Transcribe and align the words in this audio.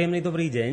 Príjemný 0.00 0.24
dobrý 0.24 0.48
deň, 0.48 0.72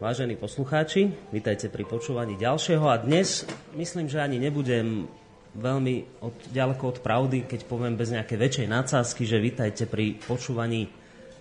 vážení 0.00 0.32
poslucháči. 0.32 1.12
Vítajte 1.28 1.68
pri 1.68 1.84
počúvaní 1.84 2.40
ďalšieho 2.40 2.88
a 2.88 2.96
dnes 2.96 3.44
myslím, 3.76 4.08
že 4.08 4.16
ani 4.16 4.40
nebudem 4.40 5.12
veľmi 5.52 6.24
od, 6.24 6.32
ďaleko 6.56 6.96
od 6.96 6.98
pravdy, 7.04 7.44
keď 7.44 7.68
poviem 7.68 8.00
bez 8.00 8.16
nejakej 8.16 8.32
väčšej 8.40 8.72
nadsázky, 8.72 9.28
že 9.28 9.44
vítajte 9.44 9.84
pri 9.84 10.16
počúvaní 10.24 10.88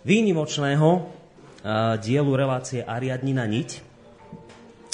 výnimočného 0.04 0.90
uh, 0.92 1.96
dielu 2.04 2.32
relácie 2.36 2.84
Ariadnina 2.84 3.48
niť. 3.48 3.70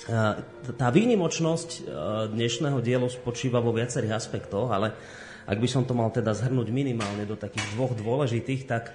Uh, 0.05 0.37
tá 0.77 0.93
výnimočnosť 0.93 1.69
uh, 1.73 1.81
dnešného 2.29 2.85
dielu 2.85 3.09
spočíva 3.09 3.65
vo 3.65 3.73
viacerých 3.73 4.13
aspektoch, 4.13 4.69
ale 4.69 4.93
ak 5.49 5.57
by 5.57 5.65
som 5.65 5.89
to 5.89 5.97
mal 5.97 6.13
teda 6.13 6.37
zhrnúť 6.37 6.69
minimálne 6.69 7.25
do 7.25 7.33
takých 7.33 7.65
dvoch 7.73 7.97
dôležitých, 7.97 8.69
tak 8.69 8.93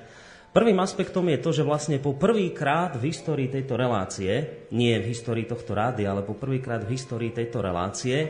Prvým 0.53 0.85
aspektom 0.85 1.25
je 1.33 1.41
to, 1.41 1.51
že 1.57 1.65
vlastne 1.65 1.97
po 1.97 2.13
prvýkrát 2.13 2.93
v 3.01 3.09
histórii 3.09 3.49
tejto 3.49 3.73
relácie, 3.73 4.69
nie 4.77 4.93
v 5.01 5.09
histórii 5.09 5.49
tohto 5.49 5.73
rády, 5.73 6.05
ale 6.05 6.21
po 6.21 6.37
prvýkrát 6.37 6.85
v 6.85 6.93
histórii 6.93 7.33
tejto 7.33 7.65
relácie, 7.65 8.29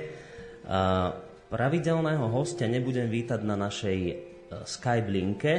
pravidelného 1.50 2.22
hostia 2.30 2.70
nebudem 2.70 3.10
vítať 3.10 3.42
na 3.42 3.58
našej 3.58 3.98
e, 4.06 4.14
Skype 4.62 5.10
linke, 5.10 5.54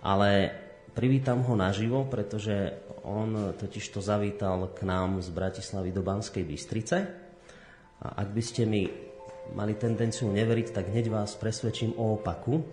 ale 0.00 0.48
privítam 0.96 1.44
ho 1.44 1.54
naživo, 1.54 2.08
pretože 2.08 2.88
on 3.04 3.54
totiž 3.54 3.84
to 3.92 4.00
zavítal 4.00 4.72
k 4.72 4.82
nám 4.88 5.20
z 5.20 5.28
Bratislavy 5.28 5.92
do 5.92 6.00
Banskej 6.00 6.42
Bystrice. 6.42 6.96
A 8.02 8.24
ak 8.24 8.28
by 8.32 8.42
ste 8.42 8.64
mi 8.64 8.88
mali 9.52 9.76
tendenciu 9.76 10.32
neveriť, 10.32 10.74
tak 10.74 10.90
hneď 10.90 11.12
vás 11.12 11.36
presvedčím 11.36 11.94
o 12.00 12.16
opaku. 12.16 12.64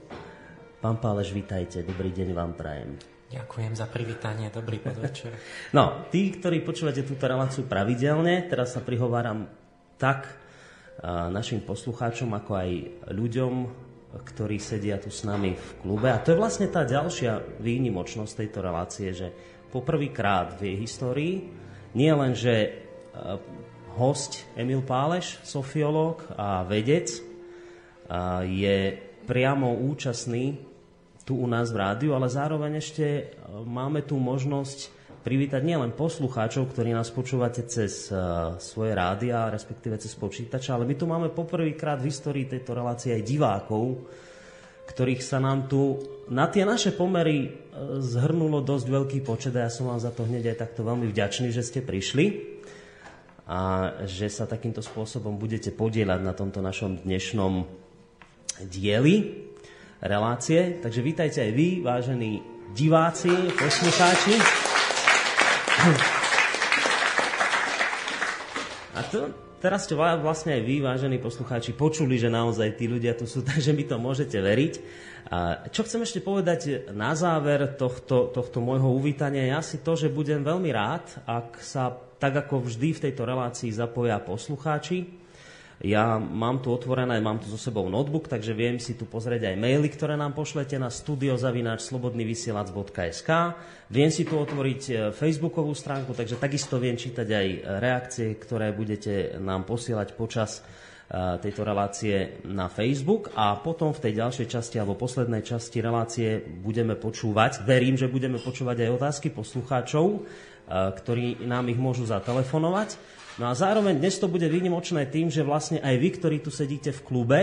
Pán 0.76 1.00
Páleš, 1.00 1.32
vítajte, 1.32 1.88
dobrý 1.88 2.12
deň 2.12 2.36
vám 2.36 2.52
prajem. 2.52 3.00
Ďakujem 3.32 3.74
za 3.80 3.88
privítanie, 3.88 4.52
dobrý 4.52 4.84
podvečer. 4.84 5.32
No, 5.78 6.08
tí, 6.12 6.36
ktorí 6.36 6.62
počúvate 6.68 7.08
túto 7.08 7.26
reláciu 7.32 7.64
pravidelne, 7.64 8.44
teraz 8.52 8.76
sa 8.76 8.84
prihováram 8.84 9.48
tak 9.96 10.28
našim 11.32 11.64
poslucháčom, 11.64 12.32
ako 12.36 12.52
aj 12.60 12.70
ľuďom, 13.08 13.54
ktorí 14.20 14.60
sedia 14.60 15.00
tu 15.00 15.12
s 15.12 15.24
nami 15.24 15.56
v 15.56 15.70
klube. 15.80 16.12
A 16.12 16.20
to 16.20 16.36
je 16.36 16.40
vlastne 16.40 16.68
tá 16.68 16.84
ďalšia 16.84 17.60
výnimočnosť 17.64 18.32
tejto 18.36 18.60
relácie, 18.60 19.16
že 19.16 19.32
poprvýkrát 19.72 20.60
v 20.60 20.72
jej 20.72 20.78
histórii 20.80 21.34
nie 21.96 22.12
len, 22.12 22.36
že 22.36 22.84
host 23.96 24.44
Emil 24.60 24.84
Páleš, 24.84 25.40
sofiológ 25.44 26.24
a 26.36 26.68
vedec, 26.68 27.12
je 28.44 28.78
priamo 29.26 29.74
účastný 29.74 30.56
tu 31.26 31.42
u 31.42 31.50
nás 31.50 31.74
v 31.74 31.82
rádiu, 31.82 32.14
ale 32.14 32.30
zároveň 32.30 32.78
ešte 32.78 33.06
e, 33.06 33.24
máme 33.66 34.06
tu 34.06 34.22
možnosť 34.22 34.94
privítať 35.26 35.66
nielen 35.66 35.98
poslucháčov, 35.98 36.70
ktorí 36.70 36.94
nás 36.94 37.10
počúvate 37.10 37.66
cez 37.66 38.14
uh, 38.14 38.62
svoje 38.62 38.94
rádia, 38.94 39.50
respektíve 39.50 39.98
cez 39.98 40.14
počítače, 40.14 40.70
ale 40.70 40.86
my 40.86 40.94
tu 40.94 41.10
máme 41.10 41.34
poprvýkrát 41.34 41.98
v 41.98 42.14
histórii 42.14 42.46
tejto 42.46 42.78
relácie 42.78 43.10
aj 43.10 43.26
divákov, 43.26 44.06
ktorých 44.86 45.26
sa 45.26 45.42
nám 45.42 45.66
tu 45.66 45.98
na 46.30 46.46
tie 46.46 46.62
naše 46.62 46.94
pomery 46.94 47.50
uh, 47.50 47.98
zhrnulo 48.06 48.62
dosť 48.62 48.86
veľký 48.86 49.20
počet 49.26 49.58
a 49.58 49.66
ja 49.66 49.74
som 49.74 49.90
vám 49.90 49.98
za 49.98 50.14
to 50.14 50.30
hneď 50.30 50.54
aj 50.54 50.62
takto 50.62 50.86
veľmi 50.86 51.10
vďačný, 51.10 51.50
že 51.50 51.66
ste 51.66 51.82
prišli 51.82 52.54
a 53.50 53.94
že 54.06 54.30
sa 54.30 54.46
takýmto 54.46 54.86
spôsobom 54.86 55.42
budete 55.42 55.74
podielať 55.74 56.22
na 56.22 56.38
tomto 56.38 56.62
našom 56.62 57.02
dnešnom 57.02 57.85
dieli 58.64 59.46
relácie. 60.00 60.80
Takže 60.80 61.02
vítajte 61.04 61.40
aj 61.44 61.52
vy, 61.52 61.68
vážení 61.84 62.40
diváci, 62.72 63.32
poslucháči. 63.56 64.36
A 68.96 69.00
to, 69.12 69.28
teraz 69.60 69.88
ste 69.88 69.96
vlastne 69.96 70.56
aj 70.56 70.64
vy, 70.64 70.80
vážení 70.80 71.20
poslucháči, 71.20 71.76
počuli, 71.76 72.16
že 72.16 72.32
naozaj 72.32 72.80
tí 72.80 72.88
ľudia 72.88 73.16
tu 73.20 73.28
sú, 73.28 73.44
takže 73.50 73.76
mi 73.76 73.84
to 73.84 74.00
môžete 74.00 74.40
veriť. 74.40 74.74
A 75.26 75.68
čo 75.74 75.82
chcem 75.82 76.06
ešte 76.06 76.22
povedať 76.22 76.94
na 76.94 77.18
záver 77.18 77.74
tohto, 77.74 78.30
tohto 78.30 78.62
môjho 78.62 78.94
uvítania 78.94 79.42
je 79.50 79.54
asi 79.58 79.78
to, 79.82 79.98
že 79.98 80.14
budem 80.14 80.46
veľmi 80.46 80.70
rád, 80.70 81.10
ak 81.26 81.58
sa 81.66 81.98
tak 82.22 82.46
ako 82.46 82.70
vždy 82.70 82.94
v 82.94 83.04
tejto 83.10 83.26
relácii 83.26 83.74
zapoja 83.74 84.22
poslucháči, 84.22 85.25
ja 85.84 86.16
mám 86.16 86.64
tu 86.64 86.72
otvorené, 86.72 87.20
mám 87.20 87.44
tu 87.44 87.52
so 87.52 87.60
sebou 87.60 87.92
notebook, 87.92 88.32
takže 88.32 88.56
viem 88.56 88.80
si 88.80 88.96
tu 88.96 89.04
pozrieť 89.04 89.52
aj 89.52 89.60
maily, 89.60 89.92
ktoré 89.92 90.16
nám 90.16 90.32
pošlete 90.32 90.80
na 90.80 90.88
studiozavináčslobodnyvysielac.sk. 90.88 93.30
Viem 93.92 94.08
si 94.08 94.24
tu 94.24 94.40
otvoriť 94.40 94.82
e, 94.88 95.12
facebookovú 95.12 95.76
stránku, 95.76 96.16
takže 96.16 96.40
takisto 96.40 96.80
viem 96.80 96.96
čítať 96.96 97.28
aj 97.28 97.48
reakcie, 97.84 98.40
ktoré 98.40 98.72
budete 98.72 99.36
nám 99.36 99.68
posielať 99.68 100.16
počas 100.16 100.64
tejto 101.14 101.62
relácie 101.62 102.42
na 102.50 102.66
Facebook 102.66 103.30
a 103.38 103.62
potom 103.62 103.94
v 103.94 104.10
tej 104.10 104.14
ďalšej 104.26 104.48
časti 104.50 104.82
alebo 104.82 104.98
poslednej 104.98 105.46
časti 105.46 105.78
relácie 105.78 106.42
budeme 106.42 106.98
počúvať, 106.98 107.62
verím, 107.62 107.94
že 107.94 108.10
budeme 108.10 108.42
počúvať 108.42 108.90
aj 108.90 108.96
otázky 108.98 109.30
poslucháčov 109.30 110.26
ktorí 110.70 111.46
nám 111.46 111.70
ich 111.70 111.78
môžu 111.78 112.10
zatelefonovať. 112.10 112.98
No 113.38 113.52
a 113.52 113.54
zároveň 113.54 114.00
dnes 114.00 114.18
to 114.18 114.32
bude 114.32 114.48
výnimočné 114.48 115.06
tým, 115.12 115.30
že 115.30 115.46
vlastne 115.46 115.84
aj 115.84 115.96
vy, 116.00 116.10
ktorí 116.18 116.38
tu 116.42 116.50
sedíte 116.50 116.96
v 116.96 117.04
klube 117.06 117.42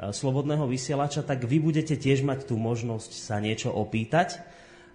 Slobodného 0.00 0.64
vysielača, 0.64 1.20
tak 1.20 1.44
vy 1.44 1.60
budete 1.60 1.92
tiež 1.92 2.24
mať 2.24 2.48
tú 2.48 2.56
možnosť 2.56 3.12
sa 3.20 3.36
niečo 3.36 3.68
opýtať 3.68 4.40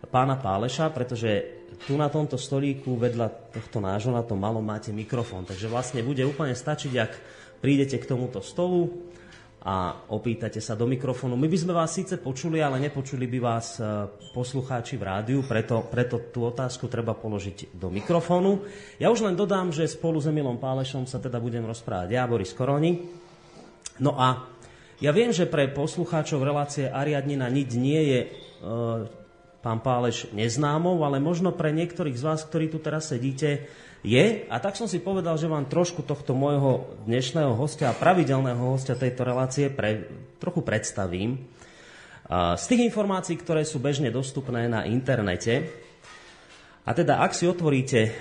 pána 0.09 0.37
Páleša, 0.37 0.89
pretože 0.89 1.61
tu 1.85 1.97
na 1.97 2.09
tomto 2.09 2.37
stolíku 2.37 2.97
vedľa 2.97 3.53
tohto 3.53 3.81
nášho 3.81 4.13
na 4.13 4.25
tom 4.25 4.41
malom 4.41 4.65
máte 4.65 4.89
mikrofón. 4.89 5.45
Takže 5.45 5.69
vlastne 5.69 6.01
bude 6.01 6.25
úplne 6.25 6.57
stačiť, 6.57 6.93
ak 6.97 7.11
prídete 7.65 7.97
k 7.97 8.05
tomuto 8.05 8.45
stolu 8.45 9.09
a 9.65 10.05
opýtate 10.13 10.61
sa 10.61 10.77
do 10.77 10.85
mikrofónu. 10.85 11.33
My 11.33 11.49
by 11.49 11.57
sme 11.57 11.73
vás 11.73 11.97
síce 11.97 12.21
počuli, 12.21 12.61
ale 12.61 12.77
nepočuli 12.77 13.25
by 13.25 13.39
vás 13.41 13.81
e, 13.81 14.05
poslucháči 14.37 15.01
v 15.01 15.09
rádiu, 15.09 15.41
preto, 15.41 15.81
preto 15.89 16.29
tú 16.29 16.45
otázku 16.45 16.85
treba 16.85 17.17
položiť 17.17 17.73
do 17.73 17.89
mikrofónu. 17.89 18.61
Ja 19.01 19.09
už 19.09 19.25
len 19.25 19.33
dodám, 19.33 19.73
že 19.73 19.89
spolu 19.89 20.21
s 20.21 20.29
Emilom 20.29 20.61
Pálešom 20.61 21.09
sa 21.09 21.17
teda 21.17 21.41
budem 21.41 21.65
rozprávať 21.65 22.13
ja, 22.13 22.29
Boris 22.29 22.53
Koroni. 22.53 23.01
No 23.97 24.13
a 24.13 24.45
ja 25.01 25.09
viem, 25.09 25.33
že 25.33 25.49
pre 25.49 25.65
poslucháčov 25.65 26.45
relácie 26.45 26.85
Ariadnina 26.85 27.49
nič 27.49 27.73
nie 27.73 28.01
je 28.13 28.19
e, 28.21 28.27
pán 29.65 29.81
Páleš 29.81 30.29
neznámou, 30.37 31.01
ale 31.01 31.17
možno 31.17 31.49
pre 31.49 31.73
niektorých 31.73 32.13
z 32.13 32.21
vás, 32.29 32.45
ktorí 32.45 32.69
tu 32.69 32.77
teraz 32.77 33.09
sedíte, 33.09 33.65
je. 34.05 34.45
A 34.53 34.61
tak 34.61 34.77
som 34.77 34.85
si 34.85 35.01
povedal, 35.01 35.33
že 35.41 35.49
vám 35.49 35.65
trošku 35.65 36.05
tohto 36.05 36.37
môjho 36.37 36.85
dnešného 37.09 37.57
hostia 37.57 37.89
a 37.89 37.97
pravidelného 37.97 38.61
hostia 38.61 38.93
tejto 38.93 39.25
relácie 39.25 39.73
pre, 39.73 40.05
trochu 40.37 40.61
predstavím. 40.61 41.41
Z 42.29 42.63
tých 42.69 42.85
informácií, 42.85 43.37
ktoré 43.41 43.65
sú 43.65 43.81
bežne 43.81 44.13
dostupné 44.13 44.69
na 44.69 44.85
internete, 44.85 45.85
a 46.85 46.93
teda 46.93 47.17
ak 47.25 47.33
si 47.33 47.49
otvoríte, 47.49 48.13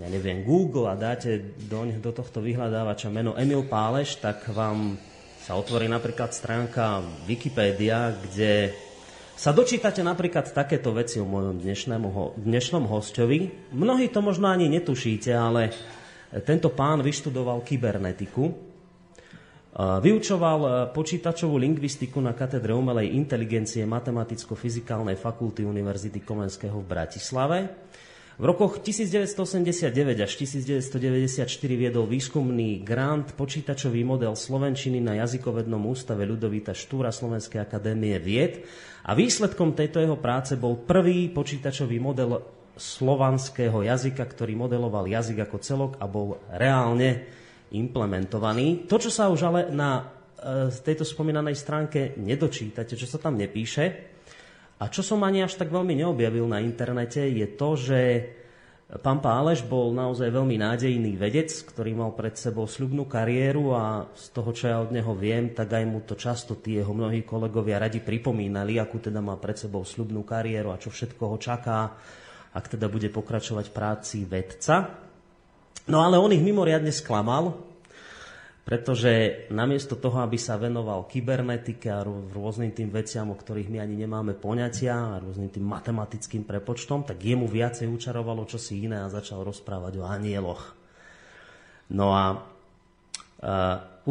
ja 0.00 0.08
neviem, 0.08 0.48
Google 0.48 0.88
a 0.88 0.96
dáte 0.96 1.60
do, 1.68 1.84
do 2.00 2.08
tohto 2.08 2.40
vyhľadávača 2.40 3.12
meno 3.12 3.36
Emil 3.36 3.68
Páleš, 3.68 4.16
tak 4.16 4.48
vám 4.48 4.96
sa 5.44 5.60
otvorí 5.60 5.92
napríklad 5.92 6.32
stránka 6.32 7.04
Wikipedia, 7.28 8.16
kde 8.16 8.72
sa 9.36 9.50
dočítate 9.50 10.04
napríklad 10.04 10.52
takéto 10.52 10.92
veci 10.94 11.18
o 11.18 11.26
mojom 11.26 11.58
dnešnom 12.38 12.84
hostovi. 12.86 13.72
Mnohí 13.72 14.12
to 14.12 14.20
možno 14.20 14.48
ani 14.52 14.68
netušíte, 14.70 15.32
ale 15.32 15.72
tento 16.44 16.72
pán 16.72 17.00
vyštudoval 17.04 17.60
kybernetiku. 17.66 18.72
Vyučoval 19.80 20.92
počítačovú 20.92 21.56
lingvistiku 21.56 22.20
na 22.20 22.36
katedre 22.36 22.76
umelej 22.76 23.16
inteligencie 23.16 23.88
Matematicko-fyzikálnej 23.88 25.16
fakulty 25.16 25.64
Univerzity 25.64 26.20
Komenského 26.20 26.76
v 26.76 26.86
Bratislave. 26.92 27.58
V 28.42 28.50
rokoch 28.50 28.82
1989 28.82 30.18
až 30.18 30.32
1994 30.34 31.46
viedol 31.78 32.10
výskumný 32.10 32.82
grant 32.82 33.38
počítačový 33.38 34.02
model 34.02 34.34
Slovenčiny 34.34 34.98
na 34.98 35.14
jazykovednom 35.22 35.78
ústave 35.86 36.26
Ľudovita 36.26 36.74
Štúra 36.74 37.14
Slovenskej 37.14 37.62
akadémie 37.62 38.18
vied 38.18 38.66
a 39.06 39.14
výsledkom 39.14 39.78
tejto 39.78 40.02
jeho 40.02 40.18
práce 40.18 40.58
bol 40.58 40.74
prvý 40.74 41.30
počítačový 41.30 42.02
model 42.02 42.42
slovanského 42.74 43.78
jazyka, 43.86 44.26
ktorý 44.26 44.58
modeloval 44.58 45.06
jazyk 45.06 45.46
ako 45.46 45.56
celok 45.62 45.92
a 46.02 46.10
bol 46.10 46.42
reálne 46.50 47.22
implementovaný. 47.70 48.90
To, 48.90 48.98
čo 48.98 49.14
sa 49.14 49.30
už 49.30 49.38
ale 49.46 49.70
na 49.70 50.02
e, 50.02 50.02
tejto 50.82 51.06
spomínanej 51.06 51.54
stránke 51.54 52.18
nedočítate, 52.18 52.98
čo 52.98 53.06
sa 53.06 53.22
tam 53.22 53.38
nepíše, 53.38 54.11
a 54.82 54.90
čo 54.90 55.06
som 55.06 55.22
ani 55.22 55.46
až 55.46 55.54
tak 55.54 55.70
veľmi 55.70 55.94
neobjavil 55.94 56.50
na 56.50 56.58
internete, 56.58 57.22
je 57.22 57.46
to, 57.54 57.78
že 57.78 58.00
pán 58.98 59.22
Páleš 59.22 59.62
bol 59.62 59.94
naozaj 59.94 60.26
veľmi 60.26 60.58
nádejný 60.58 61.14
vedec, 61.14 61.54
ktorý 61.54 61.94
mal 61.94 62.10
pred 62.18 62.34
sebou 62.34 62.66
sľubnú 62.66 63.06
kariéru 63.06 63.78
a 63.78 64.10
z 64.10 64.26
toho, 64.34 64.50
čo 64.50 64.64
ja 64.66 64.82
od 64.82 64.90
neho 64.90 65.14
viem, 65.14 65.54
tak 65.54 65.70
aj 65.70 65.84
mu 65.86 66.02
to 66.02 66.18
často 66.18 66.58
tí 66.58 66.82
jeho 66.82 66.90
mnohí 66.90 67.22
kolegovia 67.22 67.78
radi 67.78 68.02
pripomínali, 68.02 68.82
akú 68.82 68.98
teda 68.98 69.22
má 69.22 69.38
pred 69.38 69.54
sebou 69.54 69.86
sľubnú 69.86 70.26
kariéru 70.26 70.74
a 70.74 70.82
čo 70.82 70.90
všetko 70.90 71.22
ho 71.30 71.36
čaká, 71.38 71.94
ak 72.50 72.64
teda 72.74 72.90
bude 72.90 73.06
pokračovať 73.06 73.70
práci 73.70 74.26
vedca. 74.26 74.98
No 75.86 76.02
ale 76.02 76.18
on 76.18 76.34
ich 76.34 76.42
mimoriadne 76.42 76.90
sklamal, 76.90 77.71
pretože 78.62 79.44
namiesto 79.50 79.98
toho, 79.98 80.22
aby 80.22 80.38
sa 80.38 80.54
venoval 80.54 81.10
kybernetike 81.10 81.90
a 81.90 82.06
rôznym 82.06 82.70
tým 82.70 82.94
veciam, 82.94 83.34
o 83.34 83.36
ktorých 83.36 83.66
my 83.66 83.82
ani 83.82 84.06
nemáme 84.06 84.38
poňatia 84.38 85.18
a 85.18 85.18
rôznym 85.18 85.50
tým 85.50 85.66
matematickým 85.66 86.46
prepočtom, 86.46 87.02
tak 87.02 87.18
jemu 87.18 87.50
viacej 87.50 87.90
učarovalo 87.90 88.46
čosi 88.46 88.86
iné 88.86 89.02
a 89.02 89.10
začal 89.10 89.42
rozprávať 89.42 89.98
o 89.98 90.06
anieloch. 90.06 90.78
No 91.90 92.14
a 92.14 92.24
uh, 92.38 94.06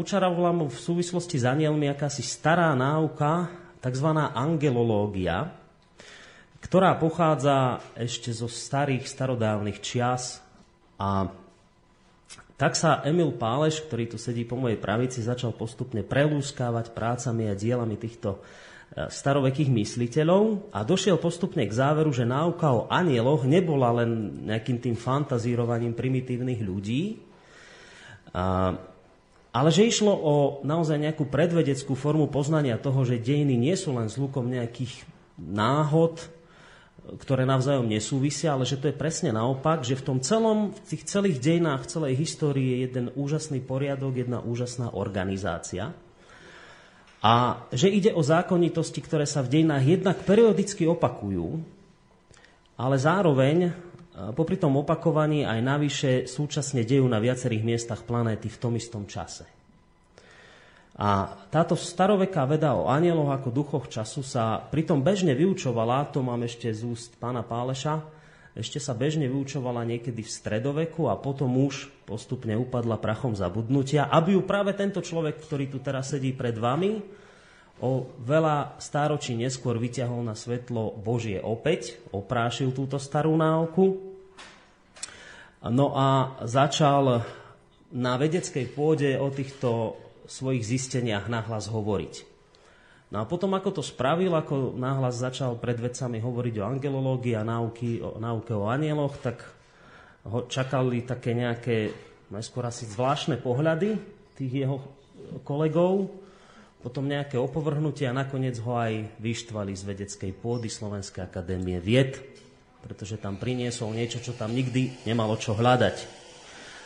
učarovala 0.00 0.56
mu 0.56 0.72
v 0.72 0.78
súvislosti 0.80 1.36
s 1.36 1.44
anielmi 1.44 1.92
akási 1.92 2.24
stará 2.24 2.72
náuka, 2.72 3.52
tzv. 3.84 4.08
angelológia, 4.32 5.52
ktorá 6.64 6.96
pochádza 6.96 7.84
ešte 7.92 8.32
zo 8.32 8.48
starých, 8.48 9.04
starodávnych 9.04 9.84
čias 9.84 10.40
a 10.96 11.28
tak 12.62 12.78
sa 12.78 13.02
Emil 13.02 13.34
Páleš, 13.34 13.82
ktorý 13.82 14.14
tu 14.14 14.22
sedí 14.22 14.46
po 14.46 14.54
mojej 14.54 14.78
pravici, 14.78 15.18
začal 15.18 15.50
postupne 15.50 16.06
prelúskávať 16.06 16.94
prácami 16.94 17.50
a 17.50 17.58
dielami 17.58 17.98
týchto 17.98 18.38
e, 18.38 19.10
starovekých 19.10 19.66
mysliteľov 19.66 20.70
a 20.70 20.86
došiel 20.86 21.18
postupne 21.18 21.66
k 21.66 21.74
záveru, 21.74 22.14
že 22.14 22.22
náuka 22.22 22.70
o 22.70 22.86
anieloch 22.86 23.42
nebola 23.42 23.90
len 24.06 24.46
nejakým 24.46 24.78
tým 24.78 24.94
fantazírovaním 24.94 25.90
primitívnych 25.90 26.62
ľudí, 26.62 27.18
ale 29.52 29.68
že 29.68 29.84
išlo 29.84 30.12
o 30.14 30.34
naozaj 30.64 30.96
nejakú 30.96 31.28
predvedeckú 31.28 31.92
formu 31.92 32.32
poznania 32.32 32.80
toho, 32.80 33.04
že 33.04 33.20
dejiny 33.20 33.60
nie 33.60 33.76
sú 33.76 33.92
len 33.92 34.08
zlukom 34.08 34.48
nejakých 34.48 35.04
náhod, 35.36 36.24
ktoré 37.02 37.42
navzájom 37.42 37.90
nesúvisia, 37.90 38.54
ale 38.54 38.62
že 38.62 38.78
to 38.78 38.86
je 38.86 38.94
presne 38.94 39.34
naopak, 39.34 39.82
že 39.82 39.98
v 39.98 40.06
tom 40.06 40.18
celom, 40.22 40.70
v 40.70 40.80
tých 40.86 41.02
celých 41.10 41.42
dejinách, 41.42 41.90
celej 41.90 42.14
histórii 42.14 42.78
je 42.78 42.78
jeden 42.86 43.06
úžasný 43.18 43.58
poriadok, 43.58 44.22
jedna 44.22 44.38
úžasná 44.38 44.94
organizácia. 44.94 45.90
A 47.22 47.66
že 47.70 47.90
ide 47.90 48.10
o 48.14 48.22
zákonitosti, 48.22 48.98
ktoré 49.02 49.26
sa 49.26 49.42
v 49.42 49.58
dejinách 49.58 49.84
jednak 49.86 50.18
periodicky 50.26 50.86
opakujú, 50.90 51.62
ale 52.78 52.96
zároveň 52.98 53.56
e, 53.66 53.70
popri 54.34 54.58
tom 54.58 54.74
opakovaní 54.74 55.46
aj 55.46 55.58
navyše 55.62 56.10
súčasne 56.26 56.82
dejú 56.82 57.06
na 57.06 57.22
viacerých 57.22 57.62
miestach 57.62 58.02
planéty 58.02 58.50
v 58.50 58.58
tom 58.58 58.74
istom 58.74 59.06
čase. 59.06 59.61
A 61.02 61.34
táto 61.50 61.74
staroveká 61.74 62.46
veda 62.46 62.78
o 62.78 62.86
anieloch 62.86 63.34
ako 63.34 63.50
duchoch 63.50 63.90
času 63.90 64.22
sa 64.22 64.62
pritom 64.62 65.02
bežne 65.02 65.34
vyučovala, 65.34 66.06
to 66.14 66.22
mám 66.22 66.46
ešte 66.46 66.70
z 66.70 66.86
úst 66.86 67.18
pána 67.18 67.42
Páleša, 67.42 68.06
ešte 68.54 68.78
sa 68.78 68.94
bežne 68.94 69.26
vyučovala 69.26 69.82
niekedy 69.82 70.22
v 70.22 70.30
stredoveku 70.30 71.10
a 71.10 71.18
potom 71.18 71.58
už 71.58 71.90
postupne 72.06 72.54
upadla 72.54 73.02
prachom 73.02 73.34
zabudnutia, 73.34 74.06
aby 74.14 74.38
ju 74.38 74.46
práve 74.46 74.78
tento 74.78 75.02
človek, 75.02 75.42
ktorý 75.42 75.74
tu 75.74 75.82
teraz 75.82 76.14
sedí 76.14 76.30
pred 76.30 76.54
vami, 76.54 77.02
o 77.82 78.06
veľa 78.22 78.78
stáročí 78.78 79.34
neskôr 79.34 79.74
vyťahol 79.82 80.22
na 80.22 80.38
svetlo 80.38 80.94
Božie 81.02 81.42
opäť, 81.42 81.98
oprášil 82.14 82.70
túto 82.70 83.02
starú 83.02 83.34
náuku. 83.34 84.14
No 85.66 85.98
a 85.98 86.38
začal 86.46 87.26
na 87.90 88.14
vedeckej 88.14 88.70
pôde 88.70 89.18
o 89.18 89.34
týchto 89.34 89.98
svojich 90.26 90.64
zisteniach 90.66 91.26
nahlas 91.26 91.70
hovoriť. 91.70 92.32
No 93.12 93.20
a 93.20 93.28
potom, 93.28 93.52
ako 93.52 93.76
to 93.76 93.82
spravil, 93.84 94.32
ako 94.32 94.72
náhlas 94.72 95.20
začal 95.20 95.60
pred 95.60 95.76
vecami 95.76 96.16
hovoriť 96.16 96.54
o 96.56 96.64
angelológii 96.64 97.36
a 97.36 97.44
náuky, 97.44 98.00
o, 98.00 98.16
náuke 98.16 98.56
o 98.56 98.72
anieloch, 98.72 99.20
tak 99.20 99.44
ho 100.24 100.48
čakali 100.48 101.04
také 101.04 101.36
nejaké, 101.36 101.92
najskôr 102.32 102.64
asi 102.64 102.88
zvláštne 102.88 103.36
pohľady 103.36 104.00
tých 104.32 104.64
jeho 104.64 104.80
kolegov, 105.44 106.08
potom 106.80 107.04
nejaké 107.04 107.36
opovrhnutie 107.36 108.08
a 108.08 108.16
nakoniec 108.16 108.56
ho 108.64 108.80
aj 108.80 109.20
vyštvali 109.20 109.76
z 109.76 109.82
vedeckej 109.86 110.32
pôdy 110.32 110.72
Slovenskej 110.72 111.28
akadémie 111.28 111.84
vied, 111.84 112.16
pretože 112.80 113.20
tam 113.20 113.36
priniesol 113.36 113.92
niečo, 113.92 114.24
čo 114.24 114.32
tam 114.32 114.56
nikdy 114.56 115.04
nemalo 115.04 115.36
čo 115.36 115.52
hľadať. 115.52 116.21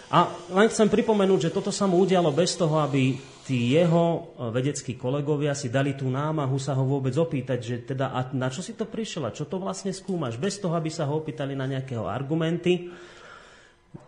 A 0.07 0.31
len 0.55 0.71
chcem 0.71 0.87
pripomenúť, 0.87 1.51
že 1.51 1.55
toto 1.55 1.75
sa 1.75 1.91
mu 1.91 1.99
udialo 1.99 2.31
bez 2.31 2.55
toho, 2.55 2.79
aby 2.79 3.19
tí 3.43 3.75
jeho 3.75 4.05
e, 4.39 4.51
vedeckí 4.55 4.95
kolegovia 4.95 5.51
si 5.51 5.67
dali 5.67 5.99
tú 5.99 6.07
námahu 6.07 6.59
sa 6.63 6.79
ho 6.79 6.87
vôbec 6.87 7.11
opýtať, 7.19 7.59
že 7.59 7.77
teda 7.95 8.15
a 8.15 8.31
na 8.31 8.47
čo 8.47 8.63
si 8.63 8.79
to 8.79 8.87
prišiel 8.87 9.27
čo 9.35 9.51
to 9.51 9.59
vlastne 9.59 9.91
skúmaš, 9.91 10.39
bez 10.39 10.63
toho, 10.63 10.79
aby 10.79 10.91
sa 10.95 11.11
ho 11.11 11.19
opýtali 11.19 11.59
na 11.59 11.67
nejakého 11.67 12.07
argumenty, 12.07 12.87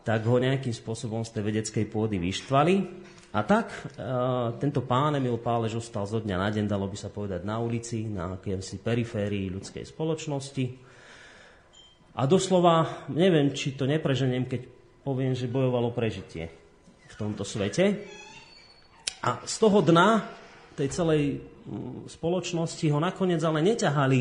tak 0.06 0.22
ho 0.22 0.38
nejakým 0.38 0.74
spôsobom 0.74 1.26
z 1.26 1.34
tej 1.34 1.42
vedeckej 1.50 1.84
pôdy 1.90 2.22
vyštvali. 2.22 2.74
A 3.34 3.42
tak 3.42 3.74
e, 3.74 4.06
tento 4.62 4.86
pán 4.86 5.18
Emil 5.18 5.42
Pálež 5.42 5.82
ostal 5.82 6.06
zo 6.06 6.22
dňa 6.22 6.36
na 6.38 6.48
deň, 6.54 6.64
dalo 6.70 6.86
by 6.86 6.94
sa 6.94 7.10
povedať, 7.10 7.42
na 7.42 7.58
ulici, 7.58 8.06
na 8.06 8.38
akémsi 8.38 8.78
periférii 8.78 9.50
ľudskej 9.50 9.82
spoločnosti 9.82 10.64
A 12.18 12.26
doslova, 12.26 13.06
neviem, 13.14 13.54
či 13.54 13.78
to 13.78 13.86
nepreženiem, 13.86 14.50
keď 14.50 14.77
poviem, 15.02 15.34
že 15.34 15.50
bojovalo 15.50 15.94
prežitie 15.94 16.48
v 17.08 17.14
tomto 17.16 17.42
svete. 17.42 18.04
A 19.24 19.42
z 19.42 19.54
toho 19.58 19.82
dna 19.82 20.22
tej 20.78 20.88
celej 20.94 21.22
mm, 21.42 22.06
spoločnosti 22.06 22.86
ho 22.92 22.98
nakoniec 23.02 23.42
ale 23.42 23.60
neťahali 23.66 24.20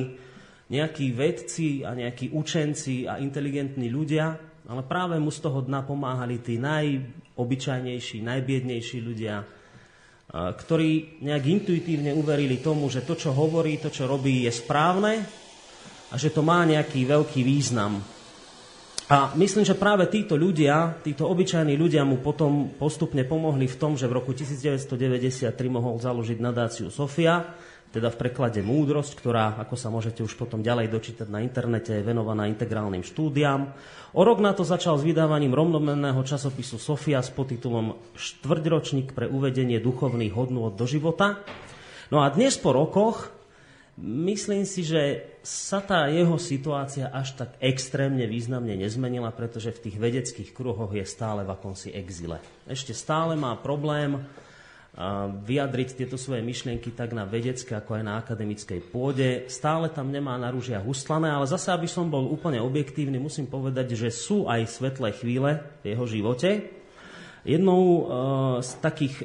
nejakí 0.68 1.16
vedci 1.16 1.88
a 1.88 1.96
nejakí 1.96 2.36
učenci 2.36 3.08
a 3.08 3.22
inteligentní 3.22 3.88
ľudia, 3.88 4.36
ale 4.68 4.84
práve 4.84 5.16
mu 5.16 5.32
z 5.32 5.40
toho 5.40 5.64
dna 5.64 5.88
pomáhali 5.88 6.44
tí 6.44 6.60
najobyčajnejší, 6.60 8.20
najbiednejší 8.20 9.00
ľudia, 9.00 9.48
ktorí 10.28 11.24
nejak 11.24 11.44
intuitívne 11.48 12.12
uverili 12.12 12.60
tomu, 12.60 12.92
že 12.92 13.08
to, 13.08 13.16
čo 13.16 13.32
hovorí, 13.32 13.80
to, 13.80 13.88
čo 13.88 14.12
robí, 14.12 14.44
je 14.44 14.52
správne 14.52 15.24
a 16.12 16.16
že 16.20 16.36
to 16.36 16.44
má 16.44 16.68
nejaký 16.68 17.08
veľký 17.08 17.48
význam. 17.48 18.04
A 19.08 19.32
myslím, 19.40 19.64
že 19.64 19.72
práve 19.72 20.04
títo 20.12 20.36
ľudia, 20.36 21.00
títo 21.00 21.32
obyčajní 21.32 21.80
ľudia 21.80 22.04
mu 22.04 22.20
potom 22.20 22.76
postupne 22.76 23.24
pomohli 23.24 23.64
v 23.64 23.80
tom, 23.80 23.96
že 23.96 24.04
v 24.04 24.20
roku 24.20 24.36
1993 24.36 25.48
mohol 25.72 25.96
založiť 25.96 26.44
nadáciu 26.44 26.92
Sofia, 26.92 27.56
teda 27.96 28.12
v 28.12 28.20
preklade 28.20 28.60
Múdrosť, 28.60 29.16
ktorá, 29.16 29.56
ako 29.64 29.80
sa 29.80 29.88
môžete 29.88 30.28
už 30.28 30.36
potom 30.36 30.60
ďalej 30.60 30.92
dočítať 30.92 31.28
na 31.32 31.40
internete, 31.40 31.96
je 31.96 32.04
venovaná 32.04 32.52
integrálnym 32.52 33.00
štúdiám. 33.00 33.72
O 34.12 34.28
rok 34.28 34.44
na 34.44 34.52
to 34.52 34.68
začal 34.68 35.00
s 35.00 35.08
vydávaním 35.08 35.56
rovnomenného 35.56 36.20
časopisu 36.28 36.76
Sofia 36.76 37.24
s 37.24 37.32
podtitulom 37.32 37.96
Štvrťročník 38.12 39.16
pre 39.16 39.32
uvedenie 39.32 39.80
duchovných 39.80 40.36
hodnôt 40.36 40.76
do 40.76 40.84
života. 40.84 41.48
No 42.12 42.20
a 42.20 42.28
dnes 42.28 42.60
po 42.60 42.76
rokoch 42.76 43.37
myslím 43.98 44.64
si, 44.64 44.86
že 44.86 45.26
sa 45.42 45.82
tá 45.82 46.06
jeho 46.08 46.38
situácia 46.38 47.10
až 47.10 47.34
tak 47.34 47.58
extrémne 47.58 48.24
významne 48.30 48.78
nezmenila, 48.78 49.34
pretože 49.34 49.74
v 49.74 49.90
tých 49.90 49.98
vedeckých 49.98 50.50
kruhoch 50.54 50.94
je 50.94 51.04
stále 51.04 51.42
v 51.42 51.54
akomsi 51.54 51.92
exile. 51.92 52.38
Ešte 52.70 52.94
stále 52.94 53.34
má 53.34 53.58
problém 53.58 54.22
vyjadriť 55.46 55.94
tieto 55.94 56.18
svoje 56.18 56.42
myšlienky 56.42 56.90
tak 56.90 57.14
na 57.14 57.22
vedecké, 57.22 57.78
ako 57.78 58.02
aj 58.02 58.04
na 58.04 58.18
akademickej 58.18 58.82
pôde. 58.90 59.46
Stále 59.46 59.94
tam 59.94 60.10
nemá 60.10 60.34
na 60.42 60.50
rúžia 60.50 60.82
huslané, 60.82 61.30
ale 61.30 61.46
zase, 61.46 61.70
aby 61.70 61.86
som 61.86 62.10
bol 62.10 62.26
úplne 62.26 62.58
objektívny, 62.58 63.22
musím 63.22 63.46
povedať, 63.46 63.94
že 63.94 64.10
sú 64.10 64.50
aj 64.50 64.66
svetlé 64.66 65.14
chvíle 65.14 65.62
v 65.86 65.94
jeho 65.94 66.06
živote. 66.10 66.50
Jednou 67.46 67.82
uh, 67.86 68.02
z 68.66 68.70
takých 68.82 69.22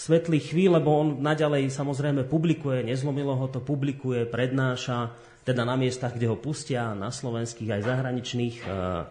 svetlých 0.00 0.56
chvíľ, 0.56 0.80
lebo 0.80 0.96
on 0.96 1.08
naďalej 1.20 1.68
samozrejme 1.68 2.24
publikuje, 2.24 2.88
nezlomilo 2.88 3.36
ho 3.36 3.46
to, 3.52 3.60
publikuje, 3.60 4.24
prednáša, 4.24 5.12
teda 5.44 5.68
na 5.68 5.76
miestach, 5.76 6.16
kde 6.16 6.32
ho 6.32 6.40
pustia, 6.40 6.96
na 6.96 7.12
slovenských 7.12 7.68
aj 7.68 7.82
zahraničných, 7.84 8.56
uh, 8.64 9.04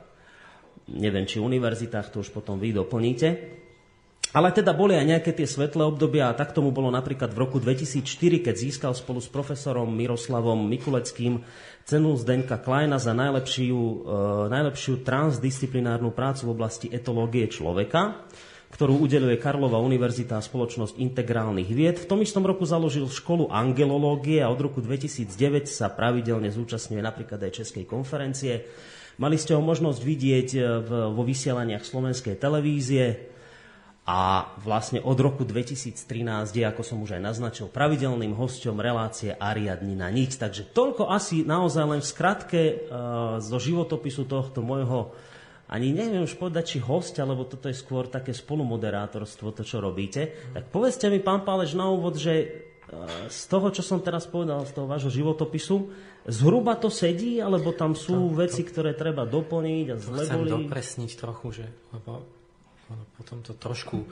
neviem, 0.97 1.29
či 1.29 1.37
univerzitách, 1.37 2.09
to 2.09 2.25
už 2.25 2.33
potom 2.33 2.57
vy 2.57 2.73
doplníte. 2.73 3.29
Ale 4.29 4.53
teda 4.53 4.77
boli 4.77 4.93
aj 4.93 5.09
nejaké 5.09 5.33
tie 5.33 5.49
svetlé 5.49 5.81
obdobia 5.81 6.29
a 6.29 6.37
tak 6.37 6.53
tomu 6.53 6.69
bolo 6.69 6.93
napríklad 6.93 7.33
v 7.33 7.41
roku 7.41 7.57
2004, 7.57 8.45
keď 8.45 8.55
získal 8.61 8.93
spolu 8.93 9.17
s 9.17 9.25
profesorom 9.25 9.89
Miroslavom 9.89 10.69
Mikuleckým 10.69 11.41
cenu 11.81 12.13
Zdeňka 12.13 12.61
Kleina 12.61 13.01
za 13.01 13.09
najlepšiu, 13.17 13.73
e, 13.81 13.95
najlepšiu 14.53 15.01
transdisciplinárnu 15.01 16.13
prácu 16.13 16.45
v 16.45 16.53
oblasti 16.53 16.93
etológie 16.93 17.49
človeka 17.49 18.29
ktorú 18.69 19.01
udeluje 19.01 19.41
Karlova 19.41 19.81
univerzita 19.81 20.37
a 20.37 20.45
spoločnosť 20.45 21.01
integrálnych 21.01 21.69
vied. 21.73 21.97
V 21.97 22.09
tom 22.09 22.21
istom 22.21 22.45
roku 22.45 22.69
založil 22.69 23.09
školu 23.09 23.49
angelológie 23.49 24.45
a 24.45 24.53
od 24.53 24.61
roku 24.61 24.79
2009 24.79 25.65
sa 25.65 25.89
pravidelne 25.89 26.53
zúčastňuje 26.53 27.01
napríklad 27.01 27.41
aj 27.41 27.65
Českej 27.65 27.89
konferencie. 27.89 28.69
Mali 29.19 29.35
ste 29.35 29.57
ho 29.57 29.61
možnosť 29.65 29.99
vidieť 29.99 30.49
e, 30.55 30.59
vo 31.11 31.23
vysielaniach 31.25 31.83
slovenskej 31.83 32.39
televízie. 32.39 33.35
A 34.09 34.47
vlastne 34.65 35.03
od 35.05 35.17
roku 35.21 35.45
2013 35.45 35.93
je, 36.49 36.65
ako 36.65 36.81
som 36.81 36.97
už 37.03 37.19
aj 37.19 37.29
naznačil, 37.29 37.69
pravidelným 37.69 38.33
hosťom 38.33 38.81
relácie 38.81 39.37
Ariadni 39.37 39.93
na 39.93 40.09
nič. 40.09 40.39
Takže 40.39 40.73
toľko 40.73 41.13
asi 41.13 41.45
naozaj 41.45 41.85
len 41.85 42.01
v 42.01 42.09
skratke 42.09 42.61
uh, 42.73 43.37
zo 43.37 43.61
životopisu 43.61 44.25
tohto 44.25 44.65
môjho 44.65 45.13
ani 45.69 45.93
neviem 45.93 46.25
už 46.25 46.33
povedať, 46.41 46.75
či 46.75 46.77
host, 46.81 47.13
lebo 47.21 47.45
toto 47.45 47.69
je 47.69 47.77
skôr 47.77 48.09
také 48.09 48.33
spolumoderátorstvo, 48.33 49.53
to, 49.53 49.61
čo 49.61 49.77
robíte. 49.77 50.49
Tak 50.49 50.73
povedzte 50.73 51.13
mi, 51.13 51.21
pán 51.21 51.45
Pálež, 51.45 51.77
na 51.77 51.85
úvod, 51.93 52.17
že 52.17 52.33
uh, 52.89 53.29
z 53.29 53.41
toho, 53.45 53.69
čo 53.69 53.85
som 53.85 54.01
teraz 54.01 54.25
povedal, 54.25 54.65
z 54.65 54.73
toho 54.73 54.89
vášho 54.89 55.13
životopisu, 55.13 55.93
zhruba 56.25 56.73
to 56.73 56.89
sedí, 56.89 57.37
alebo 57.37 57.69
tam 57.77 57.93
sú 57.93 58.33
to, 58.33 58.41
veci, 58.41 58.65
to, 58.65 58.69
ktoré 58.73 58.97
treba 58.97 59.29
doplniť 59.29 59.85
a 59.93 59.95
zleboliť? 60.01 60.25
Chcem 60.25 60.65
dopresniť 60.65 61.11
trochu, 61.21 61.47
že, 61.61 61.65
lebo 61.93 62.25
ono 62.89 63.03
potom 63.13 63.45
to 63.45 63.53
trošku, 63.53 64.09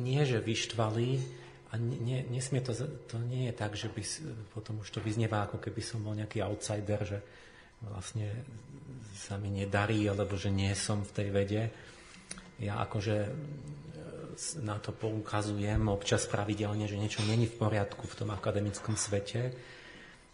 nie 0.00 0.24
že 0.24 0.40
vyštvali, 0.40 1.40
a 1.72 1.80
nie, 1.80 2.20
nesmie 2.28 2.60
to, 2.60 2.76
to 3.08 3.16
nie 3.32 3.48
je 3.48 3.54
tak, 3.56 3.72
že 3.72 3.88
by 3.88 4.04
potom 4.52 4.84
už 4.84 4.92
to 4.92 5.00
vyznieva, 5.00 5.48
ako 5.48 5.56
keby 5.56 5.80
som 5.80 6.04
bol 6.04 6.12
nejaký 6.12 6.44
outsider, 6.44 7.00
že 7.00 7.18
vlastne 7.80 8.28
sa 9.22 9.38
mi 9.38 9.54
nedarí, 9.54 10.10
alebo 10.10 10.34
že 10.34 10.50
nie 10.50 10.74
som 10.74 11.06
v 11.06 11.14
tej 11.14 11.28
vede. 11.30 11.62
Ja 12.58 12.82
akože 12.82 13.16
e, 13.22 13.30
na 14.66 14.82
to 14.82 14.90
poukazujem 14.90 15.86
občas 15.86 16.26
pravidelne, 16.26 16.90
že 16.90 16.98
niečo 16.98 17.22
není 17.22 17.46
v 17.46 17.54
poriadku 17.54 18.02
v 18.10 18.18
tom 18.18 18.34
akademickom 18.34 18.98
svete, 18.98 19.54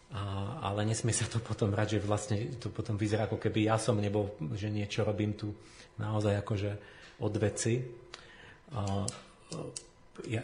a, 0.08 0.56
ale 0.64 0.88
nesmie 0.88 1.12
sa 1.12 1.28
to 1.28 1.36
potom 1.36 1.68
brať, 1.68 2.00
že 2.00 2.08
vlastne 2.08 2.36
to 2.56 2.72
potom 2.72 2.96
vyzerá, 2.96 3.28
ako 3.28 3.36
keby 3.36 3.68
ja 3.68 3.76
som 3.76 4.00
nebol, 4.00 4.32
že 4.56 4.72
niečo 4.72 5.04
robím 5.04 5.36
tu 5.36 5.52
naozaj 6.00 6.40
akože 6.40 6.70
od 7.20 7.34
veci. 7.36 7.84
A, 8.72 9.04
ja, 10.24 10.40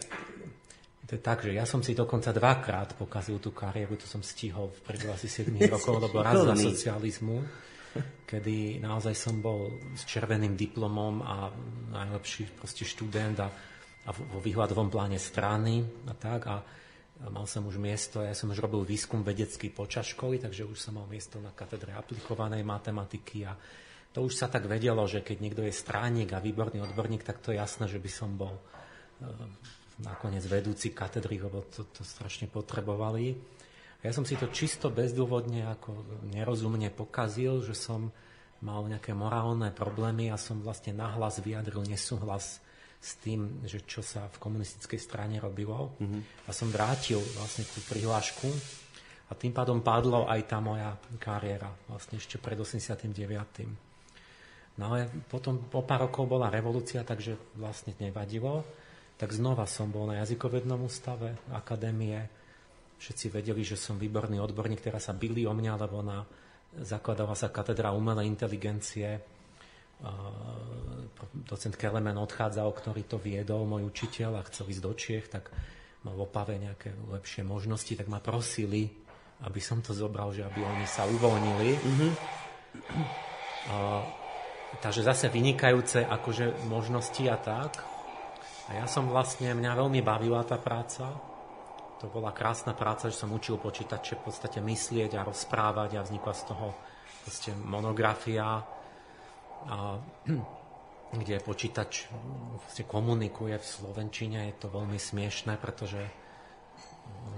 to 1.05 1.11
je 1.17 1.21
tak, 1.21 1.45
že 1.45 1.53
ja 1.53 1.65
som 1.69 1.85
si 1.85 1.93
dokonca 1.93 2.33
dvakrát 2.33 2.97
pokazil 2.97 3.37
tú 3.37 3.53
kariéru, 3.53 3.97
to 3.97 4.09
som 4.09 4.25
stihol 4.25 4.73
v 4.73 4.79
priebehu 4.85 5.13
asi 5.13 5.29
7 5.29 5.53
rokov, 5.73 6.01
lebo 6.01 6.21
raz 6.21 6.41
za 6.41 6.57
socializmu, 6.57 7.41
kedy 8.25 8.81
naozaj 8.83 9.15
som 9.15 9.39
bol 9.39 9.71
s 9.95 10.03
červeným 10.03 10.57
diplomom 10.57 11.23
a 11.23 11.49
najlepší 11.93 12.57
proste 12.57 12.83
študent 12.83 13.37
a, 13.39 13.47
a 14.05 14.09
vo 14.11 14.39
výhľadovom 14.43 14.91
pláne 14.91 15.21
strany 15.21 15.85
a 16.09 16.13
tak. 16.13 16.41
A, 16.49 16.57
mal 17.31 17.47
som 17.47 17.63
už 17.63 17.79
miesto, 17.79 18.19
ja 18.19 18.35
som 18.35 18.51
už 18.51 18.59
robil 18.59 18.83
výskum 18.83 19.23
vedecký 19.23 19.71
počas 19.71 20.11
školy, 20.11 20.35
takže 20.43 20.67
už 20.67 20.75
som 20.75 20.99
mal 20.99 21.07
miesto 21.07 21.39
na 21.39 21.55
katedre 21.55 21.95
aplikovanej 21.95 22.59
matematiky 22.67 23.47
a 23.47 23.55
to 24.11 24.23
už 24.23 24.35
sa 24.35 24.47
tak 24.51 24.67
vedelo, 24.67 25.03
že 25.07 25.23
keď 25.23 25.37
niekto 25.39 25.61
je 25.63 25.75
stránnik 25.75 26.31
a 26.35 26.43
výborný 26.43 26.83
odborník, 26.83 27.23
tak 27.23 27.39
to 27.43 27.51
je 27.51 27.59
jasné, 27.59 27.87
že 27.87 27.99
by 27.99 28.11
som 28.11 28.35
bol 28.35 28.55
e, 28.55 28.63
nakoniec 30.03 30.43
vedúci 30.47 30.95
katedry, 30.95 31.39
lebo 31.39 31.67
to, 31.67 31.87
to 31.91 32.03
strašne 32.03 32.47
potrebovali. 32.47 33.54
Ja 34.05 34.13
som 34.13 34.21
si 34.21 34.37
to 34.37 34.53
čisto 34.53 34.93
bezdôvodne 34.93 35.65
ako 35.65 36.05
nerozumne 36.29 36.93
pokazil, 36.93 37.65
že 37.65 37.73
som 37.73 38.13
mal 38.61 38.85
nejaké 38.85 39.17
morálne 39.17 39.73
problémy 39.73 40.29
a 40.29 40.37
som 40.37 40.61
vlastne 40.61 40.93
nahlas 40.93 41.41
vyjadril 41.41 41.81
nesúhlas 41.89 42.61
s 43.01 43.17
tým, 43.21 43.65
že 43.65 43.81
čo 43.81 44.05
sa 44.05 44.29
v 44.29 44.37
komunistickej 44.37 45.01
strane 45.01 45.41
robilo. 45.41 45.97
Mm-hmm. 45.97 46.21
A 46.45 46.51
som 46.53 46.69
vrátil 46.69 47.17
vlastne 47.33 47.65
tú 47.65 47.81
prihlášku 47.89 48.45
a 49.25 49.33
tým 49.33 49.49
pádom 49.57 49.81
padlo 49.81 50.29
aj 50.29 50.41
tá 50.45 50.61
moja 50.61 50.93
kariéra 51.17 51.73
vlastne 51.89 52.21
ešte 52.21 52.37
pred 52.37 52.61
89. 52.61 53.09
No 54.77 54.93
ale 54.93 55.09
potom 55.25 55.65
po 55.65 55.81
pár 55.81 56.05
rokov 56.05 56.29
bola 56.29 56.53
revolúcia, 56.53 57.01
takže 57.01 57.57
vlastne 57.57 57.97
nevadilo. 57.97 58.61
Tak 59.17 59.31
znova 59.33 59.65
som 59.65 59.89
bol 59.89 60.11
na 60.11 60.21
jazykovednom 60.21 60.83
ústave 60.83 61.39
akadémie. 61.49 62.44
Všetci 62.95 63.25
vedeli, 63.29 63.61
že 63.61 63.75
som 63.75 63.99
výborný 63.99 64.39
odborník, 64.39 64.79
teraz 64.79 65.11
sa 65.11 65.13
byli 65.13 65.43
o 65.43 65.53
mňa, 65.53 65.73
lebo 65.85 65.99
na, 65.99 66.23
zakladala 66.79 67.35
sa 67.35 67.51
katedra 67.51 67.91
umelej 67.91 68.27
inteligencie. 68.27 69.19
docent 71.47 71.75
Kelemen 71.75 72.17
odchádzal, 72.19 72.69
ktorý 72.71 73.03
to 73.07 73.17
viedol, 73.19 73.67
môj 73.67 73.87
učiteľ 73.87 74.39
a 74.39 74.47
chcel 74.47 74.71
ísť 74.71 74.83
do 74.83 74.91
Čiech, 74.95 75.27
tak 75.27 75.51
mal 76.07 76.15
Opave 76.19 76.55
nejaké 76.61 76.93
lepšie 77.11 77.41
možnosti, 77.41 77.91
tak 77.95 78.07
ma 78.07 78.21
prosili, 78.21 78.91
aby 79.43 79.59
som 79.59 79.83
to 79.83 79.91
zobral, 79.91 80.31
že 80.31 80.45
aby 80.45 80.63
oni 80.63 80.87
sa 80.87 81.03
uvoľnili. 81.09 81.69
Mm-hmm. 81.75 82.11
Takže 84.79 85.01
zase 85.07 85.31
vynikajúce 85.31 86.03
akože 86.05 86.67
možnosti 86.67 87.23
a 87.27 87.37
tak. 87.39 87.83
A 88.65 88.81
ja 88.81 88.85
som 88.89 89.07
vlastne, 89.09 89.53
mňa 89.53 89.71
veľmi 89.77 90.01
bavila 90.01 90.41
tá 90.41 90.57
práca. 90.57 91.34
To 92.05 92.13
bola 92.13 92.29
krásna 92.29 92.77
práca, 92.77 93.09
že 93.09 93.17
som 93.17 93.33
učil 93.33 93.57
počítače 93.57 94.21
v 94.21 94.29
podstate 94.29 94.61
myslieť 94.61 95.17
a 95.17 95.25
rozprávať 95.25 95.97
a 95.97 96.05
vznikla 96.05 96.33
z 96.37 96.43
toho 96.53 96.67
proste 97.25 97.49
monografia, 97.65 98.61
a, 98.61 99.97
kde 101.25 101.41
počítač 101.41 102.05
vlastne 102.61 102.85
komunikuje 102.85 103.57
v 103.57 103.65
Slovenčine. 103.65 104.53
Je 104.53 104.55
to 104.61 104.69
veľmi 104.69 105.01
smiešné, 105.01 105.57
pretože 105.57 105.97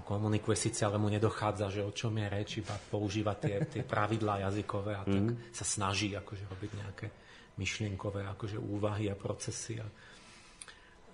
komunikuje 0.04 0.60
síce, 0.60 0.84
ale 0.84 1.00
mu 1.00 1.08
nedochádza, 1.08 1.72
že 1.72 1.88
o 1.88 1.96
čom 1.96 2.12
je 2.20 2.28
reč, 2.28 2.50
iba 2.60 2.76
používa 2.92 3.40
tie, 3.40 3.64
tie 3.72 3.88
pravidlá 3.88 4.44
jazykové 4.44 5.00
a 5.00 5.08
tak 5.08 5.24
mm. 5.32 5.56
sa 5.56 5.64
snaží 5.64 6.12
akože 6.12 6.44
robiť 6.44 6.72
nejaké 6.76 7.08
myšlienkové 7.56 8.28
akože 8.36 8.60
úvahy 8.60 9.08
a 9.08 9.16
procesy. 9.16 9.80
A, 9.80 9.88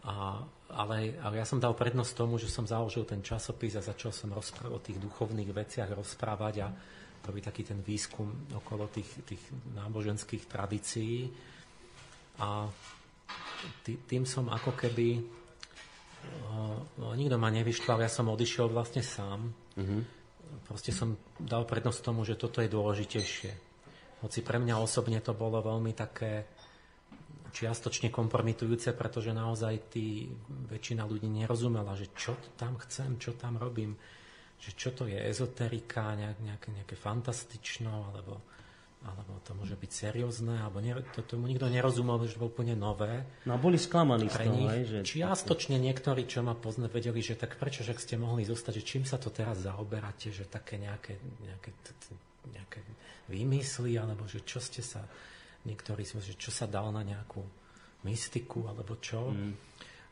a, 0.04 0.44
ale, 0.76 1.16
ale 1.24 1.36
ja 1.40 1.46
som 1.48 1.64
dal 1.64 1.72
prednosť 1.72 2.12
tomu, 2.12 2.36
že 2.36 2.52
som 2.52 2.68
založil 2.68 3.08
ten 3.08 3.24
časopis 3.24 3.80
a 3.80 3.86
začal 3.86 4.12
som 4.12 4.36
rozprávať 4.36 4.72
o 4.76 4.84
tých 4.84 5.00
duchovných 5.00 5.52
veciach 5.56 5.90
rozprávať 5.96 6.56
a 6.64 6.68
robiť 7.24 7.44
taký 7.48 7.64
ten 7.64 7.80
výskum 7.80 8.28
okolo 8.52 8.92
tých, 8.92 9.24
tých 9.24 9.40
náboženských 9.80 10.44
tradícií. 10.44 11.32
A 12.44 12.68
tým 13.84 14.28
som 14.28 14.52
ako 14.52 14.76
keby 14.76 15.24
no, 17.00 17.16
nikto 17.16 17.40
ma 17.40 17.48
nevyštval, 17.48 18.04
ja 18.04 18.12
som 18.12 18.28
odišiel 18.28 18.68
vlastne 18.68 19.00
sám. 19.00 19.56
Mm-hmm. 19.80 20.02
Proste 20.68 20.92
som 20.92 21.16
dal 21.40 21.64
prednosť 21.64 22.00
tomu, 22.04 22.28
že 22.28 22.36
toto 22.36 22.60
je 22.60 22.68
dôležitejšie. 22.68 23.52
Hoci 24.20 24.40
pre 24.44 24.60
mňa 24.60 24.84
osobne 24.84 25.24
to 25.24 25.32
bolo 25.32 25.64
veľmi 25.64 25.96
také 25.96 26.53
čiastočne 27.54 28.10
kompromitujúce, 28.10 28.98
pretože 28.98 29.30
naozaj 29.30 29.94
tí, 29.94 30.26
väčšina 30.74 31.06
ľudí 31.06 31.30
nerozumela, 31.30 31.94
že 31.94 32.10
čo 32.18 32.34
tam 32.58 32.82
chcem, 32.82 33.22
čo 33.22 33.38
tam 33.38 33.62
robím, 33.62 33.94
že 34.58 34.74
čo 34.74 34.90
to 34.92 35.06
je 35.06 35.16
ezoterika, 35.16 36.18
nejaké, 36.18 36.74
nejaké 36.74 36.96
fantastično, 36.98 38.10
alebo 38.10 38.42
alebo 39.04 39.36
to 39.44 39.52
môže 39.52 39.76
byť 39.76 39.92
seriózne, 39.92 40.64
alebo 40.64 40.80
ne, 40.80 40.96
to, 41.12 41.28
tomu 41.28 41.52
nikto 41.52 41.68
nerozumel, 41.68 42.24
že 42.24 42.40
to 42.40 42.48
bolo 42.48 42.56
úplne 42.56 42.72
nové. 42.72 43.28
No 43.44 43.60
boli 43.60 43.76
sklamaní 43.76 44.32
z 44.32 44.48
toho, 44.48 44.64
aj, 44.64 44.82
že... 44.88 44.98
Čiastočne 45.04 45.76
niektorí, 45.76 46.24
čo 46.24 46.40
ma 46.40 46.56
poznali, 46.56 46.88
vedeli, 46.88 47.20
že 47.20 47.36
tak 47.36 47.60
prečo, 47.60 47.84
že 47.84 48.00
ste 48.00 48.16
mohli 48.16 48.48
zostať, 48.48 48.80
že 48.80 48.88
čím 48.88 49.04
sa 49.04 49.20
to 49.20 49.28
teraz 49.28 49.68
zaoberáte, 49.68 50.32
že 50.32 50.48
také 50.48 50.80
nejaké, 50.80 51.20
nejaké, 51.44 51.76
nejaké 52.48 52.80
výmysly, 53.28 54.00
alebo 54.00 54.24
že 54.24 54.40
čo 54.48 54.64
ste 54.64 54.80
sa, 54.80 55.04
niektorí 55.64 56.04
si 56.04 56.20
že 56.20 56.36
čo 56.36 56.52
sa 56.52 56.68
dal 56.68 56.92
na 56.92 57.04
nejakú 57.04 57.44
mystiku, 58.04 58.68
alebo 58.68 59.00
čo. 59.00 59.32
Mm. 59.32 59.54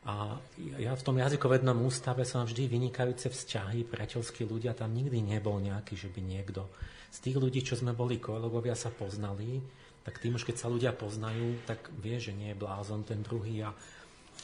A 0.02 0.34
ja 0.82 0.98
v 0.98 1.06
tom 1.06 1.14
jazykovednom 1.14 1.78
ústave 1.86 2.26
som 2.26 2.42
vždy 2.42 2.66
vynikajúce 2.66 3.30
vzťahy, 3.30 3.86
priateľskí 3.86 4.42
ľudia, 4.42 4.74
tam 4.74 4.90
nikdy 4.90 5.22
nebol 5.22 5.62
nejaký, 5.62 5.94
že 5.94 6.10
by 6.10 6.18
niekto 6.18 6.66
z 7.12 7.18
tých 7.22 7.36
ľudí, 7.38 7.60
čo 7.62 7.78
sme 7.78 7.94
boli 7.94 8.18
kolegovia, 8.18 8.74
sa 8.74 8.90
poznali, 8.90 9.62
tak 10.02 10.18
tým 10.18 10.34
už 10.34 10.48
keď 10.48 10.56
sa 10.58 10.72
ľudia 10.72 10.90
poznajú, 10.96 11.62
tak 11.68 11.92
vie, 12.02 12.18
že 12.18 12.34
nie 12.34 12.50
je 12.50 12.58
blázon 12.58 13.06
ten 13.06 13.22
druhý 13.22 13.62
a 13.62 13.70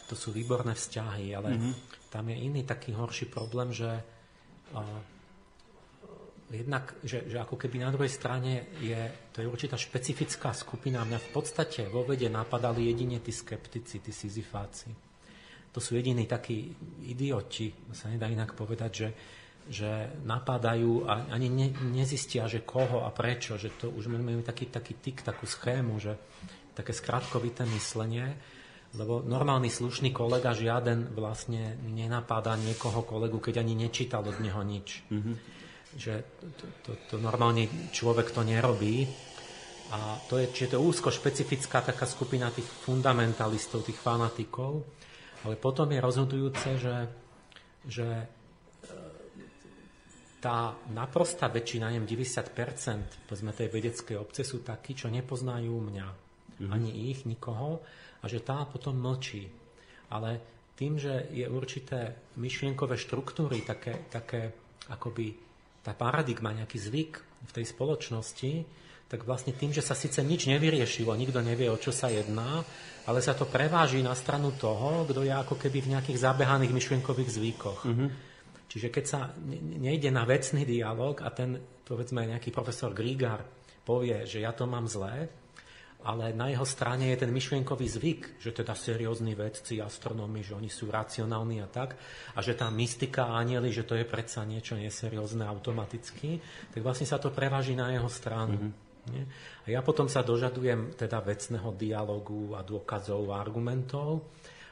to 0.07 0.15
sú 0.15 0.31
výborné 0.31 0.77
vzťahy, 0.79 1.35
ale 1.35 1.57
mm-hmm. 1.57 1.75
tam 2.13 2.25
je 2.31 2.37
iný 2.39 2.63
taký 2.63 2.95
horší 2.95 3.27
problém, 3.27 3.75
že 3.75 3.89
uh, 3.89 5.01
jednak, 6.51 6.97
že, 7.05 7.29
že 7.29 7.37
ako 7.39 7.61
keby 7.61 7.85
na 7.85 7.93
druhej 7.93 8.13
strane 8.13 8.73
je, 8.81 8.99
to 9.33 9.45
je 9.45 9.49
určitá 9.49 9.77
špecifická 9.77 10.57
skupina. 10.57 11.05
Mňa 11.05 11.21
v 11.21 11.31
podstate 11.33 11.87
vo 11.89 12.05
vede 12.05 12.33
napadali 12.33 12.89
jedine 12.89 13.21
tí 13.21 13.31
skeptici, 13.31 14.01
tí 14.01 14.13
sizifáci. 14.13 14.89
To 15.73 15.79
sú 15.79 15.95
jediní 16.01 16.25
takí 16.25 16.73
idioti, 17.05 17.69
sa 17.93 18.09
nedá 18.09 18.27
inak 18.27 18.57
povedať, 18.57 18.93
že 18.93 19.09
že 19.69 20.17
napadajú 20.25 21.05
a 21.05 21.29
ani 21.29 21.53
ne, 21.53 21.69
nezistia, 21.93 22.49
že 22.49 22.65
koho 22.65 23.05
a 23.05 23.13
prečo, 23.13 23.61
že 23.61 23.77
to 23.77 23.93
už 23.93 24.09
máme 24.09 24.41
taký, 24.41 24.73
taký 24.73 24.97
tik, 24.97 25.21
takú 25.21 25.45
schému, 25.45 26.01
že 26.01 26.17
také 26.73 26.97
skratkovité 26.97 27.69
myslenie, 27.69 28.33
lebo 28.97 29.21
normálny 29.21 29.69
slušný 29.69 30.17
kolega 30.17 30.57
žiaden 30.57 31.13
vlastne 31.13 31.77
nenapáda 31.85 32.57
niekoho 32.57 33.05
kolegu, 33.05 33.37
keď 33.37 33.61
ani 33.61 33.77
nečítal 33.77 34.25
od 34.25 34.41
neho 34.41 34.63
nič. 34.65 35.05
Mm-hmm. 35.13 35.35
Že 35.97 36.15
to, 36.59 36.67
to, 36.85 36.91
to 37.09 37.17
normálne 37.17 37.65
človek 37.95 38.35
to 38.35 38.45
nerobí. 38.45 39.09
A 39.89 40.21
to 40.29 40.37
je, 40.37 40.53
čiže 40.53 40.75
to 40.75 40.77
je 40.77 40.85
úzko 40.85 41.09
špecifická 41.09 41.81
taká 41.81 42.05
skupina 42.05 42.53
tých 42.53 42.69
fundamentalistov, 42.69 43.89
tých 43.89 43.97
fanatikov, 43.97 44.85
ale 45.49 45.57
potom 45.57 45.89
je 45.89 46.01
rozhodujúce, 46.05 46.69
že, 46.77 46.97
že 47.89 48.09
tá 50.39 50.77
naprostá 50.95 51.51
väčšina, 51.51 51.91
neviem, 51.91 52.07
90% 52.07 53.27
povedzme 53.27 53.51
tej 53.51 53.69
vedeckej 53.73 54.17
obce 54.21 54.47
sú 54.47 54.63
takí, 54.63 54.95
čo 54.95 55.11
nepoznajú 55.11 55.73
mňa, 55.73 56.07
mm-hmm. 56.07 56.71
ani 56.71 56.91
ich, 57.11 57.27
nikoho, 57.27 57.83
a 58.23 58.25
že 58.31 58.45
tá 58.45 58.63
potom 58.69 58.95
mlčí. 58.99 59.51
Ale 60.15 60.39
tým, 60.79 60.95
že 60.95 61.27
je 61.35 61.49
určité 61.51 62.31
myšlienkové 62.39 62.95
štruktúry, 62.95 63.67
také, 63.67 64.07
také 64.13 64.55
akoby 64.87 65.48
tá 65.89 65.97
paradigma, 65.97 66.53
nejaký 66.53 66.77
zvyk 66.77 67.13
v 67.49 67.55
tej 67.57 67.65
spoločnosti, 67.65 68.53
tak 69.09 69.25
vlastne 69.25 69.57
tým, 69.57 69.73
že 69.73 69.81
sa 69.81 69.97
síce 69.97 70.21
nič 70.21 70.45
nevyriešilo, 70.53 71.17
nikto 71.17 71.41
nevie, 71.41 71.73
o 71.73 71.81
čo 71.81 71.97
sa 71.97 72.13
jedná, 72.13 72.61
ale 73.09 73.25
sa 73.25 73.33
to 73.33 73.49
preváži 73.49 74.05
na 74.05 74.13
stranu 74.13 74.53
toho, 74.53 75.09
kto 75.09 75.25
je 75.25 75.33
ako 75.33 75.57
keby 75.57 75.81
v 75.81 75.97
nejakých 75.97 76.21
zabehaných 76.21 76.77
myšlienkových 76.77 77.31
zvykoch. 77.33 77.81
Mm-hmm. 77.89 78.09
Čiže 78.69 78.93
keď 78.93 79.05
sa 79.09 79.33
nejde 79.81 80.13
na 80.13 80.29
vecný 80.29 80.69
dialog 80.69 81.25
a 81.25 81.33
ten, 81.33 81.57
povedzme, 81.89 82.29
nejaký 82.29 82.53
profesor 82.53 82.93
Grigar 82.93 83.41
povie, 83.81 84.29
že 84.29 84.45
ja 84.45 84.53
to 84.53 84.69
mám 84.69 84.85
zlé, 84.85 85.33
ale 85.99 86.31
na 86.31 86.47
jeho 86.49 86.63
strane 86.63 87.11
je 87.11 87.27
ten 87.27 87.35
myšlienkový 87.35 87.87
zvyk, 87.91 88.39
že 88.39 88.55
teda 88.55 88.79
seriózni 88.79 89.35
vedci, 89.35 89.83
astronómi, 89.83 90.47
že 90.47 90.55
oni 90.55 90.71
sú 90.71 90.87
racionálni 90.89 91.59
a 91.59 91.69
tak, 91.69 91.99
a 92.35 92.39
že 92.39 92.55
tá 92.55 92.71
mystika 92.71 93.35
a 93.35 93.43
anieli, 93.43 93.75
že 93.75 93.83
to 93.83 93.99
je 93.99 94.07
predsa 94.07 94.47
niečo 94.47 94.79
neseriózne 94.79 95.43
automaticky, 95.43 96.39
tak 96.71 96.81
vlastne 96.87 97.05
sa 97.09 97.19
to 97.19 97.35
preváži 97.35 97.75
na 97.75 97.91
jeho 97.91 98.07
stranu. 98.07 98.71
Mm-hmm. 98.71 98.87
A 99.65 99.67
ja 99.73 99.81
potom 99.81 100.07
sa 100.07 100.21
dožadujem 100.21 100.93
teda 100.95 101.25
vecného 101.25 101.73
dialogu 101.75 102.53
a 102.55 102.61
dôkazov 102.61 103.33
a 103.33 103.41
argumentov 103.41 104.29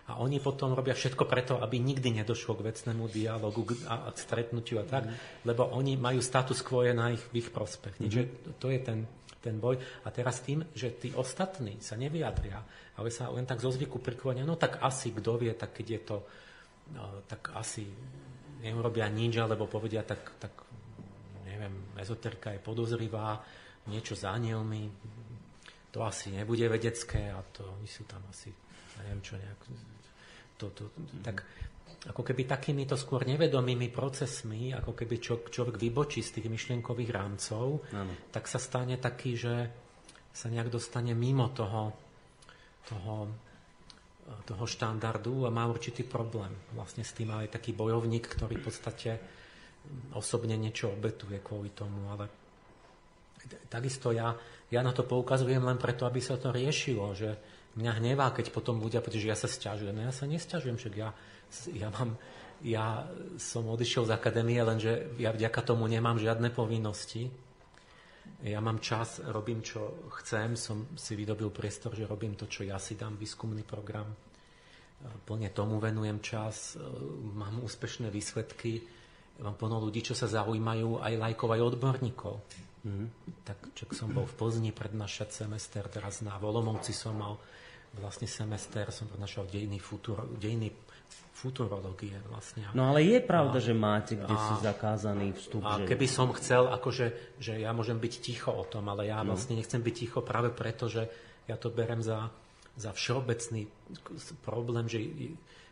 a 0.06 0.22
oni 0.22 0.38
potom 0.38 0.70
robia 0.70 0.94
všetko 0.94 1.26
preto, 1.26 1.58
aby 1.58 1.82
nikdy 1.82 2.22
nedošlo 2.22 2.54
k 2.54 2.70
vecnému 2.70 3.10
dialogu 3.10 3.66
a 3.90 4.06
k 4.14 4.16
stretnutiu 4.22 4.78
a 4.78 4.86
tak, 4.86 5.10
mm. 5.10 5.42
lebo 5.50 5.66
oni 5.74 5.98
majú 5.98 6.22
status 6.22 6.62
quo 6.62 6.86
na 6.94 7.10
ich, 7.10 7.22
v 7.34 7.42
ich 7.42 7.50
prospech. 7.50 7.98
Mm. 7.98 8.02
Čiže 8.06 8.22
to 8.62 8.70
je 8.70 8.78
ten, 8.78 8.98
ten 9.46 9.62
boj. 9.62 9.78
A 10.02 10.10
teraz 10.10 10.42
tým, 10.42 10.66
že 10.74 10.98
tí 10.98 11.14
ostatní 11.14 11.78
sa 11.78 11.94
nevyjadria, 11.94 12.58
ale 12.98 13.14
sa 13.14 13.30
len 13.30 13.46
tak 13.46 13.62
zo 13.62 13.70
zvyku 13.70 14.02
priklonia, 14.02 14.42
no 14.42 14.58
tak 14.58 14.82
asi, 14.82 15.14
kto 15.14 15.38
vie, 15.38 15.54
tak 15.54 15.70
keď 15.70 15.86
je 15.86 16.00
to, 16.02 16.16
no, 16.98 17.22
tak 17.30 17.54
asi 17.54 17.86
neurobia 18.66 19.06
nič, 19.06 19.38
alebo 19.38 19.70
povedia, 19.70 20.02
tak, 20.02 20.34
tak 20.42 20.52
neviem, 21.46 21.94
ezoterka 21.94 22.50
je 22.50 22.60
podozrivá, 22.60 23.38
niečo 23.86 24.18
za 24.18 24.34
anielmi, 24.34 24.90
to 25.94 26.02
asi 26.02 26.34
nebude 26.34 26.66
vedecké 26.66 27.30
a 27.30 27.40
to 27.54 27.62
oni 27.78 27.86
sú 27.86 28.02
tam 28.04 28.20
asi, 28.28 28.50
neviem 29.00 29.22
čo, 29.22 29.38
nejak 29.38 29.60
to, 30.56 30.72
to, 30.72 30.84
tak 31.20 31.44
ako 32.06 32.22
keby 32.22 32.46
takýmito 32.46 32.94
skôr 32.94 33.26
nevedomými 33.26 33.90
procesmi, 33.90 34.70
ako 34.70 34.94
keby 34.94 35.18
človek 35.50 35.74
vybočí 35.74 36.22
z 36.22 36.38
tých 36.38 36.46
myšlienkových 36.46 37.10
rámcov, 37.10 37.82
ano. 37.90 38.12
tak 38.30 38.46
sa 38.46 38.62
stane 38.62 38.94
taký, 38.98 39.34
že 39.34 39.54
sa 40.30 40.46
nejak 40.46 40.70
dostane 40.70 41.16
mimo 41.16 41.50
toho, 41.50 41.96
toho, 42.86 43.14
toho 44.46 44.64
štandardu 44.68 45.48
a 45.48 45.50
má 45.50 45.66
určitý 45.66 46.06
problém. 46.06 46.54
Vlastne 46.78 47.02
s 47.02 47.16
tým 47.16 47.34
aj 47.34 47.58
taký 47.58 47.74
bojovník, 47.74 48.30
ktorý 48.30 48.60
v 48.62 48.66
podstate 48.70 49.10
osobne 50.14 50.54
niečo 50.54 50.94
obetuje 50.94 51.42
kvôli 51.42 51.74
tomu, 51.74 52.10
ale 52.10 52.26
takisto 53.70 54.10
ja, 54.10 54.34
ja 54.70 54.80
na 54.82 54.90
to 54.90 55.06
poukazujem 55.06 55.62
len 55.62 55.78
preto, 55.78 56.06
aby 56.06 56.18
sa 56.18 56.38
to 56.38 56.50
riešilo, 56.50 57.14
že, 57.14 57.30
mňa 57.76 57.92
hnevá, 58.00 58.32
keď 58.32 58.50
potom 58.50 58.80
ľudia, 58.80 59.04
pretože 59.04 59.28
ja 59.28 59.36
sa 59.36 59.46
stiažujem. 59.46 59.92
No 59.92 60.08
ja 60.08 60.12
sa 60.12 60.24
nestiažujem, 60.24 60.80
však 60.80 60.94
ja, 60.96 61.12
ja, 61.72 61.88
mám, 61.92 62.16
ja 62.62 63.06
som 63.40 63.68
odišiel 63.68 64.08
z 64.08 64.14
akadémie, 64.14 64.60
lenže 64.60 65.16
ja 65.20 65.32
vďaka 65.32 65.60
tomu 65.62 65.88
nemám 65.88 66.20
žiadne 66.20 66.52
povinnosti. 66.52 67.28
Ja 68.42 68.60
mám 68.60 68.82
čas, 68.82 69.22
robím, 69.22 69.62
čo 69.62 70.10
chcem, 70.20 70.58
som 70.58 70.92
si 70.98 71.16
vydobil 71.16 71.48
priestor, 71.54 71.94
že 71.96 72.04
robím 72.04 72.34
to, 72.36 72.50
čo 72.50 72.66
ja 72.66 72.76
si 72.76 72.98
dám, 72.98 73.16
výskumný 73.16 73.64
program. 73.64 74.12
Plne 75.24 75.52
tomu 75.52 75.78
venujem 75.78 76.20
čas, 76.20 76.76
mám 77.36 77.62
úspešné 77.62 78.10
výsledky, 78.10 78.82
mám 79.40 79.56
plno 79.56 79.80
ľudí, 79.88 80.02
čo 80.02 80.16
sa 80.16 80.26
zaujímajú, 80.26 81.00
aj 81.00 81.14
lajkov, 81.16 81.48
aj 81.54 81.62
odborníkov. 81.74 82.34
Mm-hmm. 82.86 83.08
Tak 83.44 83.58
čak 83.74 83.90
som 83.94 84.14
bol 84.14 84.26
v 84.26 84.36
Plzni 84.36 84.70
prednášať 84.70 85.46
semester, 85.46 85.84
teraz 85.90 86.22
na 86.22 86.38
Volomovci 86.38 86.94
som 86.94 87.18
mal 87.18 87.34
vlastne 87.96 88.28
semester 88.28 88.92
som 88.92 89.08
prednášal 89.08 89.48
dejiny, 89.48 89.80
futuro, 89.80 90.28
dejiny 90.36 90.68
futurológie 91.36 92.16
vlastne. 92.32 92.64
No 92.72 92.88
ale 92.88 93.04
je 93.04 93.20
pravda, 93.20 93.60
a, 93.60 93.64
že 93.64 93.76
máte 93.76 94.16
kde 94.16 94.32
a, 94.32 94.40
si 94.40 94.54
zakázaný 94.64 95.36
vstup. 95.36 95.62
A 95.68 95.84
že... 95.84 95.92
keby 95.92 96.06
som 96.08 96.32
chcel, 96.32 96.72
akože, 96.72 97.36
že 97.36 97.60
ja 97.60 97.76
môžem 97.76 98.00
byť 98.00 98.14
ticho 98.24 98.50
o 98.50 98.64
tom, 98.64 98.88
ale 98.88 99.12
ja 99.12 99.20
no. 99.20 99.36
vlastne 99.36 99.54
nechcem 99.54 99.84
byť 99.84 99.94
ticho 99.94 100.20
práve 100.24 100.48
preto, 100.48 100.88
že 100.88 101.06
ja 101.44 101.60
to 101.60 101.68
berem 101.68 102.00
za, 102.00 102.32
za 102.80 102.90
všeobecný 102.96 103.68
problém, 104.40 104.88
že 104.88 105.04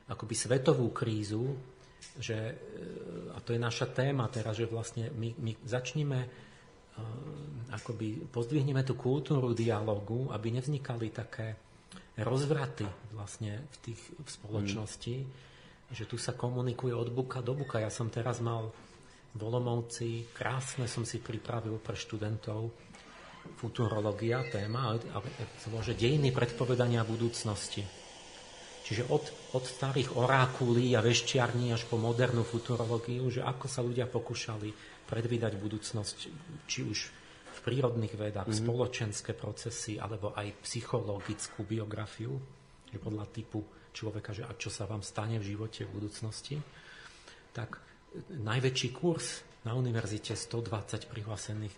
akoby 0.04 0.34
svetovú 0.36 0.92
krízu 0.92 1.56
že, 2.20 2.36
e, 2.36 2.54
a 3.34 3.38
to 3.40 3.56
je 3.56 3.60
naša 3.60 3.90
téma 3.90 4.28
teraz, 4.28 4.60
že 4.60 4.68
vlastne 4.68 5.10
my, 5.16 5.34
my 5.40 5.52
začneme 5.64 6.20
uh, 6.20 7.74
akoby 7.74 8.28
pozdvihneme 8.30 8.84
tú 8.86 8.94
kultúru 8.94 9.56
dialogu, 9.56 10.30
aby 10.30 10.54
nevznikali 10.54 11.10
také 11.10 11.58
rozvraty 12.20 12.86
vlastne 13.10 13.66
v 13.74 13.76
tých 13.90 14.00
v 14.14 14.28
spoločnosti, 14.28 15.16
mm. 15.22 15.28
že 15.90 16.04
tu 16.06 16.14
sa 16.14 16.34
komunikuje 16.34 16.94
od 16.94 17.10
buka 17.10 17.42
do 17.42 17.58
buka. 17.58 17.82
Ja 17.82 17.90
som 17.90 18.12
teraz 18.12 18.38
mal 18.38 18.70
v 19.34 19.40
Olomovci, 19.42 20.30
krásne 20.30 20.86
som 20.86 21.02
si 21.02 21.18
pripravil 21.18 21.82
pre 21.82 21.98
študentov 21.98 22.70
futurológia 23.58 24.46
téma, 24.46 24.94
ale 24.94 25.02
že 25.82 25.98
dejiny 25.98 26.30
predpovedania 26.30 27.02
budúcnosti 27.02 27.82
Čiže 28.84 29.08
od, 29.08 29.24
od 29.56 29.64
starých 29.64 30.12
orákulí 30.12 30.92
a 30.92 31.00
veščiarní 31.00 31.72
až 31.72 31.88
po 31.88 31.96
modernú 31.96 32.44
futurológiu, 32.44 33.32
že 33.32 33.40
ako 33.40 33.64
sa 33.64 33.80
ľudia 33.80 34.04
pokúšali 34.04 34.68
predvídať 35.08 35.56
budúcnosť, 35.56 36.16
či 36.68 36.84
už 36.84 36.98
prírodných 37.64 38.14
vedách, 38.14 38.52
mm-hmm. 38.52 38.64
spoločenské 38.68 39.32
procesy, 39.32 39.96
alebo 39.96 40.36
aj 40.36 40.60
psychologickú 40.62 41.64
biografiu, 41.64 42.36
že 42.92 42.98
podľa 43.00 43.26
typu 43.32 43.64
človeka, 43.90 44.36
že 44.36 44.44
a 44.44 44.52
čo 44.54 44.68
sa 44.68 44.84
vám 44.84 45.00
stane 45.00 45.40
v 45.40 45.56
živote 45.56 45.88
v 45.88 45.94
budúcnosti, 45.96 46.60
tak 47.56 47.80
najväčší 48.30 48.88
kurz 48.92 49.42
na 49.64 49.72
univerzite 49.72 50.36
120 50.36 51.08
prihlásených, 51.08 51.74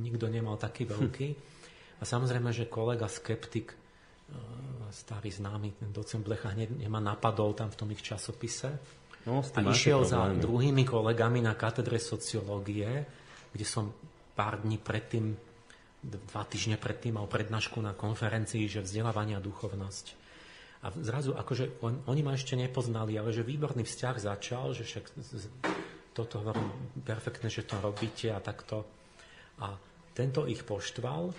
nikto 0.00 0.26
nemal 0.32 0.56
taký 0.56 0.88
veľký. 0.88 1.28
A 2.00 2.02
samozrejme, 2.06 2.48
že 2.54 2.70
kolega 2.70 3.10
skeptik 3.10 3.76
Eh, 4.28 4.92
starý 4.92 5.32
známy, 5.32 5.80
ten 5.80 5.88
docent 5.88 6.20
Blecha 6.20 6.52
hneď 6.52 6.84
ma 6.92 7.00
napadol 7.00 7.56
tam 7.56 7.72
v 7.72 7.76
tom 7.80 7.88
ich 7.96 8.04
časopise. 8.04 8.76
No, 9.24 9.40
a 9.40 9.60
išiel 9.64 10.04
za 10.04 10.28
druhými 10.36 10.84
kolegami 10.84 11.40
na 11.40 11.56
katedre 11.56 11.96
sociológie, 11.96 13.08
kde 13.52 13.64
som 13.64 13.92
pár 14.38 14.62
dní 14.62 14.78
predtým, 14.78 15.34
dva 15.98 16.46
týždne 16.46 16.78
predtým 16.78 17.18
mal 17.18 17.26
prednášku 17.26 17.82
na 17.82 17.90
konferencii, 17.90 18.70
že 18.70 18.86
vzdelávania 18.86 19.42
a 19.42 19.44
duchovnosť. 19.44 20.06
A 20.86 20.94
zrazu, 21.02 21.34
akože 21.34 21.82
on, 21.82 22.06
oni 22.06 22.22
ma 22.22 22.38
ešte 22.38 22.54
nepoznali, 22.54 23.18
ale 23.18 23.34
že 23.34 23.42
výborný 23.42 23.82
vzťah 23.82 24.16
začal, 24.22 24.78
že 24.78 24.86
však 24.86 25.04
toto 26.14 26.38
hovorím 26.38 26.70
perfektne, 27.02 27.50
že 27.50 27.66
to 27.66 27.82
robíte 27.82 28.30
a 28.30 28.38
takto. 28.38 28.86
A 29.58 29.74
tento 30.14 30.46
ich 30.46 30.62
poštval 30.62 31.34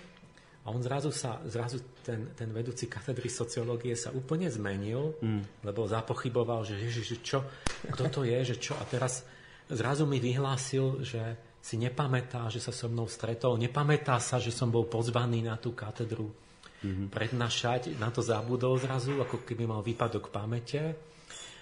a 0.60 0.66
on 0.68 0.84
zrazu 0.84 1.08
sa, 1.08 1.40
zrazu 1.48 1.80
ten, 2.04 2.36
ten 2.36 2.52
vedúci 2.52 2.84
katedry 2.84 3.32
sociológie 3.32 3.96
sa 3.96 4.12
úplne 4.12 4.52
zmenil, 4.52 5.16
mm. 5.16 5.64
lebo 5.64 5.88
zapochyboval, 5.88 6.68
že 6.68 6.76
ježiš, 6.76 7.24
čo, 7.24 7.40
kto 7.88 8.04
to 8.12 8.20
je, 8.28 8.52
že 8.52 8.56
čo. 8.60 8.76
A 8.76 8.84
teraz 8.84 9.24
zrazu 9.72 10.04
mi 10.04 10.20
vyhlásil, 10.20 11.00
že 11.00 11.48
si 11.60 11.76
nepamätá, 11.76 12.48
že 12.48 12.58
sa 12.58 12.72
so 12.72 12.88
mnou 12.88 13.04
stretol, 13.06 13.60
nepamätá 13.60 14.16
sa, 14.16 14.40
že 14.40 14.48
som 14.48 14.72
bol 14.72 14.88
pozvaný 14.88 15.44
na 15.44 15.60
tú 15.60 15.76
katedru 15.76 16.32
mm-hmm. 16.80 17.08
prednášať, 17.12 18.00
na 18.00 18.08
to 18.08 18.24
zabudol 18.24 18.80
zrazu, 18.80 19.20
ako 19.20 19.44
keby 19.44 19.68
mal 19.68 19.84
výpadok 19.84 20.32
pamäte. 20.32 20.96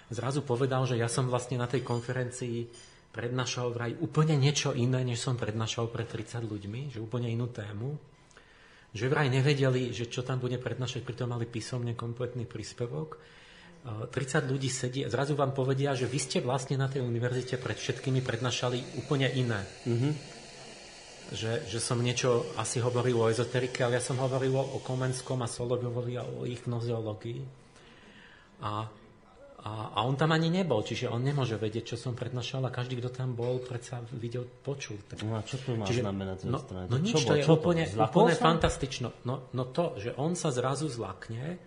Zrazu 0.09 0.41
povedal, 0.41 0.87
že 0.89 0.97
ja 0.97 1.11
som 1.11 1.27
vlastne 1.27 1.59
na 1.59 1.69
tej 1.69 1.85
konferencii 1.85 2.65
prednášal 3.13 3.75
vraj 3.75 3.91
úplne 3.99 4.39
niečo 4.39 4.73
iné, 4.73 5.03
než 5.03 5.21
som 5.21 5.37
prednášal 5.37 5.91
pre 5.91 6.07
30 6.07 6.47
ľuďmi, 6.47 6.95
že 6.95 7.03
úplne 7.03 7.29
inú 7.29 7.51
tému 7.51 8.09
že 8.89 9.05
vraj 9.05 9.29
nevedeli, 9.29 9.93
že 9.93 10.09
čo 10.09 10.25
tam 10.25 10.41
bude 10.41 10.57
prednášať, 10.57 11.05
pritom 11.05 11.29
mali 11.29 11.45
písomne 11.45 11.93
kompletný 11.93 12.49
príspevok. 12.49 13.21
30 13.85 14.51
ľudí 14.51 14.67
sedí 14.67 15.07
a 15.07 15.09
zrazu 15.09 15.39
vám 15.39 15.55
povedia, 15.55 15.95
že 15.95 16.05
vy 16.05 16.19
ste 16.19 16.37
vlastne 16.43 16.75
na 16.75 16.91
tej 16.91 16.99
univerzite 17.01 17.55
pred 17.55 17.79
všetkými 17.79 18.19
prednášali 18.19 18.99
úplne 18.99 19.31
iné. 19.31 19.63
Mm-hmm. 19.87 20.13
Že, 21.29 21.51
že 21.69 21.79
som 21.79 22.01
niečo 22.01 22.43
asi 22.57 22.81
hovoril 22.81 23.15
o 23.15 23.29
ezoterike, 23.29 23.85
ale 23.85 24.01
ja 24.01 24.03
som 24.03 24.17
hovoril 24.17 24.51
o 24.57 24.81
Komenskom 24.81 25.39
a 25.45 25.47
Solovovi 25.47 26.17
a 26.17 26.25
o 26.25 26.43
ich 26.43 26.65
gnoziológii. 26.65 27.41
A 28.65 28.89
a, 29.59 29.91
a 29.91 29.99
on 30.07 30.15
tam 30.15 30.31
ani 30.31 30.47
nebol, 30.47 30.79
čiže 30.87 31.11
on 31.11 31.19
nemôže 31.19 31.59
vedieť, 31.59 31.95
čo 31.95 31.97
som 31.99 32.15
prednášal 32.15 32.63
a 32.63 32.71
každý, 32.71 32.95
kto 33.03 33.11
tam 33.11 33.35
bol, 33.35 33.59
predsa 33.59 33.99
videl, 34.15 34.47
počul. 34.47 35.03
Tak, 35.03 35.19
no 35.27 35.35
a 35.35 35.43
čo 35.43 35.59
to 35.59 35.75
má 35.75 35.83
čiže, 35.83 35.99
znamenať? 36.07 36.47
No, 36.47 36.63
no 36.63 36.95
nič, 36.95 37.19
čo 37.19 37.27
to 37.27 37.35
je 37.35 37.43
čo 37.43 37.59
úplne, 37.59 37.83
úplne 37.91 38.39
fantastično. 38.39 39.11
No, 39.27 39.51
no 39.51 39.63
to, 39.67 39.99
že 39.99 40.15
on 40.15 40.39
sa 40.39 40.55
zrazu 40.55 40.87
zlakne, 40.87 41.59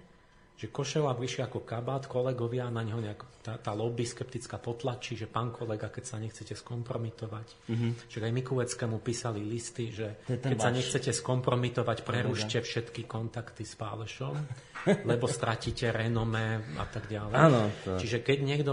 že 0.62 0.70
Košela 0.70 1.16
vyššie 1.18 1.42
ako 1.48 1.66
kabát, 1.66 2.06
kolegovia 2.06 2.70
na 2.70 2.86
neho 2.86 3.02
nejak, 3.02 3.42
tá, 3.42 3.58
tá 3.58 3.74
lobby 3.74 4.06
skeptická 4.06 4.62
potlačí, 4.62 5.18
že 5.18 5.26
pán 5.26 5.50
kolega, 5.50 5.90
keď 5.90 6.04
sa 6.06 6.16
nechcete 6.22 6.54
skompromitovať. 6.54 7.48
Mm-hmm. 7.66 7.90
Že 8.06 8.18
aj 8.22 8.32
Mikuleckému 8.38 9.02
písali 9.02 9.42
listy, 9.42 9.90
že 9.90 10.22
keď 10.30 10.54
váš... 10.54 10.62
sa 10.62 10.70
nechcete 10.70 11.10
skompromitovať, 11.10 12.06
prerušte 12.06 12.62
všetky 12.62 13.10
kontakty 13.10 13.66
s 13.66 13.74
Pálešom, 13.74 14.36
lebo 15.10 15.26
stratíte 15.26 15.90
renome 15.90 16.62
a 16.78 16.86
tak 16.86 17.10
ďalej. 17.10 17.34
Áno, 17.34 17.62
to... 17.82 17.98
Čiže 17.98 18.22
keď 18.22 18.38
niekto 18.46 18.72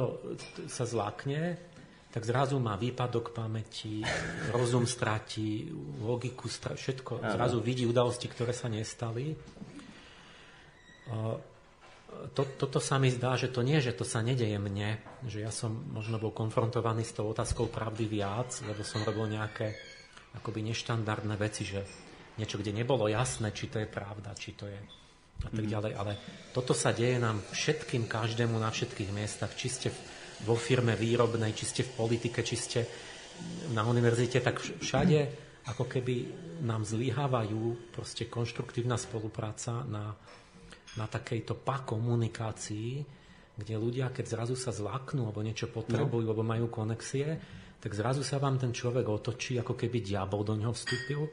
sa 0.70 0.86
zlakne, 0.86 1.58
tak 2.14 2.26
zrazu 2.26 2.58
má 2.62 2.78
výpadok 2.78 3.34
pamäti, 3.34 4.06
rozum 4.54 4.86
stratí, 4.86 5.70
logiku, 6.02 6.50
stratí, 6.50 6.78
všetko. 6.78 7.22
Áno. 7.22 7.34
Zrazu 7.34 7.58
vidí 7.66 7.86
udalosti, 7.90 8.30
ktoré 8.30 8.54
sa 8.54 8.70
nestali 8.70 9.34
to, 12.34 12.44
toto 12.58 12.80
sa 12.84 13.00
mi 13.02 13.10
zdá, 13.10 13.36
že 13.40 13.50
to 13.50 13.66
nie, 13.66 13.80
že 13.82 13.96
to 13.96 14.06
sa 14.06 14.20
nedeje 14.20 14.60
mne, 14.60 15.00
že 15.26 15.42
ja 15.42 15.52
som 15.54 15.72
možno 15.94 16.22
bol 16.22 16.36
konfrontovaný 16.36 17.08
s 17.08 17.16
tou 17.16 17.30
otázkou 17.30 17.72
pravdy 17.72 18.06
viac, 18.06 18.54
lebo 18.66 18.84
som 18.86 19.02
robil 19.02 19.34
nejaké 19.34 19.74
akoby 20.38 20.62
neštandardné 20.70 21.36
veci, 21.40 21.66
že 21.66 21.82
niečo, 22.38 22.62
kde 22.62 22.72
nebolo 22.72 23.10
jasné, 23.10 23.52
či 23.52 23.68
to 23.68 23.82
je 23.82 23.88
pravda, 23.90 24.32
či 24.38 24.54
to 24.54 24.70
je 24.70 24.80
a 25.40 25.48
tak 25.48 25.66
mhm. 25.66 25.72
ďalej. 25.72 25.92
Ale 25.96 26.12
toto 26.52 26.76
sa 26.76 26.92
deje 26.92 27.16
nám 27.16 27.40
všetkým, 27.52 28.12
každému 28.12 28.60
na 28.60 28.68
všetkých 28.68 29.12
miestach, 29.16 29.56
či 29.56 29.68
ste 29.72 29.90
vo 30.44 30.56
firme 30.56 30.96
výrobnej, 30.96 31.56
či 31.56 31.66
ste 31.68 31.82
v 31.84 31.96
politike, 31.96 32.44
či 32.44 32.56
ste 32.56 32.80
na 33.72 33.88
univerzite, 33.88 34.44
tak 34.44 34.60
všade 34.60 35.48
ako 35.68 35.86
keby 35.86 36.16
nám 36.64 36.84
zlyhávajú 36.84 37.94
proste 37.96 38.28
konštruktívna 38.28 39.00
spolupráca 39.00 39.84
na 39.88 40.16
na 40.98 41.06
takejto 41.06 41.60
pa 41.62 41.86
komunikácii, 41.86 43.20
kde 43.60 43.76
ľudia, 43.76 44.10
keď 44.10 44.26
zrazu 44.26 44.56
sa 44.56 44.72
zlaknú 44.72 45.28
alebo 45.28 45.44
niečo 45.44 45.68
potrebujú, 45.68 46.26
no. 46.26 46.30
alebo 46.32 46.44
majú 46.48 46.72
konexie, 46.72 47.38
tak 47.80 47.92
zrazu 47.96 48.24
sa 48.24 48.40
vám 48.40 48.60
ten 48.60 48.72
človek 48.72 49.08
otočí, 49.08 49.60
ako 49.60 49.76
keby 49.76 50.00
diabol 50.04 50.48
do 50.48 50.56
ňoho 50.56 50.76
vstúpil 50.76 51.28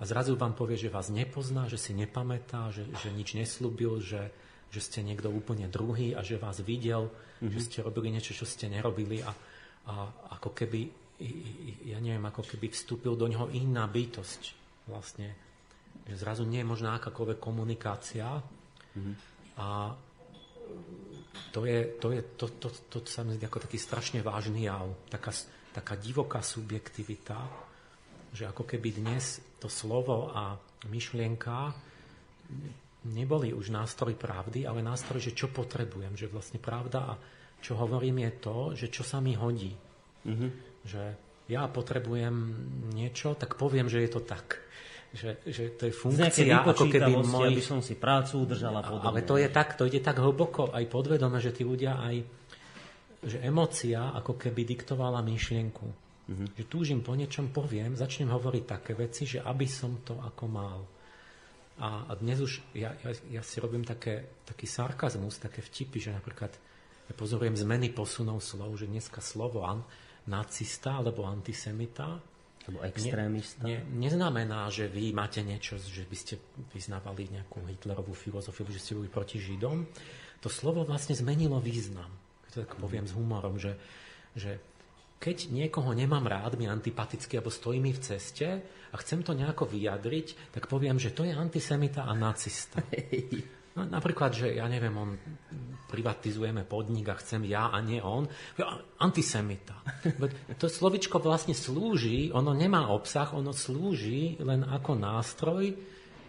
a 0.00 0.02
zrazu 0.02 0.36
vám 0.36 0.52
povie, 0.52 0.76
že 0.76 0.92
vás 0.92 1.08
nepozná, 1.08 1.68
že 1.70 1.80
si 1.80 1.96
nepamätá, 1.96 2.68
že, 2.72 2.88
že 3.00 3.08
nič 3.12 3.36
neslúbil, 3.36 4.00
že, 4.00 4.32
že 4.68 4.80
ste 4.80 5.00
niekto 5.00 5.32
úplne 5.32 5.70
druhý 5.70 6.12
a 6.12 6.20
že 6.24 6.40
vás 6.40 6.60
videl, 6.60 7.08
mm-hmm. 7.08 7.52
že 7.52 7.60
ste 7.62 7.78
robili 7.84 8.12
niečo, 8.12 8.36
čo 8.36 8.44
ste 8.48 8.68
nerobili 8.68 9.24
a, 9.24 9.30
a 9.88 9.94
ako 10.40 10.50
keby, 10.56 10.80
ja 11.88 12.00
neviem, 12.00 12.24
ako 12.26 12.42
keby 12.42 12.72
vstúpil 12.72 13.14
do 13.14 13.30
ňoho 13.30 13.54
iná 13.54 13.86
bytosť 13.86 14.42
vlastne. 14.90 15.36
Že 16.04 16.16
zrazu 16.20 16.42
nie 16.44 16.60
je 16.60 16.68
možná 16.68 16.98
akákoľvek 16.98 17.38
komunikácia, 17.38 18.42
Mm-hmm. 18.94 19.14
A 19.58 19.94
to 21.54 21.66
je, 21.66 21.86
to, 22.02 22.08
je, 22.10 22.22
to, 22.34 22.46
to, 22.58 22.68
to, 22.90 22.98
to 22.98 23.10
sa 23.10 23.22
mi 23.22 23.38
zdá 23.38 23.46
ako 23.46 23.62
taký 23.62 23.78
strašne 23.78 24.18
vážny 24.22 24.66
jav, 24.66 24.90
taká, 25.06 25.30
taká 25.70 25.94
divoká 25.94 26.42
subjektivita, 26.42 27.38
že 28.34 28.50
ako 28.50 28.66
keby 28.66 28.98
dnes 28.98 29.38
to 29.62 29.70
slovo 29.70 30.34
a 30.34 30.58
myšlienka 30.90 31.70
neboli 33.06 33.54
už 33.54 33.70
nástroj 33.70 34.18
pravdy, 34.18 34.66
ale 34.66 34.82
nástroj, 34.82 35.20
že 35.20 35.36
čo 35.36 35.52
potrebujem, 35.52 36.18
že 36.18 36.26
vlastne 36.26 36.58
pravda 36.58 37.14
a 37.14 37.18
čo 37.62 37.78
hovorím 37.78 38.26
je 38.26 38.32
to, 38.42 38.56
že 38.74 38.86
čo 38.90 39.06
sa 39.06 39.22
mi 39.22 39.38
hodí. 39.38 39.72
Mm-hmm. 40.26 40.50
Že 40.84 41.02
ja 41.48 41.68
potrebujem 41.68 42.34
niečo, 42.96 43.36
tak 43.36 43.60
poviem, 43.60 43.88
že 43.88 44.00
je 44.04 44.10
to 44.10 44.20
tak 44.24 44.64
že, 45.14 45.38
že 45.46 45.78
to 45.78 45.86
je 45.86 45.94
funkcia, 45.94 46.66
ako 46.66 46.90
keby 46.90 47.12
môj... 47.22 47.54
aby 47.54 47.62
som 47.62 47.78
si 47.78 47.94
prácu 47.94 48.42
udržala 48.42 48.82
podobne. 48.82 49.06
Ale 49.14 49.20
to 49.22 49.38
je 49.38 49.46
tak, 49.46 49.78
to 49.78 49.86
ide 49.86 50.02
tak 50.02 50.18
hlboko 50.18 50.74
aj 50.74 50.90
podvedome, 50.90 51.38
že 51.38 51.54
tí 51.54 51.62
ľudia 51.62 52.02
aj, 52.02 52.16
že 53.22 53.38
emocia 53.46 54.10
ako 54.10 54.34
keby 54.34 54.66
diktovala 54.66 55.22
myšlienku. 55.22 55.86
Mm-hmm. 56.24 56.48
Že 56.58 56.64
túžim 56.66 57.00
po 57.06 57.14
niečom, 57.14 57.54
poviem, 57.54 57.94
začnem 57.94 58.26
hovoriť 58.26 58.64
také 58.66 58.98
veci, 58.98 59.22
že 59.22 59.38
aby 59.38 59.70
som 59.70 60.02
to 60.02 60.18
ako 60.18 60.44
mal. 60.50 60.82
A, 61.78 62.10
a 62.10 62.12
dnes 62.18 62.42
už 62.42 62.74
ja, 62.74 62.90
ja, 63.06 63.38
ja 63.38 63.42
si 63.46 63.62
robím 63.62 63.86
také, 63.86 64.42
taký 64.42 64.66
sarkazmus, 64.66 65.38
také 65.38 65.62
vtipy, 65.62 66.10
že 66.10 66.10
napríklad 66.10 66.50
ja 67.06 67.14
pozorujem 67.14 67.54
zmeny 67.54 67.94
posunov 67.94 68.42
slov, 68.42 68.74
že 68.82 68.90
dneska 68.90 69.22
slovo 69.22 69.62
an, 69.62 69.86
nacista 70.26 70.98
alebo 70.98 71.28
antisemita 71.28 72.33
alebo 72.64 72.80
extrémista? 72.84 73.60
Ne, 73.60 73.84
ne, 73.84 74.08
neznamená, 74.08 74.72
že 74.72 74.88
vy 74.88 75.12
máte 75.12 75.44
niečo, 75.44 75.76
že 75.76 76.08
by 76.08 76.16
ste 76.16 76.34
vyznávali 76.72 77.28
nejakú 77.28 77.60
Hitlerovú 77.68 78.16
filozofiu, 78.16 78.64
že 78.72 78.80
ste 78.80 78.96
boli 78.96 79.12
proti 79.12 79.36
Židom. 79.36 79.84
To 80.40 80.48
slovo 80.48 80.84
vlastne 80.84 81.12
zmenilo 81.12 81.60
význam. 81.60 82.08
Keď 82.48 82.50
to 82.52 82.58
tak 82.64 82.72
poviem 82.80 83.04
s 83.04 83.12
humorom, 83.12 83.60
že, 83.60 83.76
že 84.32 84.60
keď 85.20 85.48
niekoho 85.48 85.96
nemám 85.96 86.28
rád, 86.28 86.60
mi 86.60 86.68
antipatický 86.68 87.40
alebo 87.40 87.48
stojí 87.48 87.80
mi 87.80 87.96
v 87.96 88.00
ceste 88.00 88.60
a 88.92 88.94
chcem 89.00 89.24
to 89.24 89.32
nejako 89.32 89.64
vyjadriť, 89.68 90.52
tak 90.52 90.68
poviem, 90.68 91.00
že 91.00 91.16
to 91.16 91.24
je 91.24 91.32
antisemita 91.32 92.04
a 92.04 92.12
nacista. 92.12 92.84
No, 93.74 93.82
napríklad, 93.90 94.30
že 94.30 94.54
ja 94.54 94.70
neviem, 94.70 94.94
on 94.94 95.18
privatizujeme 95.90 96.62
podnik 96.62 97.10
a 97.10 97.18
chcem 97.18 97.42
ja 97.46 97.74
a 97.74 97.78
nie 97.82 97.98
on. 97.98 98.30
Antisemita. 99.02 99.74
To 100.62 100.70
slovičko 100.70 101.18
vlastne 101.18 101.58
slúži, 101.58 102.30
ono 102.30 102.54
nemá 102.54 102.90
obsah, 102.94 103.34
ono 103.34 103.50
slúži 103.50 104.38
len 104.38 104.62
ako 104.62 104.94
nástroj 104.94 105.74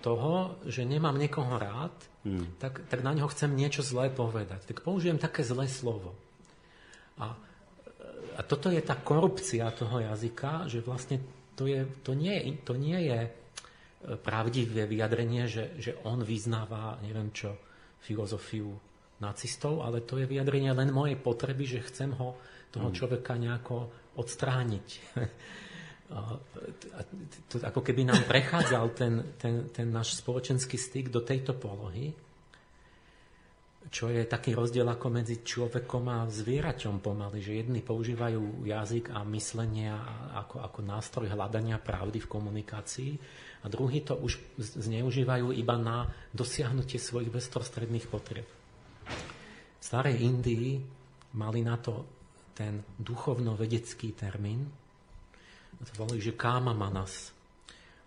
toho, 0.01 0.61
že 0.65 0.85
nemám 0.85 1.17
niekoho 1.17 1.57
rád, 1.57 1.93
hmm. 2.25 2.61
tak, 2.61 2.85
tak 2.89 3.01
na 3.01 3.13
neho 3.13 3.29
chcem 3.29 3.53
niečo 3.53 3.81
zlé 3.81 4.09
povedať. 4.09 4.65
Tak 4.69 4.85
použijem 4.85 5.17
také 5.17 5.41
zlé 5.41 5.65
slovo. 5.69 6.13
A, 7.21 7.33
a 8.37 8.41
toto 8.41 8.73
je 8.73 8.81
tá 8.81 8.97
korupcia 8.97 9.69
toho 9.73 10.01
jazyka, 10.01 10.69
že 10.69 10.85
vlastne 10.85 11.21
to, 11.57 11.65
je, 11.69 11.85
to, 12.01 12.13
nie, 12.13 12.57
to 12.61 12.73
nie 12.77 13.05
je 13.05 13.44
pravdivé 14.21 14.85
vyjadrenie, 14.85 15.49
že, 15.49 15.73
že 15.81 15.97
on 16.05 16.21
vyznáva, 16.21 17.01
neviem 17.01 17.33
čo, 17.33 17.57
filozofiu 17.99 18.69
nacistov, 19.17 19.81
ale 19.81 20.05
to 20.05 20.21
je 20.21 20.29
vyjadrenie 20.29 20.69
len 20.75 20.93
mojej 20.93 21.17
potreby, 21.17 21.65
že 21.65 21.87
chcem 21.89 22.13
ho, 22.13 22.37
toho 22.69 22.91
mm. 22.91 22.95
človeka 22.95 23.33
nejako 23.39 23.75
odstrániť. 24.19 24.87
to, 27.49 27.55
ako 27.65 27.81
keby 27.81 28.05
nám 28.05 28.29
prechádzal 28.29 28.85
ten, 28.93 29.13
ten, 29.39 29.73
ten 29.73 29.89
náš 29.89 30.21
spoločenský 30.21 30.77
styk 30.77 31.09
do 31.09 31.25
tejto 31.25 31.57
polohy, 31.57 32.13
čo 33.89 34.09
je 34.09 34.25
taký 34.25 34.57
rozdiel 34.57 34.85
ako 34.85 35.07
medzi 35.13 35.45
človekom 35.45 36.09
a 36.09 36.25
zvieraťom 36.25 37.05
pomaly, 37.05 37.37
že 37.37 37.61
jedni 37.61 37.85
používajú 37.85 38.65
jazyk 38.65 39.13
a 39.13 39.21
myslenie 39.29 39.93
ako, 40.35 40.61
ako 40.61 40.79
nástroj 40.81 41.29
hľadania 41.29 41.77
pravdy 41.77 42.17
v 42.17 42.31
komunikácii 42.31 43.11
a 43.65 43.69
druhí 43.69 44.05
to 44.05 44.13
už 44.13 44.37
zneužívajú 44.61 45.49
iba 45.57 45.75
na 45.81 46.05
dosiahnutie 46.37 47.01
svojich 47.01 47.33
bezprostredných 47.33 48.05
potrieb. 48.05 48.45
V 49.81 49.83
starej 49.83 50.21
Indii 50.21 50.77
mali 51.33 51.65
na 51.65 51.81
to 51.81 52.05
ten 52.53 52.85
duchovno-vedecký 53.01 54.13
termín, 54.13 54.69
to 55.75 55.91
volali, 55.99 56.23
že 56.23 56.37
káma 56.37 56.71
manas. 56.71 57.35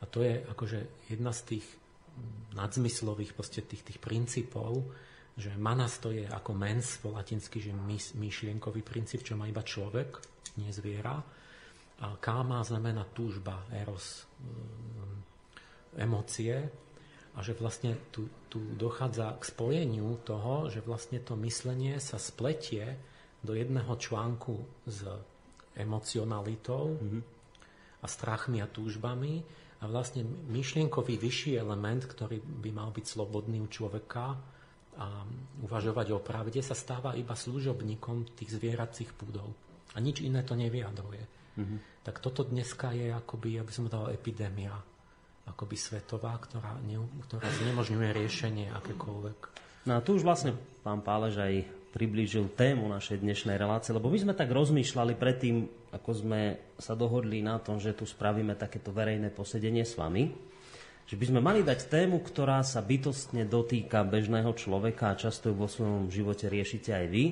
A 0.00 0.06
to 0.08 0.24
je 0.24 0.40
akože 0.40 1.10
jedna 1.12 1.34
z 1.34 1.40
tých 1.54 1.66
nadzmyslových 2.54 3.34
tých, 3.36 3.82
tých 3.84 3.98
princípov, 4.00 4.88
že 5.38 5.54
manas 5.54 6.02
to 6.02 6.10
je 6.10 6.26
ako 6.26 6.50
mens 6.54 6.98
po 6.98 7.14
latinsky, 7.14 7.62
že 7.62 7.70
myšlienkový 8.16 8.82
princíp, 8.82 9.22
čo 9.22 9.38
má 9.38 9.46
iba 9.46 9.62
človek, 9.62 10.18
nie 10.58 10.70
zviera. 10.74 11.22
A 11.98 12.14
káma 12.18 12.62
znamená 12.62 13.06
túžba, 13.10 13.66
eros, 13.74 14.26
emócie. 15.96 16.68
A 17.38 17.38
že 17.40 17.54
vlastne 17.54 17.94
tu, 18.10 18.26
tu 18.50 18.58
dochádza 18.74 19.38
k 19.38 19.42
spojeniu 19.46 20.18
toho, 20.26 20.66
že 20.66 20.82
vlastne 20.82 21.22
to 21.22 21.38
myslenie 21.38 22.02
sa 22.02 22.18
spletie 22.18 22.98
do 23.46 23.54
jedného 23.54 23.94
článku 23.94 24.58
s 24.90 25.06
emocionalitou 25.78 26.98
mm-hmm. 26.98 27.22
a 28.02 28.06
strachmi 28.10 28.58
a 28.58 28.66
túžbami 28.66 29.46
a 29.78 29.86
vlastne 29.86 30.26
myšlienkový 30.50 31.14
vyšší 31.14 31.62
element, 31.62 32.10
ktorý 32.10 32.42
by 32.42 32.70
mal 32.74 32.90
byť 32.90 33.06
slobodný 33.06 33.62
u 33.62 33.70
človeka, 33.70 34.34
a 34.98 35.22
uvažovať 35.62 36.10
o 36.10 36.18
pravde, 36.18 36.58
sa 36.58 36.74
stáva 36.74 37.14
iba 37.14 37.38
služobníkom 37.38 38.34
tých 38.34 38.58
zvieracích 38.58 39.14
púdov. 39.14 39.54
A 39.94 40.02
nič 40.02 40.26
iné 40.26 40.42
to 40.42 40.58
nevyjadruje. 40.58 41.22
Mm-hmm. 41.54 41.78
Tak 42.02 42.18
toto 42.18 42.42
dneska 42.42 42.90
je 42.90 43.14
akoby, 43.14 43.62
aby 43.62 43.70
som 43.70 43.86
dal 43.86 44.10
epidémia, 44.10 44.74
akoby 45.48 45.76
svetová, 45.76 46.36
ktorá, 46.36 46.76
ne, 46.84 47.00
ktorá 47.28 47.48
znemožňuje 47.48 48.10
riešenie 48.12 48.66
akékoľvek. 48.76 49.38
No 49.88 49.96
a 49.96 50.04
tu 50.04 50.20
už 50.20 50.22
vlastne 50.22 50.52
pán 50.84 51.00
Pálež 51.00 51.40
aj 51.40 51.54
priblížil 51.96 52.52
tému 52.52 52.86
našej 52.92 53.24
dnešnej 53.24 53.56
relácie, 53.56 53.96
lebo 53.96 54.12
my 54.12 54.18
sme 54.20 54.34
tak 54.36 54.52
rozmýšľali 54.52 55.16
predtým, 55.16 55.64
ako 55.96 56.10
sme 56.12 56.40
sa 56.76 56.92
dohodli 56.92 57.40
na 57.40 57.56
tom, 57.56 57.80
že 57.80 57.96
tu 57.96 58.04
spravíme 58.04 58.52
takéto 58.54 58.92
verejné 58.92 59.32
posedenie 59.32 59.88
s 59.88 59.96
vami 59.96 60.48
že 61.08 61.16
by 61.16 61.24
sme 61.24 61.40
mali 61.40 61.64
dať 61.64 61.88
tému, 61.88 62.20
ktorá 62.20 62.60
sa 62.60 62.84
bytostne 62.84 63.48
dotýka 63.48 64.04
bežného 64.04 64.52
človeka 64.52 65.08
a 65.08 65.16
často 65.16 65.48
ju 65.48 65.56
vo 65.56 65.64
svojom 65.64 66.12
živote 66.12 66.52
riešite 66.52 66.92
aj 66.92 67.06
vy. 67.08 67.24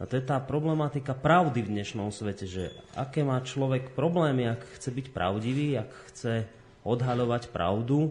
A 0.00 0.08
to 0.08 0.16
je 0.16 0.24
tá 0.24 0.40
problematika 0.40 1.12
pravdy 1.12 1.60
v 1.60 1.76
dnešnom 1.76 2.08
svete, 2.08 2.48
že 2.48 2.72
aké 2.96 3.20
má 3.20 3.36
človek 3.44 3.92
problémy, 3.92 4.48
ak 4.48 4.64
chce 4.80 4.96
byť 4.96 5.06
pravdivý, 5.12 5.76
ak 5.76 5.90
chce 6.08 6.48
odhaľovať 6.82 7.54
pravdu, 7.54 8.10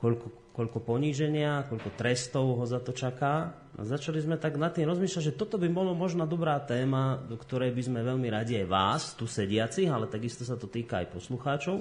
koľko, 0.00 0.54
koľko 0.56 0.78
poníženia, 0.80 1.68
koľko 1.68 1.90
trestov 1.96 2.58
ho 2.60 2.64
za 2.64 2.80
to 2.80 2.96
čaká. 2.96 3.56
A 3.72 3.80
začali 3.88 4.20
sme 4.20 4.36
tak 4.36 4.60
nad 4.60 4.72
tým 4.72 4.84
rozmýšľať, 4.84 5.32
že 5.32 5.38
toto 5.38 5.56
by 5.56 5.68
bolo 5.72 5.96
možno 5.96 6.28
dobrá 6.28 6.60
téma, 6.60 7.16
do 7.24 7.40
ktorej 7.40 7.72
by 7.72 7.82
sme 7.88 8.00
veľmi 8.04 8.28
radi 8.28 8.60
aj 8.60 8.66
vás, 8.68 9.02
tu 9.16 9.24
sediacich, 9.24 9.88
ale 9.88 10.08
takisto 10.08 10.44
sa 10.44 10.60
to 10.60 10.68
týka 10.68 11.00
aj 11.00 11.12
poslucháčov 11.12 11.80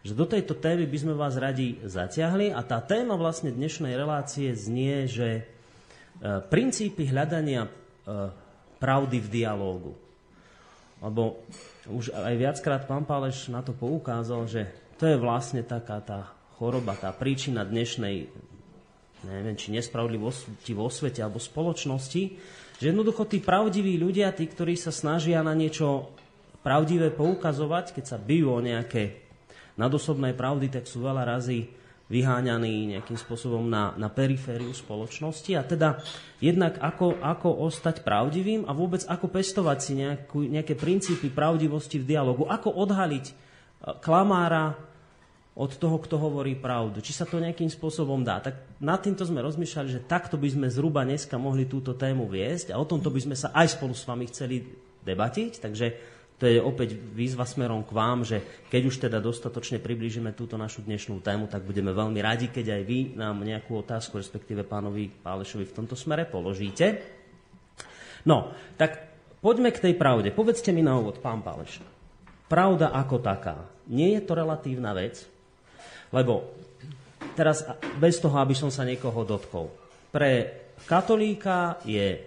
že 0.00 0.16
do 0.16 0.24
tejto 0.24 0.56
témy 0.56 0.88
by 0.88 0.98
sme 0.98 1.12
vás 1.12 1.36
radi 1.36 1.76
zatiahli 1.84 2.56
a 2.56 2.64
tá 2.64 2.80
téma 2.80 3.20
vlastne 3.20 3.52
dnešnej 3.52 3.92
relácie 3.92 4.48
znie, 4.56 5.04
že 5.04 5.28
e, 5.36 5.42
princípy 6.48 7.04
hľadania 7.12 7.68
e, 7.68 7.70
pravdy 8.80 9.20
v 9.20 9.28
dialógu. 9.28 9.92
Lebo 11.04 11.44
už 11.88 12.16
aj 12.16 12.34
viackrát 12.36 12.82
pán 12.88 13.04
Páleš 13.04 13.52
na 13.52 13.60
to 13.60 13.76
poukázal, 13.76 14.48
že 14.48 14.72
to 15.00 15.08
je 15.08 15.16
vlastne 15.16 15.64
taká 15.64 16.04
tá 16.04 16.28
choroba, 16.60 16.92
tá 16.92 17.08
príčina 17.16 17.64
dnešnej 17.64 18.28
neviem, 19.24 19.56
či 19.56 19.72
nespravodlivosti 19.72 20.72
vo 20.72 20.88
svete 20.88 21.20
alebo 21.20 21.40
spoločnosti, 21.40 22.22
že 22.80 22.84
jednoducho 22.84 23.28
tí 23.28 23.40
pravdiví 23.40 24.00
ľudia, 24.00 24.32
tí, 24.32 24.48
ktorí 24.48 24.76
sa 24.76 24.92
snažia 24.92 25.44
na 25.44 25.52
niečo 25.52 26.12
pravdivé 26.64 27.12
poukazovať, 27.12 27.96
keď 27.96 28.04
sa 28.04 28.16
bijú 28.20 28.56
o 28.56 28.64
nejaké 28.64 29.20
nadosobnej 29.76 30.36
pravdy, 30.36 30.68
tak 30.72 30.84
sú 30.84 31.04
veľa 31.04 31.24
razy 31.24 31.68
vyháňaní 32.10 32.96
nejakým 32.96 33.14
spôsobom 33.14 33.70
na, 33.70 33.94
na 33.94 34.10
perifériu 34.10 34.74
spoločnosti. 34.74 35.52
A 35.54 35.62
teda 35.62 36.02
jednak 36.42 36.76
ako, 36.82 37.22
ako 37.22 37.70
ostať 37.70 38.02
pravdivým 38.02 38.66
a 38.66 38.74
vôbec 38.74 39.06
ako 39.06 39.30
pestovať 39.30 39.78
si 39.78 39.92
nejakú, 40.00 40.42
nejaké 40.50 40.74
princípy 40.74 41.30
pravdivosti 41.30 42.02
v 42.02 42.08
dialogu, 42.10 42.50
ako 42.50 42.74
odhaliť 42.82 43.24
e, 43.30 43.32
klamára 44.02 44.89
od 45.54 45.70
toho, 45.74 45.98
kto 45.98 46.14
hovorí 46.16 46.54
pravdu. 46.54 47.02
Či 47.02 47.12
sa 47.12 47.26
to 47.26 47.42
nejakým 47.42 47.68
spôsobom 47.68 48.22
dá. 48.22 48.38
Tak 48.38 48.78
nad 48.78 49.02
týmto 49.02 49.26
sme 49.26 49.42
rozmýšľali, 49.42 49.88
že 49.90 50.06
takto 50.06 50.38
by 50.38 50.46
sme 50.46 50.66
zhruba 50.70 51.02
dneska 51.02 51.34
mohli 51.36 51.66
túto 51.66 51.98
tému 51.98 52.30
viesť 52.30 52.70
a 52.70 52.78
o 52.78 52.86
tomto 52.86 53.10
by 53.10 53.20
sme 53.20 53.36
sa 53.36 53.50
aj 53.50 53.74
spolu 53.74 53.92
s 53.92 54.06
vami 54.06 54.30
chceli 54.30 54.62
debatiť. 55.02 55.52
Takže 55.58 55.86
to 56.40 56.48
je 56.48 56.56
opäť 56.56 56.96
výzva 56.96 57.44
smerom 57.44 57.84
k 57.84 57.92
vám, 57.92 58.24
že 58.24 58.40
keď 58.72 58.82
už 58.88 58.96
teda 59.04 59.20
dostatočne 59.20 59.76
priblížime 59.76 60.32
túto 60.32 60.56
našu 60.56 60.80
dnešnú 60.86 61.20
tému, 61.20 61.52
tak 61.52 61.68
budeme 61.68 61.92
veľmi 61.92 62.16
radi, 62.24 62.48
keď 62.48 62.80
aj 62.80 62.82
vy 62.88 62.98
nám 63.12 63.44
nejakú 63.44 63.76
otázku, 63.76 64.16
respektíve 64.16 64.64
pánovi 64.64 65.12
Pálešovi 65.12 65.68
v 65.68 65.76
tomto 65.76 65.92
smere 65.98 66.24
položíte. 66.24 67.04
No, 68.24 68.56
tak 68.80 69.12
poďme 69.44 69.68
k 69.68 69.82
tej 69.84 69.94
pravde. 70.00 70.32
Povedzte 70.32 70.72
mi 70.72 70.80
na 70.80 70.96
úvod, 70.96 71.20
pán 71.20 71.44
Páleš. 71.44 71.84
Pravda 72.48 72.96
ako 72.96 73.20
taká. 73.20 73.68
Nie 73.92 74.16
je 74.16 74.22
to 74.24 74.32
relatívna 74.32 74.96
vec? 74.96 75.39
Lebo 76.10 76.54
teraz 77.38 77.66
bez 77.98 78.18
toho, 78.18 78.34
aby 78.38 78.54
som 78.54 78.68
sa 78.68 78.82
niekoho 78.82 79.22
dotkol. 79.22 79.70
Pre 80.10 80.30
katolíka 80.86 81.78
je 81.86 82.18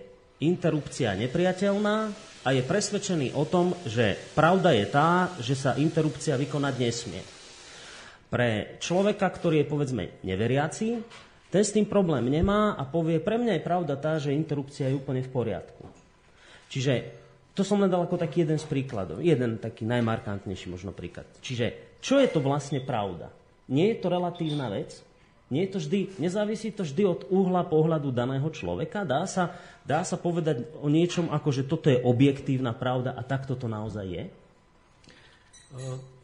interrupcia 0.44 1.16
nepriateľná, 1.16 1.98
a 2.44 2.52
je 2.52 2.62
presvedčený 2.64 3.40
o 3.40 3.48
tom, 3.48 3.72
že 3.88 4.20
pravda 4.36 4.76
je 4.76 4.86
tá, 4.92 5.32
že 5.40 5.56
sa 5.56 5.80
interrupcia 5.80 6.36
vykonať 6.36 6.74
nesmie. 6.76 7.24
Pre 8.28 8.76
človeka, 8.84 9.32
ktorý 9.32 9.64
je 9.64 9.72
povedzme 9.72 10.04
neveriaci, 10.28 10.88
ten 11.48 11.64
s 11.64 11.72
tým 11.72 11.88
problém 11.88 12.28
nemá 12.28 12.76
a 12.76 12.84
povie, 12.84 13.24
pre 13.24 13.40
mňa 13.40 13.62
je 13.62 13.68
pravda 13.68 13.94
tá, 13.96 14.20
že 14.20 14.36
interrupcia 14.36 14.90
je 14.92 14.98
úplne 14.98 15.24
v 15.24 15.32
poriadku. 15.32 15.86
Čiže 16.68 16.94
to 17.54 17.62
som 17.62 17.80
len 17.80 17.94
ako 17.94 18.18
taký 18.18 18.44
jeden 18.44 18.58
z 18.58 18.66
príkladov. 18.66 19.22
Jeden 19.22 19.62
taký 19.62 19.86
najmarkantnejší 19.86 20.74
možno 20.74 20.90
príklad. 20.92 21.30
Čiže 21.46 21.96
čo 22.02 22.18
je 22.18 22.28
to 22.28 22.42
vlastne 22.42 22.82
pravda? 22.82 23.30
Nie 23.72 23.96
je 23.96 23.98
to 24.04 24.08
relatívna 24.12 24.68
vec, 24.68 25.00
nie 25.52 25.68
je 25.68 25.72
to 25.76 25.80
vždy, 25.80 26.00
nezávisí 26.18 26.74
to 26.74 26.82
vždy 26.82 27.04
od 27.06 27.22
uhla 27.30 27.62
pohľadu 27.68 28.10
daného 28.10 28.48
človeka. 28.50 29.06
Dá 29.06 29.24
sa, 29.30 29.54
dá 29.86 30.02
sa 30.02 30.18
povedať 30.18 30.66
o 30.82 30.90
niečom 30.90 31.30
ako, 31.30 31.50
že 31.54 31.68
toto 31.70 31.94
je 31.94 32.02
objektívna 32.02 32.74
pravda 32.74 33.14
a 33.14 33.22
takto 33.22 33.54
to 33.54 33.70
naozaj 33.70 34.04
je? 34.08 34.24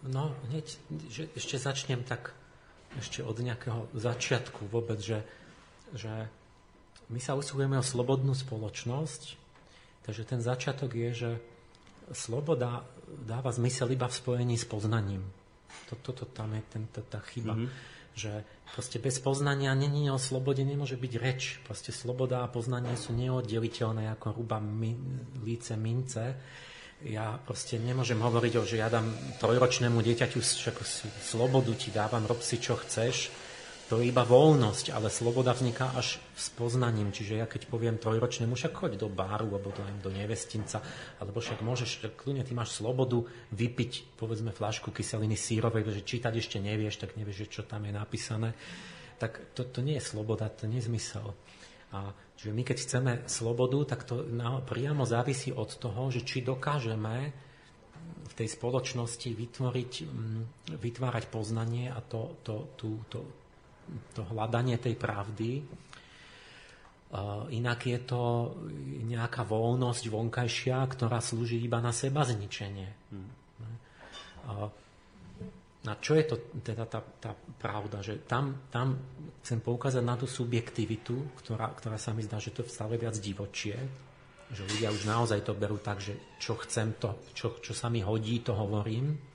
No, 0.05 0.33
hneď, 0.49 0.65
že 1.09 1.23
ešte 1.37 1.61
začnem 1.61 2.01
tak 2.05 2.33
ešte 2.97 3.21
od 3.21 3.37
nejakého 3.37 3.85
začiatku 3.93 4.65
vôbec, 4.69 4.97
že, 4.97 5.21
že 5.93 6.25
my 7.13 7.21
sa 7.21 7.37
usilujeme 7.37 7.77
o 7.77 7.85
slobodnú 7.85 8.33
spoločnosť, 8.33 9.37
Takže 10.09 10.25
ten 10.25 10.41
začiatok 10.41 10.97
je, 10.97 11.09
že 11.13 11.31
sloboda 12.17 12.81
dáva 13.05 13.53
zmysel 13.53 13.93
iba 13.93 14.09
v 14.09 14.17
spojení 14.17 14.57
s 14.57 14.65
poznaním. 14.65 15.21
Toto 15.89 16.11
to, 16.13 16.23
to, 16.23 16.25
tam 16.31 16.53
je 16.53 16.63
tento, 16.69 17.01
tá 17.05 17.19
chyba. 17.21 17.55
Mm-hmm. 17.55 17.97
Že 18.19 18.31
proste 18.75 18.97
bez 18.99 19.17
poznania 19.23 19.71
není 19.77 20.11
o 20.11 20.19
slobode, 20.19 20.61
nemôže 20.65 20.99
byť 20.99 21.13
reč. 21.17 21.41
Proste 21.63 21.95
sloboda 21.95 22.43
a 22.43 22.51
poznanie 22.51 22.93
sú 22.99 23.15
neoddeliteľné 23.15 24.11
ako 24.19 24.43
ruba 24.43 24.59
mi, 24.59 24.93
líce 25.41 25.79
mince. 25.79 26.35
Ja 26.99 27.39
proste 27.39 27.79
nemôžem 27.79 28.19
hovoriť 28.19 28.53
o, 28.59 28.67
že 28.67 28.83
ja 28.83 28.91
dám 28.91 29.07
trojročnému 29.39 30.03
dieťaťu 30.03 30.43
slobodu 31.23 31.71
ti 31.79 31.95
dávam, 31.95 32.27
rob 32.27 32.43
si 32.43 32.59
čo 32.59 32.75
chceš 32.75 33.31
to 33.89 33.97
je 33.97 34.13
iba 34.13 34.21
voľnosť, 34.21 34.93
ale 34.93 35.09
sloboda 35.09 35.49
vzniká 35.49 35.97
až 35.97 36.21
s 36.37 36.53
poznaním. 36.53 37.09
Čiže 37.09 37.41
ja 37.41 37.49
keď 37.49 37.65
poviem 37.65 37.97
trojročnému, 37.97 38.53
však 38.53 38.77
choď 38.77 39.01
do 39.01 39.09
báru, 39.09 39.49
alebo 39.49 39.73
do, 39.73 39.81
do 40.05 40.13
nevestinca, 40.13 40.77
alebo 41.17 41.41
však 41.41 41.65
môžeš, 41.65 42.13
kľudne 42.13 42.45
ty 42.45 42.53
máš 42.53 42.77
slobodu 42.77 43.25
vypiť, 43.49 44.13
povedzme, 44.13 44.53
flašku 44.53 44.93
kyseliny 44.93 45.33
sírovej, 45.33 45.89
že 45.89 46.05
čítať 46.05 46.37
ešte 46.37 46.61
nevieš, 46.61 47.01
tak 47.01 47.17
nevieš, 47.17 47.49
čo 47.49 47.65
tam 47.65 47.89
je 47.89 47.93
napísané. 47.97 48.53
Tak 49.17 49.57
to, 49.57 49.65
to 49.65 49.81
nie 49.81 49.97
je 49.97 50.05
sloboda, 50.05 50.53
to 50.53 50.69
nie 50.69 50.77
je 50.77 50.85
zmysel. 50.85 51.33
A 51.89 52.13
čiže 52.37 52.53
my 52.53 52.61
keď 52.61 52.77
chceme 52.85 53.11
slobodu, 53.25 53.97
tak 53.97 54.05
to 54.05 54.21
na, 54.21 54.61
priamo 54.61 55.01
závisí 55.09 55.49
od 55.49 55.81
toho, 55.81 56.13
že 56.13 56.21
či 56.21 56.45
dokážeme 56.45 57.33
v 58.29 58.33
tej 58.37 58.47
spoločnosti 58.53 59.33
vytvoriť, 59.33 59.93
mm, 60.05 60.41
vytvárať 60.77 61.25
poznanie 61.33 61.89
a 61.89 61.97
to, 62.05 62.37
to, 62.45 62.77
tú, 62.77 63.01
to, 63.09 63.25
to 64.13 64.21
hľadanie 64.29 64.77
tej 64.77 64.95
pravdy. 64.95 65.63
Inak 67.49 67.79
je 67.89 67.99
to 68.05 68.53
nejaká 69.09 69.41
voľnosť 69.41 70.03
vonkajšia, 70.13 70.77
ktorá 70.85 71.17
slúži 71.17 71.57
iba 71.57 71.81
na 71.81 71.89
seba 71.89 72.21
zničenie. 72.21 72.89
Hmm. 73.09 73.31
A 75.89 75.93
čo 75.97 76.13
je 76.13 76.25
to 76.27 76.35
teda 76.61 76.85
tá, 76.85 77.01
tá 77.01 77.31
pravda? 77.33 78.03
Že 78.05 78.29
tam, 78.29 78.67
tam 78.69 78.99
chcem 79.41 79.57
poukázať 79.63 80.03
na 80.05 80.19
tú 80.19 80.29
subjektivitu, 80.29 81.33
ktorá, 81.41 81.71
ktorá 81.73 81.97
sa 81.97 82.13
mi 82.13 82.21
zdá, 82.21 82.37
že 82.37 82.53
to 82.53 82.61
je 82.61 82.69
stále 82.69 82.93
viac 82.99 83.17
divočie, 83.17 83.79
že 84.53 84.65
ľudia 84.65 84.93
už 84.93 85.09
naozaj 85.09 85.41
to 85.41 85.57
berú 85.57 85.81
tak, 85.81 86.03
že 86.03 86.37
čo 86.37 86.59
chcem, 86.61 86.93
to, 86.99 87.25
čo, 87.33 87.57
čo 87.63 87.73
sa 87.73 87.89
mi 87.89 88.05
hodí, 88.05 88.43
to 88.45 88.53
hovorím 88.53 89.28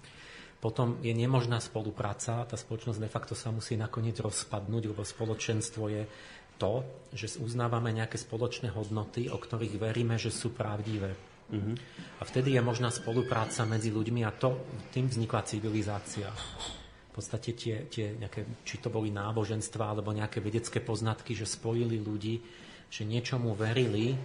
potom 0.64 0.96
je 1.04 1.12
nemožná 1.12 1.60
spolupráca, 1.60 2.48
tá 2.48 2.56
spoločnosť 2.56 2.96
de 2.96 3.12
facto 3.12 3.36
sa 3.36 3.52
musí 3.52 3.76
nakoniec 3.76 4.16
rozpadnúť, 4.16 4.96
lebo 4.96 5.04
spoločenstvo 5.04 5.92
je 5.92 6.08
to, 6.56 6.80
že 7.12 7.36
uznávame 7.36 7.92
nejaké 7.92 8.16
spoločné 8.16 8.72
hodnoty, 8.72 9.28
o 9.28 9.36
ktorých 9.36 9.76
veríme, 9.76 10.16
že 10.16 10.32
sú 10.32 10.56
pravdivé. 10.56 11.12
Mm-hmm. 11.52 11.76
A 12.16 12.22
vtedy 12.24 12.56
je 12.56 12.64
možná 12.64 12.88
spolupráca 12.88 13.68
medzi 13.68 13.92
ľuďmi 13.92 14.24
a 14.24 14.32
to, 14.32 14.64
tým 14.88 15.12
vznikla 15.12 15.44
civilizácia. 15.44 16.32
V 16.32 17.12
podstate 17.12 17.52
tie, 17.52 17.84
tie 17.92 18.16
nejaké, 18.16 18.64
či 18.64 18.80
to 18.80 18.88
boli 18.88 19.12
náboženstva 19.12 19.92
alebo 19.92 20.16
nejaké 20.16 20.40
vedecké 20.40 20.80
poznatky, 20.80 21.36
že 21.36 21.44
spojili 21.44 22.00
ľudí, 22.00 22.40
že 22.88 23.04
niečomu 23.04 23.52
verili 23.52 24.16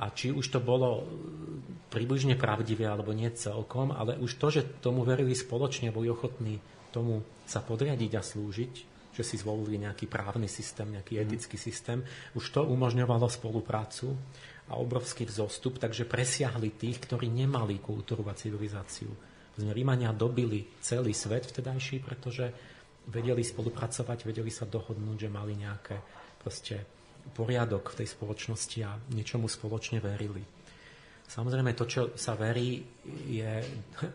a 0.00 0.08
či 0.10 0.32
už 0.32 0.48
to 0.48 0.60
bolo 0.64 1.04
približne 1.92 2.40
pravdivé 2.40 2.88
alebo 2.88 3.12
nie 3.12 3.28
celkom, 3.36 3.92
ale 3.92 4.16
už 4.16 4.40
to, 4.40 4.48
že 4.48 4.80
tomu 4.80 5.04
verili 5.04 5.36
spoločne, 5.36 5.92
boli 5.92 6.08
ochotní 6.08 6.56
tomu 6.90 7.22
sa 7.46 7.62
podriadiť 7.62 8.12
a 8.18 8.22
slúžiť, 8.22 8.72
že 9.14 9.22
si 9.22 9.36
zvolili 9.36 9.78
nejaký 9.78 10.06
právny 10.06 10.46
systém, 10.46 10.90
nejaký 10.96 11.18
mm. 11.18 11.22
etický 11.26 11.58
systém, 11.58 12.02
už 12.34 12.44
to 12.50 12.62
umožňovalo 12.66 13.26
spoluprácu 13.28 14.14
a 14.70 14.78
obrovský 14.78 15.26
vzostup, 15.26 15.82
takže 15.82 16.06
presiahli 16.06 16.74
tých, 16.78 17.02
ktorí 17.10 17.26
nemali 17.26 17.82
kultúru 17.82 18.22
a 18.30 18.38
civilizáciu. 18.38 19.10
Rímania 19.60 20.14
dobili 20.14 20.64
celý 20.80 21.12
svet 21.12 21.44
vtedajší, 21.50 22.00
pretože 22.00 22.48
vedeli 23.10 23.42
spolupracovať, 23.42 24.24
vedeli 24.24 24.48
sa 24.48 24.64
dohodnúť, 24.64 25.26
že 25.26 25.28
mali 25.28 25.58
nejaké 25.58 26.00
proste 26.40 26.99
poriadok 27.32 27.94
v 27.94 28.04
tej 28.04 28.08
spoločnosti 28.12 28.78
a 28.84 28.96
niečomu 29.14 29.46
spoločne 29.46 30.02
verili. 30.02 30.42
Samozrejme, 31.30 31.78
to, 31.78 31.86
čo 31.86 32.02
sa 32.18 32.34
verí, 32.34 32.82
je, 33.30 33.52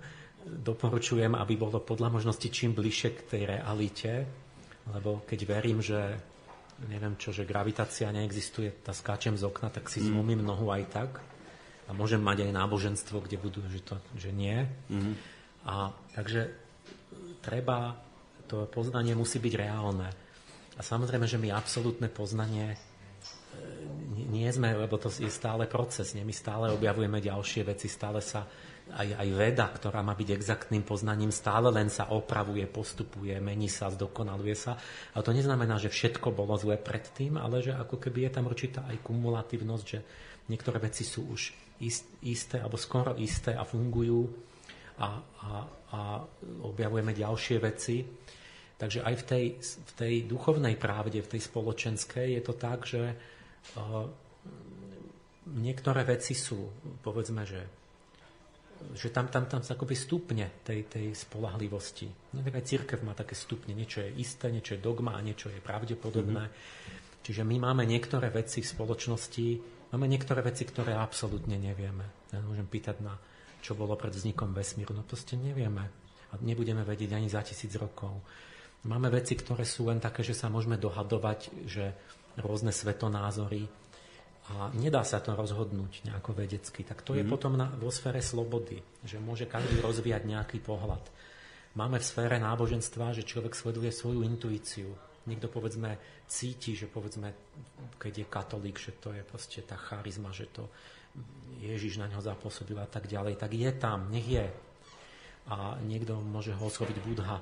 doporučujem, 0.70 1.34
aby 1.34 1.54
bolo 1.56 1.80
podľa 1.80 2.12
možnosti 2.12 2.48
čím 2.52 2.76
bližšie 2.76 3.10
k 3.16 3.22
tej 3.26 3.42
realite, 3.48 4.12
lebo 4.92 5.24
keď 5.26 5.40
verím, 5.48 5.80
že 5.82 6.20
neviem 6.92 7.16
čo, 7.16 7.32
že 7.32 7.48
gravitácia 7.48 8.12
neexistuje, 8.12 8.84
tá 8.84 8.92
skáčem 8.92 9.40
z 9.40 9.48
okna, 9.48 9.72
tak 9.72 9.88
si 9.88 10.04
mm. 10.04 10.08
zlomím 10.12 10.42
nohu 10.44 10.68
aj 10.70 10.84
tak. 10.92 11.12
A 11.86 11.94
môžem 11.94 12.20
mať 12.20 12.50
aj 12.50 12.52
náboženstvo, 12.52 13.22
kde 13.24 13.38
budú, 13.38 13.62
že, 13.70 13.80
to, 13.86 13.96
že 14.18 14.34
nie. 14.34 14.66
Mm. 14.90 15.16
A 15.70 15.94
takže 16.18 16.52
treba, 17.46 17.96
to 18.50 18.66
poznanie 18.70 19.14
musí 19.14 19.38
byť 19.38 19.54
reálne. 19.56 20.10
A 20.76 20.82
samozrejme, 20.84 21.24
že 21.30 21.40
my 21.40 21.54
absolútne 21.54 22.12
poznanie 22.12 22.76
nie 24.16 24.48
sme, 24.48 24.72
lebo 24.72 24.96
to 24.96 25.12
je 25.12 25.28
stále 25.28 25.68
proces, 25.68 26.16
nie? 26.16 26.24
my 26.24 26.32
stále 26.32 26.72
objavujeme 26.72 27.20
ďalšie 27.20 27.68
veci, 27.68 27.92
stále 27.92 28.24
sa 28.24 28.48
aj, 28.94 29.18
aj 29.18 29.30
veda, 29.34 29.66
ktorá 29.74 30.06
má 30.06 30.14
byť 30.14 30.30
exaktným 30.30 30.86
poznaním, 30.86 31.34
stále 31.34 31.74
len 31.74 31.90
sa 31.90 32.14
opravuje, 32.14 32.70
postupuje, 32.70 33.34
mení 33.42 33.66
sa, 33.66 33.90
zdokonaluje 33.90 34.56
sa. 34.56 34.78
A 35.18 35.26
to 35.26 35.34
neznamená, 35.34 35.82
že 35.82 35.90
všetko 35.90 36.30
bolo 36.30 36.54
zlé 36.54 36.78
predtým, 36.78 37.42
ale 37.42 37.66
že 37.66 37.74
ako 37.74 37.98
keby 37.98 38.30
je 38.30 38.32
tam 38.38 38.46
určitá 38.46 38.86
aj 38.86 39.02
kumulatívnosť, 39.02 39.86
že 39.90 40.00
niektoré 40.54 40.78
veci 40.78 41.02
sú 41.02 41.34
už 41.34 41.42
isté 42.24 42.62
alebo 42.62 42.78
skoro 42.78 43.18
isté 43.18 43.58
a 43.58 43.66
fungujú 43.66 44.22
a, 45.02 45.10
a, 45.20 45.50
a 45.92 46.00
objavujeme 46.64 47.12
ďalšie 47.12 47.58
veci. 47.60 48.06
Takže 48.76 49.08
aj 49.08 49.16
v 49.16 49.24
tej, 49.24 49.46
v 49.64 49.92
tej 49.96 50.14
duchovnej 50.28 50.76
pravde, 50.76 51.24
v 51.24 51.32
tej 51.36 51.42
spoločenskej 51.48 52.38
je 52.40 52.42
to 52.44 52.54
tak, 52.54 52.84
že 52.84 53.02
niektoré 55.54 56.02
veci 56.04 56.34
sú, 56.34 56.70
povedzme, 57.06 57.46
že, 57.46 57.62
že 58.98 59.14
tam, 59.14 59.30
tam, 59.30 59.46
tam 59.46 59.62
sa 59.62 59.78
akoby 59.78 59.94
stupne 59.94 60.46
tej, 60.66 60.90
tej 60.90 61.06
spolahlivosti. 61.14 62.10
No, 62.34 62.42
tak 62.42 62.60
aj 62.60 62.66
církev 62.66 63.00
má 63.06 63.14
také 63.14 63.38
stupne. 63.38 63.78
Niečo 63.78 64.02
je 64.02 64.10
isté, 64.18 64.50
niečo 64.50 64.76
je 64.78 64.84
dogma 64.84 65.14
a 65.18 65.26
niečo 65.26 65.54
je 65.54 65.62
pravdepodobné. 65.62 66.44
Mm-hmm. 66.50 67.24
Čiže 67.26 67.42
my 67.42 67.58
máme 67.58 67.90
niektoré 67.90 68.30
veci 68.30 68.62
v 68.62 68.70
spoločnosti, 68.70 69.48
máme 69.94 70.06
niektoré 70.06 70.46
veci, 70.46 70.62
ktoré 70.62 70.94
absolútne 70.94 71.58
nevieme. 71.58 72.30
Ja 72.30 72.42
môžem 72.46 72.70
pýtať 72.70 73.02
na, 73.02 73.18
čo 73.66 73.74
bolo 73.74 73.98
pred 73.98 74.14
vznikom 74.14 74.54
vesmíru. 74.54 74.94
No 74.94 75.02
proste 75.02 75.34
nevieme. 75.34 75.90
A 76.30 76.38
nebudeme 76.42 76.86
vedieť 76.86 77.18
ani 77.18 77.26
za 77.26 77.42
tisíc 77.42 77.74
rokov. 77.82 78.22
Máme 78.86 79.10
veci, 79.10 79.34
ktoré 79.34 79.66
sú 79.66 79.90
len 79.90 79.98
také, 79.98 80.22
že 80.22 80.38
sa 80.38 80.46
môžeme 80.54 80.78
dohadovať, 80.78 81.66
že 81.66 81.98
rôzne 82.40 82.72
svetonázory 82.72 83.68
a 84.46 84.70
nedá 84.78 85.02
sa 85.02 85.18
to 85.18 85.34
rozhodnúť 85.34 86.06
nejako 86.06 86.38
vedecky, 86.38 86.86
tak 86.86 87.02
to 87.02 87.18
mm. 87.18 87.18
je 87.18 87.24
mhm. 87.26 87.32
potom 87.32 87.54
na, 87.58 87.66
vo 87.74 87.90
sfére 87.90 88.22
slobody, 88.22 88.78
že 89.02 89.18
môže 89.18 89.50
každý 89.50 89.82
rozvíjať 89.82 90.24
nejaký 90.30 90.62
pohľad. 90.62 91.02
Máme 91.76 92.00
v 92.00 92.08
sfére 92.08 92.40
náboženstva, 92.40 93.12
že 93.12 93.28
človek 93.28 93.52
sleduje 93.52 93.92
svoju 93.92 94.24
intuíciu. 94.24 94.96
Niekto 95.28 95.52
povedzme 95.52 96.24
cíti, 96.30 96.72
že 96.72 96.88
povedzme, 96.88 97.36
keď 98.00 98.14
je 98.24 98.26
katolík, 98.32 98.78
že 98.80 98.96
to 98.96 99.12
je 99.12 99.26
proste 99.26 99.60
tá 99.68 99.76
charizma, 99.76 100.32
že 100.32 100.48
to 100.48 100.72
Ježiš 101.60 102.00
na 102.00 102.08
ňo 102.08 102.24
zapôsobil 102.24 102.80
a 102.80 102.88
tak 102.88 103.12
ďalej, 103.12 103.36
tak 103.36 103.52
je 103.52 103.72
tam, 103.76 104.08
nech 104.08 104.24
je. 104.24 104.48
A 105.52 105.76
niekto 105.84 106.16
môže 106.22 106.56
ho 106.56 106.64
osloviť 106.64 106.98
Budha. 107.04 107.38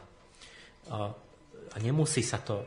A, 0.89 0.97
a 1.69 1.75
nemusí 1.77 2.25
sa 2.25 2.41
to 2.41 2.65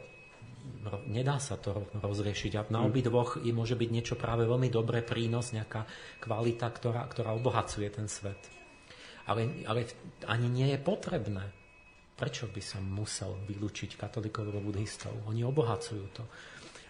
nedá 1.06 1.38
sa 1.38 1.58
to 1.58 1.86
rozriešiť. 1.98 2.52
A 2.58 2.62
na 2.70 2.84
obidvoch 2.86 3.40
môže 3.40 3.74
byť 3.78 3.90
niečo 3.90 4.14
práve 4.14 4.46
veľmi 4.46 4.70
dobré, 4.70 5.02
prínos, 5.02 5.54
nejaká 5.54 5.86
kvalita, 6.22 6.68
ktorá, 6.70 7.06
ktorá 7.08 7.34
obohacuje 7.34 7.88
ten 7.90 8.06
svet. 8.06 8.38
Ale, 9.26 9.66
ale 9.66 9.86
ani 10.30 10.46
nie 10.46 10.68
je 10.74 10.78
potrebné. 10.78 11.44
Prečo 12.16 12.48
by 12.48 12.62
som 12.64 12.86
musel 12.86 13.36
vylúčiť 13.44 13.98
katolíkov 13.98 14.48
alebo 14.48 14.72
buddhistov? 14.72 15.12
Oni 15.28 15.44
obohacujú 15.44 16.04
to. 16.16 16.24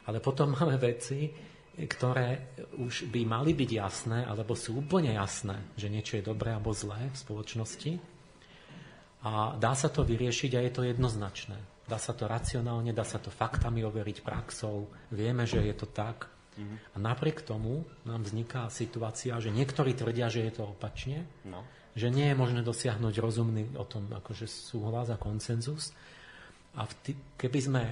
Ale 0.07 0.23
potom 0.23 0.55
máme 0.55 0.79
veci, 0.79 1.27
ktoré 1.77 2.57
už 2.81 3.13
by 3.13 3.21
mali 3.29 3.53
byť 3.53 3.71
jasné, 3.75 4.19
alebo 4.25 4.57
sú 4.57 4.81
úplne 4.81 5.13
jasné, 5.13 5.77
že 5.77 5.93
niečo 5.93 6.17
je 6.17 6.25
dobré 6.25 6.55
alebo 6.55 6.73
zlé 6.73 7.13
v 7.13 7.17
spoločnosti. 7.21 7.93
A 9.27 9.59
dá 9.59 9.75
sa 9.75 9.91
to 9.91 10.07
vyriešiť 10.07 10.57
a 10.57 10.65
je 10.65 10.73
to 10.73 10.83
jednoznačné. 10.87 11.76
Dá 11.87 12.03
sa 12.03 12.13
to 12.19 12.27
racionálne, 12.27 12.91
dá 12.91 13.07
sa 13.07 13.23
to 13.23 13.31
faktami 13.31 13.87
overiť 13.87 14.27
praxou. 14.27 14.91
Vieme, 15.15 15.47
že 15.47 15.63
je 15.63 15.75
to 15.75 15.87
tak. 15.87 16.27
A 16.95 16.97
napriek 16.97 17.45
tomu 17.45 17.85
nám 18.09 18.25
vzniká 18.25 18.73
situácia, 18.73 19.37
že 19.39 19.53
niektorí 19.53 19.93
tvrdia, 19.93 20.33
že 20.33 20.49
je 20.49 20.53
to 20.57 20.73
opačne, 20.73 21.29
no. 21.45 21.63
že 21.93 22.09
nie 22.09 22.33
je 22.33 22.37
možné 22.39 22.65
dosiahnuť 22.65 23.15
rozumný 23.21 23.77
o 23.77 23.85
tom 23.85 24.09
akože 24.09 24.49
súhlas 24.49 25.13
a 25.13 25.21
koncenzus. 25.21 25.93
A 26.81 26.89
keby 27.37 27.59
sme 27.61 27.83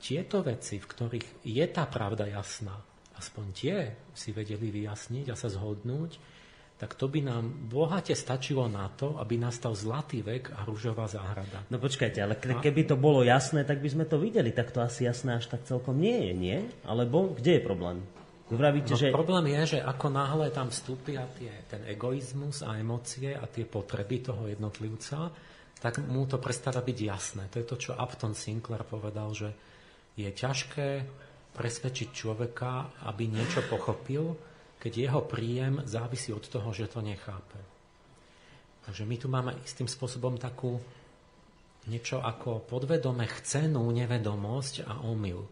tieto 0.00 0.40
veci, 0.40 0.80
v 0.80 0.88
ktorých 0.88 1.44
je 1.44 1.66
tá 1.68 1.84
pravda 1.84 2.24
jasná, 2.24 2.72
aspoň 3.20 3.46
tie 3.52 3.76
si 4.16 4.32
vedeli 4.32 4.72
vyjasniť 4.72 5.28
a 5.28 5.36
sa 5.36 5.52
zhodnúť, 5.52 6.39
tak 6.80 6.96
to 6.96 7.12
by 7.12 7.20
nám 7.20 7.44
bohate 7.68 8.16
stačilo 8.16 8.64
na 8.64 8.88
to, 8.88 9.20
aby 9.20 9.36
nastal 9.36 9.76
zlatý 9.76 10.24
vek 10.24 10.56
a 10.56 10.64
rúžová 10.64 11.04
záhrada. 11.04 11.60
No 11.68 11.76
počkajte, 11.76 12.24
ale 12.24 12.40
keby 12.40 12.88
to 12.88 12.96
bolo 12.96 13.20
jasné, 13.20 13.68
tak 13.68 13.84
by 13.84 13.88
sme 13.92 14.08
to 14.08 14.16
videli. 14.16 14.48
Tak 14.48 14.72
to 14.72 14.80
asi 14.80 15.04
jasné 15.04 15.36
až 15.36 15.52
tak 15.52 15.68
celkom 15.68 16.00
nie 16.00 16.16
je, 16.16 16.32
nie? 16.32 16.58
Alebo 16.88 17.36
kde 17.36 17.60
je 17.60 17.62
problém? 17.62 18.00
Vravíte, 18.48 18.96
no, 18.96 18.98
že... 18.98 19.12
Problém 19.12 19.52
je, 19.60 19.76
že 19.76 19.78
ako 19.84 20.08
náhle 20.08 20.48
tam 20.50 20.72
vstúpia 20.72 21.28
tie, 21.36 21.52
ten 21.68 21.84
egoizmus 21.84 22.64
a 22.64 22.80
emócie 22.80 23.36
a 23.36 23.44
tie 23.44 23.68
potreby 23.68 24.24
toho 24.24 24.48
jednotlivca, 24.48 25.30
tak 25.84 26.00
mu 26.08 26.24
to 26.24 26.40
prestáva 26.40 26.80
byť 26.80 26.98
jasné. 26.98 27.44
To 27.52 27.60
je 27.60 27.66
to, 27.68 27.76
čo 27.76 27.92
Upton 27.92 28.32
Sinclair 28.32 28.88
povedal, 28.88 29.36
že 29.36 29.52
je 30.16 30.32
ťažké 30.32 30.88
presvedčiť 31.54 32.08
človeka, 32.10 33.04
aby 33.04 33.28
niečo 33.28 33.62
pochopil, 33.68 34.32
keď 34.80 34.92
jeho 34.96 35.20
príjem 35.28 35.84
závisí 35.84 36.32
od 36.32 36.42
toho, 36.48 36.72
že 36.72 36.88
to 36.88 37.04
nechápe. 37.04 37.60
Takže 38.88 39.04
my 39.04 39.16
tu 39.20 39.28
máme 39.28 39.52
istým 39.60 39.86
spôsobom 39.86 40.40
takú 40.40 40.80
niečo 41.86 42.24
ako 42.24 42.64
podvedome 42.64 43.28
chcenú 43.40 43.84
nevedomosť 43.92 44.88
a 44.88 45.04
omyl. 45.04 45.44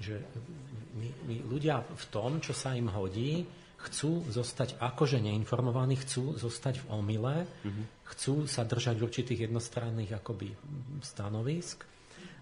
Že 0.00 0.16
my, 0.96 1.08
my 1.28 1.36
ľudia 1.44 1.84
v 1.84 2.04
tom, 2.08 2.40
čo 2.40 2.56
sa 2.56 2.72
im 2.72 2.88
hodí, 2.88 3.44
chcú 3.84 4.24
zostať 4.32 4.80
akože 4.80 5.20
neinformovaní, 5.20 6.00
chcú 6.00 6.40
zostať 6.40 6.80
v 6.80 6.86
omyle, 6.88 7.36
mm-hmm. 7.44 7.84
chcú 8.16 8.48
sa 8.48 8.64
držať 8.64 8.96
určitých 8.96 9.44
jednostranných 9.48 10.16
akoby 10.24 10.56
stanovisk, 11.04 11.84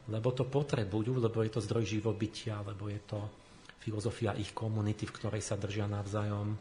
lebo 0.07 0.30
to 0.30 0.47
potrebujú, 0.47 1.18
lebo 1.18 1.43
je 1.43 1.51
to 1.51 1.61
zdroj 1.62 1.99
živobytia, 1.99 2.62
lebo 2.62 2.86
je 2.86 3.01
to 3.03 3.41
filozofia 3.83 4.39
ich 4.39 4.55
komunity, 4.55 5.11
v 5.11 5.16
ktorej 5.18 5.43
sa 5.43 5.59
držia 5.59 5.91
navzájom. 5.91 6.55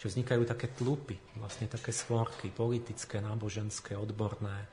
Čo 0.00 0.10
vznikajú 0.10 0.42
také 0.48 0.72
tlupy, 0.72 1.16
vlastne 1.38 1.68
také 1.70 1.92
svorky, 1.94 2.50
politické, 2.50 3.20
náboženské, 3.20 3.94
odborné, 3.94 4.72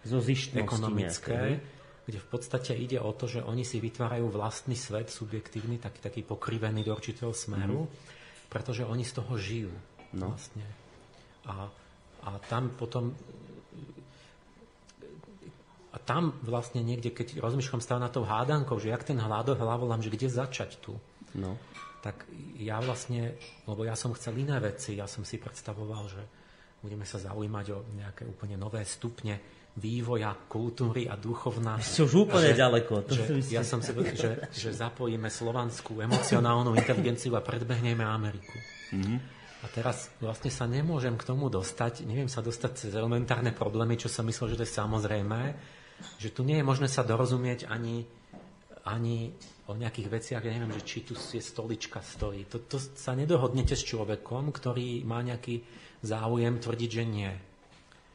ekonomické, 0.58 1.62
nejaké. 1.62 2.08
kde 2.10 2.18
v 2.18 2.28
podstate 2.28 2.74
ide 2.74 2.98
o 2.98 3.12
to, 3.14 3.30
že 3.30 3.46
oni 3.46 3.62
si 3.62 3.78
vytvárajú 3.78 4.32
vlastný 4.34 4.74
svet, 4.74 5.14
subjektívny, 5.14 5.78
taký, 5.78 6.00
taký 6.02 6.22
pokrivený 6.26 6.82
do 6.82 6.96
určitého 6.98 7.36
smeru, 7.38 7.86
mm. 7.86 7.92
pretože 8.50 8.82
oni 8.88 9.06
z 9.06 9.14
toho 9.14 9.34
žijú. 9.38 9.74
No. 10.18 10.34
Vlastne. 10.34 10.66
A, 11.46 11.70
a 12.26 12.30
tam 12.50 12.74
potom 12.74 13.14
a 15.92 16.00
tam 16.00 16.40
vlastne 16.48 16.80
niekde, 16.80 17.12
keď 17.12 17.44
rozmýšľam 17.44 17.84
stále 17.84 18.00
na 18.00 18.08
tou 18.08 18.24
hádankou, 18.24 18.80
že 18.80 18.96
jak 18.96 19.04
ten 19.04 19.20
hľado 19.20 19.60
hlavolám, 19.60 20.00
že 20.00 20.08
kde 20.08 20.32
začať 20.32 20.80
tu. 20.80 20.96
No 21.36 21.60
tak 22.02 22.26
ja 22.58 22.82
vlastne, 22.82 23.38
lebo 23.70 23.86
ja 23.86 23.94
som 23.94 24.12
chcel 24.18 24.42
iné 24.42 24.58
veci, 24.58 24.98
ja 24.98 25.06
som 25.06 25.22
si 25.22 25.38
predstavoval, 25.38 26.04
že 26.10 26.22
budeme 26.82 27.06
sa 27.06 27.22
zaujímať 27.22 27.66
o 27.72 27.78
nejaké 27.94 28.26
úplne 28.26 28.58
nové 28.58 28.82
stupne 28.84 29.38
vývoja 29.78 30.36
kultúry 30.52 31.08
a 31.08 31.16
duchovná. 31.16 31.80
Ešte 31.80 32.04
už 32.04 32.28
úplne 32.28 32.52
že, 32.52 32.60
ďaleko. 32.60 32.94
To 33.08 33.14
že, 33.16 33.24
ja 33.54 33.64
som 33.64 33.80
si, 33.80 33.96
že, 34.18 34.52
že 34.52 34.70
zapojíme 34.76 35.32
slovanskú 35.32 36.04
emocionálnu 36.04 36.76
inteligenciu 36.76 37.40
a 37.40 37.46
predbehneme 37.46 38.04
Ameriku. 38.04 38.58
Mm-hmm. 38.92 39.18
A 39.62 39.66
teraz 39.70 40.10
vlastne 40.18 40.50
sa 40.50 40.66
nemôžem 40.66 41.14
k 41.16 41.24
tomu 41.24 41.48
dostať, 41.48 42.04
neviem 42.04 42.28
sa 42.28 42.42
dostať 42.42 42.72
cez 42.76 42.92
elementárne 42.98 43.54
problémy, 43.54 43.96
čo 43.96 44.10
som 44.10 44.26
myslel, 44.26 44.58
že 44.58 44.58
to 44.60 44.66
je 44.66 44.74
samozrejme, 44.74 45.40
že 46.18 46.34
tu 46.34 46.42
nie 46.42 46.58
je 46.58 46.66
možné 46.66 46.90
sa 46.90 47.06
dorozumieť 47.06 47.70
ani, 47.70 48.02
ani 48.90 49.32
o 49.72 49.80
nejakých 49.80 50.08
veciach, 50.12 50.44
ja 50.44 50.52
neviem, 50.52 50.76
že 50.76 50.84
či 50.84 51.08
tu 51.08 51.16
je 51.16 51.40
stolička 51.40 52.04
stojí. 52.04 52.46
To, 52.52 52.60
to 52.60 52.78
sa 52.78 53.16
nedohodnete 53.16 53.74
s 53.74 53.84
človekom, 53.88 54.52
ktorý 54.52 55.08
má 55.08 55.24
nejaký 55.24 55.64
záujem 56.04 56.60
tvrdiť, 56.60 56.90
že 56.92 57.04
nie. 57.08 57.32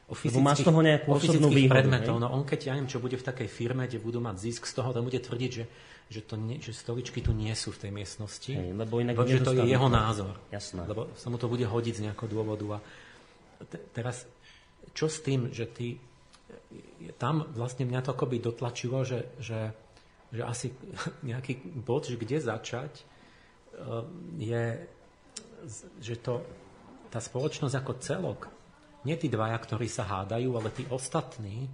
O 0.07 0.15
fyzických, 0.15 0.45
máš 0.45 0.63
toho 0.63 0.79
nejakú 0.79 1.07
o 1.11 1.19
fyzických 1.19 1.67
predmetov. 1.67 2.15
No 2.21 2.31
on 2.31 2.47
keď, 2.47 2.71
ja 2.71 2.73
neviem, 2.77 2.87
čo 2.87 3.03
bude 3.03 3.19
v 3.19 3.25
takej 3.27 3.49
firme, 3.51 3.91
kde 3.91 3.99
budú 3.99 4.23
mať 4.23 4.39
zisk 4.39 4.63
z 4.63 4.73
toho, 4.79 4.95
tam 4.95 5.03
bude 5.03 5.19
tvrdiť, 5.19 5.51
že, 5.51 5.65
že, 6.07 6.21
to 6.23 6.39
nie, 6.39 6.63
že 6.63 6.71
stoličky 6.71 7.19
tu 7.19 7.35
nie 7.35 7.51
sú 7.51 7.75
v 7.75 7.87
tej 7.87 7.91
miestnosti. 7.91 8.53
Hej, 8.55 8.71
lebo 8.71 9.03
inak 9.03 9.19
lebo, 9.19 9.27
že 9.27 9.43
to 9.43 9.51
je 9.51 9.67
jeho 9.67 9.89
názor. 9.91 10.39
Jasné. 10.47 10.87
Lebo 10.87 11.11
sa 11.19 11.27
mu 11.27 11.35
to 11.35 11.51
bude 11.51 11.67
hodiť 11.67 11.93
z 11.99 12.03
nejakého 12.07 12.29
dôvodu. 12.31 12.79
A 12.79 13.63
te, 13.67 13.83
teraz, 13.91 14.23
čo 14.95 15.11
s 15.11 15.19
tým, 15.19 15.51
že 15.51 15.67
ty 15.67 15.99
tam 17.19 17.43
vlastne 17.51 17.83
mňa 17.83 18.07
to 18.07 18.15
akoby 18.15 18.39
dotlačilo, 18.39 19.03
že, 19.03 19.27
že 19.43 19.75
že 20.31 20.43
asi 20.43 20.67
nejaký 21.29 21.61
bod, 21.83 22.07
že 22.07 22.19
kde 22.19 22.37
začať, 22.41 22.93
eh, 22.99 24.03
je, 24.39 24.65
že 26.03 26.15
to, 26.19 26.43
tá 27.07 27.23
spoločnosť 27.23 27.75
ako 27.75 27.93
celok, 28.03 28.41
nie 29.07 29.15
tí 29.15 29.31
dvaja, 29.31 29.55
ktorí 29.55 29.87
sa 29.87 30.03
hádajú, 30.03 30.49
ale 30.59 30.69
tí 30.75 30.83
ostatní, 30.91 31.71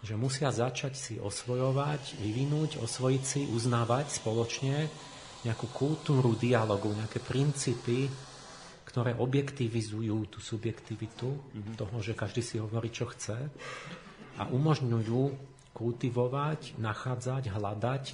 že 0.00 0.14
musia 0.14 0.48
začať 0.48 0.94
si 0.94 1.14
osvojovať, 1.18 2.22
vyvinúť, 2.22 2.78
osvojiť 2.78 3.22
si, 3.22 3.40
uznávať 3.50 4.22
spoločne 4.22 4.86
nejakú 5.42 5.66
kultúru 5.74 6.38
dialogu, 6.38 6.94
nejaké 6.94 7.18
princípy, 7.20 8.06
ktoré 8.86 9.12
objektivizujú 9.18 10.32
tú 10.32 10.38
subjektivitu 10.40 11.28
mm-hmm. 11.28 11.76
toho, 11.76 11.96
že 12.00 12.16
každý 12.16 12.40
si 12.40 12.56
hovorí, 12.56 12.88
čo 12.88 13.10
chce 13.10 13.36
a 14.38 14.42
umožňujú 14.48 15.22
kultivovať, 15.78 16.74
nachádzať, 16.82 17.54
hľadať, 17.54 18.04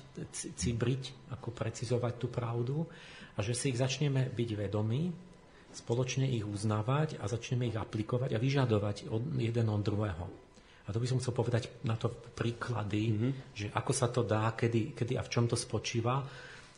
cibriť, 0.60 1.32
ako 1.32 1.48
precizovať 1.48 2.12
tú 2.20 2.28
pravdu 2.28 2.84
a 3.34 3.40
že 3.40 3.56
si 3.56 3.72
ich 3.72 3.80
začneme 3.80 4.28
byť 4.28 4.50
vedomí, 4.52 5.08
spoločne 5.72 6.28
ich 6.28 6.44
uznávať 6.44 7.18
a 7.18 7.24
začneme 7.26 7.66
ich 7.66 7.74
aplikovať 7.80 8.36
a 8.36 8.38
vyžadovať 8.38 9.08
od, 9.08 9.40
jeden 9.40 9.66
od 9.72 9.82
druhého. 9.82 10.26
A 10.84 10.92
to 10.92 11.00
by 11.00 11.08
som 11.08 11.18
chcel 11.18 11.32
povedať 11.32 11.72
na 11.88 11.96
to 11.96 12.12
príklady, 12.12 13.02
mm-hmm. 13.08 13.32
že 13.56 13.66
ako 13.72 13.92
sa 13.96 14.12
to 14.12 14.20
dá, 14.20 14.52
kedy, 14.52 14.92
kedy 14.92 15.16
a 15.16 15.24
v 15.24 15.32
čom 15.32 15.48
to 15.48 15.56
spočíva, 15.56 16.20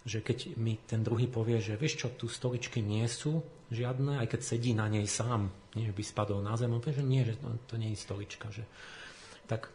že 0.07 0.23
keď 0.23 0.55
mi 0.63 0.79
ten 0.87 1.03
druhý 1.03 1.27
povie, 1.27 1.59
že 1.59 1.75
vieš 1.75 2.07
čo, 2.07 2.15
tu 2.15 2.31
stoličky 2.31 2.79
nie 2.79 3.03
sú 3.11 3.43
žiadne, 3.75 4.23
aj 4.23 4.31
keď 4.31 4.41
sedí 4.47 4.71
na 4.71 4.87
nej 4.87 5.11
sám, 5.11 5.51
nie 5.75 5.91
by 5.91 6.03
spadol 6.07 6.39
na 6.39 6.55
zem, 6.55 6.71
on 6.71 6.79
povie, 6.79 7.03
že 7.03 7.05
nie, 7.05 7.27
že 7.27 7.35
to, 7.43 7.51
to 7.67 7.75
nie 7.75 7.91
je 7.91 7.99
stolička. 7.99 8.47
Že, 8.55 8.63
tak 9.51 9.67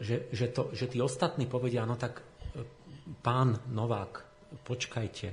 že, 0.00 0.32
že, 0.32 0.46
to, 0.48 0.72
že 0.72 0.88
tí 0.88 0.98
ostatní 1.00 1.44
povedia, 1.44 1.84
no 1.84 2.00
tak 2.00 2.20
e, 2.20 2.22
pán 3.20 3.60
Novák, 3.68 4.24
počkajte, 4.64 5.28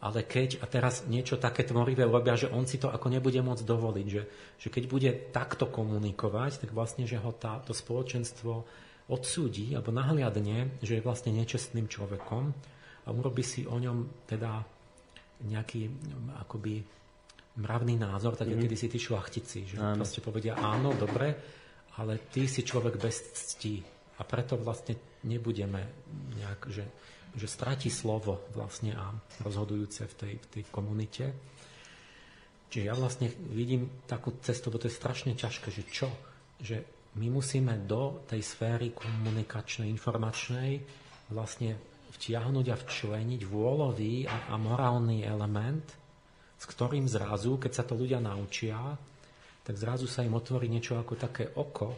ale 0.00 0.24
keď 0.24 0.64
a 0.64 0.66
teraz 0.68 1.04
niečo 1.08 1.36
také 1.36 1.64
tvorivé 1.64 2.08
urobia, 2.08 2.36
že 2.36 2.48
on 2.48 2.64
si 2.64 2.80
to 2.80 2.88
ako 2.88 3.12
nebude 3.12 3.36
môcť 3.40 3.64
dovoliť, 3.64 4.06
že, 4.08 4.22
že 4.56 4.68
keď 4.72 4.84
bude 4.88 5.10
takto 5.28 5.68
komunikovať, 5.68 6.64
tak 6.64 6.70
vlastne, 6.72 7.04
že 7.04 7.20
ho 7.20 7.32
tá, 7.36 7.60
to 7.60 7.76
spoločenstvo 7.76 8.64
odsúdi 9.12 9.76
alebo 9.76 9.92
nahliadne, 9.92 10.80
že 10.80 11.00
je 11.00 11.04
vlastne 11.04 11.36
nečestným 11.36 11.84
človekom 11.84 12.44
a 13.04 13.08
urobi 13.12 13.44
si 13.44 13.68
o 13.68 13.76
ňom 13.76 14.24
teda 14.24 14.64
nejaký 15.40 15.88
akoby 16.48 16.80
mravný 17.60 17.96
názor, 18.00 18.36
tak 18.36 18.48
mm-hmm. 18.48 18.62
kedy 18.64 18.76
si 18.76 18.88
tí 18.88 18.98
šlachtici, 19.00 19.58
že 19.68 19.76
áno. 19.76 20.00
proste 20.00 20.20
povedia 20.24 20.56
áno, 20.56 20.96
dobre, 20.96 21.36
ale 21.98 22.20
ty 22.30 22.46
si 22.46 22.62
človek 22.62 23.00
bez 23.00 23.16
cti 23.34 23.82
a 24.18 24.22
preto 24.22 24.60
vlastne 24.60 24.94
nebudeme 25.24 25.80
nejak, 26.36 26.60
že, 26.70 26.84
že 27.34 27.46
stratí 27.48 27.88
slovo 27.88 28.46
vlastne 28.54 28.94
a 28.94 29.10
rozhodujúce 29.42 30.06
v 30.06 30.14
tej, 30.14 30.34
v 30.38 30.46
tej 30.46 30.64
komunite. 30.68 31.24
Čiže 32.70 32.86
ja 32.86 32.94
vlastne 32.94 33.26
vidím 33.50 33.90
takú 34.06 34.38
cestu, 34.38 34.70
bo 34.70 34.78
to 34.78 34.86
je 34.86 34.94
strašne 34.94 35.34
ťažké, 35.34 35.68
že 35.74 35.82
čo? 35.90 36.08
Že 36.62 36.86
my 37.18 37.26
musíme 37.26 37.74
do 37.90 38.22
tej 38.30 38.38
sféry 38.46 38.94
komunikačnej, 38.94 39.90
informačnej 39.90 40.78
vlastne 41.34 41.74
vtiahnuť 42.14 42.66
a 42.70 42.76
včleniť 42.78 43.42
vôľový 43.42 44.30
a, 44.30 44.54
a 44.54 44.54
morálny 44.54 45.26
element, 45.26 45.82
s 46.54 46.64
ktorým 46.70 47.10
zrazu, 47.10 47.58
keď 47.58 47.72
sa 47.74 47.84
to 47.88 47.98
ľudia 47.98 48.22
naučia, 48.22 48.94
tak 49.64 49.76
zrazu 49.76 50.08
sa 50.08 50.24
im 50.24 50.34
otvorí 50.34 50.66
niečo 50.66 50.96
ako 50.96 51.14
také 51.16 51.44
oko 51.54 51.94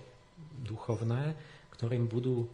duchovné, 0.63 1.35
ktorým 1.75 2.07
budú 2.07 2.45
e, 2.45 2.49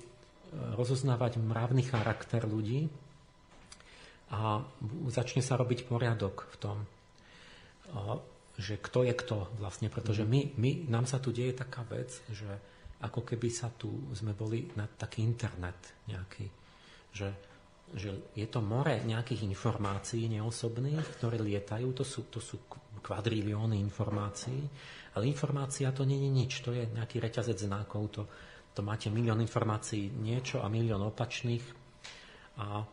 rozoznávať 0.77 1.41
mravný 1.41 1.85
charakter 1.85 2.45
ľudí 2.45 2.89
a 4.29 4.61
začne 5.09 5.41
sa 5.41 5.57
robiť 5.57 5.89
poriadok 5.89 6.49
v 6.53 6.57
tom, 6.61 6.79
e, 6.83 6.87
že 8.59 8.77
kto 8.77 9.07
je 9.07 9.15
kto 9.15 9.49
vlastne, 9.63 9.89
pretože 9.89 10.27
mhm. 10.27 10.31
my, 10.31 10.41
my, 10.59 10.71
nám 10.91 11.05
sa 11.09 11.23
tu 11.23 11.33
deje 11.33 11.55
taká 11.57 11.87
vec, 11.87 12.11
že 12.29 12.49
ako 12.99 13.23
keby 13.23 13.49
sa 13.49 13.71
tu 13.71 14.11
sme 14.11 14.35
boli 14.35 14.67
na 14.75 14.91
taký 14.91 15.23
internet 15.23 15.79
nejaký, 16.11 16.51
že, 17.15 17.31
že 17.95 18.11
je 18.35 18.47
to 18.51 18.59
more 18.59 18.91
nejakých 19.07 19.47
informácií 19.47 20.27
neosobných, 20.27 21.07
ktoré 21.15 21.39
lietajú, 21.39 21.95
to 21.95 22.03
sú, 22.03 22.27
to 22.27 22.43
sú 22.43 22.59
kvadrilióny 23.01 23.79
informácií 23.81 24.63
ale 25.19 25.27
informácia 25.27 25.91
to 25.91 26.07
nie 26.07 26.23
je 26.23 26.31
nič, 26.31 26.53
to 26.63 26.71
je 26.71 26.87
nejaký 26.95 27.19
reťazec 27.19 27.59
znakov, 27.59 28.03
to, 28.15 28.23
to 28.71 28.87
máte 28.87 29.11
milión 29.11 29.43
informácií 29.43 30.15
niečo 30.15 30.63
a 30.63 30.71
milión 30.71 31.03
opačných 31.03 31.65
a 32.63 32.87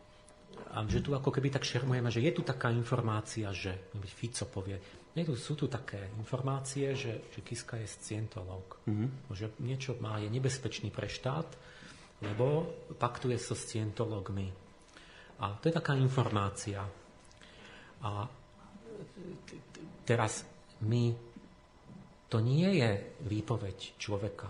a 0.56 0.88
že 0.88 1.04
tu 1.04 1.12
ako 1.12 1.28
keby 1.28 1.52
tak 1.52 1.68
šermujeme, 1.68 2.08
že 2.08 2.24
je 2.24 2.32
tu 2.32 2.40
taká 2.40 2.72
informácia, 2.72 3.52
že 3.52 3.92
Fico 4.08 4.48
povie, 4.48 4.80
nie, 5.12 5.20
tu, 5.20 5.36
sú 5.36 5.52
tu 5.52 5.68
také 5.68 6.00
informácie, 6.16 6.96
že, 6.96 7.28
že 7.28 7.44
Kiska 7.44 7.76
je 7.76 7.84
scientológ. 7.84 8.80
Mm-hmm. 8.88 9.08
Že 9.36 9.46
niečo 9.60 9.92
má, 10.00 10.16
je 10.16 10.32
nebezpečný 10.32 10.88
pre 10.88 11.12
štát, 11.12 11.44
lebo 12.24 12.72
paktuje 12.96 13.36
so 13.36 13.52
scientológmi. 13.52 14.48
A 15.44 15.60
to 15.60 15.68
je 15.68 15.76
taká 15.76 15.92
informácia. 15.92 16.80
A 18.00 18.24
teraz 20.06 20.46
my, 20.84 21.14
to 22.30 22.38
nie 22.42 22.82
je 22.82 22.90
výpoveď 23.26 23.98
človeka, 23.98 24.48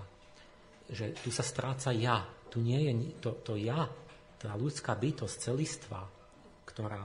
že 0.91 1.17
tu 1.19 1.35
sa 1.35 1.43
stráca 1.43 1.91
ja. 1.91 2.23
Tu 2.47 2.63
nie 2.63 2.89
je 2.89 2.93
to, 3.21 3.31
to 3.43 3.59
ja, 3.59 3.85
tá 4.39 4.55
ľudská 4.55 4.95
bytosť, 4.95 5.51
celistva, 5.51 6.07
ktorá 6.65 7.03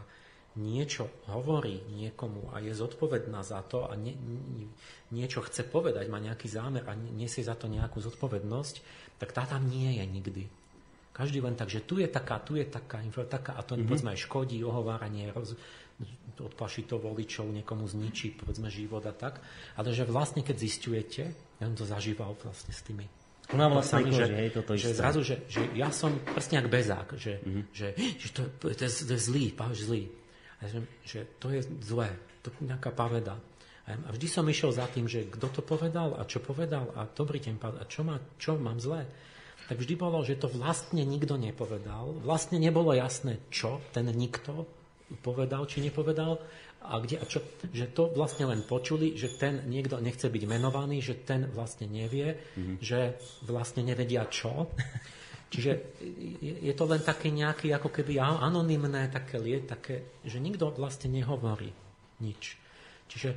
niečo 0.59 1.07
hovorí 1.31 1.79
niekomu 1.95 2.51
a 2.51 2.59
je 2.59 2.75
zodpovedná 2.75 3.39
za 3.39 3.63
to 3.63 3.87
a 3.87 3.95
nie, 3.95 4.11
niečo 5.15 5.39
chce 5.47 5.63
povedať, 5.63 6.11
má 6.11 6.19
nejaký 6.19 6.51
zámer 6.51 6.83
a 6.87 6.93
nesie 6.95 7.39
za 7.39 7.55
to 7.55 7.71
nejakú 7.71 8.03
zodpovednosť, 8.03 8.75
tak 9.15 9.31
tá 9.31 9.47
tam 9.47 9.63
nie 9.71 9.95
je 9.95 10.05
nikdy. 10.07 10.43
Každý 11.11 11.43
len 11.43 11.55
tak, 11.55 11.71
že 11.71 11.83
tu 11.83 11.99
je 11.99 12.07
taká, 12.07 12.39
tu 12.43 12.59
je 12.59 12.67
taká, 12.67 13.03
taká 13.27 13.55
a 13.55 13.63
to 13.63 13.75
mm-hmm. 13.75 13.87
povedzme 13.87 14.11
aj 14.11 14.23
škodí, 14.27 14.59
ohováranie, 14.63 15.31
roz, 15.31 15.55
odplaší 16.41 16.89
to 16.89 16.97
voličov, 16.97 17.53
niekomu 17.53 17.85
zničí 17.85 18.33
povedzme 18.33 18.73
život 18.73 19.05
a 19.05 19.13
tak, 19.13 19.39
ale 19.77 19.93
že 19.93 20.09
vlastne 20.09 20.41
keď 20.41 20.55
zistujete, 20.57 21.23
ja 21.61 21.65
som 21.69 21.77
to 21.77 21.85
zažíval 21.85 22.33
vlastne 22.41 22.73
s 22.73 22.81
tými 22.81 23.05
ona 23.51 23.67
vlastne 23.67 24.07
že, 24.07 24.31
že, 24.31 24.47
toto 24.55 24.71
že 24.79 24.95
zrazu, 24.95 25.19
že, 25.27 25.43
že 25.51 25.75
ja 25.75 25.91
som 25.91 26.15
presne 26.23 26.63
jak 26.63 26.71
bezák, 26.71 27.19
že, 27.19 27.43
mm-hmm. 27.43 27.65
že, 27.75 27.87
že 28.15 28.27
to, 28.31 28.41
to, 28.63 28.65
je, 28.71 28.87
to 28.87 29.11
je 29.11 29.21
zlý, 29.21 29.51
páš 29.51 29.91
zlý. 29.91 30.07
A 30.63 30.71
že, 30.71 30.79
že 31.03 31.19
to 31.35 31.51
je 31.51 31.59
zlé, 31.83 32.15
to 32.47 32.53
je 32.53 32.71
nejaká 32.71 32.95
paveda. 32.95 33.35
A 33.83 34.09
vždy 34.13 34.27
som 34.31 34.47
išiel 34.47 34.71
za 34.71 34.87
tým, 34.87 35.09
že 35.09 35.27
kto 35.27 35.51
to 35.51 35.61
povedal 35.65 36.15
a 36.15 36.23
čo 36.23 36.39
povedal 36.39 36.95
a 36.95 37.03
dobrý 37.11 37.43
deň, 37.43 37.55
a 37.59 37.83
čo, 37.91 38.07
má, 38.07 38.23
čo 38.39 38.55
mám 38.55 38.79
zlé. 38.79 39.03
Tak 39.67 39.83
vždy 39.83 39.99
bolo, 39.99 40.23
že 40.23 40.39
to 40.39 40.47
vlastne 40.47 41.03
nikto 41.03 41.35
nepovedal. 41.35 42.23
Vlastne 42.23 42.55
nebolo 42.55 42.95
jasné, 42.95 43.41
čo 43.51 43.83
ten 43.91 44.07
nikto 44.15 44.63
povedal, 45.19 45.67
či 45.67 45.83
nepovedal 45.83 46.39
a 46.81 46.97
kde 46.97 47.21
a 47.21 47.25
čo. 47.27 47.43
Že 47.69 47.85
to 47.93 48.03
vlastne 48.15 48.47
len 48.47 48.63
počuli, 48.63 49.13
že 49.19 49.35
ten 49.35 49.67
niekto 49.67 49.99
nechce 49.99 50.31
byť 50.31 50.43
menovaný, 50.47 51.03
že 51.03 51.19
ten 51.21 51.45
vlastne 51.51 51.85
nevie, 51.85 52.37
mm-hmm. 52.37 52.77
že 52.79 53.19
vlastne 53.45 53.83
nevedia 53.83 54.25
čo. 54.31 54.71
Čiže 55.51 55.99
je 56.63 56.71
to 56.71 56.87
len 56.87 57.03
také 57.03 57.27
nejaké, 57.27 57.75
ako 57.75 57.91
keby 57.91 58.23
anonymné, 58.23 59.11
také, 59.11 59.35
také, 59.67 60.23
že 60.23 60.39
nikto 60.39 60.71
vlastne 60.71 61.11
nehovorí 61.11 61.75
nič. 62.23 62.55
Čiže 63.11 63.29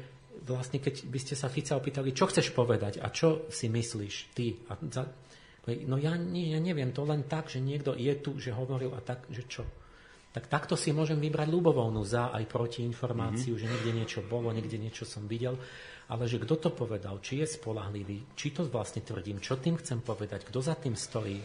vlastne, 0.47 0.79
keď 0.79 1.11
by 1.11 1.19
ste 1.19 1.35
sa 1.35 1.51
Fica 1.51 1.75
opýtali, 1.75 2.15
čo 2.15 2.31
chceš 2.31 2.55
povedať 2.55 3.03
a 3.03 3.11
čo 3.11 3.51
si 3.51 3.67
myslíš 3.67 4.15
ty? 4.31 4.55
A 4.71 4.79
za, 4.87 5.11
no 5.91 5.99
ja, 5.99 6.15
ja 6.15 6.61
neviem, 6.63 6.95
to 6.95 7.03
len 7.03 7.27
tak, 7.27 7.51
že 7.51 7.59
niekto 7.59 7.99
je 7.99 8.15
tu, 8.23 8.39
že 8.39 8.55
hovoril 8.55 8.95
a 8.95 9.03
tak, 9.03 9.27
že 9.35 9.43
čo? 9.51 9.67
Tak 10.35 10.51
takto 10.51 10.75
si 10.75 10.91
môžem 10.91 11.23
vybrať 11.23 11.47
ľubovolnú 11.47 12.03
za 12.03 12.35
aj 12.35 12.51
proti 12.51 12.83
informáciu, 12.83 13.55
mm-hmm. 13.55 13.63
že 13.63 13.71
niekde 13.71 13.93
niečo 13.95 14.21
bolo, 14.27 14.51
niekde 14.51 14.83
niečo 14.83 15.07
som 15.07 15.31
videl, 15.31 15.55
ale 16.11 16.27
že 16.27 16.43
kto 16.43 16.59
to 16.59 16.71
povedal, 16.75 17.23
či 17.23 17.47
je 17.47 17.55
spolahlivý, 17.55 18.35
či 18.35 18.51
to 18.51 18.67
vlastne 18.67 19.07
tvrdím, 19.07 19.39
čo 19.39 19.63
tým 19.63 19.79
chcem 19.79 20.03
povedať, 20.03 20.43
kto 20.43 20.59
za 20.59 20.75
tým 20.75 20.99
stojí, 20.99 21.39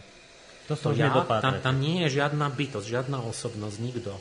to, 0.70 0.74
to 0.78 0.90
ja, 0.94 1.10
tam, 1.42 1.58
tam 1.58 1.76
nie 1.82 2.06
je 2.06 2.22
žiadna 2.22 2.46
bytosť, 2.46 2.86
žiadna 2.86 3.26
osobnosť, 3.26 3.76
nikto. 3.82 4.14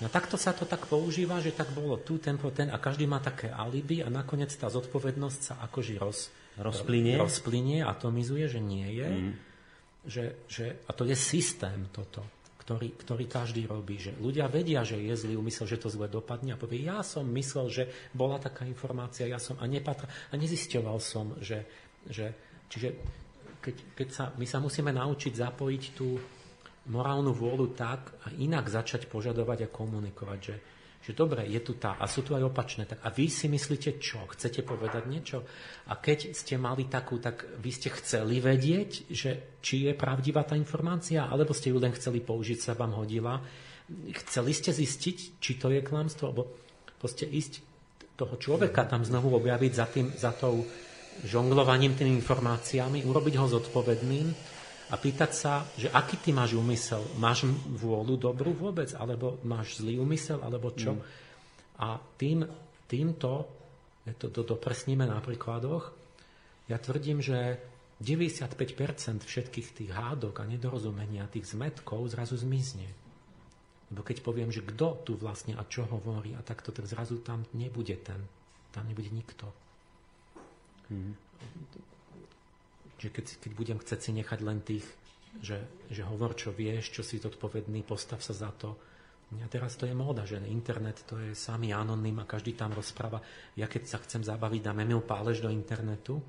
No 0.00 0.12
takto 0.12 0.36
sa 0.36 0.52
to 0.52 0.68
tak 0.68 0.88
používa, 0.88 1.40
že 1.44 1.52
tak 1.52 1.72
bolo 1.72 2.00
tu, 2.00 2.16
ten, 2.16 2.36
ten 2.52 2.68
a 2.68 2.76
každý 2.80 3.04
má 3.08 3.20
také 3.20 3.48
alibi 3.48 4.00
a 4.00 4.12
nakoniec 4.12 4.52
tá 4.52 4.68
zodpovednosť 4.68 5.40
sa 5.40 5.54
akože 5.64 5.96
roz, 5.96 6.32
rozplynie. 6.60 7.16
rozplynie, 7.20 7.80
atomizuje, 7.84 8.48
že 8.48 8.60
nie 8.60 8.88
je. 8.96 9.08
Mm. 9.08 9.32
Že, 10.06 10.24
že, 10.46 10.66
a 10.86 10.90
to 10.94 11.02
je 11.04 11.16
systém 11.18 11.88
toto, 11.92 12.24
ktorý, 12.66 12.98
ktorý 12.98 13.24
každý 13.30 13.62
robí. 13.70 13.94
Že 14.02 14.18
ľudia 14.18 14.50
vedia, 14.50 14.82
že 14.82 14.98
je 14.98 15.14
zlý 15.14 15.38
úmysel, 15.38 15.70
že 15.70 15.78
to 15.78 15.86
zle 15.86 16.10
dopadne 16.10 16.50
a 16.50 16.58
povie, 16.58 16.82
ja 16.82 16.98
som 17.06 17.22
myslel, 17.30 17.70
že 17.70 17.82
bola 18.10 18.42
taká 18.42 18.66
informácia, 18.66 19.30
ja 19.30 19.38
som 19.38 19.54
a 19.62 19.70
nepatra, 19.70 20.10
a 20.10 20.34
nezisťoval 20.34 20.98
som, 20.98 21.38
že, 21.38 21.62
že 22.10 22.34
čiže 22.66 22.88
keď, 23.62 23.76
keď 23.94 24.08
sa, 24.10 24.24
my 24.34 24.46
sa 24.50 24.58
musíme 24.58 24.90
naučiť 24.90 25.32
zapojiť 25.38 25.82
tú 25.94 26.18
morálnu 26.90 27.30
vôľu 27.30 27.70
tak 27.78 28.10
a 28.26 28.34
inak 28.34 28.66
začať 28.66 29.06
požadovať 29.06 29.66
a 29.66 29.72
komunikovať, 29.72 30.38
že, 30.42 30.56
že 31.06 31.14
dobre, 31.14 31.46
je 31.46 31.62
tu 31.62 31.78
tá, 31.78 31.94
a 32.02 32.10
sú 32.10 32.26
tu 32.26 32.34
aj 32.34 32.42
opačné, 32.42 32.82
tak 32.82 32.98
a 33.06 33.14
vy 33.14 33.30
si 33.30 33.46
myslíte 33.46 34.02
čo? 34.02 34.26
Chcete 34.26 34.66
povedať 34.66 35.06
niečo? 35.06 35.46
A 35.86 35.94
keď 36.02 36.34
ste 36.34 36.58
mali 36.58 36.90
takú, 36.90 37.22
tak 37.22 37.46
vy 37.62 37.70
ste 37.70 37.94
chceli 37.94 38.42
vedieť, 38.42 39.06
že 39.06 39.62
či 39.62 39.86
je 39.86 39.94
pravdivá 39.94 40.42
tá 40.42 40.58
informácia, 40.58 41.30
alebo 41.30 41.54
ste 41.54 41.70
ju 41.70 41.78
len 41.78 41.94
chceli 41.94 42.26
použiť, 42.26 42.58
sa 42.58 42.74
vám 42.74 42.98
hodila. 42.98 43.38
Chceli 44.26 44.50
ste 44.50 44.74
zistiť, 44.74 45.38
či 45.38 45.52
to 45.54 45.70
je 45.70 45.78
klamstvo, 45.78 46.34
alebo 46.34 46.50
proste 46.98 47.22
ísť 47.22 47.62
toho 48.18 48.34
človeka 48.34 48.82
tam 48.90 49.06
znovu 49.06 49.30
objaviť 49.38 49.72
za, 49.78 49.86
tým, 49.86 50.10
za 50.10 50.34
tou 50.34 50.66
žonglovaním 51.22 51.94
tými 51.94 52.18
informáciami, 52.18 53.06
urobiť 53.06 53.34
ho 53.38 53.46
zodpovedným 53.46 54.55
a 54.86 54.94
pýtať 54.94 55.30
sa, 55.34 55.66
že 55.74 55.90
aký 55.90 56.22
ty 56.22 56.30
máš 56.30 56.54
úmysel. 56.54 57.02
Máš 57.18 57.50
vôľu 57.74 58.14
dobrú 58.14 58.54
vôbec, 58.54 58.94
alebo 58.94 59.42
máš 59.42 59.82
zlý 59.82 59.98
úmysel, 59.98 60.38
alebo 60.38 60.70
čo? 60.70 60.94
Mm. 60.94 61.02
A 61.82 61.98
tým, 62.14 62.46
týmto, 62.86 63.50
to, 64.14 64.30
to 64.30 64.42
dopresníme 64.46 65.02
na 65.02 65.18
príkladoch, 65.18 65.90
ja 66.70 66.78
tvrdím, 66.78 67.18
že 67.18 67.58
95% 67.98 69.26
všetkých 69.26 69.68
tých 69.72 69.90
hádok 69.90 70.42
a 70.42 70.44
nedorozumenia, 70.44 71.30
tých 71.30 71.50
zmetkov 71.50 72.12
zrazu 72.12 72.38
zmizne. 72.38 72.86
Lebo 73.90 74.02
keď 74.02 74.22
poviem, 74.22 74.50
že 74.50 74.66
kto 74.66 75.06
tu 75.06 75.12
vlastne 75.14 75.54
a 75.54 75.62
čo 75.66 75.86
hovorí 75.86 76.34
a 76.34 76.42
takto, 76.42 76.74
tak 76.74 76.90
zrazu 76.90 77.22
tam 77.22 77.46
nebude 77.54 77.94
ten. 78.02 78.18
Tam 78.74 78.86
nebude 78.86 79.10
nikto. 79.14 79.46
Mm. 80.90 81.14
Že 82.96 83.08
keď, 83.12 83.26
keď 83.44 83.52
budem 83.52 83.78
chcieť 83.80 84.00
si 84.00 84.10
nechať 84.16 84.40
len 84.40 84.58
tých, 84.64 84.86
že, 85.40 85.60
že 85.92 86.02
hovor, 86.04 86.32
čo 86.32 86.52
vieš, 86.52 86.96
čo 86.96 87.02
si 87.04 87.20
zodpovedný, 87.20 87.84
postav 87.84 88.24
sa 88.24 88.32
za 88.32 88.50
to. 88.56 88.76
A 89.26 89.48
teraz 89.50 89.74
to 89.74 89.90
je 89.90 89.94
móda, 89.94 90.22
že 90.22 90.38
internet 90.46 91.02
to 91.02 91.18
je 91.18 91.34
samý 91.34 91.74
anonym 91.74 92.14
a 92.22 92.30
každý 92.30 92.54
tam 92.54 92.70
rozpráva. 92.70 93.18
Ja 93.58 93.66
keď 93.66 93.82
sa 93.90 93.98
chcem 93.98 94.22
zabaviť, 94.22 94.60
dám 94.62 94.86
Emil 94.86 95.02
Pálež 95.02 95.42
do 95.42 95.50
internetu 95.50 96.22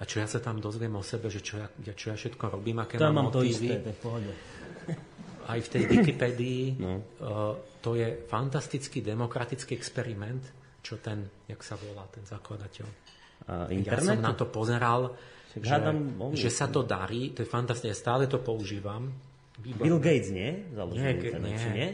a 0.00 0.02
čo 0.04 0.20
ja 0.20 0.28
sa 0.28 0.40
tam 0.40 0.60
dozviem 0.60 0.92
o 0.96 1.04
sebe, 1.04 1.32
že 1.32 1.40
čo 1.40 1.60
ja, 1.60 1.68
čo 1.96 2.12
ja 2.12 2.16
všetko 2.16 2.60
robím, 2.60 2.84
aké 2.84 3.00
tam 3.00 3.16
mám, 3.16 3.28
mám 3.28 3.36
to 3.36 3.40
isté, 3.40 3.80
to 4.00 4.12
Aj 5.48 5.60
v 5.60 5.68
tej 5.68 5.82
Wikipédii 5.88 6.64
no. 6.76 7.00
uh, 7.24 7.56
to 7.80 7.96
je 7.96 8.24
fantastický 8.28 9.00
demokratický 9.00 9.72
experiment, 9.72 10.44
čo 10.84 11.00
ten, 11.00 11.24
jak 11.48 11.60
sa 11.64 11.80
volá, 11.80 12.04
ten 12.12 12.24
zakladateľ 12.28 12.86
internetu? 13.72 14.12
Ja 14.12 14.16
som 14.16 14.20
na 14.20 14.32
to 14.36 14.44
pozeral, 14.48 15.16
že, 15.58 15.66
hádam, 15.66 15.98
že 16.30 16.46
sa 16.46 16.70
to 16.70 16.86
darí, 16.86 17.34
to 17.34 17.42
je 17.42 17.48
fantastické, 17.48 17.90
stále 17.90 18.30
to 18.30 18.38
používam. 18.38 19.10
Výborné. 19.58 19.82
Bill 19.82 19.98
Gates, 19.98 20.30
nie? 20.30 20.50
Založil 20.72 21.02
nie, 21.02 21.12
internet, 21.18 21.50
nie. 21.50 21.72
nie? 21.74 21.88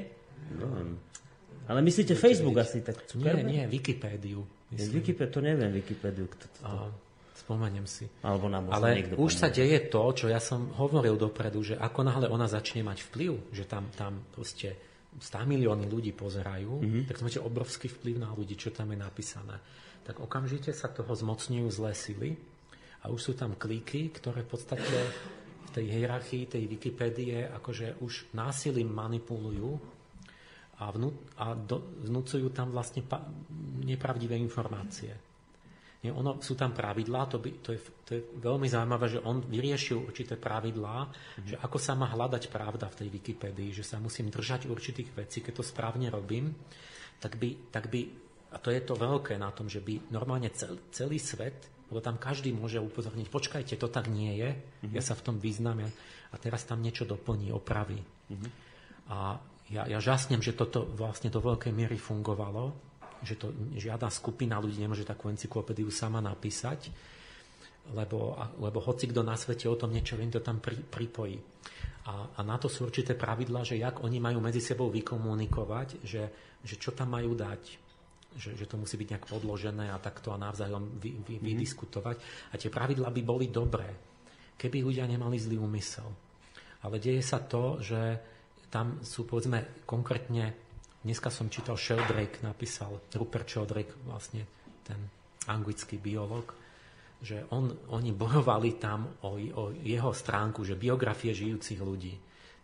No. 0.61 0.67
Ale 1.67 1.83
myslíte 1.83 2.15
Facebook 2.15 2.55
asi 2.63 2.85
tak 2.85 3.03
Zuckerberg? 3.09 3.43
Nie, 3.43 3.67
nie, 3.67 3.73
Wikipédiu. 3.73 4.47
Myslím. 4.71 5.03
Wikipedia, 5.03 5.33
to 5.35 5.41
neviem, 5.43 5.71
Wikipédiu. 5.75 6.27
Kto 6.31 6.47
to, 6.47 6.59
to... 6.63 6.79
Spomeniem 7.37 7.87
si. 7.87 8.07
Alebo 8.23 8.51
nám 8.51 8.71
Ale 8.75 9.07
už 9.15 9.33
sa 9.39 9.51
deje 9.51 9.87
to, 9.87 10.03
čo 10.15 10.27
ja 10.27 10.43
som 10.43 10.73
hovoril 10.79 11.15
dopredu, 11.15 11.63
že 11.63 11.75
ako 11.79 12.07
náhle 12.07 12.27
ona 12.27 12.51
začne 12.51 12.83
mať 12.83 13.07
vplyv, 13.11 13.55
že 13.55 13.67
tam, 13.67 13.87
tam 13.95 14.19
proste 14.35 14.75
100 15.19 15.47
milióny 15.47 15.87
ľudí 15.87 16.11
pozerajú, 16.11 16.83
mm-hmm. 16.83 17.03
tak 17.07 17.23
máte 17.23 17.39
obrovský 17.39 17.87
vplyv 17.93 18.19
na 18.19 18.31
ľudí, 18.35 18.59
čo 18.59 18.75
tam 18.75 18.91
je 18.91 18.99
napísané 18.99 19.57
tak 20.07 20.23
okamžite 20.23 20.71
sa 20.71 20.87
toho 20.87 21.11
zmocňujú 21.11 21.67
zlé 21.67 21.93
sily 21.99 22.31
a 23.03 23.13
už 23.13 23.21
sú 23.21 23.33
tam 23.37 23.59
kliky, 23.59 24.15
ktoré 24.15 24.47
v 24.47 24.51
podstate 24.57 24.97
v 25.67 25.71
tej 25.71 25.87
hierarchii 25.93 26.49
tej 26.49 26.65
Wikipédie 26.71 27.45
akože 27.53 28.01
už 28.01 28.33
násilím 28.33 28.89
manipulujú 28.89 29.77
a, 30.77 30.93
vnú, 30.93 31.13
a 31.41 31.57
do, 31.57 32.01
vnúcujú 32.05 32.53
tam 32.53 32.73
vlastne 32.73 33.05
pa, 33.05 33.25
nepravdivé 33.85 34.37
informácie. 34.37 35.13
Nie, 36.05 36.13
ono, 36.13 36.39
sú 36.45 36.53
tam 36.53 36.77
pravidlá, 36.77 37.25
to, 37.27 37.41
by, 37.41 37.51
to, 37.65 37.73
je, 37.73 37.81
to 38.05 38.11
je 38.15 38.21
veľmi 38.39 38.69
zaujímavé, 38.69 39.07
že 39.09 39.25
on 39.25 39.41
vyriešil 39.41 40.05
určité 40.05 40.37
pravidlá, 40.37 41.09
mm-hmm. 41.09 41.47
že 41.49 41.57
ako 41.57 41.79
sa 41.81 41.97
má 41.97 42.13
hľadať 42.13 42.53
pravda 42.53 42.93
v 42.93 42.99
tej 43.01 43.09
Wikipédii, 43.09 43.71
že 43.73 43.85
sa 43.85 43.97
musím 43.97 44.29
držať 44.29 44.69
určitých 44.69 45.17
vecí, 45.17 45.41
keď 45.41 45.61
to 45.61 45.65
správne 45.65 46.13
robím, 46.13 46.53
tak 47.17 47.41
by, 47.41 47.73
tak 47.73 47.89
by 47.89 48.01
a 48.53 48.57
to 48.63 48.71
je 48.71 48.81
to 48.85 48.95
veľké 48.97 49.37
na 49.37 49.53
tom, 49.53 49.67
že 49.67 49.85
by 49.85 50.13
normálne 50.13 50.49
celý, 50.55 50.79
celý 50.89 51.19
svet, 51.21 51.76
lebo 51.91 52.03
tam 52.03 52.19
každý 52.19 52.51
môže 52.51 52.83
upozorniť, 52.83 53.31
počkajte, 53.31 53.75
to 53.79 53.87
tak 53.87 54.11
nie 54.11 54.35
je, 54.39 54.51
mm-hmm. 54.59 54.95
ja 54.95 55.03
sa 55.03 55.15
v 55.15 55.25
tom 55.31 55.37
význam 55.39 55.87
a 55.87 56.37
teraz 56.39 56.67
tam 56.67 56.83
niečo 56.83 57.07
doplní, 57.07 57.55
opraví. 57.55 58.03
Mm-hmm. 58.03 58.51
A 59.15 59.39
ja, 59.71 59.83
ja 59.87 59.99
žasnem, 60.03 60.43
že 60.43 60.55
toto 60.55 60.87
vlastne 60.87 61.31
do 61.31 61.39
veľkej 61.39 61.71
miery 61.71 61.99
fungovalo, 61.99 62.75
že 63.23 63.39
to 63.39 63.55
žiadna 63.75 64.11
skupina 64.11 64.59
ľudí 64.59 64.79
nemôže 64.79 65.07
takú 65.07 65.31
encyklopédiu 65.31 65.91
sama 65.91 66.23
napísať, 66.23 66.91
lebo, 67.95 68.35
lebo 68.59 68.79
hoci 68.83 69.07
kto 69.07 69.23
na 69.23 69.39
svete 69.39 69.71
o 69.71 69.79
tom 69.79 69.95
niečo 69.95 70.19
viem, 70.19 70.31
to 70.31 70.43
tam 70.43 70.59
pri, 70.59 70.75
pripojí. 70.75 71.39
A, 72.07 72.39
a 72.39 72.41
na 72.43 72.59
to 72.59 72.67
sú 72.67 72.87
určité 72.87 73.15
pravidlá, 73.15 73.63
že 73.63 73.79
jak 73.79 74.03
oni 74.03 74.19
majú 74.19 74.43
medzi 74.43 74.63
sebou 74.63 74.91
vykomunikovať, 74.91 76.03
že, 76.03 76.23
že 76.63 76.75
čo 76.79 76.95
tam 76.95 77.15
majú 77.15 77.35
dať, 77.35 77.86
že, 78.37 78.55
že 78.55 78.69
to 78.69 78.77
musí 78.77 79.01
byť 79.01 79.09
nejak 79.17 79.27
podložené 79.27 79.89
a 79.91 79.99
takto 79.99 80.31
a 80.31 80.41
navzájom 80.41 81.01
vy, 81.01 81.17
vy, 81.25 81.35
mm. 81.41 81.43
vydiskutovať. 81.43 82.17
A 82.53 82.55
tie 82.61 82.71
pravidlá 82.71 83.09
by 83.11 83.23
boli 83.25 83.49
dobré, 83.49 83.89
keby 84.55 84.85
ľudia 84.85 85.09
nemali 85.09 85.41
zlý 85.41 85.57
úmysel. 85.57 86.07
Ale 86.85 87.01
deje 87.01 87.25
sa 87.25 87.41
to, 87.43 87.81
že 87.81 88.01
tam 88.69 89.01
sú 89.01 89.25
povedzme 89.25 89.83
konkrétne, 89.89 90.53
dneska 91.01 91.33
som 91.33 91.49
čítal 91.49 91.81
Sheldrake, 91.81 92.45
napísal 92.45 93.01
Rupert 93.17 93.49
Sheldrake, 93.49 93.97
vlastne 94.05 94.45
ten 94.85 95.01
anglický 95.49 95.97
biolog, 95.97 96.53
že 97.23 97.49
on, 97.51 97.73
oni 97.89 98.13
bojovali 98.13 98.77
tam 98.77 99.17
o, 99.25 99.41
o 99.41 99.65
jeho 99.73 100.13
stránku, 100.13 100.63
že 100.63 100.77
biografie 100.77 101.33
žijúcich 101.33 101.81
ľudí. 101.81 102.15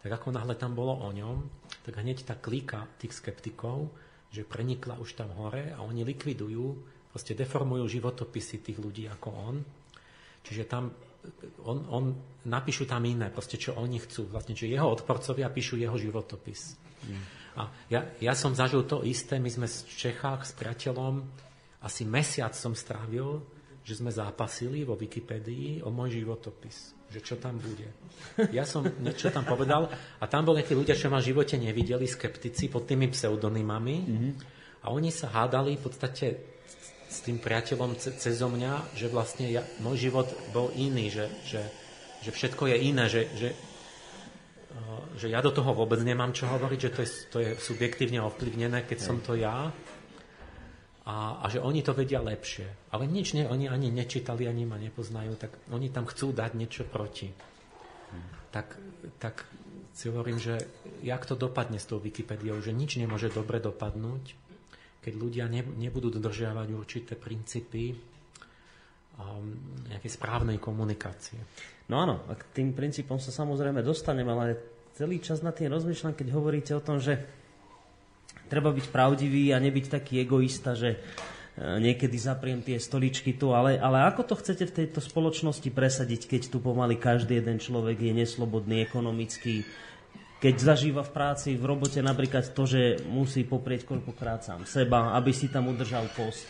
Tak 0.02 0.20
ako 0.20 0.34
náhle 0.34 0.58
tam 0.58 0.74
bolo 0.74 0.98
o 0.98 1.08
ňom, 1.14 1.46
tak 1.86 2.02
hneď 2.02 2.26
tá 2.26 2.34
klika 2.36 2.90
tých 2.98 3.16
skeptikov, 3.16 3.88
že 4.32 4.48
prenikla 4.48 4.96
už 4.96 5.14
tam 5.14 5.30
hore 5.36 5.76
a 5.76 5.84
oni 5.84 6.02
likvidujú, 6.08 6.64
proste 7.12 7.36
deformujú 7.36 7.84
životopisy 7.86 8.64
tých 8.64 8.78
ľudí 8.80 9.04
ako 9.12 9.28
on. 9.28 9.56
Čiže 10.42 10.64
tam 10.64 10.88
on, 11.68 11.78
on 11.92 12.04
napíšu 12.48 12.88
tam 12.88 13.04
iné, 13.06 13.30
proste 13.30 13.60
čo 13.60 13.78
oni 13.78 14.00
chcú. 14.02 14.26
Vlastne, 14.26 14.58
že 14.58 14.72
jeho 14.72 14.88
odporcovia 14.90 15.52
píšu 15.52 15.78
jeho 15.78 15.94
životopis. 15.94 16.74
Mm. 17.06 17.22
A 17.52 17.62
ja, 17.92 18.00
ja 18.18 18.32
som 18.34 18.56
zažil 18.56 18.88
to 18.88 19.04
isté, 19.04 19.36
my 19.36 19.46
sme 19.52 19.68
v 19.68 19.92
Čechách 19.92 20.48
s 20.48 20.56
priateľom, 20.56 21.20
asi 21.84 22.02
mesiac 22.08 22.56
som 22.56 22.72
strávil 22.72 23.44
že 23.82 23.98
sme 23.98 24.14
zápasili 24.14 24.86
vo 24.86 24.94
Wikipédii 24.94 25.82
o 25.82 25.90
môj 25.90 26.22
životopis, 26.22 26.94
že 27.12 27.20
čo 27.20 27.36
tam 27.36 27.60
bude. 27.60 27.84
Ja 28.56 28.64
som 28.64 28.80
niečo 28.82 29.28
tam 29.28 29.44
povedal 29.44 29.92
a 30.16 30.24
tam 30.24 30.48
boli 30.48 30.64
nejakí 30.64 30.72
ľudia, 30.72 30.96
čo 30.96 31.12
ma 31.12 31.20
v 31.20 31.28
živote 31.36 31.60
nevideli, 31.60 32.08
skeptici 32.08 32.72
pod 32.72 32.88
tými 32.88 33.12
pseudonymami 33.12 33.96
mm-hmm. 34.00 34.32
a 34.82 34.86
oni 34.88 35.12
sa 35.12 35.28
hádali 35.28 35.76
v 35.76 35.82
podstate 35.84 36.26
s 37.12 37.20
tým 37.20 37.36
priateľom 37.36 38.00
ce, 38.00 38.16
cezo 38.16 38.48
mňa, 38.48 38.96
že 38.96 39.12
vlastne 39.12 39.52
ja, 39.52 39.60
môj 39.84 40.08
život 40.08 40.32
bol 40.56 40.72
iný, 40.72 41.12
že, 41.12 41.28
že, 41.44 41.62
že 42.24 42.30
všetko 42.32 42.72
je 42.72 42.76
iné, 42.80 43.04
že, 43.12 43.28
že, 43.36 43.52
že 45.20 45.28
ja 45.28 45.44
do 45.44 45.52
toho 45.52 45.76
vôbec 45.76 46.00
nemám 46.00 46.32
čo 46.32 46.48
hovoriť, 46.48 46.78
že 46.80 46.90
to 46.96 47.00
je, 47.04 47.08
to 47.28 47.38
je 47.44 47.50
subjektívne 47.60 48.24
ovplyvnené, 48.24 48.88
keď 48.88 48.98
som 49.04 49.20
to 49.20 49.36
ja 49.36 49.68
a, 51.02 51.42
a 51.42 51.46
že 51.50 51.58
oni 51.58 51.82
to 51.82 51.98
vedia 51.98 52.22
lepšie. 52.22 52.94
Ale 52.94 53.10
nič 53.10 53.34
ne, 53.34 53.50
oni 53.50 53.66
ani 53.66 53.90
nečítali, 53.90 54.46
ani 54.46 54.62
ma 54.62 54.78
nepoznajú, 54.78 55.34
tak 55.34 55.50
oni 55.74 55.90
tam 55.90 56.06
chcú 56.06 56.30
dať 56.30 56.50
niečo 56.54 56.86
proti. 56.86 57.30
Tak, 58.52 58.76
tak 59.16 59.48
si 59.96 60.12
hovorím, 60.12 60.38
že 60.38 60.60
jak 61.02 61.24
to 61.24 61.34
dopadne 61.34 61.80
s 61.80 61.88
tou 61.88 61.98
Wikipédiou, 61.98 62.60
že 62.60 62.70
nič 62.70 63.00
nemôže 63.00 63.32
dobre 63.32 63.58
dopadnúť, 63.58 64.36
keď 65.02 65.12
ľudia 65.16 65.48
ne, 65.48 65.64
nebudú 65.64 66.12
dodržiavať 66.12 66.68
určité 66.70 67.12
princípy 67.18 67.90
um, 67.90 67.98
nejakej 69.90 70.12
správnej 70.12 70.62
komunikácie. 70.62 71.40
No 71.90 71.98
áno, 71.98 72.22
a 72.30 72.36
k 72.38 72.62
tým 72.62 72.76
princípom 72.76 73.18
sa 73.18 73.34
samozrejme 73.34 73.82
dostaneme, 73.82 74.30
ale 74.30 74.60
celý 74.94 75.18
čas 75.18 75.42
na 75.42 75.50
tým 75.50 75.72
rozmýšľam, 75.72 76.14
keď 76.14 76.28
hovoríte 76.30 76.72
o 76.76 76.84
tom, 76.84 77.02
že 77.02 77.41
treba 78.52 78.68
byť 78.68 78.92
pravdivý 78.92 79.56
a 79.56 79.62
nebyť 79.64 79.96
taký 79.96 80.20
egoista, 80.20 80.76
že 80.76 80.92
e, 80.92 80.98
niekedy 81.80 82.20
zapriem 82.20 82.60
tie 82.60 82.76
stoličky 82.76 83.32
tu, 83.40 83.56
ale, 83.56 83.80
ale 83.80 84.04
ako 84.04 84.28
to 84.28 84.34
chcete 84.36 84.68
v 84.68 84.76
tejto 84.84 85.00
spoločnosti 85.00 85.72
presadiť, 85.72 86.28
keď 86.28 86.52
tu 86.52 86.60
pomaly 86.60 87.00
každý 87.00 87.40
jeden 87.40 87.56
človek 87.56 87.96
je 87.96 88.12
neslobodný, 88.12 88.84
ekonomický, 88.84 89.64
keď 90.44 90.54
zažíva 90.60 91.00
v 91.00 91.14
práci, 91.16 91.56
v 91.56 91.64
robote 91.64 92.04
napríklad 92.04 92.52
to, 92.52 92.68
že 92.68 93.00
musí 93.08 93.48
poprieť 93.48 93.88
koľkokrát 93.88 94.44
sám 94.44 94.68
seba, 94.68 95.16
aby 95.16 95.32
si 95.32 95.48
tam 95.48 95.72
udržal 95.72 96.12
post. 96.12 96.44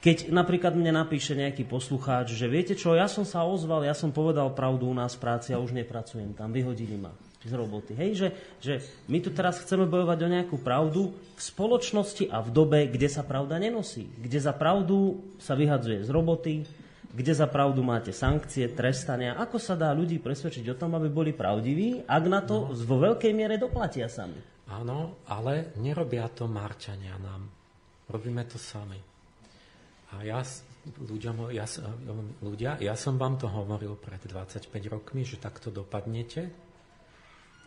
Keď 0.00 0.32
napríklad 0.32 0.72
mne 0.74 0.96
napíše 0.96 1.36
nejaký 1.36 1.68
poslucháč, 1.68 2.32
že 2.32 2.48
viete 2.48 2.72
čo, 2.72 2.96
ja 2.96 3.04
som 3.04 3.22
sa 3.28 3.44
ozval, 3.44 3.84
ja 3.84 3.92
som 3.92 4.10
povedal 4.10 4.50
pravdu 4.56 4.88
u 4.88 4.96
nás 4.96 5.14
v 5.14 5.22
práci 5.22 5.52
a 5.52 5.60
už 5.60 5.76
nepracujem 5.76 6.32
tam, 6.32 6.50
vyhodili 6.50 6.96
ma 6.96 7.12
z 7.40 7.52
roboty. 7.56 7.96
Hej, 7.96 8.10
že, 8.16 8.28
že 8.60 8.74
my 9.08 9.18
tu 9.24 9.32
teraz 9.32 9.64
chceme 9.64 9.88
bojovať 9.88 10.18
o 10.20 10.28
nejakú 10.28 10.56
pravdu 10.60 11.16
v 11.16 11.40
spoločnosti 11.40 12.28
a 12.28 12.44
v 12.44 12.50
dobe, 12.52 12.78
kde 12.92 13.08
sa 13.08 13.24
pravda 13.24 13.56
nenosí. 13.56 14.04
Kde 14.20 14.44
za 14.44 14.52
pravdu 14.52 15.24
sa 15.40 15.56
vyhadzuje 15.56 16.04
z 16.04 16.10
roboty, 16.12 16.68
kde 17.10 17.32
za 17.32 17.48
pravdu 17.48 17.80
máte 17.80 18.12
sankcie, 18.12 18.68
trestania. 18.70 19.40
Ako 19.40 19.56
sa 19.56 19.72
dá 19.72 19.90
ľudí 19.96 20.20
presvedčiť 20.20 20.68
o 20.68 20.78
tom, 20.78 20.94
aby 21.00 21.08
boli 21.08 21.32
pravdiví, 21.32 22.04
ak 22.04 22.24
na 22.28 22.44
to 22.44 22.70
no. 22.70 22.76
vo 22.76 22.96
veľkej 23.00 23.32
miere 23.32 23.56
doplatia 23.56 24.06
sami? 24.06 24.36
Áno, 24.70 25.24
ale 25.26 25.74
nerobia 25.80 26.28
to 26.30 26.46
Marčania 26.46 27.16
nám. 27.18 27.48
Robíme 28.06 28.44
to 28.46 28.60
sami. 28.60 29.00
A 30.14 30.22
ja 30.22 30.44
ľuďom, 30.86 31.50
ja, 31.54 31.66
ľudia, 32.42 32.78
ja 32.78 32.94
som 32.94 33.16
vám 33.16 33.38
to 33.40 33.48
hovoril 33.48 33.96
pred 33.98 34.22
25 34.22 34.70
rokmi, 34.90 35.26
že 35.26 35.40
takto 35.40 35.72
dopadnete 35.72 36.69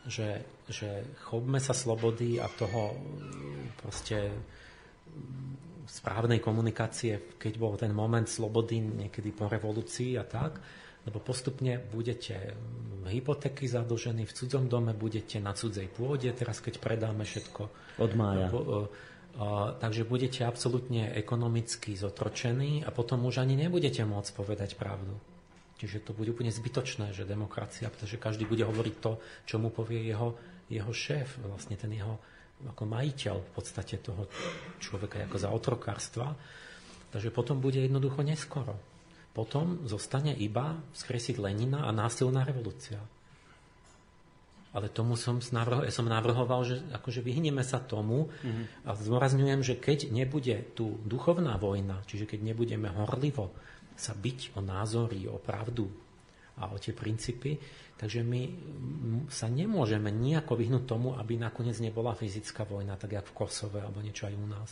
že, 0.07 0.43
že 0.67 1.03
chopme 1.23 1.59
sa 1.59 1.71
slobody 1.71 2.39
a 2.39 2.47
toho 2.51 2.95
proste 3.79 4.31
správnej 5.87 6.39
komunikácie, 6.39 7.37
keď 7.37 7.53
bol 7.59 7.73
ten 7.75 7.91
moment 7.91 8.25
slobody 8.25 8.81
niekedy 8.81 9.31
po 9.35 9.51
revolúcii 9.51 10.17
a 10.17 10.25
tak, 10.25 10.59
lebo 11.03 11.19
postupne 11.19 11.77
budete 11.91 12.55
hypotéky 13.03 13.67
zadlžení 13.67 14.23
v 14.23 14.35
cudzom 14.35 14.71
dome, 14.71 14.95
budete 14.95 15.43
na 15.43 15.51
cudzej 15.51 15.91
pôde, 15.91 16.31
teraz 16.31 16.63
keď 16.63 16.79
predáme 16.79 17.27
všetko. 17.27 17.61
Od 17.99 18.11
mája. 18.15 18.47
Po, 18.47 18.59
uh, 18.63 18.67
uh, 18.71 19.75
takže 19.75 20.07
budete 20.07 20.47
absolútne 20.47 21.11
ekonomicky 21.11 21.99
zotročení 21.99 22.87
a 22.87 22.89
potom 22.95 23.27
už 23.27 23.43
ani 23.43 23.59
nebudete 23.59 24.07
môcť 24.07 24.31
povedať 24.31 24.79
pravdu. 24.79 25.19
Čiže 25.83 25.99
to 25.99 26.15
bude 26.15 26.31
úplne 26.31 26.47
zbytočné, 26.47 27.11
že 27.11 27.27
demokracia, 27.27 27.91
pretože 27.91 28.15
každý 28.15 28.47
bude 28.47 28.63
hovoriť 28.63 28.95
to, 29.03 29.19
čo 29.43 29.59
mu 29.59 29.67
povie 29.67 29.99
jeho, 29.99 30.31
jeho 30.71 30.95
šéf, 30.95 31.43
vlastne 31.43 31.75
ten 31.75 31.91
jeho 31.91 32.15
ako 32.63 32.87
majiteľ 32.87 33.35
v 33.43 33.51
podstate 33.51 33.99
toho 33.99 34.31
človeka 34.79 35.27
ako 35.27 35.35
za 35.35 35.51
otrokárstva. 35.51 36.39
Takže 37.11 37.35
potom 37.35 37.59
bude 37.59 37.83
jednoducho 37.83 38.23
neskoro. 38.23 38.79
Potom 39.35 39.83
zostane 39.83 40.31
iba 40.31 40.79
skresiť 40.95 41.35
Lenina 41.35 41.83
a 41.83 41.91
násilná 41.91 42.47
revolúcia. 42.47 43.03
Ale 44.71 44.87
tomu 44.87 45.19
som, 45.19 45.43
navrho, 45.51 45.83
som 45.91 46.07
navrhoval, 46.07 46.63
že 46.63 46.79
akože 46.95 47.19
vyhneme 47.19 47.59
sa 47.59 47.83
tomu 47.83 48.31
mm-hmm. 48.31 48.87
a 48.87 48.95
zdôrazňujem, 48.95 49.59
že 49.67 49.75
keď 49.75 50.15
nebude 50.15 50.63
tu 50.79 50.95
duchovná 51.03 51.59
vojna, 51.59 51.99
čiže 52.07 52.23
keď 52.23 52.55
nebudeme 52.55 52.87
horlivo 52.87 53.51
sa 53.95 54.13
byť 54.17 54.57
o 54.57 54.59
názory, 54.61 55.29
o 55.29 55.37
pravdu 55.37 55.89
a 56.59 56.69
o 56.69 56.77
tie 56.77 56.93
princípy. 56.93 57.57
Takže 57.97 58.25
my 58.25 58.41
sa 59.29 59.47
nemôžeme 59.47 60.09
nejako 60.11 60.59
vyhnúť 60.59 60.83
tomu, 60.85 61.15
aby 61.15 61.37
nakoniec 61.39 61.77
nebola 61.79 62.17
fyzická 62.17 62.65
vojna, 62.65 62.97
tak 62.97 63.15
jak 63.15 63.25
v 63.25 63.35
Kosove 63.37 63.79
alebo 63.79 64.01
niečo 64.01 64.27
aj 64.27 64.35
u 64.35 64.47
nás. 64.49 64.71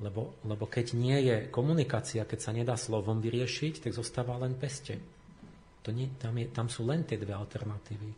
Lebo, 0.00 0.40
lebo 0.48 0.64
keď 0.64 0.96
nie 0.96 1.18
je 1.28 1.36
komunikácia, 1.52 2.24
keď 2.24 2.38
sa 2.40 2.56
nedá 2.56 2.74
slovom 2.74 3.20
vyriešiť, 3.20 3.84
tak 3.84 3.92
zostáva 3.92 4.38
len 4.40 4.56
peste. 4.56 4.96
To 5.84 5.92
nie, 5.92 6.12
tam, 6.16 6.36
je, 6.36 6.48
tam 6.48 6.68
sú 6.68 6.88
len 6.88 7.04
tie 7.04 7.20
dve 7.20 7.36
alternatívy. 7.36 8.10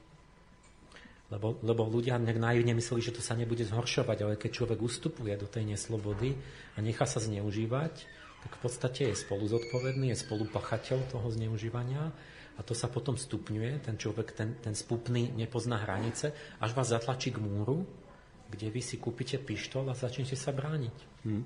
Lebo, 1.33 1.57
lebo 1.65 1.89
ľudia 1.89 2.21
nejak 2.21 2.39
naivne 2.39 2.77
mysleli, 2.77 3.01
že 3.01 3.17
to 3.17 3.25
sa 3.25 3.33
nebude 3.33 3.65
zhoršovať, 3.65 4.19
ale 4.21 4.35
keď 4.37 4.51
človek 4.53 4.79
ustupuje 4.85 5.33
do 5.41 5.49
tej 5.49 5.65
neslobody 5.65 6.37
a 6.77 6.85
nechá 6.85 7.09
sa 7.09 7.25
zneužívať, 7.25 8.05
tak 8.43 8.59
v 8.59 8.61
podstate 8.61 9.03
je 9.11 9.17
spolu 9.17 9.47
zodpovedný, 9.47 10.11
je 10.11 10.23
spolupachateľ 10.27 11.15
toho 11.15 11.29
zneužívania 11.31 12.11
a 12.59 12.61
to 12.61 12.77
sa 12.77 12.91
potom 12.91 13.17
stupňuje, 13.17 13.87
ten 13.87 13.97
človek, 13.97 14.35
ten, 14.37 14.59
ten 14.61 14.75
spupný 14.77 15.33
nepozná 15.33 15.81
hranice, 15.81 16.35
až 16.61 16.71
vás 16.77 16.91
zatlačí 16.91 17.33
k 17.33 17.41
múru, 17.41 17.87
kde 18.53 18.69
vy 18.69 18.83
si 18.85 19.01
kúpite 19.01 19.41
pištol 19.41 19.89
a 19.89 19.97
začnete 19.97 20.37
sa 20.37 20.53
brániť. 20.53 20.97
Hmm. 21.25 21.45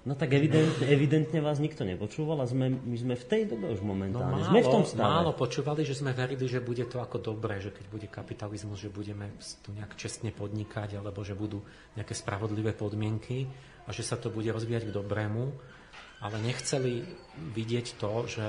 No 0.00 0.16
tak 0.16 0.32
evidentne, 0.32 0.88
evidentne 0.88 1.44
vás 1.44 1.60
nikto 1.60 1.84
nepočúval 1.84 2.40
a 2.40 2.48
sme, 2.48 2.72
my 2.72 2.96
sme 2.96 3.14
v 3.20 3.26
tej 3.28 3.42
dobe 3.52 3.68
už 3.68 3.84
momentálne. 3.84 4.32
No 4.32 4.40
málo, 4.40 4.48
sme 4.48 4.60
v 4.64 4.72
tom 4.72 4.84
stave. 4.88 5.04
Málo 5.04 5.36
počúvali, 5.36 5.84
že 5.84 5.92
sme 5.92 6.16
verili, 6.16 6.48
že 6.48 6.64
bude 6.64 6.88
to 6.88 7.04
ako 7.04 7.20
dobré, 7.20 7.60
že 7.60 7.68
keď 7.68 7.84
bude 7.92 8.08
kapitalizmus, 8.08 8.80
že 8.80 8.88
budeme 8.88 9.28
tu 9.60 9.76
nejak 9.76 9.92
čestne 10.00 10.32
podnikať, 10.32 10.96
alebo 10.96 11.20
že 11.20 11.36
budú 11.36 11.60
nejaké 12.00 12.16
spravodlivé 12.16 12.72
podmienky 12.72 13.44
a 13.84 13.92
že 13.92 14.00
sa 14.00 14.16
to 14.16 14.32
bude 14.32 14.48
rozvíjať 14.48 14.88
k 14.88 14.96
dobrému 14.96 15.52
ale 16.20 16.36
nechceli 16.40 17.04
vidieť 17.56 17.96
to, 17.96 18.12
že, 18.28 18.48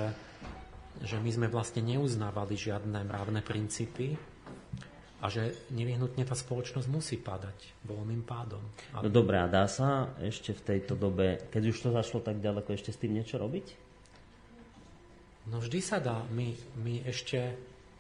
že 1.07 1.17
my 1.19 1.29
sme 1.31 1.47
vlastne 1.47 1.83
neuznávali 1.83 2.59
žiadne 2.59 3.07
mravné 3.07 3.39
princípy 3.43 4.19
a 5.21 5.29
že 5.29 5.69
nevyhnutne 5.69 6.25
tá 6.25 6.33
spoločnosť 6.33 6.87
musí 6.89 7.15
padať 7.21 7.85
voľným 7.85 8.25
pádom. 8.25 8.61
No 8.97 9.07
dobré, 9.07 9.37
a 9.37 9.47
dá 9.47 9.69
sa 9.69 10.17
ešte 10.17 10.51
v 10.57 10.61
tejto 10.65 10.97
dobe, 10.97 11.47
keď 11.53 11.63
už 11.69 11.77
to 11.77 11.89
zašlo 11.93 12.19
tak 12.25 12.41
ďaleko, 12.41 12.73
ešte 12.73 12.89
s 12.89 12.99
tým 12.99 13.15
niečo 13.21 13.37
robiť? 13.37 13.91
No 15.53 15.61
vždy 15.61 15.79
sa 15.81 16.01
dá. 16.01 16.25
My, 16.33 16.53
my 16.81 17.05
ešte, 17.05 17.37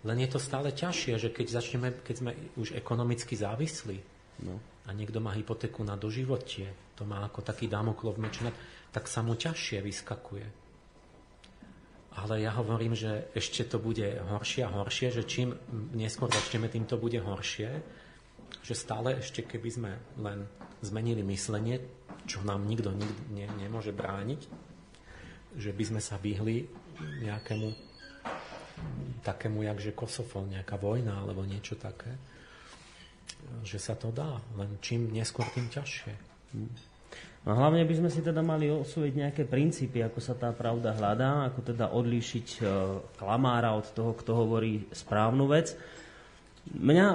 len 0.01 0.17
je 0.25 0.29
to 0.29 0.41
stále 0.41 0.73
ťažšie, 0.73 1.21
že 1.21 1.29
keď 1.29 1.61
začneme, 1.61 1.89
keď 2.01 2.15
sme 2.17 2.31
už 2.57 2.73
ekonomicky 2.73 3.37
závislí 3.37 3.97
no. 4.45 4.57
a 4.85 4.89
niekto 4.93 5.21
má 5.21 5.33
hypotéku 5.37 5.85
na 5.85 5.93
doživotie, 5.93 6.73
to 6.97 7.05
má 7.05 7.21
ako 7.25 7.45
taký 7.45 7.69
dámoklov 7.69 8.17
meč, 8.17 8.41
tak 8.91 9.07
sa 9.07 9.23
mu 9.23 9.39
ťažšie 9.39 9.79
vyskakuje. 9.79 10.47
Ale 12.11 12.43
ja 12.43 12.51
hovorím, 12.59 12.91
že 12.91 13.31
ešte 13.31 13.63
to 13.63 13.79
bude 13.79 14.03
horšie 14.03 14.67
a 14.67 14.75
horšie, 14.83 15.15
že 15.15 15.23
čím 15.23 15.55
neskôr 15.95 16.27
začneme, 16.27 16.67
tým 16.67 16.83
to 16.83 16.99
bude 16.99 17.15
horšie, 17.15 17.71
že 18.59 18.75
stále 18.75 19.23
ešte 19.23 19.47
keby 19.47 19.69
sme 19.71 19.91
len 20.19 20.43
zmenili 20.83 21.23
myslenie, 21.23 21.79
čo 22.27 22.43
nám 22.43 22.67
nikto 22.67 22.91
nikdy 22.91 23.23
ne, 23.31 23.47
nemôže 23.55 23.95
brániť, 23.95 24.41
že 25.55 25.71
by 25.71 25.83
sme 25.87 26.01
sa 26.03 26.19
vyhli 26.19 26.67
nejakému 27.23 27.67
takému, 29.23 29.63
jakže 29.63 29.95
Kosovo, 29.95 30.43
nejaká 30.43 30.75
vojna 30.75 31.21
alebo 31.21 31.47
niečo 31.47 31.79
také, 31.79 32.11
že 33.63 33.79
sa 33.79 33.95
to 33.95 34.11
dá, 34.11 34.41
len 34.59 34.77
čím 34.83 35.13
neskôr, 35.13 35.47
tým 35.53 35.69
ťažšie. 35.69 36.13
No 37.41 37.57
hlavne 37.57 37.81
by 37.89 37.95
sme 37.97 38.09
si 38.13 38.21
teda 38.21 38.45
mali 38.45 38.69
osvojiť 38.69 39.13
nejaké 39.17 39.43
princípy, 39.49 40.05
ako 40.05 40.21
sa 40.21 40.37
tá 40.37 40.53
pravda 40.53 40.93
hľadá, 40.93 41.49
ako 41.49 41.73
teda 41.73 41.89
odlíšiť 41.89 42.47
e, 42.53 42.59
klamára 43.17 43.73
od 43.73 43.89
toho, 43.97 44.13
kto 44.13 44.37
hovorí 44.37 44.85
správnu 44.93 45.49
vec. 45.49 45.73
Mňa, 46.69 47.05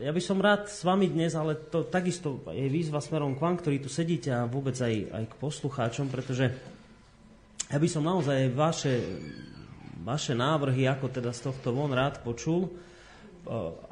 ja 0.00 0.12
by 0.16 0.22
som 0.24 0.40
rád 0.40 0.72
s 0.72 0.80
vami 0.80 1.12
dnes, 1.12 1.36
ale 1.36 1.60
to 1.68 1.84
takisto 1.84 2.40
je 2.48 2.64
výzva 2.72 3.04
smerom 3.04 3.36
k 3.36 3.44
vám, 3.44 3.60
ktorí 3.60 3.76
tu 3.84 3.92
sedíte 3.92 4.32
a 4.32 4.48
vôbec 4.48 4.72
aj, 4.80 5.12
aj 5.12 5.24
k 5.28 5.34
poslucháčom, 5.44 6.08
pretože 6.08 6.48
ja 7.68 7.76
by 7.76 7.88
som 7.92 8.00
naozaj 8.00 8.48
vaše, 8.56 9.04
vaše 10.00 10.32
návrhy, 10.32 10.88
ako 10.88 11.12
teda 11.12 11.36
z 11.36 11.52
tohto 11.52 11.76
von 11.76 11.92
rád 11.92 12.24
počul, 12.24 12.72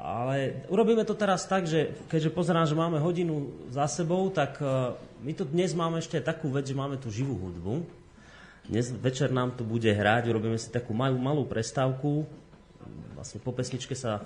ale 0.00 0.66
urobíme 0.66 1.06
to 1.06 1.14
teraz 1.14 1.46
tak, 1.46 1.68
že 1.68 1.94
keďže 2.10 2.34
pozerám, 2.34 2.66
že 2.66 2.74
máme 2.74 2.98
hodinu 2.98 3.54
za 3.70 3.86
sebou, 3.86 4.26
tak 4.34 4.58
e, 4.58 4.66
my 5.24 5.32
tu 5.32 5.48
dnes 5.48 5.72
máme 5.72 6.04
ešte 6.04 6.20
takú 6.20 6.52
vec, 6.52 6.68
že 6.68 6.76
máme 6.76 7.00
tu 7.00 7.08
živú 7.08 7.32
hudbu. 7.40 7.80
Dnes 8.68 8.92
večer 8.92 9.32
nám 9.32 9.56
tu 9.56 9.64
bude 9.64 9.88
hrať, 9.88 10.28
urobíme 10.28 10.60
si 10.60 10.68
takú 10.68 10.92
malú, 10.92 11.16
malú 11.16 11.48
prestávku. 11.48 12.28
Vlastne 13.16 13.40
po 13.40 13.56
pesničke 13.56 13.96
sa 13.96 14.20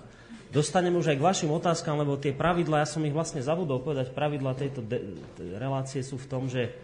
dostaneme 0.50 0.98
už 0.98 1.14
aj 1.14 1.18
k 1.22 1.26
vašim 1.26 1.50
otázkam, 1.54 2.02
lebo 2.02 2.18
tie 2.18 2.34
pravidla, 2.34 2.82
ja 2.82 2.88
som 2.90 3.06
ich 3.06 3.14
vlastne 3.14 3.38
zabudol 3.38 3.78
povedať, 3.78 4.10
pravidla 4.10 4.58
tejto 4.58 4.82
de- 4.82 5.22
relácie 5.54 6.02
sú 6.02 6.18
v 6.18 6.26
tom, 6.26 6.50
že 6.50 6.74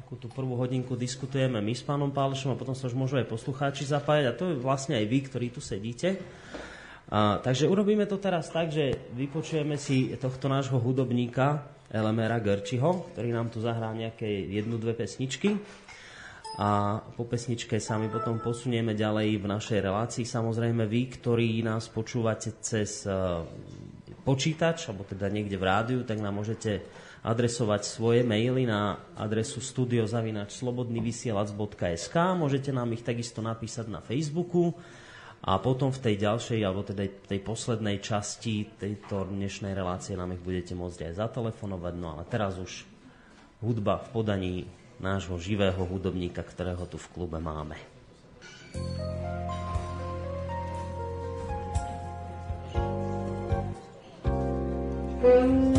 ako 0.00 0.16
tú 0.16 0.26
prvú 0.32 0.56
hodinku 0.56 0.96
diskutujeme 0.96 1.60
my 1.60 1.74
s 1.76 1.84
pánom 1.84 2.08
Pálešom 2.08 2.56
a 2.56 2.60
potom 2.60 2.72
sa 2.72 2.88
už 2.88 2.96
môžu 2.96 3.20
aj 3.20 3.28
poslucháči 3.28 3.84
zapájať 3.84 4.24
a 4.32 4.36
to 4.36 4.44
je 4.48 4.64
vlastne 4.64 4.96
aj 4.96 5.04
vy, 5.04 5.18
ktorí 5.28 5.46
tu 5.52 5.60
sedíte. 5.60 6.16
A, 7.12 7.36
takže 7.44 7.68
urobíme 7.68 8.08
to 8.08 8.16
teraz 8.16 8.48
tak, 8.48 8.72
že 8.72 8.96
vypočujeme 9.12 9.76
si 9.76 10.16
tohto 10.16 10.48
nášho 10.48 10.80
hudobníka 10.80 11.76
Elemera 11.88 12.36
Gerčiho, 12.36 13.08
ktorý 13.12 13.32
nám 13.32 13.48
tu 13.48 13.64
zahrá 13.64 13.88
nejaké 13.96 14.28
jednu, 14.28 14.76
dve 14.76 14.92
pesničky. 14.92 15.56
A 16.58 16.98
po 17.14 17.22
pesničke 17.22 17.78
sa 17.78 18.02
my 18.02 18.10
potom 18.10 18.42
posunieme 18.42 18.90
ďalej 18.92 19.38
v 19.38 19.46
našej 19.46 19.78
relácii. 19.78 20.26
Samozrejme 20.26 20.90
vy, 20.90 21.06
ktorí 21.16 21.62
nás 21.62 21.86
počúvate 21.86 22.58
cez 22.58 23.06
uh, 23.06 23.46
počítač, 24.26 24.90
alebo 24.90 25.06
teda 25.06 25.30
niekde 25.30 25.54
v 25.54 25.64
rádiu, 25.64 26.02
tak 26.02 26.18
nám 26.18 26.42
môžete 26.42 26.82
adresovať 27.22 27.86
svoje 27.86 28.26
maily 28.26 28.66
na 28.66 28.98
adresu 29.18 29.60
studiozavinačslobodnyvysielac.sk 29.62 32.16
Môžete 32.34 32.72
nám 32.74 32.92
ich 32.94 33.02
takisto 33.06 33.42
napísať 33.42 33.88
na 33.90 34.00
Facebooku 34.02 34.74
a 35.38 35.62
potom 35.62 35.94
v 35.94 36.02
tej 36.02 36.14
ďalšej, 36.18 36.60
alebo 36.66 36.82
teda 36.82 37.06
tej 37.30 37.40
poslednej 37.46 38.02
časti 38.02 38.66
tejto 38.74 39.30
dnešnej 39.30 39.70
relácie 39.70 40.18
nám 40.18 40.34
ich 40.34 40.42
budete 40.42 40.74
môcť 40.74 41.10
aj 41.10 41.12
zatelefonovať. 41.14 41.94
No 41.94 42.18
ale 42.18 42.22
teraz 42.26 42.58
už 42.58 42.82
hudba 43.62 44.02
v 44.02 44.08
podaní 44.10 44.54
nášho 44.98 45.38
živého 45.38 45.78
hudobníka, 45.86 46.42
ktorého 46.42 46.84
tu 46.90 46.98
v 46.98 47.10
klube 47.14 47.38
máme. 47.38 47.78
thank 48.68 48.94
you 55.56 55.78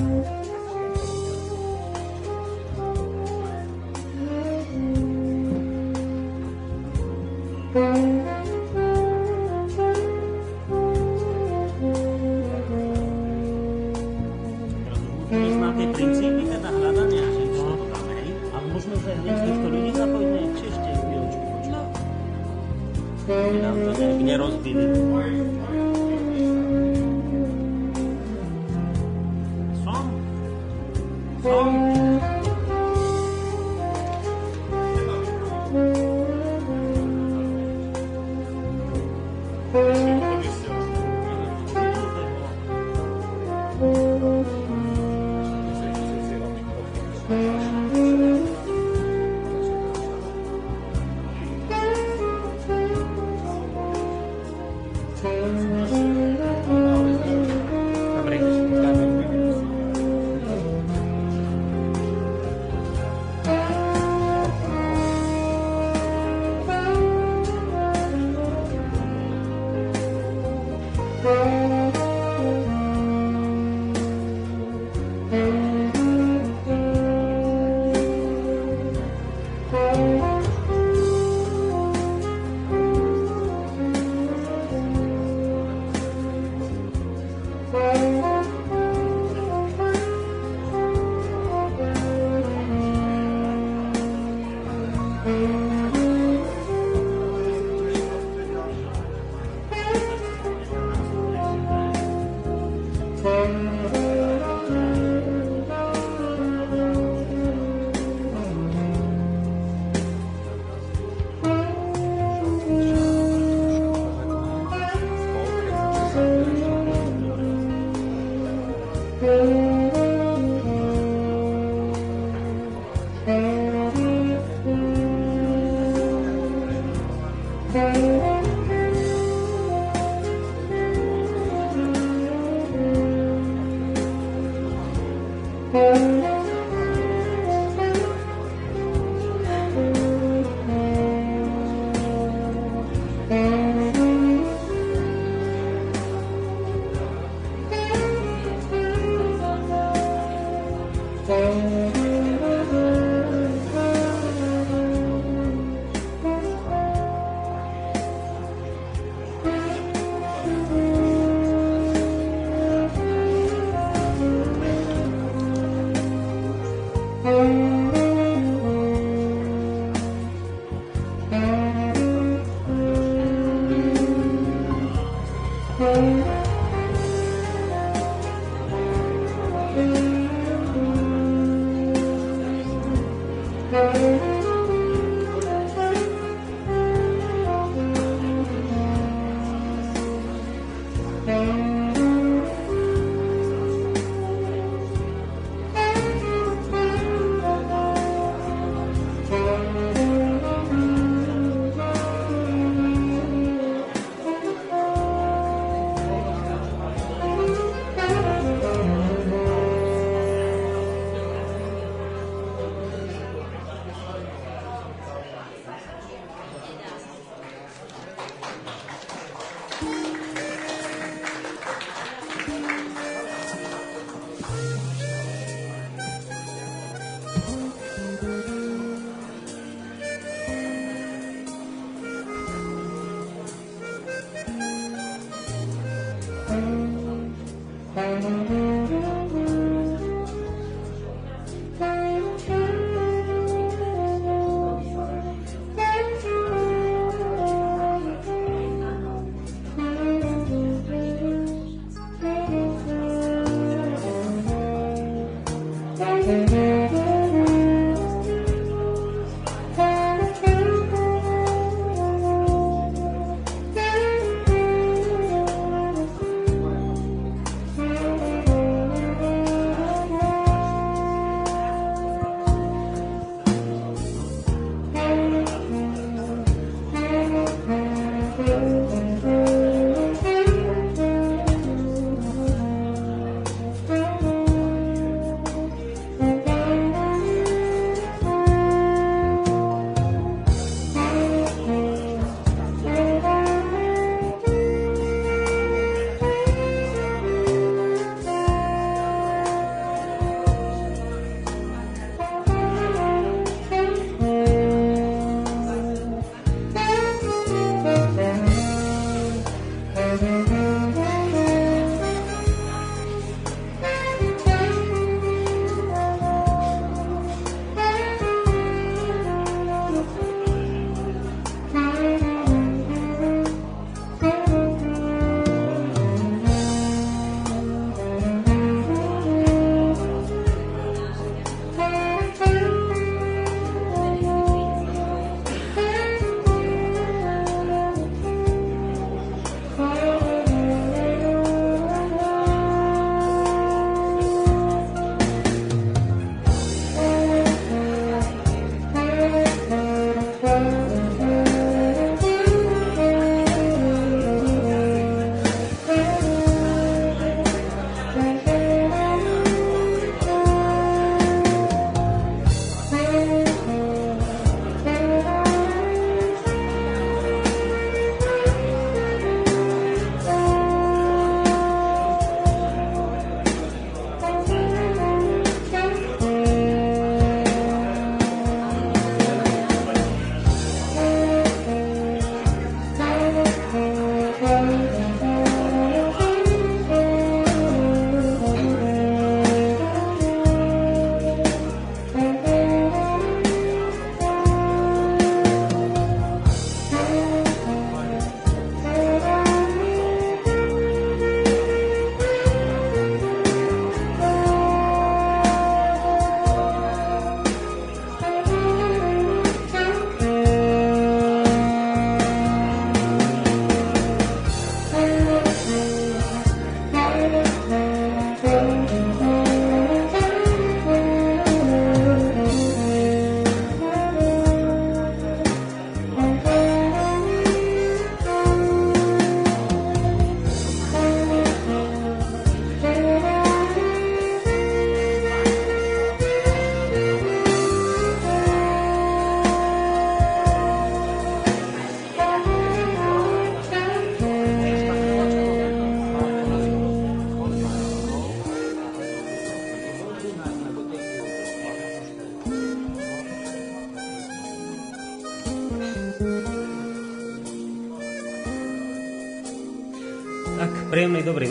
Thank 7.72 8.28
you. 8.28 8.39
меня 23.34 24.38
разбили. 24.38 24.96
Сам? 29.84 30.12
Сам? 31.44 31.89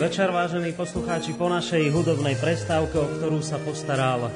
Večer, 0.09 0.33
vážení 0.33 0.73
poslucháči, 0.73 1.37
po 1.37 1.53
našej 1.53 1.93
hudobnej 1.93 2.33
prestávke, 2.33 2.97
o 2.97 3.05
ktorú 3.05 3.45
sa 3.45 3.61
postaral 3.61 4.33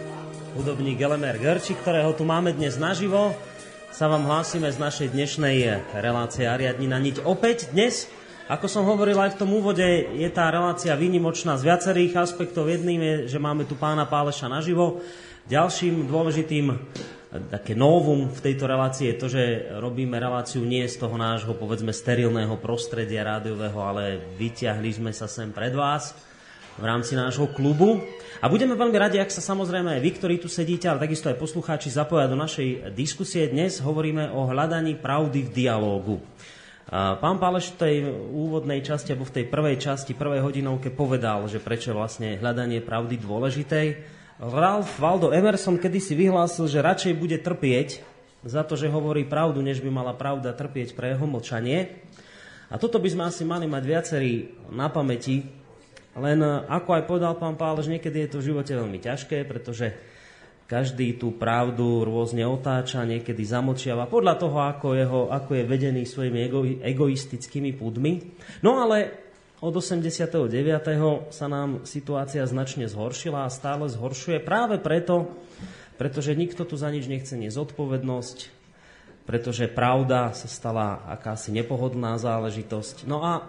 hudobník 0.54 1.02
Gelemer 1.02 1.42
Gerči, 1.42 1.74
ktorého 1.74 2.14
tu 2.14 2.30
máme 2.30 2.54
dnes 2.54 2.78
naživo. 2.78 3.34
Sa 3.90 4.06
vám 4.06 4.30
hlásime 4.30 4.70
z 4.70 4.78
našej 4.78 5.18
dnešnej 5.18 5.82
relácie 5.98 6.46
Ariadnina 6.46 7.02
niť. 7.02 7.26
Opäť 7.26 7.74
dnes, 7.74 8.06
ako 8.54 8.70
som 8.70 8.86
hovoril 8.86 9.18
aj 9.18 9.34
v 9.34 9.40
tom 9.42 9.50
úvode, 9.50 9.82
je 10.14 10.30
tá 10.30 10.54
relácia 10.54 10.94
výnimočná 10.94 11.58
z 11.58 11.66
viacerých 11.66 12.22
aspektov. 12.22 12.70
Jedným 12.70 13.02
je, 13.02 13.34
že 13.34 13.42
máme 13.42 13.66
tu 13.66 13.74
pána 13.74 14.06
Páleša 14.06 14.46
naživo. 14.46 15.02
Ďalším 15.50 16.06
dôležitým 16.06 16.83
také 17.54 17.78
novum 17.78 18.34
v 18.34 18.42
tejto 18.42 18.66
relácii 18.66 19.14
je 19.14 19.20
to, 19.22 19.28
že 19.30 19.44
robíme 19.78 20.18
reláciu 20.18 20.66
nie 20.66 20.82
z 20.90 20.98
toho 20.98 21.14
nášho, 21.22 21.54
povedzme, 21.54 21.94
sterilného 21.94 22.58
prostredia 22.58 23.22
rádiového, 23.22 23.78
ale 23.78 24.18
vyťahli 24.42 24.90
sme 24.98 25.14
sa 25.14 25.30
sem 25.30 25.54
pred 25.54 25.70
vás 25.78 26.18
v 26.82 26.90
rámci 26.90 27.14
nášho 27.14 27.46
klubu. 27.54 28.02
A 28.42 28.50
budeme 28.50 28.74
veľmi 28.74 28.98
radi, 28.98 29.22
ak 29.22 29.30
sa 29.30 29.46
samozrejme 29.46 29.94
aj 29.94 30.02
vy, 30.02 30.12
ktorí 30.18 30.36
tu 30.42 30.50
sedíte, 30.50 30.90
ale 30.90 31.06
takisto 31.06 31.30
aj 31.30 31.38
poslucháči 31.38 31.94
zapoja 31.94 32.26
do 32.26 32.34
našej 32.34 32.90
diskusie. 32.98 33.46
Dnes 33.46 33.78
hovoríme 33.78 34.34
o 34.34 34.50
hľadaní 34.50 34.98
pravdy 34.98 35.46
v 35.46 35.54
dialógu. 35.54 36.18
Pán 36.90 37.38
Páleš 37.38 37.78
v 37.78 37.80
tej 37.80 37.96
úvodnej 38.34 38.82
časti, 38.82 39.14
alebo 39.14 39.30
v 39.30 39.36
tej 39.38 39.46
prvej 39.46 39.78
časti, 39.78 40.18
prvej 40.18 40.42
hodinovke 40.42 40.90
povedal, 40.90 41.46
že 41.46 41.62
prečo 41.62 41.94
vlastne 41.94 42.34
hľadanie 42.42 42.82
pravdy 42.82 43.22
dôležité. 43.22 43.80
Ralph 44.42 44.98
Waldo 44.98 45.30
Emerson 45.30 45.78
kedysi 45.78 46.18
vyhlásil, 46.18 46.66
že 46.66 46.82
radšej 46.82 47.14
bude 47.14 47.38
trpieť 47.38 48.02
za 48.44 48.66
to, 48.66 48.74
že 48.74 48.92
hovorí 48.92 49.24
pravdu, 49.24 49.62
než 49.62 49.80
by 49.80 49.90
mala 49.94 50.14
pravda 50.18 50.52
trpieť 50.52 50.98
pre 50.98 51.14
jeho 51.14 51.26
mlčanie. 51.30 52.04
A 52.74 52.82
toto 52.82 52.98
by 52.98 53.08
sme 53.08 53.24
asi 53.30 53.46
mali 53.46 53.70
mať 53.70 53.84
viacerí 53.86 54.34
na 54.74 54.90
pamäti, 54.90 55.46
len 56.18 56.42
ako 56.66 56.90
aj 56.98 57.04
povedal 57.06 57.34
pán 57.38 57.58
Pálež, 57.58 57.90
niekedy 57.90 58.26
je 58.26 58.32
to 58.34 58.42
v 58.42 58.48
živote 58.54 58.74
veľmi 58.74 59.00
ťažké, 59.02 59.46
pretože 59.46 59.94
každý 60.66 61.22
tú 61.22 61.38
pravdu 61.38 62.02
rôzne 62.02 62.42
otáča, 62.50 63.06
niekedy 63.06 63.46
zamočiava, 63.46 64.10
podľa 64.10 64.36
toho, 64.42 64.58
ako, 64.58 64.88
jeho, 64.98 65.22
ako 65.30 65.52
je 65.54 65.64
vedený 65.70 66.04
svojimi 66.10 66.40
ego, 66.50 66.66
egoistickými 66.66 67.78
púdmi. 67.78 68.34
No 68.66 68.82
ale 68.82 69.23
od 69.64 69.80
89. 69.80 70.52
sa 71.32 71.48
nám 71.48 71.88
situácia 71.88 72.44
značne 72.44 72.92
zhoršila 72.92 73.48
a 73.48 73.54
stále 73.54 73.88
zhoršuje 73.88 74.44
práve 74.44 74.76
preto, 74.76 75.32
pretože 75.96 76.36
nikto 76.36 76.68
tu 76.68 76.76
za 76.76 76.92
nič 76.92 77.08
nechce 77.08 77.32
nezodpovednosť, 77.40 78.52
pretože 79.24 79.72
pravda 79.72 80.36
sa 80.36 80.52
stala 80.52 81.08
akási 81.08 81.56
nepohodná 81.56 82.20
záležitosť. 82.20 83.08
No 83.08 83.24
a 83.24 83.48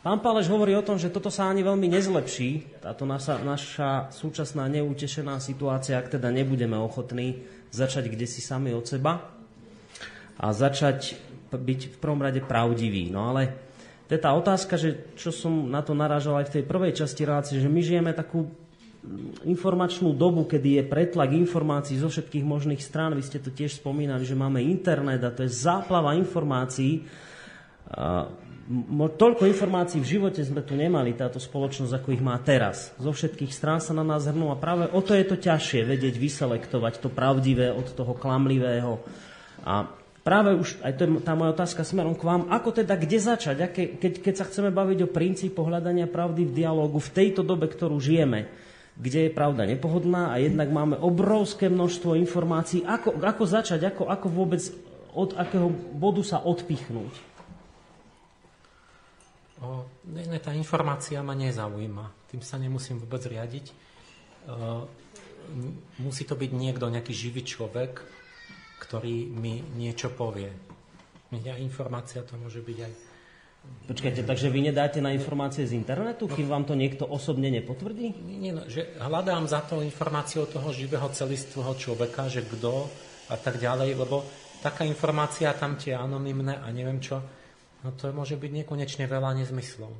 pán 0.00 0.24
Páleš 0.24 0.48
hovorí 0.48 0.72
o 0.72 0.86
tom, 0.86 0.96
že 0.96 1.12
toto 1.12 1.28
sa 1.28 1.52
ani 1.52 1.60
veľmi 1.60 1.92
nezlepší, 1.92 2.80
táto 2.80 3.04
naša, 3.04 3.36
naša 3.44 4.08
súčasná 4.08 4.64
neutešená 4.80 5.44
situácia, 5.44 6.00
ak 6.00 6.16
teda 6.16 6.32
nebudeme 6.32 6.80
ochotní 6.80 7.44
začať 7.68 8.08
kde 8.08 8.24
si 8.24 8.40
sami 8.40 8.72
od 8.72 8.88
seba 8.88 9.28
a 10.40 10.46
začať 10.56 11.20
byť 11.52 11.80
v 11.92 11.96
prvom 12.00 12.24
rade 12.24 12.40
pravdivý. 12.40 13.12
No 13.12 13.28
ale 13.28 13.67
to 14.08 14.16
je 14.16 14.24
tá 14.24 14.32
otázka, 14.32 14.80
že 14.80 15.04
čo 15.20 15.28
som 15.28 15.68
na 15.68 15.84
to 15.84 15.92
narážal 15.92 16.40
aj 16.40 16.48
v 16.48 16.54
tej 16.58 16.64
prvej 16.64 16.92
časti 16.96 17.28
relácie, 17.28 17.60
že 17.60 17.68
my 17.68 17.80
žijeme 17.84 18.16
takú 18.16 18.48
informačnú 19.44 20.16
dobu, 20.16 20.48
kedy 20.48 20.80
je 20.80 20.84
pretlak 20.88 21.30
informácií 21.36 22.00
zo 22.00 22.08
všetkých 22.08 22.42
možných 22.42 22.82
strán. 22.82 23.14
Vy 23.14 23.22
ste 23.22 23.38
to 23.38 23.52
tiež 23.52 23.78
spomínali, 23.78 24.24
že 24.24 24.34
máme 24.34 24.64
internet 24.64 25.22
a 25.22 25.30
to 25.30 25.44
je 25.44 25.52
záplava 25.52 26.16
informácií. 26.16 27.04
Toľko 28.96 29.48
informácií 29.48 30.00
v 30.00 30.12
živote 30.18 30.44
sme 30.44 30.60
tu 30.60 30.76
nemali, 30.76 31.16
táto 31.16 31.40
spoločnosť, 31.40 31.92
ako 31.94 32.08
ich 32.12 32.20
má 32.24 32.36
teraz. 32.40 32.92
Zo 33.00 33.12
všetkých 33.12 33.52
strán 33.52 33.80
sa 33.80 33.96
na 33.96 34.04
nás 34.04 34.28
hrnú 34.28 34.52
a 34.52 34.60
práve 34.60 34.88
o 34.92 35.00
to 35.00 35.16
je 35.16 35.24
to 35.24 35.36
ťažšie, 35.40 35.88
vedieť 35.88 36.16
vyselektovať 36.16 37.00
to 37.00 37.08
pravdivé 37.08 37.72
od 37.72 37.88
toho 37.92 38.12
klamlivého. 38.12 39.00
A 39.64 39.88
práve 40.28 40.52
už, 40.60 40.76
aj 40.84 40.92
to 40.92 41.08
je 41.08 41.10
tá 41.24 41.32
moja 41.32 41.56
otázka 41.56 41.88
smerom 41.88 42.12
k 42.12 42.28
vám, 42.28 42.52
ako 42.52 42.84
teda, 42.84 43.00
kde 43.00 43.16
začať, 43.16 43.56
aké, 43.64 43.96
keď, 43.96 44.12
keď 44.20 44.34
sa 44.36 44.44
chceme 44.44 44.68
baviť 44.68 45.08
o 45.08 45.08
princípoch 45.08 45.72
hľadania 45.72 46.04
pravdy 46.04 46.44
v 46.44 46.52
dialógu 46.52 47.00
v 47.00 47.14
tejto 47.16 47.40
dobe, 47.40 47.64
ktorú 47.64 47.96
žijeme, 47.96 48.44
kde 49.00 49.24
je 49.24 49.32
pravda 49.32 49.64
nepohodlná 49.64 50.28
a 50.28 50.36
jednak 50.36 50.68
máme 50.68 51.00
obrovské 51.00 51.72
množstvo 51.72 52.12
informácií, 52.20 52.84
ako, 52.84 53.16
ako 53.16 53.44
začať, 53.48 53.88
ako, 53.88 54.12
ako 54.12 54.26
vôbec 54.28 54.60
od 55.16 55.32
akého 55.32 55.72
bodu 55.96 56.20
sa 56.20 56.44
odpichnúť? 56.44 57.14
O, 59.64 59.88
ne, 60.12 60.38
tá 60.38 60.52
informácia 60.52 61.24
ma 61.24 61.32
nezaujíma. 61.32 62.28
Tým 62.28 62.44
sa 62.44 62.60
nemusím 62.60 63.00
vôbec 63.00 63.24
riadiť. 63.24 63.72
O, 64.44 64.86
musí 66.04 66.28
to 66.28 66.36
byť 66.36 66.50
niekto, 66.52 66.92
nejaký 66.92 67.16
živý 67.16 67.42
človek, 67.48 68.17
ktorý 68.78 69.28
mi 69.28 69.60
niečo 69.76 70.14
povie. 70.14 70.48
Ja, 71.44 71.60
informácia 71.60 72.24
to 72.24 72.40
môže 72.40 72.64
byť 72.64 72.78
aj... 72.80 72.92
Počkajte, 73.84 74.24
takže 74.24 74.48
vy 74.48 74.72
nedáte 74.72 75.02
na 75.04 75.12
informácie 75.12 75.68
z 75.68 75.76
internetu, 75.76 76.24
no, 76.24 76.32
kým 76.32 76.48
vám 76.48 76.64
to 76.64 76.72
niekto 76.72 77.04
osobne 77.04 77.52
nepotvrdí? 77.52 78.16
Nie, 78.24 78.56
no, 78.56 78.64
že 78.64 78.96
hľadám 78.96 79.44
za 79.44 79.60
to 79.66 79.84
informáciu 79.84 80.48
toho 80.48 80.72
živého 80.72 81.04
celistvého 81.12 81.76
človeka, 81.76 82.32
že 82.32 82.48
kto 82.48 82.88
a 83.28 83.36
tak 83.36 83.60
ďalej, 83.60 83.92
lebo 83.98 84.24
taká 84.64 84.88
informácia 84.88 85.52
tam 85.52 85.76
tie 85.76 85.92
anonimné 85.92 86.56
a 86.64 86.72
neviem 86.72 86.96
čo, 87.02 87.20
no 87.84 87.92
to 87.92 88.08
môže 88.14 88.40
byť 88.40 88.64
nekonečne 88.64 89.04
veľa 89.04 89.36
nezmyslov. 89.44 89.92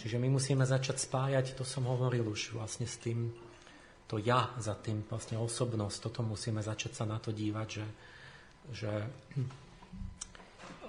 Čiže 0.00 0.16
my 0.16 0.32
musíme 0.32 0.64
začať 0.64 1.04
spájať, 1.04 1.60
to 1.60 1.68
som 1.68 1.84
hovoril 1.84 2.32
už 2.32 2.56
vlastne 2.56 2.88
s 2.88 2.96
tým, 2.96 3.28
to 4.10 4.18
ja 4.18 4.50
za 4.58 4.74
tým, 4.74 5.06
vlastne 5.06 5.38
osobnosť, 5.38 6.10
toto 6.10 6.26
musíme 6.26 6.58
začať 6.58 6.98
sa 6.98 7.06
na 7.06 7.22
to 7.22 7.30
dívať, 7.30 7.68
že, 7.70 7.86
že 8.74 8.92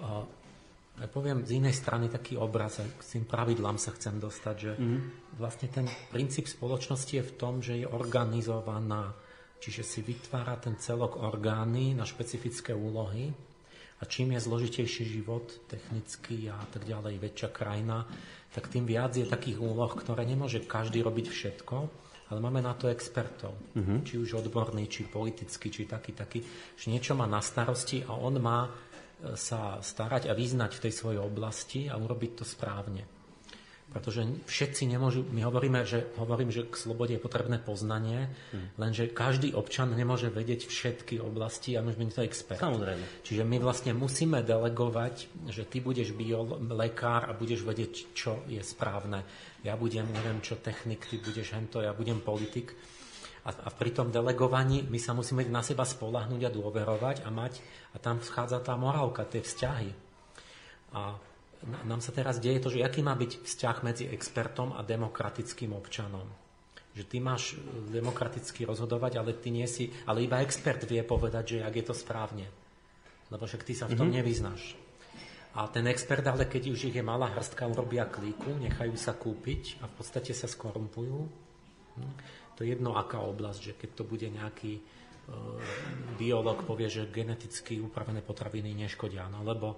uh, 0.02 0.26
ja 0.98 1.06
poviem 1.06 1.46
z 1.46 1.62
inej 1.62 1.78
strany 1.78 2.10
taký 2.10 2.34
obraz, 2.34 2.82
k 2.82 3.02
tým 3.06 3.30
pravidlám 3.30 3.78
sa 3.78 3.94
chcem 3.94 4.18
dostať, 4.18 4.56
že 4.58 4.72
mm-hmm. 4.74 5.00
vlastne 5.38 5.70
ten 5.70 5.86
princíp 6.10 6.50
spoločnosti 6.50 7.14
je 7.14 7.22
v 7.22 7.36
tom, 7.38 7.62
že 7.62 7.86
je 7.86 7.86
organizovaná, 7.86 9.14
čiže 9.62 9.86
si 9.86 10.02
vytvára 10.02 10.58
ten 10.58 10.82
celok 10.82 11.22
orgány 11.22 11.94
na 11.94 12.10
špecifické 12.10 12.74
úlohy 12.74 13.30
a 14.02 14.04
čím 14.10 14.34
je 14.34 14.42
zložitejší 14.42 15.22
život 15.22 15.46
technický 15.70 16.50
a 16.50 16.58
tak 16.74 16.90
ďalej, 16.90 17.22
väčšia 17.22 17.54
krajina, 17.54 18.02
tak 18.50 18.66
tým 18.66 18.90
viac 18.90 19.14
je 19.14 19.30
takých 19.30 19.62
úloh, 19.62 19.94
ktoré 19.94 20.26
nemôže 20.26 20.66
každý 20.66 21.06
robiť 21.06 21.30
všetko 21.30 22.01
ale 22.32 22.40
máme 22.40 22.64
na 22.64 22.72
to 22.80 22.88
expertov, 22.88 23.76
uh-huh. 23.76 24.08
či 24.08 24.16
už 24.16 24.40
odborný, 24.40 24.88
či 24.88 25.12
politický, 25.12 25.68
či 25.68 25.84
taký, 25.84 26.16
taký, 26.16 26.40
že 26.80 26.88
niečo 26.88 27.12
má 27.12 27.28
na 27.28 27.44
starosti 27.44 28.08
a 28.08 28.16
on 28.16 28.40
má 28.40 28.66
e, 28.66 28.70
sa 29.36 29.84
starať 29.84 30.32
a 30.32 30.34
vyznať 30.34 30.80
v 30.80 30.84
tej 30.88 30.94
svojej 30.96 31.20
oblasti 31.20 31.92
a 31.92 32.00
urobiť 32.00 32.32
to 32.40 32.46
správne. 32.48 33.21
Pretože 33.92 34.24
všetci 34.48 34.88
nemôžu, 34.88 35.28
my 35.36 35.44
hovoríme, 35.44 35.84
že, 35.84 36.16
hovorím, 36.16 36.48
že 36.48 36.64
k 36.64 36.80
slobode 36.80 37.12
je 37.12 37.20
potrebné 37.20 37.60
poznanie, 37.60 38.32
hmm. 38.56 38.80
lenže 38.80 39.12
každý 39.12 39.52
občan 39.52 39.92
nemôže 39.92 40.32
vedieť 40.32 40.72
všetky 40.72 41.20
oblasti 41.20 41.76
a 41.76 41.84
môže 41.84 42.00
byť 42.00 42.16
to 42.16 42.24
expert. 42.24 42.64
Samozrejme. 42.64 43.04
Čiže 43.28 43.44
my 43.44 43.58
vlastne 43.60 43.92
musíme 43.92 44.48
delegovať, 44.48 45.28
že 45.52 45.68
ty 45.68 45.84
budeš 45.84 46.16
bio, 46.16 46.48
lekár 46.72 47.28
a 47.28 47.36
budeš 47.36 47.68
vedieť, 47.68 48.16
čo 48.16 48.48
je 48.48 48.64
správne 48.64 49.28
ja 49.62 49.78
budem, 49.78 50.10
neviem 50.10 50.42
čo, 50.42 50.58
technik, 50.58 51.06
ty 51.06 51.22
budeš 51.22 51.54
hento, 51.54 51.86
ja 51.86 51.94
budem 51.94 52.18
politik. 52.22 52.74
A, 53.42 53.50
a 53.50 53.70
pri 53.74 53.90
tom 53.94 54.14
delegovaní 54.14 54.86
my 54.86 55.02
sa 55.02 55.18
musíme 55.18 55.46
na 55.50 55.66
seba 55.66 55.86
spolahnuť 55.86 56.42
a 56.46 56.54
dôverovať 56.54 57.26
a 57.26 57.30
mať, 57.34 57.54
a 57.94 57.98
tam 57.98 58.22
vchádza 58.22 58.62
tá 58.62 58.78
morálka, 58.78 59.26
tie 59.26 59.42
vzťahy. 59.42 59.90
A 60.98 61.18
nám 61.66 62.02
sa 62.02 62.10
teraz 62.10 62.42
deje 62.42 62.58
to, 62.58 62.74
že 62.74 62.82
aký 62.82 63.06
má 63.06 63.14
byť 63.14 63.46
vzťah 63.46 63.78
medzi 63.86 64.06
expertom 64.10 64.74
a 64.74 64.82
demokratickým 64.82 65.78
občanom. 65.78 66.26
Že 66.98 67.04
ty 67.08 67.18
máš 67.22 67.56
demokraticky 67.94 68.66
rozhodovať, 68.66 69.22
ale 69.22 69.38
ty 69.38 69.54
nie 69.54 69.70
si, 69.70 69.94
ale 70.10 70.26
iba 70.26 70.42
expert 70.42 70.84
vie 70.90 71.06
povedať, 71.06 71.58
že 71.58 71.58
ak 71.64 71.74
je 71.78 71.86
to 71.86 71.96
správne. 71.96 72.50
Lebo 73.32 73.48
však 73.48 73.64
ty 73.64 73.78
sa 73.78 73.88
v 73.88 73.96
tom 73.96 74.10
mm-hmm. 74.10 74.18
nevyznáš. 74.20 74.64
A 75.52 75.68
ten 75.68 75.84
expert, 75.92 76.24
ale 76.28 76.48
keď 76.48 76.72
už 76.72 76.92
ich 76.92 76.96
je 76.96 77.04
malá 77.04 77.28
hrstka, 77.32 77.68
urobia 77.68 78.08
klíku, 78.08 78.56
nechajú 78.56 78.96
sa 78.96 79.12
kúpiť 79.12 79.84
a 79.84 79.88
v 79.88 79.94
podstate 80.00 80.32
sa 80.32 80.48
skorumpujú. 80.48 81.18
Hm? 82.00 82.14
To 82.56 82.60
je 82.64 82.76
jedno, 82.76 82.96
aká 82.96 83.20
oblasť, 83.20 83.60
že 83.60 83.74
keď 83.76 83.90
to 84.00 84.04
bude 84.08 84.28
nejaký 84.32 84.80
e, 84.80 84.82
biolog, 86.16 86.64
povie, 86.64 86.88
že 86.88 87.12
geneticky 87.12 87.84
upravené 87.84 88.24
potraviny 88.24 88.72
neškodia, 88.80 89.28
no 89.28 89.44
lebo 89.44 89.76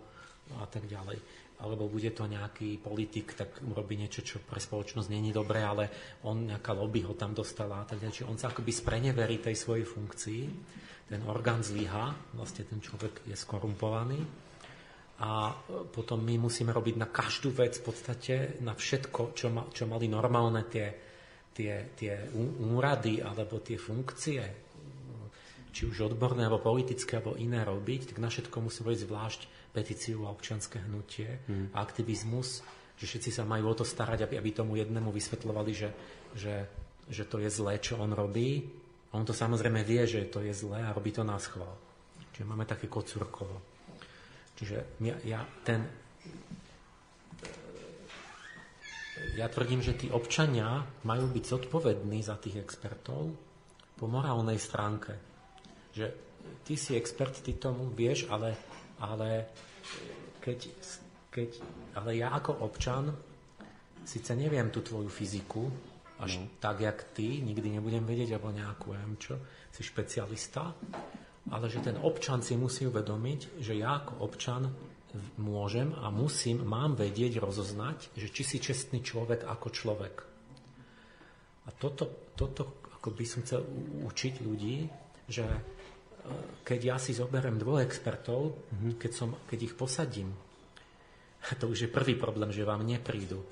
a 0.59 0.67
tak 0.67 0.85
ďalej. 0.85 1.17
Alebo 1.63 1.87
bude 1.87 2.11
to 2.11 2.27
nejaký 2.27 2.75
politik, 2.83 3.39
tak 3.39 3.63
urobí 3.63 3.95
niečo, 3.95 4.19
čo 4.19 4.43
pre 4.43 4.59
spoločnosť 4.59 5.07
není 5.07 5.31
dobré, 5.31 5.63
ale 5.63 5.87
on, 6.27 6.51
nejaká 6.51 6.75
lobby 6.75 7.07
ho 7.07 7.15
tam 7.15 7.31
dostala 7.31 7.81
a 7.81 7.85
tak 7.87 8.03
ďalej. 8.03 8.15
Čiže 8.19 8.29
on 8.29 8.35
sa 8.35 8.51
akoby 8.51 8.71
spreneverí 8.75 9.39
tej 9.39 9.55
svojej 9.55 9.87
funkcii, 9.87 10.43
ten 11.07 11.23
orgán 11.23 11.63
zlyha, 11.63 12.35
vlastne 12.35 12.67
ten 12.67 12.83
človek 12.83 13.23
je 13.23 13.35
skorumpovaný 13.39 14.19
a 15.23 15.55
potom 15.93 16.19
my 16.19 16.35
musíme 16.35 16.75
robiť 16.75 16.95
na 16.99 17.07
každú 17.07 17.55
vec 17.55 17.79
v 17.79 17.85
podstate, 17.85 18.35
na 18.59 18.75
všetko, 18.75 19.31
čo, 19.31 19.47
ma, 19.47 19.63
čo 19.71 19.87
mali 19.87 20.11
normálne 20.11 20.67
tie 20.67 21.13
tie, 21.53 21.93
tie 21.93 22.13
úrady 22.73 23.21
alebo 23.21 23.61
tie 23.61 23.77
funkcie, 23.77 24.41
či 25.73 25.89
už 25.89 26.13
odborné, 26.13 26.45
alebo 26.45 26.61
politické, 26.61 27.17
alebo 27.17 27.37
iné 27.37 27.65
robiť, 27.65 28.13
tak 28.13 28.17
na 28.21 28.29
všetko 28.29 28.57
musí 28.61 28.81
byť 28.85 28.99
zvlášť 29.09 29.41
petíciu 29.73 30.29
a 30.29 30.33
občianské 30.33 30.85
hnutie 30.85 31.41
mm. 31.49 31.73
a 31.73 31.81
aktivizmus, 31.81 32.61
že 32.93 33.09
všetci 33.09 33.33
sa 33.33 33.43
majú 33.43 33.73
o 33.73 33.75
to 33.75 33.83
starať, 33.83 34.29
aby, 34.29 34.35
aby 34.37 34.49
tomu 34.53 34.77
jednému 34.77 35.09
vysvetľovali, 35.09 35.71
že, 35.73 35.89
že, 36.37 36.55
že 37.09 37.23
to 37.25 37.41
je 37.41 37.49
zlé, 37.49 37.81
čo 37.81 37.97
on 37.97 38.13
robí. 38.13 38.69
A 39.09 39.17
on 39.17 39.25
to 39.25 39.33
samozrejme 39.33 39.81
vie, 39.81 40.05
že 40.05 40.29
to 40.29 40.45
je 40.45 40.53
zlé 40.53 40.85
a 40.85 40.93
robí 40.93 41.09
to 41.09 41.25
na 41.25 41.41
schvál. 41.41 41.73
Čiže 42.33 42.49
máme 42.49 42.69
také 42.69 42.85
kocúrkovo. 42.85 43.61
Čiže 44.53 45.01
ja, 45.01 45.17
ja 45.25 45.41
ten 45.65 45.89
ja 49.33 49.49
tvrdím, 49.49 49.81
že 49.81 49.97
tí 49.97 50.07
občania 50.13 50.85
majú 51.05 51.29
byť 51.31 51.43
zodpovední 51.45 52.21
za 52.21 52.37
tých 52.37 52.61
expertov 52.61 53.33
po 53.97 54.05
morálnej 54.05 54.59
stránke. 54.61 55.17
Že 55.93 56.05
ty 56.65 56.73
si 56.77 56.97
expert, 56.97 57.33
ty 57.41 57.55
tomu 57.55 57.89
vieš, 57.93 58.29
ale, 58.29 58.57
ale, 59.03 59.51
keď, 60.39 60.59
keď, 61.27 61.49
ale 61.99 62.15
ja 62.15 62.31
ako 62.31 62.63
občan 62.63 63.11
síce 64.03 64.31
neviem 64.35 64.71
tú 64.71 64.79
tvoju 64.79 65.11
fyziku, 65.11 65.67
až 66.23 66.39
no. 66.39 66.47
tak, 66.59 66.79
jak 66.79 67.11
ty, 67.11 67.43
nikdy 67.43 67.79
nebudem 67.79 68.07
vedieť, 68.07 68.37
alebo 68.37 68.55
nejakú, 68.55 68.95
neviem 68.95 69.19
čo, 69.19 69.35
si 69.73 69.81
špecialista, 69.83 70.71
ale 71.51 71.67
že 71.67 71.83
ten 71.83 71.99
občan 71.99 72.39
si 72.39 72.55
musí 72.55 72.87
uvedomiť, 72.87 73.59
že 73.59 73.75
ja 73.75 73.99
ako 73.99 74.23
občan 74.23 74.71
môžem 75.37 75.91
a 75.99 76.09
musím, 76.09 76.63
mám 76.63 76.95
vedieť, 76.95 77.37
rozoznať, 77.43 78.15
že 78.15 78.27
či 78.31 78.43
si 78.47 78.57
čestný 78.57 79.03
človek 79.03 79.45
ako 79.45 79.67
človek. 79.69 80.15
A 81.63 81.69
toto, 81.75 82.33
toto 82.33 82.83
ako 82.97 83.07
by 83.13 83.25
som 83.27 83.43
chcel 83.43 83.61
učiť 84.07 84.33
ľudí, 84.41 84.87
že 85.27 85.43
e, 85.43 85.59
keď 86.63 86.79
ja 86.79 86.97
si 86.97 87.11
zoberiem 87.11 87.59
dvoch 87.59 87.83
expertov, 87.83 88.55
mm-hmm. 88.55 88.93
keď, 88.95 89.11
som, 89.11 89.29
keď 89.47 89.59
ich 89.71 89.73
posadím, 89.75 90.31
to 91.59 91.65
už 91.67 91.87
je 91.87 91.89
prvý 91.91 92.15
problém, 92.15 92.51
že 92.51 92.67
vám 92.67 92.83
neprídu. 92.87 93.43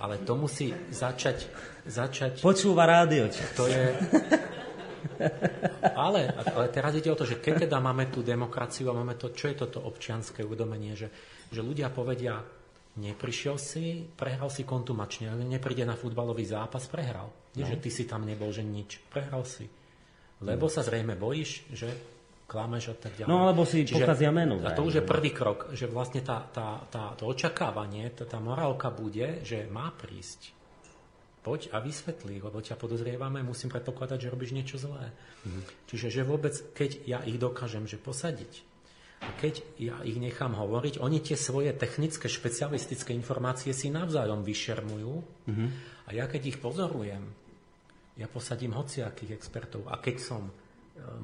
Ale 0.00 0.24
to 0.24 0.32
musí 0.32 0.72
začať... 0.88 1.46
začať 1.84 2.40
Počúva 2.40 2.88
rádio. 2.88 3.28
To 3.56 3.68
je, 3.68 3.84
ale, 5.96 6.32
ale 6.32 6.66
teraz 6.72 6.96
ide 6.96 7.12
o 7.12 7.18
to, 7.18 7.28
že 7.28 7.40
keď 7.40 7.68
teda 7.68 7.78
máme 7.80 8.08
tú 8.08 8.24
demokraciu 8.24 8.88
a 8.90 8.96
máme 8.96 9.20
to, 9.20 9.32
čo 9.32 9.52
je 9.52 9.60
toto 9.60 9.84
občianské 9.84 10.40
uvedomenie, 10.44 10.96
že, 10.96 11.08
že 11.52 11.60
ľudia 11.60 11.92
povedia, 11.92 12.40
neprišiel 12.96 13.56
si, 13.60 14.08
prehral 14.16 14.48
si 14.48 14.64
kontumačne, 14.64 15.32
nepríde 15.44 15.84
na 15.84 15.96
futbalový 15.96 16.48
zápas, 16.48 16.88
prehral. 16.88 17.28
Nie, 17.56 17.66
no. 17.66 17.70
že 17.74 17.76
ty 17.82 17.90
si 17.92 18.04
tam 18.08 18.24
nebol, 18.24 18.50
že 18.50 18.64
nič. 18.64 19.02
Prehral 19.10 19.44
si. 19.44 19.68
Lebo 20.40 20.72
sa 20.72 20.80
zrejme 20.80 21.20
bojíš, 21.20 21.68
že 21.72 21.88
klameš 22.50 22.90
a 22.90 22.96
tak 22.98 23.12
ďalej. 23.14 23.30
No 23.30 23.46
alebo 23.46 23.62
si 23.62 23.86
Čiže, 23.86 24.02
pokazia 24.02 24.34
menu. 24.34 24.58
A 24.66 24.74
to 24.74 24.82
už 24.82 25.00
je 25.00 25.04
prvý 25.06 25.30
krok, 25.30 25.70
že 25.70 25.86
vlastne 25.86 26.24
tá, 26.24 26.42
tá, 26.50 26.82
tá, 26.90 27.14
to 27.14 27.30
očakávanie, 27.30 28.10
tá, 28.10 28.26
tá 28.26 28.42
morálka 28.42 28.90
bude, 28.90 29.44
že 29.46 29.70
má 29.70 29.94
prísť 29.94 30.56
poď 31.40 31.72
a 31.72 31.80
vysvetlí, 31.80 32.36
lebo 32.44 32.60
ťa 32.60 32.76
podozrievame, 32.76 33.40
musím 33.40 33.72
predpokladať, 33.72 34.28
že 34.28 34.32
robíš 34.32 34.52
niečo 34.52 34.76
zlé. 34.76 35.08
Mm. 35.48 35.64
Čiže 35.88 36.20
že 36.20 36.22
vôbec, 36.28 36.52
keď 36.76 36.90
ja 37.08 37.18
ich 37.24 37.40
dokážem 37.40 37.88
že 37.88 37.96
posadiť, 37.96 38.68
a 39.20 39.28
keď 39.36 39.60
ja 39.76 40.00
ich 40.00 40.16
nechám 40.16 40.56
hovoriť, 40.56 40.96
oni 40.96 41.20
tie 41.20 41.36
svoje 41.36 41.76
technické, 41.76 42.24
špecialistické 42.24 43.12
informácie 43.12 43.76
si 43.76 43.92
navzájom 43.92 44.40
vyšermujú 44.40 45.12
mm-hmm. 45.44 45.68
a 46.08 46.10
ja 46.16 46.24
keď 46.24 46.56
ich 46.56 46.58
pozorujem, 46.60 47.28
ja 48.20 48.28
posadím 48.28 48.76
hociakých 48.76 49.32
expertov. 49.32 49.88
A 49.88 49.96
keď 49.96 50.16
som, 50.20 50.44
e, 50.44 50.52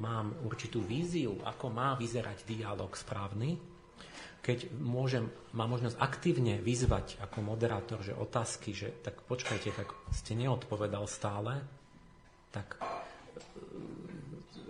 mám 0.01 0.33
určitú 0.41 0.81
víziu, 0.81 1.37
ako 1.45 1.69
má 1.69 1.93
vyzerať 1.93 2.41
dialog 2.49 2.89
správny, 2.97 3.77
keď 4.41 4.71
môžem, 4.79 5.27
mám 5.53 5.77
možnosť 5.77 5.99
aktívne 5.99 6.57
vyzvať 6.63 7.21
ako 7.21 7.43
moderátor, 7.43 7.99
že 8.01 8.17
otázky, 8.17 8.73
že 8.73 8.89
tak 9.03 9.21
počkajte, 9.27 9.69
tak 9.75 9.91
ste 10.09 10.33
neodpovedal 10.39 11.03
stále, 11.05 11.61
tak, 12.49 12.79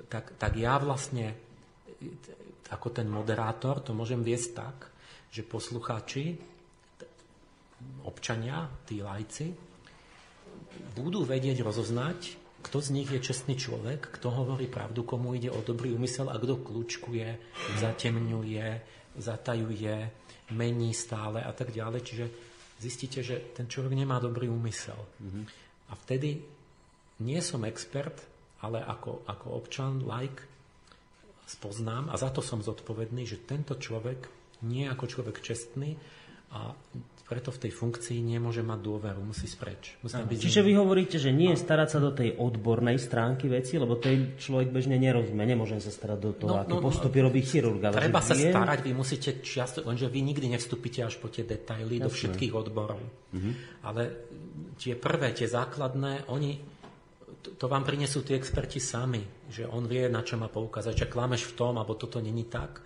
tak, 0.09 0.33
tak 0.35 0.53
ja 0.57 0.81
vlastne 0.81 1.37
ako 2.73 2.89
ten 2.89 3.07
moderátor 3.07 3.79
to 3.79 3.95
môžem 3.95 4.25
viesť 4.25 4.49
tak, 4.57 4.77
že 5.29 5.45
poslucháči, 5.45 6.35
občania, 8.03 8.65
tí 8.89 8.99
lajci, 9.05 9.66
budú 10.95 11.27
vedieť 11.27 11.61
rozoznať, 11.61 12.47
kto 12.67 12.77
z 12.81 12.89
nich 12.93 13.09
je 13.09 13.21
čestný 13.21 13.55
človek, 13.55 14.17
kto 14.19 14.33
hovorí 14.33 14.67
pravdu, 14.67 15.05
komu 15.05 15.37
ide 15.37 15.53
o 15.53 15.61
dobrý 15.61 15.93
úmysel 15.93 16.27
a 16.27 16.41
kto 16.41 16.59
kľúčkuje, 16.59 17.27
zatemňuje, 17.79 18.67
zatajuje, 19.17 19.95
mení 20.51 20.91
stále 20.91 21.43
a 21.43 21.51
tak 21.53 21.71
ďalej. 21.71 22.01
Čiže 22.03 22.25
zistíte, 22.81 23.19
že 23.21 23.53
ten 23.53 23.69
človek 23.69 23.93
nemá 23.93 24.17
dobrý 24.17 24.49
úmysel. 24.49 24.97
Mm-hmm. 24.97 25.43
A 25.87 25.93
vtedy 25.95 26.43
nie 27.23 27.39
som 27.39 27.63
expert, 27.63 28.17
ale 28.61 28.81
ako, 28.81 29.23
ako 29.29 29.47
občan, 29.53 30.03
like, 30.03 30.41
spoznám 31.47 32.11
a 32.11 32.19
za 32.19 32.27
to 32.33 32.43
som 32.43 32.59
zodpovedný, 32.59 33.23
že 33.23 33.47
tento 33.47 33.79
človek 33.79 34.27
nie 34.67 34.83
je 34.83 34.91
ako 34.91 35.05
človek 35.07 35.39
čestný 35.39 35.95
a 36.51 36.71
preto 37.27 37.51
v 37.51 37.67
tej 37.67 37.71
funkcii 37.75 38.23
nemôže 38.23 38.63
mať 38.63 38.79
dôveru, 38.79 39.19
musí 39.19 39.51
spreč. 39.51 39.99
Musí 39.99 40.15
byť 40.15 40.47
Čiže 40.47 40.63
vy 40.63 40.79
hovoríte, 40.79 41.19
že 41.19 41.35
nie 41.35 41.51
je 41.51 41.59
starať 41.59 41.87
sa 41.91 41.99
do 41.99 42.15
tej 42.15 42.39
odbornej 42.39 42.95
stránky 42.95 43.51
veci, 43.51 43.75
lebo 43.75 43.99
tej 43.99 44.39
človek 44.39 44.71
bežne 44.71 44.95
nerozumie, 44.95 45.43
nemôžem 45.43 45.83
sa 45.83 45.91
starať 45.91 46.19
do 46.23 46.31
toho, 46.31 46.55
no, 46.55 46.63
aké 46.63 46.71
no, 46.71 46.79
postupy 46.79 47.19
robí 47.19 47.43
chirurg. 47.43 47.83
Ale 47.83 47.99
treba 47.99 48.23
sa 48.23 48.31
vie... 48.31 48.47
starať, 48.47 48.79
vy 48.79 48.91
musíte 48.95 49.43
čiasto, 49.43 49.83
lenže 49.83 50.07
vy 50.07 50.23
nikdy 50.23 50.55
nevstúpite 50.55 51.03
až 51.03 51.19
po 51.19 51.27
tie 51.27 51.43
detaily 51.43 51.99
Jasne. 51.99 52.05
do 52.07 52.09
všetkých 52.15 52.53
odborov. 52.55 53.03
Mhm. 53.35 53.51
Ale 53.83 54.01
tie 54.79 54.95
prvé, 54.95 55.35
tie 55.35 55.51
základné, 55.51 56.31
oni 56.31 56.55
to, 57.43 57.59
to 57.59 57.65
vám 57.67 57.83
prinesú 57.83 58.23
tí 58.23 58.39
experti 58.39 58.79
sami, 58.79 59.51
že 59.51 59.67
on 59.67 59.83
vie, 59.83 60.07
na 60.07 60.23
čo 60.23 60.39
má 60.39 60.47
poukázať, 60.47 60.95
že 60.95 61.11
klameš 61.11 61.51
v 61.51 61.53
tom, 61.59 61.75
alebo 61.75 61.99
toto 61.99 62.23
není 62.23 62.47
tak 62.47 62.79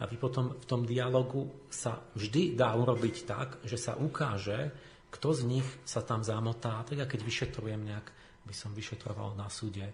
a 0.00 0.08
vy 0.08 0.16
potom 0.16 0.56
v 0.56 0.64
tom 0.64 0.88
dialogu 0.88 1.68
sa 1.68 2.00
vždy 2.16 2.56
dá 2.56 2.72
urobiť 2.72 3.16
tak, 3.28 3.48
že 3.68 3.76
sa 3.76 4.00
ukáže, 4.00 4.72
kto 5.12 5.28
z 5.36 5.42
nich 5.44 5.68
sa 5.84 6.00
tam 6.00 6.24
zamotá. 6.24 6.80
Ja 6.96 7.04
keď 7.04 7.20
vyšetrujem 7.20 7.84
nejak, 7.84 8.06
by 8.48 8.54
som 8.56 8.72
vyšetroval 8.72 9.36
na 9.36 9.52
súde, 9.52 9.84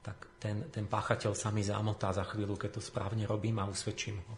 tak 0.00 0.16
ten, 0.40 0.72
ten 0.72 0.88
páchateľ 0.88 1.36
sa 1.36 1.52
mi 1.52 1.60
zamotá 1.60 2.08
za 2.16 2.24
chvíľu, 2.24 2.56
keď 2.56 2.80
to 2.80 2.82
správne 2.82 3.28
robím 3.28 3.60
a 3.60 3.68
usvedčím 3.68 4.16
ho. 4.16 4.34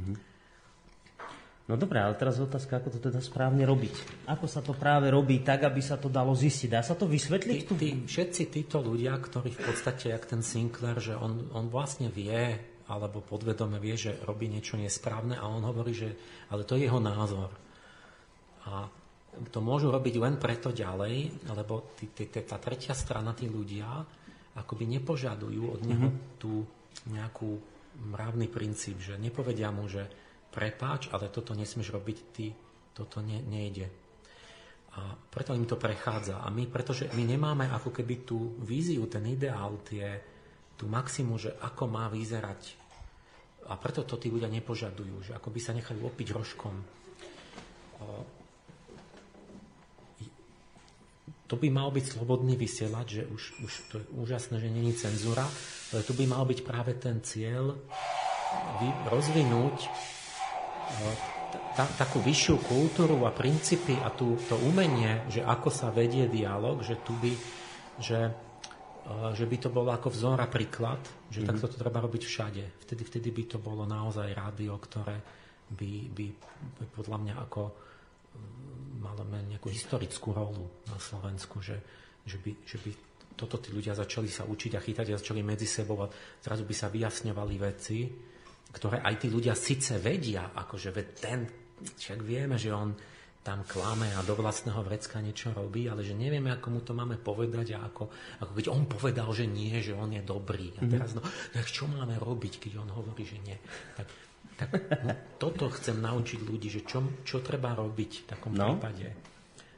Mm-hmm. 0.00 0.18
No 1.64 1.80
dobré, 1.80 1.96
ale 1.96 2.12
teraz 2.16 2.36
otázka, 2.36 2.76
ako 2.76 2.92
to 2.92 3.08
teda 3.08 3.24
správne 3.24 3.64
robiť. 3.64 4.24
Ako 4.28 4.44
sa 4.44 4.60
to 4.60 4.76
práve 4.76 5.08
robí 5.08 5.40
tak, 5.40 5.64
aby 5.64 5.80
sa 5.80 5.96
to 5.96 6.12
dalo 6.12 6.36
zistiť? 6.36 6.68
Dá 6.68 6.84
sa 6.84 6.92
to 6.92 7.08
vysvetliť? 7.08 7.60
Tí, 7.64 7.74
tí, 7.76 7.88
všetci 8.04 8.42
títo 8.52 8.84
ľudia, 8.84 9.16
ktorí 9.16 9.48
v 9.48 9.72
podstate, 9.72 10.12
jak 10.12 10.28
ten 10.28 10.44
Sinclair, 10.44 11.00
že 11.00 11.16
on, 11.16 11.48
on 11.56 11.72
vlastne 11.72 12.12
vie, 12.12 12.60
alebo 12.88 13.24
podvedome 13.24 13.80
vie, 13.80 13.96
že 13.96 14.20
robí 14.28 14.48
niečo 14.48 14.76
nesprávne 14.76 15.40
a 15.40 15.48
on 15.48 15.64
hovorí, 15.64 15.96
že 15.96 16.10
ale 16.52 16.68
to 16.68 16.76
je 16.76 16.84
jeho 16.84 17.00
názor. 17.00 17.48
A 18.68 18.84
to 19.48 19.58
môžu 19.64 19.88
robiť 19.90 20.14
len 20.20 20.36
preto 20.36 20.70
ďalej, 20.70 21.48
lebo 21.48 21.96
tí, 21.96 22.12
tí, 22.12 22.28
tí, 22.28 22.40
tá 22.44 22.60
tretia 22.60 22.92
strana, 22.92 23.32
tí 23.32 23.48
ľudia, 23.48 24.04
akoby 24.54 24.84
nepožadujú 25.00 25.64
od 25.74 25.80
neho 25.82 26.08
mm-hmm. 26.12 26.38
tú 26.38 26.62
nejakú 27.10 27.58
mravný 28.14 28.46
princíp, 28.46 29.02
že 29.02 29.18
nepovedia 29.18 29.74
mu, 29.74 29.90
že 29.90 30.06
prepáč, 30.54 31.10
ale 31.10 31.34
toto 31.34 31.56
nesmieš 31.56 31.90
robiť 31.90 32.18
ty, 32.30 32.54
toto 32.94 33.18
ne, 33.18 33.42
nejde. 33.42 33.90
A 34.94 35.10
preto 35.18 35.50
im 35.58 35.66
to 35.66 35.74
prechádza. 35.74 36.38
A 36.38 36.46
my, 36.54 36.70
pretože 36.70 37.10
my 37.18 37.26
nemáme 37.26 37.66
ako 37.66 37.90
keby 37.90 38.22
tú 38.22 38.54
víziu, 38.62 39.10
ten 39.10 39.26
ideál, 39.26 39.82
tie, 39.82 40.22
tú 40.74 40.90
maximu, 40.90 41.38
že 41.38 41.54
ako 41.62 41.86
má 41.86 42.10
vyzerať. 42.10 42.74
A 43.70 43.80
preto 43.80 44.04
to 44.04 44.20
tí 44.20 44.28
ľudia 44.28 44.50
nepožadujú, 44.52 45.30
že 45.30 45.32
ako 45.32 45.48
by 45.48 45.60
sa 45.62 45.72
nechali 45.72 46.02
opiť 46.04 46.28
rožkom. 46.36 46.74
To 51.44 51.54
by 51.60 51.68
mal 51.68 51.92
byť 51.92 52.04
slobodný 52.16 52.56
vysielať, 52.56 53.06
že 53.06 53.22
už, 53.28 53.42
už 53.64 53.72
to 53.92 53.94
je 54.00 54.06
úžasné, 54.16 54.60
že 54.60 54.72
není 54.72 54.92
cenzúra, 54.96 55.44
ale 55.92 56.02
tu 56.02 56.12
by 56.16 56.24
mal 56.28 56.44
byť 56.44 56.60
práve 56.64 56.96
ten 56.96 57.20
cieľ 57.20 57.76
rozvinúť 59.08 59.76
ta, 61.76 61.84
takú 61.98 62.22
vyššiu 62.22 62.56
kultúru 62.64 63.26
a 63.26 63.34
princípy 63.34 63.98
a 64.02 64.10
tú, 64.10 64.38
to 64.46 64.56
umenie, 64.62 65.26
že 65.30 65.42
ako 65.42 65.68
sa 65.70 65.90
vedie 65.90 66.26
dialog, 66.30 66.82
že 66.82 66.98
tu 67.02 67.14
by, 67.18 67.32
že 67.98 68.30
že 69.36 69.44
by 69.44 69.56
to 69.60 69.68
bolo 69.68 69.92
ako 69.92 70.08
vzor 70.08 70.40
a 70.40 70.48
príklad, 70.48 71.00
že 71.28 71.44
mm-hmm. 71.44 71.48
takto 71.52 71.66
to 71.68 71.76
treba 71.76 72.00
robiť 72.00 72.22
všade. 72.24 72.64
Vtedy, 72.88 73.02
vtedy 73.04 73.28
by 73.30 73.44
to 73.44 73.58
bolo 73.60 73.84
naozaj 73.84 74.32
rádio, 74.32 74.80
ktoré 74.80 75.20
by, 75.76 75.92
by, 76.12 76.26
podľa 76.96 77.18
mňa 77.20 77.34
ako 77.44 77.62
mm, 77.68 79.04
malo 79.04 79.22
nejakú 79.28 79.68
historickú 79.68 80.32
rolu 80.32 80.64
na 80.88 80.96
Slovensku, 80.96 81.60
že, 81.60 81.76
že 82.24 82.40
by, 82.40 82.52
že 82.64 82.76
by 82.80 82.90
toto 83.36 83.60
tí 83.60 83.74
ľudia 83.74 83.92
začali 83.92 84.30
sa 84.30 84.48
učiť 84.48 84.72
a 84.78 84.80
chytať 84.80 85.06
a 85.12 85.20
začali 85.20 85.42
medzi 85.44 85.66
sebou 85.68 86.00
a 86.00 86.08
zrazu 86.40 86.64
by 86.64 86.74
sa 86.74 86.88
vyjasňovali 86.88 87.54
veci, 87.60 88.08
ktoré 88.72 89.04
aj 89.04 89.14
tí 89.20 89.28
ľudia 89.28 89.52
síce 89.52 90.00
vedia, 90.00 90.54
akože 90.54 90.90
ten, 91.20 91.44
však 91.82 92.18
vieme, 92.24 92.56
že 92.56 92.72
on 92.72 92.94
tam 93.44 93.60
klame 93.68 94.08
a 94.16 94.24
do 94.24 94.32
vlastného 94.40 94.80
vrecka 94.80 95.20
niečo 95.20 95.52
robí, 95.52 95.84
ale 95.84 96.00
že 96.00 96.16
nevieme, 96.16 96.48
ako 96.48 96.66
mu 96.72 96.80
to 96.80 96.96
máme 96.96 97.20
povedať 97.20 97.76
a 97.76 97.84
ako, 97.84 98.08
ako 98.40 98.52
keď 98.56 98.66
on 98.72 98.88
povedal, 98.88 99.28
že 99.36 99.44
nie, 99.44 99.76
že 99.84 99.92
on 99.92 100.08
je 100.16 100.24
dobrý. 100.24 100.72
A 100.80 100.88
mhm. 100.88 100.90
teraz, 100.90 101.12
no, 101.12 101.20
tak 101.52 101.68
čo 101.68 101.84
máme 101.84 102.16
robiť, 102.16 102.56
keď 102.56 102.80
on 102.80 102.88
hovorí, 102.96 103.28
že 103.28 103.36
nie? 103.44 103.56
Tak, 104.00 104.08
tak 104.56 104.68
no, 105.04 105.12
toto 105.36 105.68
chcem 105.76 106.00
naučiť 106.00 106.40
ľudí, 106.40 106.72
že 106.72 106.88
čo, 106.88 107.04
čo 107.20 107.44
treba 107.44 107.76
robiť 107.76 108.24
v 108.24 108.26
takom 108.32 108.56
no. 108.56 108.80
prípade. 108.80 109.12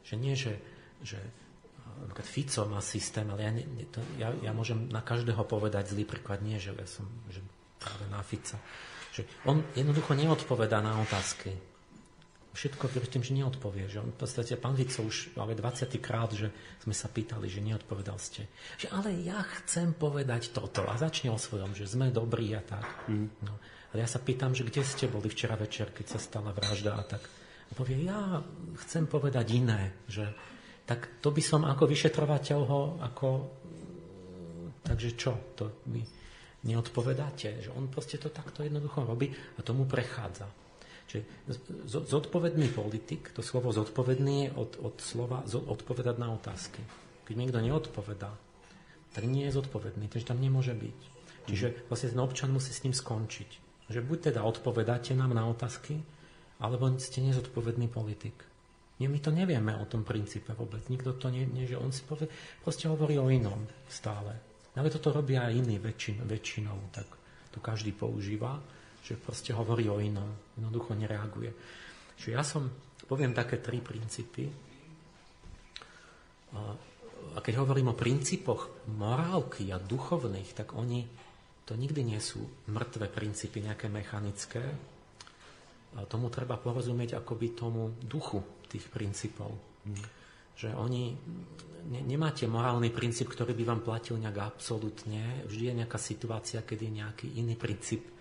Že 0.07 0.15
nie, 0.15 0.39
že, 0.39 0.55
že 1.03 1.19
napríklad 2.07 2.27
Fico 2.31 2.63
má 2.71 2.79
systém, 2.79 3.27
ale 3.27 3.41
ja, 3.43 3.51
ne, 3.51 3.67
to, 3.91 3.99
ja, 4.23 4.31
ja 4.47 4.55
môžem 4.55 4.87
na 4.95 5.03
každého 5.03 5.43
povedať 5.43 5.91
zlý 5.91 6.07
príklad, 6.07 6.39
nie, 6.39 6.63
že 6.63 6.71
ja 6.71 6.87
som 6.87 7.11
že 7.35 7.43
práve 7.83 8.07
na 8.15 8.23
Fica. 8.23 8.63
Že 9.11 9.27
on 9.51 9.67
jednoducho 9.75 10.15
neodpovedá 10.15 10.79
na 10.79 11.03
otázky 11.03 11.76
všetko 12.57 12.89
tým, 12.89 13.21
že 13.21 13.37
neodpovie. 13.37 13.85
Že 13.93 14.09
on 14.09 14.11
v 14.17 14.19
podstate, 14.19 14.57
pán 14.57 14.73
Vico 14.73 15.05
už 15.05 15.37
ale 15.37 15.53
20 15.53 15.93
krát, 16.01 16.33
že 16.33 16.49
sme 16.81 16.97
sa 16.97 17.13
pýtali, 17.13 17.53
že 17.53 17.61
neodpovedal 17.61 18.17
ste. 18.17 18.49
Že 18.81 18.89
ale 18.97 19.13
ja 19.21 19.45
chcem 19.61 19.93
povedať 19.93 20.57
toto. 20.57 20.89
A 20.89 20.97
začne 20.97 21.29
o 21.29 21.39
svojom, 21.39 21.77
že 21.77 21.85
sme 21.85 22.09
dobrí 22.09 22.57
a 22.57 22.65
tak. 22.65 22.89
Mm. 23.13 23.29
No. 23.45 23.61
Ale 23.93 24.03
ja 24.03 24.09
sa 24.09 24.25
pýtam, 24.25 24.57
že 24.57 24.65
kde 24.65 24.81
ste 24.83 25.07
boli 25.07 25.29
včera 25.29 25.55
večer, 25.55 25.93
keď 25.93 26.17
sa 26.17 26.19
stala 26.19 26.51
vražda 26.57 26.97
a 26.97 27.05
tak. 27.05 27.23
A 27.69 27.73
povie, 27.77 28.09
ja 28.09 28.41
chcem 28.89 29.05
povedať 29.05 29.47
iné. 29.53 29.93
Že, 30.09 30.33
tak 30.89 31.21
to 31.21 31.29
by 31.31 31.43
som 31.45 31.69
ako 31.69 31.85
vyšetrovateľ 31.85 32.61
ho 32.65 32.81
ako... 33.05 33.29
Takže 34.87 35.09
čo? 35.19 35.33
To 35.61 35.83
vy 35.93 36.01
neodpovedáte. 36.65 37.61
Že 37.69 37.71
on 37.77 37.93
proste 37.93 38.17
to 38.17 38.33
takto 38.33 38.65
jednoducho 38.65 39.05
robí 39.05 39.29
a 39.29 39.61
tomu 39.61 39.85
prechádza. 39.85 40.66
Čiže 41.17 41.89
zodpovedný 41.89 42.69
politik, 42.77 43.33
to 43.33 43.41
slovo 43.41 43.73
zodpovedný 43.73 44.51
je 44.51 44.51
od, 44.53 44.73
od 44.85 44.97
slova 45.01 45.41
odpovedať 45.49 46.17
na 46.21 46.35
otázky. 46.37 46.85
Keď 47.25 47.35
niekto 47.35 47.59
neodpovedá, 47.65 48.31
tak 49.17 49.25
nie 49.25 49.49
je 49.49 49.57
zodpovedný, 49.57 50.13
takže 50.13 50.29
tam 50.29 50.45
nemôže 50.45 50.77
byť. 50.77 50.99
Čiže 51.49 51.67
mhm. 51.73 51.77
vlastne 51.89 52.13
ten 52.13 52.21
občan 52.21 52.51
musí 52.53 52.75
s 52.75 52.85
ním 52.85 52.93
skončiť. 52.93 53.51
Že 53.87 54.03
buď 54.03 54.19
teda 54.35 54.43
odpovedáte 54.43 55.15
nám 55.15 55.33
na 55.33 55.47
otázky, 55.47 55.97
alebo 56.59 56.91
ste 56.99 57.23
nezodpovedný 57.23 57.87
politik. 57.89 58.35
Nie, 58.97 59.13
my 59.13 59.21
to 59.21 59.29
nevieme 59.29 59.77
o 59.77 59.85
tom 59.85 60.09
princípe 60.09 60.57
vôbec. 60.57 60.81
Nikto 60.89 61.21
to 61.21 61.29
nie, 61.29 61.45
nie 61.45 61.69
že 61.69 61.77
on 61.77 61.93
si 61.93 62.01
povie, 62.09 62.33
proste 62.65 62.89
hovorí 62.89 63.21
o 63.21 63.29
inom 63.29 63.69
stále. 63.93 64.33
Ale 64.73 64.89
toto 64.89 65.13
robia 65.13 65.49
aj 65.49 65.57
iní 65.57 65.77
väčšin, 65.77 66.25
väčšinou, 66.25 66.93
tak 66.93 67.09
to 67.53 67.61
každý 67.61 67.93
používa 67.93 68.61
že 69.07 69.15
proste 69.15 69.55
hovorí 69.55 69.87
o 69.87 70.03
inom, 70.03 70.27
jednoducho 70.59 70.99
nereaguje. 70.99 71.55
Čiže 72.19 72.31
ja 72.35 72.43
som, 72.43 72.67
poviem 73.07 73.31
také 73.31 73.63
tri 73.63 73.79
princípy. 73.79 74.51
A 77.37 77.39
keď 77.39 77.63
hovorím 77.63 77.95
o 77.95 77.99
princípoch 77.99 78.91
morálky 78.99 79.71
a 79.71 79.79
duchovných, 79.79 80.51
tak 80.59 80.75
oni 80.75 81.07
to 81.63 81.79
nikdy 81.79 82.03
nie 82.03 82.19
sú 82.19 82.43
mŕtve 82.67 83.07
princípy, 83.07 83.63
nejaké 83.63 83.87
mechanické. 83.87 84.63
A 85.95 86.03
tomu 86.11 86.27
treba 86.27 86.59
porozumieť 86.59 87.15
akoby 87.23 87.55
tomu 87.55 87.95
duchu 88.03 88.43
tých 88.67 88.91
princípov. 88.91 89.55
Mm. 89.87 90.03
Že 90.57 90.69
oni, 90.75 91.15
ne, 91.95 92.01
nemáte 92.03 92.49
morálny 92.51 92.91
princíp, 92.91 93.31
ktorý 93.31 93.55
by 93.55 93.65
vám 93.71 93.81
platil 93.87 94.19
nejak 94.19 94.57
absolútne. 94.57 95.47
Vždy 95.47 95.63
je 95.71 95.79
nejaká 95.85 95.99
situácia, 96.01 96.65
kedy 96.67 96.91
nejaký 96.91 97.27
iný 97.39 97.55
princíp 97.55 98.16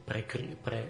pre, 0.00 0.24
pre, 0.56 0.80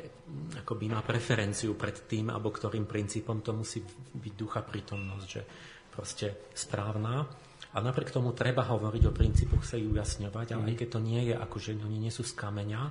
akoby 0.62 0.85
má 0.87 1.03
preferenciu 1.03 1.74
pred 1.74 2.07
tým, 2.07 2.31
alebo 2.31 2.55
ktorým 2.55 2.87
princípom 2.87 3.43
to 3.43 3.51
musí 3.51 3.83
byť 4.15 4.35
ducha 4.39 4.62
prítomnosť, 4.62 5.27
že 5.27 5.43
proste 5.91 6.51
správna. 6.55 7.27
A 7.73 7.81
napriek 7.81 8.12
tomu 8.12 8.37
treba 8.37 8.69
hovoriť 8.69 9.03
o 9.09 9.16
princípoch, 9.16 9.65
sa 9.65 9.81
ju 9.81 9.97
ujasňovať, 9.97 10.55
ale 10.55 10.62
mm. 10.62 10.69
aj 10.70 10.77
keď 10.77 10.89
to 10.93 11.01
nie 11.01 11.23
je, 11.33 11.35
ako 11.35 11.57
že 11.57 11.73
oni 11.74 11.99
nie 11.99 12.12
sú 12.12 12.23
z 12.23 12.37
kameňa, 12.37 12.83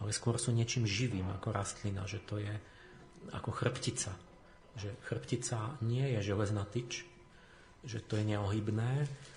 ale 0.00 0.10
skôr 0.16 0.40
sú 0.40 0.50
niečím 0.50 0.88
živým, 0.88 1.28
ako 1.38 1.52
rastlina, 1.52 2.08
že 2.08 2.24
to 2.24 2.40
je 2.40 2.54
ako 3.34 3.50
chrbtica. 3.52 4.16
Že 4.78 4.90
chrbtica 5.04 5.76
nie 5.84 6.16
je 6.16 6.32
železná 6.32 6.64
tyč, 6.64 7.04
že 7.84 8.02
to 8.02 8.16
je 8.18 8.24
neohybné, 8.26 8.92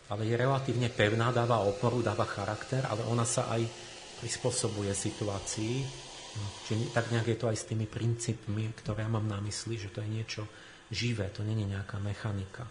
ale 0.09 0.21
je 0.25 0.35
relatívne 0.39 0.89
pevná, 0.89 1.29
dáva 1.35 1.61
oporu, 1.61 2.01
dáva 2.01 2.25
charakter, 2.25 2.85
ale 2.87 3.05
ona 3.05 3.27
sa 3.27 3.51
aj 3.51 3.90
prispôsobuje 4.21 4.93
situácii. 4.93 5.75
Čiže 6.69 6.95
tak 6.95 7.11
nejak 7.11 7.27
je 7.33 7.37
to 7.41 7.49
aj 7.49 7.57
s 7.57 7.67
tými 7.67 7.89
princípmi, 7.89 8.71
ktoré 8.79 9.03
ja 9.03 9.11
mám 9.11 9.27
na 9.27 9.41
mysli, 9.43 9.75
že 9.75 9.91
to 9.91 9.99
je 10.05 10.09
niečo 10.13 10.47
živé, 10.87 11.27
to 11.33 11.43
nie 11.43 11.57
je 11.57 11.73
nejaká 11.75 11.97
mechanika. 11.99 12.63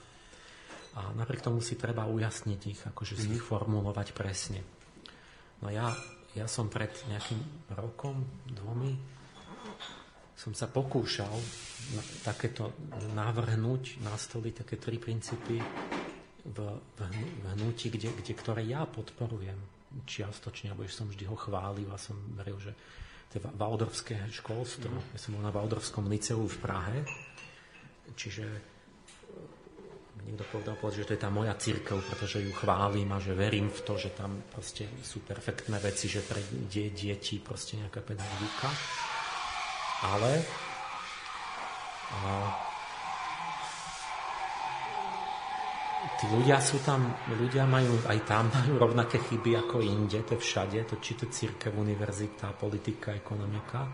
A 0.96 1.12
napriek 1.12 1.44
tomu 1.44 1.60
si 1.60 1.76
treba 1.76 2.08
ujasniť 2.08 2.60
ich, 2.70 2.80
akože 2.86 3.14
si 3.18 3.28
ich 3.36 3.44
formulovať 3.44 4.16
presne. 4.16 4.64
No 5.60 5.68
ja, 5.68 5.92
ja 6.32 6.46
som 6.48 6.72
pred 6.72 6.90
nejakým 7.10 7.68
rokom, 7.76 8.24
dvomi, 8.48 8.96
som 10.40 10.56
sa 10.56 10.72
pokúšal 10.72 11.36
takéto 12.24 12.72
navrhnúť, 13.12 14.00
nastoliť 14.00 14.64
také 14.64 14.80
tri 14.80 14.96
princípy 14.96 15.60
v, 16.48 16.58
v, 16.96 17.00
v 17.12 17.44
hnutí, 17.60 17.92
kde, 17.92 18.08
kde, 18.16 18.32
ktoré 18.32 18.64
ja 18.64 18.88
podporujem 18.88 19.79
čiastočne, 20.06 20.70
alebo 20.70 20.86
som 20.86 21.10
vždy 21.10 21.24
ho 21.26 21.36
chválil 21.36 21.88
a 21.90 21.98
som 21.98 22.14
veril, 22.38 22.58
že 22.62 22.72
to 23.30 23.38
je 23.38 23.46
Valdorské 23.54 24.16
školstvo. 24.30 24.90
Mm. 24.90 25.06
Ja 25.14 25.18
som 25.18 25.30
bol 25.38 25.42
na 25.42 25.54
Valdorskom 25.54 26.10
liceu 26.10 26.42
v 26.42 26.56
Prahe, 26.58 26.98
čiže 28.18 28.44
mi 30.20 30.36
niekto 30.36 30.44
povedal, 30.52 30.76
povedal, 30.76 31.00
že 31.00 31.08
to 31.08 31.14
je 31.16 31.24
tá 31.24 31.30
moja 31.32 31.54
církev, 31.56 31.96
pretože 32.04 32.44
ju 32.44 32.52
chválim 32.52 33.08
a 33.14 33.22
že 33.22 33.32
verím 33.32 33.72
v 33.72 33.80
to, 33.86 33.94
že 33.96 34.12
tam 34.12 34.44
proste 34.52 34.84
sú 35.00 35.24
perfektné 35.24 35.80
veci, 35.80 36.12
že 36.12 36.20
pre 36.20 36.42
deti 36.68 37.40
proste 37.40 37.80
nejaká 37.80 38.04
pedagogika. 38.04 38.68
Ale 40.04 40.32
a, 42.10 42.52
tí 46.20 46.28
ľudia 46.28 46.60
sú 46.60 46.76
tam, 46.84 47.16
ľudia 47.32 47.64
majú, 47.64 47.96
aj 48.04 48.18
tam 48.28 48.52
majú 48.52 48.76
rovnaké 48.76 49.16
chyby 49.16 49.56
ako 49.56 49.80
inde, 49.80 50.20
to 50.28 50.36
je 50.36 50.44
všade, 50.44 50.78
to 50.84 51.00
či 51.00 51.16
to 51.16 51.32
církev, 51.32 51.72
univerzita, 51.72 52.52
politika, 52.60 53.16
ekonomika. 53.16 53.88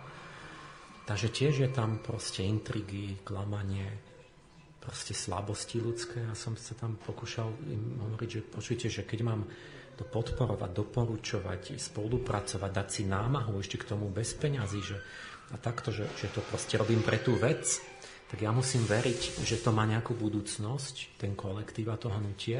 Takže 1.06 1.30
tiež 1.30 1.54
je 1.62 1.70
tam 1.70 2.02
proste 2.02 2.42
intrigy, 2.42 3.22
klamanie, 3.22 3.86
proste 4.82 5.14
slabosti 5.14 5.78
ľudské. 5.78 6.26
Ja 6.26 6.34
som 6.34 6.58
sa 6.58 6.74
tam 6.74 6.98
pokúšal 6.98 7.46
im 7.70 8.02
hovoriť, 8.02 8.28
že 8.28 8.40
počujte, 8.42 8.86
že 8.90 9.06
keď 9.06 9.22
mám 9.22 9.46
to 9.94 10.02
podporovať, 10.02 10.70
doporučovať, 10.74 11.78
spolupracovať, 11.78 12.70
dať 12.74 12.88
si 12.90 13.02
námahu 13.06 13.54
ešte 13.62 13.78
k 13.78 13.88
tomu 13.94 14.10
bez 14.10 14.34
peňazí, 14.34 14.82
že, 14.82 14.98
a 15.54 15.56
takto, 15.62 15.94
že, 15.94 16.10
že 16.18 16.26
to 16.34 16.42
proste 16.42 16.74
robím 16.74 17.06
pre 17.06 17.22
tú 17.22 17.38
vec, 17.38 17.64
tak 18.26 18.42
ja 18.42 18.50
musím 18.50 18.82
veriť, 18.82 19.46
že 19.46 19.62
to 19.62 19.70
má 19.70 19.86
nejakú 19.86 20.18
budúcnosť, 20.18 21.14
ten 21.14 21.38
kolektív 21.38 21.94
a 21.94 21.96
to 21.96 22.10
hnutie, 22.10 22.58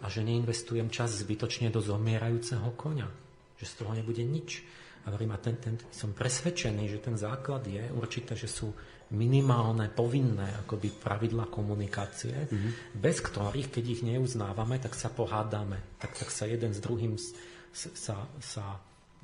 a 0.00 0.06
že 0.12 0.20
neinvestujem 0.20 0.92
čas 0.92 1.16
zbytočne 1.24 1.72
do 1.72 1.80
zomierajúceho 1.80 2.68
koňa. 2.76 3.08
Že 3.56 3.64
z 3.64 3.74
toho 3.80 3.92
nebude 3.96 4.20
nič. 4.20 4.60
A 5.08 5.12
verím, 5.12 5.32
a 5.32 5.40
ten, 5.40 5.56
ten, 5.56 5.80
som 5.88 6.12
presvedčený, 6.12 6.84
že 6.92 7.00
ten 7.00 7.16
základ 7.16 7.64
je 7.64 7.80
určite, 7.96 8.36
že 8.36 8.44
sú 8.44 8.68
minimálne, 9.16 9.88
povinné 9.88 10.54
akoby 10.64 10.92
pravidla 10.92 11.48
komunikácie, 11.48 12.36
mm-hmm. 12.36 13.00
bez 13.00 13.24
ktorých, 13.24 13.72
keď 13.72 13.84
ich 13.88 14.02
neuznávame, 14.04 14.76
tak 14.76 14.92
sa 14.92 15.08
pohádame. 15.08 15.96
Tak, 15.96 16.12
tak 16.20 16.28
sa 16.28 16.44
jeden 16.44 16.76
s 16.76 16.80
druhým 16.84 17.16
sa, 17.72 18.28
sa 18.38 18.64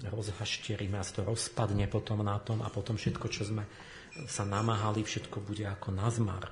rozhašteríme 0.00 0.96
a 0.96 1.04
to 1.04 1.24
rozpadne 1.24 1.88
potom 1.88 2.24
na 2.24 2.40
tom 2.40 2.64
a 2.64 2.68
potom 2.68 2.96
všetko, 2.96 3.26
čo 3.28 3.48
sme 3.48 3.64
sa 4.24 4.48
namáhali, 4.48 5.04
všetko 5.04 5.44
bude 5.44 5.68
ako 5.68 5.92
nazmar. 5.92 6.48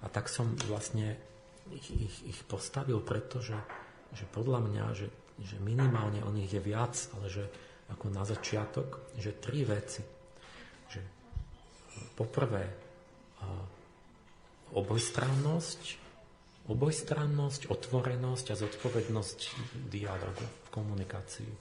A 0.00 0.08
tak 0.08 0.32
som 0.32 0.56
vlastne 0.64 1.20
ich, 1.72 1.88
ich, 1.92 2.16
ich 2.36 2.40
postavil, 2.48 3.04
pretože 3.04 3.56
že 4.16 4.24
podľa 4.32 4.64
mňa, 4.64 4.84
že, 4.96 5.08
že 5.44 5.56
minimálne 5.60 6.24
o 6.24 6.32
nich 6.32 6.48
je 6.48 6.62
viac, 6.62 6.96
ale 7.18 7.28
že 7.28 7.44
ako 7.92 8.06
na 8.08 8.24
začiatok, 8.24 9.12
že 9.20 9.36
tri 9.36 9.62
veci. 9.62 10.02
Že 10.88 11.00
poprvé 12.16 12.64
obojstrannosť, 14.74 15.82
obojstrannosť, 16.66 17.70
otvorenosť 17.70 18.46
a 18.50 18.58
zodpovednosť 18.58 19.38
dialogu 19.86 20.42
v 20.42 20.68
komunikácii. 20.74 21.52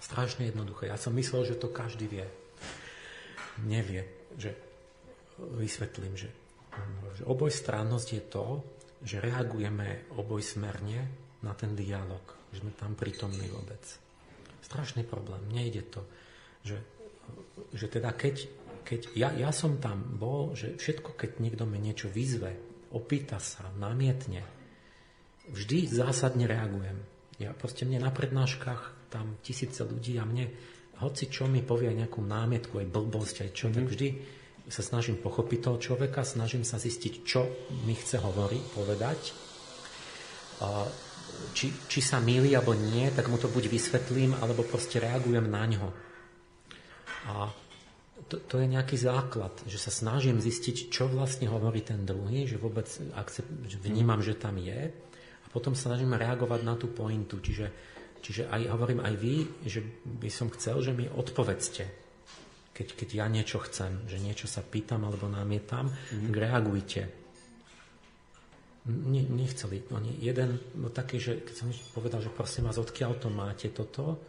Strašne 0.00 0.48
jednoduché. 0.48 0.88
Ja 0.88 0.96
som 1.00 1.12
myslel, 1.16 1.44
že 1.52 1.60
to 1.60 1.72
každý 1.72 2.08
vie. 2.08 2.26
Nevie 3.64 4.04
že 4.36 4.50
vysvetlím, 5.36 6.14
že, 6.16 6.30
že 7.16 7.22
obojstrannosť 7.24 8.08
je 8.12 8.22
to, 8.28 8.46
že 9.04 9.20
reagujeme 9.20 10.08
obojsmerne 10.16 11.00
na 11.44 11.52
ten 11.52 11.76
dialog, 11.76 12.24
že 12.52 12.64
sme 12.64 12.72
tam 12.72 12.96
prítomní 12.96 13.44
vôbec. 13.52 13.82
Strašný 14.64 15.04
problém, 15.04 15.44
nejde 15.52 15.84
to. 15.86 16.02
Že, 16.64 16.78
že 17.76 17.86
teda 17.86 18.10
keď, 18.16 18.36
keď 18.82 19.00
ja, 19.14 19.28
ja 19.36 19.50
som 19.52 19.78
tam 19.78 20.16
bol, 20.16 20.56
že 20.56 20.74
všetko, 20.74 21.14
keď 21.14 21.38
niekto 21.38 21.64
mi 21.68 21.78
niečo 21.78 22.08
vyzve, 22.10 22.56
opýta 22.96 23.38
sa, 23.38 23.68
namietne, 23.76 24.42
vždy 25.52 25.86
zásadne 25.86 26.48
reagujem. 26.48 26.98
Ja 27.36 27.52
proste 27.52 27.84
mne 27.84 28.02
na 28.02 28.10
prednáškach 28.10 29.12
tam 29.12 29.38
tisíce 29.44 29.84
ľudí 29.84 30.16
a 30.18 30.24
mne 30.26 30.50
hoci 31.00 31.28
čo 31.28 31.44
mi 31.44 31.60
povie 31.60 31.92
nejakú 31.92 32.24
námietku, 32.24 32.80
aj 32.80 32.88
blbosť, 32.88 33.36
aj 33.46 33.50
čo, 33.52 33.68
mm-hmm. 33.68 33.76
tak 33.76 33.84
mhm. 33.84 33.92
vždy 33.92 34.08
sa 34.66 34.82
snažím 34.82 35.16
pochopiť 35.22 35.58
toho 35.62 35.78
človeka, 35.78 36.26
snažím 36.26 36.66
sa 36.66 36.82
zistiť, 36.82 37.12
čo 37.22 37.46
mi 37.86 37.94
chce 37.94 38.18
hovoriť, 38.18 38.62
povedať. 38.74 39.20
Či, 41.54 41.66
či 41.86 42.00
sa 42.02 42.18
milí 42.18 42.50
alebo 42.56 42.74
nie, 42.74 43.06
tak 43.14 43.30
mu 43.30 43.38
to 43.38 43.46
buď 43.46 43.70
vysvetlím, 43.70 44.34
alebo 44.42 44.66
proste 44.66 44.98
reagujem 44.98 45.46
na 45.46 45.64
ňo. 45.70 45.88
A 47.30 47.46
to, 48.26 48.42
to 48.42 48.58
je 48.58 48.66
nejaký 48.66 48.98
základ, 48.98 49.54
že 49.70 49.78
sa 49.78 49.94
snažím 49.94 50.42
zistiť, 50.42 50.90
čo 50.90 51.06
vlastne 51.06 51.46
hovorí 51.46 51.86
ten 51.86 52.02
druhý, 52.02 52.50
že 52.50 52.58
vôbec 52.58 52.90
akcept, 53.14 53.70
že 53.70 53.78
vnímam, 53.78 54.18
že 54.18 54.34
tam 54.34 54.58
je 54.58 54.90
a 54.90 55.46
potom 55.54 55.78
sa 55.78 55.94
snažím 55.94 56.18
reagovať 56.18 56.60
na 56.66 56.74
tú 56.74 56.90
pointu. 56.90 57.38
Čiže, 57.38 57.70
čiže 58.22 58.48
aj 58.48 58.72
hovorím 58.72 59.00
aj 59.02 59.14
vy, 59.16 59.34
že 59.66 59.80
by 60.04 60.30
som 60.30 60.48
chcel, 60.52 60.80
že 60.82 60.92
mi 60.92 61.08
odpovedzte, 61.08 61.84
keď, 62.76 62.86
keď 62.92 63.08
ja 63.16 63.26
niečo 63.32 63.58
chcem, 63.64 64.04
že 64.04 64.20
niečo 64.20 64.44
sa 64.44 64.60
pýtam 64.60 65.08
alebo 65.08 65.32
namietam, 65.32 65.88
mm-hmm. 65.88 66.32
reagujte. 66.36 67.02
Ne, 68.86 69.22
nechceli. 69.26 69.82
Oni 69.90 70.14
jeden, 70.20 70.60
no 70.78 70.92
taký, 70.92 71.18
že 71.18 71.42
keď 71.42 71.54
som 71.56 71.68
povedal, 71.96 72.20
že 72.22 72.30
prosím 72.30 72.68
vás, 72.68 72.78
odkiaľ 72.78 73.12
to 73.18 73.32
máte 73.32 73.72
toto, 73.72 74.20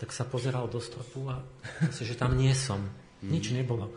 tak 0.00 0.10
sa 0.10 0.26
pozeral 0.26 0.66
do 0.66 0.80
stropu 0.80 1.28
a 1.30 1.44
si, 1.94 2.08
že 2.08 2.16
tam 2.16 2.34
nie 2.34 2.56
som. 2.56 2.80
Mm-hmm. 2.80 3.30
Nič 3.30 3.44
nebolo. 3.52 3.92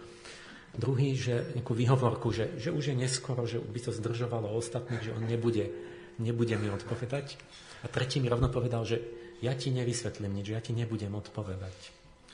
Druhý, 0.77 1.17
že 1.17 1.57
nejakú 1.57 1.73
výhovorku, 1.73 2.29
že, 2.29 2.59
že 2.61 2.69
už 2.69 2.93
je 2.93 2.95
neskoro, 2.99 3.49
že 3.49 3.57
by 3.57 3.79
to 3.81 3.95
zdržovalo 3.95 4.51
ostatných, 4.51 5.09
že 5.09 5.15
on 5.15 5.25
nebude, 5.25 5.73
nebude 6.21 6.53
mi 6.59 6.69
odpovedať. 6.69 7.39
A 7.87 7.91
tretí 7.91 8.19
mi 8.19 8.27
rovno 8.27 8.51
povedal, 8.51 8.83
že 8.83 8.99
ja 9.39 9.55
ti 9.55 9.71
nevysvetlím 9.71 10.43
nič, 10.43 10.51
ja 10.51 10.59
ti 10.59 10.75
nebudem 10.75 11.15
odpovedať. 11.15 11.77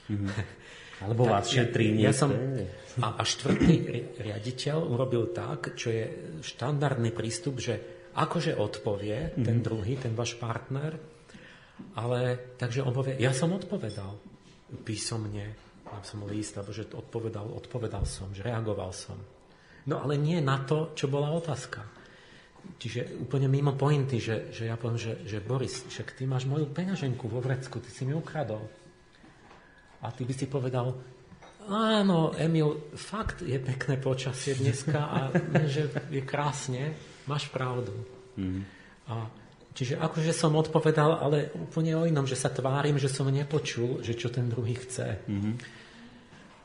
Mm-hmm. 0.09 0.31
Alebo 1.05 1.29
vás 1.29 1.45
šetrí 1.51 1.93
ja, 2.01 2.09
ja 2.09 2.13
som, 2.15 2.33
a, 3.01 3.07
a 3.19 3.21
štvrtý 3.21 3.75
riaditeľ 4.17 4.77
urobil 4.81 5.29
tak, 5.29 5.77
čo 5.77 5.93
je 5.93 6.05
štandardný 6.41 7.13
prístup, 7.13 7.61
že 7.61 8.07
akože 8.17 8.57
odpovie 8.57 9.37
mm-hmm. 9.37 9.45
ten 9.45 9.57
druhý, 9.61 9.93
ten 10.01 10.17
váš 10.17 10.33
partner, 10.41 10.97
ale 12.01 12.53
takže 12.57 12.81
on 12.81 12.93
povie, 12.93 13.21
ja 13.21 13.29
som 13.29 13.53
odpovedal 13.53 14.17
písomne, 14.81 15.53
mám 15.85 16.01
som 16.01 16.25
list, 16.25 16.57
alebo 16.57 16.73
že 16.73 16.89
odpovedal, 16.89 17.45
odpovedal 17.45 18.09
som, 18.09 18.33
že 18.33 18.41
reagoval 18.41 18.89
som. 18.89 19.17
No 19.85 20.01
ale 20.01 20.17
nie 20.17 20.41
na 20.41 20.63
to, 20.65 20.95
čo 20.97 21.11
bola 21.11 21.29
otázka. 21.29 21.92
Čiže 22.83 23.19
úplne 23.23 23.47
mimo 23.47 23.75
pointy, 23.79 24.19
že, 24.19 24.51
že 24.51 24.67
ja 24.67 24.75
poviem, 24.75 24.99
že, 24.99 25.13
že 25.23 25.39
Boris, 25.39 25.87
však 25.87 26.19
ty 26.19 26.27
máš 26.27 26.43
moju 26.47 26.67
peňaženku 26.67 27.31
vo 27.31 27.39
vrecku, 27.39 27.79
ty 27.79 27.87
si 27.87 28.03
mi 28.03 28.11
ukradol. 28.11 28.67
A 30.03 30.11
ty 30.11 30.27
by 30.27 30.33
si 30.35 30.51
povedal, 30.51 30.91
áno, 31.71 32.35
Emil, 32.35 32.91
fakt 32.95 33.39
je 33.39 33.55
pekné 33.55 33.95
počasie 34.03 34.59
dneska 34.59 34.99
a 34.99 35.19
že 35.73 35.87
je 36.11 36.21
krásne, 36.27 36.91
máš 37.23 37.47
pravdu. 37.47 37.95
Mm. 38.35 38.67
A, 39.07 39.31
čiže 39.71 39.95
akože 39.95 40.35
som 40.35 40.59
odpovedal, 40.59 41.23
ale 41.23 41.55
úplne 41.55 41.95
o 41.95 42.03
inom, 42.03 42.27
že 42.27 42.35
sa 42.35 42.51
tvárim, 42.51 42.99
že 42.99 43.07
som 43.07 43.31
nepočul, 43.31 44.03
že 44.03 44.11
čo 44.11 44.27
ten 44.27 44.51
druhý 44.51 44.75
chce. 44.75 45.23
Mm-hmm. 45.23 45.53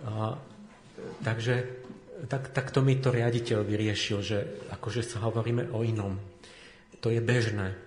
A, 0.03 0.35
takže 1.23 1.78
tak, 2.27 2.51
tak 2.51 2.75
to 2.75 2.83
mi 2.83 2.99
to 2.99 3.15
riaditeľ 3.15 3.63
vyriešil, 3.63 4.19
že 4.19 4.39
akože 4.75 5.07
sa 5.07 5.23
hovoríme 5.23 5.71
o 5.71 5.87
inom. 5.87 6.19
To 6.99 7.15
je 7.15 7.23
bežné. 7.23 7.79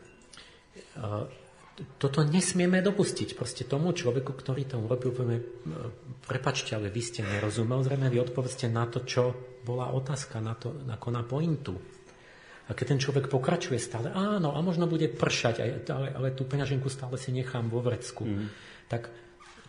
Toto 1.97 2.19
nesmieme 2.23 2.79
dopustiť. 2.79 3.35
Proste 3.35 3.67
tomu 3.67 3.91
človeku, 3.91 4.31
ktorý 4.31 4.63
to 4.69 4.79
urobil, 4.79 5.11
povieme, 5.11 5.43
prepačte, 6.23 6.77
ale 6.77 6.87
vy 6.93 7.01
ste 7.03 7.27
nerozumel, 7.27 7.83
zrejme 7.83 8.07
vy 8.07 8.23
odpovedzte 8.23 8.71
na 8.71 8.87
to, 8.87 9.03
čo 9.03 9.35
bola 9.67 9.91
otázka, 9.91 10.39
na 10.39 10.55
to, 10.55 10.71
ako 10.87 11.07
na 11.11 11.23
pointu. 11.27 11.75
A 12.69 12.77
keď 12.77 12.95
ten 12.95 13.03
človek 13.03 13.27
pokračuje 13.27 13.75
stále, 13.81 14.13
áno, 14.15 14.55
a 14.55 14.59
možno 14.63 14.87
bude 14.87 15.11
pršať, 15.11 15.55
ale, 15.91 16.07
ale 16.15 16.27
tú 16.31 16.47
peňaženku 16.47 16.87
stále 16.87 17.19
si 17.19 17.35
nechám 17.35 17.67
vo 17.67 17.83
vrecku, 17.83 18.23
mm. 18.23 18.47
tak, 18.87 19.11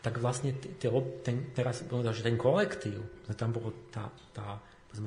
tak 0.03 0.19
vlastne 0.19 0.51
ten, 1.23 1.55
teraz 1.55 1.87
že 1.87 2.27
ten 2.27 2.35
kolektív, 2.35 3.23
tam 3.39 3.55
bol 3.55 3.71
tá, 3.95 4.11
tá, 4.35 4.59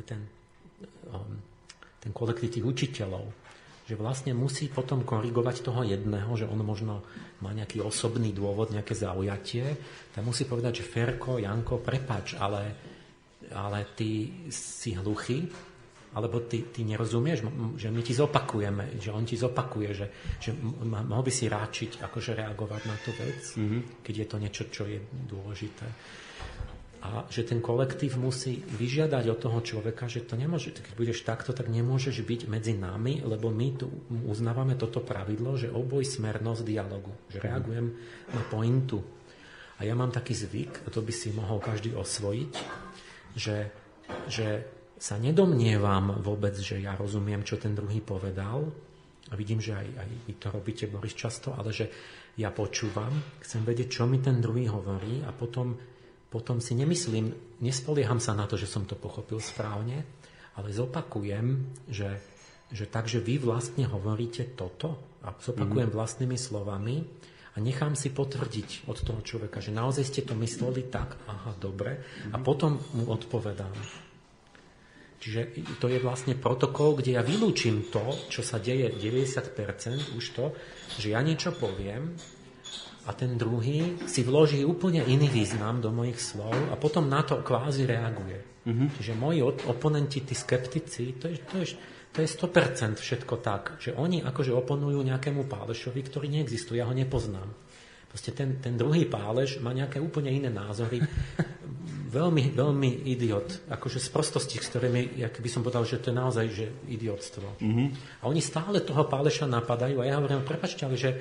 ten, 0.08 0.24
um, 1.12 1.36
ten 2.00 2.12
kolektív 2.16 2.56
tých 2.56 2.66
učiteľov, 2.66 3.28
že 3.86 4.00
vlastne 4.00 4.32
musí 4.34 4.72
potom 4.72 5.04
korigovať 5.04 5.62
toho 5.62 5.84
jedného, 5.84 6.32
že 6.34 6.48
on 6.48 6.64
možno 6.64 7.04
má 7.44 7.52
nejaký 7.52 7.84
osobný 7.84 8.32
dôvod, 8.32 8.72
nejaké 8.72 8.96
zaujatie, 8.96 9.78
tak 10.16 10.24
musí 10.24 10.48
povedať, 10.48 10.82
že 10.82 10.90
Ferko, 10.90 11.38
Janko, 11.38 11.84
prepač, 11.84 12.40
ale, 12.40 12.64
ale 13.52 13.92
ty 13.94 14.32
si 14.50 14.96
hluchý, 14.96 15.46
alebo 16.16 16.48
ty, 16.48 16.72
ty 16.72 16.88
nerozumieš, 16.88 17.44
že 17.76 17.92
my 17.92 18.02
ti 18.02 18.16
zopakujeme, 18.16 18.96
že 18.98 19.12
on 19.12 19.28
ti 19.28 19.36
zopakuje, 19.36 19.90
že, 19.92 20.08
že 20.40 20.52
mohol 20.84 21.24
by 21.28 21.32
si 21.32 21.52
ráčiť, 21.52 22.00
akože 22.00 22.32
reagovať 22.40 22.82
na 22.88 22.96
tú 23.04 23.12
vec, 23.20 23.42
mm-hmm. 23.60 23.82
keď 24.00 24.14
je 24.16 24.28
to 24.28 24.38
niečo, 24.40 24.64
čo 24.72 24.84
je 24.88 25.00
dôležité 25.28 25.88
a 27.06 27.30
že 27.30 27.46
ten 27.46 27.62
kolektív 27.62 28.18
musí 28.18 28.58
vyžiadať 28.58 29.30
od 29.30 29.38
toho 29.38 29.60
človeka, 29.62 30.10
že 30.10 30.26
to 30.26 30.34
nemôže, 30.34 30.74
keď 30.74 30.94
budeš 30.98 31.22
takto, 31.22 31.54
tak 31.54 31.70
nemôžeš 31.70 32.26
byť 32.26 32.42
medzi 32.50 32.74
nami, 32.74 33.22
lebo 33.22 33.54
my 33.54 33.68
tu 33.78 33.86
uznávame 34.26 34.74
toto 34.74 35.06
pravidlo, 35.06 35.54
že 35.54 35.70
oboj 35.70 36.02
smernosť 36.02 36.66
dialogu, 36.66 37.14
že 37.30 37.46
reagujem 37.46 37.94
na 38.34 38.42
pointu. 38.50 39.06
A 39.78 39.86
ja 39.86 39.94
mám 39.94 40.10
taký 40.10 40.34
zvyk, 40.34 40.88
a 40.88 40.90
to 40.90 41.06
by 41.06 41.14
si 41.14 41.30
mohol 41.30 41.62
každý 41.62 41.94
osvojiť, 41.94 42.54
že, 43.38 43.70
že 44.26 44.48
sa 45.06 45.22
nedomnievam 45.22 46.18
vôbec, 46.26 46.58
že 46.58 46.82
ja 46.82 46.98
rozumiem, 46.98 47.46
čo 47.46 47.62
ten 47.62 47.78
druhý 47.78 48.02
povedal, 48.02 48.66
a 49.30 49.34
vidím, 49.38 49.62
že 49.62 49.78
aj, 49.78 49.88
aj 50.02 50.10
vy 50.26 50.34
to 50.42 50.48
robíte, 50.50 50.86
Boris, 50.90 51.14
často, 51.14 51.54
ale 51.54 51.70
že 51.70 51.86
ja 52.42 52.50
počúvam, 52.50 53.38
chcem 53.42 53.62
vedieť, 53.62 54.02
čo 54.02 54.10
mi 54.10 54.18
ten 54.18 54.42
druhý 54.42 54.66
hovorí 54.66 55.22
a 55.22 55.30
potom 55.30 55.78
potom 56.36 56.60
si 56.60 56.76
nemyslím, 56.76 57.32
nespolieham 57.64 58.20
sa 58.20 58.36
na 58.36 58.44
to, 58.44 58.60
že 58.60 58.68
som 58.68 58.84
to 58.84 59.00
pochopil 59.00 59.40
správne, 59.40 60.04
ale 60.60 60.68
zopakujem, 60.68 61.64
že, 61.88 62.12
že 62.76 62.92
takže 62.92 63.24
vy 63.24 63.40
vlastne 63.40 63.88
hovoríte 63.88 64.52
toto 64.52 65.00
a 65.24 65.32
zopakujem 65.32 65.88
mm-hmm. 65.88 65.96
vlastnými 65.96 66.36
slovami 66.36 67.08
a 67.56 67.64
nechám 67.64 67.96
si 67.96 68.12
potvrdiť 68.12 68.84
od 68.92 68.98
toho 69.00 69.24
človeka, 69.24 69.64
že 69.64 69.72
naozaj 69.72 70.04
ste 70.04 70.22
to 70.28 70.36
mysleli 70.36 70.92
tak, 70.92 71.16
aha, 71.24 71.56
dobre, 71.56 72.04
mm-hmm. 72.04 72.36
a 72.36 72.38
potom 72.44 72.84
mu 73.00 73.08
odpovedám. 73.16 73.72
Čiže 75.26 75.58
to 75.82 75.90
je 75.90 75.98
vlastne 75.98 76.38
protokol, 76.38 77.02
kde 77.02 77.18
ja 77.18 77.26
vylúčim 77.26 77.90
to, 77.90 78.30
čo 78.30 78.46
sa 78.46 78.62
deje 78.62 78.94
90% 78.94 80.14
už 80.14 80.26
to, 80.38 80.54
že 81.02 81.18
ja 81.18 81.26
niečo 81.26 81.50
poviem 81.58 82.14
a 83.06 83.12
ten 83.18 83.34
druhý 83.34 84.06
si 84.06 84.22
vloží 84.22 84.62
úplne 84.62 85.02
iný 85.02 85.26
význam 85.34 85.82
do 85.82 85.90
mojich 85.90 86.22
slov 86.22 86.54
a 86.70 86.78
potom 86.78 87.10
na 87.10 87.26
to 87.26 87.42
kvázi 87.42 87.90
reaguje. 87.90 88.38
Mm-hmm. 88.70 88.88
Čiže 89.02 89.14
moji 89.18 89.42
oponenti, 89.66 90.22
tí 90.22 90.38
skeptici, 90.38 91.18
to 91.18 91.26
je, 91.26 91.42
to, 91.42 91.58
je, 91.58 91.74
to 92.14 92.22
je 92.22 92.30
100% 92.30 93.02
všetko 93.02 93.42
tak, 93.42 93.82
že 93.82 93.98
oni 93.98 94.22
akože 94.22 94.54
oponujú 94.54 95.02
nejakému 95.02 95.50
pálešovi, 95.50 96.06
ktorý 96.06 96.30
neexistuje, 96.30 96.78
ja 96.78 96.86
ho 96.86 96.94
nepoznám. 96.94 97.50
Proste 98.14 98.30
ten, 98.30 98.62
ten 98.62 98.78
druhý 98.78 99.10
pálež 99.10 99.58
má 99.58 99.74
nejaké 99.74 99.98
úplne 99.98 100.30
iné 100.30 100.54
názory. 100.54 101.02
veľmi, 102.06 102.54
veľmi 102.54 103.10
idiot. 103.10 103.70
Akože 103.70 103.98
z 103.98 104.10
prostosti, 104.14 104.62
s 104.62 104.70
ktorými, 104.70 105.18
jak 105.18 105.42
by 105.42 105.50
som 105.50 105.66
povedal, 105.66 105.84
že 105.84 105.98
to 105.98 106.14
je 106.14 106.16
naozaj 106.16 106.46
že 106.54 106.66
idiotstvo. 106.86 107.60
Mm-hmm. 107.60 107.88
A 108.22 108.24
oni 108.30 108.42
stále 108.42 108.86
toho 108.86 109.10
páleša 109.10 109.50
napadajú 109.50 110.02
a 110.02 110.06
ja 110.06 110.22
hovorím, 110.22 110.46
prepačte, 110.46 110.86
ale 110.86 110.96
že 110.96 111.12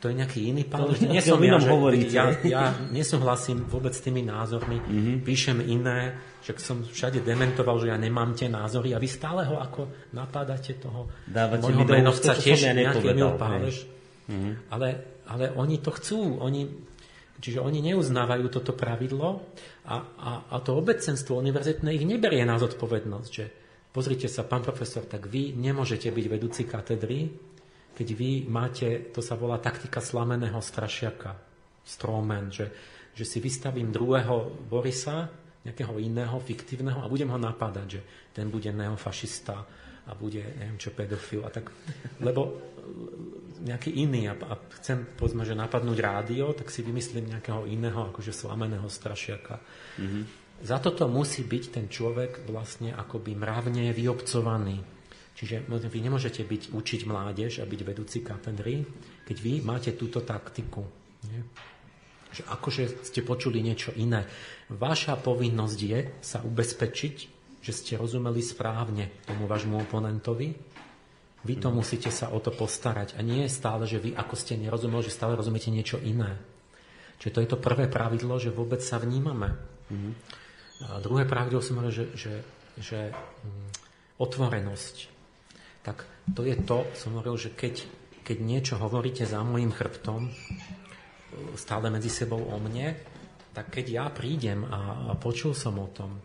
to 0.00 0.08
je 0.08 0.16
nejaký 0.16 0.48
iný 0.48 0.64
pán. 0.64 0.88
To, 0.88 0.96
nie 0.96 1.20
som 1.20 1.36
ja, 1.44 1.60
že, 1.60 1.76
ja, 2.08 2.24
ja 2.40 2.62
nesúhlasím 2.88 3.68
vôbec 3.68 3.92
s 3.92 4.00
tými 4.00 4.24
názormi, 4.24 4.80
mm-hmm. 4.80 5.16
píšem 5.20 5.60
iné, 5.60 6.16
že 6.40 6.56
som 6.56 6.80
všade 6.80 7.20
dementoval, 7.20 7.76
že 7.84 7.92
ja 7.92 8.00
nemám 8.00 8.32
tie 8.32 8.48
názory 8.48 8.96
a 8.96 8.98
vy 8.98 9.04
stále 9.04 9.44
ho 9.44 9.60
ako 9.60 10.10
napádate 10.16 10.80
toho 10.80 11.12
Dávate 11.28 11.68
môjho 11.68 11.84
menovca 11.84 12.32
tiež 12.32 12.58
ja 12.64 12.72
nejaký 12.72 13.12
Emil 13.12 13.36
Páleš. 13.36 13.84
Mm-hmm. 14.24 14.72
Ale, 14.72 14.88
ale 15.28 15.44
oni 15.52 15.84
to 15.84 15.92
chcú, 15.92 16.40
oni, 16.40 16.64
čiže 17.40 17.58
oni 17.58 17.80
neuznávajú 17.80 18.46
toto 18.52 18.76
pravidlo 18.76 19.42
a, 19.88 19.96
a, 19.96 20.30
a 20.52 20.56
to 20.60 20.76
obecenstvo 20.76 21.40
univerzitné 21.40 21.96
ich 21.96 22.04
neberie 22.04 22.44
na 22.44 22.60
zodpovednosť, 22.60 23.30
že 23.32 23.44
pozrite 23.90 24.28
sa, 24.28 24.44
pán 24.46 24.62
profesor, 24.62 25.08
tak 25.08 25.26
vy 25.26 25.56
nemôžete 25.56 26.12
byť 26.12 26.26
vedúci 26.28 26.62
katedry, 26.68 27.32
keď 27.96 28.08
vy 28.14 28.30
máte, 28.46 29.10
to 29.10 29.24
sa 29.24 29.34
volá 29.34 29.58
taktika 29.58 29.98
slameného 29.98 30.60
strašiaka, 30.62 31.34
strawman, 31.82 32.52
že, 32.52 32.70
že 33.16 33.24
si 33.26 33.42
vystavím 33.42 33.90
druhého 33.90 34.68
Borisa, 34.68 35.28
nejakého 35.60 36.00
iného, 36.00 36.40
fiktívneho 36.40 37.04
a 37.04 37.10
budem 37.10 37.28
ho 37.28 37.36
napádať, 37.36 38.00
že 38.00 38.02
ten 38.32 38.48
bude 38.48 38.72
neofašista 38.72 39.56
a 40.08 40.12
bude, 40.16 40.40
neviem 40.40 40.80
čo, 40.80 40.96
pedofil 40.96 41.44
a 41.44 41.52
tak. 41.52 41.68
Lebo 42.24 42.56
nejaký 43.60 43.92
iný 43.92 44.30
a, 44.30 44.34
a 44.34 44.54
chcem, 44.80 45.04
povedzme, 45.16 45.44
že 45.44 45.58
napadnúť 45.58 45.98
rádio, 46.00 46.52
tak 46.56 46.72
si 46.72 46.80
vymyslím 46.80 47.36
nejakého 47.36 47.68
iného, 47.68 48.08
akože 48.10 48.32
slameného 48.32 48.88
strašiaka. 48.88 49.60
Mm-hmm. 50.00 50.22
Za 50.60 50.76
toto 50.80 51.08
musí 51.08 51.44
byť 51.44 51.64
ten 51.72 51.86
človek 51.88 52.44
vlastne 52.48 52.92
akoby 52.92 53.32
mravne 53.32 53.92
vyobcovaný. 53.96 55.00
Čiže 55.32 55.64
vy 55.64 56.00
nemôžete 56.04 56.44
byť, 56.44 56.76
učiť 56.76 57.00
mládež 57.08 57.64
a 57.64 57.68
byť 57.68 57.80
vedúci 57.80 58.20
katedry, 58.20 58.84
keď 59.24 59.36
vy 59.40 59.52
máte 59.64 59.96
túto 59.96 60.20
taktiku. 60.20 60.84
Nie? 61.32 61.40
Že 62.28 62.42
akože 62.44 62.82
ste 63.08 63.24
počuli 63.24 63.64
niečo 63.64 63.96
iné. 63.96 64.28
Vaša 64.68 65.16
povinnosť 65.16 65.78
je 65.80 66.00
sa 66.20 66.44
ubezpečiť, 66.44 67.16
že 67.64 67.72
ste 67.72 67.96
rozumeli 67.96 68.44
správne 68.44 69.24
tomu 69.24 69.48
vášmu 69.48 69.80
oponentovi. 69.80 70.69
Vy 71.40 71.56
to 71.56 71.72
musíte 71.72 72.12
sa 72.12 72.28
o 72.28 72.38
to 72.38 72.52
postarať. 72.52 73.16
A 73.16 73.24
nie 73.24 73.48
je 73.48 73.50
stále, 73.52 73.88
že 73.88 74.02
vy 74.02 74.12
ako 74.12 74.36
ste 74.36 74.60
nerozumeli, 74.60 75.08
že 75.08 75.16
stále 75.16 75.32
rozumiete 75.36 75.72
niečo 75.72 75.96
iné. 75.96 76.36
Čiže 77.20 77.32
to 77.32 77.42
je 77.44 77.50
to 77.52 77.58
prvé 77.60 77.88
pravidlo, 77.88 78.36
že 78.36 78.52
vôbec 78.52 78.80
sa 78.84 79.00
vnímame. 79.00 79.56
Mm-hmm. 79.88 80.12
A 80.80 81.00
druhé 81.04 81.28
pravidlo 81.28 81.60
som 81.60 81.80
hovoril, 81.80 81.92
že, 81.92 82.06
že, 82.16 82.34
že 82.80 83.00
mm, 83.12 83.68
otvorenosť. 84.20 84.96
Tak 85.84 86.04
to 86.36 86.44
je 86.44 86.56
to, 86.64 86.88
som 86.96 87.16
hovoril, 87.16 87.36
že 87.36 87.52
keď, 87.52 87.84
keď 88.24 88.38
niečo 88.40 88.74
hovoríte 88.80 89.24
za 89.24 89.40
môjim 89.44 89.72
chrbtom, 89.72 90.32
stále 91.56 91.88
medzi 91.92 92.10
sebou 92.10 92.40
o 92.40 92.56
mne, 92.60 92.96
tak 93.50 93.72
keď 93.72 93.86
ja 93.88 94.06
prídem 94.08 94.66
a, 94.66 95.10
a 95.10 95.18
počul 95.18 95.56
som 95.56 95.78
o 95.78 95.88
tom 95.90 96.20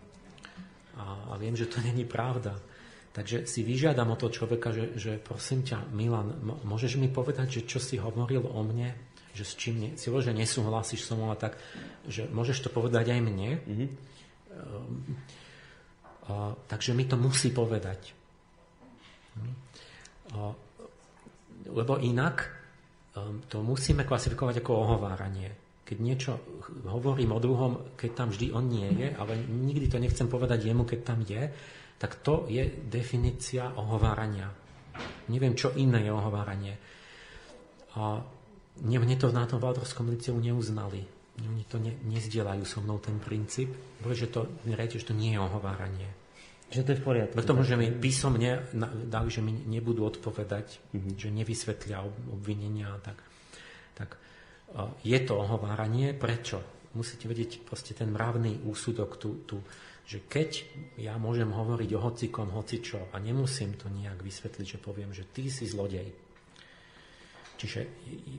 a, 0.97 1.33
a 1.33 1.37
viem, 1.37 1.57
že 1.57 1.67
to 1.67 1.81
není 1.81 2.05
pravda, 2.05 2.55
takže 3.15 3.47
si 3.47 3.63
vyžiadam 3.63 4.11
o 4.11 4.19
toho 4.19 4.27
človeka, 4.27 4.75
že, 4.75 4.99
že 4.99 5.11
prosím 5.15 5.63
ťa, 5.63 5.87
Milan, 5.95 6.35
môžeš 6.67 6.99
mi 6.99 7.07
povedať, 7.07 7.61
že 7.61 7.61
čo 7.63 7.79
si 7.79 7.95
hovoril 7.95 8.43
o 8.43 8.59
mne, 8.59 8.91
že 9.31 9.47
s 9.47 9.55
čím 9.55 9.79
ne, 9.79 9.89
si 9.95 10.11
že 10.11 10.35
nesúhlasíš 10.35 11.07
so 11.07 11.15
mnou 11.15 11.31
a 11.31 11.39
tak, 11.39 11.55
že 12.03 12.27
môžeš 12.27 12.67
to 12.67 12.69
povedať 12.75 13.15
aj 13.15 13.19
mne. 13.23 13.49
Mm-hmm. 13.63 13.89
Um, 14.51 15.15
a, 16.27 16.33
takže 16.67 16.91
mi 16.91 17.07
to 17.07 17.15
musí 17.15 17.55
povedať. 17.55 18.11
A, 20.35 20.51
lebo 21.71 21.93
inak 22.03 22.51
um, 23.15 23.39
to 23.47 23.63
musíme 23.63 24.03
klasifikovať 24.03 24.59
ako 24.59 24.71
ohováranie 24.75 25.65
keď 25.85 25.97
niečo 26.01 26.33
hovorím 26.89 27.37
o 27.37 27.39
druhom, 27.39 27.93
keď 27.93 28.11
tam 28.17 28.27
vždy 28.33 28.49
on 28.57 28.65
nie 28.65 28.89
je, 28.89 29.13
ale 29.13 29.37
nikdy 29.37 29.85
to 29.85 30.01
nechcem 30.01 30.25
povedať 30.25 30.65
jemu, 30.65 30.81
keď 30.81 30.99
tam 31.05 31.21
je, 31.21 31.53
tak 31.95 32.19
to 32.19 32.45
je 32.51 32.63
definícia 32.85 33.72
ohovárania. 33.76 34.51
Neviem, 35.31 35.55
čo 35.55 35.76
iné 35.76 36.03
je 36.05 36.11
ohováranie. 36.11 36.73
A 37.95 38.19
mne 38.84 39.15
to 39.15 39.31
na 39.31 39.47
tom 39.47 39.63
Valdorskom 39.63 40.11
liceu 40.11 40.35
neuznali. 40.35 40.99
Oni 41.35 41.63
to 41.67 41.80
ne, 41.80 41.95
nezdielajú 42.07 42.63
so 42.63 42.80
mnou 42.80 42.99
ten 42.99 43.19
princíp, 43.19 43.72
že 44.11 44.27
to, 44.31 44.47
že 44.67 45.07
to 45.07 45.15
nie 45.15 45.35
je 45.35 45.39
ohováranie. 45.39 46.07
Že 46.72 46.81
to 46.84 46.91
je 46.91 46.99
v 46.99 47.03
poriadku. 47.03 47.35
Preto, 47.35 47.55
že 47.63 47.76
mi 47.80 47.91
písomne 47.91 48.67
dali, 49.07 49.30
že 49.31 49.43
mi 49.43 49.53
nebudú 49.53 50.07
odpovedať, 50.07 50.95
mm-hmm. 50.95 51.15
že 51.15 51.30
nevysvetlia 51.31 52.03
obvinenia 52.31 52.91
a 52.91 52.99
tak. 52.99 53.17
Tak 53.95 54.09
je 55.03 55.19
to 55.23 55.34
ohováranie. 55.39 56.11
Prečo? 56.15 56.59
Musíte 56.95 57.27
vedieť 57.27 57.67
proste 57.67 57.91
ten 57.91 58.11
mravný 58.11 58.63
úsudok 58.63 59.19
tu, 59.19 59.43
tu, 59.43 59.59
že 60.06 60.22
keď 60.22 60.49
ja 61.02 61.18
môžem 61.18 61.49
hovoriť 61.49 61.90
o 61.98 62.03
hocikom, 62.06 62.53
hocičo 62.53 63.10
a 63.10 63.18
nemusím 63.18 63.73
to 63.73 63.90
nejak 63.90 64.22
vysvetliť, 64.22 64.77
že 64.77 64.80
poviem, 64.80 65.10
že 65.10 65.26
ty 65.26 65.49
si 65.49 65.65
zlodej. 65.65 66.14
Čiže 67.56 67.88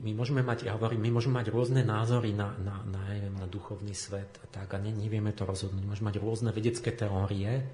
my 0.04 0.12
môžeme 0.12 0.44
mať, 0.44 0.68
ja 0.68 0.76
hovorím, 0.76 1.08
my 1.08 1.18
môžeme 1.18 1.40
mať 1.40 1.48
rôzne 1.48 1.82
názory 1.82 2.36
na, 2.36 2.52
na, 2.60 2.84
na, 2.84 3.00
neviem, 3.10 3.34
na 3.34 3.48
duchovný 3.48 3.96
svet 3.96 4.38
a 4.44 4.46
tak 4.46 4.76
a 4.76 4.78
ne, 4.78 4.92
nevieme 4.92 5.32
to 5.32 5.48
rozhodnúť. 5.48 5.82
Môžeme 5.88 6.12
mať 6.12 6.20
rôzne 6.20 6.50
vedecké 6.52 6.92
teórie 6.92 7.64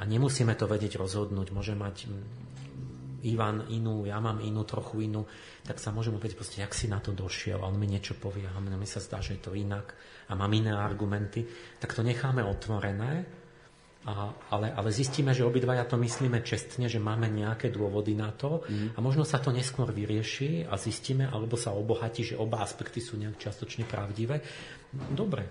a 0.00 0.02
nemusíme 0.02 0.56
to 0.56 0.64
vedieť 0.64 0.96
rozhodnúť. 0.96 1.52
Môže 1.52 1.76
mať 1.76 2.08
Ivan 3.26 3.70
inú, 3.70 4.06
ja 4.06 4.18
mám 4.18 4.42
inú, 4.42 4.66
trochu 4.66 5.06
inú, 5.06 5.26
tak 5.62 5.78
sa 5.78 5.94
môžem 5.94 6.14
opäť 6.18 6.34
proste, 6.34 6.62
jak 6.62 6.74
si 6.74 6.90
na 6.90 6.98
to 6.98 7.14
došiel, 7.14 7.62
a 7.62 7.68
on 7.70 7.78
mi 7.78 7.86
niečo 7.86 8.18
povie, 8.18 8.46
a 8.46 8.58
mi 8.58 8.88
sa 8.88 8.98
zdá, 8.98 9.22
že 9.22 9.38
je 9.38 9.42
to 9.42 9.52
inak 9.54 9.94
a 10.28 10.32
mám 10.34 10.50
iné 10.50 10.74
argumenty, 10.74 11.46
tak 11.78 11.94
to 11.94 12.02
necháme 12.02 12.42
otvorené, 12.42 13.42
a, 14.02 14.34
ale, 14.50 14.74
ale 14.74 14.90
zistíme, 14.90 15.30
že 15.30 15.46
obidvaja 15.46 15.86
to 15.86 15.94
myslíme 15.94 16.42
čestne, 16.42 16.90
že 16.90 16.98
máme 16.98 17.30
nejaké 17.30 17.70
dôvody 17.70 18.18
na 18.18 18.34
to 18.34 18.66
mm. 18.66 18.94
a 18.94 18.98
možno 18.98 19.22
sa 19.22 19.38
to 19.38 19.54
neskôr 19.54 19.94
vyrieši 19.94 20.66
a 20.66 20.74
zistíme, 20.74 21.30
alebo 21.30 21.54
sa 21.54 21.70
obohatí, 21.70 22.26
že 22.26 22.34
oba 22.34 22.66
aspekty 22.66 22.98
sú 22.98 23.14
nejak 23.14 23.38
čiastočne 23.38 23.86
pravdivé. 23.86 24.42
Dobre, 25.14 25.46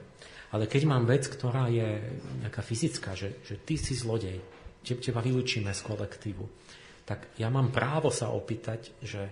ale 0.52 0.68
keď 0.68 0.84
mám 0.84 1.08
vec, 1.08 1.32
ktorá 1.32 1.72
je 1.72 2.20
nejaká 2.44 2.60
fyzická, 2.60 3.16
že, 3.16 3.40
že 3.48 3.64
ty 3.64 3.80
si 3.80 3.96
zlodej, 3.96 4.44
teba 4.84 5.24
vylúčime 5.24 5.72
z 5.72 5.82
kolektívu, 5.88 6.44
tak 7.06 7.28
ja 7.38 7.50
mám 7.50 7.74
právo 7.74 8.14
sa 8.14 8.30
opýtať, 8.30 8.94
že 9.02 9.32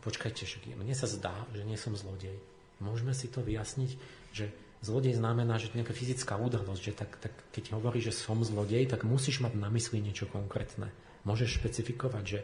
počkajte, 0.00 0.42
že 0.48 0.58
mne 0.74 0.94
sa 0.96 1.06
zdá, 1.06 1.34
že 1.54 1.62
nie 1.62 1.78
som 1.78 1.94
zlodej. 1.94 2.34
Môžeme 2.82 3.14
si 3.14 3.30
to 3.30 3.44
vyjasniť, 3.44 3.90
že 4.34 4.50
zlodej 4.82 5.16
znamená, 5.16 5.56
že 5.62 5.70
nejaká 5.72 5.94
fyzická 5.94 6.36
údrlosť, 6.36 6.82
že 6.82 6.92
tak, 6.92 7.10
tak 7.22 7.32
keď 7.54 7.78
hovorí, 7.78 8.02
že 8.02 8.10
som 8.10 8.42
zlodej, 8.42 8.90
tak 8.90 9.06
musíš 9.06 9.40
mať 9.40 9.54
na 9.56 9.70
mysli 9.70 10.02
niečo 10.02 10.26
konkrétne. 10.26 10.90
Môžeš 11.24 11.62
špecifikovať, 11.62 12.24
že 12.26 12.40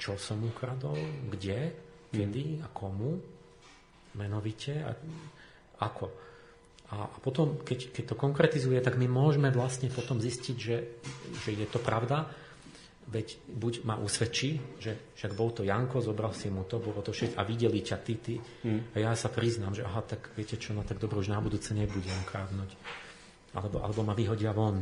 čo 0.00 0.16
som 0.16 0.40
ukradol, 0.46 0.96
kde, 1.28 1.74
kedy 2.14 2.64
a 2.64 2.68
komu, 2.72 3.20
menovite 4.16 4.72
a 4.82 4.92
ako. 5.82 6.06
A, 6.92 7.08
a 7.08 7.16
potom, 7.24 7.60
keď, 7.64 7.92
keď 7.92 8.04
to 8.12 8.16
konkretizuje, 8.16 8.78
tak 8.84 9.00
my 9.00 9.08
môžeme 9.08 9.48
vlastne 9.48 9.88
potom 9.88 10.20
zistiť, 10.20 10.56
že, 10.56 10.76
že 11.44 11.50
je 11.56 11.66
to 11.68 11.80
pravda 11.80 12.28
veď 13.08 13.40
buď 13.48 13.74
ma 13.84 13.98
usvedčí, 13.98 14.78
že 14.78 15.14
však 15.18 15.32
bol 15.34 15.50
to 15.50 15.66
Janko, 15.66 16.00
zobral 16.00 16.32
si 16.32 16.48
mu 16.48 16.64
to, 16.64 16.78
bolo 16.78 17.02
to 17.02 17.10
všetko 17.10 17.36
a 17.36 17.48
videli 17.48 17.82
ťa 17.82 17.96
ty, 18.00 18.14
ty. 18.20 18.34
Mm. 18.64 18.94
A 18.94 18.96
ja 18.98 19.12
sa 19.18 19.28
priznám, 19.28 19.74
že 19.76 19.84
aha, 19.84 20.00
tak 20.06 20.32
viete 20.38 20.56
čo, 20.56 20.72
no 20.72 20.86
tak 20.86 21.02
dobro, 21.02 21.20
už 21.20 21.28
na 21.28 21.42
budúce 21.42 21.74
nebudem 21.76 22.16
kradnúť. 22.24 22.70
Alebo, 23.52 23.84
alebo 23.84 24.00
ma 24.06 24.14
vyhodia 24.16 24.56
von. 24.56 24.80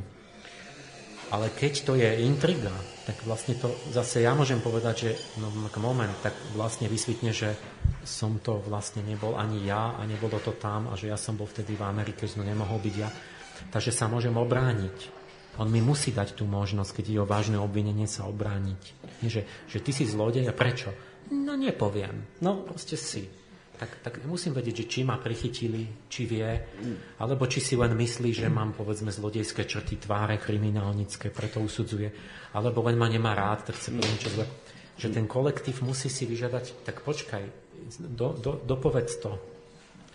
Ale 1.31 1.55
keď 1.55 1.73
to 1.87 1.93
je 1.95 2.27
intriga, 2.27 2.75
tak 3.07 3.23
vlastne 3.23 3.55
to 3.55 3.71
zase 3.95 4.19
ja 4.19 4.35
môžem 4.35 4.59
povedať, 4.59 4.95
že 4.99 5.11
no 5.39 5.51
moment, 5.79 6.11
tak 6.27 6.35
vlastne 6.59 6.91
vysvetne, 6.91 7.31
že 7.31 7.55
som 8.03 8.43
to 8.43 8.59
vlastne 8.67 9.07
nebol 9.07 9.39
ani 9.39 9.63
ja 9.63 9.95
a 9.95 10.03
nebolo 10.11 10.43
to 10.43 10.59
tam 10.59 10.91
a 10.91 10.99
že 10.99 11.07
ja 11.07 11.15
som 11.15 11.39
bol 11.39 11.47
vtedy 11.47 11.79
v 11.79 11.87
Amerike, 11.87 12.27
že 12.27 12.35
no 12.35 12.43
nemohol 12.43 12.83
byť 12.83 12.95
ja. 12.99 13.07
Takže 13.71 13.95
sa 13.95 14.11
môžem 14.11 14.35
obrániť. 14.35 15.20
On 15.61 15.69
mi 15.69 15.85
musí 15.85 16.09
dať 16.09 16.41
tú 16.41 16.49
možnosť, 16.49 16.91
keď 16.97 17.05
je 17.13 17.19
o 17.21 17.29
vážne 17.29 17.61
obvinenie 17.61 18.09
sa 18.09 18.25
obrániť. 18.25 18.83
Nie, 19.21 19.29
že, 19.29 19.45
že 19.69 19.85
ty 19.85 19.93
si 19.93 20.09
zlodej 20.09 20.49
a 20.49 20.57
prečo? 20.57 20.89
No 21.29 21.53
nepoviem. 21.53 22.41
No 22.41 22.65
proste 22.65 22.97
si. 22.97 23.29
Tak, 23.77 24.05
tak 24.05 24.15
musím 24.29 24.53
vedieť, 24.53 24.85
že 24.85 24.89
či 24.89 25.01
ma 25.09 25.17
prichytili, 25.17 26.09
či 26.09 26.29
vie, 26.29 26.49
alebo 27.17 27.49
či 27.49 27.65
si 27.65 27.81
len 27.81 27.97
myslí, 27.97 28.37
že 28.37 28.53
mám 28.53 28.77
povedzme 28.77 29.09
zlodejské 29.09 29.65
črty 29.65 30.05
tváre 30.05 30.37
kriminálnické, 30.37 31.33
preto 31.33 31.65
usudzuje, 31.65 32.13
alebo 32.53 32.85
len 32.85 33.01
ma 33.01 33.09
nemá 33.09 33.33
rád, 33.33 33.73
tak 33.73 33.81
chce 33.81 33.97
povedať 33.97 34.13
niečo 34.13 34.31
zle. 34.37 34.47
Že 35.01 35.09
ten 35.17 35.25
kolektív 35.25 35.81
musí 35.81 36.13
si 36.13 36.29
vyžadať, 36.29 36.85
tak 36.85 37.01
počkaj, 37.01 37.41
do, 38.05 38.37
do, 38.37 38.61
dopovedz 38.69 39.17
to, 39.17 39.41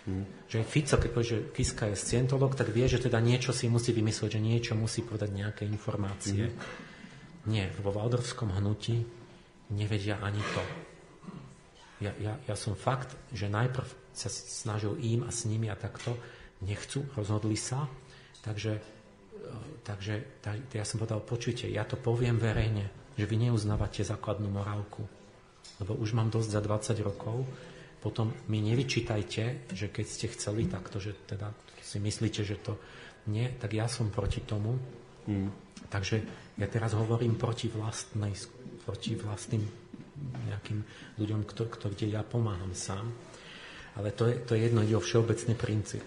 Hmm. 0.06 0.22
Že 0.46 0.62
Fico, 0.62 0.96
keď 1.02 1.10
povie, 1.10 1.26
že 1.26 1.38
Kiska 1.50 1.90
je 1.90 1.98
scientolog, 1.98 2.54
tak 2.54 2.70
vie, 2.70 2.86
že 2.86 3.02
teda 3.02 3.18
niečo 3.18 3.50
si 3.50 3.66
musí 3.66 3.90
vymyslieť, 3.90 4.38
že 4.38 4.40
niečo 4.40 4.72
musí 4.78 5.02
povedať 5.02 5.34
nejaké 5.34 5.62
informácie. 5.66 6.46
Hmm. 6.46 7.50
Nie, 7.50 7.74
vo 7.82 7.90
Valdorskom 7.90 8.54
hnutí 8.54 9.02
nevedia 9.74 10.22
ani 10.22 10.42
to. 10.54 10.62
Ja, 12.06 12.12
ja, 12.22 12.38
ja 12.46 12.54
som 12.54 12.78
fakt, 12.78 13.10
že 13.34 13.50
najprv 13.50 13.88
sa 14.14 14.28
snažil 14.30 14.94
im 15.00 15.26
a 15.26 15.30
s 15.34 15.48
nimi 15.48 15.66
a 15.72 15.76
takto, 15.76 16.14
nechcú, 16.62 17.04
rozhodli 17.16 17.56
sa, 17.56 17.88
takže, 18.44 18.78
e, 18.78 19.58
takže 19.84 20.40
tak, 20.44 20.72
ja 20.72 20.84
som 20.84 21.00
povedal, 21.00 21.24
počujte, 21.24 21.68
ja 21.68 21.84
to 21.88 21.96
poviem 22.00 22.36
verejne, 22.36 22.88
že 23.16 23.24
vy 23.24 23.48
neuznávate 23.48 24.04
základnú 24.04 24.48
morálku, 24.52 25.04
lebo 25.80 25.96
už 25.96 26.16
mám 26.16 26.28
dosť 26.28 26.48
za 26.52 26.60
20 26.60 27.00
rokov 27.04 27.44
potom 28.00 28.32
mi 28.52 28.62
nevyčítajte, 28.62 29.72
že 29.72 29.86
keď 29.90 30.06
ste 30.06 30.26
chceli 30.32 30.68
takto, 30.70 31.00
že 31.02 31.16
teda 31.26 31.50
si 31.80 31.98
myslíte, 31.98 32.40
že 32.46 32.56
to 32.60 32.78
nie, 33.26 33.50
tak 33.58 33.74
ja 33.74 33.90
som 33.90 34.10
proti 34.10 34.42
tomu, 34.46 34.78
Mm. 35.26 35.50
Takže 35.86 36.16
ja 36.58 36.66
teraz 36.70 36.94
hovorím 36.94 37.38
proti 37.38 37.70
vlastnej, 37.70 38.34
proti 38.86 39.14
vlastným 39.14 39.62
nejakým 40.48 40.80
ľuďom, 41.20 41.44
kto, 41.44 41.68
kto, 41.68 41.86
kde 41.92 42.16
ja 42.16 42.22
pomáham 42.24 42.72
sám. 42.72 43.12
Ale 44.00 44.12
to 44.16 44.28
je, 44.30 44.34
to 44.40 44.56
je 44.56 44.60
jedno, 44.70 44.80
ide 44.82 44.96
o 44.96 45.02
všeobecný 45.02 45.54
princíp. 45.54 46.04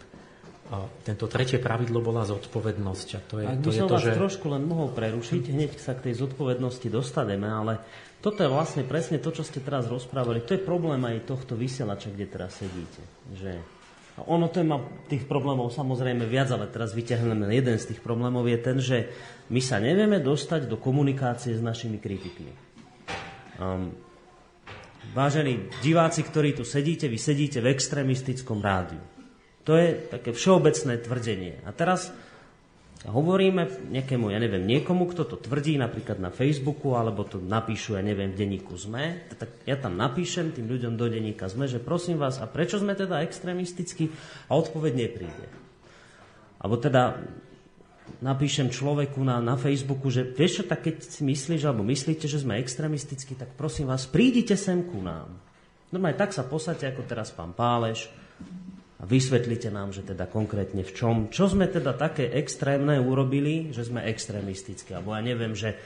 A 0.70 0.86
tento 1.02 1.26
tretie 1.26 1.58
pravidlo 1.58 2.02
bola 2.02 2.26
zodpovednosť. 2.30 3.08
A 3.18 3.20
to 3.26 3.36
je, 3.42 3.46
Ak 3.46 3.58
to 3.62 3.70
by 3.70 3.74
je 3.74 3.82
som 3.82 3.90
to, 3.90 3.96
vás 3.98 4.06
že... 4.06 4.14
trošku 4.18 4.46
len 4.54 4.64
mohol 4.66 4.94
prerušiť, 4.94 5.44
hneď 5.50 5.72
sa 5.82 5.98
k 5.98 6.10
tej 6.10 6.14
zodpovednosti 6.22 6.88
dostaneme, 6.94 7.50
ale 7.50 7.82
toto 8.20 8.44
je 8.44 8.52
vlastne 8.52 8.84
presne 8.84 9.16
to, 9.16 9.32
čo 9.32 9.48
ste 9.48 9.64
teraz 9.64 9.88
rozprávali. 9.88 10.44
To 10.44 10.56
je 10.56 10.62
problém 10.62 11.00
aj 11.08 11.24
tohto 11.24 11.56
vysielača, 11.56 12.12
kde 12.12 12.26
teraz 12.28 12.60
sedíte. 12.60 13.00
Že 13.32 13.52
ono 14.28 14.52
to 14.52 14.60
má 14.68 14.84
tých 15.08 15.24
problémov 15.24 15.72
samozrejme 15.72 16.28
viac, 16.28 16.52
ale 16.52 16.68
teraz 16.68 16.92
vyťahneme 16.92 17.48
jeden 17.56 17.80
z 17.80 17.96
tých 17.96 18.04
problémov 18.04 18.44
je 18.52 18.60
ten, 18.60 18.78
že 18.84 19.08
my 19.48 19.64
sa 19.64 19.80
nevieme 19.80 20.20
dostať 20.20 20.68
do 20.68 20.76
komunikácie 20.76 21.56
s 21.56 21.64
našimi 21.64 22.04
kritikmi. 22.04 22.52
Um, 23.60 23.96
vážení 25.16 25.72
diváci, 25.80 26.20
ktorí 26.28 26.60
tu 26.60 26.68
sedíte, 26.68 27.08
vy 27.08 27.16
sedíte 27.16 27.64
v 27.64 27.72
extrémistickom 27.72 28.60
rádiu. 28.60 29.00
To 29.64 29.80
je 29.80 29.96
také 30.12 30.36
všeobecné 30.36 31.00
tvrdenie. 31.00 31.64
A 31.64 31.72
teraz 31.72 32.12
hovoríme 33.08 33.92
nejakému, 33.96 34.28
ja 34.28 34.40
neviem, 34.44 34.68
niekomu, 34.68 35.08
kto 35.08 35.24
to 35.24 35.40
tvrdí 35.40 35.80
napríklad 35.80 36.20
na 36.20 36.28
Facebooku, 36.36 37.00
alebo 37.00 37.24
to 37.24 37.40
napíšu, 37.40 37.96
ja 37.96 38.04
neviem, 38.04 38.36
v 38.36 38.44
denníku 38.44 38.76
ZME, 38.76 39.32
tak 39.40 39.64
ja 39.64 39.80
tam 39.80 39.96
napíšem 39.96 40.52
tým 40.52 40.68
ľuďom 40.68 41.00
do 41.00 41.08
denníka 41.08 41.48
ZME, 41.48 41.72
že 41.72 41.80
prosím 41.80 42.20
vás, 42.20 42.44
a 42.44 42.46
prečo 42.50 42.76
sme 42.76 43.00
teda 43.00 43.24
extrémistickí? 43.24 44.12
A 44.52 44.60
odpoveď 44.60 44.94
nepríde. 45.00 45.48
Alebo 46.60 46.76
teda 46.76 47.24
napíšem 48.20 48.68
človeku 48.68 49.24
na, 49.24 49.40
na 49.40 49.56
Facebooku, 49.56 50.12
že 50.12 50.28
vieš 50.28 50.60
čo, 50.60 50.64
tak 50.68 50.84
keď 50.84 50.96
si 51.00 51.24
myslíš, 51.24 51.64
alebo 51.64 51.88
myslíte, 51.88 52.28
že 52.28 52.44
sme 52.44 52.60
extrémistickí, 52.60 53.40
tak 53.40 53.56
prosím 53.56 53.88
vás, 53.88 54.12
prídite 54.12 54.60
sem 54.60 54.84
ku 54.84 55.00
nám. 55.00 55.32
Normálne 55.96 56.20
tak 56.20 56.36
sa 56.36 56.44
posadte, 56.44 56.84
ako 56.84 57.08
teraz 57.08 57.32
pán 57.32 57.56
Páleš, 57.56 58.12
a 58.12 58.29
vysvetlite 59.00 59.72
nám, 59.72 59.96
že 59.96 60.04
teda 60.04 60.28
konkrétne 60.28 60.84
v 60.84 60.92
čom, 60.92 61.16
čo 61.32 61.48
sme 61.48 61.72
teda 61.72 61.96
také 61.96 62.28
extrémne 62.36 63.00
urobili, 63.00 63.72
že 63.72 63.88
sme 63.88 64.04
extrémistickí, 64.04 64.92
alebo 64.92 65.16
ja 65.16 65.24
neviem, 65.24 65.56
že 65.56 65.80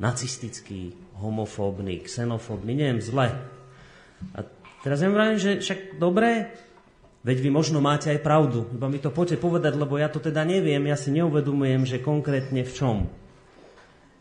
nacistický, 0.00 0.96
homofóbny, 1.20 2.06
xenofóbny, 2.06 2.72
neviem, 2.72 3.00
zle. 3.04 3.28
A 4.32 4.38
teraz 4.80 5.04
ja 5.04 5.10
vravím, 5.12 5.36
že 5.36 5.60
však 5.60 6.00
dobre, 6.00 6.48
veď 7.26 7.36
vy 7.44 7.50
možno 7.52 7.84
máte 7.84 8.08
aj 8.08 8.24
pravdu, 8.24 8.64
iba 8.72 8.88
mi 8.88 9.02
to 9.02 9.12
poďte 9.12 9.42
povedať, 9.42 9.76
lebo 9.76 10.00
ja 10.00 10.08
to 10.08 10.22
teda 10.22 10.46
neviem, 10.46 10.80
ja 10.88 10.96
si 10.96 11.12
neuvedomujem, 11.12 11.84
že 11.84 12.00
konkrétne 12.00 12.64
v 12.64 12.72
čom. 12.72 12.98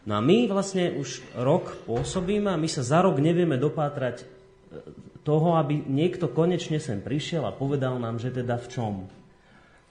No 0.08 0.16
a 0.16 0.22
my 0.24 0.48
vlastne 0.52 0.95
už 0.95 1.20
rok 1.36 1.84
pôsobíme 1.84 2.52
a 2.52 2.60
my 2.60 2.68
sa 2.68 2.84
za 2.84 3.04
rok 3.04 3.20
nevieme 3.20 3.60
dopátrať 3.60 4.24
toho, 5.28 5.60
aby 5.60 5.84
niekto 5.84 6.32
konečne 6.32 6.80
sem 6.80 7.04
prišiel 7.04 7.44
a 7.44 7.52
povedal 7.52 7.99
nám, 7.99 8.16
že 8.16 8.32
teda 8.32 8.56
v 8.56 8.68
čom. 8.72 8.95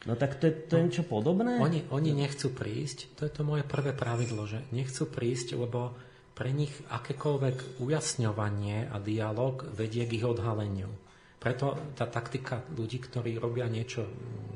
No 0.09 0.15
tak 0.17 0.41
to 0.41 0.49
je, 0.49 0.53
to 0.65 0.73
je 0.81 0.85
niečo 0.89 1.05
podobné? 1.05 1.61
Oni, 1.61 1.85
oni 1.93 2.17
nechcú 2.17 2.57
prísť, 2.57 3.21
to 3.21 3.29
je 3.29 3.33
to 3.37 3.43
moje 3.45 3.67
prvé 3.69 3.93
pravidlo, 3.93 4.49
že 4.49 4.65
nechcú 4.73 5.05
prísť, 5.05 5.61
lebo 5.61 5.93
pre 6.33 6.57
nich 6.57 6.73
akékoľvek 6.89 7.83
ujasňovanie 7.85 8.89
a 8.89 8.97
dialog 8.97 9.69
vedie 9.77 10.09
k 10.09 10.17
ich 10.17 10.25
odhaleniu. 10.25 10.89
Preto 11.37 11.93
tá 11.93 12.09
taktika 12.09 12.65
ľudí, 12.73 13.03
ktorí 13.03 13.37
robia 13.37 13.69
niečo 13.69 14.09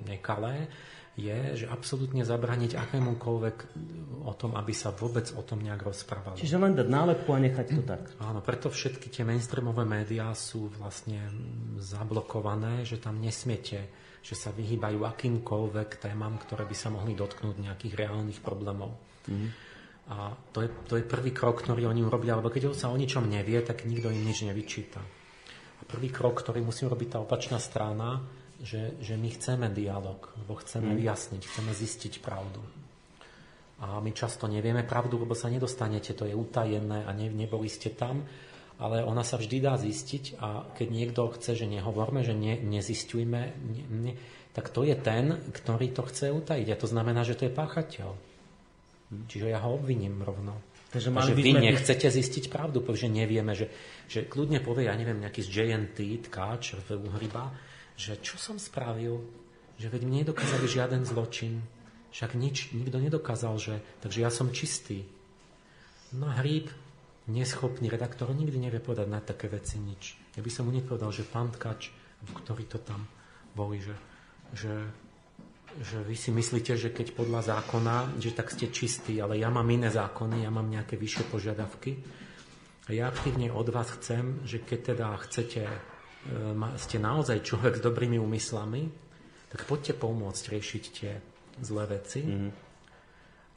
nekalé, 0.09 0.71
je, 1.21 1.39
že 1.65 1.67
absolútne 1.69 2.25
zabraniť 2.25 2.81
akémukoľvek 2.81 3.57
o 4.25 4.33
tom, 4.33 4.57
aby 4.57 4.73
sa 4.73 4.93
vôbec 4.97 5.29
o 5.37 5.43
tom 5.45 5.61
nejak 5.61 5.85
rozprávalo. 5.85 6.41
Čiže 6.41 6.57
len 6.57 6.73
dať 6.73 6.89
nálepku 6.89 7.29
a 7.37 7.39
nechať 7.45 7.67
to 7.77 7.83
tak. 7.85 8.05
Áno, 8.25 8.41
preto 8.41 8.73
všetky 8.73 9.13
tie 9.13 9.29
mainstreamové 9.29 9.85
médiá 9.85 10.33
sú 10.33 10.73
vlastne 10.81 11.21
zablokované, 11.77 12.89
že 12.89 12.97
tam 12.97 13.21
nesmiete, 13.21 13.93
že 14.21 14.35
sa 14.37 14.53
vyhýbajú 14.53 15.05
akýmkoľvek 15.05 16.01
témam, 16.01 16.41
ktoré 16.41 16.65
by 16.65 16.77
sa 16.77 16.89
mohli 16.93 17.13
dotknúť 17.17 17.57
nejakých 17.61 17.95
reálnych 17.97 18.41
problémov. 18.41 18.97
Mm. 19.29 19.49
A 20.11 20.35
to 20.51 20.67
je, 20.67 20.69
to 20.91 20.95
je 20.99 21.05
prvý 21.07 21.31
krok, 21.31 21.63
ktorý 21.63 21.87
oni 21.87 22.03
urobia, 22.03 22.35
lebo 22.35 22.51
keď 22.51 22.75
sa 22.75 22.91
o 22.91 22.99
ničom 22.99 23.31
nevie, 23.31 23.63
tak 23.63 23.87
nikto 23.87 24.11
im 24.11 24.27
nič 24.27 24.43
nevyčíta. 24.43 24.99
A 25.81 25.83
prvý 25.87 26.11
krok, 26.11 26.43
ktorý 26.43 26.61
musí 26.67 26.83
robiť 26.83 27.15
tá 27.15 27.19
opačná 27.23 27.63
strana, 27.63 28.19
že, 28.61 29.01
že 29.01 29.17
my 29.17 29.29
chceme 29.33 29.67
dialog, 29.73 30.21
lebo 30.37 30.61
chceme 30.61 30.93
mm. 30.93 30.97
vyjasniť, 31.01 31.43
chceme 31.43 31.73
zistiť 31.73 32.21
pravdu. 32.21 32.61
A 33.81 33.97
my 34.05 34.13
často 34.13 34.45
nevieme 34.45 34.85
pravdu, 34.85 35.17
lebo 35.17 35.33
sa 35.33 35.49
nedostanete, 35.49 36.13
to 36.13 36.29
je 36.29 36.37
utajené 36.37 37.09
a 37.09 37.11
ne, 37.17 37.33
neboli 37.33 37.73
ste 37.73 37.89
tam, 37.97 38.29
ale 38.77 39.01
ona 39.01 39.25
sa 39.25 39.41
vždy 39.41 39.57
dá 39.61 39.81
zistiť 39.81 40.37
a 40.41 40.69
keď 40.77 40.89
niekto 40.89 41.33
chce, 41.37 41.65
že 41.65 41.67
nehovorme, 41.69 42.21
že 42.21 42.37
ne, 42.37 42.61
nezistujme, 42.61 43.41
ne, 43.57 43.83
ne, 43.89 44.13
tak 44.53 44.69
to 44.69 44.85
je 44.85 44.97
ten, 44.97 45.41
ktorý 45.53 45.97
to 45.97 46.05
chce 46.09 46.29
utajiť. 46.29 46.69
A 46.69 46.81
to 46.81 46.89
znamená, 46.89 47.25
že 47.25 47.41
to 47.41 47.49
je 47.49 47.57
páchateľ. 47.57 48.13
Mm. 48.13 49.25
Čiže 49.29 49.47
ja 49.49 49.65
ho 49.65 49.81
obviním 49.81 50.21
rovno. 50.21 50.61
Takže 50.91 51.09
mali 51.15 51.33
vy 51.33 51.55
sme... 51.55 51.71
nechcete 51.71 52.09
zistiť 52.11 52.51
pravdu, 52.51 52.83
že 52.83 53.07
nevieme, 53.07 53.55
že, 53.55 53.71
že 54.11 54.27
kľudne 54.27 54.59
povie, 54.59 54.91
ja 54.91 54.95
neviem, 54.99 55.23
nejaký 55.23 55.41
z 55.47 55.49
JNT, 55.49 56.29
tkáč 56.29 56.75
v 56.83 56.99
Uhryba, 56.99 57.70
že 58.01 58.17
čo 58.25 58.41
som 58.41 58.57
spravil, 58.57 59.21
že 59.77 59.93
veď 59.93 60.09
mne 60.09 60.25
nedokázali 60.25 60.65
žiaden 60.65 61.05
zločin, 61.05 61.61
však 62.17 62.33
nič, 62.33 62.73
nikto 62.73 62.97
nedokázal, 62.97 63.61
že, 63.61 63.75
takže 64.01 64.25
ja 64.25 64.33
som 64.33 64.49
čistý. 64.49 65.05
No 66.17 66.33
a 66.33 66.41
hríb, 66.41 66.73
neschopný 67.29 67.93
redaktor, 67.93 68.33
nikdy 68.33 68.57
nevie 68.57 68.81
povedať 68.81 69.07
na 69.07 69.21
také 69.21 69.53
veci 69.53 69.77
nič. 69.77 70.17
Ja 70.35 70.41
by 70.41 70.51
som 70.51 70.67
mu 70.67 70.73
nepovedal, 70.73 71.13
že 71.13 71.29
pán 71.29 71.53
Tkač, 71.53 71.93
ktorý 72.25 72.65
to 72.67 72.81
tam 72.81 73.05
boli, 73.53 73.85
že, 73.85 73.95
že, 74.57 74.75
že 75.85 76.03
vy 76.03 76.17
si 76.17 76.33
myslíte, 76.33 76.75
že 76.81 76.89
keď 76.91 77.13
podľa 77.15 77.53
zákona, 77.53 78.17
že 78.17 78.33
tak 78.33 78.51
ste 78.51 78.73
čistí, 78.73 79.21
ale 79.21 79.37
ja 79.37 79.53
mám 79.53 79.69
iné 79.69 79.93
zákony, 79.93 80.43
ja 80.43 80.51
mám 80.51 80.73
nejaké 80.73 80.97
vyššie 80.97 81.25
požiadavky. 81.29 82.01
A 82.89 82.97
ja 82.97 83.07
aktívne 83.07 83.55
od 83.55 83.71
vás 83.71 83.93
chcem, 84.01 84.43
že 84.43 84.59
keď 84.59 84.97
teda 84.97 85.07
chcete 85.29 85.63
ste 86.77 86.97
naozaj 87.01 87.41
človek 87.41 87.81
s 87.81 87.85
dobrými 87.85 88.21
úmyslami, 88.21 88.83
tak 89.51 89.67
poďte 89.67 89.99
pomôcť 89.99 90.45
riešiť 90.53 90.85
tie 90.95 91.13
zlé 91.65 91.85
veci. 91.99 92.23
Mm. 92.23 92.51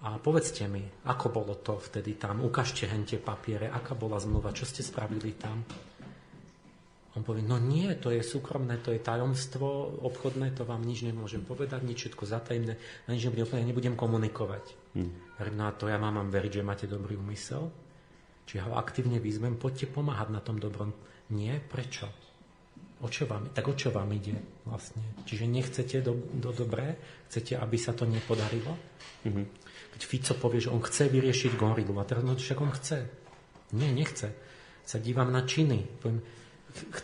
A 0.03 0.19
povedzte 0.19 0.67
mi, 0.67 0.83
ako 1.07 1.31
bolo 1.31 1.55
to 1.63 1.79
vtedy 1.79 2.19
tam, 2.19 2.43
ukážte 2.43 2.91
hen 2.91 3.07
tie 3.07 3.23
papiere, 3.23 3.71
aká 3.71 3.95
bola 3.95 4.19
zmluva, 4.19 4.51
čo 4.51 4.67
ste 4.67 4.83
spravili 4.83 5.31
tam. 5.39 5.63
On 7.13 7.21
povie, 7.21 7.45
no 7.45 7.61
nie, 7.61 7.87
to 8.01 8.09
je 8.09 8.25
súkromné, 8.25 8.81
to 8.81 8.89
je 8.89 8.99
tajomstvo 8.99 10.01
obchodné, 10.01 10.57
to 10.57 10.65
vám 10.65 10.81
nič 10.81 11.05
nemôžem 11.05 11.45
povedať, 11.45 11.85
nič 11.85 12.09
všetko 12.09 12.25
zatajemné, 12.25 12.73
na 13.05 13.11
nič 13.13 13.29
nebudem, 13.29 13.63
nebudem 13.63 13.95
komunikovať. 13.95 14.65
Mm. 14.97 15.13
No 15.53 15.63
a 15.69 15.71
to 15.77 15.87
ja 15.87 16.01
vám 16.01 16.19
mám 16.19 16.29
veriť, 16.33 16.59
že 16.59 16.67
máte 16.67 16.85
dobrý 16.89 17.15
úmysel. 17.15 17.69
Čiže 18.43 18.65
ho 18.67 18.75
aktívne 18.75 19.23
vyzvem, 19.23 19.55
poďte 19.55 19.87
pomáhať 19.93 20.35
na 20.35 20.41
tom 20.43 20.59
dobrom. 20.59 20.91
Nie, 21.31 21.63
prečo? 21.63 22.11
O 23.03 23.11
čo 23.11 23.27
vám, 23.27 23.51
tak 23.51 23.67
o 23.67 23.75
čo 23.75 23.91
vám 23.91 24.07
ide 24.15 24.39
vlastne? 24.63 25.03
Čiže 25.27 25.43
nechcete 25.43 25.99
do, 25.99 26.15
do 26.39 26.55
dobré? 26.55 26.95
Chcete, 27.27 27.59
aby 27.59 27.75
sa 27.75 27.91
to 27.91 28.07
nepodarilo? 28.07 28.71
Mm-hmm. 29.27 29.45
Keď 29.93 30.01
Fico 30.07 30.33
povie, 30.39 30.63
že 30.63 30.71
on 30.71 30.79
chce 30.79 31.11
vyriešiť 31.11 31.59
gorilu, 31.59 31.91
a 31.99 32.07
teraz 32.07 32.23
no 32.23 32.39
však 32.39 32.63
on 32.63 32.71
chce. 32.71 33.03
Nie, 33.75 33.91
nechce. 33.91 34.31
Sa 34.87 35.03
dívam 35.03 35.35
na 35.35 35.43
činy. 35.43 35.83
Poviem, 35.99 36.23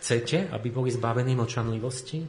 chcete, 0.00 0.48
aby 0.48 0.72
boli 0.72 0.88
zbavení 0.88 1.36
mlčanlivosti? 1.36 2.24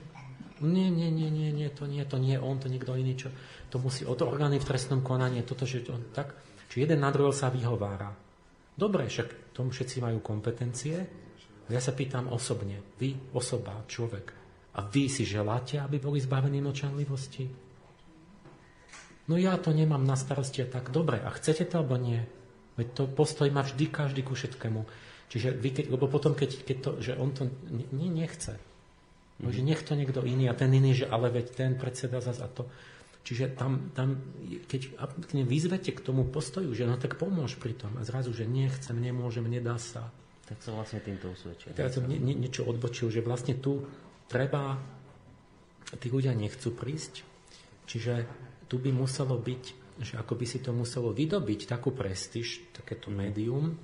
Nie, 0.61 0.91
nie, 0.93 1.09
nie, 1.09 1.31
nie, 1.31 1.49
nie, 1.49 1.69
to 1.73 1.89
nie, 1.89 2.05
to 2.05 2.21
nie 2.21 2.37
on, 2.37 2.61
to 2.61 2.69
niekto 2.69 2.93
iný, 2.93 3.17
čo, 3.17 3.33
to 3.73 3.81
musí 3.81 4.05
od 4.05 4.21
orgány 4.21 4.61
v 4.61 4.67
trestnom 4.67 5.01
konaní, 5.01 5.41
toto, 5.41 5.65
že 5.65 5.81
on, 5.89 6.13
tak, 6.13 6.37
či 6.69 6.85
jeden 6.85 7.01
na 7.01 7.09
druhého 7.09 7.33
sa 7.33 7.49
vyhovára. 7.49 8.13
Dobre, 8.77 9.09
však 9.09 9.57
tomu 9.57 9.73
všetci 9.73 10.05
majú 10.05 10.21
kompetencie, 10.21 11.01
ja 11.73 11.81
sa 11.81 11.95
pýtam 11.95 12.29
osobne, 12.31 12.83
vy, 12.99 13.15
osoba, 13.35 13.83
človek, 13.87 14.41
a 14.71 14.79
vy 14.87 15.11
si 15.11 15.27
želáte, 15.27 15.75
aby 15.83 15.99
boli 15.99 16.23
zbavení 16.23 16.63
mlčanlivosti? 16.63 17.43
No 19.27 19.35
ja 19.35 19.59
to 19.59 19.75
nemám 19.75 20.03
na 20.03 20.15
starosti 20.15 20.63
a 20.63 20.67
tak. 20.67 20.95
Dobre, 20.95 21.19
a 21.19 21.29
chcete 21.31 21.67
to 21.67 21.83
alebo 21.83 21.99
nie? 21.99 22.23
Veď 22.79 22.87
to 22.95 23.03
postoj 23.11 23.51
má 23.51 23.67
vždy 23.67 23.91
každý 23.91 24.23
ku 24.23 24.31
všetkému. 24.31 24.87
Čiže 25.31 25.55
vy, 25.55 25.69
keď, 25.75 25.85
lebo 25.91 26.07
potom, 26.07 26.35
keď, 26.35 26.63
keď 26.63 26.77
to, 26.79 26.91
že 26.99 27.13
on 27.15 27.31
to 27.31 27.47
nie, 27.71 28.11
nechce, 28.11 28.55
mm. 29.39 29.51
že 29.51 29.61
nech 29.63 29.83
to 29.83 29.95
niekto 29.95 30.23
iný 30.23 30.51
a 30.51 30.55
ten 30.55 30.71
iný, 30.71 31.03
že 31.03 31.07
ale 31.07 31.31
veď 31.31 31.45
ten 31.55 31.71
predseda 31.75 32.23
zase 32.23 32.43
a 32.43 32.51
to. 32.51 32.67
Čiže 33.21 33.53
tam, 33.53 33.93
tam 33.93 34.17
keď 34.65 34.97
vyzvete 35.45 35.91
k 35.93 36.03
tomu 36.03 36.25
postoju, 36.27 36.73
že 36.73 36.89
no 36.89 36.97
tak 36.97 37.21
pomôž 37.21 37.55
pri 37.59 37.77
tom 37.77 37.95
a 37.99 38.07
zrazu, 38.07 38.33
že 38.33 38.49
nechcem, 38.49 38.97
nemôžem, 38.97 39.45
nedá 39.45 39.77
sa, 39.77 40.09
tak 40.51 40.59
sa 40.59 40.75
vlastne 40.75 40.99
týmto 40.99 41.31
usvedčil. 41.31 41.71
Teraz 41.71 41.95
som 41.95 42.03
nie, 42.03 42.19
nie, 42.19 42.35
niečo 42.35 42.67
odbočil, 42.67 43.07
že 43.07 43.23
vlastne 43.23 43.55
tu 43.55 43.87
treba, 44.27 44.75
tí 45.95 46.11
ľudia 46.11 46.35
nechcú 46.35 46.75
prísť, 46.75 47.23
čiže 47.87 48.27
tu 48.67 48.75
by 48.83 48.91
muselo 48.91 49.39
byť 49.39 49.81
že 50.01 50.17
ako 50.17 50.33
by 50.33 50.45
si 50.49 50.59
to 50.65 50.73
muselo 50.73 51.13
vydobiť 51.13 51.69
takú 51.69 51.93
prestíž, 51.93 52.73
takéto 52.73 53.13
médium 53.13 53.77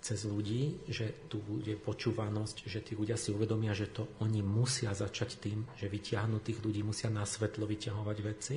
cez 0.00 0.24
ľudí, 0.24 0.80
že 0.88 1.28
tu 1.28 1.42
bude 1.44 1.76
počúvanosť, 1.76 2.64
že 2.64 2.80
tí 2.80 2.96
ľudia 2.96 3.20
si 3.20 3.36
uvedomia, 3.36 3.76
že 3.76 3.92
to 3.92 4.08
oni 4.24 4.40
musia 4.40 4.96
začať 4.96 5.36
tým, 5.42 5.66
že 5.76 5.92
vyťahnú 5.92 6.40
tých 6.40 6.62
ľudí, 6.64 6.80
musia 6.80 7.12
na 7.12 7.28
svetlo 7.28 7.68
vyťahovať 7.68 8.18
veci 8.24 8.56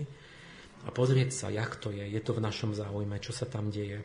a 0.87 0.89
pozrieť 0.93 1.29
sa, 1.35 1.47
jak 1.51 1.75
to 1.83 1.91
je, 1.91 2.05
je 2.07 2.21
to 2.23 2.31
v 2.31 2.43
našom 2.45 2.71
záujme, 2.71 3.19
čo 3.19 3.35
sa 3.35 3.43
tam 3.43 3.67
deje. 3.67 3.99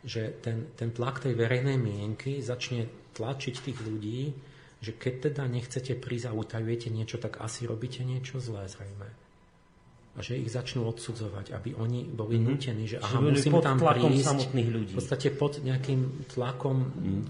Že 0.00 0.22
ten, 0.40 0.56
ten 0.76 0.90
tlak 0.96 1.20
tej 1.20 1.36
verejnej 1.36 1.76
mienky 1.76 2.40
začne 2.40 2.88
tlačiť 3.12 3.54
tých 3.60 3.78
ľudí, 3.84 4.32
že 4.80 4.96
keď 4.96 5.14
teda 5.28 5.44
nechcete 5.44 5.92
prísť 5.98 6.32
a 6.32 6.36
utajujete 6.36 6.88
niečo, 6.88 7.20
tak 7.20 7.44
asi 7.44 7.68
robíte 7.68 8.00
niečo 8.00 8.40
zlé 8.40 8.64
zrejme 8.64 9.30
a 10.10 10.26
že 10.26 10.42
ich 10.42 10.50
začnú 10.50 10.90
odsudzovať, 10.90 11.54
aby 11.54 11.78
oni 11.78 12.02
boli 12.10 12.42
mm-hmm. 12.42 12.50
nutení, 12.50 12.84
že 12.90 12.98
aha, 12.98 13.22
musím 13.22 13.54
pod 13.54 13.62
tam 13.62 13.78
tlakom 13.78 14.10
prísť. 14.10 14.26
samotných 14.26 14.68
ľudí. 14.68 14.92
V 14.92 14.98
podstate 14.98 15.28
pod 15.30 15.52
nejakým 15.62 16.00
tlakom 16.34 16.76
mm. 16.82 17.22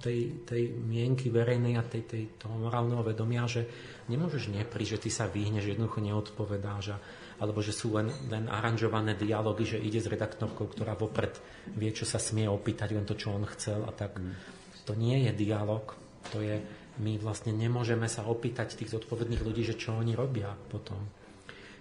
tej, 0.00 0.20
tej 0.48 0.62
mienky 0.72 1.28
verejnej 1.28 1.76
a 1.76 1.84
tej, 1.84 2.02
tej, 2.08 2.24
toho 2.40 2.56
morálneho 2.56 3.04
vedomia, 3.04 3.44
že 3.44 3.68
nemôžeš 4.08 4.48
neprísť, 4.48 4.92
že 4.96 5.02
ty 5.04 5.10
sa 5.12 5.28
vyhneš, 5.28 5.76
jednoducho 5.76 6.00
neodpovedáš 6.00 6.96
a, 6.96 6.98
alebo 7.42 7.58
že 7.58 7.74
sú 7.74 7.98
len, 7.98 8.06
len 8.30 8.46
aranžované 8.46 9.18
dialógy, 9.18 9.74
že 9.74 9.82
ide 9.82 9.98
s 9.98 10.06
redaktorkou, 10.06 10.70
ktorá 10.70 10.94
vopred 10.94 11.34
vie, 11.74 11.90
čo 11.90 12.06
sa 12.06 12.22
smie 12.22 12.46
opýtať, 12.46 12.94
len 12.94 13.02
to, 13.02 13.18
čo 13.18 13.34
on 13.34 13.42
chcel 13.50 13.82
a 13.82 13.90
tak. 13.90 14.14
Mm. 14.14 14.38
To 14.86 14.94
nie 14.94 15.26
je 15.26 15.34
dialog, 15.34 15.82
to 16.30 16.38
je, 16.38 16.62
my 17.02 17.18
vlastne 17.18 17.50
nemôžeme 17.50 18.06
sa 18.06 18.22
opýtať 18.30 18.78
tých 18.78 18.94
zodpovedných 18.94 19.42
ľudí, 19.42 19.66
že 19.66 19.74
čo 19.74 19.98
oni 19.98 20.14
robia 20.14 20.54
potom. 20.54 21.02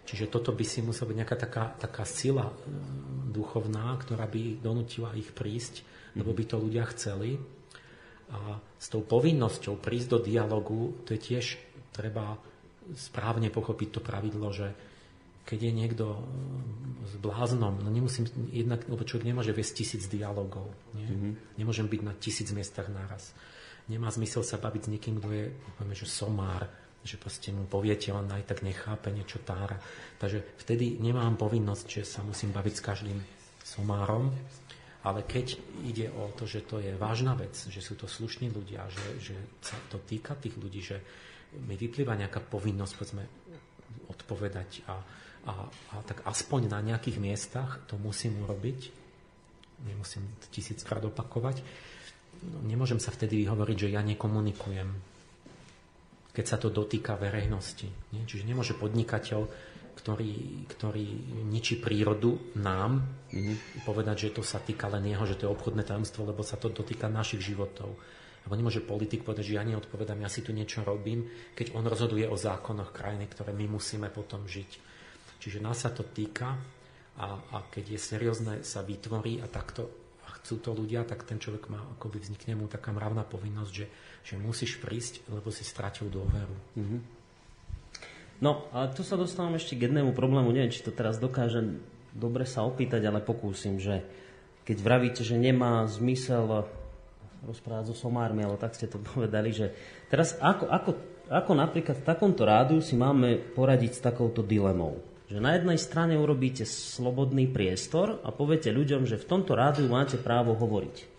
Čiže 0.01 0.33
toto 0.33 0.49
by 0.49 0.65
si 0.65 0.81
musela 0.81 1.13
byť 1.13 1.17
nejaká 1.21 1.37
taká, 1.37 1.63
taká 1.77 2.09
sila 2.09 2.49
e, 2.49 2.53
duchovná, 3.29 3.93
ktorá 4.01 4.25
by 4.25 4.57
donútila 4.57 5.13
ich 5.13 5.29
prísť, 5.29 5.85
lebo 6.17 6.33
by 6.33 6.43
to 6.49 6.57
ľudia 6.57 6.89
chceli. 6.89 7.37
A 8.33 8.57
s 8.81 8.89
tou 8.89 9.05
povinnosťou 9.05 9.77
prísť 9.77 10.17
do 10.17 10.19
dialogu, 10.25 10.97
to 11.05 11.13
je 11.13 11.21
tiež 11.21 11.45
treba 11.93 12.41
správne 12.97 13.53
pochopiť 13.53 13.89
to 13.93 14.01
pravidlo, 14.01 14.49
že 14.51 14.73
keď 15.45 15.59
je 15.67 15.71
niekto 15.73 16.05
e, 16.15 16.19
s 17.09 17.13
bláznom, 17.17 17.81
no 17.81 17.89
nemusím, 17.89 18.29
jednak, 18.53 18.85
lebo 18.85 19.05
človek 19.05 19.25
nemôže 19.25 19.51
viesť 19.51 19.73
tisíc 19.81 20.03
dialogov. 20.07 20.69
Nie? 20.93 21.09
Mm-hmm. 21.09 21.33
Nemôžem 21.57 21.87
byť 21.89 22.01
na 22.05 22.13
tisíc 22.17 22.49
miestach 22.53 22.87
naraz. 22.87 23.33
Nemá 23.89 24.13
zmysel 24.13 24.45
sa 24.45 24.61
baviť 24.61 24.81
s 24.87 24.91
niekým, 24.93 25.17
kto 25.17 25.29
je, 25.33 25.45
poviem, 25.77 25.97
že 25.97 26.07
somár, 26.07 26.69
že 27.01 27.17
proste 27.17 27.49
mu 27.49 27.65
poviete, 27.65 28.13
on 28.13 28.29
aj 28.29 28.45
tak 28.45 28.61
nechápe 28.61 29.09
niečo 29.09 29.41
tára. 29.41 29.81
Takže 30.21 30.61
vtedy 30.61 31.01
nemám 31.01 31.33
povinnosť, 31.33 31.87
že 31.89 32.03
sa 32.05 32.21
musím 32.21 32.53
baviť 32.53 32.73
s 32.77 32.85
každým 32.85 33.19
somárom, 33.65 34.29
ale 35.01 35.25
keď 35.25 35.57
ide 35.81 36.13
o 36.13 36.29
to, 36.37 36.45
že 36.45 36.61
to 36.69 36.77
je 36.77 36.93
vážna 36.93 37.33
vec, 37.33 37.57
že 37.57 37.81
sú 37.81 37.97
to 37.97 38.05
slušní 38.05 38.53
ľudia, 38.53 38.85
že, 38.85 39.33
že 39.33 39.35
sa 39.65 39.73
to 39.89 39.97
týka 39.97 40.37
tých 40.37 40.53
ľudí, 40.61 40.81
že 40.85 41.01
mi 41.65 41.73
vyplýva 41.73 42.13
nejaká 42.13 42.37
povinnosť, 42.37 42.93
povedzme, 42.95 43.23
odpovedať 44.13 44.85
a, 44.85 45.01
a, 45.47 45.67
a 45.67 45.95
tak 46.05 46.21
aspoň 46.23 46.69
na 46.69 46.79
nejakých 46.81 47.17
miestach 47.17 47.81
to 47.89 47.97
musím 47.97 48.41
urobiť, 48.45 48.93
nemusím 49.87 50.25
tisíckrát 50.53 51.01
opakovať, 51.01 51.65
no, 52.45 52.61
nemôžem 52.65 53.01
sa 53.01 53.09
vtedy 53.09 53.41
vyhovoriť, 53.45 53.77
že 53.77 53.93
ja 53.93 54.01
nekomunikujem 54.05 55.11
keď 56.31 56.45
sa 56.47 56.57
to 56.57 56.71
dotýka 56.71 57.19
verejnosti. 57.19 57.87
Nie? 58.15 58.23
Čiže 58.23 58.47
nemôže 58.47 58.73
podnikateľ, 58.79 59.39
ktorý, 59.99 60.63
ktorý 60.71 61.05
ničí 61.51 61.83
prírodu 61.83 62.55
nám, 62.57 63.03
mm-hmm. 63.03 63.83
povedať, 63.83 64.31
že 64.31 64.39
to 64.39 64.43
sa 64.43 64.63
týka 64.63 64.87
len 64.87 65.11
jeho, 65.11 65.27
že 65.27 65.35
to 65.35 65.45
je 65.47 65.53
obchodné 65.53 65.83
tajomstvo, 65.83 66.23
lebo 66.23 66.41
sa 66.41 66.55
to 66.55 66.71
dotýka 66.71 67.11
našich 67.11 67.43
životov. 67.43 67.99
Alebo 68.41 68.57
nemôže 68.57 68.81
politik 68.81 69.21
povedať, 69.21 69.53
že 69.53 69.57
ja 69.59 69.67
neodpovedám, 69.67 70.23
ja 70.23 70.31
si 70.31 70.41
tu 70.41 70.49
niečo 70.55 70.81
robím, 70.81 71.29
keď 71.53 71.77
on 71.77 71.85
rozhoduje 71.85 72.25
o 72.25 72.39
zákonoch 72.39 72.89
krajiny, 72.89 73.29
ktoré 73.29 73.53
my 73.53 73.69
musíme 73.69 74.09
potom 74.09 74.47
žiť. 74.47 74.90
Čiže 75.41 75.57
nás 75.57 75.81
sa 75.81 75.89
to 75.89 76.05
týka 76.05 76.53
a, 77.17 77.27
a 77.33 77.57
keď 77.65 77.97
je 77.97 77.99
seriózne 77.99 78.53
sa 78.61 78.85
vytvorí 78.85 79.41
a 79.41 79.49
takto 79.49 79.89
a 80.29 80.37
chcú 80.37 80.61
to 80.61 80.71
ľudia, 80.77 81.01
tak 81.03 81.25
ten 81.25 81.41
človek 81.41 81.65
má, 81.73 81.81
akoby 81.97 82.21
vznikne 82.21 82.61
mu 82.61 82.69
taká 82.69 82.93
mravná 82.93 83.25
povinnosť, 83.25 83.73
že 83.73 83.85
že 84.21 84.37
musíš 84.37 84.77
prísť, 84.77 85.25
lebo 85.33 85.49
si 85.49 85.65
stratil 85.65 86.09
dôveru. 86.09 86.55
Mm-hmm. 86.77 86.99
No, 88.41 88.65
a 88.73 88.89
tu 88.89 89.05
sa 89.05 89.17
dostávam 89.17 89.53
ešte 89.53 89.77
k 89.77 89.89
jednému 89.89 90.17
problému. 90.17 90.49
Neviem, 90.49 90.73
či 90.73 90.81
to 90.81 90.93
teraz 90.93 91.21
dokážem 91.21 91.81
dobre 92.13 92.45
sa 92.45 92.65
opýtať, 92.65 93.05
ale 93.05 93.21
pokúsim, 93.21 93.77
že 93.77 94.01
keď 94.65 94.77
vravíte, 94.81 95.21
že 95.21 95.37
nemá 95.37 95.85
zmysel 95.85 96.65
rozprávať 97.45 97.93
so 97.93 97.95
somármi, 97.97 98.45
ale 98.45 98.57
tak 98.57 98.77
ste 98.77 98.89
to 98.89 99.01
povedali, 99.13 99.53
že 99.53 99.73
teraz 100.09 100.37
ako, 100.37 100.69
ako, 100.69 100.91
ako 101.29 101.51
napríklad 101.53 101.97
v 102.01 102.07
takomto 102.07 102.45
rádiu 102.45 102.81
si 102.81 102.93
máme 102.93 103.41
poradiť 103.57 103.91
s 103.97 104.01
takouto 104.05 104.45
dilemou? 104.45 105.01
Že 105.31 105.39
na 105.39 105.55
jednej 105.55 105.79
strane 105.79 106.19
urobíte 106.19 106.67
slobodný 106.67 107.47
priestor 107.47 108.19
a 108.27 108.35
poviete 108.35 108.67
ľuďom, 108.67 109.07
že 109.07 109.15
v 109.15 109.27
tomto 109.31 109.55
rádiu 109.55 109.87
máte 109.87 110.19
právo 110.19 110.51
hovoriť 110.59 111.11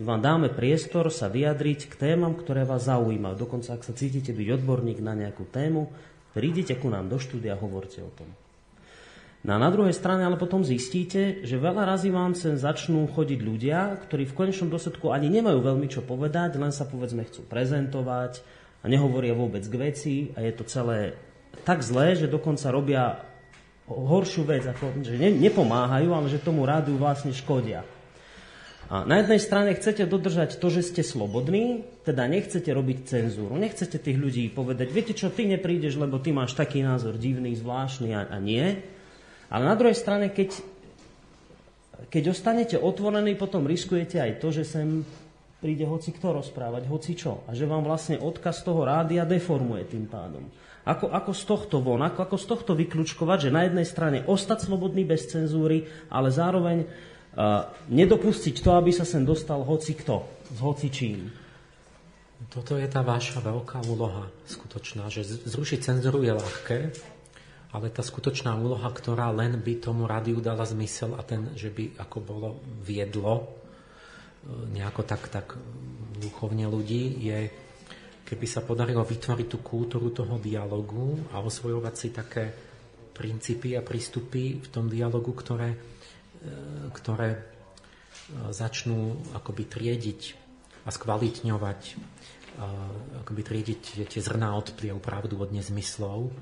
vám 0.00 0.20
dáme 0.24 0.48
priestor 0.48 1.12
sa 1.12 1.28
vyjadriť 1.28 1.92
k 1.92 1.94
témam, 1.94 2.32
ktoré 2.32 2.64
vás 2.64 2.88
zaujímajú. 2.88 3.36
Dokonca, 3.36 3.76
ak 3.76 3.84
sa 3.84 3.92
cítite 3.92 4.32
byť 4.32 4.48
odborník 4.60 4.98
na 5.04 5.12
nejakú 5.12 5.44
tému, 5.44 5.92
prídite 6.32 6.72
ku 6.80 6.88
nám 6.88 7.12
do 7.12 7.20
štúdia 7.20 7.52
a 7.52 7.60
hovorte 7.60 8.00
o 8.00 8.10
tom. 8.16 8.28
No 9.40 9.56
a 9.56 9.58
na 9.60 9.72
druhej 9.72 9.96
strane 9.96 10.20
ale 10.20 10.36
potom 10.36 10.60
zistíte, 10.60 11.40
že 11.48 11.56
veľa 11.56 11.88
razy 11.88 12.12
vám 12.12 12.36
sem 12.36 12.60
začnú 12.60 13.08
chodiť 13.08 13.40
ľudia, 13.40 13.96
ktorí 14.04 14.28
v 14.28 14.36
konečnom 14.36 14.68
dôsledku 14.68 15.16
ani 15.16 15.32
nemajú 15.32 15.64
veľmi 15.64 15.88
čo 15.88 16.04
povedať, 16.04 16.60
len 16.60 16.72
sa 16.72 16.84
povedzme 16.84 17.24
chcú 17.24 17.48
prezentovať 17.48 18.44
a 18.84 18.86
nehovoria 18.88 19.32
vôbec 19.32 19.64
k 19.64 19.80
veci 19.80 20.14
a 20.36 20.44
je 20.44 20.52
to 20.52 20.64
celé 20.68 21.16
tak 21.64 21.80
zlé, 21.80 22.20
že 22.20 22.28
dokonca 22.28 22.68
robia 22.68 23.29
horšiu 23.90 24.46
vec, 24.46 24.62
ako, 24.62 25.02
že 25.02 25.18
ne, 25.18 25.34
nepomáhajú, 25.34 26.14
ale 26.14 26.30
že 26.30 26.38
tomu 26.38 26.62
rádiu 26.62 26.94
vlastne 26.94 27.34
škodia. 27.34 27.82
A 28.90 29.06
na 29.06 29.22
jednej 29.22 29.38
strane 29.38 29.70
chcete 29.78 30.02
dodržať 30.02 30.58
to, 30.58 30.66
že 30.66 30.82
ste 30.82 31.02
slobodní, 31.06 31.86
teda 32.02 32.26
nechcete 32.26 32.66
robiť 32.74 32.98
cenzúru, 33.06 33.54
nechcete 33.54 34.02
tých 34.02 34.18
ľudí 34.18 34.50
povedať, 34.50 34.90
viete 34.90 35.14
čo, 35.14 35.30
ty 35.30 35.46
neprídeš, 35.46 35.94
lebo 35.94 36.18
ty 36.18 36.34
máš 36.34 36.58
taký 36.58 36.82
názor 36.82 37.14
divný, 37.14 37.54
zvláštny 37.54 38.10
a, 38.18 38.26
a 38.34 38.36
nie. 38.42 38.82
Ale 39.46 39.62
na 39.62 39.78
druhej 39.78 39.94
strane, 39.94 40.34
keď, 40.34 40.58
keď 42.10 42.34
ostanete 42.34 42.76
otvorení, 42.82 43.38
potom 43.38 43.62
riskujete 43.62 44.18
aj 44.18 44.42
to, 44.42 44.50
že 44.50 44.66
sem 44.66 45.06
príde 45.62 45.86
hoci 45.86 46.10
kto 46.10 46.42
rozprávať, 46.42 46.90
hoci 46.90 47.12
čo. 47.14 47.46
A 47.46 47.54
že 47.54 47.70
vám 47.70 47.86
vlastne 47.86 48.18
odkaz 48.18 48.66
toho 48.66 48.82
rádia 48.82 49.22
deformuje 49.22 49.86
tým 49.86 50.10
pádom. 50.10 50.50
Ako, 50.88 51.12
ako 51.12 51.32
z 51.36 51.42
tohto 51.44 51.76
von, 51.84 52.00
ako, 52.00 52.24
ako 52.24 52.36
z 52.40 52.46
tohto 52.48 52.72
vyklúčkovať, 52.72 53.48
že 53.48 53.54
na 53.54 53.68
jednej 53.68 53.84
strane 53.84 54.18
ostať 54.24 54.64
slobodný 54.64 55.04
bez 55.04 55.28
cenzúry, 55.28 55.84
ale 56.08 56.32
zároveň 56.32 56.88
nedopustiť 57.90 58.56
to, 58.58 58.74
aby 58.74 58.90
sa 58.90 59.06
sem 59.06 59.22
dostal 59.22 59.62
hoci 59.62 59.94
kto, 59.94 60.26
s 60.50 60.58
hoci 60.58 60.90
čím. 60.90 61.30
Toto 62.50 62.74
je 62.74 62.88
tá 62.88 63.04
vaša 63.04 63.44
veľká 63.44 63.84
úloha 63.86 64.26
skutočná, 64.48 65.12
že 65.12 65.22
zrušiť 65.28 65.78
cenzuru 65.84 66.24
je 66.24 66.32
ľahké, 66.34 66.78
ale 67.70 67.86
tá 67.92 68.02
skutočná 68.02 68.56
úloha, 68.58 68.88
ktorá 68.90 69.30
len 69.30 69.60
by 69.60 69.78
tomu 69.78 70.10
rádiu 70.10 70.42
dala 70.42 70.66
zmysel 70.66 71.14
a 71.14 71.22
ten, 71.22 71.52
že 71.54 71.70
by 71.70 72.00
ako 72.02 72.18
bolo 72.18 72.48
viedlo 72.82 73.34
e, 73.38 73.44
nejako 74.74 75.06
tak, 75.06 75.22
tak 75.30 75.54
duchovne 76.18 76.66
ľudí, 76.66 77.14
je, 77.22 77.38
keby 78.30 78.46
sa 78.46 78.62
podarilo 78.62 79.02
vytvoriť 79.02 79.46
tú 79.50 79.58
kultúru 79.58 80.14
toho 80.14 80.38
dialogu 80.38 81.18
a 81.34 81.42
osvojovať 81.42 81.94
si 81.98 82.08
také 82.14 82.44
princípy 83.10 83.74
a 83.74 83.82
prístupy 83.82 84.62
v 84.62 84.68
tom 84.70 84.86
dialogu, 84.86 85.34
ktoré 85.34 85.74
E, 86.40 86.48
ktoré 86.96 87.36
e, 87.36 87.40
začnú 88.48 89.12
akoby 89.36 89.68
triediť 89.68 90.20
a 90.80 90.90
skvalitňovať, 90.90 91.80
e, 91.84 91.94
akoby 93.20 93.42
triediť 93.44 94.08
tie 94.08 94.20
zrná 94.24 94.56
od 94.56 94.72
pliev, 94.72 94.96
pravdu 95.04 95.36
od 95.36 95.52
nezmyslov 95.52 96.32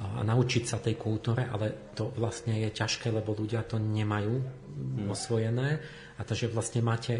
a 0.00 0.22
naučiť 0.22 0.64
sa 0.64 0.78
tej 0.78 0.94
kultúre, 0.94 1.50
ale 1.50 1.90
to 1.98 2.14
vlastne 2.14 2.54
je 2.54 2.70
ťažké, 2.70 3.10
lebo 3.10 3.34
ľudia 3.34 3.66
to 3.66 3.82
nemajú 3.82 4.38
mm. 4.38 5.10
osvojené 5.10 5.82
a 6.14 6.22
takže 6.22 6.46
vlastne 6.54 6.86
máte, 6.86 7.18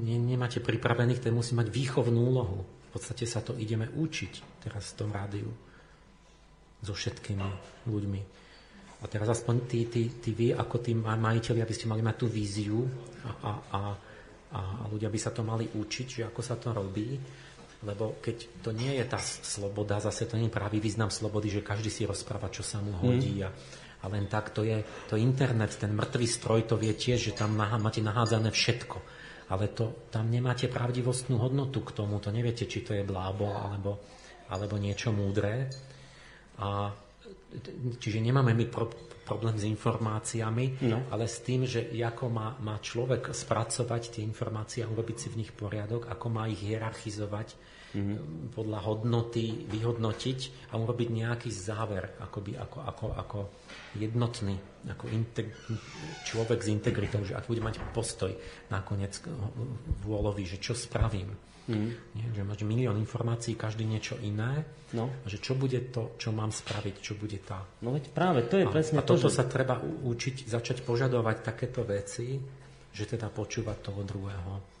ne, 0.00 0.16
nemáte 0.16 0.64
pripravených, 0.64 1.20
to 1.20 1.28
musí 1.28 1.52
mať 1.52 1.68
výchovnú 1.68 2.16
úlohu. 2.16 2.64
V 2.90 2.98
podstate 2.98 3.22
sa 3.22 3.38
to 3.38 3.54
ideme 3.54 3.86
učiť 3.86 4.66
teraz 4.66 4.90
v 4.92 4.98
tom 4.98 5.14
rádiu 5.14 5.46
so 6.82 6.90
všetkými 6.90 7.48
ľuďmi. 7.86 8.20
A 9.00 9.08
teraz 9.08 9.30
aspoň 9.30 9.70
tí, 9.70 9.86
tí, 9.86 10.10
tí 10.18 10.34
vy, 10.34 10.52
ako 10.52 10.82
tí 10.82 10.92
majiteľi, 10.98 11.62
aby 11.62 11.74
ste 11.76 11.86
mali 11.86 12.02
mať 12.02 12.16
tú 12.18 12.26
víziu 12.26 12.82
a, 13.24 13.30
a, 13.30 13.52
a, 13.72 13.80
a 14.52 14.60
ľudia 14.90 15.08
by 15.08 15.18
sa 15.22 15.30
to 15.30 15.46
mali 15.46 15.70
učiť, 15.70 16.06
že 16.20 16.22
ako 16.26 16.40
sa 16.42 16.58
to 16.58 16.74
robí. 16.74 17.14
Lebo 17.80 18.20
keď 18.20 18.60
to 18.60 18.76
nie 18.76 18.92
je 18.92 19.04
tá 19.08 19.16
sloboda, 19.22 20.04
zase 20.04 20.28
to 20.28 20.36
nie 20.36 20.52
je 20.52 20.56
pravý 20.58 20.84
význam 20.84 21.08
slobody, 21.08 21.48
že 21.48 21.64
každý 21.64 21.88
si 21.88 22.04
rozpráva, 22.04 22.52
čo 22.52 22.60
sa 22.60 22.82
mu 22.84 22.92
hodí 22.92 23.40
mm. 23.40 23.46
a, 23.46 23.50
a 24.02 24.06
len 24.12 24.28
tak 24.28 24.52
to 24.52 24.66
je, 24.66 24.84
to 25.08 25.16
internet, 25.16 25.80
ten 25.80 25.96
mŕtvý 25.96 26.26
stroj 26.28 26.68
to 26.68 26.76
vie 26.76 26.92
tiež, 26.92 27.32
že 27.32 27.38
tam 27.38 27.56
máte 27.56 28.04
nahádzané 28.04 28.52
všetko. 28.52 28.98
Ale 29.50 29.74
to, 29.74 30.06
tam 30.14 30.30
nemáte 30.30 30.70
pravdivostnú 30.70 31.42
hodnotu 31.42 31.82
k 31.82 31.94
tomu, 31.94 32.22
to 32.22 32.30
neviete, 32.30 32.70
či 32.70 32.86
to 32.86 32.94
je 32.94 33.02
blábo 33.02 33.50
alebo, 33.50 33.98
alebo 34.46 34.78
niečo 34.78 35.10
múdre. 35.10 35.66
A, 36.62 36.94
čiže 37.98 38.22
nemáme 38.22 38.54
my 38.54 38.66
pro, 38.70 38.86
problém 39.26 39.54
s 39.54 39.66
informáciami, 39.66 40.86
no. 40.90 41.06
ale 41.14 41.30
s 41.30 41.42
tým, 41.46 41.62
že 41.62 41.90
ako 41.94 42.26
má, 42.30 42.58
má 42.58 42.82
človek 42.82 43.30
spracovať 43.30 44.18
tie 44.18 44.22
informácie 44.26 44.82
a 44.82 44.90
urobiť 44.90 45.16
si 45.18 45.28
v 45.30 45.38
nich 45.46 45.52
poriadok, 45.54 46.10
ako 46.10 46.26
má 46.30 46.50
ich 46.50 46.58
hierarchizovať, 46.66 47.54
mm-hmm. 47.94 48.54
podľa 48.54 48.78
hodnoty 48.86 49.66
vyhodnotiť 49.66 50.70
a 50.70 50.78
urobiť 50.78 51.08
nejaký 51.10 51.50
záver, 51.50 52.18
akoby, 52.22 52.56
ako, 52.56 52.78
ako, 52.86 53.06
ako 53.14 53.38
jednotný, 53.98 54.54
ako 54.86 55.04
integ- 55.10 55.54
človek 56.26 56.62
s 56.62 56.68
integritou, 56.70 57.22
že 57.26 57.34
ak 57.34 57.50
bude 57.50 57.62
mať 57.62 57.82
postoj 57.90 58.30
nakoniec 58.70 59.18
vôľový, 60.06 60.46
že 60.46 60.62
čo 60.62 60.72
spravím. 60.72 61.34
Mm. 61.70 61.94
Nie, 62.18 62.26
že 62.34 62.42
máš 62.42 62.66
milión 62.66 62.98
informácií, 62.98 63.54
každý 63.54 63.86
niečo 63.86 64.18
iné. 64.18 64.66
No. 64.90 65.06
A 65.06 65.26
že 65.30 65.38
čo 65.38 65.54
bude 65.54 65.78
to, 65.94 66.18
čo 66.18 66.34
mám 66.34 66.50
spraviť, 66.50 66.94
čo 66.98 67.14
bude 67.14 67.38
tá... 67.38 67.62
No 67.86 67.94
veď 67.94 68.10
práve, 68.10 68.42
to 68.50 68.58
je 68.58 68.66
a, 68.66 68.70
presne 68.70 68.98
a 68.98 69.06
to, 69.06 69.14
toto 69.14 69.30
že... 69.30 69.38
sa 69.38 69.44
treba 69.46 69.78
učiť, 69.82 70.50
začať 70.50 70.82
požadovať 70.82 71.46
takéto 71.46 71.86
veci, 71.86 72.42
že 72.90 73.04
teda 73.06 73.30
počúvať 73.30 73.76
toho 73.86 74.02
druhého 74.02 74.79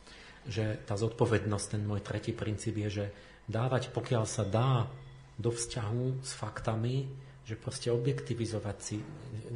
že 0.50 0.82
tá 0.82 0.98
zodpovednosť, 0.98 1.78
ten 1.78 1.82
môj 1.86 2.02
tretí 2.02 2.34
princíp 2.34 2.82
je, 2.82 2.90
že 2.90 3.06
dávať, 3.46 3.94
pokiaľ 3.94 4.24
sa 4.26 4.42
dá 4.42 4.90
do 5.38 5.54
vzťahu 5.54 6.26
s 6.26 6.34
faktami, 6.34 7.06
že 7.46 7.54
proste 7.54 7.94
objektivizovať 7.94 8.76
si, 8.82 8.98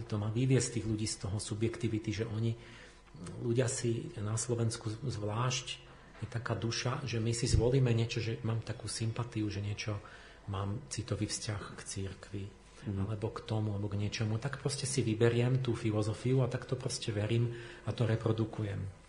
to 0.07 0.15
má 0.17 0.31
vyviesť 0.31 0.79
tých 0.79 0.87
ľudí 0.87 1.07
z 1.11 1.27
toho 1.27 1.43
subjektivity, 1.43 2.23
že 2.23 2.25
oni, 2.31 2.55
ľudia 3.43 3.67
si 3.67 4.15
na 4.23 4.39
Slovensku 4.39 4.91
zvlášť, 5.03 5.67
je 6.23 6.27
taká 6.31 6.55
duša, 6.55 7.03
že 7.05 7.19
my 7.19 7.35
si 7.35 7.51
zvolíme 7.51 7.91
niečo, 7.91 8.23
že 8.23 8.39
mám 8.47 8.63
takú 8.63 8.87
sympatiu, 8.87 9.51
že 9.51 9.61
niečo, 9.61 9.99
mám 10.47 10.87
citový 10.89 11.27
vzťah 11.27 11.63
k 11.75 11.81
církvi, 11.85 12.45
mm. 12.87 13.11
alebo 13.11 13.35
k 13.35 13.45
tomu, 13.45 13.75
alebo 13.75 13.91
k 13.91 13.99
niečomu, 13.99 14.39
tak 14.39 14.63
proste 14.63 14.87
si 14.87 15.03
vyberiem 15.03 15.59
tú 15.59 15.75
filozofiu 15.75 16.41
a 16.41 16.49
tak 16.49 16.71
to 16.71 16.79
proste 16.79 17.11
verím 17.11 17.51
a 17.85 17.91
to 17.91 18.07
reprodukujem 18.07 19.04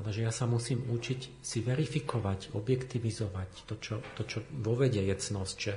ale 0.00 0.16
že 0.16 0.24
ja 0.24 0.32
sa 0.32 0.48
musím 0.48 0.80
učiť 0.88 1.44
si 1.44 1.60
verifikovať, 1.60 2.56
objektivizovať 2.56 3.50
to, 3.68 3.74
čo, 3.76 3.94
to, 4.16 4.24
čo 4.24 4.40
vo 4.64 4.72
vede 4.72 5.04
je 5.04 5.12
cnosť, 5.12 5.56
že, 5.60 5.74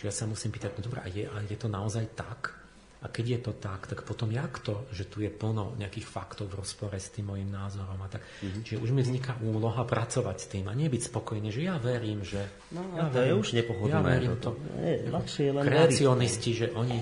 že 0.00 0.02
ja 0.08 0.12
sa 0.12 0.24
musím 0.24 0.56
pýtať, 0.56 0.80
no 0.80 0.88
dobré, 0.88 1.04
a 1.04 1.08
je, 1.12 1.28
a 1.28 1.36
je 1.44 1.56
to 1.60 1.68
naozaj 1.68 2.08
tak? 2.16 2.56
A 2.98 3.06
keď 3.06 3.24
je 3.30 3.40
to 3.46 3.52
tak, 3.54 3.86
tak 3.86 4.02
potom 4.02 4.26
jak 4.34 4.58
to, 4.58 4.82
že 4.90 5.06
tu 5.06 5.22
je 5.22 5.30
plno 5.30 5.78
nejakých 5.78 6.02
faktov 6.02 6.50
v 6.50 6.58
rozpore 6.58 6.98
s 6.98 7.14
tým 7.14 7.30
môjim 7.30 7.46
názorom 7.46 7.94
a 8.02 8.10
tak. 8.10 8.26
Mm-hmm. 8.42 8.62
Čiže 8.66 8.78
už 8.82 8.90
mi 8.90 9.06
vzniká 9.06 9.38
úloha 9.38 9.86
pracovať 9.86 10.36
s 10.42 10.46
tým 10.50 10.66
a 10.66 10.74
nie 10.74 10.90
byť 10.90 11.02
spokojný, 11.06 11.54
že 11.54 11.62
ja 11.62 11.78
verím, 11.78 12.26
že... 12.26 12.42
No, 12.74 12.82
ja 12.98 13.06
to 13.06 13.22
verím, 13.22 13.28
je 13.30 13.34
už 13.38 13.48
nepohodlné. 13.54 13.94
Ja 13.94 14.00
verím 14.02 14.34
to. 14.42 14.50
Je, 14.82 14.94
ľahšie 15.14 15.46
len 15.54 15.62
kreacionisti, 15.62 16.50
že 16.56 16.66
oni... 16.74 16.98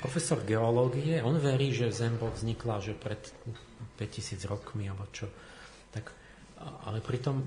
Profesor 0.00 0.40
geológie, 0.44 1.20
on 1.20 1.36
verí, 1.36 1.76
že 1.76 1.92
Zem 1.92 2.16
vznikla 2.16 2.80
že 2.80 2.96
pred 2.96 3.20
5000 4.00 4.48
rokmi, 4.48 4.88
alebo 4.88 5.08
čo 5.12 5.28
tak, 5.90 6.10
ale 6.86 7.02
pritom 7.02 7.42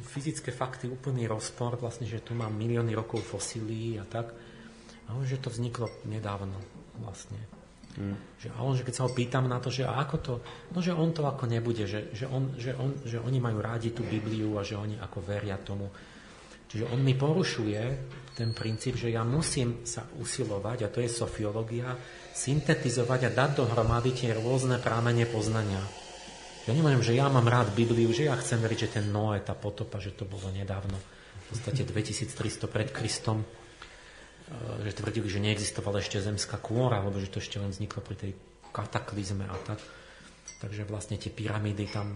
fyzické 0.00 0.50
fakty 0.54 0.88
úplný 0.88 1.28
rozpor, 1.28 1.76
vlastne, 1.76 2.08
že 2.08 2.24
tu 2.24 2.32
mám 2.32 2.56
milióny 2.56 2.96
rokov 2.96 3.20
fosílií 3.24 4.00
a 4.00 4.08
tak. 4.08 4.32
A 5.10 5.18
on, 5.18 5.28
že 5.28 5.36
to 5.36 5.52
vzniklo 5.52 5.90
nedávno 6.08 6.56
vlastne. 7.02 7.36
Hmm. 7.92 8.16
Že, 8.40 8.48
a 8.56 8.58
on, 8.64 8.72
že 8.72 8.86
keď 8.88 8.94
sa 8.96 9.04
ho 9.04 9.12
pýtam 9.12 9.44
na 9.44 9.60
to, 9.60 9.68
že 9.68 9.84
ako 9.84 10.16
to, 10.24 10.34
no 10.72 10.80
že 10.80 10.96
on 10.96 11.12
to 11.12 11.28
ako 11.28 11.44
nebude, 11.44 11.84
že, 11.84 12.08
že, 12.16 12.24
on, 12.24 12.56
že, 12.56 12.72
on, 12.72 12.96
že 13.04 13.20
oni 13.20 13.36
majú 13.36 13.60
rádi 13.60 13.92
tú 13.92 14.00
Bibliu 14.00 14.56
a 14.56 14.64
že 14.64 14.80
oni 14.80 14.96
ako 14.96 15.20
veria 15.20 15.60
tomu. 15.60 15.92
Čiže 16.72 16.88
on 16.88 17.04
mi 17.04 17.12
porušuje 17.12 17.82
ten 18.32 18.56
princíp, 18.56 18.96
že 18.96 19.12
ja 19.12 19.20
musím 19.28 19.84
sa 19.84 20.08
usilovať, 20.08 20.88
a 20.88 20.88
to 20.88 21.04
je 21.04 21.10
sofiológia, 21.12 21.92
syntetizovať 22.32 23.28
a 23.28 23.30
dať 23.36 23.60
dohromady 23.60 24.16
tie 24.16 24.32
rôzne 24.32 24.80
prámene 24.80 25.28
poznania. 25.28 25.84
Ja 26.62 26.72
nemôžem, 26.78 27.02
že 27.02 27.18
ja 27.18 27.26
mám 27.26 27.50
rád 27.50 27.74
Bibliu, 27.74 28.14
že 28.14 28.30
ja 28.30 28.38
chcem 28.38 28.62
veriť, 28.62 28.78
že 28.86 28.92
ten 29.02 29.06
Noé, 29.10 29.42
tá 29.42 29.50
potopa, 29.50 29.98
že 29.98 30.14
to 30.14 30.22
bolo 30.22 30.46
nedávno, 30.54 30.94
v 30.94 31.44
podstate 31.50 31.82
2300 31.82 32.70
pred 32.70 32.88
Kristom, 32.94 33.42
e, 33.42 33.46
že 34.86 34.94
tvrdili, 34.94 35.26
že 35.26 35.42
neexistovala 35.42 35.98
ešte 35.98 36.22
zemská 36.22 36.62
kôra, 36.62 37.02
alebo 37.02 37.18
že 37.18 37.34
to 37.34 37.42
ešte 37.42 37.58
len 37.58 37.74
vzniklo 37.74 37.98
pri 38.06 38.14
tej 38.14 38.32
kataklizme 38.70 39.42
a 39.50 39.56
tak. 39.66 39.82
Takže 40.62 40.86
vlastne 40.86 41.18
tie 41.18 41.34
pyramídy 41.34 41.90
tam, 41.90 42.14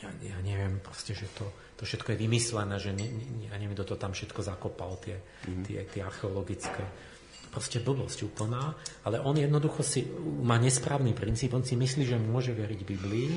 ja, 0.00 0.08
ja 0.24 0.38
neviem, 0.40 0.80
proste, 0.80 1.12
že 1.12 1.28
to, 1.36 1.44
to 1.76 1.84
všetko 1.84 2.16
je 2.16 2.22
vymyslené, 2.24 2.80
že 2.80 2.96
ne, 2.96 3.04
ne, 3.04 3.52
ja 3.52 3.56
neviem, 3.60 3.76
kto 3.76 3.94
to 3.94 3.96
tam 4.00 4.16
všetko 4.16 4.40
zakopal, 4.40 4.96
tie, 4.96 5.20
mm-hmm. 5.20 5.64
tie, 5.68 5.78
tie 5.92 6.00
archeologické 6.00 7.09
proste 7.50 7.82
blbosť 7.82 8.24
úplná, 8.24 8.78
ale 9.02 9.18
on 9.20 9.34
jednoducho 9.34 9.82
si 9.82 10.06
má 10.42 10.56
nesprávny 10.56 11.12
princíp, 11.12 11.52
on 11.52 11.66
si 11.66 11.74
myslí, 11.74 12.06
že 12.06 12.16
môže 12.16 12.54
veriť 12.54 12.80
Biblii 12.86 13.32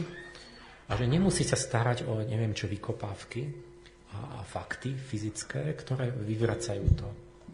a 0.87 0.91
že 0.93 1.05
nemusí 1.09 1.41
sa 1.41 1.57
starať 1.57 2.05
o 2.05 2.21
neviem 2.21 2.53
čo 2.53 2.69
vykopávky 2.69 3.41
a, 4.13 4.37
a 4.37 4.45
fakty 4.45 4.93
fyzické, 4.93 5.73
ktoré 5.73 6.13
vyvracajú 6.13 6.85
to, 6.93 7.07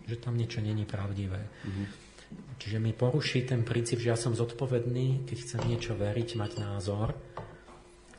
že 0.06 0.19
tam 0.19 0.36
niečo 0.36 0.60
není 0.60 0.84
pravdivé. 0.84 1.40
Mm-hmm. 1.40 1.88
Čiže 2.60 2.77
mi 2.77 2.94
poruší 2.94 3.48
ten 3.48 3.64
princíp, 3.65 4.03
že 4.03 4.11
ja 4.14 4.19
som 4.19 4.36
zodpovedný, 4.36 5.26
keď 5.26 5.38
chcem 5.41 5.61
niečo 5.65 5.95
veriť, 5.95 6.38
mať 6.38 6.52
názor, 6.61 7.15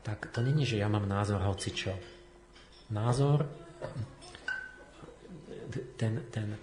tak 0.00 0.32
to 0.32 0.40
není, 0.40 0.64
že 0.64 0.80
ja 0.80 0.88
mám 0.88 1.04
názor 1.04 1.44
hoci 1.44 1.70
čo. 1.76 1.92
Názor, 2.90 3.46
ten, 5.94 6.26
ten, 6.32 6.56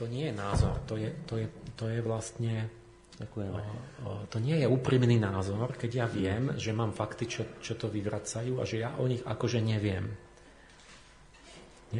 to 0.00 0.08
nie 0.08 0.32
je 0.32 0.34
názor, 0.34 0.80
to 0.88 0.96
je, 0.96 1.12
to 1.28 1.36
je, 1.36 1.46
to 1.76 1.84
je 1.92 2.00
vlastne... 2.00 2.72
Ďakujem. 3.20 3.52
O, 3.52 3.60
o, 4.08 4.10
to 4.32 4.40
nie 4.40 4.56
je 4.56 4.64
úprimný 4.64 5.20
názor, 5.20 5.76
keď 5.76 5.90
ja 5.92 6.06
viem, 6.08 6.56
že 6.56 6.72
mám 6.72 6.96
fakty, 6.96 7.28
čo, 7.28 7.44
čo 7.60 7.76
to 7.76 7.92
vyvracajú 7.92 8.56
a 8.56 8.64
že 8.64 8.80
ja 8.80 8.96
o 8.96 9.04
nich 9.04 9.20
akože 9.20 9.60
neviem. 9.60 10.08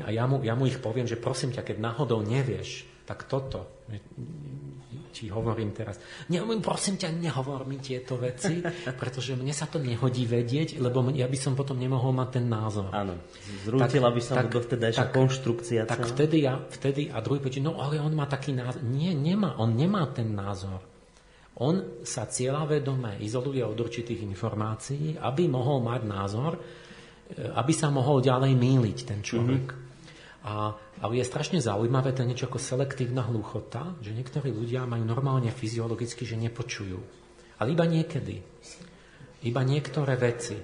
A 0.01 0.09
ja 0.09 0.25
mu, 0.25 0.41
ja 0.41 0.57
mu 0.57 0.65
ich 0.65 0.81
poviem, 0.81 1.05
že 1.05 1.21
prosím 1.21 1.53
ťa, 1.53 1.61
keď 1.61 1.77
náhodou 1.77 2.25
nevieš, 2.25 2.89
tak 3.05 3.29
toto, 3.29 3.69
ti 5.11 5.27
hovorím 5.29 5.75
teraz. 5.75 5.99
Ne, 6.31 6.41
prosím 6.63 6.97
ťa, 6.97 7.11
nehovor 7.13 7.67
mi 7.67 7.83
tieto 7.83 8.17
veci, 8.17 8.63
pretože 9.01 9.35
mne 9.35 9.51
sa 9.51 9.67
to 9.67 9.83
nehodí 9.83 10.25
vedieť, 10.25 10.79
lebo 10.79 11.03
ja 11.11 11.27
by 11.27 11.39
som 11.39 11.59
potom 11.59 11.77
nemohol 11.77 12.15
mať 12.15 12.41
ten 12.41 12.47
názor. 12.47 12.89
Áno, 12.95 13.19
zrútila 13.67 14.09
tak, 14.09 14.17
by 14.17 14.23
som 14.23 14.37
tak, 14.39 14.49
dovtedajšia 14.55 15.07
tak, 15.11 15.15
konštrukcia. 15.15 15.81
Tak 15.85 16.07
vtedy, 16.15 16.47
ja, 16.47 16.63
vtedy 16.63 17.11
a 17.11 17.19
druhý 17.19 17.43
povie, 17.43 17.61
no 17.61 17.77
ale 17.83 17.99
on 17.99 18.15
má 18.15 18.31
taký 18.31 18.55
názor. 18.55 18.81
Nie, 18.87 19.13
nemá, 19.13 19.59
on 19.59 19.75
nemá 19.75 20.07
ten 20.15 20.31
názor. 20.31 20.81
On 21.61 22.01
sa 22.07 22.25
cieľavedome 22.25 23.21
izoluje 23.21 23.61
od 23.61 23.77
určitých 23.77 24.25
informácií, 24.25 25.21
aby 25.21 25.45
mohol 25.45 25.85
mať 25.85 26.01
názor, 26.09 26.57
e, 26.57 26.61
aby 27.53 27.73
sa 27.77 27.93
mohol 27.93 28.25
ďalej 28.25 28.57
míliť 28.57 28.99
ten 29.05 29.21
človek. 29.21 29.67
Mm-hmm. 29.69 29.89
A, 30.41 30.73
ale 31.01 31.17
je 31.17 31.25
strašne 31.25 31.59
zaujímavé 31.65 32.13
to 32.13 32.29
niečo 32.29 32.45
ako 32.53 32.61
selektívna 32.61 33.25
hluchota, 33.25 33.97
že 34.05 34.13
niektorí 34.13 34.53
ľudia 34.53 34.85
majú 34.85 35.05
normálne 35.09 35.49
fyziologicky, 35.49 36.29
že 36.29 36.37
nepočujú. 36.37 37.01
Ale 37.57 37.73
iba 37.73 37.89
niekedy. 37.89 38.37
Iba 39.49 39.65
niektoré 39.65 40.21
veci. 40.21 40.61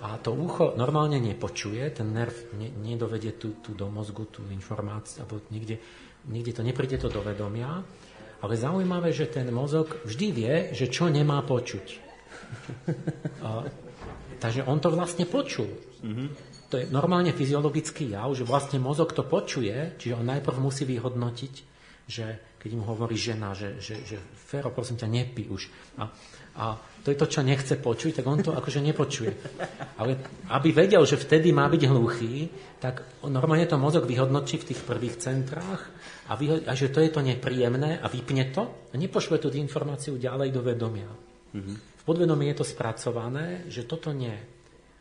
A 0.00 0.16
to 0.16 0.32
ucho 0.32 0.72
normálne 0.80 1.20
nepočuje, 1.20 1.84
ten 1.92 2.08
nerv 2.16 2.56
ne, 2.56 2.72
nedovedie 2.72 3.36
tu, 3.36 3.60
tu 3.60 3.76
do 3.76 3.92
mozgu 3.92 4.32
tú 4.32 4.40
informáciu, 4.48 5.28
alebo 5.28 5.44
niekde, 5.52 5.76
niekde 6.24 6.56
to 6.56 6.64
nepríde 6.64 6.96
to 6.96 7.12
do 7.12 7.20
vedomia, 7.20 7.84
ale 8.40 8.56
zaujímavé, 8.56 9.12
že 9.12 9.28
ten 9.28 9.52
mozog 9.52 10.00
vždy 10.08 10.26
vie, 10.32 10.54
že 10.72 10.88
čo 10.88 11.12
nemá 11.12 11.44
počuť. 11.44 11.86
A, 13.44 13.68
takže 14.40 14.64
on 14.64 14.80
to 14.80 14.88
vlastne 14.88 15.28
počul. 15.28 15.68
Mm-hmm 16.00 16.49
to 16.70 16.78
je 16.78 16.86
normálne 16.86 17.34
fyziologický 17.34 18.14
jav, 18.14 18.30
že 18.32 18.46
vlastne 18.46 18.78
mozog 18.78 19.10
to 19.10 19.26
počuje, 19.26 19.98
čiže 19.98 20.14
on 20.14 20.30
najprv 20.30 20.56
musí 20.62 20.86
vyhodnotiť, 20.86 21.54
že 22.06 22.26
keď 22.60 22.70
mu 22.78 22.84
hovorí 22.86 23.18
žena, 23.18 23.56
že, 23.56 23.82
že, 23.82 24.04
že 24.06 24.20
Fero, 24.36 24.70
prosím 24.70 25.00
ťa, 25.00 25.08
nepí 25.08 25.48
už. 25.48 25.66
A, 25.98 26.12
a 26.60 26.64
to 27.00 27.08
je 27.08 27.16
to, 27.16 27.26
čo 27.26 27.40
nechce 27.40 27.74
počuť, 27.80 28.20
tak 28.20 28.26
on 28.28 28.44
to 28.44 28.52
akože 28.52 28.84
nepočuje. 28.84 29.32
Ale 29.96 30.20
aby 30.52 30.68
vedel, 30.70 31.00
že 31.08 31.16
vtedy 31.16 31.50
má 31.50 31.64
byť 31.72 31.82
hluchý, 31.88 32.34
tak 32.76 33.02
normálne 33.24 33.64
to 33.64 33.80
mozog 33.80 34.04
vyhodnotí 34.04 34.60
v 34.60 34.68
tých 34.70 34.80
prvých 34.84 35.16
centrách 35.16 35.80
a, 36.28 36.36
vyho- 36.36 36.62
a 36.68 36.72
že 36.76 36.92
to 36.92 37.00
je 37.00 37.10
to 37.10 37.24
nepríjemné 37.24 37.98
a 37.98 38.06
vypne 38.12 38.52
to 38.52 38.92
a 38.92 38.94
nepošle 38.94 39.40
tú 39.40 39.48
informáciu 39.56 40.20
ďalej 40.20 40.52
do 40.52 40.60
vedomia. 40.60 41.08
Mm-hmm. 41.56 41.76
V 42.00 42.02
podvedomí 42.04 42.52
je 42.52 42.56
to 42.60 42.66
spracované, 42.68 43.64
že 43.72 43.88
toto 43.88 44.12
nie. 44.12 44.59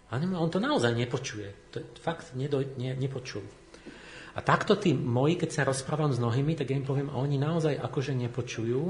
On 0.09 0.49
to 0.49 0.57
naozaj 0.57 0.97
nepočuje. 0.97 1.69
To 1.73 1.85
fakt 2.01 2.33
nedo, 2.33 2.65
ne, 2.81 2.97
nepočul. 2.97 3.45
A 4.33 4.39
takto 4.41 4.77
tí 4.77 4.93
moji, 4.93 5.37
keď 5.37 5.49
sa 5.51 5.61
rozprávam 5.67 6.13
s 6.13 6.21
mnohými, 6.21 6.57
tak 6.57 6.71
ja 6.71 6.77
im 6.77 6.85
poviem, 6.85 7.09
oni 7.13 7.37
naozaj 7.37 7.77
akože 7.77 8.15
nepočujú, 8.17 8.81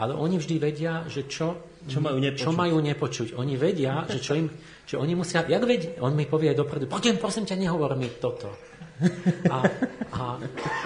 ale 0.00 0.12
oni 0.16 0.36
vždy 0.40 0.56
vedia, 0.58 1.04
že 1.06 1.28
čo, 1.28 1.60
čo 1.86 2.00
majú 2.00 2.18
nepočuť. 2.18 2.44
Čo 2.44 2.52
majú 2.52 2.76
nepočuť. 2.80 3.28
Oni 3.36 3.54
vedia, 3.54 4.02
že 4.08 4.18
čo 4.18 4.32
im, 4.34 4.50
že 4.88 4.96
oni 4.98 5.12
musia, 5.14 5.44
jak 5.44 5.62
vedia, 5.62 6.00
on 6.02 6.16
mi 6.16 6.24
povie 6.26 6.56
dopredu, 6.56 6.88
poďme, 6.88 7.20
prosím 7.20 7.44
ťa, 7.44 7.56
nehovor 7.60 7.94
mi 7.94 8.08
toto. 8.18 8.50
A, 9.50 9.56
a, 10.14 10.22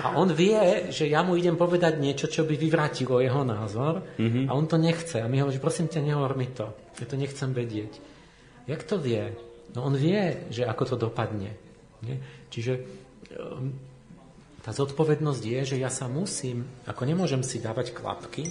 a 0.03 0.07
on 0.17 0.33
vie, 0.33 0.89
že 0.89 1.05
ja 1.05 1.21
mu 1.21 1.37
idem 1.37 1.57
povedať 1.57 2.01
niečo, 2.01 2.33
čo 2.33 2.49
by 2.49 2.57
vyvrátilo 2.57 3.21
jeho 3.21 3.45
názor 3.45 4.05
mm-hmm. 4.17 4.49
a 4.49 4.51
on 4.57 4.65
to 4.65 4.81
nechce. 4.81 5.21
A 5.21 5.29
my 5.29 5.45
hovorí, 5.45 5.61
prosím 5.61 5.89
ťa, 5.93 6.01
nehovor 6.01 6.33
mi 6.33 6.49
to. 6.49 6.73
Ja 6.97 7.05
to 7.05 7.17
nechcem 7.21 7.53
vedieť. 7.53 7.93
Jak 8.67 8.83
to 8.89 8.97
vie? 8.99 9.37
No 9.77 9.85
on 9.85 9.93
vie, 9.93 10.49
že 10.49 10.65
ako 10.65 10.85
to 10.89 10.97
dopadne. 10.97 11.53
Nie? 12.01 12.17
Čiže 12.49 12.73
um, 13.37 13.77
tá 14.65 14.73
zodpovednosť 14.73 15.43
je, 15.45 15.61
že 15.63 15.77
ja 15.77 15.93
sa 15.93 16.09
musím, 16.09 16.65
ako 16.89 17.05
nemôžem 17.05 17.45
si 17.45 17.61
dávať 17.61 17.93
klapky, 17.93 18.49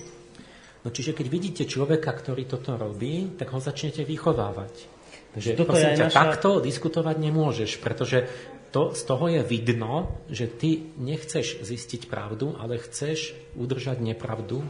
no 0.86 0.94
čiže 0.94 1.18
keď 1.18 1.28
vidíte 1.28 1.64
človeka, 1.66 2.14
ktorý 2.14 2.46
toto 2.46 2.78
robí, 2.78 3.34
tak 3.34 3.50
ho 3.52 3.60
začnete 3.60 4.06
vychovávať. 4.06 4.94
Takže 5.34 5.50
toto 5.58 5.76
prosím 5.76 5.98
ťa, 5.98 6.06
naša... 6.08 6.20
takto 6.22 6.50
diskutovať 6.64 7.16
nemôžeš, 7.20 7.84
pretože 7.84 8.30
to, 8.72 8.94
z 8.94 9.02
toho 9.04 9.26
je 9.28 9.42
vidno, 9.44 10.24
že 10.32 10.48
ty 10.48 10.94
nechceš 10.96 11.66
zistiť 11.66 12.08
pravdu, 12.08 12.56
ale 12.56 12.80
chceš 12.80 13.36
udržať 13.58 14.00
nepravdu 14.00 14.64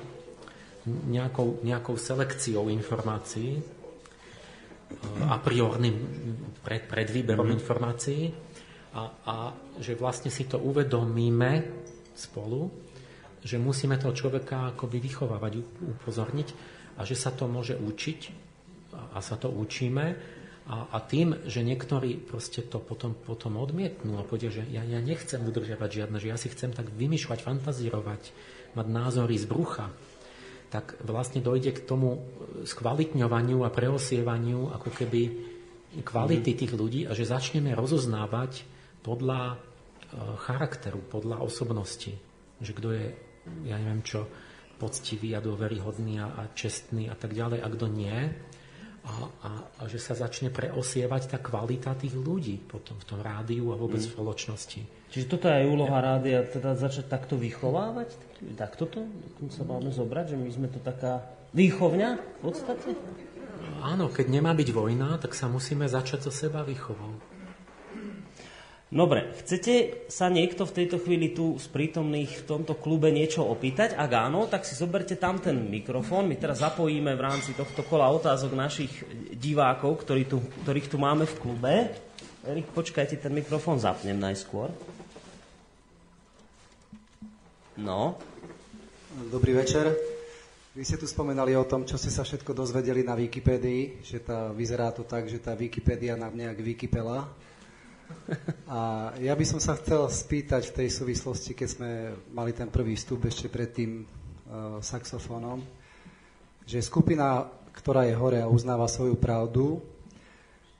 nejakou, 0.85 1.61
nejakou 1.65 1.97
selekciou 1.97 2.69
informácií, 2.69 3.61
a 5.25 5.39
priorným 5.39 5.95
pred, 6.65 6.85
pred 6.89 7.07
výberom 7.07 7.47
mm. 7.49 7.55
informácií 7.55 8.23
a, 8.95 9.03
a 9.27 9.35
že 9.79 9.95
vlastne 9.95 10.31
si 10.31 10.47
to 10.47 10.59
uvedomíme 10.59 11.51
spolu, 12.15 12.71
že 13.45 13.61
musíme 13.61 13.99
toho 13.99 14.15
človeka 14.15 14.73
akoby 14.73 14.97
vychovávať, 15.03 15.53
upozorniť 15.99 16.49
a 16.97 17.05
že 17.05 17.13
sa 17.13 17.29
to 17.35 17.45
môže 17.45 17.77
učiť 17.77 18.19
a, 18.95 19.15
a 19.15 19.19
sa 19.19 19.35
to 19.35 19.51
učíme 19.51 20.05
a, 20.65 20.77
a 20.89 20.97
tým, 20.97 21.45
že 21.45 21.61
niektorí 21.61 22.17
proste 22.17 22.65
to 22.65 22.81
potom, 22.81 23.13
potom 23.13 23.61
odmietnú 23.61 24.17
a 24.17 24.25
povedia, 24.25 24.49
že 24.49 24.65
ja, 24.73 24.81
ja 24.81 24.97
nechcem 24.97 25.37
udržiavať 25.45 25.89
žiadne, 26.01 26.17
že 26.17 26.31
ja 26.33 26.37
si 26.41 26.49
chcem 26.49 26.73
tak 26.73 26.89
vymýšľať, 26.89 27.45
fantazírovať, 27.45 28.21
mať 28.73 28.87
názory 28.89 29.37
z 29.37 29.45
brucha, 29.45 29.93
tak 30.69 30.97
vlastne 31.05 31.39
dojde 31.39 31.71
k 31.75 31.85
tomu 31.85 32.23
skvalitňovaniu 32.65 33.61
a 33.63 33.69
preosievaniu 33.69 34.73
ako 34.73 34.89
keby 34.91 35.21
kvality 36.03 36.51
mhm. 36.51 36.59
tých 36.59 36.73
ľudí 36.75 37.01
a 37.07 37.15
že 37.15 37.29
začneme 37.29 37.71
rozoznávať 37.71 38.67
podľa 39.05 39.53
e, 39.53 39.55
charakteru, 40.43 40.99
podľa 41.07 41.45
osobnosti. 41.45 42.11
Že 42.59 42.71
kto 42.75 42.87
je, 42.91 43.05
ja 43.69 43.75
neviem 43.79 44.01
čo, 44.03 44.27
poctivý 44.75 45.31
a 45.37 45.39
dôveryhodný 45.39 46.19
a, 46.19 46.27
a 46.35 46.41
čestný 46.51 47.07
a 47.07 47.15
tak 47.15 47.31
ďalej 47.31 47.63
a 47.63 47.67
kto 47.71 47.85
nie 47.87 48.17
a, 49.05 49.13
a, 49.45 49.51
a 49.79 49.83
že 49.87 50.01
sa 50.01 50.17
začne 50.17 50.51
preosievať 50.51 51.31
tá 51.31 51.37
kvalita 51.39 51.95
tých 51.95 52.17
ľudí 52.17 52.59
potom 52.59 52.97
v 52.99 53.05
tom 53.07 53.19
rádiu 53.21 53.71
a 53.71 53.79
vôbec 53.79 54.01
mm. 54.01 54.07
v 54.09 54.13
spoločnosti. 54.17 54.81
Čiže 55.15 55.31
toto 55.31 55.47
je 55.47 55.63
aj 55.63 55.71
úloha 55.71 55.95
rádia, 56.03 56.43
teda 56.43 56.75
začať 56.75 57.07
takto 57.07 57.39
vychovávať? 57.39 58.11
Takto 58.59 58.83
to 58.83 59.07
sa 59.47 59.63
máme 59.63 59.87
zobrať, 59.87 60.35
že 60.35 60.37
my 60.37 60.49
sme 60.51 60.67
to 60.67 60.83
taká 60.83 61.23
výchovňa 61.55 62.19
v 62.19 62.39
podstate? 62.43 62.99
Áno, 63.79 64.11
keď 64.11 64.27
nemá 64.27 64.51
byť 64.51 64.75
vojna, 64.75 65.15
tak 65.15 65.31
sa 65.31 65.47
musíme 65.47 65.87
začať 65.87 66.27
zo 66.27 66.35
seba 66.35 66.67
vychovou. 66.67 67.15
Dobre, 68.91 69.31
chcete 69.39 70.03
sa 70.11 70.27
niekto 70.27 70.67
v 70.67 70.83
tejto 70.83 70.99
chvíli 70.99 71.31
tu 71.31 71.55
z 71.63 71.67
prítomných 71.71 72.43
v 72.43 72.47
tomto 72.51 72.75
klube 72.75 73.07
niečo 73.07 73.47
opýtať? 73.47 73.95
Ak 73.95 74.11
áno, 74.11 74.51
tak 74.51 74.67
si 74.67 74.75
zoberte 74.75 75.15
tam 75.15 75.39
ten 75.39 75.55
mikrofón. 75.71 76.27
My 76.27 76.35
teraz 76.35 76.59
zapojíme 76.59 77.15
v 77.15 77.23
rámci 77.23 77.55
tohto 77.55 77.87
kola 77.87 78.11
otázok 78.11 78.51
našich 78.51 78.91
divákov, 79.31 80.03
ktorí 80.03 80.27
tu, 80.27 80.43
ktorých 80.67 80.91
tu 80.91 80.99
máme 80.99 81.23
v 81.23 81.35
klube. 81.39 81.73
Erik, 82.43 82.67
počkajte, 82.75 83.15
ten 83.15 83.31
mikrofón 83.31 83.79
zapnem 83.79 84.19
najskôr. 84.19 84.94
No. 87.75 88.15
Dobrý 89.27 89.51
večer. 89.51 89.91
Vy 90.71 90.87
ste 90.87 90.95
tu 90.95 91.11
spomenali 91.11 91.59
o 91.59 91.67
tom, 91.67 91.83
čo 91.83 91.99
ste 91.99 92.07
sa 92.07 92.23
všetko 92.23 92.55
dozvedeli 92.55 93.03
na 93.03 93.19
Wikipédii, 93.19 93.99
že 93.99 94.23
tá, 94.23 94.47
vyzerá 94.55 94.95
to 94.95 95.03
tak, 95.03 95.27
že 95.27 95.43
tá 95.43 95.51
Wikipédia 95.59 96.15
nám 96.15 96.39
nejak 96.39 96.55
vykipela 96.63 97.27
a 98.71 99.11
ja 99.19 99.35
by 99.35 99.43
som 99.43 99.59
sa 99.59 99.75
chcel 99.75 100.07
spýtať 100.07 100.71
v 100.71 100.75
tej 100.83 100.89
súvislosti, 100.91 101.51
keď 101.51 101.67
sme 101.67 101.91
mali 102.31 102.55
ten 102.55 102.71
prvý 102.71 102.95
vstup 102.95 103.27
ešte 103.27 103.51
pred 103.51 103.67
tým 103.75 104.07
uh, 104.07 104.79
saxofónom, 104.79 105.59
že 106.63 106.79
skupina, 106.79 107.43
ktorá 107.75 108.07
je 108.07 108.15
hore 108.15 108.39
a 108.39 108.47
uznáva 108.47 108.87
svoju 108.87 109.19
pravdu, 109.19 109.83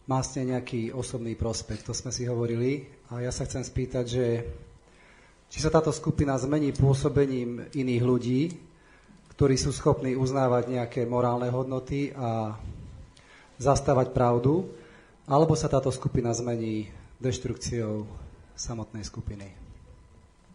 má 0.07 0.23
s 0.23 0.37
nejaký 0.37 0.95
osobný 0.95 1.35
prospekt. 1.35 1.83
To 1.89 1.97
sme 1.97 2.13
si 2.13 2.23
hovorili. 2.23 2.87
A 3.09 3.25
ja 3.25 3.33
sa 3.33 3.43
chcem 3.43 3.65
spýtať, 3.65 4.05
že 4.05 4.25
či 5.49 5.57
sa 5.61 5.71
táto 5.71 5.93
skupina 5.93 6.35
zmení 6.35 6.75
pôsobením 6.75 7.69
iných 7.71 8.03
ľudí, 8.03 8.41
ktorí 9.35 9.55
sú 9.59 9.75
schopní 9.75 10.15
uznávať 10.15 10.71
nejaké 10.71 11.01
morálne 11.03 11.51
hodnoty 11.51 12.15
a 12.15 12.55
zastávať 13.59 14.15
pravdu, 14.15 14.67
alebo 15.27 15.55
sa 15.55 15.71
táto 15.71 15.91
skupina 15.91 16.31
zmení 16.31 16.87
deštrukciou 17.19 18.07
samotnej 18.55 19.03
skupiny. 19.03 19.47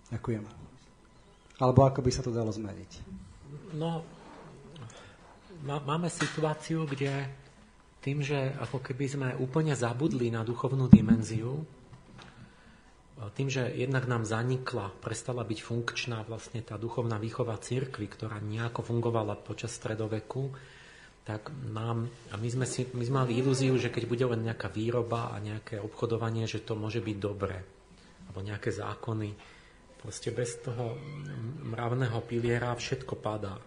Ďakujem. 0.08 0.44
Alebo 1.60 1.80
ako 1.84 2.00
by 2.00 2.10
sa 2.10 2.24
to 2.24 2.32
dalo 2.32 2.48
zmeniť? 2.48 2.90
No, 3.76 4.00
máme 5.64 6.08
situáciu, 6.08 6.88
kde 6.88 7.28
tým, 8.00 8.24
že 8.24 8.56
ako 8.56 8.80
keby 8.80 9.04
sme 9.06 9.28
úplne 9.36 9.76
zabudli 9.76 10.32
na 10.32 10.40
duchovnú 10.40 10.88
dimenziu, 10.88 11.60
tým, 13.28 13.52
že 13.52 13.68
jednak 13.76 14.08
nám 14.08 14.24
zanikla, 14.24 14.96
prestala 15.04 15.44
byť 15.44 15.60
funkčná 15.60 16.24
vlastne 16.24 16.64
tá 16.64 16.80
duchovná 16.80 17.20
výchova 17.20 17.60
církvy, 17.60 18.08
ktorá 18.08 18.40
nejako 18.40 18.80
fungovala 18.80 19.36
počas 19.36 19.76
stredoveku, 19.76 20.48
tak 21.28 21.52
nám, 21.68 22.08
a 22.32 22.40
my 22.40 22.48
sme, 22.48 22.64
si, 22.64 22.88
my 22.96 23.04
sme 23.04 23.16
mali 23.28 23.36
ilúziu, 23.36 23.76
že 23.76 23.92
keď 23.92 24.04
bude 24.08 24.24
len 24.24 24.40
nejaká 24.48 24.72
výroba 24.72 25.30
a 25.30 25.36
nejaké 25.36 25.76
obchodovanie, 25.76 26.48
že 26.48 26.64
to 26.64 26.72
môže 26.72 27.04
byť 27.04 27.16
dobré. 27.20 27.60
Alebo 28.24 28.40
nejaké 28.40 28.72
zákony. 28.72 29.36
Proste 30.00 30.32
bez 30.32 30.56
toho 30.64 30.96
mravného 31.76 32.24
piliera 32.24 32.72
všetko 32.72 33.20
padá. 33.20 33.60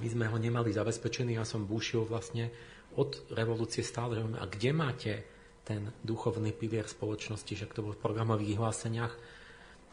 My 0.00 0.06
sme 0.08 0.32
ho 0.32 0.36
nemali 0.40 0.72
zabezpečený, 0.72 1.36
ja 1.36 1.44
som 1.44 1.68
búšil 1.68 2.08
vlastne 2.08 2.48
od 2.96 3.28
revolúcie 3.36 3.84
stále, 3.84 4.16
a 4.16 4.44
kde 4.48 4.70
máte 4.72 5.35
ten 5.66 5.90
duchovný 6.06 6.54
pilier 6.54 6.86
spoločnosti, 6.86 7.52
že 7.58 7.66
to 7.66 7.82
bolo 7.82 7.98
v 7.98 8.04
programových 8.06 8.54
vyhláseniach, 8.54 9.14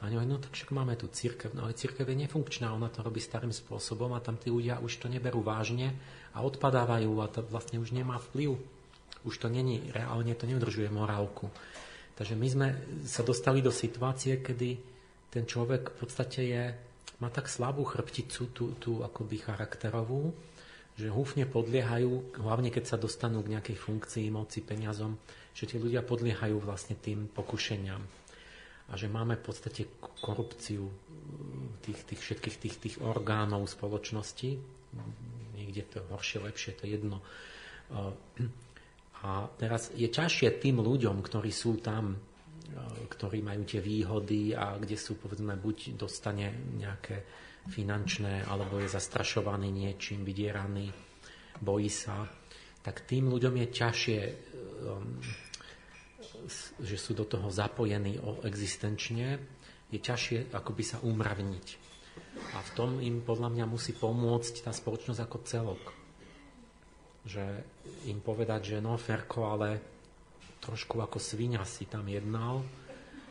a 0.03 0.11
oni 0.11 0.27
no 0.27 0.35
tak 0.35 0.51
však 0.51 0.75
máme 0.75 0.99
tu 0.99 1.07
církev, 1.07 1.55
no 1.55 1.63
ale 1.63 1.79
církev 1.79 2.03
je 2.03 2.27
nefunkčná, 2.27 2.75
ona 2.75 2.91
to 2.91 2.99
robí 2.99 3.23
starým 3.23 3.55
spôsobom 3.55 4.11
a 4.11 4.19
tam 4.19 4.35
tí 4.35 4.51
ľudia 4.51 4.83
už 4.83 4.99
to 4.99 5.07
neberú 5.07 5.39
vážne 5.39 5.95
a 6.35 6.43
odpadávajú 6.43 7.07
a 7.23 7.31
to 7.31 7.39
vlastne 7.47 7.79
už 7.79 7.95
nemá 7.95 8.19
vplyv. 8.19 8.59
Už 9.23 9.39
to 9.39 9.47
není, 9.47 9.79
reálne 9.95 10.35
to 10.35 10.43
neudržuje 10.43 10.91
morálku. 10.91 11.47
Takže 12.19 12.35
my 12.35 12.47
sme 12.51 12.67
sa 13.07 13.23
dostali 13.23 13.63
do 13.63 13.71
situácie, 13.71 14.43
kedy 14.43 14.75
ten 15.31 15.47
človek 15.47 15.95
v 15.95 15.97
podstate 16.03 16.41
je, 16.51 16.63
má 17.23 17.31
tak 17.31 17.47
slabú 17.47 17.87
chrbticu, 17.87 18.51
tú, 18.51 18.75
tú 18.75 19.07
akoby 19.07 19.39
charakterovú, 19.39 20.35
že 20.99 21.07
húfne 21.07 21.47
podliehajú, 21.47 22.37
hlavne 22.43 22.75
keď 22.75 22.83
sa 22.91 22.97
dostanú 22.99 23.39
k 23.39 23.55
nejakej 23.55 23.77
funkcii, 23.79 24.27
moci, 24.35 24.59
peniazom, 24.59 25.15
že 25.53 25.69
tí 25.69 25.77
ľudia 25.77 26.01
podliehajú 26.01 26.57
vlastne 26.59 26.97
tým 26.97 27.29
pokušeniam 27.29 28.01
a 28.89 28.93
že 28.99 29.07
máme 29.07 29.39
v 29.39 29.45
podstate 29.47 29.81
korupciu 30.19 30.85
tých, 31.81 32.03
tých 32.03 32.19
všetkých 32.19 32.57
tých, 32.59 32.75
tých 32.77 32.95
orgánov 32.99 33.71
spoločnosti. 33.71 34.59
Niekde 35.55 35.81
to 35.87 36.03
horšie, 36.11 36.43
lepšie, 36.43 36.71
to 36.75 36.83
je 36.85 36.99
jedno. 36.99 37.23
A 39.23 39.47
teraz 39.55 39.95
je 39.95 40.09
ťažšie 40.11 40.59
tým 40.59 40.83
ľuďom, 40.83 41.23
ktorí 41.23 41.47
sú 41.47 41.79
tam, 41.79 42.19
ktorí 43.07 43.39
majú 43.39 43.63
tie 43.63 43.79
výhody 43.79 44.51
a 44.51 44.75
kde 44.75 44.99
sú, 44.99 45.15
povedzme, 45.15 45.55
buď 45.55 45.95
dostane 45.95 46.51
nejaké 46.75 47.23
finančné, 47.71 48.43
alebo 48.43 48.83
je 48.83 48.91
zastrašovaný 48.91 49.71
niečím, 49.71 50.27
vydieraný, 50.27 50.91
bojí 51.63 51.87
sa, 51.87 52.27
tak 52.83 53.07
tým 53.07 53.31
ľuďom 53.31 53.63
je 53.63 53.67
ťažšie 53.71 54.19
um, 54.27 55.15
že 56.79 56.97
sú 56.99 57.15
do 57.15 57.23
toho 57.23 57.47
zapojení 57.49 58.19
existenčne, 58.43 59.39
je 59.93 59.99
ťažšie 60.01 60.53
akoby 60.53 60.83
sa 60.83 60.97
umravniť. 61.05 61.67
A 62.53 62.59
v 62.61 62.69
tom 62.73 62.97
im 62.97 63.21
podľa 63.21 63.53
mňa 63.53 63.65
musí 63.69 63.93
pomôcť 63.93 64.65
tá 64.65 64.71
spoločnosť 64.73 65.21
ako 65.21 65.37
celok. 65.45 65.83
Že 67.23 67.45
im 68.09 68.19
povedať, 68.19 68.75
že 68.75 68.77
no 68.83 68.97
Ferko, 68.97 69.47
ale 69.47 69.79
trošku 70.63 70.99
ako 70.99 71.19
svinia 71.21 71.61
si 71.67 71.85
tam 71.85 72.07
jednal 72.07 72.63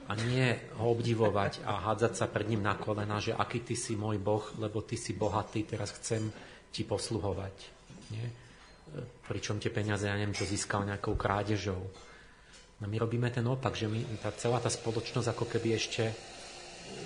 a 0.07 0.13
nie 0.19 0.53
ho 0.77 0.93
obdivovať 0.93 1.65
a 1.65 1.89
hádzať 1.89 2.13
sa 2.15 2.27
pred 2.29 2.51
ním 2.51 2.63
na 2.63 2.77
kolena, 2.77 3.23
že 3.23 3.33
aký 3.33 3.63
ty 3.65 3.75
si 3.79 3.97
môj 3.97 4.19
Boh, 4.21 4.45
lebo 4.59 4.83
ty 4.83 4.99
si 4.99 5.17
bohatý, 5.17 5.65
teraz 5.65 5.95
chcem 5.97 6.29
ti 6.75 6.83
posluhovať. 6.85 7.55
Nie? 8.13 8.27
Pričom 9.25 9.57
tie 9.57 9.73
peniaze, 9.73 10.05
ja 10.05 10.17
neviem, 10.19 10.37
čo 10.37 10.45
získal 10.45 10.85
nejakou 10.85 11.17
krádežou. 11.17 11.81
No 12.83 12.91
my 12.91 12.99
robíme 12.99 13.31
ten 13.31 13.47
opak, 13.47 13.79
že 13.79 13.87
my, 13.87 14.03
tá 14.19 14.35
celá 14.35 14.59
tá 14.59 14.67
spoločnosť 14.67 15.31
ako 15.31 15.47
keby 15.47 15.79
ešte 15.79 16.11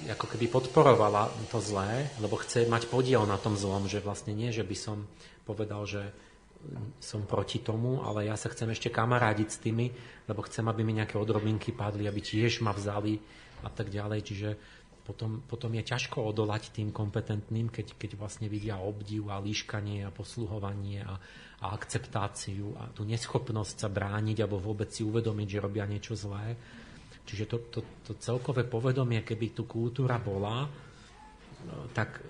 ako 0.08 0.26
keby 0.34 0.48
podporovala 0.50 1.30
to 1.52 1.60
zlé, 1.60 2.10
lebo 2.18 2.40
chce 2.40 2.66
mať 2.66 2.88
podiel 2.90 3.28
na 3.28 3.38
tom 3.38 3.54
zlom, 3.54 3.86
že 3.86 4.02
vlastne 4.02 4.34
nie, 4.34 4.50
že 4.50 4.64
by 4.64 4.76
som 4.76 5.06
povedal, 5.46 5.86
že 5.86 6.10
som 6.98 7.22
proti 7.28 7.62
tomu, 7.62 8.02
ale 8.02 8.26
ja 8.26 8.34
sa 8.34 8.50
chcem 8.50 8.72
ešte 8.72 8.90
kamarádiť 8.90 9.48
s 9.52 9.62
tými, 9.62 9.86
lebo 10.26 10.42
chcem, 10.48 10.66
aby 10.66 10.82
mi 10.82 10.96
nejaké 10.98 11.20
odrobinky 11.20 11.70
padli, 11.70 12.08
aby 12.08 12.18
tiež 12.18 12.64
ma 12.64 12.74
vzali 12.74 13.20
a 13.62 13.70
tak 13.70 13.92
ďalej. 13.92 14.20
Čiže 14.26 14.50
potom, 15.06 15.44
potom 15.46 15.70
je 15.78 15.86
ťažko 15.86 16.18
odolať 16.34 16.74
tým 16.74 16.90
kompetentným, 16.90 17.70
keď, 17.70 17.94
keď 17.94 18.10
vlastne 18.18 18.50
vidia 18.50 18.82
obdiv 18.82 19.30
a 19.30 19.38
líškanie 19.38 20.02
a 20.02 20.10
posluhovanie 20.10 21.06
a, 21.06 21.14
a 21.64 21.72
akceptáciu 21.72 22.76
a 22.76 22.92
tú 22.92 23.08
neschopnosť 23.08 23.76
sa 23.80 23.88
brániť 23.88 24.44
alebo 24.44 24.60
vôbec 24.60 24.92
si 24.92 25.00
uvedomiť, 25.00 25.48
že 25.56 25.64
robia 25.64 25.88
niečo 25.88 26.12
zlé. 26.12 26.52
Čiže 27.26 27.44
to, 27.48 27.56
to, 27.72 27.80
to 28.06 28.12
celkové 28.20 28.68
povedomie, 28.68 29.24
keby 29.24 29.56
tu 29.56 29.64
kultúra 29.66 30.20
bola, 30.20 30.68
tak 31.96 32.22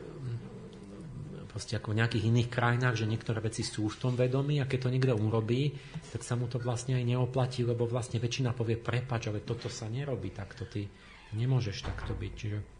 proste 1.51 1.81
ako 1.81 1.97
v 1.97 1.99
nejakých 2.05 2.29
iných 2.29 2.49
krajinách, 2.53 3.01
že 3.01 3.09
niektoré 3.09 3.41
veci 3.41 3.65
sú 3.65 3.89
v 3.89 3.97
tom 3.97 4.13
vedomí 4.13 4.61
a 4.61 4.69
keď 4.69 4.79
to 4.89 4.93
niekto 4.93 5.17
urobí, 5.17 5.73
tak 6.13 6.21
sa 6.21 6.37
mu 6.37 6.53
to 6.53 6.61
vlastne 6.61 7.01
aj 7.01 7.05
neoplatí, 7.05 7.65
lebo 7.65 7.89
vlastne 7.89 8.21
väčšina 8.21 8.53
povie 8.53 8.77
prepač, 8.77 9.33
ale 9.33 9.41
toto 9.41 9.73
sa 9.73 9.89
nerobí 9.89 10.37
takto, 10.37 10.69
ty 10.69 10.85
nemôžeš 11.33 11.89
takto 11.89 12.13
byť. 12.13 12.33
Čiže... 12.37 12.76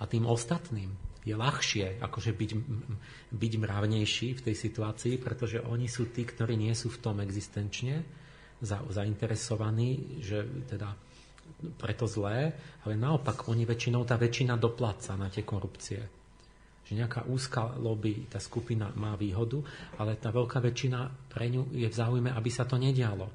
A 0.00 0.04
tým 0.06 0.26
ostatným 0.28 0.92
je 1.26 1.34
ľahšie 1.34 1.98
akože 1.98 2.32
byť, 2.32 2.50
byť 3.34 3.52
mravnejší 3.58 4.28
v 4.38 4.44
tej 4.46 4.54
situácii, 4.54 5.18
pretože 5.18 5.58
oni 5.58 5.90
sú 5.90 6.10
tí, 6.14 6.22
ktorí 6.22 6.54
nie 6.54 6.74
sú 6.74 6.92
v 6.94 7.02
tom 7.02 7.18
existenčne 7.18 8.06
za, 8.62 8.78
zainteresovaní, 8.86 10.22
že 10.22 10.46
teda 10.70 10.94
preto 11.78 12.06
zlé, 12.06 12.54
ale 12.86 12.94
naopak 12.94 13.50
oni 13.50 13.66
väčšinou, 13.66 14.06
tá 14.06 14.14
väčšina 14.14 14.54
dopláca 14.54 15.18
na 15.18 15.26
tie 15.26 15.42
korupcie 15.42 16.16
že 16.86 16.94
nejaká 16.94 17.26
úzka 17.26 17.74
lobby, 17.82 18.30
tá 18.30 18.38
skupina 18.38 18.94
má 18.94 19.18
výhodu, 19.18 19.58
ale 19.98 20.14
tá 20.14 20.30
veľká 20.30 20.62
väčšina 20.62 21.26
pre 21.26 21.50
ňu 21.50 21.74
je 21.74 21.90
v 21.90 21.98
záujme, 21.98 22.30
aby 22.30 22.46
sa 22.46 22.62
to 22.62 22.78
nedialo. 22.78 23.26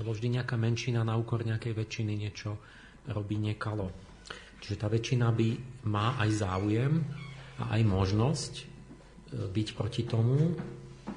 Lebo 0.00 0.16
vždy 0.16 0.40
nejaká 0.40 0.56
menšina 0.56 1.04
na 1.04 1.12
úkor 1.20 1.44
nejakej 1.44 1.76
väčšiny 1.76 2.12
niečo 2.16 2.56
robí 3.12 3.36
nekalo. 3.36 3.92
Čiže 4.66 4.82
tá 4.82 4.90
väčšina 4.90 5.30
by 5.30 5.48
má 5.86 6.18
aj 6.18 6.42
záujem 6.42 7.06
a 7.62 7.78
aj 7.78 7.82
možnosť 7.86 8.52
e, 8.58 8.64
byť 9.46 9.68
proti 9.78 10.02
tomu, 10.02 10.58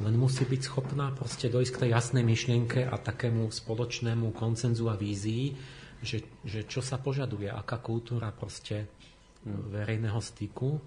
len 0.05 0.13
musí 0.13 0.45
byť 0.45 0.61
schopná 0.61 1.09
proste 1.17 1.49
dojsť 1.49 1.71
k 1.73 1.81
tej 1.81 1.89
jasnej 1.97 2.21
myšlienke 2.21 2.85
a 2.85 2.93
takému 3.01 3.49
spoločnému 3.49 4.37
koncenzu 4.37 4.85
a 4.85 4.93
vízii, 4.93 5.57
že, 6.05 6.21
že 6.45 6.69
čo 6.69 6.85
sa 6.85 7.01
požaduje, 7.01 7.49
aká 7.49 7.81
kultúra 7.81 8.29
proste 8.29 8.85
verejného 9.43 10.21
styku, 10.21 10.77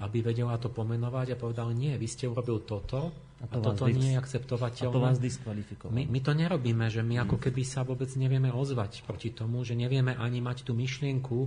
aby 0.00 0.24
vedela 0.24 0.56
to 0.56 0.72
pomenovať 0.72 1.36
a 1.36 1.36
povedal, 1.36 1.76
nie, 1.76 1.92
vy 2.00 2.08
ste 2.08 2.24
urobil 2.24 2.64
toto 2.64 3.12
a, 3.12 3.44
to 3.44 3.60
a 3.60 3.64
toto 3.70 3.84
dis- 3.92 4.00
nie 4.00 4.16
je 4.16 4.18
akceptovateľné. 4.18 4.88
A 4.88 4.96
to 4.96 5.04
vás 5.04 5.18
diskvalifikovalo. 5.20 5.92
My, 5.92 6.08
my 6.08 6.20
to 6.24 6.32
nerobíme, 6.32 6.86
že 6.88 7.04
my 7.04 7.28
ako 7.28 7.36
keby 7.36 7.62
sa 7.68 7.84
vôbec 7.84 8.08
nevieme 8.16 8.48
ozvať 8.48 9.04
proti 9.04 9.36
tomu, 9.36 9.60
že 9.68 9.76
nevieme 9.76 10.16
ani 10.16 10.40
mať 10.40 10.64
tú 10.64 10.72
myšlienku, 10.72 11.38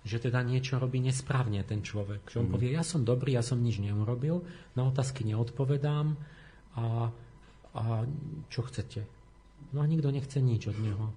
že 0.00 0.16
teda 0.16 0.40
niečo 0.40 0.80
robí 0.80 1.00
nesprávne 1.00 1.60
ten 1.64 1.84
človek. 1.84 2.24
Že 2.32 2.46
on 2.46 2.48
mm. 2.48 2.54
povie, 2.56 2.70
ja 2.72 2.84
som 2.84 3.04
dobrý, 3.04 3.36
ja 3.36 3.44
som 3.44 3.60
nič 3.60 3.80
neurobil, 3.84 4.40
na 4.72 4.88
otázky 4.88 5.28
neodpovedám 5.28 6.16
a, 6.76 7.12
a 7.76 7.82
čo 8.48 8.60
chcete? 8.64 9.04
No 9.76 9.84
a 9.84 9.86
nikto 9.86 10.08
nechce 10.08 10.40
nič 10.40 10.72
od 10.72 10.78
neho. 10.80 11.12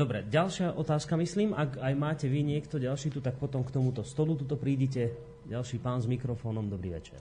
Dobre, 0.00 0.24
ďalšia 0.24 0.80
otázka, 0.80 1.12
myslím, 1.20 1.52
ak 1.52 1.76
aj 1.76 1.94
máte 1.98 2.24
vy 2.24 2.40
niekto 2.40 2.80
ďalší 2.80 3.12
tu, 3.12 3.20
tak 3.20 3.36
potom 3.36 3.60
k 3.60 3.74
tomuto 3.74 4.00
stolu 4.00 4.32
tuto 4.32 4.56
prídite. 4.56 5.12
Ďalší 5.44 5.76
pán 5.76 6.00
s 6.00 6.08
mikrofónom, 6.08 6.72
dobrý 6.72 6.96
večer. 6.96 7.20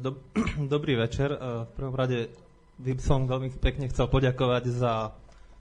Dob- 0.00 0.24
dobrý 0.74 0.96
večer. 0.96 1.36
V 1.36 1.70
prvom 1.76 1.92
rade 1.92 2.32
by 2.80 2.96
som 2.96 3.28
veľmi 3.28 3.52
pekne 3.60 3.84
chcel 3.92 4.08
poďakovať 4.08 4.64
za 4.72 5.12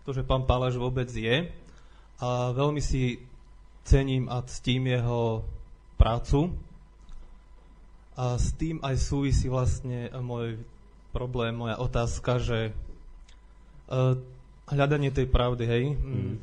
to, 0.08 0.16
že 0.16 0.24
pán 0.24 0.48
Pálaš 0.48 0.80
vôbec 0.80 1.12
je. 1.12 1.52
A 2.20 2.52
veľmi 2.52 2.84
si 2.84 3.20
cením 3.88 4.28
a 4.28 4.44
ctím 4.44 4.92
jeho 4.92 5.44
prácu. 5.96 6.52
A 8.20 8.36
s 8.36 8.52
tým 8.60 8.84
aj 8.84 9.00
súvisí 9.00 9.48
vlastne 9.48 10.12
môj 10.20 10.60
problém, 11.16 11.56
moja 11.56 11.80
otázka, 11.80 12.38
že 12.44 12.76
hľadanie 14.70 15.10
tej 15.10 15.26
pravdy, 15.26 15.64
hej. 15.66 15.84
Mm. 15.98 16.36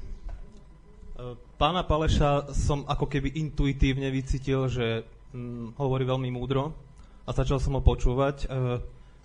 Pána 1.56 1.86
Paleša 1.88 2.52
som 2.52 2.84
ako 2.84 3.08
keby 3.08 3.40
intuitívne 3.40 4.12
vycítil, 4.12 4.68
že 4.68 5.08
mm, 5.32 5.80
hovorí 5.80 6.04
veľmi 6.04 6.28
múdro 6.28 6.76
a 7.24 7.30
začal 7.32 7.56
som 7.56 7.72
ho 7.72 7.80
počúvať, 7.80 8.44
e, 8.44 8.46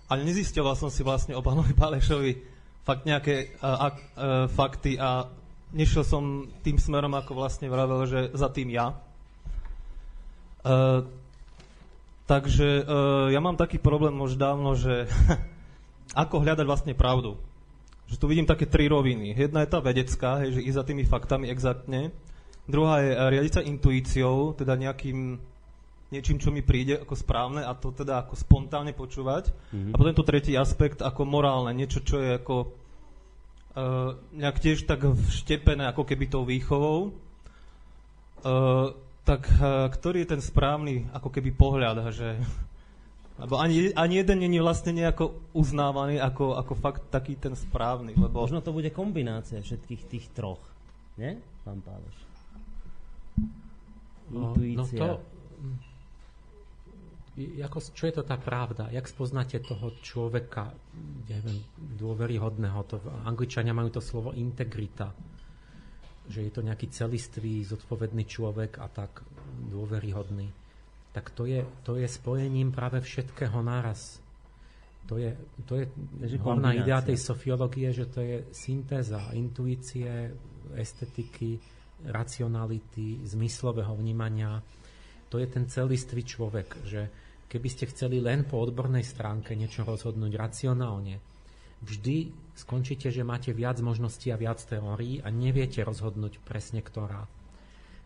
ale 0.08 0.20
nezistoval 0.24 0.72
som 0.72 0.88
si 0.88 1.04
vlastne 1.04 1.36
o 1.36 1.44
pánovi 1.44 1.76
Palešovi 1.76 2.32
fakt 2.88 3.04
nejaké 3.04 3.60
a, 3.60 3.68
a, 3.68 3.88
fakty 4.48 4.96
a 4.96 5.28
nešiel 5.72 6.04
som 6.04 6.48
tým 6.62 6.76
smerom, 6.76 7.12
ako 7.16 7.36
vlastne 7.36 7.68
vravel, 7.68 8.04
že 8.08 8.30
za 8.36 8.48
tým 8.48 8.72
ja. 8.72 8.92
E, 8.92 10.76
takže 12.28 12.68
e, 12.80 12.84
ja 13.32 13.40
mám 13.40 13.56
taký 13.56 13.80
problém 13.80 14.14
už 14.20 14.36
dávno, 14.36 14.76
že 14.78 15.10
ako 16.22 16.44
hľadať 16.44 16.66
vlastne 16.68 16.94
pravdu 16.96 17.40
že 18.12 18.20
tu 18.20 18.28
vidím 18.28 18.44
také 18.44 18.68
tri 18.68 18.92
roviny. 18.92 19.32
Jedna 19.32 19.64
je 19.64 19.72
tá 19.72 19.80
vedecká, 19.80 20.44
hej, 20.44 20.60
že 20.60 20.66
ísť 20.68 20.76
za 20.76 20.84
tými 20.84 21.08
faktami 21.08 21.48
exaktne. 21.48 22.12
Druhá 22.68 23.00
je 23.00 23.10
eh, 23.16 23.18
riadiť 23.18 23.52
sa 23.56 23.64
intuíciou, 23.64 24.52
teda 24.52 24.76
nejakým 24.76 25.40
niečím, 26.12 26.36
čo 26.36 26.52
mi 26.52 26.60
príde 26.60 27.00
ako 27.00 27.16
správne 27.16 27.64
a 27.64 27.72
to 27.72 27.88
teda 27.88 28.20
ako 28.20 28.36
spontánne 28.36 28.92
počúvať. 28.92 29.48
Mm-hmm. 29.48 29.92
A 29.92 29.94
potom 29.96 30.12
to 30.12 30.28
tretí 30.28 30.52
aspekt 30.52 31.00
ako 31.00 31.24
morálne, 31.24 31.72
niečo, 31.72 32.04
čo 32.04 32.20
je 32.20 32.36
ako 32.36 32.81
uh, 33.76 34.16
nejak 34.32 34.58
tiež 34.60 34.84
tak 34.84 35.04
vštepené 35.04 35.88
ako 35.92 36.04
keby 36.04 36.24
tou 36.28 36.44
výchovou. 36.44 37.12
Uh, 38.42 38.96
tak 39.22 39.46
uh, 39.46 39.86
ktorý 39.86 40.26
je 40.26 40.32
ten 40.34 40.42
správny 40.42 41.06
ako 41.14 41.30
keby 41.30 41.54
pohľad, 41.54 42.10
že 42.10 42.42
lebo 43.40 43.56
ani, 43.58 43.90
ani 43.96 44.14
jeden 44.20 44.38
není 44.44 44.60
vlastne 44.60 44.92
nejako 44.92 45.34
uznávaný 45.56 46.20
ako, 46.20 46.54
ako 46.60 46.72
fakt 46.76 47.02
taký 47.08 47.34
ten 47.40 47.56
správny. 47.56 48.12
Lebo... 48.14 48.44
Možno 48.44 48.60
to 48.60 48.76
bude 48.76 48.92
kombinácia 48.92 49.58
všetkých 49.58 50.02
tých 50.06 50.26
troch. 50.36 50.60
Nie, 51.16 51.40
pán 51.64 51.80
Páloš? 51.80 52.16
Intuícia. 54.32 55.00
No, 55.00 55.06
no 55.08 55.16
to, 55.18 55.31
ako, 57.38 57.78
čo 57.96 58.04
je 58.08 58.14
to 58.20 58.22
tá 58.28 58.36
pravda? 58.36 58.92
Jak 58.92 59.08
spoznáte 59.08 59.56
toho 59.64 59.96
človeka, 60.04 60.72
neviem, 61.28 61.64
dôveryhodného? 61.96 62.78
To, 62.92 62.96
Angličania 63.24 63.72
majú 63.72 63.88
to 63.88 64.04
slovo 64.04 64.36
integrita. 64.36 65.16
Že 66.28 66.40
je 66.48 66.52
to 66.52 66.60
nejaký 66.60 66.86
celistvý, 66.92 67.64
zodpovedný 67.64 68.28
človek 68.28 68.78
a 68.78 68.86
tak 68.92 69.24
dôveryhodný 69.72 70.62
tak 71.12 71.30
to 71.30 71.44
je, 71.44 71.60
to 71.84 72.00
je 72.00 72.08
spojením 72.08 72.72
práve 72.72 73.00
všetkého 73.04 73.60
naraz. 73.60 74.16
To 75.06 75.20
je, 75.20 75.36
to 75.68 75.76
je 75.76 75.84
hlavná 76.40 76.72
idea 76.72 77.04
tej 77.04 77.20
sofiológie, 77.20 77.92
že 77.92 78.08
to 78.08 78.24
je 78.24 78.36
syntéza 78.48 79.20
intuície, 79.36 80.08
estetiky, 80.72 81.60
racionality, 82.08 83.20
zmyslového 83.28 83.92
vnímania. 83.92 84.64
To 85.28 85.36
je 85.36 85.46
ten 85.52 85.68
celistvý 85.68 86.24
človek, 86.24 86.68
že 86.88 87.12
keby 87.52 87.68
ste 87.68 87.84
chceli 87.92 88.16
len 88.16 88.48
po 88.48 88.64
odbornej 88.64 89.04
stránke 89.04 89.52
niečo 89.52 89.84
rozhodnúť 89.84 90.32
racionálne, 90.40 91.20
vždy 91.84 92.32
skončíte, 92.56 93.12
že 93.12 93.20
máte 93.20 93.52
viac 93.52 93.76
možností 93.84 94.32
a 94.32 94.40
viac 94.40 94.64
teórií 94.64 95.20
a 95.20 95.28
neviete 95.28 95.84
rozhodnúť 95.84 96.40
presne 96.40 96.80
ktorá. 96.80 97.28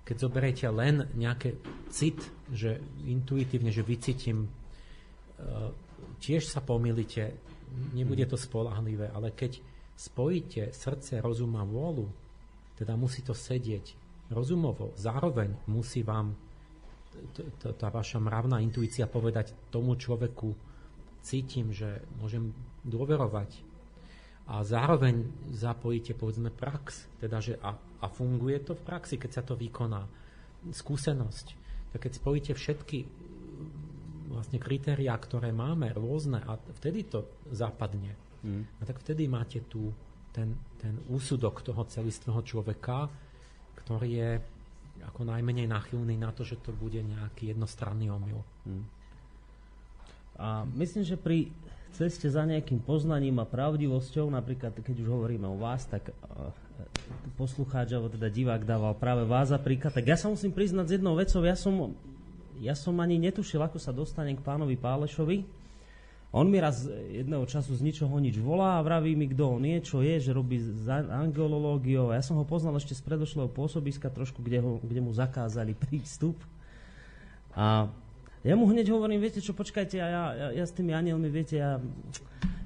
Keď 0.03 0.17
zoberiete 0.19 0.67
len 0.75 1.07
nejaké 1.15 1.63
cit, 1.95 2.19
že 2.51 2.83
intuitívne, 3.07 3.71
že 3.71 3.87
vycítim, 3.87 4.47
e, 4.47 4.49
tiež 6.19 6.51
sa 6.51 6.59
pomýlite, 6.59 7.39
nebude 7.95 8.27
to 8.27 8.35
spolahlivé, 8.35 9.15
ale 9.15 9.31
keď 9.31 9.63
spojíte 9.95 10.75
srdce, 10.75 11.23
rozum 11.23 11.55
a 11.55 11.63
vôľu, 11.63 12.11
teda 12.75 12.99
musí 12.99 13.23
to 13.23 13.35
sedieť 13.35 13.95
rozumovo, 14.31 14.91
zároveň 14.99 15.55
musí 15.71 16.03
vám 16.03 16.35
tá 17.61 17.89
vaša 17.89 18.19
mravná 18.19 18.61
intuícia 18.63 19.07
povedať 19.11 19.53
tomu 19.71 19.97
človeku, 19.97 20.55
cítim, 21.27 21.75
že 21.75 22.07
môžem 22.23 22.55
dôverovať. 22.87 23.51
a 24.47 24.63
zároveň 24.63 25.27
zapojíte 25.51 26.15
povedzme 26.15 26.55
prax, 26.55 27.11
teda 27.19 27.43
že 27.43 27.59
a, 27.59 27.75
a 27.75 28.07
funguje 28.07 28.63
to 28.63 28.79
v 28.79 28.87
praxi, 28.87 29.19
keď 29.19 29.31
sa 29.35 29.43
to 29.43 29.59
vykoná, 29.59 30.07
skúsenosť, 30.71 31.47
tak 31.91 32.07
keď 32.07 32.13
spojíte 32.15 32.53
všetky 32.55 32.99
vlastne 34.31 34.63
kritériá, 34.63 35.19
ktoré 35.19 35.51
máme, 35.51 35.91
rôzne, 35.91 36.43
a 36.47 36.61
vtedy 36.79 37.09
to 37.11 37.27
zapadne. 37.51 38.15
Mm. 38.45 38.63
A 38.79 38.83
tak 38.87 39.03
vtedy 39.03 39.27
máte 39.27 39.65
tu 39.67 39.91
ten, 40.31 40.55
ten 40.77 41.01
úsudok 41.09 41.65
toho 41.65 41.83
celistvého 41.89 42.45
človeka, 42.45 43.09
ktorý 43.83 44.11
je 44.13 44.31
ako 45.09 45.27
najmenej 45.27 45.71
nachylný 45.71 46.19
na 46.19 46.35
to, 46.35 46.43
že 46.43 46.59
to 46.61 46.75
bude 46.75 46.99
nejaký 46.99 47.55
jednostranný 47.55 48.11
omyl. 48.11 48.43
Mm. 48.67 48.85
A 50.37 50.69
myslím, 50.77 51.05
že 51.07 51.17
pri 51.17 51.49
ceste 51.97 52.29
za 52.29 52.45
nejakým 52.45 52.85
poznaním 52.85 53.41
a 53.41 53.49
pravdivosťou, 53.49 54.29
napríklad 54.29 54.77
keď 54.77 54.97
už 55.01 55.09
hovoríme 55.09 55.49
o 55.49 55.57
vás, 55.57 55.89
tak 55.89 56.13
uh, 56.13 56.53
poslucháč, 57.41 57.97
alebo 57.97 58.13
teda 58.13 58.29
divák 58.29 58.69
dával 58.69 58.93
práve 58.93 59.25
vás 59.25 59.49
za 59.49 59.57
príklad, 59.57 59.97
tak 59.97 60.05
ja 60.05 60.21
sa 60.21 60.29
musím 60.29 60.53
priznať 60.53 60.87
s 60.93 60.95
jednou 61.01 61.17
vecou, 61.17 61.41
ja 61.41 61.57
som, 61.57 61.97
ja 62.61 62.77
som 62.77 62.93
ani 63.01 63.17
netušil, 63.17 63.65
ako 63.65 63.81
sa 63.81 63.97
dostane 63.97 64.37
k 64.37 64.45
pánovi 64.45 64.77
Pálešovi. 64.77 65.66
On 66.37 66.45
mi 66.45 66.61
raz 66.61 66.85
jedného 67.09 67.49
času 67.49 67.73
z 67.73 67.81
ničoho 67.81 68.13
nič 68.21 68.37
volá 68.37 68.77
a 68.77 68.85
vraví 68.85 69.17
mi, 69.17 69.25
kto 69.33 69.57
on 69.57 69.65
je, 69.65 69.81
čo 69.81 70.05
je, 70.05 70.21
že 70.21 70.37
robí 70.37 70.61
za 70.61 71.01
angelológiou. 71.01 72.13
Ja 72.13 72.21
som 72.21 72.37
ho 72.37 72.45
poznal 72.45 72.77
ešte 72.77 72.93
z 72.93 73.01
predošlého 73.09 73.49
pôsobiska 73.49 74.13
trošku, 74.13 74.45
kde, 74.45 74.61
ho, 74.61 74.77
kde 74.85 75.01
mu 75.01 75.17
zakázali 75.17 75.73
prístup. 75.89 76.37
A 77.57 77.89
ja 78.45 78.53
mu 78.53 78.69
hneď 78.69 78.93
hovorím, 78.93 79.25
viete 79.25 79.41
čo, 79.41 79.57
počkajte, 79.57 79.97
ja, 79.97 80.09
ja, 80.13 80.49
ja 80.61 80.65
s 80.69 80.77
tými 80.77 80.93
anielmi, 80.93 81.25
viete, 81.33 81.57
ja, 81.57 81.81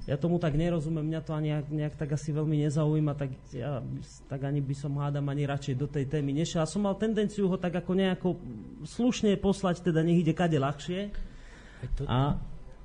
ja 0.03 0.19
tomu 0.19 0.35
tak 0.35 0.59
nerozumiem, 0.59 1.07
mňa 1.07 1.21
to 1.23 1.31
ani 1.31 1.63
nejak, 1.71 1.95
tak 1.95 2.11
asi 2.11 2.35
veľmi 2.35 2.67
nezaujíma, 2.67 3.15
tak 3.15 3.31
ja 3.55 3.79
tak 4.27 4.51
ani 4.51 4.59
by 4.59 4.75
som 4.75 4.99
hádam 4.99 5.31
ani 5.31 5.47
radšej 5.47 5.79
do 5.79 5.87
tej 5.87 6.11
témy 6.11 6.35
nešiel. 6.35 6.59
A 6.59 6.67
som 6.67 6.83
mal 6.83 6.99
tendenciu 6.99 7.47
ho 7.47 7.55
tak 7.55 7.71
ako 7.79 7.95
nejako 7.95 8.35
slušne 8.83 9.31
poslať, 9.39 9.79
teda 9.79 10.03
nech 10.03 10.27
ide 10.27 10.35
kade 10.35 10.59
ľahšie. 10.59 11.15
A, 12.03 12.35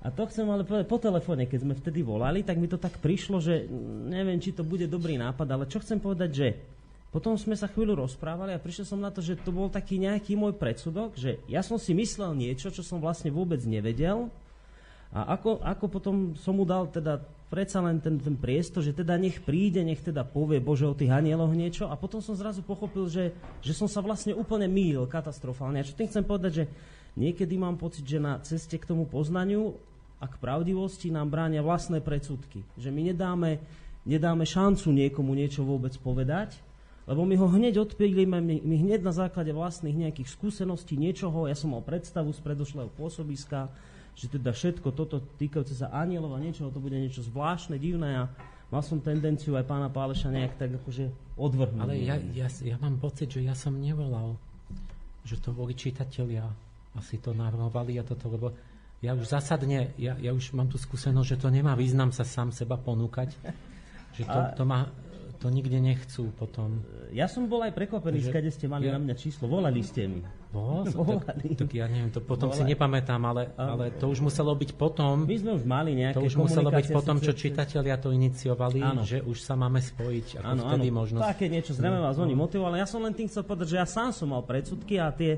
a 0.06 0.14
to 0.14 0.30
chcem 0.30 0.46
ale 0.46 0.62
povedať 0.62 0.86
po 0.86 1.02
telefóne, 1.02 1.50
keď 1.50 1.66
sme 1.66 1.74
vtedy 1.74 2.06
volali, 2.06 2.46
tak 2.46 2.62
mi 2.62 2.70
to 2.70 2.78
tak 2.78 3.02
prišlo, 3.02 3.42
že 3.42 3.66
neviem, 4.06 4.38
či 4.38 4.54
to 4.54 4.62
bude 4.62 4.86
dobrý 4.86 5.18
nápad, 5.18 5.46
ale 5.50 5.66
čo 5.66 5.82
chcem 5.82 5.98
povedať, 5.98 6.30
že 6.30 6.48
potom 7.10 7.34
sme 7.34 7.58
sa 7.58 7.66
chvíľu 7.66 8.06
rozprávali 8.06 8.54
a 8.54 8.62
prišiel 8.62 8.86
som 8.86 9.02
na 9.02 9.10
to, 9.10 9.18
že 9.18 9.42
to 9.42 9.50
bol 9.50 9.66
taký 9.66 9.98
nejaký 9.98 10.38
môj 10.38 10.54
predsudok, 10.54 11.18
že 11.18 11.42
ja 11.50 11.58
som 11.66 11.74
si 11.74 11.90
myslel 11.90 12.38
niečo, 12.38 12.70
čo 12.70 12.86
som 12.86 13.02
vlastne 13.02 13.34
vôbec 13.34 13.58
nevedel 13.66 14.30
a 15.10 15.34
ako, 15.34 15.58
ako 15.64 15.84
potom 15.90 16.14
som 16.38 16.54
mu 16.54 16.62
dal 16.62 16.86
teda 16.86 17.18
predsa 17.46 17.78
len 17.82 18.02
ten, 18.02 18.18
ten 18.18 18.34
priestor, 18.38 18.82
že 18.86 18.94
teda 18.94 19.14
nech 19.18 19.42
príde, 19.42 19.82
nech 19.82 20.02
teda 20.02 20.22
povie 20.22 20.62
Bože 20.62 20.86
o 20.86 20.98
tých 20.98 21.14
anieloch 21.14 21.50
niečo 21.50 21.90
a 21.90 21.98
potom 21.98 22.18
som 22.18 22.38
zrazu 22.38 22.62
pochopil, 22.62 23.06
že, 23.06 23.34
že 23.62 23.72
som 23.74 23.86
sa 23.86 24.02
vlastne 24.02 24.34
úplne 24.34 24.66
mýlil 24.66 25.06
katastrofálne. 25.06 25.82
A 25.82 25.86
čo 25.86 25.94
tým 25.94 26.10
chcem 26.10 26.26
povedať, 26.26 26.52
že 26.52 26.64
niekedy 27.14 27.54
mám 27.54 27.78
pocit, 27.78 28.02
že 28.02 28.18
na 28.18 28.42
ceste 28.42 28.76
k 28.76 28.86
tomu 28.86 29.06
poznaniu 29.06 29.78
a 30.16 30.24
k 30.24 30.34
pravdivosti 30.40 31.12
nám 31.12 31.28
bránia 31.28 31.60
vlastné 31.60 32.00
predsudky. 32.00 32.64
Že 32.80 32.88
my 32.92 33.12
nedáme, 33.12 33.50
nedáme 34.08 34.48
šancu 34.48 34.92
niekomu 34.92 35.36
niečo 35.36 35.64
vôbec 35.64 35.92
povedať 36.00 36.56
lebo 37.06 37.22
my 37.22 37.38
ho 37.38 37.46
hneď 37.46 37.78
odpílime, 37.78 38.42
my, 38.42 38.66
my 38.66 38.76
hneď 38.82 39.06
na 39.06 39.14
základe 39.14 39.54
vlastných 39.54 39.94
nejakých 39.94 40.26
skúseností, 40.26 40.98
niečoho, 40.98 41.46
ja 41.46 41.54
som 41.54 41.70
mal 41.70 41.82
predstavu 41.86 42.34
z 42.34 42.42
predošlého 42.42 42.90
pôsobiska, 42.98 43.70
že 44.18 44.26
teda 44.26 44.50
všetko 44.50 44.90
toto 44.90 45.22
týkajúce 45.38 45.78
sa 45.78 45.94
anielov 45.94 46.34
a 46.34 46.42
niečoho, 46.42 46.74
to 46.74 46.82
bude 46.82 46.98
niečo 46.98 47.22
zvláštne, 47.22 47.78
divné 47.78 48.26
a 48.26 48.32
mal 48.74 48.82
som 48.82 48.98
tendenciu 48.98 49.54
aj 49.54 49.70
pána 49.70 49.86
Páleša 49.86 50.34
nejak 50.34 50.58
tak 50.58 50.74
akože 50.82 51.06
odvrhnúť. 51.38 51.86
Ale 51.86 51.94
ja, 52.02 52.18
ja, 52.34 52.50
ja 52.50 52.76
mám 52.82 52.98
pocit, 52.98 53.30
že 53.30 53.46
ja 53.46 53.54
som 53.54 53.78
nevolal, 53.78 54.34
že 55.22 55.38
to 55.38 55.54
boli 55.54 55.78
čitatelia, 55.78 56.42
asi 56.98 57.22
to 57.22 57.30
navrhovali 57.30 58.02
a 58.02 58.02
toto, 58.02 58.26
lebo 58.26 58.50
ja 59.06 59.14
už 59.14 59.30
zásadne, 59.30 59.94
ja, 59.94 60.18
ja 60.18 60.34
už 60.34 60.50
mám 60.50 60.66
tu 60.66 60.82
skúsenosť, 60.82 61.28
že 61.30 61.36
to 61.38 61.48
nemá 61.54 61.78
význam 61.78 62.10
sa 62.10 62.26
sám 62.26 62.50
seba 62.50 62.74
ponúkať, 62.74 63.30
že 64.18 64.26
to, 64.26 64.38
to 64.58 64.62
má 64.66 64.90
to 65.36 65.52
nikde 65.52 65.76
nechcú 65.78 66.32
potom. 66.34 66.82
Ja 67.12 67.28
som 67.28 67.46
bol 67.46 67.62
aj 67.62 67.76
prekvapený, 67.76 68.24
že, 68.24 68.32
kade 68.32 68.48
ste 68.48 68.66
mali 68.66 68.88
ja... 68.88 68.96
na 68.96 69.00
mňa 69.04 69.14
číslo. 69.14 69.46
Volali 69.46 69.84
ste 69.84 70.08
mi. 70.08 70.24
Bol? 70.50 70.88
Volali. 70.96 71.52
Tak, 71.52 71.68
tak 71.68 71.70
ja 71.76 71.86
neviem, 71.86 72.08
to 72.10 72.24
potom 72.24 72.48
Volali. 72.48 72.58
si 72.58 72.72
nepamätám, 72.72 73.20
ale, 73.20 73.52
ale 73.54 73.92
to 73.94 74.08
už 74.08 74.24
muselo 74.24 74.56
byť 74.56 74.74
potom. 74.74 75.28
My 75.28 75.36
sme 75.36 75.52
už 75.60 75.64
mali 75.68 75.92
nejaké 75.92 76.16
To 76.16 76.24
už 76.24 76.40
muselo 76.40 76.72
byť 76.72 76.88
potom, 76.88 77.20
čo 77.20 77.36
čitatelia 77.36 78.00
to 78.00 78.10
iniciovali, 78.10 78.80
áno. 78.80 79.04
že 79.04 79.20
už 79.20 79.36
sa 79.44 79.54
máme 79.54 79.78
spojiť. 79.84 80.40
Ako 80.40 80.48
áno, 80.48 80.62
vtedy 80.72 80.88
áno. 80.88 80.96
možnosť. 81.04 81.24
Také 81.28 81.46
niečo 81.52 81.76
zrejme 81.76 82.00
vás 82.00 82.16
oni 82.16 82.34
motivovali. 82.34 82.80
Ja 82.80 82.88
som 82.88 83.04
len 83.04 83.12
tým 83.12 83.28
chcel 83.28 83.44
povedať, 83.44 83.76
že 83.76 83.78
ja 83.78 83.86
sám 83.86 84.16
som 84.16 84.32
mal 84.32 84.42
predsudky 84.42 84.96
a 84.96 85.12
tie, 85.12 85.36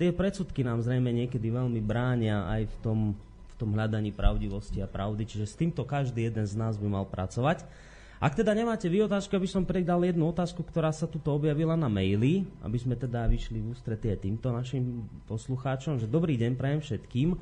tie 0.00 0.16
predsudky 0.16 0.64
nám 0.64 0.80
zrejme 0.80 1.12
niekedy 1.12 1.52
veľmi 1.52 1.84
bránia 1.84 2.48
aj 2.48 2.72
v 2.72 2.76
tom, 2.80 2.98
v 3.52 3.54
tom 3.60 3.76
hľadaní 3.76 4.16
pravdivosti 4.16 4.80
a 4.80 4.88
pravdy. 4.88 5.28
Čiže 5.28 5.44
s 5.44 5.58
týmto 5.60 5.84
každý 5.84 6.24
jeden 6.24 6.48
z 6.48 6.56
nás 6.56 6.80
by 6.80 6.88
mal 6.88 7.04
pracovať. 7.04 7.68
Ak 8.20 8.36
teda 8.36 8.52
nemáte 8.52 8.88
vy 8.88 9.04
otázku, 9.04 9.32
aby 9.36 9.48
som 9.48 9.64
predal 9.64 10.00
jednu 10.04 10.28
otázku, 10.28 10.60
ktorá 10.64 10.92
sa 10.92 11.08
tuto 11.08 11.32
objavila 11.32 11.76
na 11.76 11.88
maili, 11.88 12.48
aby 12.64 12.76
sme 12.76 12.96
teda 12.96 13.28
vyšli 13.28 13.60
v 13.60 13.72
ústretí 13.72 14.12
aj 14.12 14.24
týmto 14.24 14.52
našim 14.52 15.04
poslucháčom, 15.24 16.00
že 16.00 16.08
dobrý 16.08 16.36
deň 16.36 16.52
prajem 16.56 16.80
všetkým. 16.84 17.36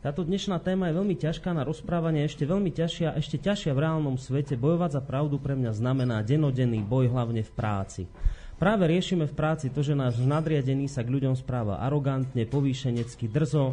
Táto 0.00 0.22
dnešná 0.22 0.62
téma 0.62 0.86
je 0.86 0.98
veľmi 1.02 1.18
ťažká 1.18 1.50
na 1.50 1.66
rozprávanie, 1.66 2.24
ešte 2.24 2.46
veľmi 2.46 2.70
ťažšia, 2.70 3.18
ešte 3.18 3.42
ťažšia 3.42 3.74
v 3.74 3.82
reálnom 3.82 4.16
svete. 4.16 4.54
Bojovať 4.54 4.96
za 4.96 5.02
pravdu 5.02 5.36
pre 5.42 5.58
mňa 5.58 5.74
znamená 5.74 6.22
denodenný 6.22 6.78
boj 6.80 7.10
hlavne 7.10 7.42
v 7.42 7.52
práci. 7.52 8.02
Práve 8.60 8.84
riešime 8.92 9.24
v 9.24 9.32
práci 9.32 9.72
to, 9.72 9.80
že 9.80 9.96
náš 9.96 10.20
nadriadený 10.20 10.84
sa 10.84 11.00
k 11.00 11.16
ľuďom 11.16 11.32
správa 11.32 11.80
arogantne, 11.80 12.44
povýšenecky, 12.44 13.24
drzo, 13.24 13.72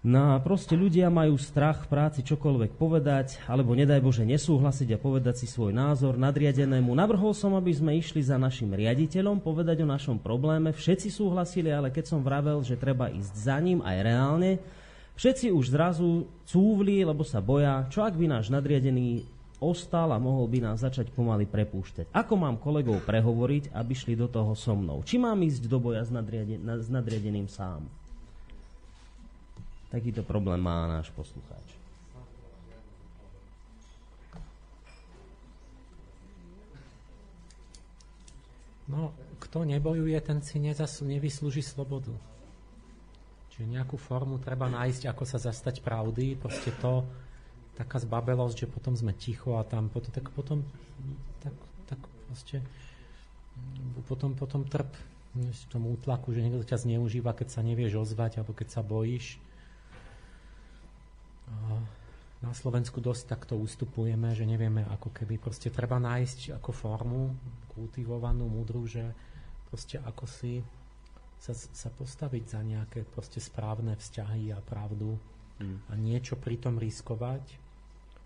No 0.00 0.32
a 0.32 0.40
proste 0.40 0.80
ľudia 0.80 1.12
majú 1.12 1.36
strach 1.36 1.84
v 1.84 1.92
práci 1.92 2.24
čokoľvek 2.24 2.72
povedať, 2.80 3.36
alebo 3.44 3.76
nedaj 3.76 4.00
Bože 4.00 4.24
nesúhlasiť 4.24 4.96
a 4.96 5.02
povedať 5.02 5.44
si 5.44 5.46
svoj 5.46 5.76
názor 5.76 6.16
nadriadenému. 6.16 6.88
Navrhol 6.96 7.36
som, 7.36 7.52
aby 7.52 7.68
sme 7.68 7.92
išli 8.00 8.24
za 8.24 8.40
našim 8.40 8.72
riaditeľom, 8.72 9.44
povedať 9.44 9.84
o 9.84 9.92
našom 9.92 10.16
probléme. 10.16 10.72
Všetci 10.72 11.12
súhlasili, 11.12 11.68
ale 11.68 11.92
keď 11.92 12.16
som 12.16 12.24
vravel, 12.24 12.64
že 12.64 12.80
treba 12.80 13.12
ísť 13.12 13.34
za 13.44 13.60
ním 13.60 13.84
aj 13.84 13.96
reálne, 14.00 14.56
všetci 15.20 15.52
už 15.52 15.68
zrazu 15.68 16.24
cúvli, 16.48 17.04
lebo 17.04 17.20
sa 17.20 17.44
boja, 17.44 17.84
čo 17.92 18.00
ak 18.00 18.16
by 18.16 18.24
náš 18.24 18.48
nadriadený 18.48 19.28
ostal 19.60 20.10
a 20.10 20.18
mohol 20.18 20.48
by 20.48 20.58
nás 20.72 20.80
začať 20.80 21.12
pomaly 21.12 21.44
prepúšťať. 21.44 22.10
Ako 22.16 22.34
mám 22.34 22.56
kolegov 22.56 23.04
prehovoriť, 23.04 23.76
aby 23.76 23.92
šli 23.92 24.16
do 24.16 24.26
toho 24.26 24.56
so 24.56 24.72
mnou? 24.72 25.04
Či 25.04 25.20
mám 25.20 25.36
ísť 25.44 25.68
do 25.68 25.76
boja 25.76 26.00
s, 26.00 26.10
nadriaden- 26.10 26.64
s 26.64 26.88
nadriadeným 26.88 27.46
sám? 27.46 27.84
Takýto 29.92 30.24
problém 30.24 30.58
má 30.58 30.88
náš 30.88 31.12
poslucháč. 31.12 31.76
No, 38.90 39.14
kto 39.38 39.62
nebojuje, 39.62 40.18
ten 40.18 40.42
si 40.42 40.58
nezas, 40.58 40.98
nevyslúži 40.98 41.62
slobodu. 41.62 42.10
Čiže 43.54 43.70
nejakú 43.70 43.94
formu 43.94 44.42
treba 44.42 44.66
nájsť, 44.66 45.06
ako 45.10 45.22
sa 45.22 45.38
zastať 45.38 45.78
pravdy. 45.84 46.34
Proste 46.34 46.74
to, 46.82 47.06
taká 47.80 47.96
zbabelosť, 47.96 48.68
že 48.68 48.68
potom 48.68 48.92
sme 48.92 49.16
ticho 49.16 49.56
a 49.56 49.64
tam 49.64 49.88
potom, 49.88 50.12
tak 50.12 50.28
potom, 50.36 50.60
tak, 51.40 51.56
tak 51.88 52.00
proste, 52.28 52.60
potom, 54.04 54.36
potom 54.36 54.68
trp 54.68 54.92
v 55.32 55.64
tom 55.72 55.88
útlaku, 55.88 56.36
že 56.36 56.44
niekto 56.44 56.60
ťa 56.60 56.84
zneužíva, 56.84 57.32
keď 57.32 57.48
sa 57.48 57.64
nevieš 57.64 58.04
ozvať, 58.04 58.42
alebo 58.42 58.52
keď 58.52 58.68
sa 58.68 58.82
bojíš 58.84 59.40
na 62.40 62.52
Slovensku 62.56 63.04
dosť 63.04 63.24
takto 63.28 63.54
ustupujeme, 63.60 64.32
že 64.32 64.48
nevieme, 64.48 64.88
ako 64.88 65.12
keby 65.12 65.36
proste 65.36 65.68
treba 65.68 66.00
nájsť 66.00 66.56
ako 66.56 66.70
formu 66.72 67.22
kultivovanú, 67.76 68.48
múdru, 68.48 68.88
že 68.88 69.04
proste 69.68 70.00
ako 70.00 70.24
si 70.24 70.64
sa, 71.36 71.52
sa 71.52 71.88
postaviť 71.92 72.44
za 72.48 72.60
nejaké 72.64 73.04
proste 73.04 73.44
správne 73.44 73.92
vzťahy 73.96 74.56
a 74.56 74.58
pravdu 74.64 75.20
mm. 75.60 75.78
a 75.88 75.92
niečo 76.00 76.40
pri 76.40 76.56
tom 76.56 76.80
riskovať. 76.80 77.44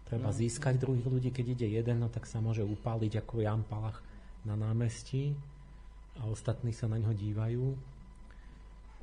Treba 0.04 0.30
no. 0.30 0.36
získať 0.36 0.76
druhých 0.76 1.08
ľudí, 1.08 1.30
keď 1.32 1.46
ide 1.56 1.68
jeden, 1.80 2.04
no 2.04 2.08
tak 2.12 2.28
sa 2.28 2.38
môže 2.38 2.60
upáliť 2.60 3.24
ako 3.24 3.40
Jan 3.40 3.64
Palach 3.64 4.04
na 4.44 4.54
námestí 4.54 5.32
a 6.20 6.28
ostatní 6.28 6.76
sa 6.76 6.86
na 6.86 7.00
ňo 7.00 7.16
dívajú 7.16 7.94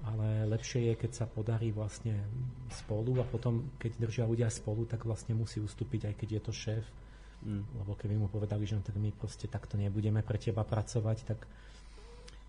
ale 0.02 0.50
lepšie 0.50 0.90
je, 0.92 0.94
keď 0.98 1.12
sa 1.14 1.26
podarí 1.30 1.70
vlastne 1.70 2.18
spolu 2.74 3.22
a 3.22 3.26
potom, 3.26 3.70
keď 3.78 3.92
držia 4.02 4.26
ľudia 4.26 4.50
spolu, 4.50 4.90
tak 4.90 5.06
vlastne 5.06 5.38
musí 5.38 5.62
ustúpiť, 5.62 6.10
aj 6.10 6.16
keď 6.18 6.30
je 6.38 6.42
to 6.42 6.54
šéf. 6.54 6.86
Mm. 7.46 7.62
Lebo 7.62 7.94
keby 7.94 8.16
mu 8.18 8.26
povedali, 8.30 8.66
že 8.66 8.78
no, 8.78 8.86
tak 8.86 8.98
my 8.98 9.14
proste 9.14 9.46
takto 9.46 9.78
nebudeme 9.78 10.26
pre 10.26 10.42
teba 10.42 10.66
pracovať, 10.66 11.18
tak 11.26 11.46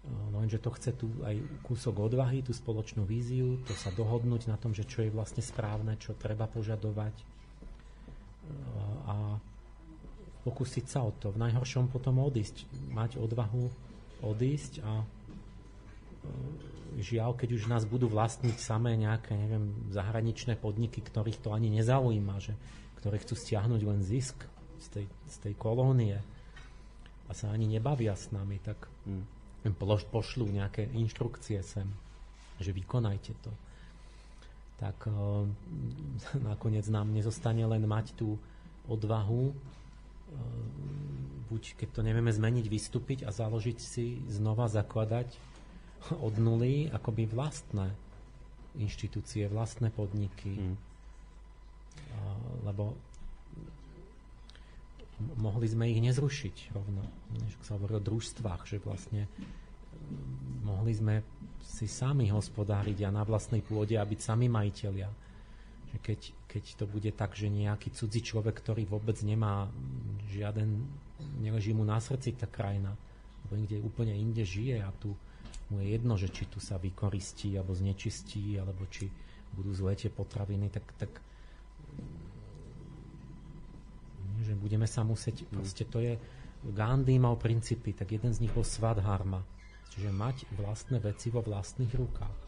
no 0.09 0.41
lenže 0.41 0.65
to 0.65 0.73
chce 0.73 0.91
tu 0.97 1.13
aj 1.25 1.37
kúsok 1.65 2.09
odvahy, 2.09 2.41
tú 2.41 2.57
spoločnú 2.57 3.05
víziu, 3.05 3.61
to 3.69 3.77
sa 3.77 3.93
dohodnúť 3.93 4.49
na 4.49 4.57
tom, 4.57 4.73
že 4.73 4.89
čo 4.89 5.05
je 5.05 5.13
vlastne 5.13 5.45
správne, 5.45 6.01
čo 6.01 6.17
treba 6.17 6.49
požadovať. 6.49 7.13
A 9.07 9.39
pokúsiť 10.43 10.87
sa 10.91 11.07
o 11.07 11.15
to. 11.15 11.31
V 11.31 11.43
najhoršom 11.43 11.91
potom 11.91 12.19
odísť. 12.23 12.67
Mať 12.91 13.19
odvahu 13.19 13.71
odísť 14.23 14.83
a 14.83 15.03
e, 15.03 15.07
žiaľ, 17.03 17.35
keď 17.35 17.59
už 17.59 17.71
nás 17.71 17.83
budú 17.83 18.07
vlastniť 18.07 18.57
samé 18.59 18.95
nejaké, 18.95 19.35
neviem, 19.35 19.75
zahraničné 19.91 20.59
podniky, 20.59 21.03
ktorých 21.03 21.43
to 21.43 21.51
ani 21.55 21.71
nezaujíma, 21.75 22.39
že, 22.39 22.55
ktoré 23.03 23.19
chcú 23.19 23.35
stiahnuť 23.35 23.81
len 23.83 24.01
zisk 24.03 24.39
z 24.83 24.87
tej, 24.91 25.07
z 25.31 25.37
tej 25.43 25.55
kolónie 25.59 26.19
a 27.27 27.33
sa 27.35 27.51
ani 27.51 27.67
nebavia 27.71 28.15
s 28.15 28.31
nami, 28.35 28.59
tak 28.63 28.91
hmm. 29.07 29.75
pošlú 30.11 30.51
nejaké 30.51 30.91
inštrukcie 30.91 31.63
sem, 31.63 31.87
že 32.59 32.75
vykonajte 32.75 33.33
to. 33.43 33.51
Tak 34.83 35.07
uh, 35.07 35.47
nakoniec 36.51 36.91
nám 36.91 37.15
nezostane 37.15 37.63
len 37.63 37.87
mať 37.87 38.19
tú 38.19 38.35
odvahu 38.91 39.55
Ehm, 40.33 41.45
buď 41.53 41.77
keď 41.77 41.89
to 41.93 42.01
nevieme 42.01 42.33
zmeniť, 42.33 42.67
vystúpiť 42.69 43.19
a 43.29 43.31
založiť 43.35 43.79
si, 43.79 44.21
znova 44.33 44.69
zakladať 44.73 45.29
od 46.27 46.35
nuly 46.41 46.89
akoby 46.89 47.29
vlastné 47.29 47.93
inštitúcie, 48.81 49.53
vlastné 49.53 49.93
podniky. 49.93 50.49
Mm. 50.49 50.77
Lebo 52.65 52.97
mohli 55.37 55.69
sme 55.69 55.93
ich 55.93 56.01
nezrušiť 56.01 56.73
rovno. 56.73 57.05
Než 57.37 57.53
sa 57.61 57.77
hovorí 57.77 58.01
o 58.01 58.03
družstvách, 58.03 58.65
že 58.65 58.81
vlastne 58.81 59.29
mohli 60.63 60.93
sme 60.95 61.15
si 61.63 61.87
sami 61.87 62.29
hospodáriť 62.29 63.07
a 63.07 63.15
na 63.15 63.23
vlastnej 63.23 63.63
pôde 63.63 63.97
a 63.97 64.05
byť 64.05 64.21
sami 64.21 64.47
majiteľia. 64.51 65.09
Keď, 65.93 66.49
keď 66.49 66.65
to 66.81 66.85
bude 66.89 67.11
tak, 67.13 67.37
že 67.37 67.53
nejaký 67.53 67.93
cudzí 67.93 68.25
človek, 68.25 68.65
ktorý 68.65 68.89
vôbec 68.89 69.17
nemá 69.21 69.69
žiaden, 70.33 70.89
neleží 71.39 71.77
mu 71.77 71.85
na 71.85 72.01
srdci 72.01 72.33
tá 72.33 72.49
krajina, 72.49 72.97
alebo 73.45 73.61
niekde 73.61 73.85
úplne 73.85 74.17
inde 74.17 74.41
žije 74.41 74.81
a 74.81 74.89
tu 74.97 75.13
mu 75.69 75.85
je 75.85 75.93
jedno, 75.93 76.17
že 76.17 76.33
či 76.33 76.49
tu 76.49 76.61
sa 76.65 76.81
vykoristí, 76.81 77.57
alebo 77.61 77.77
znečistí, 77.77 78.57
alebo 78.57 78.89
či 78.89 79.09
budú 79.53 79.73
zlé 79.77 79.93
tie 79.97 80.09
potraviny, 80.09 80.73
tak, 80.73 80.85
tak 80.97 81.13
že 84.43 84.57
budeme 84.57 84.89
sa 84.89 85.05
musieť, 85.07 85.45
proste 85.53 85.85
to 85.87 86.01
je, 86.01 86.17
Gandhi 86.63 87.19
mal 87.19 87.37
princípy, 87.37 87.93
tak 87.93 88.17
jeden 88.17 88.33
z 88.33 88.43
nich 88.43 88.55
bol 88.55 88.65
Svadharma, 88.65 89.45
čiže 89.93 90.09
mať 90.09 90.49
vlastné 90.57 90.99
veci 91.05 91.29
vo 91.29 91.45
vlastných 91.45 91.93
rukách. 91.93 92.39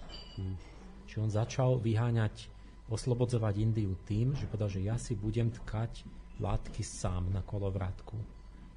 Hmm. 0.40 0.56
Čiže 1.04 1.20
on 1.20 1.30
začal 1.30 1.70
vyháňať 1.78 2.48
oslobodzovať 2.88 3.54
Indiu 3.60 3.92
tým, 4.08 4.32
že 4.32 4.48
povedal, 4.48 4.72
že 4.72 4.80
ja 4.80 4.96
si 4.96 5.12
budem 5.12 5.52
tkať 5.52 6.08
látky 6.40 6.80
sám 6.80 7.28
na 7.30 7.44
kolovrátku. 7.44 8.16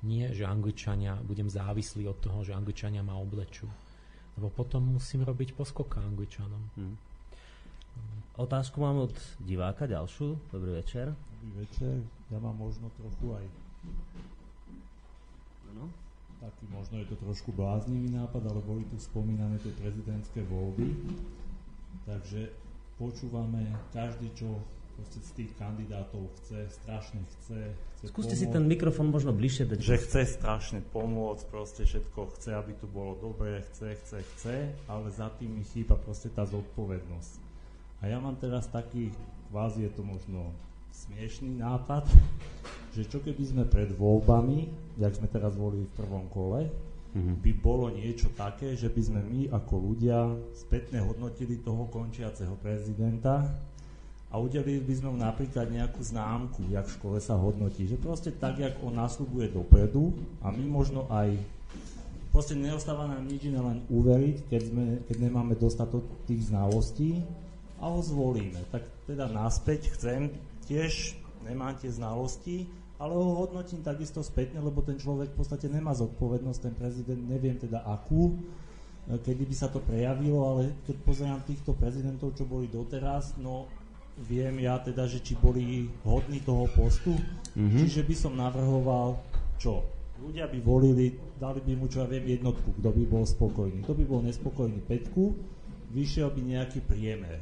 Nie, 0.05 0.29
že 0.35 0.45
Angličania, 0.45 1.17
budem 1.25 1.49
závislý 1.49 2.05
od 2.05 2.19
toho, 2.21 2.45
že 2.45 2.53
Angličania 2.53 3.01
ma 3.01 3.17
oblečú. 3.17 3.65
Lebo 4.37 4.53
potom 4.53 4.99
musím 4.99 5.25
robiť 5.25 5.57
poskoka 5.57 6.03
Angličanom. 6.03 6.63
Hmm. 6.77 6.95
Otázku 8.37 8.77
mám 8.77 9.09
od 9.09 9.15
diváka 9.41 9.89
ďalšiu. 9.89 10.53
Dobrý 10.53 10.77
večer. 10.77 11.09
Dobrý 11.41 11.65
večer. 11.65 11.95
Ja 12.29 12.37
mám 12.37 12.53
možno 12.53 12.93
trochu 12.93 13.33
aj 13.33 13.45
no. 15.73 16.06
Taký, 16.37 16.65
možno 16.69 17.01
je 17.01 17.07
to 17.09 17.17
trošku 17.17 17.49
bláznivý 17.53 18.13
nápad, 18.13 18.43
ale 18.45 18.61
boli 18.61 18.83
tu 18.89 18.97
spomínané 19.01 19.57
tie 19.61 19.73
prezidentské 19.73 20.45
voľby. 20.45 20.93
Takže 22.05 22.53
počúvame 22.97 23.73
každý, 23.91 24.31
čo 24.37 24.57
proste 24.97 25.21
z 25.21 25.31
tých 25.37 25.51
kandidátov 25.61 26.25
chce, 26.41 26.65
strašne 26.81 27.21
chce. 27.37 27.61
chce 28.01 28.05
Skúste 28.09 28.33
pomôcť, 28.33 28.41
si 28.41 28.47
ten 28.49 28.65
mikrofón 28.65 29.13
možno 29.13 29.29
bližšie 29.29 29.69
dať. 29.69 29.77
Že 29.77 29.97
chce 30.09 30.21
strašne 30.25 30.79
pomôcť, 30.89 31.43
proste 31.53 31.85
všetko 31.85 32.19
chce, 32.33 32.57
aby 32.57 32.73
to 32.81 32.89
bolo 32.89 33.13
dobré, 33.21 33.61
chce, 33.61 33.93
chce, 33.93 34.17
chce, 34.33 34.55
ale 34.89 35.07
za 35.13 35.29
tým 35.37 35.53
mi 35.53 35.63
chýba 35.63 35.93
proste 36.01 36.33
tá 36.33 36.49
zodpovednosť. 36.49 37.33
A 38.01 38.09
ja 38.09 38.17
mám 38.17 38.41
teraz 38.41 38.65
taký, 38.73 39.13
kvázi 39.53 39.85
je 39.85 39.91
to 39.93 40.01
možno 40.01 40.49
smiešný 40.89 41.61
nápad, 41.61 42.09
že 42.97 43.05
čo 43.05 43.21
keby 43.21 43.43
sme 43.45 43.63
pred 43.69 43.93
voľbami, 43.93 44.65
jak 44.97 45.13
sme 45.13 45.29
teraz 45.29 45.53
volili 45.53 45.85
v 45.85 45.97
prvom 46.01 46.25
kole, 46.33 46.65
mm-hmm. 46.65 47.35
by 47.45 47.51
bolo 47.61 47.93
niečo 47.93 48.33
také, 48.33 48.73
že 48.73 48.89
by 48.89 49.01
sme 49.05 49.21
my 49.21 49.41
ako 49.53 49.73
ľudia 49.77 50.33
spätne 50.57 51.05
hodnotili 51.05 51.61
toho 51.61 51.85
končiaceho 51.93 52.57
prezidenta 52.57 53.45
a 54.27 54.35
udelili 54.41 54.81
by 54.81 54.93
sme 54.97 55.13
mu 55.13 55.17
napríklad 55.21 55.69
nejakú 55.69 56.01
známku, 56.01 56.65
jak 56.73 56.89
v 56.89 56.95
škole 56.97 57.17
sa 57.21 57.37
hodnotí. 57.37 57.85
Že 57.85 58.01
proste 58.01 58.33
tak, 58.33 58.57
jak 58.57 58.73
on 58.81 58.97
nasľubuje 58.97 59.53
dopredu 59.53 60.17
a 60.41 60.49
my 60.49 60.65
možno 60.65 61.05
aj 61.13 61.37
proste 62.33 62.57
neostáva 62.57 63.05
nám 63.05 63.23
nič 63.29 63.45
iné 63.45 63.61
len 63.61 63.85
uveriť, 63.87 64.37
keď, 64.49 64.61
sme, 64.73 64.85
keď 65.05 65.17
nemáme 65.21 65.53
dostatok 65.53 66.01
tých 66.25 66.49
znalostí 66.49 67.21
a 67.77 67.93
ho 67.93 68.01
zvolíme. 68.01 68.57
Tak 68.73 68.83
teda 69.05 69.29
naspäť 69.29 69.93
chcem, 69.95 70.33
tiež 70.65 71.15
nemám 71.47 71.79
tie 71.79 71.87
znalosti, 71.87 72.67
ale 72.97 73.13
ho 73.13 73.45
hodnotím 73.45 73.85
takisto 73.85 74.25
spätne, 74.25 74.57
lebo 74.57 74.81
ten 74.81 74.97
človek 74.97 75.33
v 75.33 75.37
podstate 75.37 75.69
nemá 75.69 75.93
zodpovednosť, 75.93 76.59
ten 76.61 76.75
prezident, 76.75 77.21
neviem 77.21 77.53
teda 77.53 77.85
akú, 77.85 78.33
e, 78.33 79.17
kedy 79.21 79.43
by 79.45 79.55
sa 79.55 79.69
to 79.69 79.77
prejavilo, 79.85 80.41
ale 80.49 80.73
keď 80.89 80.95
pozerám 81.05 81.41
týchto 81.45 81.77
prezidentov, 81.77 82.33
čo 82.33 82.49
boli 82.49 82.65
doteraz, 82.65 83.37
no 83.37 83.69
viem 84.25 84.65
ja 84.65 84.81
teda, 84.81 85.05
že 85.05 85.21
či 85.21 85.37
boli 85.37 85.85
hodní 86.01 86.41
toho 86.41 86.65
postu, 86.73 87.13
mm-hmm. 87.13 87.77
čiže 87.85 88.01
by 88.01 88.15
som 88.17 88.33
navrhoval, 88.33 89.21
čo? 89.61 89.85
Ľudia 90.17 90.49
by 90.49 90.59
volili, 90.65 91.13
dali 91.37 91.61
by 91.61 91.77
mu, 91.77 91.85
čo 91.85 92.01
ja 92.01 92.09
viem, 92.09 92.25
jednotku, 92.25 92.73
kto 92.81 92.89
by 92.89 93.03
bol 93.05 93.21
spokojný. 93.21 93.85
Kto 93.85 93.93
by 93.93 94.03
bol 94.09 94.25
nespokojný, 94.25 94.81
peťku, 94.89 95.37
vyšiel 95.93 96.33
by 96.33 96.41
nejaký 96.41 96.81
priemer. 96.81 97.37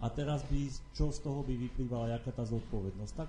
A 0.00 0.08
teraz 0.08 0.40
by, 0.48 0.72
čo 0.96 1.12
z 1.12 1.20
toho 1.20 1.44
by 1.44 1.52
vyplývala, 1.52 2.16
jaká 2.16 2.32
tá 2.32 2.48
zodpovednosť. 2.48 3.12
Tak 3.12 3.28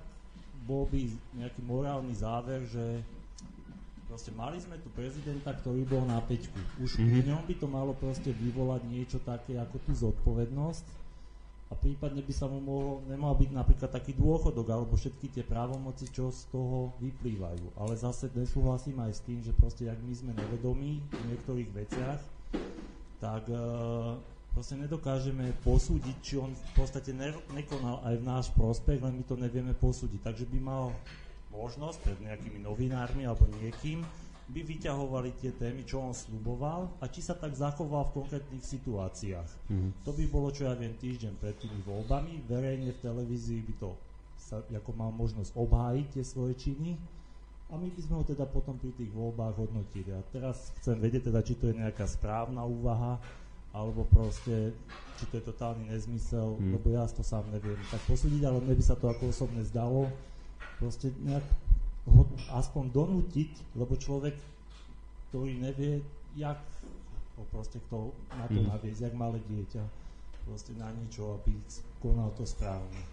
bol 0.64 0.88
by 0.88 1.12
nejaký 1.36 1.62
morálny 1.64 2.16
záver, 2.16 2.64
že 2.68 3.04
proste 4.08 4.32
mali 4.36 4.62
sme 4.62 4.78
tu 4.80 4.88
prezidenta, 4.94 5.52
ktorý 5.52 5.84
bol 5.90 6.06
na 6.06 6.22
peťku. 6.22 6.60
Už 6.80 6.98
mm-hmm. 6.98 7.10
v 7.10 7.28
ňom 7.34 7.44
by 7.50 7.56
to 7.58 7.68
malo 7.68 7.92
proste 7.98 8.30
vyvolať 8.30 8.82
niečo 8.88 9.18
také 9.24 9.58
ako 9.58 9.82
tú 9.84 9.92
zodpovednosť 9.98 10.86
a 11.72 11.74
prípadne 11.74 12.22
by 12.22 12.34
sa 12.38 12.46
mu 12.46 12.62
mohol, 12.62 13.02
nemal 13.10 13.34
byť 13.34 13.50
napríklad 13.50 13.90
taký 13.90 14.14
dôchodok 14.14 14.70
alebo 14.70 14.94
všetky 14.94 15.34
tie 15.34 15.42
právomoci, 15.42 16.06
čo 16.14 16.30
z 16.30 16.46
toho 16.54 16.94
vyplývajú. 17.02 17.74
Ale 17.82 17.98
zase 17.98 18.30
nesúhlasím 18.38 19.02
aj 19.02 19.12
s 19.18 19.22
tým, 19.26 19.42
že 19.42 19.58
proste 19.58 19.90
ak 19.90 19.98
my 20.06 20.14
sme 20.14 20.32
nevedomí 20.38 21.02
v 21.02 21.24
niektorých 21.34 21.70
veciach, 21.74 22.22
tak 23.18 23.50
uh, 23.50 24.14
proste 24.54 24.78
nedokážeme 24.78 25.50
posúdiť, 25.66 26.16
či 26.22 26.34
on 26.38 26.54
v 26.54 26.74
podstate 26.78 27.10
ne, 27.12 27.34
nekonal 27.58 28.06
aj 28.06 28.16
v 28.22 28.24
náš 28.24 28.46
prospech, 28.54 29.02
len 29.02 29.18
my 29.18 29.24
to 29.26 29.36
nevieme 29.36 29.74
posúdiť. 29.74 30.22
Takže 30.22 30.46
by 30.46 30.60
mal 30.62 30.94
možnosť 31.50 31.98
pred 32.06 32.18
nejakými 32.22 32.62
novinármi 32.62 33.26
alebo 33.26 33.50
niekým, 33.62 34.06
by 34.54 34.62
vyťahovali 34.62 35.40
tie 35.40 35.56
témy, 35.56 35.88
čo 35.88 36.04
on 36.04 36.14
sluboval 36.14 36.92
a 37.02 37.10
či 37.10 37.24
sa 37.24 37.34
tak 37.34 37.56
zachoval 37.58 38.12
v 38.12 38.16
konkrétnych 38.22 38.62
situáciách. 38.62 39.50
Mm-hmm. 39.72 39.92
To 40.06 40.12
by 40.14 40.24
bolo, 40.30 40.54
čo 40.54 40.70
ja 40.70 40.76
viem, 40.78 40.94
týždeň 40.94 41.34
pred 41.40 41.56
tými 41.58 41.80
voľbami. 41.88 42.44
Verejne 42.46 42.92
v 42.94 43.00
televízii 43.02 43.64
by 43.72 43.74
to 43.80 43.90
sa, 44.36 44.60
ako 44.60 44.92
mal 44.94 45.10
možnosť 45.16 45.56
obhájiť 45.56 46.08
tie 46.14 46.24
svoje 46.28 46.54
činy 46.60 47.00
a 47.72 47.80
my 47.80 47.88
by 47.90 48.02
sme 48.04 48.16
ho 48.20 48.24
teda 48.28 48.46
potom 48.46 48.78
pri 48.78 48.92
tých 48.94 49.10
voľbách 49.16 49.56
hodnotili. 49.58 50.12
A 50.14 50.22
teraz 50.30 50.76
chcem 50.84 51.00
vedieť 51.00 51.32
teda, 51.32 51.42
či 51.42 51.58
to 51.58 51.72
je 51.72 51.80
nejaká 51.80 52.06
správna 52.06 52.68
úvaha, 52.68 53.18
alebo 53.74 54.06
proste, 54.06 54.72
či 55.18 55.24
to 55.34 55.42
je 55.42 55.50
totálny 55.50 55.90
nezmysel, 55.90 56.62
hmm. 56.62 56.78
lebo 56.78 56.94
ja 56.94 57.10
to 57.10 57.26
sám 57.26 57.50
neviem 57.50 57.78
tak 57.90 58.00
posúdiť, 58.06 58.46
ale 58.46 58.62
mne 58.62 58.78
by 58.78 58.84
sa 58.86 58.94
to 58.94 59.10
ako 59.10 59.34
osobne 59.34 59.66
zdalo, 59.66 60.06
proste 60.78 61.10
nejak 61.26 61.44
ho 62.06 62.24
aspoň 62.54 62.94
donútiť, 62.94 63.52
lebo 63.74 63.98
človek, 63.98 64.38
ktorý 65.30 65.58
nevie, 65.58 66.06
jak 66.38 66.62
ho 67.34 67.44
proste 67.50 67.82
kto 67.90 68.14
na 68.38 68.46
to 68.46 68.62
hmm. 68.62 68.70
naviesť, 68.70 69.10
jak 69.10 69.16
malé 69.18 69.42
dieťa, 69.50 69.84
proste 70.46 70.78
na 70.78 70.94
niečo, 70.94 71.42
aby 71.42 71.58
konal 71.98 72.30
to 72.38 72.46
správne. 72.46 73.13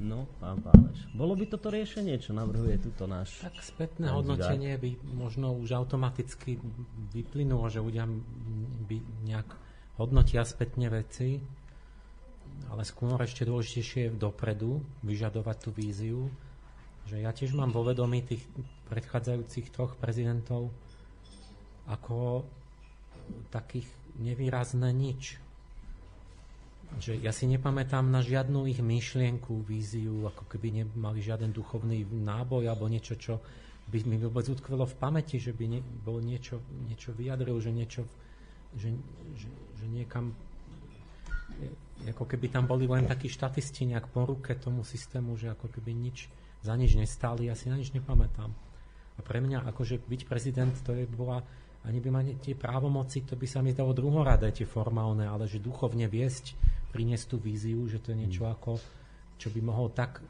No, 0.00 0.24
pán 0.40 0.64
Páleš. 0.64 1.04
Bolo 1.12 1.36
by 1.36 1.44
toto 1.44 1.68
riešenie, 1.68 2.16
čo 2.16 2.32
navrhuje 2.32 2.80
tuto 2.80 3.04
náš... 3.04 3.44
Tak 3.44 3.60
spätné 3.60 4.08
hodnotenie 4.08 4.80
by 4.80 4.96
možno 5.12 5.52
už 5.60 5.76
automaticky 5.76 6.56
vyplynulo, 7.12 7.68
že 7.68 7.84
ľudia 7.84 8.08
by 8.88 8.96
nejak 9.28 9.48
hodnotia 10.00 10.40
spätne 10.48 10.88
veci, 10.88 11.36
ale 12.72 12.82
skôr 12.88 13.20
ešte 13.20 13.44
dôležitejšie 13.44 14.08
je 14.08 14.16
dopredu 14.16 14.80
vyžadovať 15.04 15.56
tú 15.60 15.70
víziu, 15.76 16.32
že 17.04 17.20
ja 17.20 17.36
tiež 17.36 17.52
mám 17.52 17.68
vo 17.68 17.84
vedomí 17.84 18.24
tých 18.24 18.40
predchádzajúcich 18.88 19.68
troch 19.68 20.00
prezidentov 20.00 20.72
ako 21.84 22.48
takých 23.52 23.86
nevýrazné 24.16 24.96
nič 24.96 25.49
že 26.98 27.14
ja 27.14 27.30
si 27.30 27.46
nepamätám 27.46 28.10
na 28.10 28.18
žiadnu 28.24 28.66
ich 28.66 28.82
myšlienku, 28.82 29.62
víziu, 29.62 30.26
ako 30.26 30.48
keby 30.50 30.82
nemali 30.82 31.22
žiaden 31.22 31.54
duchovný 31.54 32.02
náboj 32.02 32.66
alebo 32.66 32.90
niečo, 32.90 33.14
čo 33.14 33.38
by 33.90 34.02
mi 34.06 34.18
vôbec 34.18 34.46
utkvelo 34.50 34.86
v 34.86 34.98
pamäti, 34.98 35.38
že 35.38 35.54
by 35.54 35.64
ne, 35.70 35.80
bol 35.82 36.18
niečo, 36.18 36.58
niečo 36.90 37.14
vyjadril, 37.14 37.58
že 37.62 37.70
niečo, 37.70 38.02
že, 38.74 38.90
že, 39.38 39.48
že 39.78 39.86
niekam 39.86 40.34
ako 42.08 42.24
keby 42.24 42.48
tam 42.48 42.64
boli 42.64 42.88
len 42.88 43.04
takí 43.04 43.28
štatisti 43.28 43.92
nejak 43.92 44.08
po 44.08 44.24
ruke 44.24 44.56
tomu 44.56 44.86
systému, 44.86 45.36
že 45.36 45.52
ako 45.52 45.68
keby 45.68 45.92
nič, 45.92 46.32
za 46.64 46.72
nič 46.72 46.96
nestáli, 46.96 47.50
ja 47.50 47.54
si 47.58 47.68
na 47.68 47.76
nič 47.76 47.92
nepamätám. 47.92 48.50
A 49.18 49.20
pre 49.20 49.44
mňa 49.44 49.68
akože 49.68 50.00
byť 50.00 50.20
prezident, 50.24 50.72
to 50.80 50.96
je 50.96 51.04
bola 51.04 51.44
ani 51.80 51.96
by 51.96 52.08
ma 52.12 52.20
tie 52.20 52.52
právomoci, 52.52 53.24
to 53.24 53.40
by 53.40 53.48
sa 53.48 53.64
mi 53.64 53.72
zdalo 53.72 53.96
druhoradé, 53.96 54.52
tie 54.52 54.68
formálne, 54.68 55.24
ale 55.24 55.48
že 55.48 55.64
duchovne 55.64 56.12
viesť, 56.12 56.52
priniesť 56.90 57.24
tú 57.32 57.36
víziu, 57.38 57.80
že 57.86 58.02
to 58.02 58.12
je 58.12 58.20
niečo 58.26 58.44
mm. 58.44 58.50
ako, 58.58 58.72
čo 59.40 59.48
by 59.48 59.60
mohol 59.62 59.88
tak 59.94 60.20
e, 60.20 60.22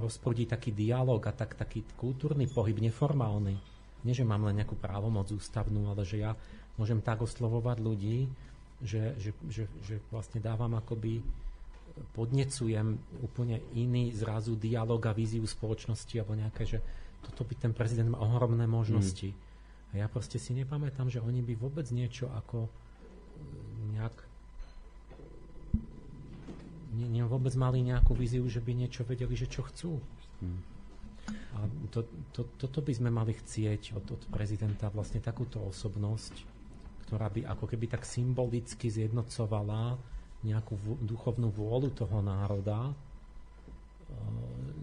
rozprodiť 0.00 0.56
taký 0.56 0.70
dialog 0.74 1.20
a 1.28 1.32
tak, 1.32 1.54
taký 1.54 1.86
kultúrny 1.94 2.50
pohyb, 2.50 2.80
neformálny. 2.80 3.54
Nie, 4.00 4.16
že 4.16 4.24
mám 4.24 4.48
len 4.48 4.58
nejakú 4.58 4.80
právomoc 4.80 5.28
ústavnú, 5.28 5.92
ale 5.92 6.08
že 6.08 6.24
ja 6.24 6.32
môžem 6.80 7.04
tak 7.04 7.20
oslovovať 7.20 7.78
ľudí, 7.84 8.26
že, 8.80 9.12
že, 9.20 9.30
že, 9.52 9.68
že 9.84 10.00
vlastne 10.08 10.40
dávam 10.40 10.72
akoby 10.72 11.20
podnecujem 12.16 12.96
úplne 13.20 13.60
iný 13.76 14.16
zrazu 14.16 14.56
dialog 14.56 15.04
a 15.04 15.12
víziu 15.12 15.44
spoločnosti 15.44 16.16
alebo 16.16 16.32
nejaké, 16.32 16.64
že 16.64 16.78
toto 17.20 17.44
by 17.44 17.54
ten 17.60 17.72
prezident 17.76 18.08
má 18.08 18.24
ohromné 18.24 18.64
možnosti. 18.64 19.36
Mm 19.36 19.48
a 19.90 19.98
ja 19.98 20.06
proste 20.06 20.38
si 20.38 20.54
nepamätám, 20.54 21.10
že 21.10 21.18
oni 21.18 21.42
by 21.42 21.54
vôbec 21.58 21.86
niečo 21.90 22.30
ako 22.30 22.66
e, 22.66 22.70
nejak 23.94 24.14
ne, 26.94 27.22
vôbec 27.26 27.54
mali 27.54 27.86
nejakú 27.86 28.12
víziu, 28.14 28.42
že 28.50 28.58
by 28.58 28.72
niečo 28.74 29.06
vedeli, 29.06 29.34
že 29.38 29.46
čo 29.46 29.62
chcú. 29.66 30.02
Hmm. 30.42 30.60
A 31.30 31.66
to, 31.90 32.06
to, 32.34 32.42
toto 32.58 32.80
by 32.82 32.92
sme 32.94 33.10
mali 33.12 33.36
chcieť 33.36 33.94
od, 33.94 34.06
od 34.18 34.22
prezidenta, 34.32 34.90
vlastne 34.90 35.22
takúto 35.22 35.62
osobnosť, 35.62 36.34
ktorá 37.06 37.30
by 37.30 37.46
ako 37.46 37.64
keby 37.70 37.86
tak 37.90 38.02
symbolicky 38.06 38.90
zjednocovala 38.90 39.98
nejakú 40.46 40.74
v, 40.74 40.84
duchovnú 41.04 41.52
vôľu 41.52 41.92
toho 41.92 42.24
národa, 42.24 42.90
e, 42.90 42.94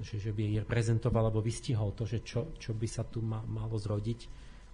že, 0.06 0.22
že 0.22 0.32
by 0.32 0.40
jej 0.46 0.56
reprezentoval 0.64 1.28
alebo 1.28 1.42
vystihol 1.42 1.92
to, 1.98 2.06
že 2.06 2.22
čo, 2.22 2.54
čo 2.62 2.78
by 2.78 2.88
sa 2.88 3.04
tu 3.04 3.26
ma, 3.26 3.42
malo 3.44 3.76
zrodiť 3.76 4.20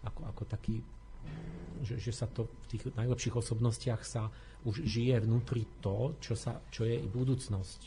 ako, 0.03 0.21
ako 0.35 0.43
taký, 0.43 0.83
že, 1.81 1.95
že 2.03 2.11
sa 2.11 2.27
to 2.27 2.51
v 2.67 2.75
tých 2.75 2.83
najlepších 2.93 3.39
osobnostiach 3.39 4.01
sa 4.03 4.27
už 4.63 4.83
žije 4.87 5.19
vnútri 5.23 5.67
to, 5.83 6.15
čo, 6.23 6.33
sa, 6.33 6.59
čo 6.71 6.87
je 6.87 6.95
i 6.95 7.07
budúcnosť. 7.07 7.81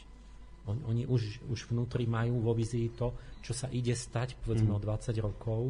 On, 0.67 0.77
oni 0.91 1.07
už, 1.07 1.47
už 1.47 1.71
vnútri 1.71 2.11
majú 2.11 2.43
vo 2.43 2.53
vizii 2.53 2.91
to, 2.93 3.15
čo 3.41 3.55
sa 3.55 3.71
ide 3.71 3.95
stať, 3.95 4.35
povedzme 4.43 4.75
mm. 4.75 4.77
o 4.77 4.81
20 4.83 5.15
rokov. 5.23 5.63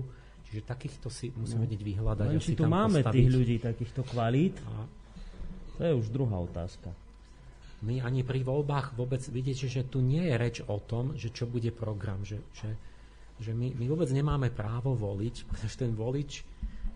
Čiže 0.47 0.63
takýchto 0.63 1.09
si 1.11 1.35
musíme 1.35 1.63
no. 1.63 1.65
vedieť 1.67 1.83
vyhľadať. 1.83 2.27
Len 2.33 2.41
či 2.41 2.55
tu 2.55 2.65
máme 2.65 3.03
postaviť. 3.03 3.15
tých 3.19 3.29
ľudí, 3.29 3.57
takýchto 3.61 4.03
kvalít, 4.07 4.57
a 4.63 4.87
to 5.77 5.81
je 5.85 5.93
už 5.93 6.07
druhá 6.09 6.39
otázka. 6.41 6.95
My 7.85 8.01
ani 8.01 8.25
pri 8.25 8.41
voľbách 8.41 8.97
vôbec 8.97 9.21
vidíte, 9.29 9.69
že 9.69 9.85
tu 9.85 10.01
nie 10.01 10.25
je 10.25 10.35
reč 10.41 10.57
o 10.65 10.81
tom, 10.81 11.13
že 11.13 11.29
čo 11.29 11.45
bude 11.45 11.69
program, 11.75 12.25
že, 12.25 12.41
že 12.57 12.73
že 13.37 13.53
my, 13.53 13.77
my 13.77 13.85
vôbec 13.93 14.09
nemáme 14.09 14.49
právo 14.49 14.97
voliť, 14.97 15.45
pretože 15.45 15.77
ten 15.77 15.93
volič, 15.93 16.41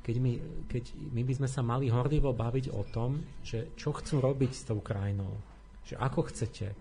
keď 0.00 0.16
my, 0.16 0.32
keď 0.66 0.84
my 1.12 1.22
by 1.24 1.32
sme 1.36 1.48
sa 1.48 1.60
mali 1.60 1.92
horlivo 1.92 2.32
baviť 2.32 2.72
o 2.72 2.82
tom, 2.88 3.20
že 3.44 3.76
čo 3.76 3.92
chcú 3.92 4.24
robiť 4.24 4.52
s 4.52 4.62
tou 4.64 4.80
krajinou, 4.80 5.36
že 5.84 6.00
ako 6.00 6.20
chcete, 6.32 6.66
e, 6.72 6.76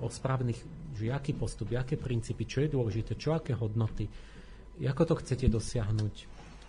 o 0.00 0.08
správnych, 0.08 0.56
že 0.96 1.12
aký 1.12 1.36
postup, 1.36 1.72
aké 1.76 2.00
princípy, 2.00 2.48
čo 2.48 2.64
je 2.64 2.72
dôležité, 2.72 3.16
čo 3.20 3.36
aké 3.36 3.52
hodnoty, 3.52 4.08
ako 4.80 5.02
to 5.04 5.14
chcete 5.20 5.46
dosiahnuť. 5.52 6.14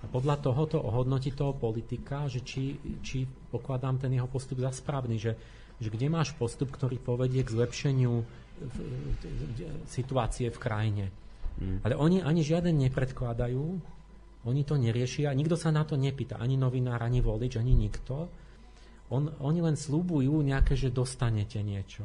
A 0.04 0.12
podľa 0.12 0.44
tohoto 0.44 0.84
ohodnotí 0.84 1.32
toho 1.32 1.56
politika, 1.56 2.28
že 2.28 2.44
či, 2.44 2.76
či 3.00 3.24
pokladám 3.24 4.04
ten 4.04 4.12
jeho 4.12 4.28
postup 4.28 4.60
za 4.60 4.76
správny, 4.76 5.16
že, 5.16 5.40
že 5.80 5.88
kde 5.88 6.12
máš 6.12 6.36
postup, 6.36 6.76
ktorý 6.76 7.00
povedie 7.00 7.40
k 7.48 7.56
zlepšeniu 7.56 8.12
v, 8.20 8.28
v, 8.60 8.78
v, 9.24 9.60
situácie 9.88 10.52
v 10.52 10.60
krajine 10.60 11.06
Mm. 11.62 11.86
Ale 11.86 11.94
oni 11.94 12.18
ani 12.26 12.42
žiaden 12.42 12.74
nepredkladajú, 12.82 13.78
oni 14.44 14.68
to 14.68 14.76
neriešia, 14.76 15.32
nikto 15.32 15.56
sa 15.56 15.72
na 15.72 15.88
to 15.88 15.96
nepýta, 15.96 16.36
ani 16.36 16.60
novinár, 16.60 17.00
ani 17.00 17.24
volič, 17.24 17.56
ani 17.56 17.74
nikto. 17.76 18.28
On, 19.12 19.24
oni 19.40 19.60
len 19.64 19.80
slúbujú 19.80 20.44
nejaké, 20.44 20.76
že 20.76 20.92
dostanete 20.92 21.64
niečo. 21.64 22.04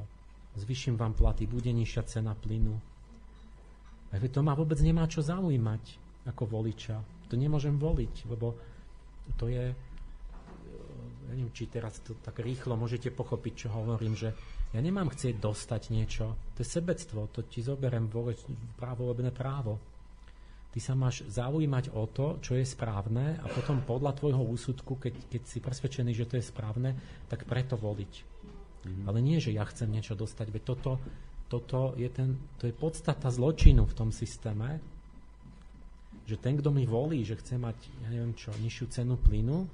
Zvyším 0.55 0.99
vám 0.99 1.15
platy, 1.19 1.51
bude 1.51 1.71
nižšia 1.71 2.03
cena 2.07 2.35
plynu. 2.39 2.75
A 4.09 4.15
to 4.31 4.41
ma 4.41 4.57
vôbec 4.57 4.79
nemá 4.81 5.05
čo 5.11 5.21
zaujímať 5.21 5.83
ako 6.31 6.43
voliča. 6.49 6.97
To 7.29 7.35
nemôžem 7.37 7.77
voliť, 7.77 8.15
lebo 8.31 8.57
to 9.37 9.53
je 9.53 9.75
ja 11.29 11.37
neviem, 11.37 11.53
či 11.53 11.69
teraz 11.69 12.01
to 12.01 12.17
tak 12.25 12.41
rýchlo 12.41 12.73
môžete 12.73 13.13
pochopiť, 13.13 13.53
čo 13.53 13.69
hovorím, 13.69 14.17
že 14.17 14.33
ja 14.73 14.81
nemám 14.81 15.13
chcieť 15.13 15.37
dostať 15.37 15.93
niečo. 15.93 16.33
To 16.57 16.59
je 16.65 16.69
sebectvo, 16.69 17.29
to 17.29 17.45
ti 17.45 17.61
zoberiem 17.61 18.09
právo 18.81 19.13
právo. 19.37 19.77
Ty 20.69 20.79
sa 20.85 20.93
máš 20.93 21.25
zaujímať 21.33 21.97
o 21.97 22.05
to, 22.05 22.37
čo 22.45 22.53
je 22.55 22.65
správne 22.65 23.41
a 23.41 23.47
potom 23.49 23.81
podľa 23.81 24.13
tvojho 24.21 24.45
úsudku, 24.45 25.01
keď, 25.01 25.15
keď 25.33 25.43
si 25.49 25.59
presvedčený, 25.65 26.13
že 26.13 26.29
to 26.29 26.37
je 26.37 26.45
správne, 26.45 26.93
tak 27.33 27.49
preto 27.49 27.81
voliť. 27.81 28.13
Mm-hmm. 28.85 29.05
Ale 29.09 29.19
nie, 29.25 29.41
že 29.41 29.57
ja 29.57 29.65
chcem 29.65 29.89
niečo 29.89 30.13
dostať, 30.13 30.53
veď 30.53 30.63
toto, 30.69 31.01
toto 31.49 31.97
je, 31.97 32.09
ten, 32.13 32.37
to 32.61 32.69
je 32.69 32.77
podstata 32.77 33.33
zločinu 33.33 33.89
v 33.89 33.97
tom 33.97 34.13
systéme, 34.13 34.79
že 36.29 36.37
ten, 36.37 36.61
kto 36.61 36.69
mi 36.69 36.85
volí, 36.85 37.25
že 37.25 37.41
chce 37.41 37.57
mať, 37.57 37.79
ja 38.05 38.09
neviem 38.13 38.37
čo, 38.37 38.53
nižšiu 38.61 38.87
cenu 38.93 39.17
plynu, 39.17 39.65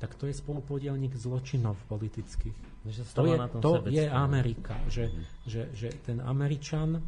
tak 0.00 0.16
to 0.16 0.24
je 0.24 0.34
spolupodielník 0.34 1.12
zločinov 1.12 1.76
politických. 1.92 2.56
To 3.16 3.24
je, 3.24 3.36
to 3.60 3.72
je 3.88 4.04
Amerika, 4.08 4.76
že, 4.88 5.08
mm. 5.08 5.24
že, 5.48 5.62
že 5.72 5.88
ten 6.04 6.20
Američan 6.20 7.00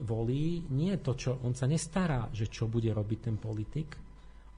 volí 0.00 0.64
nie 0.72 0.96
to, 1.00 1.12
čo, 1.12 1.36
on 1.44 1.52
sa 1.52 1.68
nestará, 1.68 2.32
že 2.32 2.48
čo 2.48 2.70
bude 2.70 2.88
robiť 2.88 3.18
ten 3.28 3.36
politik, 3.36 3.88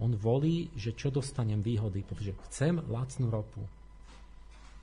on 0.02 0.15
volí, 0.15 0.70
že 0.74 0.94
čo 0.94 1.11
dostanem 1.11 1.62
výhody, 1.62 2.02
pretože 2.02 2.35
chcem 2.51 2.82
lacnú 2.90 3.31
ropu. 3.31 3.62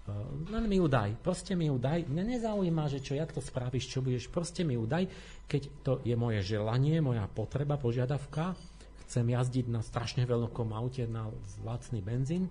Uh, 0.08 0.50
len 0.50 0.66
mi 0.66 0.82
ju 0.82 0.88
daj, 0.90 1.14
proste 1.22 1.54
mi 1.54 1.70
ju 1.70 1.78
daj. 1.78 2.10
Mňa 2.10 2.24
nezaujíma, 2.40 2.90
že 2.90 3.04
čo, 3.04 3.14
jak 3.14 3.30
to 3.30 3.44
spravíš, 3.44 3.92
čo 3.92 4.00
budeš, 4.02 4.32
proste 4.32 4.66
mi 4.66 4.80
ju 4.80 4.88
daj, 4.88 5.06
keď 5.46 5.62
to 5.84 5.92
je 6.02 6.16
moje 6.16 6.42
želanie, 6.42 7.04
moja 7.04 7.28
potreba, 7.30 7.78
požiadavka, 7.78 8.56
chcem 9.06 9.28
jazdiť 9.28 9.68
na 9.68 9.84
strašne 9.84 10.24
veľkom 10.24 10.72
aute 10.74 11.06
na 11.06 11.28
lacný 11.62 12.00
benzín, 12.00 12.48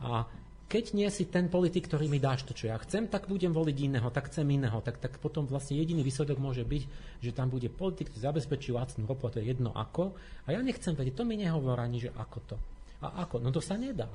a 0.00 0.24
keď 0.70 0.94
nie 0.94 1.10
si 1.10 1.26
ten 1.26 1.50
politik, 1.50 1.90
ktorý 1.90 2.06
mi 2.06 2.22
dáš 2.22 2.46
to, 2.46 2.54
čo 2.54 2.70
ja 2.70 2.78
chcem, 2.78 3.10
tak 3.10 3.26
budem 3.26 3.50
voliť 3.50 3.76
iného, 3.90 4.06
tak 4.14 4.30
chcem 4.30 4.46
iného. 4.46 4.78
Tak, 4.78 5.02
tak 5.02 5.18
potom 5.18 5.42
vlastne 5.50 5.74
jediný 5.74 6.06
výsledok 6.06 6.38
môže 6.38 6.62
byť, 6.62 6.82
že 7.18 7.34
tam 7.34 7.50
bude 7.50 7.66
politik, 7.66 8.14
ktorý 8.14 8.30
zabezpečí 8.30 8.70
lacnú 8.70 9.02
ropu, 9.10 9.26
a 9.26 9.34
to 9.34 9.42
je 9.42 9.50
jedno 9.50 9.74
ako. 9.74 10.14
A 10.46 10.54
ja 10.54 10.62
nechcem 10.62 10.94
vedieť, 10.94 11.18
to 11.18 11.26
mi 11.26 11.34
nehovorí 11.42 11.82
ani, 11.82 11.98
že 11.98 12.14
ako 12.14 12.38
to. 12.46 12.56
A 13.02 13.26
ako? 13.26 13.42
No 13.42 13.50
to 13.50 13.58
sa 13.58 13.74
nedá. 13.74 14.14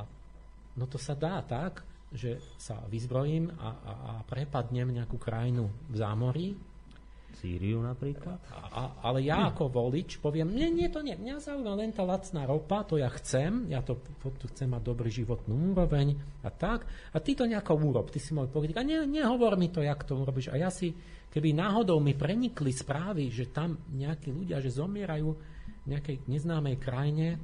No 0.80 0.88
to 0.88 0.96
sa 0.96 1.12
dá 1.12 1.44
tak, 1.44 1.84
že 2.16 2.40
sa 2.56 2.80
vyzbrojím 2.88 3.52
a, 3.60 3.70
a, 3.76 3.92
a 3.92 4.14
prepadnem 4.24 4.96
nejakú 4.96 5.20
krajinu 5.20 5.68
v 5.92 5.96
zámorí, 6.00 6.56
Sýriu 7.36 7.84
napríklad? 7.84 8.40
A, 8.52 9.04
ale 9.04 9.28
ja 9.28 9.52
ako 9.52 9.68
volič 9.68 10.24
poviem, 10.24 10.56
nie, 10.56 10.72
nie, 10.72 10.88
to 10.88 11.04
nie, 11.04 11.20
mňa 11.20 11.44
zaujíma 11.44 11.74
len 11.76 11.92
tá 11.92 12.08
lacná 12.08 12.48
ropa, 12.48 12.88
to 12.88 12.96
ja 12.96 13.12
chcem, 13.12 13.68
ja 13.68 13.84
to, 13.84 14.00
to 14.24 14.46
chcem 14.56 14.72
mať 14.72 14.82
dobrý 14.82 15.12
životnú 15.12 15.76
úroveň 15.76 16.16
a 16.42 16.50
tak. 16.50 16.88
A 17.12 17.18
ty 17.20 17.36
to 17.36 17.44
nejako 17.44 17.76
urob, 17.76 18.08
ty 18.10 18.24
si 18.24 18.32
môj 18.32 18.48
politik. 18.48 18.80
A 18.80 18.88
ne, 18.88 19.04
nehovor 19.04 19.60
mi 19.60 19.68
to, 19.68 19.84
jak 19.84 20.08
to 20.08 20.16
urobíš. 20.16 20.50
A 20.50 20.56
ja 20.56 20.72
si, 20.72 20.96
keby 21.30 21.52
náhodou 21.52 22.00
mi 22.00 22.16
prenikli 22.16 22.72
správy, 22.72 23.28
že 23.30 23.52
tam 23.52 23.76
nejakí 23.92 24.32
ľudia, 24.32 24.64
že 24.64 24.72
zomierajú 24.72 25.30
v 25.84 25.88
nejakej 25.92 26.26
neznámej 26.32 26.76
krajine, 26.80 27.38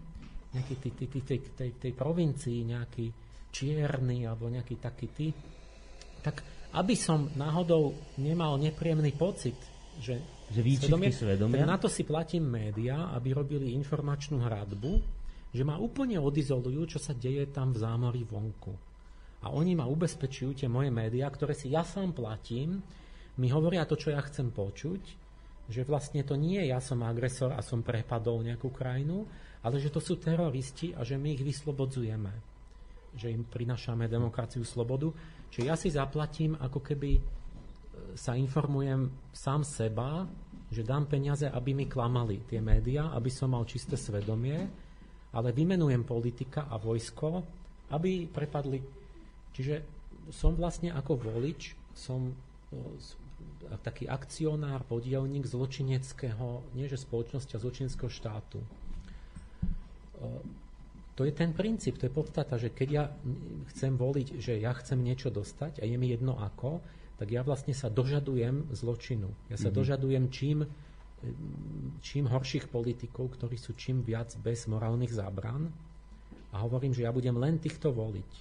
nejakej 0.55 0.77
tej, 0.79 0.91
tej, 0.95 1.07
tej, 1.23 1.39
tej, 1.53 1.71
tej 1.77 1.93
provincii, 1.95 2.59
nejaký 2.67 3.05
čierny 3.51 4.23
alebo 4.23 4.47
nejaký 4.47 4.79
taký 4.79 5.07
ty, 5.11 5.27
tak 6.23 6.39
aby 6.71 6.95
som 6.95 7.27
náhodou 7.35 7.91
nemal 8.23 8.55
nepríjemný 8.55 9.11
pocit, 9.15 9.59
že, 10.01 10.17
že 10.49 10.61
výčitky 10.65 11.13
svedomia. 11.13 11.69
na 11.69 11.77
to 11.77 11.85
si 11.85 12.01
platím 12.01 12.49
médiá, 12.49 13.13
aby 13.13 13.37
robili 13.37 13.77
informačnú 13.77 14.41
hradbu, 14.41 15.21
že 15.53 15.61
ma 15.61 15.77
úplne 15.77 16.17
odizolujú, 16.17 16.97
čo 16.97 16.99
sa 16.99 17.13
deje 17.13 17.45
tam 17.53 17.71
v 17.71 17.77
zámorí 17.85 18.25
vonku. 18.25 18.73
A 19.45 19.53
oni 19.53 19.77
ma 19.77 19.85
ubezpečujú, 19.85 20.57
tie 20.57 20.69
moje 20.69 20.89
médiá, 20.89 21.29
ktoré 21.29 21.53
si 21.53 21.69
ja 21.69 21.85
sám 21.85 22.13
platím, 22.17 22.81
mi 23.37 23.47
hovoria 23.49 23.85
to, 23.85 23.97
čo 23.97 24.13
ja 24.13 24.21
chcem 24.25 24.49
počuť, 24.49 25.01
že 25.71 25.87
vlastne 25.87 26.21
to 26.25 26.35
nie 26.35 26.61
ja 26.67 26.83
som 26.83 26.99
agresor 27.05 27.55
a 27.55 27.61
som 27.63 27.85
prepadol 27.85 28.43
nejakú 28.43 28.69
krajinu, 28.73 29.23
ale 29.61 29.77
že 29.77 29.93
to 29.93 30.01
sú 30.01 30.17
teroristi 30.17 30.91
a 30.97 31.05
že 31.05 31.15
my 31.15 31.37
ich 31.37 31.45
vyslobodzujeme. 31.45 32.51
že 33.11 33.27
im 33.27 33.43
prinašame 33.43 34.07
demokraciu, 34.07 34.63
slobodu. 34.63 35.11
Čiže 35.51 35.67
ja 35.67 35.75
si 35.75 35.91
zaplatím, 35.91 36.55
ako 36.55 36.79
keby 36.79 37.19
sa 38.15 38.35
informujem 38.35 39.11
sám 39.31 39.63
seba, 39.63 40.27
že 40.71 40.87
dám 40.87 41.07
peniaze, 41.07 41.47
aby 41.51 41.75
mi 41.75 41.85
klamali 41.87 42.47
tie 42.47 42.63
médiá, 42.63 43.11
aby 43.11 43.27
som 43.27 43.51
mal 43.51 43.67
čisté 43.67 43.99
svedomie, 43.99 44.55
ale 45.35 45.51
vymenujem 45.51 46.03
politika 46.07 46.67
a 46.71 46.79
vojsko, 46.79 47.43
aby 47.91 48.27
prepadli. 48.27 48.79
Čiže 49.51 49.83
som 50.31 50.55
vlastne 50.55 50.95
ako 50.95 51.19
volič, 51.19 51.75
som 51.91 52.31
e, 52.31 52.33
taký 53.83 54.07
akcionár, 54.07 54.87
podielník 54.87 55.43
zločineckého, 55.43 56.63
nie 56.75 56.87
že 56.87 56.99
spoločnosti, 56.99 57.51
a 57.51 57.63
zločineckého 57.63 58.11
štátu. 58.11 58.59
E, 58.63 58.67
to 61.19 61.27
je 61.27 61.35
ten 61.35 61.51
princíp, 61.51 61.99
to 61.99 62.07
je 62.07 62.15
podstata, 62.15 62.55
že 62.55 62.71
keď 62.71 62.89
ja 62.89 63.03
chcem 63.75 63.99
voliť, 63.99 64.39
že 64.39 64.55
ja 64.55 64.71
chcem 64.79 65.03
niečo 65.03 65.27
dostať 65.27 65.83
a 65.83 65.83
je 65.83 65.99
mi 65.99 66.07
jedno 66.07 66.39
ako, 66.39 66.79
tak 67.21 67.29
ja 67.29 67.45
vlastne 67.45 67.77
sa 67.77 67.85
dožadujem 67.85 68.73
zločinu. 68.73 69.29
Ja 69.45 69.53
sa 69.53 69.69
mm-hmm. 69.69 69.77
dožadujem 69.77 70.25
čím, 70.33 70.65
čím 72.01 72.25
horších 72.25 72.65
politikov, 72.65 73.37
ktorí 73.37 73.61
sú 73.61 73.77
čím 73.77 74.01
viac 74.01 74.33
bez 74.41 74.65
morálnych 74.65 75.13
zábran 75.13 75.69
a 76.49 76.65
hovorím, 76.65 76.97
že 76.97 77.05
ja 77.05 77.13
budem 77.13 77.37
len 77.37 77.61
týchto 77.61 77.93
voliť. 77.93 78.31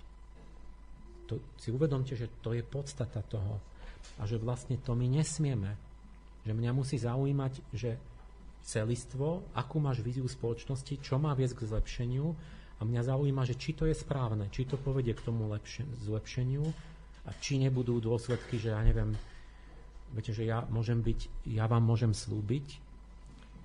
To, 1.28 1.36
si 1.60 1.68
uvedomte, 1.68 2.16
že 2.16 2.32
to 2.40 2.56
je 2.56 2.64
podstata 2.64 3.20
toho 3.20 3.60
a 4.16 4.24
že 4.24 4.40
vlastne 4.40 4.80
to 4.80 4.96
my 4.96 5.04
nesmieme. 5.12 5.76
Že 6.48 6.56
mňa 6.56 6.72
musí 6.72 6.96
zaujímať, 6.96 7.60
že 7.76 8.00
celistvo, 8.64 9.44
akú 9.52 9.76
máš 9.76 10.00
víziu 10.00 10.24
spoločnosti, 10.24 11.04
čo 11.04 11.20
má 11.20 11.36
viesť 11.36 11.60
k 11.60 11.68
zlepšeniu 11.68 12.32
a 12.80 12.88
mňa 12.88 13.12
zaujíma, 13.12 13.44
že 13.44 13.60
či 13.60 13.76
to 13.76 13.84
je 13.84 13.92
správne, 13.92 14.48
či 14.48 14.64
to 14.64 14.80
povedie 14.80 15.12
k 15.12 15.20
tomu 15.20 15.52
lepše, 15.52 15.84
zlepšeniu 16.00 16.64
a 17.30 17.34
či 17.38 17.62
nebudú 17.62 18.02
dôsledky, 18.02 18.58
že 18.58 18.74
ja 18.74 18.82
neviem, 18.82 19.14
viete, 20.10 20.34
že 20.34 20.42
ja 20.42 20.66
môžem 20.66 20.98
byť, 20.98 21.46
ja 21.54 21.70
vám 21.70 21.86
môžem 21.86 22.10
slúbiť, 22.10 22.66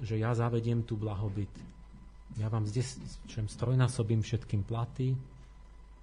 že 0.06 0.22
ja 0.22 0.38
zavediem 0.38 0.86
tu 0.86 0.94
blahobyt. 0.94 1.50
Ja 2.38 2.52
vám 2.52 2.70
zdes, 2.70 3.02
strojnásobím 3.26 4.22
všetkým 4.22 4.62
platy, 4.62 5.18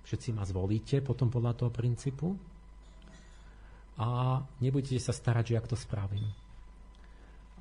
všetci 0.03 0.35
ma 0.35 0.43
zvolíte 0.43 0.99
potom 1.05 1.31
podľa 1.31 1.53
toho 1.55 1.71
princípu 1.71 2.35
a 4.01 4.41
nebudete 4.59 4.99
sa 4.99 5.15
starať, 5.15 5.53
že 5.53 5.55
jak 5.55 5.71
to 5.71 5.79
spravím. 5.79 6.27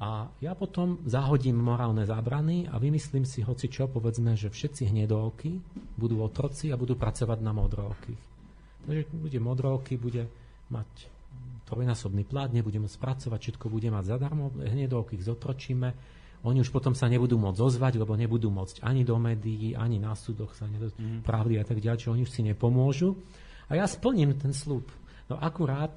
A 0.01 0.25
ja 0.41 0.57
potom 0.57 0.97
zahodím 1.05 1.61
morálne 1.61 2.01
zábrany 2.09 2.65
a 2.65 2.81
vymyslím 2.81 3.21
si 3.21 3.45
hoci 3.45 3.69
čo, 3.69 3.85
povedzme, 3.85 4.33
že 4.33 4.49
všetci 4.49 4.89
hnedolky 4.89 5.61
budú 5.93 6.25
otroci 6.25 6.73
a 6.73 6.79
budú 6.79 6.97
pracovať 6.97 7.37
na 7.37 7.53
modrovky. 7.53 8.30
Takže 8.87 9.03
bude 9.13 9.39
modrovky, 9.39 9.97
bude 9.97 10.25
mať 10.73 10.89
trojnásobný 11.69 12.27
plat, 12.27 12.51
nebude 12.51 12.81
môcť 12.81 12.97
pracovať, 12.99 13.39
všetko 13.39 13.65
bude 13.71 13.87
mať 13.87 14.03
zadarmo, 14.17 14.51
hnedolky 14.59 15.15
ich 15.15 15.23
zotročíme, 15.23 15.93
oni 16.41 16.57
už 16.65 16.73
potom 16.73 16.97
sa 16.97 17.05
nebudú 17.05 17.37
môcť 17.37 17.61
ozvať, 17.61 18.01
lebo 18.01 18.17
nebudú 18.17 18.49
môcť 18.49 18.81
ani 18.81 19.05
do 19.05 19.13
médií, 19.21 19.77
ani 19.77 20.01
na 20.01 20.17
súdoch 20.17 20.57
sa 20.57 20.65
nedo... 20.65 20.89
mm. 20.89 21.21
pravdy 21.21 21.61
a 21.61 21.65
tak 21.65 21.77
ďalej, 21.77 21.97
čiže 22.01 22.13
oni 22.17 22.23
už 22.25 22.33
si 22.33 22.41
nepomôžu. 22.41 23.13
A 23.69 23.77
ja 23.77 23.85
splním 23.85 24.33
ten 24.33 24.49
slúb. 24.49 24.89
No 25.29 25.37
akurát, 25.37 25.93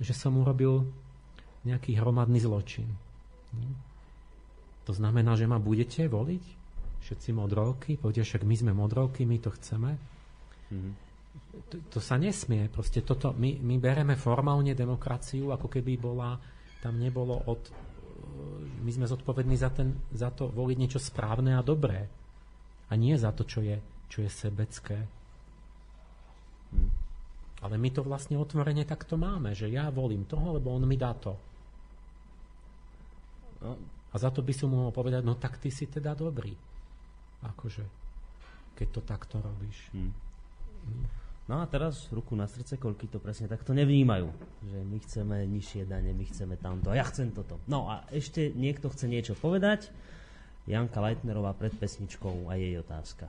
že 0.00 0.16
som 0.16 0.40
urobil 0.40 0.88
nejaký 1.68 2.00
hromadný 2.00 2.40
zločin. 2.40 2.88
To 4.88 4.92
znamená, 4.92 5.36
že 5.36 5.46
ma 5.46 5.60
budete 5.60 6.08
voliť? 6.08 6.44
Všetci 7.04 7.36
modrovky? 7.36 8.00
Povedia, 8.00 8.24
však 8.24 8.42
my 8.48 8.56
sme 8.56 8.72
modrovky, 8.72 9.28
my 9.28 9.36
to 9.36 9.52
chceme. 9.52 10.00
Mm-hmm. 10.72 10.92
To, 11.54 11.76
to 11.96 12.00
sa 12.02 12.18
nesmie. 12.18 12.66
Proste 12.70 13.02
toto, 13.06 13.30
my, 13.34 13.58
my 13.62 13.76
bereme 13.78 14.18
formálne 14.18 14.74
demokraciu, 14.74 15.54
ako 15.54 15.70
keby 15.70 15.98
bola, 15.98 16.38
tam 16.82 16.98
nebolo 16.98 17.38
od... 17.46 17.62
My 18.82 18.90
sme 18.90 19.06
zodpovední 19.06 19.54
za, 19.54 19.70
ten, 19.70 19.94
za 20.10 20.34
to 20.34 20.50
voliť 20.50 20.76
niečo 20.76 21.00
správne 21.00 21.54
a 21.54 21.62
dobré. 21.62 22.10
A 22.90 22.98
nie 22.98 23.14
za 23.14 23.30
to, 23.30 23.46
čo 23.46 23.62
je, 23.62 23.78
čo 24.10 24.26
je 24.26 24.30
sebecké. 24.30 24.98
Hm. 26.74 26.90
Ale 27.64 27.80
my 27.80 27.88
to 27.94 28.04
vlastne 28.04 28.36
otvorene 28.36 28.84
takto 28.84 29.16
máme, 29.16 29.56
že 29.56 29.72
ja 29.72 29.88
volím 29.88 30.28
toho, 30.28 30.60
lebo 30.60 30.74
on 30.74 30.84
mi 30.84 31.00
dá 31.00 31.16
to. 31.16 31.32
No, 33.64 33.80
a 34.12 34.14
za 34.20 34.28
to 34.28 34.44
by 34.44 34.52
som 34.52 34.68
mohol 34.68 34.92
povedať, 34.92 35.24
no 35.24 35.34
tak 35.40 35.56
ty 35.56 35.72
si 35.72 35.88
teda 35.88 36.12
dobrý. 36.12 36.52
Akože, 37.40 37.84
keď 38.76 38.88
to 38.92 39.00
takto 39.00 39.36
robíš. 39.40 39.88
Hmm. 39.96 40.12
No 41.44 41.60
a 41.60 41.68
teraz 41.68 42.08
ruku 42.08 42.32
na 42.32 42.48
srdce, 42.48 42.80
koľky 42.80 43.04
to 43.04 43.20
presne 43.20 43.44
takto 43.44 43.76
nevnímajú. 43.76 44.32
Že 44.64 44.78
my 44.80 44.98
chceme 45.04 45.36
nižšie 45.44 45.84
dane, 45.84 46.16
my 46.16 46.24
chceme 46.24 46.56
tamto 46.56 46.88
a 46.88 46.96
ja 46.96 47.04
chcem 47.04 47.36
toto. 47.36 47.60
No 47.68 47.84
a 47.92 48.08
ešte 48.08 48.48
niekto 48.56 48.88
chce 48.88 49.04
niečo 49.12 49.36
povedať. 49.36 49.92
Janka 50.64 51.04
Leitnerová 51.04 51.52
pred 51.52 51.76
pesničkou 51.76 52.48
a 52.48 52.56
jej 52.56 52.80
otázka. 52.80 53.28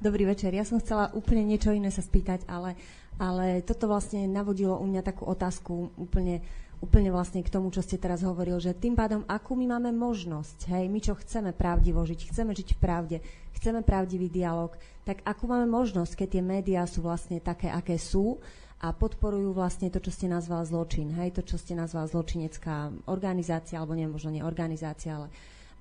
Dobrý 0.00 0.24
večer. 0.24 0.56
Ja 0.56 0.64
som 0.64 0.80
chcela 0.80 1.12
úplne 1.12 1.44
niečo 1.44 1.76
iné 1.76 1.92
sa 1.92 2.00
spýtať, 2.00 2.48
ale, 2.48 2.72
ale 3.20 3.60
toto 3.60 3.84
vlastne 3.84 4.24
navodilo 4.24 4.80
u 4.80 4.88
mňa 4.88 5.04
takú 5.04 5.28
otázku 5.28 5.92
úplne 6.00 6.40
úplne 6.78 7.10
vlastne 7.10 7.42
k 7.42 7.50
tomu, 7.50 7.74
čo 7.74 7.82
ste 7.82 7.98
teraz 7.98 8.22
hovoril, 8.22 8.62
že 8.62 8.76
tým 8.76 8.94
pádom, 8.94 9.26
akú 9.26 9.58
my 9.58 9.78
máme 9.78 9.90
možnosť, 9.90 10.70
hej, 10.70 10.86
my 10.86 10.98
čo 11.02 11.18
chceme 11.18 11.50
pravdivo 11.50 12.06
žiť, 12.06 12.30
chceme 12.30 12.54
žiť 12.54 12.68
v 12.74 12.78
pravde, 12.78 13.16
chceme 13.58 13.82
pravdivý 13.82 14.30
dialog, 14.30 14.74
tak 15.02 15.26
akú 15.26 15.50
máme 15.50 15.66
možnosť, 15.66 16.14
keď 16.14 16.28
tie 16.38 16.42
médiá 16.42 16.82
sú 16.86 17.02
vlastne 17.02 17.42
také, 17.42 17.66
aké 17.66 17.98
sú 17.98 18.38
a 18.78 18.94
podporujú 18.94 19.50
vlastne 19.58 19.90
to, 19.90 19.98
čo 19.98 20.14
ste 20.14 20.30
nazval 20.30 20.62
zločin, 20.62 21.10
hej, 21.18 21.34
to, 21.34 21.42
čo 21.42 21.58
ste 21.58 21.74
nazval 21.74 22.06
zločinecká 22.06 22.94
organizácia, 23.10 23.82
alebo 23.82 23.98
nie, 23.98 24.06
možno 24.06 24.30
nie 24.30 24.46
organizácia, 24.46 25.18
ale 25.18 25.34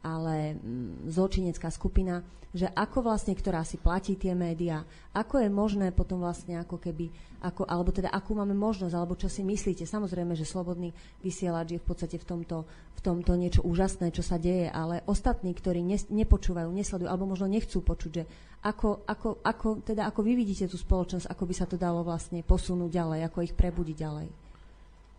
ale 0.06 0.58
mm, 0.58 1.10
zločinecká 1.10 1.70
skupina, 1.74 2.22
že 2.56 2.72
ako 2.72 3.06
vlastne, 3.12 3.36
ktorá 3.36 3.62
si 3.68 3.76
platí 3.76 4.16
tie 4.16 4.32
médiá, 4.32 4.82
ako 5.12 5.44
je 5.44 5.50
možné 5.52 5.92
potom 5.92 6.24
vlastne 6.24 6.58
ako 6.58 6.80
keby, 6.80 7.12
ako, 7.44 7.68
alebo 7.68 7.92
teda 7.92 8.08
akú 8.10 8.34
máme 8.34 8.56
možnosť, 8.56 8.94
alebo 8.96 9.20
čo 9.20 9.28
si 9.28 9.44
myslíte. 9.44 9.84
Samozrejme, 9.84 10.34
že 10.34 10.48
slobodný 10.48 10.96
vysielač 11.22 11.76
je 11.76 11.80
v 11.84 11.86
podstate 11.86 12.18
v 12.18 12.26
tomto, 12.26 12.64
v 12.98 13.02
tomto 13.04 13.36
niečo 13.36 13.62
úžasné, 13.68 14.16
čo 14.16 14.24
sa 14.24 14.40
deje, 14.40 14.72
ale 14.72 15.04
ostatní, 15.06 15.52
ktorí 15.52 15.84
ne, 15.84 16.00
nepočúvajú, 16.00 16.72
nesledujú, 16.72 17.12
alebo 17.12 17.30
možno 17.30 17.52
nechcú 17.52 17.84
počuť, 17.84 18.12
že 18.16 18.24
ako, 18.64 19.06
ako, 19.06 19.30
ako, 19.44 19.68
teda 19.84 20.08
ako 20.10 20.20
vy 20.24 20.34
vidíte 20.34 20.72
tú 20.72 20.80
spoločnosť, 20.80 21.30
ako 21.30 21.44
by 21.46 21.54
sa 21.54 21.70
to 21.70 21.78
dalo 21.78 22.02
vlastne 22.02 22.42
posunúť 22.42 22.90
ďalej, 22.90 23.20
ako 23.28 23.46
ich 23.46 23.54
prebudiť 23.54 23.98
ďalej. 24.02 24.28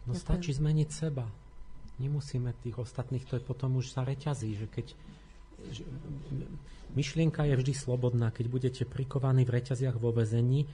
No 0.09 0.16
stačí 0.16 0.56
zmeniť 0.56 0.88
seba 0.88 1.28
nemusíme 1.98 2.54
tých 2.62 2.78
ostatných, 2.78 3.26
to 3.26 3.38
je 3.38 3.42
potom 3.44 3.78
už 3.78 3.90
sa 3.90 4.02
reťazí, 4.06 4.54
že 4.54 4.66
keď 4.70 4.86
že, 5.70 5.82
myšlienka 6.94 7.44
je 7.44 7.58
vždy 7.58 7.74
slobodná, 7.74 8.30
keď 8.30 8.46
budete 8.46 8.82
prikovaní 8.86 9.42
v 9.42 9.54
reťaziach 9.58 9.98
vo 9.98 10.14
vezení, 10.14 10.64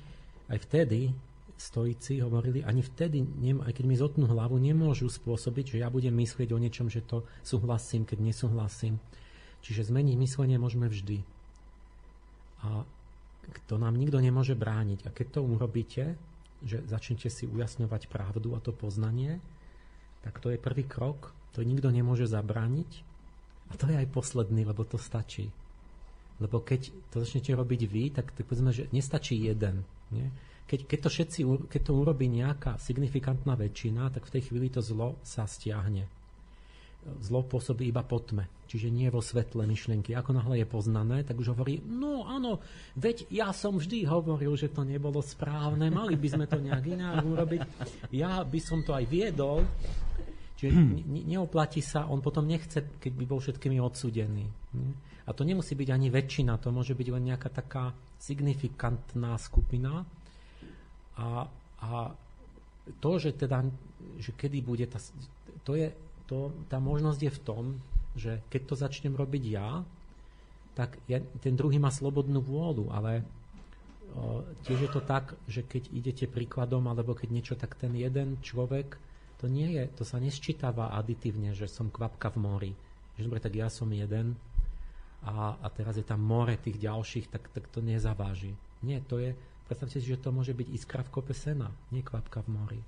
aj 0.53 0.61
vtedy 0.69 1.17
stojíci 1.57 2.19
hovorili, 2.19 2.67
ani 2.67 2.83
vtedy, 2.83 3.23
aj 3.63 3.73
keď 3.73 3.85
mi 3.87 3.97
zotnú 3.97 4.27
hlavu, 4.27 4.59
nemôžu 4.59 5.07
spôsobiť, 5.07 5.79
že 5.79 5.81
ja 5.81 5.89
budem 5.89 6.13
myslieť 6.13 6.51
o 6.51 6.59
niečom, 6.59 6.91
že 6.91 7.01
to 7.01 7.23
súhlasím, 7.47 8.03
keď 8.03 8.19
nesúhlasím. 8.21 8.99
Čiže 9.65 9.89
zmeniť 9.89 10.17
myslenie 10.19 10.59
môžeme 10.61 10.91
vždy. 10.91 11.23
A 12.67 12.85
to 13.71 13.75
nám 13.79 13.97
nikto 13.97 14.19
nemôže 14.19 14.59
brániť. 14.59 15.07
A 15.09 15.15
keď 15.15 15.39
to 15.39 15.41
urobíte, 15.47 16.19
že 16.65 16.83
začnete 16.85 17.31
si 17.31 17.47
ujasňovať 17.47 18.09
pravdu 18.11 18.57
a 18.57 18.61
to 18.61 18.75
poznanie, 18.75 19.39
tak 20.25 20.41
to 20.41 20.49
je 20.49 20.57
prvý 20.57 20.89
krok, 20.89 21.37
to 21.53 21.61
nikto 21.61 21.93
nemôže 21.93 22.25
zabrániť 22.25 22.91
a 23.69 23.73
to 23.77 23.93
je 23.93 24.01
aj 24.01 24.09
posledný, 24.09 24.65
lebo 24.65 24.89
to 24.89 24.97
stačí. 24.97 25.53
Lebo 26.41 26.65
keď 26.65 26.91
to 27.13 27.23
začnete 27.23 27.55
robiť 27.55 27.81
vy, 27.87 28.05
tak, 28.11 28.33
tak 28.35 28.49
povedzme, 28.49 28.75
že 28.75 28.91
nestačí 28.91 29.39
jeden. 29.39 29.87
Nie? 30.11 30.33
Keď, 30.65 30.81
keď, 30.89 30.99
to 31.05 31.09
všetci, 31.13 31.41
keď 31.69 31.81
to 31.85 31.93
urobí 31.93 32.27
nejaká 32.27 32.81
signifikantná 32.81 33.55
väčšina, 33.55 34.09
tak 34.09 34.27
v 34.27 34.33
tej 34.35 34.43
chvíli 34.49 34.73
to 34.73 34.81
zlo 34.81 35.21
sa 35.21 35.45
stiahne. 35.45 36.09
Zlo 37.21 37.45
pôsobí 37.45 37.93
iba 37.93 38.01
po 38.01 38.17
tme, 38.17 38.49
čiže 38.65 38.89
nie 38.89 39.13
vo 39.13 39.21
svetle 39.21 39.69
myšlienky. 39.69 40.17
Ako 40.17 40.33
náhle 40.33 40.65
je 40.65 40.67
poznané, 40.67 41.21
tak 41.21 41.37
už 41.37 41.53
hovorí, 41.53 41.85
no 41.85 42.25
áno, 42.25 42.65
veď 42.97 43.29
ja 43.29 43.53
som 43.53 43.77
vždy 43.77 44.09
hovoril, 44.09 44.57
že 44.57 44.73
to 44.73 44.89
nebolo 44.89 45.21
správne, 45.21 45.93
mali 45.93 46.17
by 46.17 46.29
sme 46.33 46.49
to 46.49 46.57
nejak 46.65 46.85
inak 46.89 47.21
urobiť. 47.21 47.61
Ja 48.17 48.41
by 48.41 48.57
som 48.57 48.81
to 48.81 48.97
aj 48.97 49.05
viedol, 49.05 49.69
Čiže 50.65 50.81
ne, 51.05 51.23
neoplatí 51.37 51.85
sa, 51.85 52.09
on 52.09 52.25
potom 52.25 52.49
nechce, 52.49 53.01
keď 53.01 53.13
by 53.13 53.25
bol 53.29 53.41
všetkými 53.43 53.77
odsúdený. 53.83 54.47
A 55.25 55.31
to 55.33 55.43
nemusí 55.45 55.77
byť 55.77 55.89
ani 55.93 56.09
väčšina, 56.09 56.61
to 56.61 56.73
môže 56.73 56.97
byť 56.97 57.09
len 57.13 57.33
nejaká 57.33 57.49
taká 57.53 57.93
signifikantná 58.21 59.37
skupina. 59.41 60.05
A, 61.21 61.49
a 61.81 61.91
to, 63.01 63.11
že 63.17 63.37
teda, 63.37 63.65
že 64.21 64.33
kedy 64.37 64.59
bude 64.61 64.85
tá, 64.89 65.01
to 65.65 65.77
je, 65.77 65.93
to, 66.29 66.53
tá 66.69 66.81
možnosť 66.81 67.21
je 67.21 67.33
v 67.33 67.41
tom, 67.45 67.65
že 68.15 68.41
keď 68.49 68.63
to 68.69 68.75
začnem 68.77 69.15
robiť 69.17 69.45
ja, 69.49 69.85
tak 70.75 70.99
ja, 71.07 71.23
ten 71.41 71.55
druhý 71.55 71.79
má 71.79 71.91
slobodnú 71.91 72.43
vôľu, 72.43 72.91
ale 72.91 73.23
tiež 74.67 74.79
je 74.87 74.91
to 74.91 75.03
tak, 75.03 75.35
že 75.51 75.67
keď 75.67 75.91
idete 75.91 76.25
príkladom, 76.31 76.87
alebo 76.87 77.19
keď 77.19 77.29
niečo, 77.31 77.55
tak 77.59 77.75
ten 77.75 77.95
jeden 77.99 78.39
človek, 78.41 78.95
to 79.45 79.53
nie 79.53 79.77
je, 79.77 79.85
to 79.93 80.09
sa 80.09 80.17
nesčítava 80.17 80.97
aditívne, 80.97 81.53
že 81.53 81.69
som 81.69 81.93
kvapka 81.93 82.33
v 82.33 82.39
mori. 82.41 82.73
Že 83.21 83.29
dobre, 83.29 83.45
tak 83.45 83.53
ja 83.53 83.69
som 83.69 83.93
jeden 83.93 84.41
a, 85.21 85.61
a 85.61 85.69
teraz 85.69 86.01
je 86.01 86.07
tam 86.09 86.25
more 86.25 86.57
tých 86.57 86.81
ďalších, 86.81 87.29
tak, 87.29 87.53
tak 87.53 87.69
to 87.69 87.85
nezaváži. 87.85 88.57
Nie, 88.81 89.05
to 89.05 89.21
je, 89.21 89.37
predstavte 89.69 90.01
si, 90.01 90.09
že 90.09 90.17
to 90.17 90.33
môže 90.33 90.57
byť 90.57 90.69
iskra 90.73 91.05
v 91.05 91.13
kope 91.13 91.37
sena, 91.37 91.69
nie 91.93 92.01
kvapka 92.01 92.41
v 92.41 92.57
mori. 92.57 92.81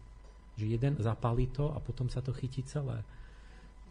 Že 0.57 0.81
jeden 0.81 0.93
zapálí 0.97 1.53
to 1.53 1.69
a 1.69 1.77
potom 1.77 2.09
sa 2.09 2.25
to 2.25 2.33
chytí 2.33 2.65
celé. 2.65 3.05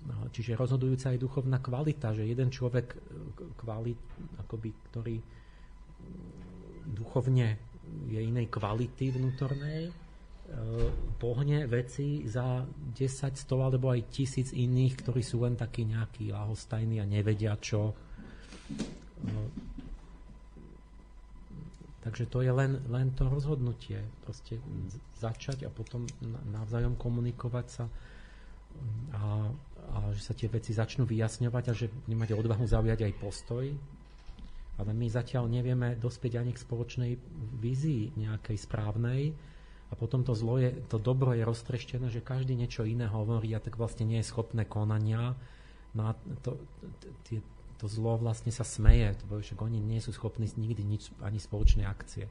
No, 0.09 0.25
čiže 0.33 0.57
rozhodujúca 0.57 1.13
je 1.13 1.21
duchovná 1.21 1.61
kvalita, 1.61 2.17
že 2.17 2.25
jeden 2.25 2.49
človek, 2.49 2.97
e, 2.97 2.97
kvalit, 3.61 4.01
akoby, 4.41 4.69
ktorý 4.89 5.17
duchovne 6.97 7.61
je 8.09 8.19
inej 8.25 8.49
kvality 8.49 9.13
vnútornej, 9.13 10.04
pohne 11.17 11.65
veci 11.65 12.21
za 12.29 12.61
10, 12.61 12.95
100 13.33 13.65
alebo 13.65 13.89
aj 13.89 14.13
tisíc 14.13 14.53
iných, 14.53 15.01
ktorí 15.01 15.21
sú 15.25 15.41
len 15.41 15.57
takí 15.57 15.83
nejakí 15.89 16.29
lahostajní 16.29 17.01
a 17.01 17.09
nevedia 17.09 17.57
čo. 17.57 17.89
E, 17.89 17.93
takže 22.05 22.29
to 22.29 22.45
je 22.45 22.51
len, 22.53 22.77
len 22.93 23.09
to 23.17 23.25
rozhodnutie. 23.25 24.05
Proste 24.21 24.61
začať 25.17 25.65
a 25.65 25.73
potom 25.73 26.05
navzájom 26.53 26.93
komunikovať 26.93 27.65
sa 27.65 27.85
a, 29.17 29.49
a 29.91 29.97
že 30.13 30.21
sa 30.21 30.33
tie 30.37 30.51
veci 30.51 30.75
začnú 30.75 31.09
vyjasňovať 31.09 31.63
a 31.71 31.73
že 31.73 31.87
nemáte 32.05 32.37
odvahu 32.37 32.67
zaujať 32.67 33.07
aj 33.07 33.13
postoj 33.17 33.65
ale 34.75 34.91
my 34.91 35.07
zatiaľ 35.07 35.47
nevieme 35.47 35.95
dospieť 35.95 36.35
ani 36.35 36.51
k 36.51 36.59
spoločnej 36.59 37.11
vízii 37.63 38.19
nejakej 38.19 38.57
správnej 38.59 39.31
a 39.89 39.93
potom 39.93 40.25
to 40.25 40.33
zlo 40.33 40.57
je, 40.57 40.73
to 40.89 40.97
dobro 40.97 41.37
je 41.37 41.45
roztreštené, 41.45 42.09
že 42.09 42.25
každý 42.25 42.57
niečo 42.57 42.83
iné 42.87 43.05
hovorí 43.05 43.53
a 43.53 43.61
tak 43.61 43.77
vlastne 43.77 44.09
nie 44.09 44.17
je 44.21 44.29
schopné 44.29 44.65
konania. 44.65 45.37
No 45.93 46.09
a 46.09 46.11
to, 46.41 46.57
to, 47.29 47.39
to 47.77 47.85
zlo 47.85 48.17
vlastne 48.17 48.49
sa 48.49 48.65
smeje, 48.65 49.13
to 49.21 49.39
že 49.45 49.53
oni 49.55 49.77
nie 49.77 50.01
sú 50.01 50.09
schopní 50.09 50.49
nikdy 50.57 50.81
nič, 50.81 51.13
ani 51.21 51.37
spoločné 51.37 51.85
akcie. 51.85 52.25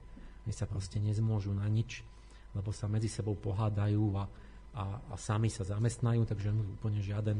Oni 0.45 0.53
sa 0.53 0.67
proste 0.67 1.01
nezmôžu 1.01 1.55
na 1.55 1.65
nič, 1.71 2.05
lebo 2.53 2.75
sa 2.75 2.91
medzi 2.91 3.09
sebou 3.09 3.39
pohádajú 3.39 4.05
a, 4.19 4.25
a, 4.77 4.85
a 5.11 5.15
sami 5.17 5.49
sa 5.49 5.65
zamestnajú, 5.65 6.27
takže 6.29 6.53
úplne 6.81 7.01
žiaden, 7.01 7.39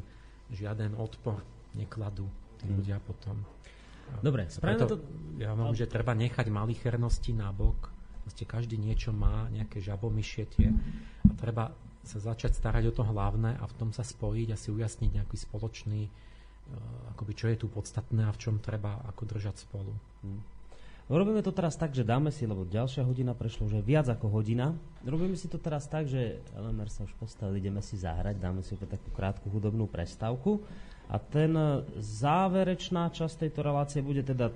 žiaden 0.49 0.97
odpor 0.97 1.43
nekladú 1.74 2.31
tí 2.62 2.70
mm. 2.70 2.74
ľudia 2.81 2.97
potom. 3.03 3.43
Dobre, 4.20 4.47
spravíme 4.53 4.85
to... 4.85 5.01
Ja 5.41 5.57
mám, 5.57 5.73
že 5.73 5.89
treba 5.89 6.12
nechať 6.12 6.47
malichernosti 6.53 7.32
na 7.35 7.51
bok. 7.51 7.93
Proste 8.24 8.48
každý 8.48 8.80
niečo 8.80 9.12
má, 9.12 9.52
nejaké 9.52 9.84
žabomyšietie 9.84 10.72
a 11.28 11.32
treba 11.36 11.76
sa 12.05 12.20
začať 12.20 12.56
starať 12.56 12.88
o 12.88 12.92
to 12.92 13.05
hlavné 13.05 13.56
a 13.60 13.64
v 13.64 13.76
tom 13.76 13.90
sa 13.92 14.05
spojiť 14.05 14.48
a 14.52 14.60
si 14.60 14.68
ujasniť 14.72 15.10
nejaký 15.20 15.36
spoločný, 15.40 16.09
uh, 16.09 17.12
akoby 17.16 17.32
čo 17.36 17.46
je 17.52 17.56
tu 17.64 17.66
podstatné 17.68 18.28
a 18.28 18.32
v 18.32 18.40
čom 18.40 18.60
treba 18.60 19.01
ako 19.09 19.28
držať 19.28 19.64
spolu. 19.64 19.92
Hmm. 20.24 20.40
Robíme 21.05 21.44
to 21.44 21.52
teraz 21.52 21.76
tak, 21.76 21.92
že 21.92 22.01
dáme 22.01 22.32
si, 22.32 22.48
lebo 22.48 22.64
ďalšia 22.64 23.05
hodina 23.05 23.36
prešlo 23.36 23.68
už 23.68 23.84
viac 23.84 24.09
ako 24.09 24.40
hodina. 24.40 24.72
Robíme 25.05 25.36
si 25.36 25.52
to 25.52 25.60
teraz 25.60 25.84
tak, 25.84 26.09
že 26.09 26.40
LMR 26.56 26.88
sa 26.88 27.05
už 27.05 27.12
postavil, 27.20 27.60
ideme 27.60 27.84
si 27.84 28.01
zahrať, 28.01 28.40
dáme 28.40 28.64
si 28.64 28.72
opäť 28.72 28.96
takú 28.96 29.12
krátku 29.12 29.52
hudobnú 29.52 29.84
prestávku. 29.84 30.64
A 31.12 31.20
ten 31.20 31.52
e, 31.52 31.84
záverečná 32.01 33.12
časť 33.12 33.44
tejto 33.44 33.60
relácie 33.60 34.01
bude 34.01 34.24
teda 34.24 34.48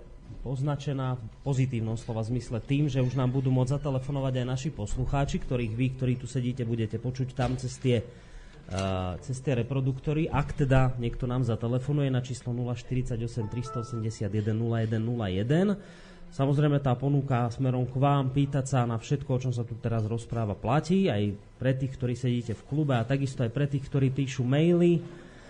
označená 0.46 1.18
v 1.18 1.22
pozitívnom 1.44 1.98
slova 1.98 2.24
zmysle 2.24 2.62
tým, 2.62 2.86
že 2.86 3.04
už 3.04 3.18
nám 3.18 3.34
budú 3.34 3.52
môcť 3.52 3.80
zatelefonovať 3.80 4.34
aj 4.40 4.46
naši 4.46 4.70
poslucháči, 4.72 5.42
ktorých 5.42 5.72
vy, 5.74 5.86
ktorí 5.98 6.14
tu 6.16 6.26
sedíte, 6.30 6.64
budete 6.64 6.96
počuť 6.96 7.34
tam 7.34 7.58
cez 7.58 7.76
tie, 7.76 8.00
uh, 8.00 9.18
cez 9.20 9.36
tie 9.42 9.58
reproduktory. 9.58 10.30
Ak 10.30 10.56
teda 10.56 10.96
niekto 10.96 11.28
nám 11.28 11.44
zatelefonuje 11.44 12.08
na 12.08 12.22
číslo 12.24 12.54
048 12.54 13.18
381 13.50 14.28
0101, 14.30 16.08
Samozrejme 16.28 16.84
tá 16.84 16.92
ponuka 16.92 17.48
smerom 17.48 17.88
k 17.88 17.96
vám 17.96 18.28
pýtať 18.28 18.64
sa 18.68 18.80
na 18.84 19.00
všetko, 19.00 19.30
o 19.32 19.42
čom 19.48 19.52
sa 19.56 19.64
tu 19.64 19.80
teraz 19.80 20.04
rozpráva, 20.04 20.52
platí 20.52 21.08
aj 21.08 21.32
pre 21.56 21.72
tých, 21.72 21.96
ktorí 21.96 22.12
sedíte 22.12 22.52
v 22.52 22.66
klube 22.68 22.92
a 22.92 23.08
takisto 23.08 23.40
aj 23.48 23.50
pre 23.52 23.64
tých, 23.64 23.88
ktorí 23.88 24.12
píšu 24.12 24.44
maily 24.44 25.00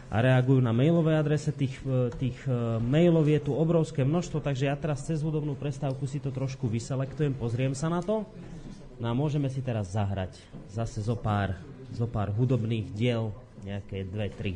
a 0.08 0.16
reagujú 0.24 0.64
na 0.64 0.72
mailové 0.72 1.16
adrese. 1.16 1.52
Tých, 1.52 1.76
e, 1.84 2.08
tých 2.16 2.38
e, 2.48 2.80
mailov 2.80 3.28
je 3.28 3.40
tu 3.44 3.52
obrovské 3.52 4.04
množstvo, 4.04 4.40
takže 4.40 4.68
ja 4.68 4.76
teraz 4.76 5.04
cez 5.04 5.20
hudobnú 5.20 5.52
prestávku 5.52 6.08
si 6.08 6.16
to 6.16 6.32
trošku 6.32 6.64
vyselektujem, 6.64 7.36
pozriem 7.36 7.76
sa 7.76 7.92
na 7.92 8.00
to. 8.00 8.24
No 8.98 9.12
a 9.12 9.14
môžeme 9.14 9.46
si 9.52 9.62
teraz 9.62 9.94
zahrať 9.94 10.34
zase 10.72 11.04
zo 11.04 11.14
pár, 11.14 11.54
zo 11.94 12.08
pár 12.08 12.32
hudobných 12.34 12.88
diel, 12.96 13.30
nejaké 13.62 14.08
dve, 14.08 14.28
tri. 14.32 14.54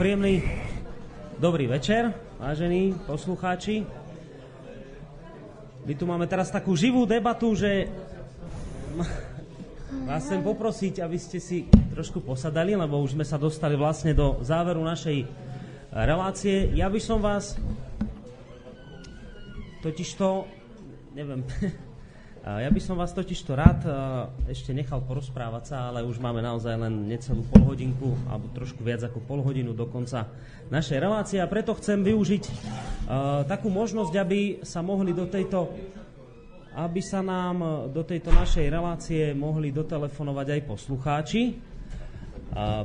príjemný 0.00 0.40
dobrý 1.36 1.68
večer, 1.68 2.08
vážení 2.40 2.96
poslucháči. 3.04 3.84
My 5.84 5.92
tu 5.92 6.08
máme 6.08 6.24
teraz 6.24 6.48
takú 6.48 6.72
živú 6.72 7.04
debatu, 7.04 7.52
že 7.52 7.84
vás 10.08 10.24
chcem 10.24 10.40
poprosiť, 10.40 11.04
aby 11.04 11.20
ste 11.20 11.36
si 11.36 11.68
trošku 11.92 12.24
posadali, 12.24 12.72
lebo 12.72 12.96
už 13.04 13.12
sme 13.12 13.28
sa 13.28 13.36
dostali 13.36 13.76
vlastne 13.76 14.16
do 14.16 14.40
záveru 14.40 14.80
našej 14.80 15.28
relácie. 15.92 16.72
Ja 16.72 16.88
by 16.88 16.96
som 16.96 17.20
vás 17.20 17.60
totižto, 19.84 20.48
neviem, 21.12 21.44
Ja 22.58 22.66
by 22.66 22.80
som 22.82 22.98
vás 22.98 23.14
totiž 23.14 23.46
to 23.46 23.54
rád 23.54 23.86
ešte 24.50 24.74
nechal 24.74 24.98
porozprávať 25.06 25.70
sa, 25.70 25.76
ale 25.86 26.02
už 26.02 26.18
máme 26.18 26.42
naozaj 26.42 26.74
len 26.74 27.06
necelú 27.06 27.46
polhodinku, 27.46 28.18
alebo 28.26 28.50
trošku 28.50 28.82
viac 28.82 29.06
ako 29.06 29.22
polhodinu 29.22 29.70
do 29.70 29.86
konca 29.86 30.26
našej 30.66 30.98
relácie. 30.98 31.38
A 31.38 31.46
preto 31.46 31.78
chcem 31.78 32.02
využiť 32.02 32.42
uh, 32.42 33.46
takú 33.46 33.70
možnosť, 33.70 34.14
aby 34.18 34.40
sa 34.66 34.82
mohli 34.82 35.14
do 35.14 35.30
tejto 35.30 35.70
aby 36.70 37.02
sa 37.02 37.18
nám 37.18 37.90
do 37.90 38.06
tejto 38.06 38.30
našej 38.30 38.70
relácie 38.70 39.34
mohli 39.34 39.74
dotelefonovať 39.74 40.46
aj 40.54 40.60
poslucháči 40.70 41.42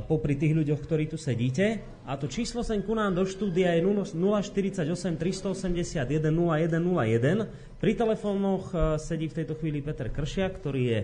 popri 0.06 0.38
tých 0.38 0.54
ľuďoch, 0.54 0.80
ktorí 0.82 1.10
tu 1.10 1.18
sedíte. 1.18 1.82
A 2.06 2.14
to 2.14 2.30
číslo 2.30 2.62
sem 2.62 2.78
ku 2.86 2.94
nám 2.94 3.18
do 3.18 3.26
štúdia 3.26 3.74
je 3.74 3.82
048 3.82 4.86
381 5.18 6.06
0101. 6.06 7.82
Pri 7.82 7.92
telefónoch 7.98 8.70
e, 8.70 8.96
sedí 9.02 9.26
v 9.26 9.36
tejto 9.42 9.58
chvíli 9.58 9.82
Peter 9.82 10.06
Kršia, 10.08 10.48
ktorý 10.54 10.82
je 10.86 11.00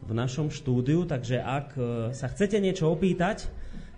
v 0.00 0.12
našom 0.14 0.48
štúdiu, 0.48 1.02
takže 1.04 1.42
ak 1.42 1.68
e, 1.74 1.80
sa 2.14 2.30
chcete 2.30 2.62
niečo 2.62 2.88
opýtať, 2.88 3.50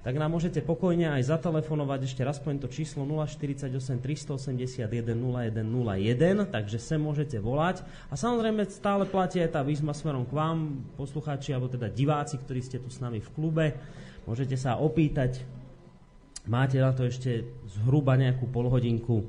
tak 0.03 0.19
nám 0.19 0.35
môžete 0.35 0.59
pokojne 0.67 1.15
aj 1.15 1.31
zatelefonovať 1.31 2.11
ešte 2.11 2.27
raz 2.27 2.43
poviem 2.43 2.59
to 2.59 2.67
číslo 2.67 3.07
048 3.07 3.71
381 4.03 4.83
0101, 4.83 6.51
takže 6.51 6.79
sem 6.83 6.99
môžete 6.99 7.39
volať. 7.39 7.87
A 8.11 8.19
samozrejme 8.19 8.67
stále 8.67 9.07
platí 9.07 9.39
aj 9.39 9.55
tá 9.55 9.63
výzma 9.63 9.95
smerom 9.95 10.27
k 10.27 10.35
vám, 10.35 10.83
poslucháči, 10.99 11.55
alebo 11.55 11.71
teda 11.71 11.87
diváci, 11.87 12.35
ktorí 12.35 12.61
ste 12.67 12.83
tu 12.83 12.91
s 12.91 12.99
nami 12.99 13.23
v 13.23 13.31
klube. 13.31 13.67
Môžete 14.27 14.59
sa 14.59 14.75
opýtať, 14.83 15.47
máte 16.51 16.83
na 16.83 16.91
to 16.91 17.07
ešte 17.07 17.47
zhruba 17.71 18.19
nejakú 18.19 18.51
polhodinku 18.51 19.23
e, 19.23 19.27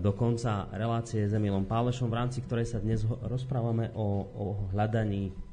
do 0.00 0.16
konca 0.16 0.72
relácie 0.72 1.28
s 1.28 1.36
Emilom 1.36 1.68
Pálešom, 1.68 2.08
v 2.08 2.16
rámci 2.24 2.40
ktorej 2.40 2.72
sa 2.72 2.80
dnes 2.80 3.04
rozprávame 3.04 3.92
o, 3.92 4.24
o 4.32 4.44
hľadaní 4.72 5.45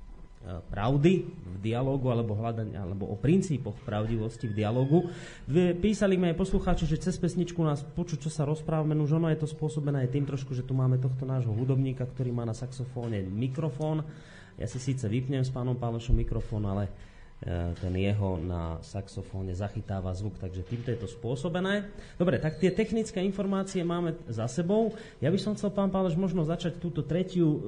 pravdy 0.44 1.24
v 1.24 1.58
dialogu 1.64 2.12
alebo, 2.12 2.36
hľadania, 2.36 2.84
alebo 2.84 3.08
o 3.08 3.16
princípoch 3.16 3.80
pravdivosti 3.88 4.52
v 4.52 4.58
dialogu. 4.60 5.08
Písali 5.80 6.20
mi 6.20 6.28
aj 6.32 6.40
poslucháči, 6.40 6.84
že 6.84 7.00
cez 7.00 7.16
pesničku 7.16 7.64
nás 7.64 7.80
počuť, 7.84 8.28
čo 8.28 8.32
sa 8.32 8.44
rozprávame, 8.44 9.00
už 9.00 9.24
ono 9.24 9.32
je 9.32 9.40
to 9.40 9.48
spôsobené 9.48 10.04
aj 10.04 10.12
tým 10.12 10.28
trošku, 10.28 10.52
že 10.52 10.68
tu 10.68 10.76
máme 10.76 11.00
tohto 11.00 11.24
nášho 11.24 11.56
hudobníka, 11.56 12.04
ktorý 12.04 12.36
má 12.36 12.44
na 12.44 12.52
saxofóne 12.52 13.24
mikrofón. 13.24 14.04
Ja 14.60 14.68
si 14.68 14.78
síce 14.78 15.08
vypnem 15.08 15.42
s 15.42 15.50
pánom 15.50 15.80
Pálošom 15.80 16.14
mikrofón, 16.14 16.68
ale 16.68 16.92
ten 17.44 17.94
jeho 18.00 18.40
na 18.40 18.80
saxofóne 18.80 19.52
zachytáva 19.52 20.16
zvuk, 20.16 20.40
takže 20.40 20.64
týmto 20.64 20.96
je 20.96 21.00
to 21.04 21.12
spôsobené. 21.12 21.92
Dobre, 22.16 22.40
tak 22.40 22.56
tie 22.56 22.72
technické 22.72 23.20
informácie 23.20 23.84
máme 23.84 24.16
za 24.32 24.48
sebou. 24.48 24.96
Ja 25.20 25.28
by 25.28 25.36
som 25.36 25.52
chcel, 25.60 25.76
pán 25.76 25.92
Páleš, 25.92 26.16
možno 26.16 26.48
začať 26.48 26.80
túto 26.80 27.04
tretiu 27.04 27.48
e, 27.52 27.60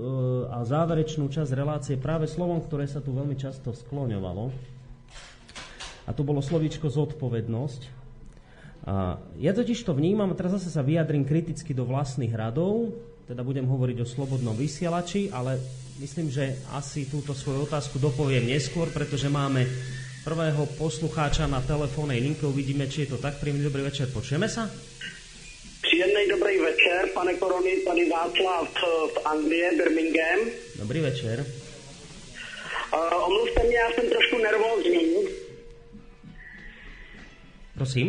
a 0.47 0.63
záverečnú 0.63 1.27
časť 1.27 1.51
relácie 1.51 1.95
práve 1.99 2.23
slovom, 2.31 2.63
ktoré 2.63 2.87
sa 2.87 3.03
tu 3.03 3.11
veľmi 3.11 3.35
často 3.35 3.75
skloňovalo. 3.75 4.47
A 6.07 6.09
to 6.15 6.23
bolo 6.23 6.39
slovíčko 6.39 6.87
zodpovednosť. 6.87 7.81
A 8.87 9.19
ja 9.41 9.51
totiž 9.51 9.83
to 9.83 9.91
vnímam, 9.91 10.31
a 10.31 10.37
teraz 10.39 10.55
zase 10.61 10.71
sa 10.71 10.85
vyjadrím 10.85 11.27
kriticky 11.27 11.75
do 11.75 11.83
vlastných 11.83 12.31
radov, 12.31 12.95
teda 13.27 13.41
budem 13.43 13.65
hovoriť 13.67 13.97
o 13.99 14.07
slobodnom 14.07 14.53
vysielači, 14.55 15.33
ale 15.33 15.57
Myslím, 15.95 16.27
že 16.27 16.59
asi 16.75 17.07
túto 17.07 17.32
svoju 17.32 17.72
otázku 17.72 18.03
dopoviem 18.03 18.43
neskôr, 18.43 18.91
pretože 18.91 19.32
máme 19.32 19.64
prvého 20.27 20.67
poslucháča 20.75 21.48
na 21.48 21.64
telefónnej 21.64 22.19
linke. 22.19 22.43
Uvidíme, 22.43 22.91
či 22.91 23.07
je 23.07 23.15
to 23.15 23.17
tak. 23.24 23.40
Príjemný 23.40 23.64
dobrý 23.64 23.88
večer. 23.88 24.11
Počujeme 24.11 24.51
sa? 24.51 24.67
Příjemný 25.80 26.27
dobrý 26.27 26.59
večer, 26.59 27.15
pane 27.15 27.40
Korony, 27.40 27.80
tady 27.88 28.11
Václav 28.11 28.67
v 29.14 29.17
Anglie, 29.24 29.72
Birmingham. 29.80 30.40
Dobrý 30.83 30.99
večer. 30.99 31.48
Uh, 32.91 33.27
omluvte 33.27 33.64
mě, 33.64 33.77
já 33.77 33.90
jsem 33.95 34.09
trošku 34.09 34.38
nervózní. 34.38 35.03
Prosím? 37.77 38.07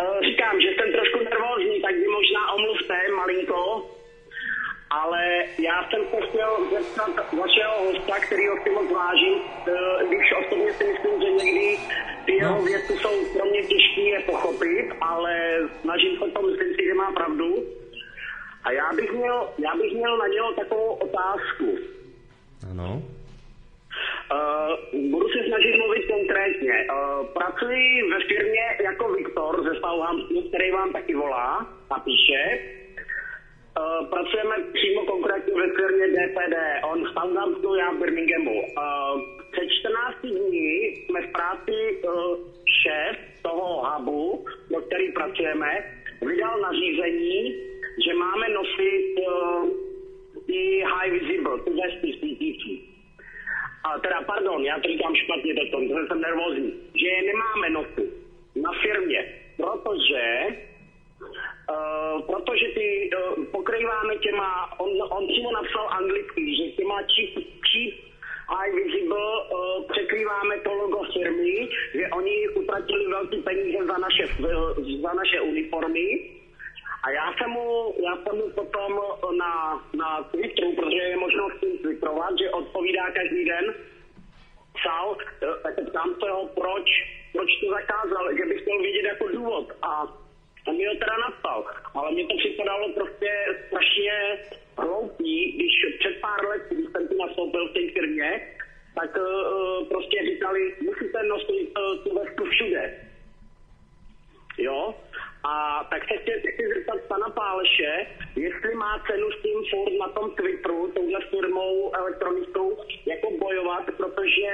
Uh, 0.00 0.20
říkám, 0.24 0.56
že 0.64 0.68
jsem 0.72 0.88
trošku 0.96 1.18
nervózní, 1.20 1.76
tak 1.84 1.94
vy 2.00 2.08
možná 2.08 2.42
omluvte 2.56 2.96
malinko 3.16 3.60
ale 4.92 5.44
já 5.58 5.88
jsem 5.90 6.02
se 6.10 6.26
chtěl 6.26 6.50
zeptat 6.70 7.32
vašeho 7.32 7.74
hosta, 7.84 8.14
který 8.26 8.48
ho 8.48 8.56
si 8.62 8.70
moc 8.70 8.92
vážím, 8.92 9.38
eh, 9.40 10.06
když 10.08 10.32
osobně 10.40 10.72
si 10.72 10.84
myslím, 10.84 11.22
že 11.22 11.30
někdy 11.44 11.78
ty 12.24 12.32
jeho 12.36 12.56
no. 12.56 12.62
věci 12.62 12.92
jsou 12.92 13.14
pro 13.32 13.44
mě 13.44 13.62
těžké 13.62 14.00
je 14.00 14.20
pochopit, 14.20 14.86
ale 15.00 15.34
snažím 15.80 16.12
se 16.18 16.30
to, 16.30 16.42
myslím 16.42 16.74
si, 16.74 16.84
že 16.84 16.94
má 16.94 17.12
pravdu. 17.12 17.64
A 18.64 18.72
já 18.72 18.92
bych 18.92 19.12
měl, 19.12 19.48
já 19.58 19.74
bych 19.76 19.92
měl 19.92 20.18
na 20.18 20.26
něho 20.26 20.52
takovou 20.52 20.90
otázku. 20.94 21.78
Ano. 22.70 23.02
Uh, 24.32 25.10
budu 25.10 25.28
se 25.28 25.38
snažit 25.48 25.76
mluvit 25.76 26.06
konkrétně. 26.06 26.72
Uh, 26.72 27.26
pracuji 27.26 28.10
ve 28.10 28.18
firmě 28.28 28.64
jako 28.84 29.12
Viktor 29.12 29.62
ze 29.62 29.80
Southamptonu, 29.80 30.42
který 30.42 30.70
vám 30.70 30.92
taky 30.92 31.14
volá 31.14 31.66
a 31.90 32.00
píše. 32.00 32.58
Uh, 33.72 34.08
pracujeme 34.08 34.56
přímo 34.72 35.04
konkrétně 35.04 35.54
ve 35.54 35.68
firmě 35.76 36.06
DPD. 36.08 36.56
On 36.84 37.04
Southamptonu, 37.06 37.74
já 37.74 37.90
v 37.90 37.98
Birminghamu. 37.98 38.60
Uh, 38.60 39.20
před 39.52 39.68
14 39.80 40.16
dní 40.22 40.84
jsme 40.84 41.22
v 41.22 41.32
práci 41.32 42.02
uh, 42.04 42.36
šéf 42.82 43.16
toho 43.42 43.82
hubu, 43.90 44.46
do 44.70 44.80
který 44.80 45.12
pracujeme, 45.12 45.70
vydal 46.22 46.60
nařízení, 46.60 47.54
že 48.06 48.14
máme 48.14 48.48
nosit 48.48 49.14
uh, 49.28 49.68
i 50.48 50.84
high 50.84 51.12
visible, 51.12 51.60
ty 51.64 51.70
vesty 51.70 52.18
svítící. 52.18 52.88
A 53.84 53.98
teda, 53.98 54.22
pardon, 54.26 54.64
já 54.64 54.78
to 54.80 54.88
říkám 54.88 55.14
špatně 55.14 55.54
to 55.54 55.78
jsem 56.08 56.20
nervózní, 56.20 56.72
že 56.94 57.06
je 57.06 57.22
nemáme 57.22 57.70
nosit 57.70 58.12
na 58.56 58.70
firmě, 58.82 59.34
protože 59.56 60.46
Uh, 61.22 62.22
protože 62.26 62.66
ty 62.74 63.10
uh, 63.10 63.44
pokrýváme 63.44 64.16
těma, 64.16 64.80
on, 64.80 64.90
on 65.10 65.26
přímo 65.28 65.52
napsal 65.52 65.88
anglicky, 65.90 66.56
že 66.56 66.76
těma 66.76 66.96
cheap, 66.96 67.44
cheap 67.70 67.94
high 68.48 68.74
visible 68.74 69.18
uh, 69.18 69.84
překrýváme 69.92 70.58
to 70.58 70.72
logo 70.72 71.02
firmy, 71.12 71.68
že 71.94 72.08
oni 72.08 72.48
utratili 72.48 73.06
velké 73.06 73.36
peníze 73.36 73.86
za 73.86 73.98
naše, 73.98 74.26
za 75.02 75.12
naše 75.12 75.40
uniformy. 75.40 76.30
A 77.04 77.10
já 77.10 77.32
jsem 77.32 77.50
mu, 77.50 77.94
já 78.04 78.16
jsem 78.16 78.38
mu 78.38 78.50
potom 78.50 79.00
na, 79.38 79.82
na 79.94 80.22
Twitteru, 80.22 80.72
protože 80.72 80.96
je 80.96 81.16
možno 81.16 81.48
s 81.50 81.60
tím 81.60 81.78
twitterovat, 81.78 82.38
že 82.38 82.50
odpovídá 82.50 83.10
každý 83.10 83.44
den, 83.44 83.74
psal, 84.74 85.16
tak 85.62 85.74
ptám 85.90 86.14
se 86.22 86.30
ho, 86.30 86.46
proč, 86.46 86.88
proč 87.32 87.50
to 87.60 87.70
zakázal, 87.70 88.36
že 88.36 88.46
bych 88.46 88.60
chtěl 88.62 88.78
vidět 88.78 89.04
jako 89.04 89.28
důvod. 89.28 89.72
A 89.82 90.21
on 90.68 90.76
mi 90.76 90.86
ho 90.86 90.94
teda 90.94 91.16
napsal, 91.16 91.66
ale 91.94 92.12
mně 92.12 92.26
to 92.26 92.36
připadalo 92.36 92.92
prostě 92.92 93.30
strašně 93.66 94.38
hloupý, 94.78 95.52
když 95.52 95.98
před 95.98 96.20
pár 96.20 96.48
let, 96.48 96.62
když 96.70 96.86
jsem 96.92 97.08
tu 97.08 97.16
nastoupil 97.18 97.68
v 97.68 97.72
té 97.72 97.92
firmě, 97.92 98.40
tak 98.94 99.16
uh, 99.16 99.88
prostě 99.88 100.22
říkali, 100.22 100.74
musíte 100.80 101.22
nosit 101.22 101.78
uh, 101.78 102.04
tu 102.04 102.14
vestu 102.14 102.44
všude. 102.44 103.00
Jo? 104.58 104.94
A 105.44 105.84
tak 105.90 106.02
se 106.08 106.16
chci, 106.16 106.52
chci 106.52 106.68
zeptat 106.74 107.00
pana 107.08 107.28
Páleše, 107.30 108.06
jestli 108.36 108.74
má 108.74 109.04
cenu 109.06 109.30
s 109.30 109.42
tím 109.42 109.58
furt 109.70 109.92
na 109.98 110.08
tom 110.08 110.30
Twitteru, 110.30 110.92
touhle 110.94 111.20
firmou 111.20 111.92
elektronickou, 111.94 112.84
jako 113.06 113.30
bojovat, 113.38 113.84
protože 113.96 114.50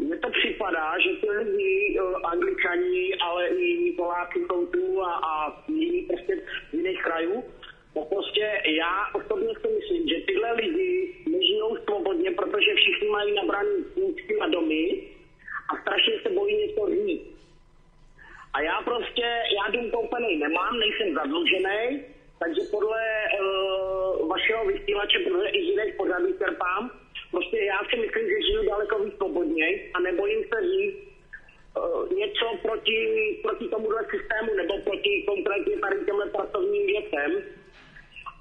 mně 0.00 0.16
to 0.18 0.30
připadá, 0.30 0.98
že 0.98 1.10
ty 1.20 1.30
lidi, 1.30 2.00
uh, 2.00 2.30
angličani, 2.30 3.14
ale 3.14 3.48
i 3.48 3.92
Poláci 3.92 4.38
jsou 4.46 4.66
tu 4.66 5.02
a, 5.02 5.12
a 5.14 5.62
jiní 5.68 6.02
prostě 6.02 6.42
z 6.70 6.74
jiných 6.74 7.02
krajů, 7.02 7.44
No 7.96 8.04
prostě 8.04 8.62
já 8.64 8.94
osobně 9.14 9.54
si 9.60 9.68
myslím, 9.68 10.08
že 10.08 10.26
tyhle 10.26 10.52
lidi 10.52 11.14
nežijou 11.26 11.76
svobodně, 11.76 12.30
protože 12.30 12.74
všichni 12.74 13.08
mají 13.08 13.34
nabraný 13.34 13.84
půjčky 13.94 14.36
na 14.40 14.48
domy 14.48 15.02
a 15.70 15.82
strašně 15.82 16.14
se 16.22 16.30
bojí 16.30 16.56
něco 16.56 16.88
říct. 16.90 17.40
A 18.52 18.60
já 18.60 18.82
prostě, 18.82 19.26
já 19.56 19.70
dům 19.70 19.90
koupený 19.90 20.36
nemám, 20.36 20.78
nejsem 20.78 21.14
zadlužený, 21.14 22.00
takže 22.38 22.60
podle 22.70 23.02
uh, 23.40 24.28
vašeho 24.28 24.66
vysílače, 24.66 25.18
protože 25.18 25.48
i 25.48 25.58
jiných 25.58 25.94
pořadů 25.94 26.38
čerpám, 26.38 26.90
Prostě 27.30 27.58
já 27.64 27.78
si 27.90 27.96
myslím, 28.00 28.26
že 28.28 28.46
žiju 28.46 28.62
daleko 28.70 29.10
svobodně 29.16 29.66
a 29.94 30.00
nebojím 30.00 30.44
se 30.44 30.60
říct 30.62 30.98
uh, 31.76 32.12
něco 32.12 32.46
proti, 32.62 33.00
proti 33.42 33.68
tomuhle 33.68 34.04
systému 34.10 34.54
nebo 34.54 34.78
proti 34.78 35.24
konkrétně 35.28 35.76
tady 35.76 36.04
těmhle 36.04 36.26
pracovním 36.26 36.86
věcem. 36.86 37.42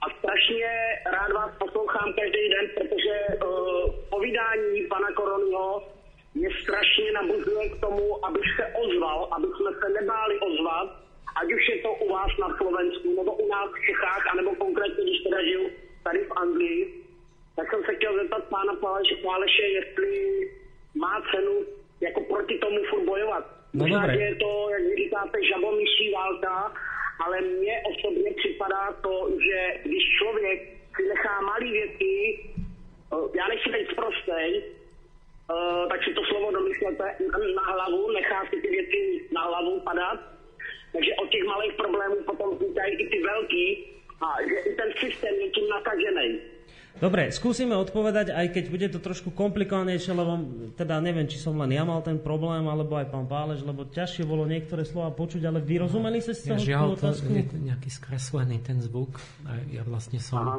A 0.01 0.09
strašně 0.19 0.69
rád 1.11 1.31
vás 1.31 1.51
poslouchám 1.59 2.13
každý 2.13 2.49
den, 2.49 2.65
protože 2.77 3.15
uh, 3.27 3.91
povídání 4.09 4.87
pana 4.89 5.11
Koronyho 5.11 5.83
mě 6.35 6.49
strašně 6.63 7.11
nabuzuje 7.11 7.69
k 7.69 7.79
tomu, 7.79 8.25
abych 8.25 8.55
se 8.55 8.73
ozval, 8.83 9.27
aby 9.31 9.47
jsme 9.47 9.71
se 9.79 9.89
nebáli 10.01 10.39
ozvat, 10.39 10.89
ať 11.41 11.53
už 11.53 11.69
je 11.69 11.77
to 11.77 11.93
u 11.93 12.13
vás 12.13 12.31
na 12.39 12.57
Slovensku, 12.57 13.15
nebo 13.15 13.33
u 13.33 13.47
nás 13.47 13.69
v 13.71 13.85
Čechách, 13.85 14.23
anebo 14.33 14.55
konkrétně, 14.55 15.03
když 15.03 15.23
teda 15.23 15.43
žiju 15.43 15.69
tady 16.03 16.19
v 16.19 16.31
Anglii, 16.31 17.08
tak 17.59 17.69
jsem 17.71 17.83
se 17.83 17.95
chtěl 17.95 18.13
zeptat 18.15 18.43
pána 18.43 18.73
Páleše, 19.23 19.65
jestli 19.79 20.11
má 20.95 21.23
cenu 21.31 21.65
jako 22.01 22.21
proti 22.21 22.57
tomu 22.57 22.79
furt 22.89 23.05
bojovat. 23.05 23.45
No 23.73 23.79
Možná, 23.83 24.15
že 24.15 24.21
je 24.21 24.35
to, 24.35 24.69
jak 24.69 24.81
vy 24.81 24.95
říkáte, 24.95 25.45
žabomyší 25.45 26.11
válka, 26.13 26.73
ale 27.25 27.41
mně 27.41 27.83
osobně 27.91 28.31
připadá 28.38 28.93
to, 29.01 29.29
že 29.45 29.79
když 29.85 30.03
člověk 30.19 30.59
si 30.95 31.07
nechá 31.07 31.41
malý 31.41 31.71
věci, 31.71 32.39
eh, 33.13 33.38
já 33.38 33.47
nechci 33.47 33.69
být 33.69 33.95
prostej, 33.95 34.63
eh, 34.63 35.88
tak 35.89 36.03
si 36.03 36.13
to 36.13 36.23
slovo 36.23 36.51
domyslete 36.51 37.15
na 37.55 37.63
hlavu, 37.71 38.11
nechá 38.11 38.45
si 38.49 38.61
ty 38.61 38.67
věci 38.67 39.27
na 39.31 39.41
hlavu 39.41 39.79
padat, 39.79 40.19
takže 40.93 41.11
od 41.15 41.29
těch 41.29 41.43
malých 41.43 41.73
problémů 41.73 42.15
potom 42.25 42.55
vznikají 42.55 42.95
i 42.95 43.09
ty 43.09 43.23
velký 43.23 43.85
a 44.21 44.27
že 44.49 44.69
i 44.69 44.75
ten 44.75 44.91
systém 44.99 45.35
je 45.35 45.49
tím 45.49 45.69
nakažený. 45.69 46.58
Dobre, 46.99 47.31
skúsime 47.31 47.79
odpovedať, 47.79 48.35
aj 48.35 48.47
keď 48.51 48.63
bude 48.67 48.87
to 48.91 48.99
trošku 48.99 49.31
komplikovanejšie, 49.31 50.11
lebo 50.11 50.35
teda 50.75 50.99
neviem, 50.99 51.31
či 51.31 51.39
som 51.39 51.55
len 51.55 51.71
ja 51.71 51.87
mal 51.87 52.03
ten 52.03 52.19
problém, 52.19 52.67
alebo 52.67 52.99
aj 52.99 53.07
pán 53.07 53.23
Pálež, 53.23 53.63
lebo 53.63 53.87
ťažšie 53.87 54.27
bolo 54.27 54.43
niektoré 54.43 54.83
slova 54.83 55.15
počuť, 55.15 55.47
ale 55.47 55.63
vyrozumeli 55.63 56.19
sa 56.19 56.35
z 56.35 56.43
Ja 56.43 56.49
toho 56.51 56.59
žiaľ, 56.59 56.83
tú 56.83 56.91
to 56.91 56.99
otázku? 57.07 57.29
je 57.31 57.43
nejaký 57.55 57.87
skreslený 57.87 58.59
ten 58.59 58.83
zvuk. 58.83 59.15
A 59.47 59.63
ja 59.71 59.87
vlastne 59.87 60.19
som 60.19 60.43
Aha. 60.43 60.57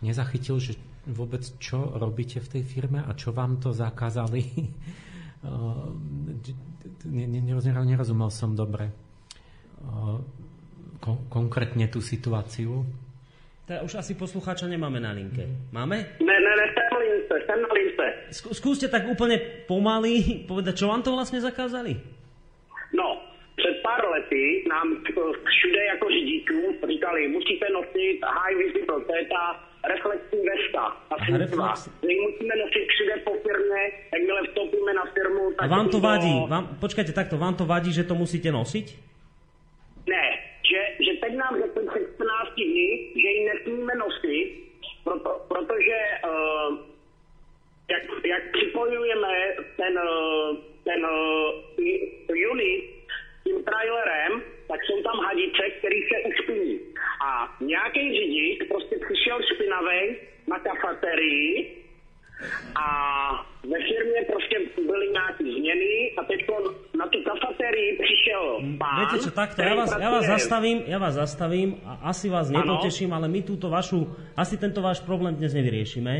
nezachytil, 0.00 0.56
že 0.56 0.80
vôbec 1.04 1.44
čo 1.60 1.92
robíte 1.92 2.40
v 2.40 2.56
tej 2.56 2.62
firme 2.64 3.04
a 3.04 3.12
čo 3.12 3.36
vám 3.36 3.60
to 3.60 3.70
zakázali. 3.70 4.42
Ne- 7.06 7.28
ne- 7.28 7.42
nerozumel, 7.86 8.34
som 8.34 8.58
dobre 8.58 8.90
kon- 10.98 11.22
konkrétne 11.30 11.86
tú 11.86 12.02
situáciu. 12.02 12.82
Teda 13.66 13.82
už 13.82 13.94
asi 13.98 14.14
poslucháča 14.14 14.66
nemáme 14.70 15.00
na 15.02 15.10
linke. 15.10 15.42
Máme? 15.74 15.96
Ne, 16.22 16.36
ne, 16.38 16.52
ne, 16.58 16.64
jsem 16.70 16.86
na 16.92 16.98
lince, 16.98 17.34
jsem 17.46 17.58
na 17.62 17.68
lince. 17.74 18.04
Skú- 18.30 18.54
Skúste 18.54 18.86
tak 18.86 19.10
úplne 19.10 19.66
pomaly 19.66 20.22
povedať, 20.50 20.74
čo 20.78 20.86
vám 20.86 21.02
to 21.02 21.10
vlastne 21.18 21.42
zakázali? 21.42 21.98
No, 22.94 23.18
před 23.58 23.82
pár 23.82 24.06
lety 24.06 24.62
nám 24.70 24.86
všude 25.50 25.80
jako 25.92 26.06
řidičům 26.08 26.64
říkali, 26.88 27.28
musíte 27.28 27.66
nosit 27.74 28.18
high 28.22 28.54
visible, 28.54 29.00
to 29.02 29.12
je 29.18 29.24
ta 29.26 29.42
reflexní 29.82 30.38
vesta. 30.46 30.82
Světla. 31.26 31.38
reflex. 31.38 31.76
My 32.06 32.14
musíme 32.26 32.54
nosit 32.62 32.84
všude 32.94 33.14
po 33.26 33.32
firmě, 33.42 33.82
jakmile 34.14 34.40
vstoupíme 34.48 34.92
na 34.94 35.04
firmu. 35.14 35.42
A 35.58 35.62
tak 35.62 35.70
vám 35.70 35.88
to 35.88 35.98
vadí? 36.00 36.34
Vám, 36.48 36.64
počkajte 36.80 37.12
takto, 37.12 37.34
vám 37.38 37.54
to 37.58 37.66
vadí, 37.66 37.90
že 37.92 38.06
to 38.06 38.14
musíte 38.14 38.46
nosiť? 38.52 38.86
Ne, 40.06 40.26
že, 40.62 40.80
že 41.02 41.12
teď 41.22 41.32
nám 41.34 41.54
řekli 41.62 41.75
před 42.56 42.62
14 42.62 42.64
dny, 42.64 43.08
že 43.22 43.28
ji 43.28 43.44
nesmíme 43.44 43.94
nosit, 43.94 44.52
proto, 45.04 45.46
protože 45.48 45.98
uh, 46.24 46.78
jak, 47.90 48.02
jak 48.24 48.52
připojujeme 48.52 49.54
ten, 49.76 49.98
uh, 49.98 50.56
ten 50.84 51.06
uh, 51.06 52.50
unit 52.52 52.84
tím 53.44 53.64
trailerem, 53.64 54.42
tak 54.68 54.80
jsou 54.84 55.02
tam 55.02 55.24
hadice, 55.24 55.70
které 55.78 55.96
se 55.96 56.28
ušpiní. 56.28 56.80
A 57.26 57.56
nějaký 57.60 58.12
řidič 58.12 58.68
prostě 58.68 58.96
přišel 59.06 59.38
špinavý 59.54 60.16
na 60.48 60.58
kafeterii 60.58 61.82
a 62.74 62.86
ve 63.64 63.78
firmě 63.78 64.26
prostě 64.32 64.58
byly 64.86 65.08
nějaké 65.08 65.44
změny 65.44 66.14
a 66.16 66.24
teď 66.24 66.46
na 66.96 67.06
tu 67.12 67.18
kafeterii 67.22 67.98
přišel 68.02 68.44
pán, 68.80 68.96
Viete 69.04 69.16
čo, 69.24 69.30
takto, 69.30 69.60
ja 69.60 69.74
vás, 69.76 69.92
ja 69.92 70.08
vás 70.08 70.24
zastavím, 70.24 70.78
ja 70.88 70.98
vás 70.98 71.14
zastavím 71.14 71.76
a 71.84 72.08
asi 72.08 72.32
vás 72.32 72.48
nepoteším, 72.48 73.12
ale 73.12 73.28
my 73.28 73.40
túto 73.44 73.68
vašu, 73.68 74.08
asi 74.36 74.56
tento 74.56 74.80
váš 74.80 75.04
problém 75.04 75.36
dnes 75.36 75.52
nevyriešime, 75.52 76.12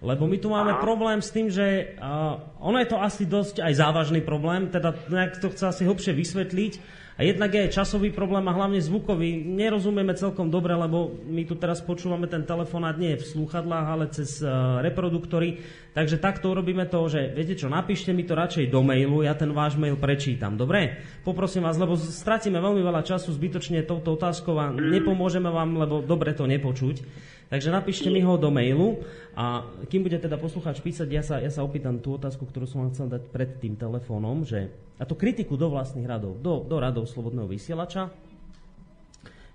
lebo 0.00 0.24
my 0.24 0.36
tu 0.40 0.48
máme 0.48 0.80
problém 0.80 1.20
s 1.20 1.28
tým, 1.28 1.52
že 1.52 1.96
uh, 2.00 2.40
ono 2.60 2.80
je 2.80 2.88
to 2.88 2.98
asi 3.00 3.28
dosť 3.28 3.60
aj 3.60 3.72
závažný 3.76 4.24
problém, 4.24 4.72
teda 4.72 4.96
nejak 5.12 5.40
to 5.44 5.52
chce 5.52 5.64
asi 5.76 5.82
hlbšie 5.84 6.16
vysvetliť, 6.16 6.72
a 7.20 7.28
jednak 7.28 7.52
je 7.52 7.68
aj 7.68 7.76
časový 7.76 8.16
problém 8.16 8.40
a 8.48 8.56
hlavne 8.56 8.80
zvukový. 8.80 9.44
Nerozumieme 9.44 10.16
celkom 10.16 10.48
dobre, 10.48 10.72
lebo 10.72 11.20
my 11.28 11.44
tu 11.44 11.52
teraz 11.52 11.84
počúvame 11.84 12.24
ten 12.32 12.48
telefonát 12.48 12.96
nie 12.96 13.12
v 13.12 13.20
slúchadlách, 13.20 13.86
ale 13.92 14.08
cez 14.08 14.40
uh, 14.40 14.80
reproduktory. 14.80 15.60
Takže 15.92 16.16
takto 16.16 16.48
urobíme 16.48 16.88
to, 16.88 17.12
že 17.12 17.36
viete 17.36 17.60
čo, 17.60 17.68
napíšte 17.68 18.16
mi 18.16 18.24
to 18.24 18.32
radšej 18.32 18.72
do 18.72 18.80
mailu, 18.80 19.20
ja 19.20 19.36
ten 19.36 19.52
váš 19.52 19.76
mail 19.76 20.00
prečítam. 20.00 20.56
Dobre? 20.56 20.96
Poprosím 21.20 21.68
vás, 21.68 21.76
lebo 21.76 21.92
stratíme 22.00 22.56
veľmi 22.56 22.80
veľa 22.80 23.04
času 23.04 23.36
zbytočne 23.36 23.84
touto 23.84 24.16
otázkou 24.16 24.56
a 24.56 24.72
nepomôžeme 24.72 25.52
vám, 25.52 25.76
lebo 25.76 26.00
dobre 26.00 26.32
to 26.32 26.48
nepočuť. 26.48 27.04
Takže 27.50 27.74
napíšte 27.74 28.06
mi 28.14 28.22
ho 28.22 28.38
do 28.38 28.46
mailu 28.46 29.02
a 29.34 29.66
kým 29.90 30.06
bude 30.06 30.14
teda 30.22 30.38
poslucháč 30.38 30.78
písať, 30.78 31.08
ja 31.10 31.22
sa, 31.26 31.42
ja 31.42 31.50
sa 31.50 31.66
opýtam 31.66 31.98
tú 31.98 32.14
otázku, 32.14 32.46
ktorú 32.46 32.62
som 32.62 32.86
vám 32.86 32.94
chcel 32.94 33.10
dať 33.10 33.22
pred 33.34 33.58
tým 33.58 33.74
telefónom, 33.74 34.46
že, 34.46 34.70
a 34.96 35.02
to 35.02 35.18
kritiku 35.18 35.58
do 35.58 35.66
vlastných 35.66 36.06
radov, 36.06 36.38
do, 36.38 36.62
do 36.62 36.76
radov 36.78 37.10
Slobodného 37.10 37.50
vysielača, 37.50 38.14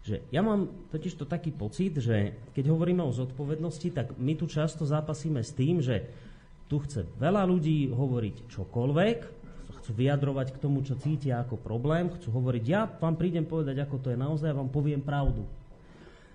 že 0.04 0.28
ja 0.28 0.44
mám 0.44 0.70
totiž 0.92 1.16
to 1.16 1.24
taký 1.24 1.56
pocit, 1.56 1.96
že 1.98 2.36
keď 2.52 2.76
hovoríme 2.76 3.00
o 3.00 3.16
zodpovednosti, 3.16 3.90
tak 3.96 4.14
my 4.20 4.36
tu 4.36 4.46
často 4.52 4.84
zápasíme 4.84 5.40
s 5.40 5.56
tým, 5.56 5.80
že 5.80 6.06
tu 6.68 6.84
chce 6.84 7.08
veľa 7.16 7.48
ľudí 7.48 7.96
hovoriť 7.96 8.52
čokoľvek, 8.52 9.18
chcú 9.82 9.92
vyjadrovať 9.96 10.48
k 10.52 10.62
tomu, 10.62 10.84
čo 10.84 11.00
cítia 11.00 11.40
ako 11.42 11.64
problém, 11.64 12.12
chcú 12.12 12.28
hovoriť, 12.28 12.64
ja 12.68 12.92
vám 12.92 13.16
prídem 13.16 13.48
povedať, 13.48 13.82
ako 13.82 14.04
to 14.04 14.12
je 14.12 14.20
naozaj, 14.20 14.52
ja 14.52 14.60
vám 14.60 14.68
poviem 14.68 15.00
pravdu. 15.00 15.48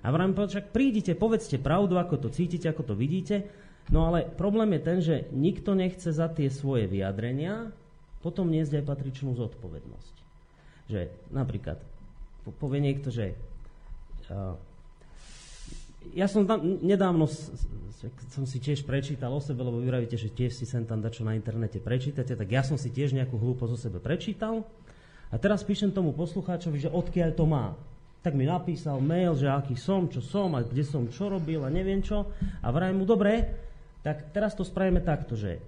A 0.01 0.09
vrajím, 0.09 0.33
však 0.33 0.73
prídite, 0.73 1.13
povedzte 1.13 1.61
pravdu, 1.61 2.01
ako 2.01 2.17
to 2.17 2.29
cítite, 2.33 2.67
ako 2.69 2.93
to 2.93 2.95
vidíte, 2.97 3.49
no 3.93 4.09
ale 4.09 4.25
problém 4.25 4.77
je 4.77 4.81
ten, 4.81 4.99
že 5.05 5.17
nikto 5.33 5.77
nechce 5.77 6.09
za 6.09 6.29
tie 6.33 6.49
svoje 6.49 6.89
vyjadrenia 6.89 7.73
potom 8.21 8.53
niesť 8.53 8.81
aj 8.81 8.85
patričnú 8.85 9.33
zodpovednosť. 9.37 10.15
Že 10.93 11.01
napríklad 11.33 11.81
po- 12.45 12.57
povie 12.57 12.81
niekto, 12.85 13.09
že 13.09 13.37
uh, 14.29 14.57
ja 16.17 16.29
som 16.29 16.49
tam 16.49 16.81
nedávno 16.81 17.29
som 18.33 18.49
si 18.49 18.57
tiež 18.57 18.89
prečítal 18.89 19.29
o 19.29 19.41
sebe, 19.45 19.61
lebo 19.61 19.77
vy 19.77 19.93
vravíte, 19.93 20.17
že 20.17 20.33
tiež 20.33 20.57
si 20.57 20.65
sem 20.65 20.89
tam 20.89 21.05
dačo 21.05 21.21
na 21.21 21.37
internete 21.37 21.77
prečítate, 21.77 22.33
tak 22.33 22.49
ja 22.49 22.65
som 22.65 22.81
si 22.81 22.89
tiež 22.89 23.13
nejakú 23.13 23.37
hlúposť 23.37 23.73
o 23.77 23.79
sebe 23.79 23.99
prečítal 24.01 24.65
a 25.29 25.37
teraz 25.37 25.61
píšem 25.61 25.93
tomu 25.93 26.17
poslucháčovi, 26.17 26.89
že 26.89 26.91
odkiaľ 26.91 27.31
to 27.37 27.45
má. 27.45 27.77
Tak 28.21 28.37
mi 28.37 28.45
napísal 28.45 29.01
mail, 29.01 29.33
že 29.33 29.49
aký 29.49 29.81
som, 29.81 30.05
čo 30.05 30.21
som 30.21 30.53
a 30.53 30.61
kde 30.61 30.85
som 30.85 31.09
čo 31.09 31.33
robil 31.33 31.65
a 31.65 31.73
neviem 31.73 32.05
čo. 32.05 32.29
A 32.61 32.69
vrajem 32.69 33.01
mu, 33.01 33.09
dobre, 33.09 33.49
tak 34.05 34.33
teraz 34.37 34.53
to 34.53 34.65
spravíme 34.65 35.01
takto, 35.01 35.37
že 35.37 35.61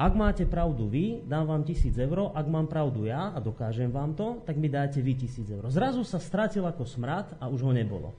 ak 0.00 0.16
máte 0.16 0.48
pravdu 0.48 0.88
vy, 0.88 1.20
dám 1.28 1.44
vám 1.44 1.62
tisíc 1.66 1.92
eur, 2.00 2.32
ak 2.32 2.46
mám 2.48 2.64
pravdu 2.64 3.04
ja 3.04 3.36
a 3.36 3.38
dokážem 3.42 3.92
vám 3.92 4.16
to, 4.16 4.40
tak 4.48 4.56
mi 4.56 4.72
dáte 4.72 4.96
vy 5.04 5.12
tisíc 5.12 5.44
eur. 5.52 5.68
Zrazu 5.68 6.00
sa 6.08 6.16
stratil 6.16 6.64
ako 6.64 6.88
smrad 6.88 7.36
a 7.36 7.52
už 7.52 7.68
ho 7.68 7.72
nebolo. 7.74 8.16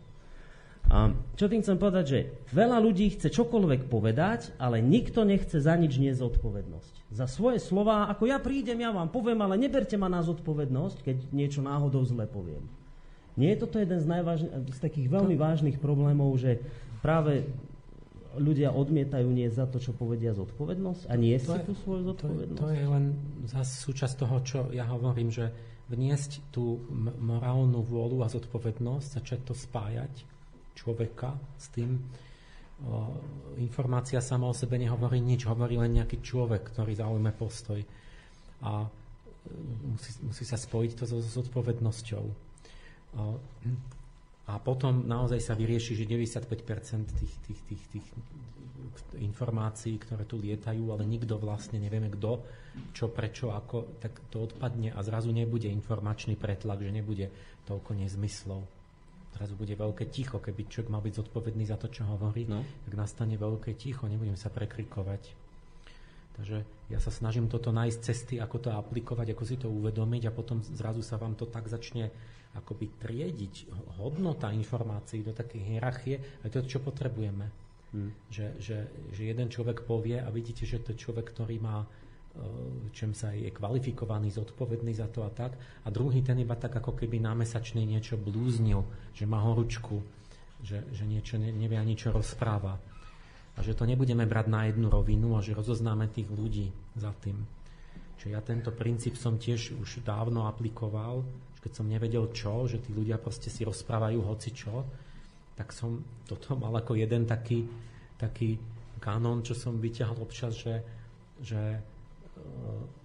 A 0.93 1.09
čo 1.39 1.49
tým 1.49 1.65
chcem 1.65 1.81
povedať, 1.81 2.05
že 2.05 2.19
veľa 2.53 2.77
ľudí 2.77 3.15
chce 3.17 3.33
čokoľvek 3.33 3.89
povedať, 3.89 4.53
ale 4.61 4.77
nikto 4.77 5.25
nechce 5.25 5.57
za 5.57 5.73
nič 5.73 5.97
nie 5.97 6.13
zodpovednosť. 6.13 7.15
Za 7.17 7.25
svoje 7.25 7.57
slova, 7.57 8.11
ako 8.13 8.29
ja 8.29 8.37
prídem, 8.37 8.83
ja 8.83 8.93
vám 8.93 9.09
poviem, 9.09 9.41
ale 9.41 9.57
neberte 9.57 9.97
ma 9.97 10.05
na 10.05 10.21
zodpovednosť, 10.21 11.01
keď 11.01 11.17
niečo 11.33 11.65
náhodou 11.65 12.05
zle 12.05 12.29
poviem. 12.29 12.61
Nie 13.39 13.55
je 13.55 13.61
toto 13.63 13.79
jeden 13.79 13.99
z, 13.99 14.07
najvážne, 14.07 14.49
z 14.67 14.79
takých 14.79 15.07
veľmi 15.07 15.35
vážnych 15.39 15.77
problémov, 15.79 16.35
že 16.35 16.59
práve 16.99 17.47
ľudia 18.39 18.71
odmietajú 18.71 19.27
nie 19.27 19.47
za 19.51 19.67
to, 19.67 19.79
čo 19.79 19.91
povedia 19.91 20.31
zodpovednosť 20.31 21.11
a 21.11 21.13
nie 21.19 21.35
si 21.35 21.51
tú 21.67 21.75
svoju 21.75 22.15
to, 22.15 22.27
zodpovednosť? 22.27 22.59
to 22.63 22.67
je 22.71 22.85
len 22.87 23.05
zase 23.43 23.73
súčasť 23.83 24.13
toho, 24.23 24.37
čo 24.43 24.59
ja 24.71 24.87
hovorím, 24.87 25.27
že 25.27 25.51
vniesť 25.91 26.55
tú 26.55 26.79
morálnu 27.19 27.83
vôľu 27.83 28.23
a 28.23 28.31
zodpovednosť, 28.31 29.07
začať 29.19 29.39
to 29.43 29.53
spájať 29.55 30.23
človeka 30.79 31.35
s 31.59 31.67
tým. 31.75 31.99
O, 32.81 33.11
informácia 33.59 34.23
sama 34.23 34.47
o 34.47 34.55
sebe 34.55 34.79
nehovorí 34.79 35.19
nič, 35.19 35.43
hovorí 35.43 35.75
len 35.75 35.99
nejaký 35.99 36.23
človek, 36.23 36.71
ktorý 36.71 36.95
zaujme 36.95 37.35
postoj. 37.35 37.83
A 38.63 38.87
e, 38.87 38.89
musí, 39.91 40.11
musí 40.23 40.43
sa 40.47 40.55
spojiť 40.55 40.91
to 40.95 41.03
so 41.03 41.19
so 41.19 41.43
zodpovednosťou. 41.43 42.50
A 44.51 44.53
potom 44.59 45.07
naozaj 45.07 45.39
sa 45.39 45.53
vyrieši, 45.55 45.95
že 45.95 46.03
95% 46.07 47.07
tých, 47.19 47.35
tých, 47.47 47.61
tých, 47.67 47.83
tých 47.93 48.07
informácií, 49.21 49.95
ktoré 50.01 50.23
tu 50.27 50.39
lietajú, 50.39 50.91
ale 50.91 51.07
nikto 51.07 51.37
vlastne 51.37 51.79
nevieme 51.79 52.11
kto, 52.11 52.41
čo, 52.91 53.11
prečo, 53.11 53.51
ako, 53.51 53.99
tak 53.99 54.15
to 54.31 54.47
odpadne 54.47 54.91
a 54.91 54.99
zrazu 55.03 55.31
nebude 55.31 55.67
informačný 55.67 56.35
pretlak, 56.35 56.83
že 56.83 56.91
nebude 56.91 57.27
toľko 57.67 57.95
nezmyslov. 57.99 58.61
Zrazu 59.31 59.53
bude 59.55 59.75
veľké 59.79 60.11
ticho, 60.11 60.43
keby 60.43 60.67
človek 60.67 60.91
mal 60.91 60.99
byť 60.99 61.13
zodpovedný 61.23 61.63
za 61.63 61.79
to, 61.79 61.87
čo 61.87 62.03
hovorí, 62.03 62.43
no. 62.47 62.67
tak 62.87 62.93
nastane 62.99 63.39
veľké 63.39 63.79
ticho, 63.79 64.07
nebudem 64.11 64.35
sa 64.35 64.51
prekrikovať. 64.51 65.23
Takže 66.35 66.63
ja 66.91 66.99
sa 66.99 67.11
snažím 67.11 67.51
toto 67.51 67.71
nájsť 67.75 67.99
cesty, 68.01 68.35
ako 68.39 68.57
to 68.59 68.69
aplikovať, 68.71 69.35
ako 69.35 69.43
si 69.47 69.55
to 69.59 69.67
uvedomiť 69.71 70.31
a 70.31 70.35
potom 70.35 70.63
zrazu 70.63 71.03
sa 71.03 71.19
vám 71.19 71.35
to 71.35 71.47
tak 71.47 71.67
začne 71.67 72.11
akoby 72.51 72.99
triediť 72.99 73.55
hodnota 73.99 74.51
informácií 74.51 75.23
do 75.23 75.31
takej 75.31 75.61
hierarchie, 75.61 76.15
a 76.43 76.51
to 76.51 76.67
čo 76.67 76.83
potrebujeme. 76.83 77.47
Hmm. 77.91 78.11
Že, 78.31 78.47
že, 78.59 78.77
že 79.11 79.21
jeden 79.27 79.51
človek 79.51 79.83
povie 79.83 80.19
a 80.19 80.27
vidíte, 80.31 80.63
že 80.63 80.79
to 80.79 80.95
je 80.95 81.03
človek, 81.03 81.31
ktorý 81.31 81.59
má 81.59 81.83
e, 81.83 81.87
čím 82.95 83.11
sa 83.11 83.35
je 83.35 83.51
kvalifikovaný, 83.51 84.31
zodpovedný 84.31 84.95
za 84.95 85.11
to 85.11 85.27
a 85.27 85.31
tak. 85.31 85.55
A 85.83 85.87
druhý 85.91 86.23
ten 86.23 86.39
iba 86.39 86.55
tak 86.55 86.71
ako 86.75 86.95
keby 86.95 87.19
námesačný 87.19 87.83
niečo 87.83 88.15
blúznil, 88.15 88.83
že 89.11 89.27
má 89.27 89.43
horúčku, 89.43 89.99
že, 90.63 90.87
že 90.91 91.03
niečo 91.03 91.35
ne, 91.35 91.51
nevie 91.51 91.75
ani 91.75 91.99
čo 91.99 92.15
rozpráva. 92.15 92.79
A 93.55 93.59
že 93.59 93.75
to 93.75 93.83
nebudeme 93.83 94.23
brať 94.23 94.47
na 94.47 94.71
jednu 94.71 94.87
rovinu 94.87 95.35
a 95.35 95.43
že 95.43 95.51
rozoznáme 95.51 96.07
tých 96.07 96.31
ľudí 96.31 96.71
za 96.95 97.11
tým. 97.19 97.43
Čiže 98.15 98.31
ja 98.31 98.39
tento 98.39 98.71
princíp 98.71 99.19
som 99.19 99.35
tiež 99.35 99.75
už 99.75 100.05
dávno 100.07 100.47
aplikoval, 100.47 101.27
keď 101.61 101.71
som 101.71 101.85
nevedel 101.85 102.33
čo, 102.33 102.65
že 102.65 102.81
tí 102.81 102.89
ľudia 102.91 103.21
proste 103.21 103.53
si 103.53 103.61
rozprávajú 103.61 104.19
hoci 104.25 104.49
čo, 104.51 104.81
tak 105.53 105.71
som 105.71 106.01
toto 106.25 106.57
mal 106.61 106.73
ako 106.73 106.97
jeden 106.97 107.29
taký, 107.29 107.63
taký 108.17 108.57
kanón, 109.01 109.45
čo 109.45 109.53
som 109.53 109.77
vyťahol 109.77 110.25
občas, 110.25 110.57
že, 110.57 110.75
že 111.41 111.61
eh, 111.77 112.99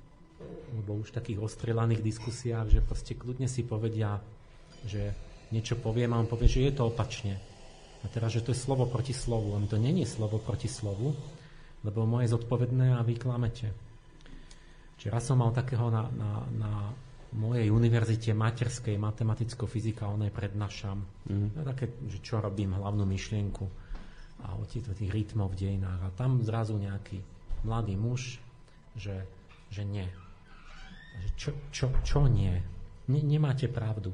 lebo 0.76 1.00
už 1.00 1.12
v 1.12 1.16
takých 1.16 1.40
ostrelaných 1.40 2.04
diskusiách, 2.04 2.68
že 2.68 2.84
proste 2.84 3.16
kľudne 3.16 3.48
si 3.48 3.64
povedia, 3.64 4.20
že 4.84 5.16
niečo 5.50 5.78
poviem 5.80 6.12
a 6.12 6.20
on 6.20 6.28
povie, 6.28 6.50
že 6.50 6.68
je 6.68 6.72
to 6.76 6.92
opačne. 6.92 7.40
A 8.04 8.06
teraz, 8.12 8.36
že 8.36 8.44
to 8.44 8.52
je 8.52 8.58
slovo 8.60 8.86
proti 8.86 9.16
slovu. 9.16 9.56
Len 9.56 9.66
to 9.66 9.80
není 9.80 10.04
slovo 10.04 10.36
proti 10.38 10.68
slovu, 10.68 11.16
lebo 11.82 12.04
moje 12.06 12.30
zodpovedné 12.30 12.94
a 12.94 13.00
vy 13.02 13.14
klamete. 13.16 13.72
Čiže 15.00 15.12
raz 15.12 15.24
som 15.26 15.40
mal 15.40 15.50
takého 15.56 15.88
na, 15.88 16.06
na, 16.12 16.30
na 16.54 16.72
mojej 17.36 17.68
univerzite 17.68 18.32
materskej 18.32 18.96
matematicko-fyzikálnej 18.96 20.32
prednášam. 20.32 21.04
Mm. 21.28 21.52
No, 21.52 21.60
také, 21.62 21.92
že 22.08 22.24
čo 22.24 22.40
robím, 22.40 22.72
hlavnú 22.72 23.04
myšlienku 23.04 23.64
a 24.44 24.56
o 24.56 24.64
tých, 24.64 24.88
tých 24.96 25.12
rytmov 25.12 25.52
v 25.52 25.68
dejinách. 25.68 26.00
A 26.00 26.16
tam 26.16 26.40
zrazu 26.40 26.76
nejaký 26.76 27.20
mladý 27.64 27.96
muž, 27.96 28.40
že, 28.96 29.24
že 29.68 29.84
nie. 29.84 30.08
Že 31.16 31.28
čo, 31.36 31.50
čo, 31.72 31.86
čo 32.04 32.18
nie? 32.28 32.56
Ne, 33.08 33.20
nemáte 33.20 33.68
pravdu. 33.68 34.12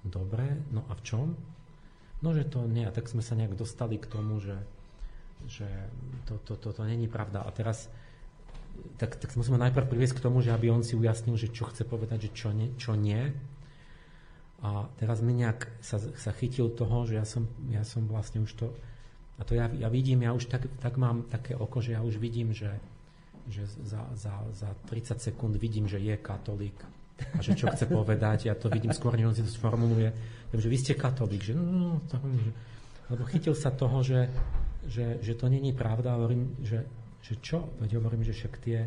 Dobre, 0.00 0.64
no 0.72 0.84
a 0.88 0.96
v 0.96 1.02
čom? 1.04 1.26
No, 2.20 2.32
že 2.32 2.48
to 2.48 2.64
nie. 2.64 2.88
A 2.88 2.92
tak 2.92 3.08
sme 3.08 3.20
sa 3.20 3.36
nejak 3.36 3.56
dostali 3.56 4.00
k 4.00 4.08
tomu, 4.08 4.40
že, 4.40 4.56
že 5.48 5.68
to, 6.24 6.40
to, 6.44 6.56
to, 6.56 6.72
to 6.72 6.82
není 6.84 7.08
pravda. 7.08 7.44
A 7.44 7.50
teraz 7.52 7.92
tak, 8.96 9.16
tak 9.16 9.32
musíme 9.36 9.60
najprv 9.60 9.86
priviesť 9.86 10.20
k 10.20 10.24
tomu, 10.24 10.44
že 10.44 10.52
aby 10.52 10.70
on 10.72 10.84
si 10.84 10.98
ujasnil, 10.98 11.36
že 11.36 11.52
čo 11.52 11.68
chce 11.68 11.86
povedať, 11.86 12.28
že 12.28 12.30
čo 12.32 12.48
nie. 12.50 12.68
Čo 12.76 12.96
nie. 12.96 13.32
A 14.60 14.88
teraz 15.00 15.24
mi 15.24 15.32
nejak 15.32 15.72
sa, 15.80 15.96
sa 15.96 16.30
chytil 16.36 16.68
toho, 16.68 17.08
že 17.08 17.16
ja 17.16 17.24
som, 17.24 17.48
ja 17.72 17.80
som 17.80 18.04
vlastne 18.04 18.44
už 18.44 18.52
to, 18.60 18.66
a 19.40 19.42
to 19.48 19.56
ja, 19.56 19.72
ja 19.72 19.88
vidím, 19.88 20.20
ja 20.20 20.36
už 20.36 20.52
tak, 20.52 20.68
tak 20.84 21.00
mám 21.00 21.24
také 21.32 21.56
oko, 21.56 21.80
že 21.80 21.96
ja 21.96 22.04
už 22.04 22.20
vidím, 22.20 22.52
že, 22.52 22.68
že 23.48 23.64
za, 23.64 24.04
za, 24.12 24.36
za 24.52 24.70
30 24.92 25.16
sekúnd 25.16 25.56
vidím, 25.56 25.88
že 25.88 25.96
je 25.96 26.12
katolík 26.20 26.76
a 27.36 27.40
že 27.40 27.56
čo 27.56 27.72
chce 27.72 27.88
povedať, 27.88 28.52
ja 28.52 28.56
to 28.56 28.68
vidím 28.68 28.92
skôr, 28.92 29.16
než 29.16 29.32
on 29.32 29.36
si 29.36 29.44
to 29.44 29.52
sformuluje, 29.52 30.12
že 30.52 30.68
vy 30.68 30.76
ste 30.76 30.92
katolík, 30.92 31.40
že, 31.40 31.52
no, 31.56 32.04
to, 32.08 32.20
že 32.20 32.50
lebo 33.10 33.26
chytil 33.26 33.58
sa 33.58 33.74
toho, 33.74 34.06
že, 34.06 34.30
že, 34.86 35.18
že 35.18 35.34
to 35.34 35.50
není 35.50 35.74
pravda, 35.74 36.14
hovorím, 36.14 36.54
že 36.62 36.86
že 37.20 37.38
čo? 37.40 37.68
Veď 37.78 38.00
hovorím, 38.00 38.24
že 38.24 38.36
však 38.36 38.54
tie, 38.60 38.80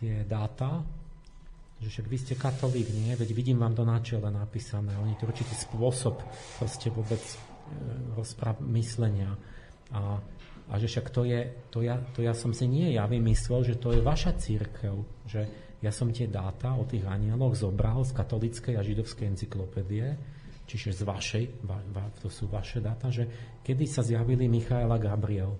tie 0.00 0.24
dáta, 0.24 0.84
že 1.76 1.88
však 1.92 2.06
vy 2.08 2.16
ste 2.16 2.34
katolík, 2.34 2.88
nie? 2.88 3.12
Veď 3.12 3.36
vidím 3.36 3.60
vám 3.60 3.76
to 3.76 3.84
na 3.84 4.00
čele 4.00 4.32
napísané. 4.32 4.96
Oni 4.96 5.12
to 5.20 5.28
určitý 5.28 5.52
spôsob 5.52 6.16
proste 6.56 6.88
vôbec 6.88 7.20
e, 7.20 7.36
rozpráv 8.16 8.64
myslenia. 8.72 9.36
A, 9.92 10.16
a 10.72 10.74
že 10.80 10.88
však 10.88 11.12
to 11.12 11.28
je, 11.28 11.52
to 11.68 11.84
ja, 11.84 12.00
to 12.16 12.24
ja 12.24 12.32
som 12.32 12.56
si 12.56 12.64
nie 12.64 12.96
ja 12.96 13.04
vymyslel, 13.04 13.60
že 13.62 13.76
to 13.76 13.92
je 13.92 14.00
vaša 14.00 14.40
církev, 14.40 15.04
že 15.28 15.44
ja 15.84 15.92
som 15.92 16.08
tie 16.08 16.26
dáta 16.26 16.72
o 16.72 16.88
tých 16.88 17.04
anieloch 17.04 17.52
zobral 17.52 18.00
z 18.08 18.16
katolickej 18.16 18.74
a 18.80 18.82
židovskej 18.82 19.36
encyklopédie, 19.36 20.16
čiže 20.64 20.96
z 20.96 21.02
vašej, 21.04 21.44
va, 21.68 21.78
va, 21.92 22.08
to 22.16 22.32
sú 22.32 22.48
vaše 22.48 22.80
dáta, 22.80 23.12
že 23.12 23.28
kedy 23.60 23.84
sa 23.84 24.00
zjavili 24.00 24.48
Michael 24.48 24.88
a 24.88 24.98
Gabriel, 24.98 25.52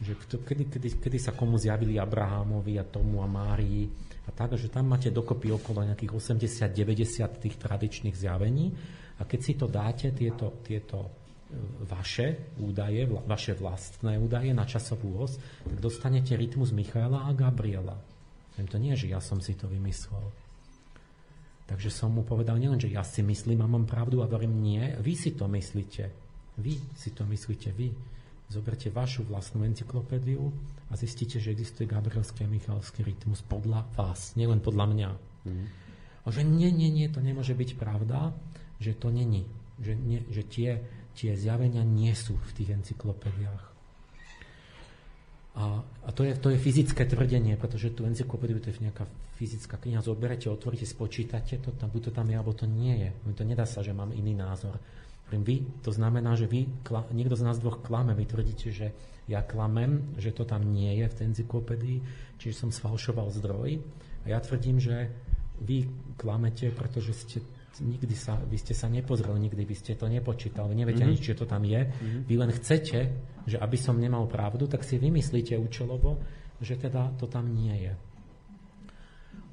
že 0.00 0.16
kedy, 0.16 0.72
kedy, 0.72 0.88
kedy 0.96 1.18
sa 1.20 1.36
komu 1.36 1.60
zjavili 1.60 2.00
Abrahamovi 2.00 2.80
a 2.80 2.88
tomu 2.88 3.20
a 3.20 3.28
Márii 3.28 3.84
a 4.24 4.30
tak, 4.32 4.56
že 4.56 4.72
tam 4.72 4.88
máte 4.88 5.12
dokopy 5.12 5.52
okolo 5.52 5.84
nejakých 5.84 6.12
80-90 6.72 7.42
tých 7.44 7.56
tradičných 7.60 8.16
zjavení 8.16 8.72
a 9.20 9.28
keď 9.28 9.40
si 9.44 9.52
to 9.60 9.68
dáte, 9.68 10.16
tieto, 10.16 10.64
tieto 10.64 10.98
e, 11.04 11.10
vaše 11.84 12.56
údaje, 12.56 13.04
vaše 13.28 13.52
vlastné 13.52 14.16
údaje 14.16 14.56
na 14.56 14.64
časovú 14.64 15.20
os, 15.20 15.36
tak 15.68 15.76
dostanete 15.76 16.32
rytmus 16.32 16.72
Michaela 16.72 17.28
a 17.28 17.30
Gabriela. 17.36 18.00
To 18.60 18.76
nie, 18.76 18.92
že 18.92 19.08
ja 19.08 19.24
som 19.24 19.40
si 19.40 19.56
to 19.56 19.64
vymyslel. 19.72 20.20
Takže 21.64 21.88
som 21.88 22.12
mu 22.12 22.26
povedal 22.26 22.60
nielen, 22.60 22.76
že 22.76 22.92
ja 22.92 23.00
si 23.00 23.24
myslím 23.24 23.64
a 23.64 23.70
mám 23.70 23.88
pravdu 23.88 24.20
a 24.20 24.28
hovorím, 24.28 24.60
nie, 24.60 24.84
vy 25.00 25.16
si 25.16 25.32
to 25.32 25.48
myslíte. 25.48 26.12
Vy 26.60 26.76
si 26.92 27.16
to 27.16 27.24
myslíte, 27.24 27.72
vy. 27.72 27.88
Zoberte 28.50 28.90
vašu 28.90 29.22
vlastnú 29.22 29.62
encyklopédiu 29.62 30.50
a 30.90 30.98
zistíte, 30.98 31.38
že 31.38 31.54
existuje 31.54 31.86
Gabrielský 31.86 32.42
a 32.42 32.50
Michalský 32.50 33.06
rytmus 33.06 33.46
podľa 33.46 33.86
vás, 33.94 34.34
nielen 34.34 34.58
podľa 34.58 34.86
mňa. 34.90 35.10
Mm. 35.46 35.66
A 36.20 36.26
že 36.34 36.42
nie, 36.42 36.74
nie, 36.74 36.90
nie, 36.90 37.06
to 37.06 37.22
nemôže 37.22 37.54
byť 37.54 37.78
pravda, 37.78 38.34
že 38.82 38.98
to 38.98 39.14
není. 39.14 39.46
Že, 39.78 39.92
nie, 40.02 40.20
že 40.34 40.42
tie, 40.42 40.82
tie 41.14 41.38
zjavenia 41.38 41.86
nie 41.86 42.10
sú 42.12 42.34
v 42.36 42.50
tých 42.58 42.74
encyklopédiách. 42.74 43.64
A, 45.54 45.82
a 45.82 46.10
to, 46.10 46.26
je, 46.26 46.34
to 46.38 46.50
je 46.50 46.58
fyzické 46.58 47.06
tvrdenie, 47.06 47.54
pretože 47.54 47.94
tú 47.94 48.02
encyklopédiu 48.06 48.58
to 48.58 48.70
je 48.70 48.82
nejaká 48.82 49.06
fyzická 49.38 49.78
kniha, 49.78 50.02
zoberete, 50.02 50.50
otvoríte, 50.50 50.86
spočítate 50.86 51.58
to, 51.58 51.70
tam, 51.74 51.90
buď 51.90 52.10
to 52.10 52.12
tam 52.12 52.26
je, 52.28 52.36
alebo 52.36 52.52
to 52.54 52.66
nie 52.66 52.98
je. 52.98 53.10
To 53.34 53.42
nedá 53.46 53.64
sa, 53.64 53.80
že 53.80 53.94
mám 53.94 54.10
iný 54.10 54.36
názor. 54.36 54.78
Vy, 55.38 55.62
to 55.86 55.94
znamená, 55.94 56.34
že 56.34 56.50
vy, 56.50 56.66
niekto 57.14 57.38
z 57.38 57.46
nás 57.46 57.62
dvoch 57.62 57.78
klame, 57.78 58.18
vy 58.18 58.26
tvrdíte, 58.26 58.74
že 58.74 58.90
ja 59.30 59.46
klamem, 59.46 60.18
že 60.18 60.34
to 60.34 60.42
tam 60.42 60.66
nie 60.66 60.98
je 60.98 61.06
v 61.06 61.14
tej 61.14 61.24
encyklopédii, 61.30 61.98
čiže 62.42 62.66
som 62.66 62.70
sfalšoval 62.74 63.30
zdroj. 63.30 63.78
A 64.26 64.34
ja 64.34 64.42
tvrdím, 64.42 64.82
že 64.82 65.06
vy 65.62 65.86
klamete, 66.18 66.74
pretože 66.74 67.14
ste 67.14 67.38
nikdy 67.78 68.12
sa, 68.18 68.34
vy 68.34 68.58
ste 68.58 68.74
sa 68.74 68.90
nepozreli, 68.90 69.38
nikdy 69.38 69.62
by 69.62 69.76
ste 69.78 69.94
to 69.94 70.10
nepočítali, 70.10 70.74
neviete 70.74 71.06
mm-hmm. 71.06 71.14
ani, 71.14 71.24
či 71.24 71.38
to 71.38 71.46
tam 71.46 71.62
je. 71.62 71.80
Mm-hmm. 71.86 72.22
Vy 72.26 72.34
len 72.34 72.50
chcete, 72.50 72.98
že 73.46 73.56
aby 73.56 73.78
som 73.78 73.96
nemal 73.96 74.26
pravdu, 74.26 74.66
tak 74.66 74.82
si 74.82 74.98
vymyslíte 74.98 75.54
účelovo, 75.54 76.18
že 76.58 76.76
teda 76.76 77.14
to 77.16 77.30
tam 77.30 77.48
nie 77.54 77.88
je. 77.88 77.92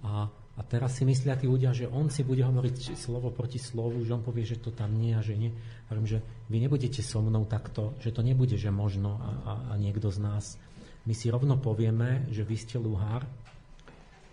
A 0.03 0.27
a 0.57 0.65
teraz 0.65 0.97
si 0.97 1.05
myslia 1.05 1.37
tí 1.37 1.45
ľudia, 1.45 1.69
že 1.69 1.85
on 1.85 2.09
si 2.09 2.25
bude 2.25 2.41
hovoriť 2.41 2.97
slovo 2.97 3.29
proti 3.29 3.61
slovu, 3.61 4.01
že 4.01 4.17
on 4.17 4.25
povie, 4.25 4.41
že 4.41 4.57
to 4.57 4.73
tam 4.73 4.97
nie 4.97 5.13
a 5.13 5.21
že 5.21 5.37
nie. 5.37 5.53
Hovorím, 5.85 6.09
že 6.09 6.19
vy 6.49 6.57
nebudete 6.65 7.05
so 7.05 7.21
mnou 7.21 7.45
takto, 7.45 7.93
že 8.01 8.09
to 8.09 8.25
nebude, 8.25 8.57
že 8.57 8.73
možno 8.73 9.21
a, 9.21 9.29
a, 9.45 9.53
a 9.69 9.73
niekto 9.77 10.09
z 10.09 10.17
nás. 10.17 10.57
My 11.05 11.13
si 11.13 11.29
rovno 11.29 11.61
povieme, 11.61 12.25
že 12.33 12.41
vy 12.41 12.57
ste 12.57 12.81
luhár 12.81 13.21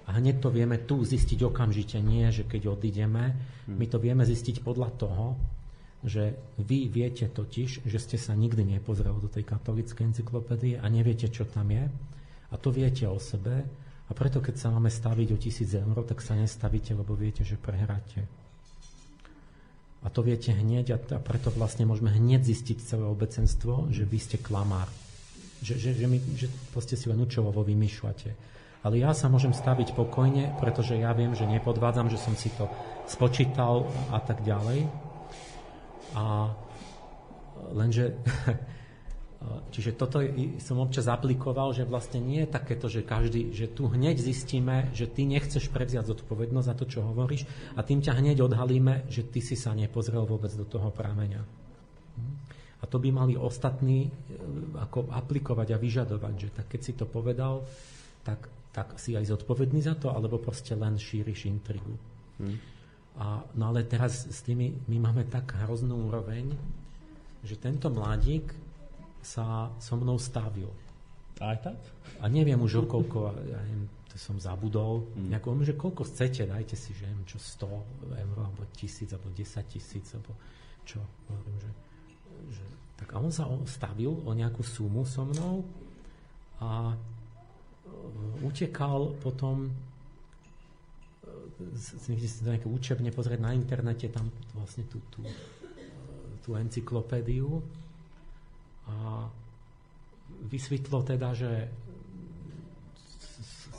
a 0.08 0.10
hneď 0.16 0.40
to 0.40 0.48
vieme 0.48 0.80
tu 0.80 1.04
zistiť 1.04 1.44
okamžite, 1.44 2.00
nie, 2.00 2.24
že 2.32 2.48
keď 2.48 2.72
odídeme, 2.72 3.36
hm. 3.68 3.76
my 3.76 3.86
to 3.92 4.00
vieme 4.00 4.24
zistiť 4.24 4.64
podľa 4.64 4.90
toho, 4.96 5.36
že 6.04 6.36
vy 6.60 6.88
viete 6.88 7.28
totiž, 7.28 7.84
že 7.84 7.98
ste 8.00 8.16
sa 8.20 8.36
nikdy 8.36 8.64
nepozreli 8.76 9.20
do 9.24 9.28
tej 9.28 9.44
katolíckej 9.44 10.12
encyklopédie 10.12 10.76
a 10.76 10.84
neviete, 10.88 11.32
čo 11.32 11.48
tam 11.48 11.72
je. 11.72 11.84
A 12.52 12.54
to 12.60 12.68
viete 12.68 13.08
o 13.08 13.16
sebe 13.16 13.83
a 14.04 14.12
preto, 14.12 14.44
keď 14.44 14.54
sa 14.60 14.68
máme 14.68 14.92
staviť 14.92 15.28
o 15.32 15.40
tisíc 15.40 15.72
eur, 15.72 15.96
tak 16.04 16.20
sa 16.20 16.36
nestavíte, 16.36 16.92
lebo 16.92 17.16
viete, 17.16 17.40
že 17.40 17.56
prehráte. 17.56 18.28
A 20.04 20.12
to 20.12 20.20
viete 20.20 20.52
hneď 20.52 20.86
a, 20.92 20.98
a 21.16 21.18
preto 21.20 21.48
vlastne 21.48 21.88
môžeme 21.88 22.12
hneď 22.12 22.44
zistiť 22.44 22.84
celé 22.84 23.08
obecenstvo, 23.08 23.88
že 23.88 24.04
vy 24.04 24.18
ste 24.20 24.36
klamár. 24.36 24.92
Že, 25.64 25.80
že, 25.80 25.90
že, 25.96 26.06
my, 26.06 26.18
že 26.36 26.46
proste 26.76 27.00
si 27.00 27.08
len 27.08 27.16
učovovo 27.16 27.64
vymýšľate. 27.64 28.52
Ale 28.84 29.00
ja 29.00 29.16
sa 29.16 29.32
môžem 29.32 29.56
staviť 29.56 29.96
pokojne, 29.96 30.60
pretože 30.60 31.00
ja 31.00 31.16
viem, 31.16 31.32
že 31.32 31.48
nepodvádzam, 31.48 32.12
že 32.12 32.20
som 32.20 32.36
si 32.36 32.52
to 32.52 32.68
spočítal 33.08 33.88
a 34.12 34.20
tak 34.20 34.44
ďalej. 34.44 34.84
A 36.12 36.52
lenže 37.72 38.12
Čiže 39.44 39.92
toto 39.98 40.22
som 40.62 40.80
občas 40.80 41.10
aplikoval, 41.10 41.74
že 41.76 41.84
vlastne 41.84 42.22
nie 42.22 42.46
je 42.46 42.48
takéto, 42.48 42.86
že 42.88 43.04
každý, 43.04 43.52
že 43.52 43.68
tu 43.68 43.90
hneď 43.90 44.16
zistíme, 44.16 44.88
že 44.96 45.04
ty 45.10 45.28
nechceš 45.28 45.68
prevziať 45.68 46.14
zodpovednosť 46.14 46.68
za 46.70 46.74
to, 46.78 46.84
čo 46.88 47.04
hovoríš 47.04 47.44
a 47.76 47.84
tým 47.84 48.00
ťa 48.00 48.24
hneď 48.24 48.40
odhalíme, 48.40 49.04
že 49.10 49.26
ty 49.26 49.44
si 49.44 49.58
sa 49.58 49.76
nepozrel 49.76 50.24
vôbec 50.24 50.48
do 50.54 50.64
toho 50.64 50.88
prámeňa. 50.94 51.42
Hm? 52.16 52.34
A 52.80 52.84
to 52.88 52.96
by 53.00 53.10
mali 53.12 53.34
ostatní 53.36 54.08
e, 54.08 54.10
ako 54.76 55.08
aplikovať 55.12 55.68
a 55.72 55.80
vyžadovať, 55.80 56.34
že 56.36 56.48
tak 56.52 56.66
keď 56.68 56.80
si 56.80 56.92
to 56.96 57.04
povedal, 57.04 57.64
tak, 58.24 58.48
tak 58.72 58.96
si 58.96 59.12
aj 59.12 59.28
zodpovedný 59.28 59.84
za 59.84 59.96
to, 59.96 60.12
alebo 60.12 60.40
proste 60.40 60.72
len 60.72 60.96
šíriš 60.96 61.48
intrigu. 61.48 61.96
Hmm. 62.40 62.56
A, 63.20 63.40
no 63.56 63.72
ale 63.72 63.88
teraz 63.88 64.28
s 64.28 64.40
tými, 64.44 64.84
my 64.88 65.10
máme 65.10 65.24
tak 65.28 65.52
hroznú 65.64 66.12
úroveň, 66.12 66.52
že 67.44 67.60
tento 67.60 67.92
mladík 67.92 68.63
sa 69.24 69.72
so 69.80 69.96
mnou 69.96 70.20
stavil. 70.20 70.68
Aj 71.40 71.58
tak? 71.58 71.80
A 72.22 72.30
neviem 72.30 72.60
už 72.60 72.84
o 72.84 72.86
koľko, 72.86 73.34
ja 73.48 73.58
neviem, 73.58 73.90
to 74.06 74.16
som 74.22 74.38
zabudol. 74.38 75.10
Mm. 75.18 75.34
Nejako, 75.34 75.48
že 75.66 75.74
koľko 75.74 76.02
chcete, 76.06 76.46
dajte 76.46 76.78
si, 76.78 76.94
že 76.94 77.10
neviem, 77.10 77.26
čo 77.26 77.42
100 77.42 77.66
eur, 78.14 78.36
alebo 78.38 78.62
tisíc, 78.70 79.10
alebo 79.10 79.34
10 79.34 79.42
tisíc, 79.66 80.06
alebo 80.14 80.38
čo. 80.86 81.02
Hovorím, 81.26 81.56
že, 81.58 81.70
že, 82.54 82.64
tak 82.94 83.10
a 83.10 83.18
on 83.18 83.34
sa 83.34 83.50
stavil 83.66 84.14
o 84.14 84.30
nejakú 84.30 84.62
sumu 84.62 85.02
so 85.02 85.26
mnou 85.26 85.66
a 86.62 86.94
e, 86.94 86.96
utekal 88.46 89.18
potom 89.18 89.66
e, 89.66 89.72
si 91.74 92.38
to 92.38 92.54
nejaké 92.54 92.70
učebne 92.70 93.10
pozrieť 93.10 93.40
na 93.42 93.50
internete, 93.50 94.06
tam 94.14 94.30
vlastne 94.54 94.86
tú, 94.86 95.02
tú, 95.10 95.26
e, 95.26 95.34
tú 96.46 96.54
encyklopédiu 96.54 97.58
a 98.88 99.28
vysvetlo 100.44 101.00
teda, 101.04 101.32
že 101.32 101.50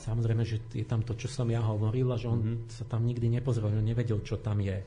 samozrejme, 0.06 0.44
že 0.46 0.62
je 0.74 0.86
tam 0.86 1.02
to, 1.02 1.18
čo 1.18 1.26
som 1.30 1.50
ja 1.50 1.62
hovoril 1.62 2.10
a 2.14 2.18
že 2.18 2.30
on 2.30 2.42
mm-hmm. 2.42 2.70
sa 2.70 2.86
tam 2.86 3.06
nikdy 3.06 3.30
nepozrel, 3.30 3.74
že 3.74 3.82
nevedel, 3.82 4.22
čo 4.22 4.38
tam 4.38 4.62
je. 4.62 4.82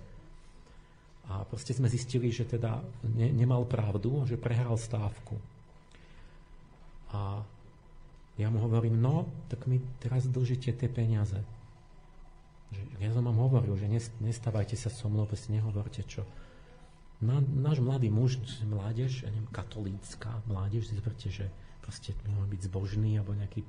A 1.29 1.45
proste 1.45 1.77
sme 1.77 1.91
zistili, 1.91 2.33
že 2.33 2.49
teda 2.49 2.81
ne, 3.05 3.29
nemal 3.35 3.69
pravdu, 3.69 4.25
že 4.25 4.41
prehral 4.41 4.81
stávku. 4.81 5.37
A 7.13 7.43
ja 8.39 8.49
mu 8.49 8.63
hovorím, 8.63 8.97
no, 8.97 9.29
tak 9.51 9.67
mi 9.67 9.83
teraz 9.99 10.31
dlžíte 10.31 10.73
tie 10.73 10.89
peniaze. 10.89 11.43
Že, 12.73 12.83
ja 13.03 13.11
som 13.13 13.27
vám 13.27 13.39
hovoril, 13.43 13.75
že 13.77 13.91
nestávajte 14.23 14.79
sa 14.79 14.89
so 14.89 15.11
mnou, 15.11 15.27
proste 15.27 15.53
nehovorte 15.53 16.07
čo 16.07 16.25
náš 17.23 17.83
mladý 17.83 18.15
muž, 18.15 18.39
mládež, 18.63 19.27
ja 19.27 19.31
neviem, 19.35 19.51
katolícka 19.51 20.39
mládež, 20.47 20.87
si 20.87 20.95
zoberte, 20.95 21.29
že 21.29 21.51
proste 21.83 22.15
môže 22.31 22.51
byť 22.53 22.61
zbožný 22.71 23.19
alebo 23.19 23.35
nejaký 23.35 23.67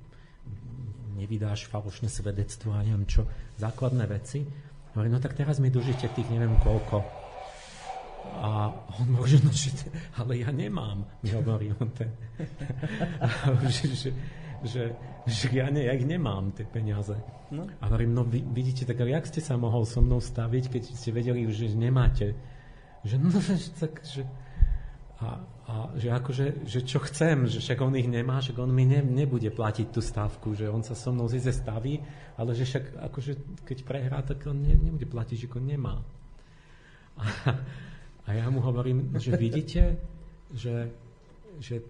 nevydáš 1.17 1.67
falošné 1.67 2.07
svedectvo 2.07 2.77
a 2.77 2.85
neviem 2.85 3.09
čo, 3.09 3.25
základné 3.57 4.05
veci. 4.05 4.45
Hovorí, 4.93 5.09
no 5.09 5.17
tak 5.17 5.33
teraz 5.33 5.57
mi 5.57 5.73
dužite 5.73 6.09
tých 6.13 6.29
neviem 6.29 6.53
koľko. 6.61 7.01
A 8.39 8.69
on 9.01 9.07
môže, 9.17 9.41
no, 9.41 9.49
že, 9.49 9.73
ale 10.21 10.45
ja 10.45 10.53
nemám, 10.53 11.03
mi 11.25 11.29
hovorí 11.33 11.73
on 11.81 11.89
ten. 11.91 12.13
že, 13.73 13.85
že, 13.97 14.09
že, 14.61 14.83
že 15.25 15.45
ja, 15.49 15.73
ne, 15.73 15.89
ja 15.89 15.93
ich 15.97 16.05
nemám, 16.05 16.53
tie 16.53 16.69
peniaze. 16.69 17.17
No. 17.49 17.65
A 17.81 17.89
hovorím, 17.89 18.13
no 18.13 18.23
vy, 18.29 18.45
vidíte, 18.45 18.85
tak 18.85 19.01
jak 19.01 19.25
ste 19.25 19.41
sa 19.41 19.57
mohol 19.57 19.89
so 19.89 20.05
mnou 20.05 20.21
staviť, 20.21 20.63
keď 20.69 20.83
ste 20.93 21.09
vedeli, 21.09 21.49
že 21.49 21.73
nemáte 21.73 22.37
že 23.03 23.15
no, 23.17 23.31
tak, 23.79 24.03
že, 24.03 24.23
a, 25.19 25.39
a 25.67 25.73
že 25.95 26.07
akože, 26.11 26.45
že 26.67 26.79
čo 26.83 26.99
chcem, 27.03 27.47
že 27.47 27.59
však 27.59 27.79
on 27.83 27.95
ich 27.95 28.07
nemá, 28.07 28.39
však 28.39 28.57
on 28.59 28.71
mi 28.71 28.87
ne, 28.87 29.03
nebude 29.03 29.47
platiť 29.51 29.87
tú 29.91 29.99
stávku, 30.03 30.55
že 30.55 30.67
on 30.71 30.83
sa 30.83 30.95
so 30.95 31.11
mnou 31.11 31.27
zize 31.27 31.51
staví, 31.51 31.99
ale 32.35 32.55
že 32.55 32.67
však 32.67 32.85
akože 33.11 33.31
keď 33.67 33.77
prehrá, 33.83 34.19
tak 34.23 34.43
on 34.47 34.59
ne, 34.63 34.75
nebude 34.75 35.07
platiť, 35.07 35.37
že 35.47 35.51
on 35.55 35.65
nemá. 35.67 35.95
A, 37.19 37.23
a 38.25 38.29
ja 38.31 38.47
mu 38.47 38.63
hovorím, 38.63 39.11
že 39.19 39.35
vidíte, 39.35 39.99
že, 40.55 40.87
že 41.59 41.83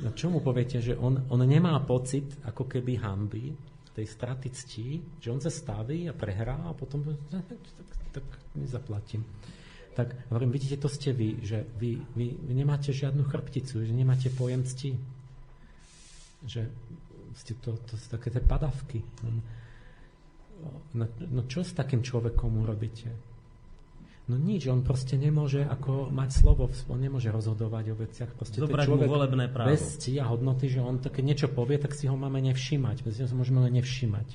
no 0.00 0.16
čo 0.16 0.32
mu 0.32 0.40
poviete, 0.40 0.80
že 0.80 0.96
on, 0.96 1.28
on 1.28 1.40
nemá 1.44 1.76
pocit 1.84 2.40
ako 2.48 2.64
keby 2.64 2.96
hamby, 3.00 3.52
tej 3.92 4.08
straty 4.08 4.48
cti, 4.48 4.88
že 5.20 5.28
on 5.28 5.36
sa 5.36 5.52
staví 5.52 6.08
a 6.08 6.16
prehrá 6.16 6.64
a 6.64 6.72
potom 6.72 7.04
tak, 7.28 7.44
tak 8.08 8.24
nezaplatím 8.56 9.20
tak 9.92 10.16
hovorím, 10.32 10.52
vidíte, 10.52 10.80
to 10.80 10.88
ste 10.88 11.12
vy, 11.12 11.44
že 11.44 11.68
vy, 11.76 12.00
vy, 12.16 12.26
vy 12.32 12.52
nemáte 12.56 12.92
žiadnu 12.92 13.28
chrbticu, 13.28 13.84
že 13.84 13.92
nemáte 13.92 14.32
pojem 14.32 14.64
cti. 14.64 14.96
Že 16.48 16.68
ste 17.36 17.52
to, 17.60 17.76
to 17.88 17.94
sú 17.96 18.06
také 18.12 18.32
tie 18.32 18.40
padavky. 18.40 19.04
No, 20.96 21.06
no 21.08 21.40
čo 21.48 21.60
s 21.60 21.76
takým 21.76 22.00
človekom 22.00 22.64
urobíte? 22.64 23.12
No 24.30 24.38
nič, 24.38 24.70
on 24.70 24.86
proste 24.86 25.18
nemôže 25.18 25.66
ako 25.66 26.06
mať 26.14 26.30
slovo, 26.30 26.70
on 26.86 27.00
nemôže 27.02 27.26
rozhodovať 27.34 27.84
o 27.90 27.96
veciach. 27.98 28.30
Proste 28.38 28.62
Zobrať 28.62 28.86
mu 28.94 29.02
volebné 29.02 29.50
právo. 29.50 29.74
Bez 29.74 29.98
cti 29.98 30.22
a 30.22 30.30
hodnoty, 30.30 30.70
že 30.70 30.78
on 30.78 31.02
keď 31.02 31.24
niečo 31.26 31.48
povie, 31.50 31.76
tak 31.82 31.90
si 31.92 32.06
ho 32.06 32.14
máme 32.14 32.38
nevšímať. 32.38 33.02
Bez 33.02 33.18
sa 33.18 33.34
môžeme 33.34 33.66
len 33.66 33.82
nevšímať. 33.82 34.28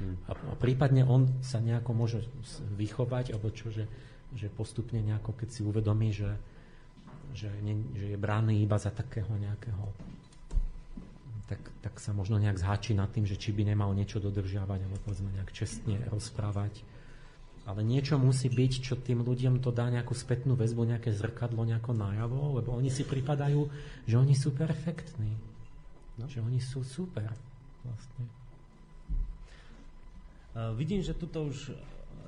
Hmm. 0.00 0.16
A, 0.28 0.32
a 0.32 0.54
prípadne 0.56 1.04
on 1.04 1.28
sa 1.44 1.60
nejako 1.60 1.92
môže 1.92 2.24
vychovať, 2.80 3.36
alebo 3.36 3.52
čo, 3.52 3.68
že 3.68 3.84
že 4.36 4.52
postupne 4.52 5.00
nejako, 5.00 5.32
keď 5.32 5.48
si 5.48 5.60
uvedomí, 5.64 6.12
že, 6.12 6.36
že, 7.32 7.48
ne, 7.64 7.80
že 7.96 8.14
je 8.14 8.18
brány 8.20 8.60
iba 8.60 8.76
za 8.76 8.92
takého 8.92 9.32
nejakého 9.34 9.84
tak, 11.46 11.62
tak 11.78 11.94
sa 12.02 12.10
možno 12.10 12.42
nejak 12.42 12.58
zháči 12.58 12.92
nad 12.92 13.06
tým, 13.14 13.22
že 13.22 13.38
či 13.38 13.54
by 13.54 13.62
nemal 13.62 13.94
niečo 13.94 14.18
dodržiavať 14.18 14.82
alebo 14.82 14.98
povedzme 15.06 15.30
nejak 15.30 15.54
čestne 15.54 16.02
rozprávať. 16.10 16.82
Ale 17.66 17.82
niečo 17.82 18.18
musí 18.18 18.46
byť, 18.46 18.72
čo 18.82 18.94
tým 18.94 19.26
ľuďom 19.26 19.58
to 19.58 19.74
dá 19.74 19.90
nejakú 19.90 20.14
spätnú 20.14 20.54
väzbu, 20.54 20.86
nejaké 20.86 21.10
zrkadlo 21.10 21.66
nejako 21.66 21.98
najavo, 21.98 22.62
lebo 22.62 22.74
oni 22.74 22.90
si 22.90 23.02
pripadajú, 23.02 23.66
že 24.06 24.14
oni 24.18 24.34
sú 24.38 24.54
perfektní. 24.54 25.34
No. 26.18 26.30
Že 26.30 26.46
oni 26.46 26.62
sú 26.62 26.86
super. 26.86 27.26
Vlastne. 27.82 28.24
Uh, 30.54 30.72
vidím, 30.78 31.02
že 31.02 31.14
tuto 31.14 31.50
už 31.50 31.74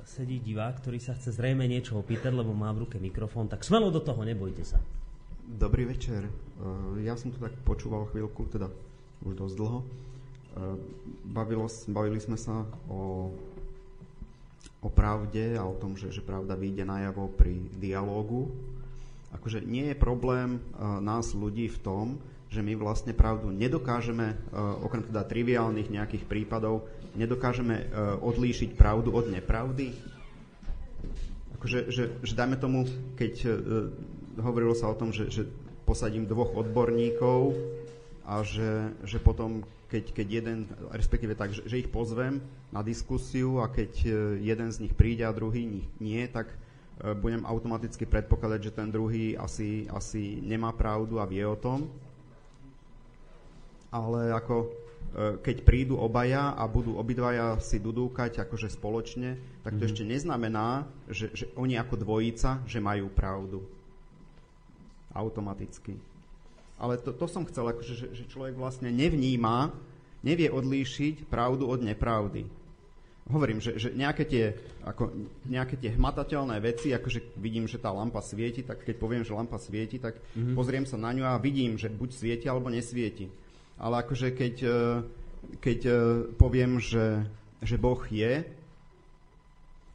sedí 0.08 0.40
divák, 0.40 0.80
ktorý 0.80 0.96
sa 0.96 1.12
chce 1.12 1.36
zrejme 1.36 1.68
niečo 1.68 2.00
opýtať, 2.00 2.32
lebo 2.32 2.56
má 2.56 2.72
v 2.72 2.88
ruke 2.88 2.96
mikrofón, 2.96 3.52
tak 3.52 3.60
smelo 3.60 3.92
do 3.92 4.00
toho, 4.00 4.24
nebojte 4.24 4.64
sa. 4.64 4.80
Dobrý 5.44 5.84
večer. 5.84 6.24
E, 6.24 6.32
ja 7.04 7.12
som 7.12 7.28
tu 7.28 7.36
tak 7.36 7.52
počúval 7.68 8.08
chvíľku, 8.08 8.48
teda 8.48 8.72
už 9.28 9.36
dosť 9.36 9.54
dlho. 9.60 9.80
E, 9.80 9.86
bavilo, 11.28 11.68
bavili 11.92 12.20
sme 12.24 12.40
sa 12.40 12.64
o, 12.88 13.32
o 14.80 14.88
pravde 14.88 15.60
a 15.60 15.64
o 15.68 15.76
tom, 15.76 15.92
že, 15.92 16.08
že 16.08 16.24
pravda 16.24 16.56
vyjde 16.56 16.88
najavo 16.88 17.28
pri 17.36 17.60
dialógu. 17.76 18.48
Akože 19.36 19.60
nie 19.60 19.92
je 19.92 19.96
problém 19.96 20.56
e, 20.56 20.60
nás 21.04 21.36
ľudí 21.36 21.68
v 21.68 21.78
tom, 21.84 22.06
že 22.48 22.64
my 22.64 22.80
vlastne 22.80 23.12
pravdu 23.12 23.52
nedokážeme, 23.52 24.32
okrem 24.80 25.04
teda 25.04 25.20
triviálnych 25.28 25.92
nejakých 25.92 26.24
prípadov, 26.24 26.88
nedokážeme 27.12 27.76
uh, 27.76 28.16
odlíšiť 28.24 28.72
pravdu 28.78 29.12
od 29.12 29.28
nepravdy? 29.28 29.92
Akože, 31.60 31.90
že, 31.92 32.04
že 32.24 32.32
dajme 32.32 32.56
tomu, 32.56 32.88
keď 33.18 33.34
uh, 33.44 33.52
hovorilo 34.40 34.72
sa 34.72 34.88
o 34.88 34.96
tom, 34.96 35.12
že, 35.12 35.28
že 35.28 35.44
posadím 35.84 36.24
dvoch 36.24 36.54
odborníkov 36.56 37.52
a 38.24 38.40
že, 38.44 38.92
že 39.04 39.20
potom, 39.20 39.64
keď, 39.92 40.04
keď 40.12 40.26
jeden, 40.28 40.58
respektíve 40.92 41.36
tak, 41.36 41.52
že, 41.52 41.64
že 41.68 41.80
ich 41.80 41.92
pozvem 41.92 42.40
na 42.72 42.84
diskusiu 42.84 43.60
a 43.64 43.72
keď 43.72 44.04
jeden 44.40 44.68
z 44.68 44.84
nich 44.84 44.92
príde 44.92 45.24
a 45.24 45.32
druhý 45.32 45.88
nie, 45.96 46.22
tak 46.28 46.52
budem 47.24 47.46
automaticky 47.48 48.04
predpokladať, 48.04 48.60
že 48.60 48.76
ten 48.76 48.92
druhý 48.92 49.32
asi, 49.38 49.88
asi 49.88 50.44
nemá 50.44 50.76
pravdu 50.76 51.22
a 51.22 51.30
vie 51.30 51.40
o 51.46 51.56
tom. 51.56 51.88
Ale 53.88 54.32
ako 54.36 54.68
E, 55.08 55.40
keď 55.40 55.64
prídu 55.64 55.96
obaja 55.96 56.52
a 56.52 56.68
budú 56.68 57.00
obidvaja 57.00 57.56
si 57.64 57.80
dudúkať 57.80 58.44
akože 58.44 58.68
spoločne, 58.68 59.40
tak 59.64 59.74
to 59.74 59.82
mm-hmm. 59.82 59.88
ešte 59.88 60.02
neznamená, 60.04 60.68
že, 61.08 61.32
že 61.32 61.48
oni 61.56 61.80
ako 61.80 62.04
dvojica, 62.04 62.60
že 62.68 62.78
majú 62.84 63.08
pravdu. 63.08 63.64
Automaticky. 65.16 65.96
Ale 66.76 67.00
to, 67.00 67.16
to 67.16 67.24
som 67.24 67.48
chcel, 67.48 67.72
akože, 67.72 67.94
že, 67.96 68.06
že 68.12 68.24
človek 68.28 68.54
vlastne 68.54 68.92
nevníma, 68.92 69.72
nevie 70.20 70.52
odlíšiť 70.52 71.26
pravdu 71.32 71.64
od 71.64 71.80
nepravdy. 71.80 72.44
Hovorím, 73.28 73.60
že, 73.60 73.76
že 73.76 73.92
nejaké, 73.92 74.24
tie, 74.24 74.56
ako, 74.84 75.12
nejaké 75.48 75.76
tie 75.76 75.92
hmatateľné 75.92 76.60
veci, 76.64 76.92
akože 76.92 77.36
vidím, 77.40 77.68
že 77.68 77.80
tá 77.80 77.92
lampa 77.92 78.24
svieti, 78.24 78.60
tak 78.64 78.84
keď 78.84 78.96
poviem, 78.96 79.24
že 79.24 79.36
lampa 79.36 79.56
svieti, 79.56 79.96
tak 80.00 80.20
mm-hmm. 80.20 80.56
pozriem 80.56 80.84
sa 80.84 81.00
na 81.00 81.12
ňu 81.16 81.24
a 81.24 81.40
vidím, 81.40 81.80
že 81.80 81.92
buď 81.92 82.08
svieti 82.12 82.46
alebo 82.48 82.68
nesvieti 82.68 83.47
ale 83.78 83.94
akože 84.02 84.34
keď, 84.34 84.54
e, 84.66 84.78
keď 85.62 85.80
e, 85.86 85.94
poviem, 86.34 86.82
že, 86.82 87.22
že 87.62 87.78
Boh 87.78 88.02
je, 88.10 88.42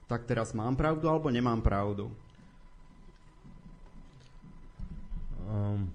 tak 0.08 0.24
teraz 0.24 0.56
mám 0.56 0.76
pravdu 0.80 1.12
alebo 1.12 1.28
nemám 1.28 1.60
pravdu? 1.60 2.12
Um, 5.44 5.92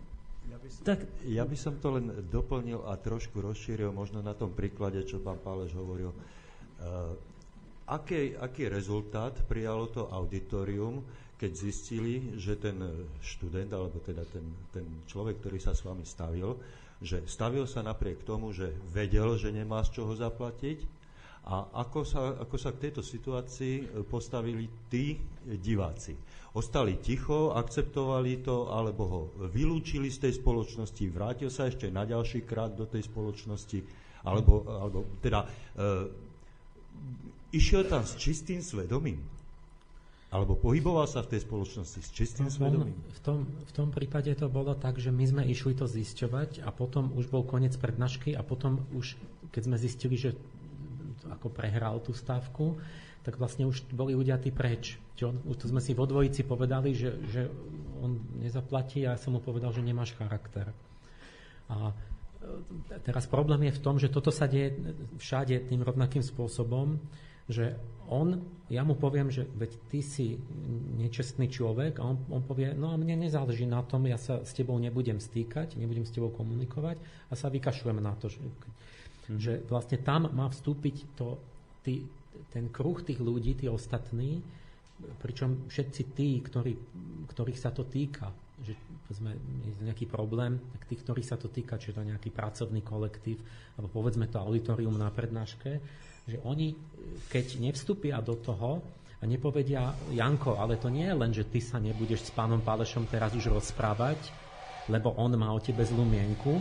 Tak 0.85 1.01
ja 1.25 1.49
by 1.49 1.57
som 1.57 1.81
to 1.81 1.97
len 1.97 2.29
doplnil 2.29 2.85
a 2.85 3.01
trošku 3.01 3.41
rozšíril 3.41 3.89
možno 3.91 4.21
na 4.21 4.37
tom 4.37 4.53
príklade, 4.53 5.01
čo 5.09 5.21
pán 5.25 5.41
Páleš 5.41 5.73
hovoril. 5.73 6.13
Uh, 6.79 7.17
aký, 7.89 8.37
aký 8.37 8.69
rezultát 8.69 9.33
prijalo 9.49 9.89
to 9.89 10.07
auditorium, 10.13 11.01
keď 11.39 11.53
zistili, 11.55 12.35
že 12.35 12.59
ten 12.59 12.77
študent, 13.23 13.71
alebo 13.71 14.03
teda 14.03 14.27
ten, 14.29 14.45
ten 14.75 14.85
človek, 15.07 15.39
ktorý 15.39 15.59
sa 15.63 15.73
s 15.73 15.87
vami 15.87 16.03
stavil, 16.03 16.59
že 16.99 17.23
stavil 17.31 17.65
sa 17.71 17.83
napriek 17.87 18.27
tomu, 18.27 18.51
že 18.51 18.75
vedel, 18.91 19.39
že 19.39 19.55
nemá 19.55 19.85
z 19.87 20.03
čoho 20.03 20.13
zaplatiť, 20.19 20.99
a 21.49 21.65
ako 21.81 22.05
sa, 22.05 22.37
ako 22.45 22.57
sa 22.61 22.77
k 22.77 22.89
tejto 22.89 23.01
situácii 23.01 24.05
postavili 24.05 24.69
tí 24.93 25.17
diváci? 25.49 26.13
ostali 26.59 26.99
ticho, 26.99 27.55
akceptovali 27.55 28.43
to, 28.43 28.73
alebo 28.73 29.03
ho 29.07 29.21
vylúčili 29.53 30.11
z 30.11 30.29
tej 30.29 30.43
spoločnosti, 30.43 31.05
vrátil 31.13 31.51
sa 31.53 31.71
ešte 31.71 31.87
na 31.93 32.03
ďalší 32.03 32.43
krát 32.43 32.75
do 32.75 32.89
tej 32.89 33.07
spoločnosti, 33.07 33.79
alebo, 34.27 34.67
alebo 34.67 34.99
teda 35.23 35.45
e, 35.45 35.49
išiel 37.55 37.87
tam 37.87 38.03
s 38.03 38.19
čistým 38.19 38.59
svedomím. 38.59 39.23
Alebo 40.29 40.61
pohyboval 40.61 41.09
sa 41.09 41.25
v 41.25 41.33
tej 41.33 41.49
spoločnosti 41.49 42.05
s 42.05 42.11
čistým 42.13 42.53
svedomím? 42.53 42.93
V 43.17 43.21
tom, 43.25 43.39
v 43.49 43.73
tom 43.73 43.89
prípade 43.89 44.29
to 44.37 44.53
bolo 44.53 44.77
tak, 44.77 45.01
že 45.01 45.09
my 45.09 45.25
sme 45.25 45.43
išli 45.49 45.73
to 45.73 45.89
zisťovať 45.89 46.61
a 46.61 46.69
potom 46.69 47.17
už 47.17 47.33
bol 47.33 47.49
koniec 47.49 47.73
prednášky 47.81 48.37
a 48.37 48.45
potom 48.45 48.85
už, 48.93 49.17
keď 49.57 49.63
sme 49.65 49.77
zistili, 49.81 50.21
že 50.21 50.37
ako 51.33 51.49
prehral 51.49 51.97
tú 52.05 52.13
stávku, 52.13 52.77
tak 53.25 53.41
vlastne 53.41 53.65
už 53.65 53.89
boli 53.89 54.13
ľudia 54.13 54.37
tí 54.37 54.53
preč. 54.53 55.01
Už 55.21 55.57
to 55.57 55.67
sme 55.69 55.81
si 55.81 55.97
vo 55.97 56.05
dvojici 56.05 56.45
povedali, 56.45 56.93
že, 56.93 57.17
že 57.33 57.49
on 58.05 58.21
nezaplatí 58.45 59.09
a 59.09 59.17
ja 59.17 59.19
som 59.21 59.33
mu 59.33 59.41
povedal, 59.41 59.73
že 59.73 59.81
nemáš 59.81 60.13
charakter. 60.15 60.71
A 61.73 61.91
e, 61.91 63.01
teraz 63.01 63.25
problém 63.25 63.69
je 63.69 63.77
v 63.77 63.83
tom, 63.83 63.97
že 63.97 64.13
toto 64.13 64.29
sa 64.29 64.45
deje 64.45 64.77
všade 65.21 65.73
tým 65.73 65.81
rovnakým 65.81 66.21
spôsobom, 66.21 67.01
že 67.49 67.75
on, 68.09 68.41
ja 68.69 68.85
mu 68.85 68.97
poviem, 68.97 69.33
že 69.33 69.45
veď 69.57 69.73
ty 69.89 70.01
si 70.05 70.37
nečestný 70.97 71.49
človek 71.49 72.01
a 72.01 72.09
on, 72.09 72.17
on 72.29 72.45
povie, 72.45 72.73
no 72.77 72.93
a 72.93 73.01
mne 73.01 73.21
nezáleží 73.25 73.65
na 73.65 73.85
tom, 73.85 74.05
ja 74.09 74.21
sa 74.21 74.45
s 74.45 74.53
tebou 74.57 74.77
nebudem 74.77 75.21
stýkať, 75.21 75.77
nebudem 75.81 76.05
s 76.05 76.13
tebou 76.13 76.33
komunikovať 76.33 77.01
a 77.29 77.33
sa 77.37 77.53
vykašľujem 77.53 78.01
na 78.01 78.13
to, 78.17 78.33
že, 78.33 78.41
mm. 78.41 79.41
že 79.41 79.53
vlastne 79.69 80.01
tam 80.01 80.29
má 80.33 80.49
vstúpiť 80.49 80.97
to, 81.17 81.41
ty, 81.85 82.05
ten 82.53 82.69
kruh 82.69 83.01
tých 83.01 83.21
ľudí, 83.21 83.57
tí 83.57 83.67
ostatní, 83.69 84.41
pričom 85.21 85.69
všetci 85.69 86.03
tí, 86.13 86.41
ktorí, 86.43 86.73
ktorých 87.33 87.59
sa 87.61 87.71
to 87.73 87.87
týka, 87.87 88.33
že 88.65 88.75
sme 89.15 89.33
nejaký 89.87 90.11
problém, 90.11 90.59
tak 90.75 90.91
tých, 90.91 91.01
ktorých 91.07 91.29
sa 91.29 91.39
to 91.39 91.49
týka, 91.49 91.79
či 91.79 91.95
je 91.95 91.97
to 91.97 92.05
nejaký 92.05 92.35
pracovný 92.35 92.83
kolektív, 92.83 93.39
alebo 93.79 94.03
povedzme 94.03 94.27
to 94.27 94.43
auditorium 94.43 94.99
na 94.99 95.09
prednáške, 95.09 95.79
že 96.29 96.37
oni, 96.45 96.77
keď 97.33 97.57
nevstúpia 97.57 98.21
do 98.21 98.37
toho 98.37 98.85
a 99.19 99.25
nepovedia, 99.25 99.97
Janko, 100.13 100.61
ale 100.61 100.77
to 100.77 100.93
nie 100.93 101.09
je 101.09 101.17
len, 101.17 101.33
že 101.33 101.49
ty 101.49 101.59
sa 101.59 101.81
nebudeš 101.81 102.29
s 102.29 102.35
pánom 102.37 102.61
Pálešom 102.61 103.09
teraz 103.09 103.33
už 103.33 103.49
rozprávať, 103.49 104.21
lebo 104.93 105.17
on 105.17 105.33
má 105.41 105.49
o 105.51 105.59
tebe 105.59 105.83
zlú 105.89 106.05
mienku, 106.05 106.61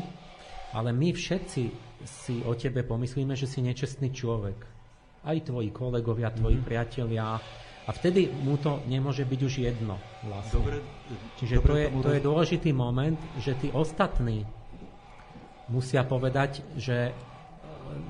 ale 0.71 0.95
my 0.95 1.11
všetci 1.11 1.63
si 2.07 2.39
o 2.47 2.55
tebe 2.55 2.87
pomyslíme, 2.87 3.35
že 3.35 3.45
si 3.45 3.59
nečestný 3.59 4.15
človek 4.15 4.77
aj 5.27 5.37
tvoji 5.51 5.69
kolegovia, 5.75 6.31
tvoji 6.31 6.55
mm-hmm. 6.55 6.69
priatelia. 6.71 7.35
A 7.87 7.95
vtedy 7.95 8.27
mu 8.27 8.59
to 8.59 8.83
nemôže 8.87 9.23
byť 9.23 9.39
už 9.43 9.53
jedno. 9.63 9.95
Vlastne. 10.27 10.53
Dobre, 10.59 10.77
Čiže 11.39 11.55
dobre, 11.59 11.67
to, 11.67 11.75
je, 11.79 11.85
to 12.03 12.09
je 12.11 12.21
dôležitý 12.23 12.71
moment, 12.75 13.19
že 13.39 13.55
tí 13.55 13.71
ostatní 13.71 14.43
musia 15.71 16.03
povedať, 16.03 16.63
že 16.75 17.15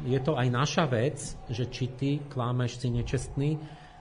je 0.05 0.19
to 0.21 0.35
aj 0.37 0.47
naša 0.49 0.85
vec, 0.89 1.17
že 1.49 1.69
či 1.69 1.85
ty 1.93 2.09
klámeš 2.27 2.79
si 2.81 2.87
nečestný, 2.91 3.57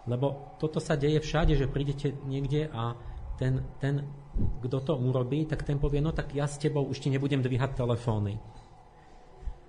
lebo 0.07 0.57
toto 0.63 0.79
sa 0.79 0.95
deje 0.95 1.19
všade, 1.19 1.59
že 1.59 1.71
prídete 1.71 2.15
niekde 2.27 2.71
a 2.71 2.95
ten, 3.37 3.65
ten 3.83 4.07
kto 4.65 4.79
to 4.81 4.93
urobí, 4.97 5.45
tak 5.45 5.65
ten 5.65 5.77
povie, 5.77 6.01
no 6.01 6.13
tak 6.13 6.33
ja 6.33 6.49
s 6.49 6.61
tebou 6.61 6.85
už 6.87 7.01
ti 7.01 7.09
nebudem 7.13 7.41
dvíhať 7.43 7.77
telefóny 7.77 8.39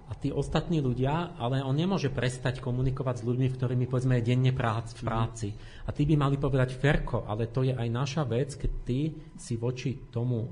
a 0.08 0.16
tí 0.16 0.32
ostatní 0.32 0.80
ľudia, 0.80 1.36
ale 1.36 1.60
on 1.60 1.76
nemôže 1.76 2.08
prestať 2.08 2.64
komunikovať 2.64 3.22
s 3.22 3.28
ľuďmi, 3.28 3.48
ktorými 3.52 3.86
povedzme 3.92 4.16
je 4.20 4.28
denne 4.32 4.56
prác, 4.56 4.96
v 4.96 5.04
práci. 5.04 5.48
A 5.84 5.92
tí 5.92 6.08
by 6.08 6.16
mali 6.16 6.40
povedať, 6.40 6.80
Ferko, 6.80 7.28
ale 7.28 7.52
to 7.52 7.68
je 7.68 7.76
aj 7.76 7.88
naša 7.92 8.24
vec, 8.24 8.56
keď 8.56 8.72
ty 8.88 9.12
si 9.36 9.60
voči 9.60 10.08
tomu 10.08 10.48
e, 10.48 10.50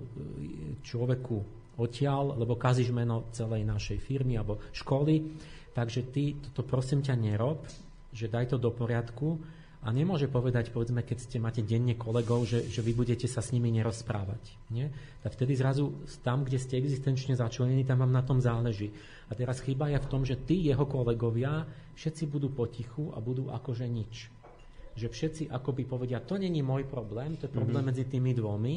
človeku 0.84 1.38
odtiaľ, 1.78 2.40
lebo 2.40 2.56
kazíš 2.56 2.96
meno 2.96 3.28
celej 3.36 3.68
našej 3.68 4.00
firmy 4.00 4.40
alebo 4.40 4.60
školy, 4.72 5.36
takže 5.76 6.08
ty 6.12 6.40
toto 6.40 6.64
prosím 6.64 7.04
ťa 7.04 7.16
nerob, 7.20 7.68
že 8.16 8.32
daj 8.32 8.56
to 8.56 8.58
do 8.58 8.72
poriadku 8.72 9.36
a 9.86 9.94
nemôže 9.94 10.26
povedať, 10.26 10.74
povedzme, 10.74 11.06
keď 11.06 11.18
ste 11.22 11.38
máte 11.38 11.62
denne 11.62 11.94
kolegov, 11.94 12.50
že, 12.50 12.66
že 12.66 12.82
vy 12.82 12.98
budete 12.98 13.30
sa 13.30 13.46
s 13.46 13.54
nimi 13.54 13.70
nerozprávať. 13.70 14.74
Nie? 14.74 14.90
Tak 15.22 15.38
vtedy 15.38 15.54
zrazu 15.54 15.94
tam, 16.26 16.42
kde 16.42 16.58
ste 16.58 16.82
existenčne 16.82 17.38
začlenení, 17.38 17.86
tam 17.86 18.02
vám 18.02 18.10
na 18.10 18.26
tom 18.26 18.42
záleží. 18.42 18.90
A 19.30 19.38
teraz 19.38 19.62
chyba 19.62 19.94
je 19.94 20.02
v 20.02 20.10
tom, 20.10 20.26
že 20.26 20.42
tí 20.42 20.66
jeho 20.66 20.90
kolegovia 20.90 21.70
všetci 21.94 22.26
budú 22.26 22.50
potichu 22.50 23.14
a 23.14 23.22
budú 23.22 23.54
akože 23.54 23.86
nič. 23.86 24.34
Že 24.98 25.08
všetci 25.14 25.44
akoby 25.54 25.86
povedia, 25.86 26.18
to 26.26 26.42
není 26.42 26.66
môj 26.66 26.90
problém, 26.90 27.38
to 27.38 27.46
je 27.46 27.54
problém 27.54 27.86
mm-hmm. 27.86 27.90
medzi 27.94 28.10
tými 28.10 28.34
dvomi. 28.34 28.76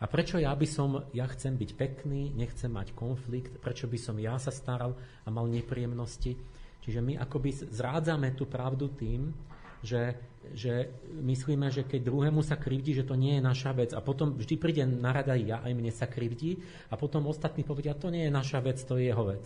A 0.00 0.08
prečo 0.08 0.40
ja 0.40 0.56
by 0.56 0.64
som, 0.64 1.04
ja 1.12 1.28
chcem 1.28 1.60
byť 1.60 1.70
pekný, 1.76 2.32
nechcem 2.32 2.72
mať 2.72 2.96
konflikt, 2.96 3.60
prečo 3.60 3.84
by 3.84 3.98
som 4.00 4.16
ja 4.16 4.40
sa 4.40 4.48
staral 4.48 4.96
a 4.96 5.28
mal 5.28 5.44
nepríjemnosti. 5.44 6.40
Čiže 6.80 7.04
my 7.04 7.20
akoby 7.20 7.68
zrádzame 7.68 8.32
tú 8.32 8.48
pravdu 8.48 8.88
tým, 8.96 9.28
že, 9.84 10.16
že 10.56 10.88
myslíme, 11.20 11.68
že 11.68 11.84
keď 11.84 12.00
druhému 12.08 12.40
sa 12.40 12.56
krivdí, 12.56 12.96
že 12.96 13.04
to 13.04 13.16
nie 13.16 13.36
je 13.36 13.42
naša 13.44 13.76
vec 13.76 13.92
a 13.92 14.00
potom 14.00 14.36
vždy 14.36 14.54
príde 14.56 14.84
na 14.88 15.12
rada 15.12 15.36
ja, 15.36 15.60
aj 15.60 15.72
mne 15.72 15.92
sa 15.92 16.08
krivdí 16.08 16.60
a 16.88 16.96
potom 16.96 17.28
ostatní 17.28 17.64
povedia, 17.64 17.96
to 17.96 18.08
nie 18.08 18.28
je 18.28 18.32
naša 18.32 18.64
vec, 18.64 18.80
to 18.80 18.96
je 18.96 19.12
jeho 19.12 19.24
vec. 19.28 19.44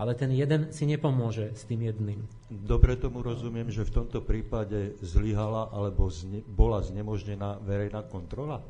Ale 0.00 0.16
ten 0.16 0.32
jeden 0.32 0.72
si 0.72 0.88
nepomôže 0.88 1.52
s 1.52 1.68
tým 1.68 1.84
jedným. 1.84 2.24
Dobre 2.48 2.96
tomu 2.96 3.20
rozumiem, 3.20 3.68
že 3.68 3.84
v 3.84 4.00
tomto 4.00 4.24
prípade 4.24 4.96
zlyhala 5.04 5.68
alebo 5.74 6.08
zne, 6.08 6.40
bola 6.46 6.80
znemožnená 6.80 7.60
verejná 7.60 8.06
kontrola? 8.08 8.64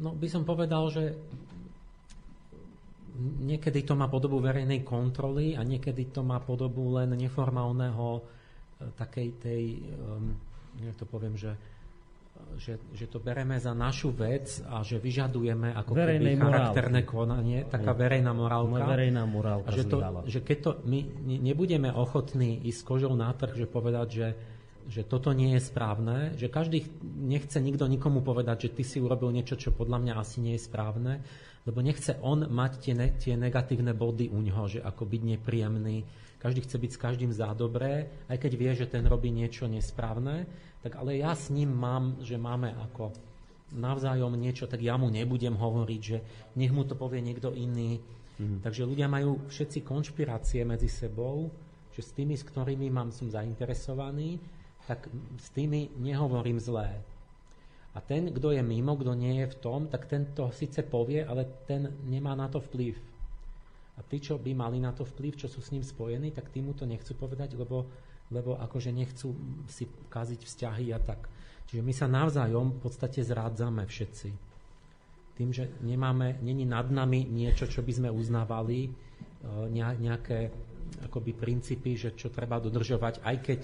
No 0.00 0.16
by 0.16 0.28
som 0.30 0.46
povedal, 0.46 0.88
že 0.88 1.04
niekedy 3.20 3.84
to 3.84 3.92
má 3.92 4.08
podobu 4.08 4.40
verejnej 4.40 4.80
kontroly 4.80 5.52
a 5.52 5.60
niekedy 5.60 6.08
to 6.08 6.24
má 6.24 6.40
podobu 6.40 6.96
len 6.96 7.12
neformálneho 7.12 8.24
takej 8.96 9.28
tej, 9.38 9.62
um, 9.94 10.34
jak 10.80 10.96
to 10.96 11.06
poviem, 11.06 11.36
že, 11.38 11.54
že, 12.58 12.80
že 12.96 13.06
to 13.06 13.22
bereme 13.22 13.54
za 13.60 13.76
našu 13.76 14.10
vec 14.10 14.64
a 14.66 14.82
že 14.82 14.98
vyžadujeme 14.98 15.70
ako 15.76 15.92
Verejnej 15.94 16.34
keby 16.34 16.42
charakterné 16.42 17.00
morálky. 17.04 17.14
konanie, 17.14 17.58
taká 17.68 17.92
verejná 17.94 18.32
morálka. 18.34 18.82
Verejná 18.88 19.22
morálka 19.28 19.70
a 19.70 19.76
že, 19.76 19.84
to, 19.86 19.98
že 20.26 20.38
keď 20.42 20.58
to 20.58 20.70
my 20.88 21.00
nebudeme 21.38 21.92
ochotní 21.92 22.58
ísť 22.66 22.78
s 22.80 22.86
kožou 22.86 23.12
na 23.14 23.30
trh, 23.30 23.54
že 23.54 23.66
povedať, 23.70 24.08
že 24.10 24.26
že 24.88 25.06
toto 25.06 25.30
nie 25.34 25.54
je 25.58 25.62
správne, 25.62 26.34
že 26.34 26.50
každý 26.50 26.86
nechce 27.02 27.58
nikto 27.58 27.86
nikomu 27.86 28.22
povedať, 28.22 28.68
že 28.68 28.74
ty 28.74 28.82
si 28.82 28.98
urobil 28.98 29.30
niečo, 29.30 29.58
čo 29.58 29.74
podľa 29.74 29.98
mňa 30.02 30.14
asi 30.18 30.38
nie 30.42 30.54
je 30.58 30.66
správne, 30.66 31.22
lebo 31.62 31.78
nechce 31.78 32.18
on 32.22 32.46
mať 32.50 32.72
tie, 32.82 32.94
ne, 32.94 33.08
tie 33.14 33.34
negatívne 33.38 33.94
body 33.94 34.30
u 34.30 34.42
ňoho, 34.42 34.64
že 34.66 34.80
ako 34.82 35.06
byť 35.06 35.22
nepríjemný, 35.38 36.02
každý 36.42 36.66
chce 36.66 36.76
byť 36.82 36.90
s 36.90 37.02
každým 37.02 37.30
za 37.30 37.54
dobré, 37.54 38.10
aj 38.26 38.38
keď 38.42 38.52
vie, 38.58 38.70
že 38.74 38.90
ten 38.90 39.06
robí 39.06 39.30
niečo 39.30 39.70
nesprávne, 39.70 40.50
tak 40.82 40.98
ale 40.98 41.22
ja 41.22 41.38
s 41.38 41.54
ním 41.54 41.70
mám, 41.70 42.18
že 42.18 42.34
máme 42.34 42.74
ako 42.74 43.14
navzájom 43.78 44.34
niečo, 44.34 44.66
tak 44.66 44.82
ja 44.82 44.98
mu 44.98 45.08
nebudem 45.08 45.54
hovoriť, 45.54 46.00
že 46.02 46.18
nech 46.58 46.74
mu 46.74 46.82
to 46.82 46.98
povie 46.98 47.22
niekto 47.22 47.54
iný. 47.54 48.02
Mm. 48.36 48.58
Takže 48.60 48.82
ľudia 48.84 49.06
majú 49.06 49.46
všetci 49.48 49.86
konšpirácie 49.86 50.66
medzi 50.66 50.90
sebou, 50.90 51.48
že 51.92 52.02
s 52.02 52.10
tými, 52.16 52.34
s 52.36 52.44
ktorými 52.44 52.88
mám, 52.90 53.14
som 53.14 53.28
zainteresovaný, 53.28 54.40
tak 54.86 55.06
s 55.38 55.48
tými 55.54 55.94
nehovorím 55.98 56.58
zlé. 56.58 56.98
A 57.92 58.00
ten, 58.00 58.32
kto 58.32 58.56
je 58.56 58.62
mimo, 58.64 58.96
kto 58.96 59.12
nie 59.12 59.44
je 59.44 59.52
v 59.52 59.58
tom, 59.60 59.80
tak 59.84 60.08
ten 60.08 60.32
to 60.32 60.48
síce 60.48 60.80
povie, 60.88 61.20
ale 61.20 61.44
ten 61.68 61.92
nemá 62.08 62.32
na 62.32 62.48
to 62.48 62.56
vplyv. 62.56 62.96
A 63.92 64.00
tí, 64.00 64.16
čo 64.16 64.40
by 64.40 64.56
mali 64.56 64.80
na 64.80 64.96
to 64.96 65.04
vplyv, 65.04 65.36
čo 65.36 65.48
sú 65.52 65.60
s 65.60 65.70
ním 65.76 65.84
spojení, 65.84 66.32
tak 66.32 66.48
tí 66.48 66.64
mu 66.64 66.72
to 66.72 66.88
nechcú 66.88 67.12
povedať, 67.12 67.52
lebo, 67.60 67.84
lebo 68.32 68.56
akože 68.56 68.88
nechcú 68.88 69.36
si 69.68 69.84
kaziť 70.08 70.40
vzťahy 70.40 70.86
a 70.96 70.98
tak. 71.04 71.28
Čiže 71.68 71.84
my 71.84 71.92
sa 71.92 72.08
navzájom 72.08 72.80
v 72.80 72.80
podstate 72.80 73.20
zrádzame 73.20 73.84
všetci. 73.84 74.28
Tým, 75.36 75.52
že 75.52 75.68
nemáme, 75.84 76.40
není 76.40 76.64
nad 76.64 76.88
nami 76.88 77.28
niečo, 77.28 77.68
čo 77.68 77.84
by 77.84 77.92
sme 77.92 78.08
uznávali, 78.08 78.88
e, 78.88 78.90
nejaké 79.72 80.48
akoby 81.08 81.32
princípy, 81.36 81.96
že 81.96 82.16
čo 82.16 82.32
treba 82.32 82.60
dodržovať, 82.60 83.24
aj 83.24 83.36
keď 83.44 83.60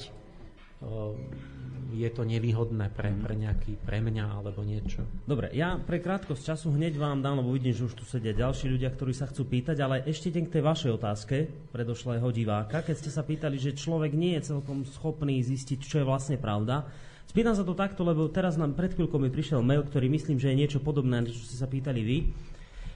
je 1.88 2.08
to 2.12 2.22
nevýhodné 2.22 2.92
pre, 2.92 3.10
pre, 3.16 3.34
nejaký, 3.34 3.80
pre 3.80 3.98
mňa 4.04 4.24
alebo 4.38 4.60
niečo. 4.60 5.08
Dobre, 5.24 5.48
ja 5.56 5.80
pre 5.80 5.98
krátkosť 6.04 6.54
času 6.54 6.76
hneď 6.76 7.00
vám 7.00 7.24
dám, 7.24 7.40
lebo 7.40 7.50
vidím, 7.56 7.72
že 7.72 7.88
už 7.88 7.96
tu 7.96 8.04
sedia 8.04 8.36
ďalší 8.36 8.68
ľudia, 8.68 8.92
ktorí 8.92 9.16
sa 9.16 9.26
chcú 9.26 9.48
pýtať, 9.48 9.76
ale 9.80 10.04
ešte 10.04 10.28
ten 10.28 10.44
k 10.44 10.60
tej 10.60 10.62
vašej 10.62 10.90
otázke 10.94 11.36
predošlého 11.72 12.28
diváka, 12.28 12.84
keď 12.84 12.96
ste 13.00 13.10
sa 13.10 13.24
pýtali, 13.24 13.56
že 13.56 13.72
človek 13.72 14.12
nie 14.12 14.36
je 14.36 14.54
celkom 14.54 14.84
schopný 14.84 15.40
zistiť, 15.40 15.78
čo 15.80 16.04
je 16.04 16.06
vlastne 16.06 16.36
pravda. 16.36 16.84
Spýtam 17.28 17.56
sa 17.56 17.64
to 17.64 17.76
takto, 17.76 18.04
lebo 18.04 18.28
teraz 18.28 18.56
nám 18.56 18.76
pred 18.76 18.92
chvíľkou 18.92 19.20
mi 19.20 19.28
prišiel 19.32 19.60
mail, 19.60 19.84
ktorý 19.84 20.08
myslím, 20.12 20.40
že 20.40 20.52
je 20.52 20.60
niečo 20.60 20.80
podobné, 20.80 21.24
čo 21.28 21.44
ste 21.44 21.56
sa 21.56 21.68
pýtali 21.68 22.00
vy, 22.00 22.18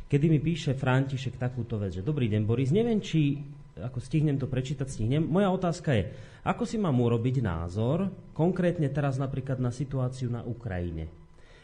kedy 0.09 0.28
mi 0.28 0.41
píše 0.41 0.77
František 0.77 1.41
takúto 1.41 1.81
vec, 1.81 1.97
že 1.97 2.05
dobrý 2.05 2.28
deň 2.28 2.43
Boris, 2.44 2.73
neviem, 2.73 3.01
či 3.01 3.41
ako 3.78 3.99
stihnem 4.05 4.36
to 4.36 4.51
prečítať, 4.51 4.84
stihnem. 4.84 5.25
Moja 5.25 5.49
otázka 5.49 5.97
je, 5.97 6.12
ako 6.44 6.68
si 6.68 6.76
mám 6.76 6.99
urobiť 7.01 7.41
názor, 7.41 8.12
konkrétne 8.36 8.91
teraz 8.92 9.17
napríklad 9.17 9.57
na 9.62 9.73
situáciu 9.73 10.28
na 10.28 10.44
Ukrajine. 10.44 11.09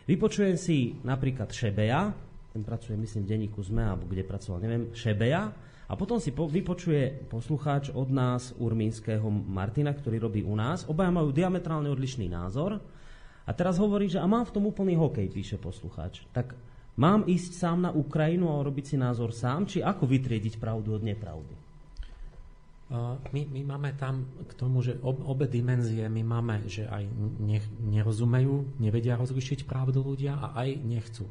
Vypočujem 0.09 0.57
si 0.57 0.97
napríklad 1.05 1.53
Šebeja, 1.53 2.17
ten 2.49 2.65
pracuje, 2.65 2.97
myslím, 2.97 3.29
v 3.29 3.31
denníku 3.37 3.61
ZME, 3.61 3.85
alebo 3.85 4.09
kde 4.09 4.25
pracoval, 4.25 4.65
neviem, 4.65 4.89
Šebeja, 4.97 5.53
a 5.89 5.97
potom 5.97 6.21
si 6.21 6.37
po, 6.37 6.45
vypočuje 6.45 7.29
poslucháč 7.33 7.89
od 7.97 8.13
nás, 8.13 8.53
Urmínskeho 8.61 9.25
Martina, 9.33 9.97
ktorý 9.97 10.21
robí 10.21 10.45
u 10.45 10.53
nás. 10.53 10.85
Obaja 10.85 11.09
majú 11.09 11.33
diametrálne 11.33 11.89
odlišný 11.89 12.29
názor. 12.29 12.77
A 13.49 13.51
teraz 13.57 13.81
hovorí, 13.81 14.13
že 14.13 14.21
a 14.21 14.29
mám 14.29 14.45
v 14.45 14.53
tom 14.53 14.69
úplný 14.69 15.01
hokej, 15.01 15.33
píše 15.33 15.57
poslucháč. 15.57 16.29
Tak 16.37 16.53
mám 17.01 17.25
ísť 17.25 17.57
sám 17.57 17.89
na 17.89 17.91
Ukrajinu 17.97 18.53
a 18.53 18.61
urobiť 18.61 18.85
si 18.93 18.97
názor 19.01 19.33
sám, 19.33 19.65
či 19.65 19.81
ako 19.81 20.05
vytriediť 20.05 20.61
pravdu 20.61 20.93
od 20.93 21.01
nepravdy? 21.01 21.68
My, 22.89 23.43
my 23.45 23.63
máme 23.69 23.93
tam 24.01 24.25
k 24.49 24.53
tomu, 24.57 24.81
že 24.81 24.97
ob, 25.05 25.21
obe 25.21 25.45
dimenzie 25.45 26.09
my 26.09 26.25
máme, 26.25 26.65
že 26.65 26.89
aj 26.89 27.05
nech, 27.37 27.69
nerozumejú, 27.85 28.81
nevedia 28.81 29.21
rozlišiť 29.21 29.69
pravdu 29.69 30.01
ľudia 30.01 30.41
a 30.41 30.57
aj 30.65 30.69
nechcú. 30.89 31.29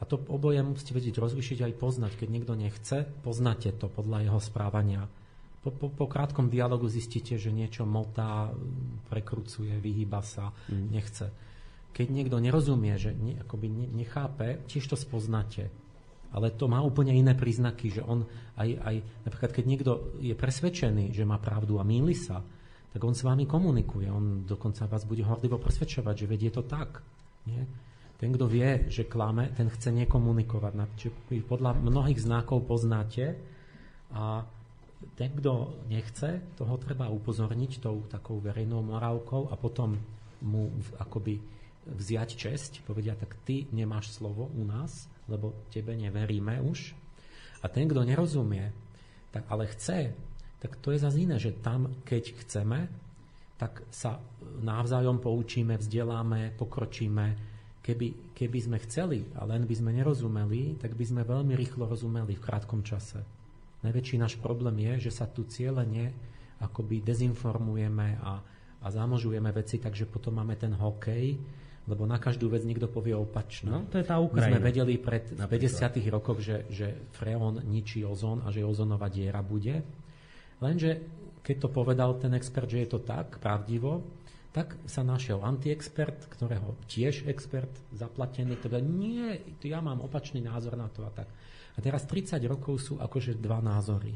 A 0.00 0.08
to 0.08 0.16
oboje 0.32 0.64
musíte 0.64 0.96
vedieť 0.96 1.20
rozlišiť 1.20 1.68
aj 1.68 1.72
poznať. 1.76 2.12
Keď 2.16 2.28
niekto 2.32 2.56
nechce, 2.56 3.04
poznáte 3.20 3.68
to 3.76 3.92
podľa 3.92 4.32
jeho 4.32 4.40
správania. 4.40 5.12
Po, 5.60 5.70
po, 5.70 5.92
po 5.92 6.08
krátkom 6.08 6.48
dialogu 6.48 6.88
zistíte, 6.88 7.36
že 7.36 7.52
niečo 7.52 7.84
motá, 7.84 8.50
prekrucuje, 9.12 9.76
vyhýba 9.78 10.24
sa, 10.24 10.56
mm. 10.72 10.86
nechce. 10.90 11.30
Keď 11.92 12.06
niekto 12.08 12.40
nerozumie, 12.40 12.96
že 12.96 13.12
ne, 13.12 13.38
akoby 13.44 13.92
nechápe, 13.92 14.64
tiež 14.66 14.88
to 14.90 14.96
spoznáte 14.96 15.68
ale 16.32 16.56
to 16.56 16.68
má 16.68 16.80
úplne 16.80 17.12
iné 17.12 17.36
príznaky, 17.36 18.00
že 18.00 18.02
on 18.04 18.24
aj, 18.56 18.68
aj 18.80 18.96
napríklad 19.28 19.50
keď 19.52 19.64
niekto 19.68 19.92
je 20.20 20.32
presvedčený, 20.32 21.12
že 21.12 21.28
má 21.28 21.36
pravdu 21.36 21.76
a 21.76 21.84
míli 21.84 22.16
sa, 22.16 22.40
tak 22.92 23.00
on 23.00 23.16
s 23.16 23.24
vami 23.24 23.48
komunikuje, 23.48 24.08
on 24.12 24.44
dokonca 24.44 24.84
vás 24.84 25.08
bude 25.08 25.24
horlivo 25.24 25.56
presvedčovať, 25.56 26.14
že 26.24 26.26
vedie 26.28 26.50
to 26.52 26.64
tak. 26.64 27.00
Nie? 27.48 27.64
Ten, 28.20 28.30
kto 28.30 28.46
vie, 28.46 28.86
že 28.86 29.08
klame, 29.08 29.50
ten 29.56 29.66
chce 29.66 29.90
nekomunikovať. 29.90 30.72
Čiže 30.94 31.42
podľa 31.48 31.80
mnohých 31.80 32.20
znakov 32.22 32.68
poznáte 32.68 33.34
a 34.14 34.44
ten, 35.18 35.34
kto 35.34 35.82
nechce, 35.90 36.54
toho 36.54 36.78
treba 36.78 37.10
upozorniť 37.10 37.82
tou 37.82 38.06
takou 38.06 38.38
verejnou 38.38 38.84
morálkou 38.86 39.50
a 39.50 39.58
potom 39.58 39.98
mu 40.44 40.70
akoby 41.02 41.42
vziať 41.82 42.30
česť, 42.38 42.86
povedia, 42.86 43.18
tak 43.18 43.34
ty 43.42 43.66
nemáš 43.74 44.14
slovo 44.14 44.46
u 44.54 44.62
nás, 44.62 45.10
lebo 45.30 45.66
tebe 45.70 45.94
neveríme 45.94 46.58
už. 46.62 46.94
A 47.62 47.70
ten, 47.70 47.86
kto 47.86 48.02
nerozumie, 48.02 48.74
tak 49.30 49.46
ale 49.48 49.70
chce, 49.70 50.12
tak 50.58 50.78
to 50.78 50.94
je 50.94 51.02
zase 51.02 51.18
iné, 51.22 51.38
že 51.38 51.54
tam, 51.58 51.90
keď 52.06 52.38
chceme, 52.42 52.90
tak 53.58 53.86
sa 53.94 54.18
navzájom 54.62 55.22
poučíme, 55.22 55.78
vzdeláme, 55.78 56.54
pokročíme. 56.58 57.50
Keby, 57.82 58.34
keby 58.34 58.58
sme 58.62 58.78
chceli 58.86 59.26
a 59.38 59.42
len 59.42 59.66
by 59.66 59.74
sme 59.74 59.90
nerozumeli, 59.90 60.78
tak 60.78 60.94
by 60.94 61.02
sme 61.02 61.22
veľmi 61.26 61.54
rýchlo 61.58 61.90
rozumeli 61.90 62.38
v 62.38 62.44
krátkom 62.46 62.86
čase. 62.86 63.22
Najväčší 63.82 64.22
náš 64.22 64.38
problém 64.38 64.78
je, 64.86 65.10
že 65.10 65.18
sa 65.18 65.26
tu 65.26 65.42
cieľene 65.46 66.14
akoby 66.62 67.02
dezinformujeme 67.02 68.22
a, 68.22 68.38
a 68.82 68.86
zamožujeme 68.86 69.50
veci, 69.50 69.82
takže 69.82 70.06
potom 70.06 70.38
máme 70.38 70.54
ten 70.54 70.70
hokej, 70.78 71.34
lebo 71.90 72.06
na 72.06 72.18
každú 72.22 72.46
vec 72.46 72.62
niekto 72.62 72.86
povie 72.86 73.10
opačne. 73.10 73.70
No, 73.74 73.80
to 73.90 73.98
je 73.98 74.06
tá 74.06 74.22
Ukrajina. 74.22 74.54
My 74.54 74.62
sme 74.62 74.68
vedeli 74.70 74.94
pred 75.02 75.34
Napríklad. 75.34 75.98
50 76.06 76.14
rokoch, 76.14 76.38
že, 76.38 76.70
že 76.70 77.10
freón 77.10 77.58
ničí 77.66 78.06
ozón 78.06 78.46
a 78.46 78.54
že 78.54 78.62
ozonová 78.62 79.10
diera 79.10 79.42
bude. 79.42 79.82
Lenže 80.62 81.02
keď 81.42 81.56
to 81.58 81.68
povedal 81.74 82.22
ten 82.22 82.38
expert, 82.38 82.70
že 82.70 82.86
je 82.86 82.88
to 82.94 83.00
tak 83.02 83.42
pravdivo, 83.42 84.06
tak 84.54 84.78
sa 84.86 85.02
našiel 85.02 85.42
antiexpert, 85.42 86.30
ktorého 86.30 86.76
tiež 86.86 87.26
expert 87.26 87.72
zaplatený, 87.90 88.60
ktorý 88.60 88.84
nie, 88.84 89.40
ja 89.64 89.82
mám 89.82 90.04
opačný 90.04 90.44
názor 90.44 90.78
na 90.78 90.86
to 90.92 91.02
a 91.02 91.10
tak. 91.10 91.26
A 91.72 91.78
teraz 91.80 92.04
30 92.04 92.36
rokov 92.46 92.84
sú 92.84 92.94
akože 93.00 93.40
dva 93.40 93.64
názory. 93.64 94.12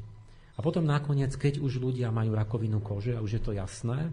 A 0.56 0.64
potom 0.64 0.84
nakoniec, 0.84 1.32
keď 1.36 1.60
už 1.60 1.80
ľudia 1.80 2.12
majú 2.12 2.36
rakovinu 2.36 2.80
kože 2.80 3.16
a 3.16 3.24
už 3.24 3.40
je 3.40 3.42
to 3.42 3.52
jasné, 3.56 4.12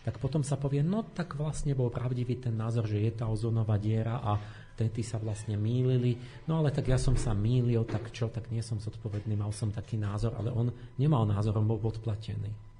tak 0.00 0.16
potom 0.16 0.40
sa 0.40 0.56
povie, 0.56 0.80
no 0.80 1.04
tak 1.04 1.36
vlastne 1.36 1.76
bol 1.76 1.92
pravdivý 1.92 2.40
ten 2.40 2.56
názor, 2.56 2.88
že 2.88 3.00
je 3.00 3.12
tá 3.12 3.28
ozónová 3.28 3.76
diera 3.76 4.20
a 4.24 4.40
tety 4.72 5.04
sa 5.04 5.20
vlastne 5.20 5.60
mýlili. 5.60 6.16
No 6.48 6.64
ale 6.64 6.72
tak 6.72 6.88
ja 6.88 6.96
som 6.96 7.12
sa 7.20 7.36
mýlil, 7.36 7.84
tak 7.84 8.08
čo, 8.08 8.32
tak 8.32 8.48
nie 8.48 8.64
som 8.64 8.80
zodpovedný, 8.80 9.36
mal 9.36 9.52
som 9.52 9.68
taký 9.68 10.00
názor, 10.00 10.32
ale 10.40 10.48
on 10.48 10.72
nemal 10.96 11.28
názor, 11.28 11.60
on 11.60 11.68
bol 11.68 11.76
podplatený. 11.76 12.70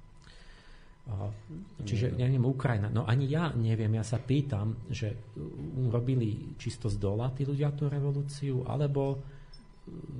Čiže, 1.81 2.13
ja 2.15 2.29
neviem, 2.29 2.45
Ukrajina. 2.45 2.87
No 2.87 3.03
ani 3.03 3.25
ja 3.25 3.51
neviem, 3.51 3.91
ja 3.97 4.05
sa 4.05 4.21
pýtam, 4.21 4.85
že 4.87 5.33
robili 5.89 6.55
čisto 6.55 6.87
z 6.87 6.97
dola 7.01 7.33
tí 7.33 7.43
ľudia 7.43 7.73
tú 7.73 7.89
revolúciu, 7.89 8.63
alebo 8.65 9.19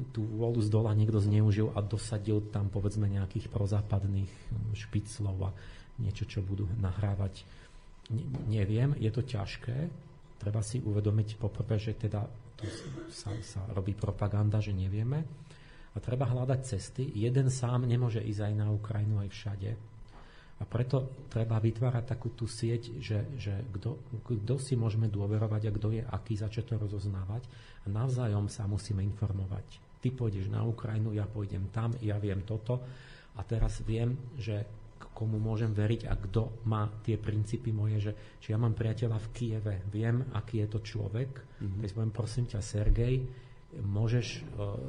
tú 0.09 0.25
volu 0.25 0.57
z 0.57 0.73
dola 0.73 0.91
niekto 0.97 1.21
zneužil 1.21 1.69
a 1.77 1.85
dosadil 1.85 2.49
tam 2.49 2.67
povedzme 2.73 3.05
nejakých 3.05 3.53
prozápadných 3.53 4.33
špiclov 4.73 5.37
a 5.47 5.49
niečo, 6.01 6.25
čo 6.25 6.41
budú 6.41 6.65
nahrávať. 6.81 7.45
Ne, 8.11 8.25
neviem, 8.49 8.97
je 8.97 9.11
to 9.13 9.21
ťažké. 9.21 9.77
Treba 10.41 10.65
si 10.65 10.81
uvedomiť 10.81 11.37
poprvé, 11.37 11.77
že 11.77 11.93
teda 11.93 12.25
tu 12.57 12.65
sa, 13.13 13.29
sa 13.45 13.61
robí 13.73 13.93
propaganda, 13.93 14.57
že 14.57 14.73
nevieme. 14.73 15.21
A 15.91 15.97
treba 15.99 16.25
hľadať 16.25 16.59
cesty. 16.65 17.03
Jeden 17.13 17.51
sám 17.51 17.83
nemôže 17.83 18.23
ísť 18.23 18.41
aj 18.47 18.53
na 18.55 18.67
Ukrajinu, 18.71 19.21
aj 19.21 19.29
všade. 19.29 19.71
A 20.61 20.63
preto 20.69 21.25
treba 21.25 21.57
vytvárať 21.57 22.05
takú 22.05 22.37
tú 22.37 22.45
sieť, 22.45 23.01
že, 23.01 23.25
že 23.33 23.65
kto 23.73 24.55
si 24.61 24.77
môžeme 24.77 25.09
dôverovať 25.09 25.61
a 25.67 25.71
kto 25.73 25.87
je 25.89 26.03
aký, 26.05 26.37
začať 26.37 26.73
to 26.73 26.75
rozoznávať. 26.77 27.49
A 27.85 27.89
navzájom 27.89 28.45
sa 28.45 28.69
musíme 28.69 29.01
informovať. 29.01 29.81
Ty 30.01 30.13
pôjdeš 30.13 30.53
na 30.53 30.61
Ukrajinu, 30.61 31.17
ja 31.17 31.25
pôjdem 31.25 31.65
tam, 31.73 31.97
ja 32.05 32.21
viem 32.21 32.45
toto. 32.45 32.77
A 33.37 33.41
teraz 33.41 33.81
viem, 33.81 34.13
že 34.37 34.61
komu 35.21 35.37
môžem 35.37 35.69
veriť 35.69 36.09
a 36.09 36.17
kto 36.17 36.65
má 36.65 36.89
tie 37.05 37.21
princípy 37.21 37.69
moje, 37.69 38.09
že 38.09 38.11
či 38.41 38.49
ja 38.49 38.57
mám 38.57 38.73
priateľa 38.73 39.21
v 39.21 39.27
Kieve, 39.37 39.75
viem, 39.93 40.25
aký 40.33 40.65
je 40.65 40.67
to 40.73 40.79
človek, 40.81 41.29
mm-hmm. 41.37 41.79
keď 41.85 41.89
poviem, 41.93 42.13
prosím 42.17 42.45
ťa, 42.49 42.57
Sergej, 42.65 43.15
môžeš, 43.85 44.27
e, 44.33 44.39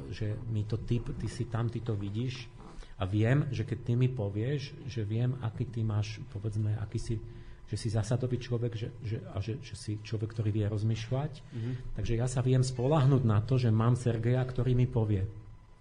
že 0.09 0.27
mi 0.49 0.65
to 0.65 0.81
ty, 0.81 0.97
ty 0.97 1.29
si 1.29 1.45
tam, 1.45 1.69
ty 1.69 1.85
to 1.85 1.93
vidíš 1.93 2.49
a 2.97 3.05
viem, 3.05 3.45
že 3.53 3.61
keď 3.61 3.79
ty 3.85 3.93
mi 3.93 4.09
povieš, 4.09 4.89
že 4.89 5.05
viem, 5.05 5.37
aký 5.45 5.69
ty 5.69 5.85
máš, 5.85 6.17
povedzme, 6.33 6.73
aký 6.81 6.97
si 6.97 7.15
že 7.63 7.79
si 7.79 7.89
zasadový 7.89 8.37
človek 8.37 8.75
že, 8.75 8.91
že, 9.01 9.17
a 9.33 9.39
že, 9.41 9.57
že 9.63 9.73
si 9.73 9.97
človek, 10.03 10.35
ktorý 10.35 10.51
vie 10.53 10.67
rozmýšľať. 10.67 11.33
Mm-hmm. 11.41 11.73
Takže 11.97 12.13
ja 12.19 12.27
sa 12.29 12.45
viem 12.45 12.61
spolahnuť 12.61 13.23
na 13.25 13.39
to, 13.41 13.57
že 13.57 13.73
mám 13.73 13.97
Sergeja, 13.97 14.45
ktorý 14.45 14.77
mi 14.77 14.85
povie. 14.85 15.25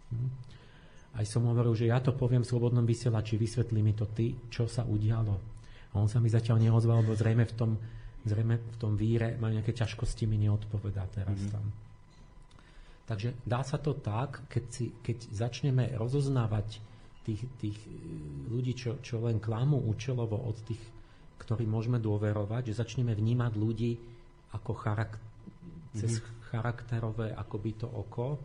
Hm? 0.09 0.31
Aj 1.13 1.25
som 1.29 1.45
hovoril, 1.45 1.77
že 1.77 1.93
ja 1.93 2.01
to 2.01 2.17
poviem 2.17 2.41
v 2.41 2.49
slobodnom 2.49 2.89
vysielači, 2.89 3.37
vysvetlí 3.37 3.85
mi 3.85 3.93
to 3.93 4.09
ty, 4.09 4.33
čo 4.49 4.65
sa 4.65 4.89
udialo. 4.89 5.35
A 5.93 6.01
on 6.01 6.09
sa 6.09 6.25
mi 6.25 6.33
zatiaľ 6.33 6.57
neozval, 6.57 7.05
lebo 7.05 7.13
zrejme 7.13 7.45
v 7.45 7.55
tom, 7.55 7.71
zrejme 8.25 8.57
v 8.57 8.77
tom 8.81 8.97
víre 8.97 9.37
má 9.37 9.53
nejaké 9.53 9.77
ťažkosti, 9.77 10.25
mi 10.25 10.41
neodpovedá 10.41 11.05
teraz 11.13 11.37
mm-hmm. 11.37 11.53
tam. 11.53 11.65
Takže 13.05 13.29
dá 13.45 13.61
sa 13.61 13.77
to 13.77 13.93
tak, 13.93 14.49
keď, 14.49 14.65
si, 14.73 14.89
keď 15.05 15.19
začneme 15.37 15.93
rozoznávať 16.01 16.81
tých, 17.29 17.45
tých 17.61 17.77
e, 17.85 17.93
ľudí, 18.49 18.73
čo, 18.73 18.97
čo 19.05 19.21
len 19.21 19.37
klamú 19.37 19.85
účelovo 19.85 20.39
od 20.49 20.57
tých, 20.65 20.81
ktorí 21.45 21.69
môžeme 21.69 22.01
dôverovať, 22.01 22.73
že 22.73 22.81
začneme 22.81 23.13
vnímať 23.13 23.53
ľudí 23.61 23.93
ako 24.57 24.73
charak- 24.81 25.21
mm-hmm. 25.21 25.99
cez 25.99 26.25
charakterové 26.49 27.37
akoby 27.37 27.77
to 27.77 27.89
oko 27.89 28.41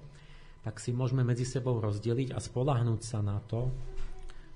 tak 0.67 0.83
si 0.83 0.91
môžeme 0.91 1.23
medzi 1.23 1.47
sebou 1.47 1.79
rozdeliť 1.79 2.35
a 2.35 2.43
spolahnúť 2.43 2.99
sa 2.99 3.23
na 3.23 3.39
to, 3.39 3.71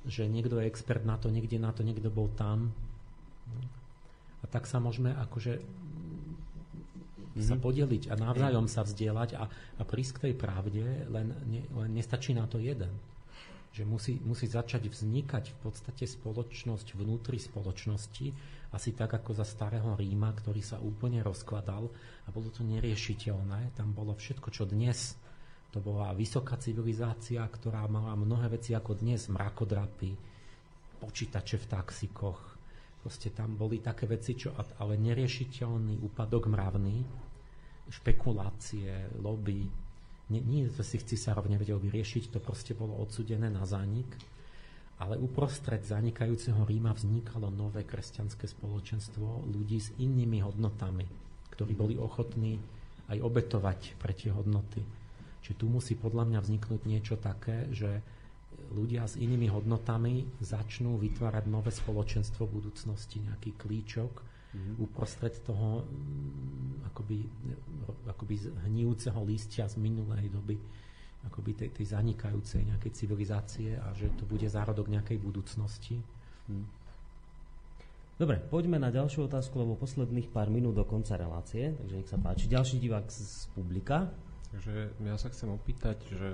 že 0.03 0.27
niekto 0.27 0.59
je 0.59 0.67
expert 0.67 1.07
na 1.07 1.15
to, 1.15 1.31
niekde 1.31 1.55
na 1.55 1.71
to, 1.71 1.87
niekto 1.87 2.11
bol 2.11 2.27
tam. 2.35 2.75
A 4.43 4.45
tak 4.51 4.67
sa 4.67 4.83
môžeme 4.83 5.15
akože 5.15 5.63
mm-hmm. 5.63 7.39
sa 7.47 7.55
podeliť 7.55 8.11
a 8.11 8.19
navzájom 8.19 8.67
sa 8.67 8.83
vzdielať 8.83 9.39
a, 9.39 9.47
a 9.79 9.81
prísť 9.87 10.11
k 10.11 10.21
tej 10.27 10.33
pravde, 10.35 10.83
len, 11.07 11.31
ne, 11.47 11.63
len 11.79 11.95
nestačí 11.95 12.35
na 12.35 12.43
to 12.43 12.59
jeden. 12.59 12.91
že 13.71 13.87
musí, 13.87 14.19
musí 14.19 14.51
začať 14.51 14.91
vznikať 14.91 15.55
v 15.55 15.57
podstate 15.63 16.03
spoločnosť 16.03 16.91
vnútri 16.99 17.39
spoločnosti, 17.39 18.35
asi 18.75 18.89
tak 18.91 19.15
ako 19.15 19.31
za 19.31 19.47
starého 19.47 19.95
Ríma, 19.95 20.35
ktorý 20.35 20.59
sa 20.59 20.75
úplne 20.75 21.23
rozkladal 21.23 21.87
a 22.27 22.29
bolo 22.35 22.51
to 22.51 22.67
neriešiteľné. 22.67 23.71
Tam 23.79 23.95
bolo 23.95 24.11
všetko, 24.11 24.47
čo 24.51 24.67
dnes 24.67 25.15
to 25.71 25.79
bola 25.79 26.11
vysoká 26.11 26.59
civilizácia, 26.59 27.39
ktorá 27.47 27.87
mala 27.87 28.11
mnohé 28.19 28.59
veci 28.59 28.75
ako 28.75 28.99
dnes, 28.99 29.31
mrakodrapy, 29.31 30.11
počítače 30.99 31.55
v 31.63 31.69
taxikoch. 31.71 32.41
Proste 33.01 33.31
tam 33.33 33.55
boli 33.57 33.79
také 33.81 34.05
veci, 34.05 34.35
čo, 34.37 34.53
ale 34.53 34.99
neriešiteľný 34.99 36.03
úpadok 36.05 36.51
mravný, 36.51 37.01
špekulácie, 37.89 39.17
lobby. 39.23 39.65
Nie, 40.29 40.41
nie 40.43 40.67
to 40.69 40.83
si 40.83 41.01
cisárov 41.01 41.47
nevedel 41.47 41.79
vyriešiť, 41.81 42.35
to 42.35 42.39
proste 42.43 42.75
bolo 42.77 42.99
odsudené 42.99 43.47
na 43.47 43.65
zánik. 43.65 44.07
Ale 45.01 45.17
uprostred 45.17 45.81
zanikajúceho 45.81 46.61
Ríma 46.61 46.93
vznikalo 46.93 47.49
nové 47.49 47.87
kresťanské 47.87 48.45
spoločenstvo 48.45 49.49
ľudí 49.49 49.81
s 49.81 49.89
inými 49.97 50.45
hodnotami, 50.45 51.09
ktorí 51.57 51.73
boli 51.73 51.95
ochotní 51.97 52.61
aj 53.09 53.17
obetovať 53.17 53.97
pre 53.97 54.13
tie 54.13 54.29
hodnoty. 54.29 55.00
Čiže 55.41 55.57
tu 55.57 55.65
musí 55.67 55.97
podľa 55.97 56.29
mňa 56.29 56.39
vzniknúť 56.41 56.81
niečo 56.85 57.15
také, 57.17 57.69
že 57.73 58.01
ľudia 58.71 59.09
s 59.09 59.17
inými 59.17 59.49
hodnotami 59.51 60.27
začnú 60.39 60.95
vytvárať 61.01 61.45
nové 61.49 61.73
spoločenstvo 61.73 62.47
budúcnosti, 62.47 63.19
nejaký 63.19 63.57
klíčok 63.57 64.11
mm-hmm. 64.21 64.75
uprostred 64.79 65.35
toho 65.43 65.83
mm, 65.83 66.87
akoby, 66.93 67.19
akoby 68.07 68.35
hnijúceho 68.69 69.19
lístia 69.25 69.67
z 69.67 69.75
minulej 69.81 70.29
doby, 70.31 70.55
akoby 71.27 71.51
tej, 71.57 71.69
tej 71.73 71.85
zanikajúcej 71.95 72.67
nejakej 72.69 72.91
civilizácie 72.95 73.75
a 73.75 73.91
že 73.97 74.13
to 74.15 74.23
bude 74.29 74.45
zárodok 74.47 74.87
nejakej 74.87 75.17
budúcnosti. 75.19 75.99
Mm. 76.47 76.67
Dobre, 78.21 78.37
poďme 78.37 78.77
na 78.77 78.93
ďalšiu 78.93 79.25
otázku, 79.25 79.57
lebo 79.57 79.73
posledných 79.73 80.29
pár 80.29 80.53
minút 80.53 80.77
do 80.77 80.85
konca 80.85 81.17
relácie, 81.17 81.73
takže 81.73 81.95
nech 81.97 82.11
sa 82.11 82.21
páči. 82.21 82.45
Ďalší 82.45 82.77
divák 82.77 83.09
z 83.09 83.49
publika. 83.57 84.13
Takže 84.51 84.75
ja 84.99 85.15
sa 85.15 85.31
chcem 85.31 85.47
opýtať, 85.47 85.97
že 86.11 86.29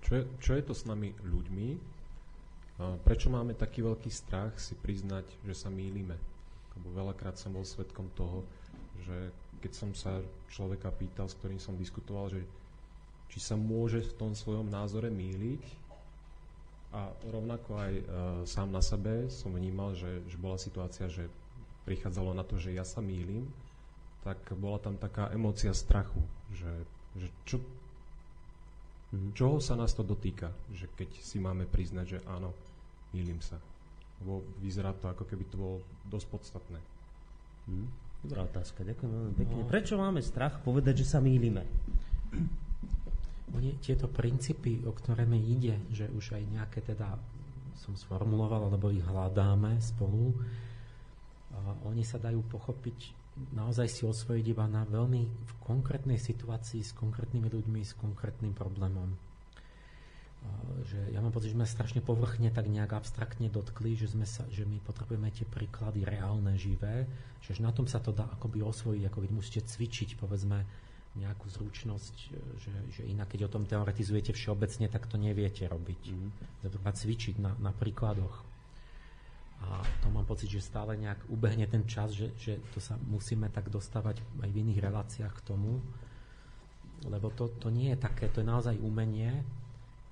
čo 0.00 0.12
je, 0.16 0.22
čo 0.40 0.56
je 0.56 0.62
to 0.64 0.72
s 0.72 0.88
nami 0.88 1.12
ľuďmi? 1.20 1.68
Prečo 3.04 3.28
máme 3.28 3.52
taký 3.52 3.84
veľký 3.84 4.08
strach 4.08 4.56
si 4.56 4.72
priznať, 4.72 5.28
že 5.44 5.52
sa 5.52 5.68
mýlime? 5.68 6.16
Lebo 6.80 6.96
veľakrát 6.96 7.36
som 7.36 7.52
bol 7.52 7.68
svetkom 7.68 8.08
toho, 8.16 8.40
že 9.04 9.28
keď 9.60 9.72
som 9.76 9.90
sa 9.92 10.24
človeka 10.48 10.88
pýtal, 10.88 11.28
s 11.28 11.36
ktorým 11.36 11.60
som 11.60 11.76
diskutoval, 11.76 12.32
že 12.32 12.40
či 13.28 13.38
sa 13.38 13.54
môže 13.54 14.00
v 14.00 14.16
tom 14.16 14.32
svojom 14.32 14.72
názore 14.72 15.12
míliť 15.12 15.62
a 16.90 17.12
rovnako 17.30 17.70
aj 17.78 17.92
e, 17.94 18.04
sám 18.48 18.74
na 18.74 18.82
sebe 18.82 19.30
som 19.30 19.54
vnímal, 19.54 19.94
že, 19.94 20.24
že 20.26 20.40
bola 20.40 20.58
situácia, 20.58 21.06
že 21.06 21.30
prichádzalo 21.86 22.34
na 22.34 22.42
to, 22.42 22.58
že 22.58 22.74
ja 22.74 22.82
sa 22.82 22.98
mýlim, 22.98 23.46
tak 24.26 24.40
bola 24.58 24.82
tam 24.82 24.98
taká 24.98 25.30
emócia 25.30 25.70
strachu, 25.70 26.18
že 26.50 26.66
že 27.18 27.28
čo, 27.42 27.58
čoho 29.34 29.58
sa 29.58 29.74
nás 29.74 29.90
to 29.96 30.06
dotýka, 30.06 30.54
že 30.74 30.86
keď 30.94 31.10
si 31.18 31.42
máme 31.42 31.66
priznať, 31.66 32.06
že 32.06 32.18
áno, 32.30 32.54
milím 33.10 33.42
sa. 33.42 33.58
Lebo 34.22 34.44
vyzerá 34.60 34.94
to, 34.94 35.10
ako 35.10 35.24
keby 35.26 35.44
to 35.48 35.56
bolo 35.56 35.76
dosť 36.06 36.26
podstatné. 36.30 36.80
Hmm. 37.66 37.88
Dobrá 38.20 38.44
otázka, 38.44 38.84
ďakujem 38.84 39.10
veľmi 39.10 39.34
pekne. 39.34 39.60
No. 39.64 39.70
Prečo 39.70 39.96
máme 39.96 40.20
strach 40.20 40.60
povedať, 40.60 41.02
že 41.02 41.06
sa 41.08 41.24
mýlime? 41.24 41.64
Oni, 43.56 43.74
tieto 43.80 44.06
princípy, 44.06 44.84
o 44.84 44.92
ktoré 44.92 45.24
mi 45.24 45.40
ide, 45.40 45.74
že 45.90 46.06
už 46.12 46.36
aj 46.36 46.44
nejaké 46.52 46.84
teda 46.84 47.16
som 47.80 47.96
sformuloval, 47.96 48.68
alebo 48.68 48.92
ich 48.92 49.02
hľadáme 49.02 49.80
spolu, 49.80 50.36
oni 51.88 52.04
sa 52.04 52.20
dajú 52.20 52.44
pochopiť 52.46 53.19
naozaj 53.54 53.88
si 53.88 54.02
osvojiť 54.04 54.44
iba 54.52 54.66
na 54.66 54.84
veľmi 54.84 55.22
v 55.24 55.52
konkrétnej 55.62 56.18
situácii 56.20 56.82
s 56.84 56.92
konkrétnymi 56.92 57.48
ľuďmi, 57.48 57.80
s 57.80 57.96
konkrétnym 57.96 58.52
problémom. 58.52 59.16
Že 60.88 61.12
ja 61.12 61.20
mám 61.20 61.36
pocit, 61.36 61.52
že 61.52 61.56
sme 61.60 61.68
strašne 61.68 62.00
povrchne 62.00 62.48
tak 62.48 62.64
nejak 62.64 62.96
abstraktne 62.96 63.52
dotkli, 63.52 63.92
že, 63.92 64.08
sme 64.08 64.24
sa, 64.24 64.48
že 64.48 64.64
my 64.64 64.80
potrebujeme 64.80 65.28
tie 65.28 65.44
príklady 65.44 66.00
reálne, 66.08 66.56
živé, 66.56 67.04
že 67.44 67.60
na 67.60 67.72
tom 67.76 67.84
sa 67.84 68.00
to 68.00 68.08
dá 68.08 68.24
akoby 68.24 68.64
osvojiť, 68.64 69.02
ako 69.04 69.18
vy 69.20 69.28
musíte 69.36 69.60
cvičiť, 69.68 70.16
povedzme, 70.16 70.64
nejakú 71.18 71.50
zručnosť, 71.50 72.14
že, 72.62 72.74
že 72.94 73.02
inak, 73.04 73.34
keď 73.34 73.50
o 73.50 73.52
tom 73.52 73.66
teoretizujete 73.66 74.30
všeobecne, 74.30 74.86
tak 74.86 75.10
to 75.10 75.18
neviete 75.18 75.66
robiť. 75.66 76.02
Mm. 76.14 76.30
Treba 76.62 76.90
cvičiť 76.94 77.42
na, 77.42 77.52
na 77.58 77.74
príkladoch. 77.74 78.49
A 79.60 79.84
to 80.00 80.08
mám 80.08 80.24
pocit, 80.24 80.48
že 80.48 80.64
stále 80.64 80.96
nejak 80.96 81.28
ubehne 81.28 81.68
ten 81.68 81.84
čas, 81.84 82.16
že, 82.16 82.32
že 82.40 82.56
to 82.72 82.80
sa 82.80 82.96
musíme 83.08 83.52
tak 83.52 83.68
dostávať 83.68 84.24
aj 84.40 84.48
v 84.48 84.60
iných 84.64 84.80
reláciách 84.80 85.34
k 85.36 85.44
tomu, 85.44 85.84
lebo 87.04 87.32
to, 87.32 87.48
to 87.60 87.68
nie 87.68 87.92
je 87.92 87.98
také, 88.00 88.28
to 88.28 88.40
je 88.40 88.48
naozaj 88.48 88.76
umenie, 88.80 89.44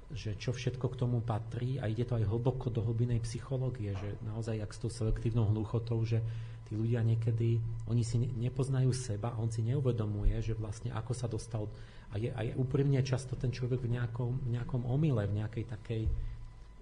že 0.08 0.36
čo 0.40 0.56
všetko 0.56 0.88
k 0.88 0.98
tomu 1.04 1.20
patrí 1.20 1.76
a 1.76 1.84
ide 1.88 2.08
to 2.08 2.16
aj 2.16 2.24
hlboko 2.24 2.72
do 2.72 2.80
hlbinej 2.80 3.20
psychológie, 3.28 3.92
že 3.92 4.16
naozaj 4.24 4.56
jak 4.56 4.72
s 4.72 4.80
tou 4.80 4.88
selektívnou 4.88 5.52
hluchotou, 5.52 6.00
že 6.04 6.24
tí 6.68 6.76
ľudia 6.76 7.04
niekedy, 7.04 7.60
oni 7.88 8.04
si 8.04 8.16
nepoznajú 8.20 8.92
seba 8.92 9.32
a 9.32 9.40
on 9.40 9.52
si 9.52 9.64
neuvedomuje, 9.64 10.40
že 10.40 10.56
vlastne 10.56 10.92
ako 10.92 11.12
sa 11.12 11.28
dostal. 11.28 11.68
A 12.12 12.16
je, 12.16 12.32
a 12.32 12.40
je 12.40 12.56
úprimne 12.56 13.00
často 13.04 13.36
ten 13.36 13.52
človek 13.52 13.84
v 13.84 14.00
nejakom, 14.00 14.48
v 14.48 14.48
nejakom 14.56 14.88
omyle, 14.88 15.28
v 15.28 15.44
nejakej 15.44 15.64
takej 15.76 16.02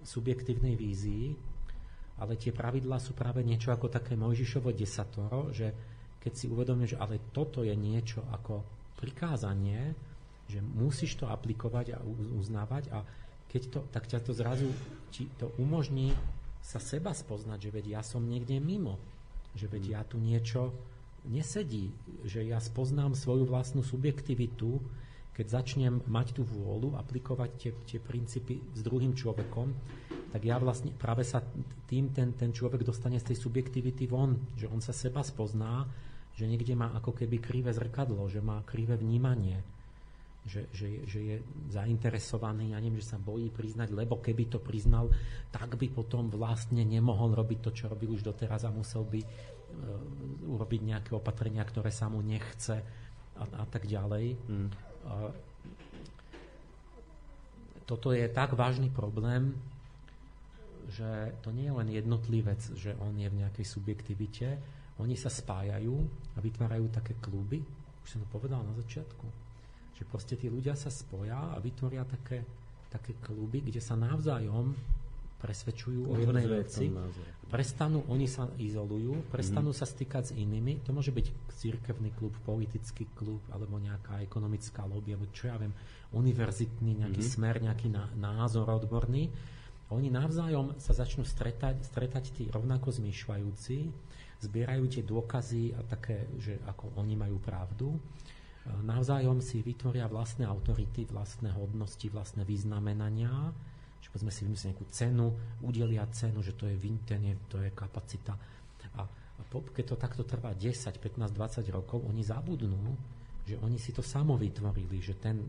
subjektívnej 0.07 0.79
vízii 0.79 1.35
ale 2.17 2.33
tie 2.37 2.49
pravidlá 2.49 2.97
sú 2.97 3.13
práve 3.13 3.45
niečo 3.45 3.69
ako 3.69 3.93
také 3.93 4.17
Mojžišovo 4.17 4.73
desatoro, 4.73 5.53
že 5.53 5.69
keď 6.17 6.33
si 6.33 6.45
uvedomíš, 6.49 6.97
že 6.97 7.01
ale 7.01 7.21
toto 7.29 7.61
je 7.61 7.73
niečo 7.77 8.25
ako 8.33 8.65
prikázanie, 8.97 9.93
že 10.49 10.59
musíš 10.63 11.19
to 11.21 11.29
aplikovať 11.29 11.93
a 11.93 12.01
uznávať 12.39 12.89
a 12.89 13.05
keď 13.47 13.61
to, 13.71 13.79
tak 13.93 14.03
ťa 14.09 14.19
to 14.25 14.31
zrazu 14.35 14.67
ti 15.13 15.29
to 15.39 15.53
umožní 15.61 16.11
sa 16.59 16.83
seba 16.83 17.15
spoznať, 17.15 17.69
že 17.69 17.73
veď 17.73 17.85
ja 17.99 18.01
som 18.03 18.19
niekde 18.25 18.59
mimo, 18.59 18.99
že 19.55 19.71
veď 19.71 19.83
ja 19.87 20.01
tu 20.03 20.19
niečo 20.19 20.75
nesedí, 21.27 21.91
že 22.27 22.43
ja 22.43 22.59
spoznám 22.59 23.15
svoju 23.15 23.47
vlastnú 23.47 23.83
subjektivitu, 23.83 24.79
keď 25.37 25.61
začnem 25.61 26.01
mať 26.09 26.33
tú 26.33 26.41
vôľu, 26.41 26.97
aplikovať 26.97 27.49
tie, 27.61 27.71
tie 27.85 27.99
princípy 28.01 28.57
s 28.73 28.81
druhým 28.81 29.13
človekom, 29.13 29.69
tak 30.33 30.41
ja 30.41 30.57
vlastne 30.57 30.89
práve 30.97 31.21
sa 31.21 31.45
tým 31.85 32.09
ten, 32.09 32.33
ten 32.33 32.49
človek 32.49 32.81
dostane 32.81 33.21
z 33.21 33.29
tej 33.29 33.37
subjektivity 33.45 34.09
von, 34.09 34.33
že 34.57 34.65
on 34.65 34.81
sa 34.81 34.97
seba 34.97 35.21
spozná, 35.21 35.85
že 36.33 36.49
niekde 36.49 36.73
má 36.73 36.89
ako 36.97 37.13
keby 37.13 37.37
krivé 37.37 37.69
zrkadlo, 37.69 38.25
že 38.25 38.41
má 38.41 38.65
krivé 38.65 38.97
vnímanie, 38.97 39.61
že, 40.41 40.73
že, 40.73 41.05
že 41.05 41.19
je 41.21 41.35
zainteresovaný, 41.69 42.73
ja 42.73 42.81
neviem, 42.81 42.97
že 42.97 43.13
sa 43.13 43.21
bojí 43.21 43.53
priznať, 43.53 43.93
lebo 43.93 44.17
keby 44.17 44.49
to 44.49 44.57
priznal, 44.57 45.05
tak 45.53 45.77
by 45.77 45.85
potom 45.93 46.33
vlastne 46.33 46.81
nemohol 46.81 47.37
robiť 47.37 47.59
to, 47.61 47.69
čo 47.77 47.93
robil 47.93 48.17
už 48.17 48.25
doteraz 48.25 48.65
a 48.65 48.73
musel 48.73 49.05
by 49.05 49.21
uh, 49.21 49.27
urobiť 50.49 50.81
nejaké 50.81 51.11
opatrenia, 51.13 51.61
ktoré 51.61 51.93
sa 51.93 52.09
mu 52.09 52.25
nechce 52.25 52.73
a, 53.37 53.43
a 53.45 53.65
tak 53.69 53.85
ďalej. 53.85 54.33
Mm 54.49 54.87
toto 57.87 58.11
je 58.11 58.27
tak 58.27 58.51
vážny 58.53 58.91
problém, 58.91 59.55
že 60.91 61.35
to 61.43 61.51
nie 61.51 61.67
je 61.67 61.75
len 61.75 61.89
jednotlivec, 61.91 62.61
že 62.75 62.95
on 62.99 63.15
je 63.15 63.27
v 63.27 63.39
nejakej 63.43 63.65
subjektivite, 63.67 64.47
oni 64.99 65.15
sa 65.15 65.31
spájajú 65.31 65.95
a 66.35 66.37
vytvárajú 66.43 66.91
také 66.91 67.15
kluby, 67.19 67.63
už 68.03 68.07
som 68.07 68.19
to 68.23 68.27
povedal 68.27 68.63
na 68.63 68.75
začiatku, 68.75 69.27
že 69.95 70.03
proste 70.07 70.35
tí 70.35 70.51
ľudia 70.51 70.75
sa 70.75 70.91
spoja 70.91 71.55
a 71.55 71.57
vytvoria 71.63 72.03
také, 72.07 72.43
také 72.91 73.15
kluby, 73.19 73.63
kde 73.63 73.79
sa 73.83 73.95
navzájom 73.99 74.75
presvedčujú 75.37 76.01
o 76.11 76.13
jednej 76.17 76.47
veci. 76.49 76.89
Prestanú, 77.47 78.03
oni 78.11 78.27
sa 78.27 78.51
izolujú, 78.59 79.23
prestanú 79.31 79.71
mm. 79.71 79.79
sa 79.79 79.87
stýkať 79.87 80.23
s 80.29 80.35
inými. 80.35 80.83
To 80.83 80.91
môže 80.91 81.15
byť 81.15 81.55
církevný 81.55 82.11
klub, 82.11 82.35
politický 82.43 83.07
klub, 83.15 83.39
alebo 83.55 83.79
nejaká 83.79 84.19
ekonomická 84.19 84.83
lobby, 84.83 85.15
alebo 85.15 85.31
čo 85.31 85.47
ja 85.47 85.55
viem, 85.55 85.71
univerzitný 86.11 87.07
nejaký 87.07 87.23
mm. 87.23 87.29
smer, 87.31 87.55
nejaký 87.63 87.87
názor 88.19 88.67
odborný. 88.67 89.31
Oni 89.95 90.11
navzájom 90.11 90.75
sa 90.75 90.91
začnú 90.91 91.23
stretať, 91.23 91.87
stretať 91.87 92.35
tí 92.35 92.43
rovnako 92.51 92.91
zmýšľajúci, 92.91 93.77
zbierajú 94.43 94.83
tie 94.91 95.03
dôkazy 95.07 95.71
a 95.79 95.87
také, 95.87 96.27
že 96.43 96.59
ako 96.67 96.99
oni 96.99 97.15
majú 97.15 97.39
pravdu. 97.39 97.95
Navzájom 98.83 99.39
si 99.39 99.63
vytvoria 99.63 100.11
vlastné 100.11 100.43
autority, 100.43 101.07
vlastné 101.07 101.55
hodnosti, 101.55 102.03
vlastné 102.11 102.43
vyznamenania 102.43 103.55
že 104.07 104.15
povedzme 104.15 104.31
si 104.31 104.47
vymyslieť 104.47 104.71
nejakú 104.71 104.87
cenu, 104.87 105.27
udelia 105.67 106.07
cenu, 106.15 106.39
že 106.39 106.55
to 106.55 106.63
je 106.71 106.79
vintenie, 106.79 107.35
to 107.51 107.59
je 107.59 107.75
kapacita. 107.75 108.39
A, 108.95 109.03
a 109.03 109.41
po, 109.51 109.67
keď 109.67 109.83
to 109.91 109.95
takto 109.99 110.23
trvá 110.23 110.55
10, 110.55 110.71
15, 110.71 111.35
20 111.35 111.67
rokov, 111.75 111.99
oni 112.07 112.23
zabudnú, 112.23 112.95
že 113.43 113.59
oni 113.59 113.75
si 113.75 113.91
to 113.91 113.99
samo 113.99 114.39
vytvorili, 114.39 115.03
že 115.03 115.19
ten 115.19 115.43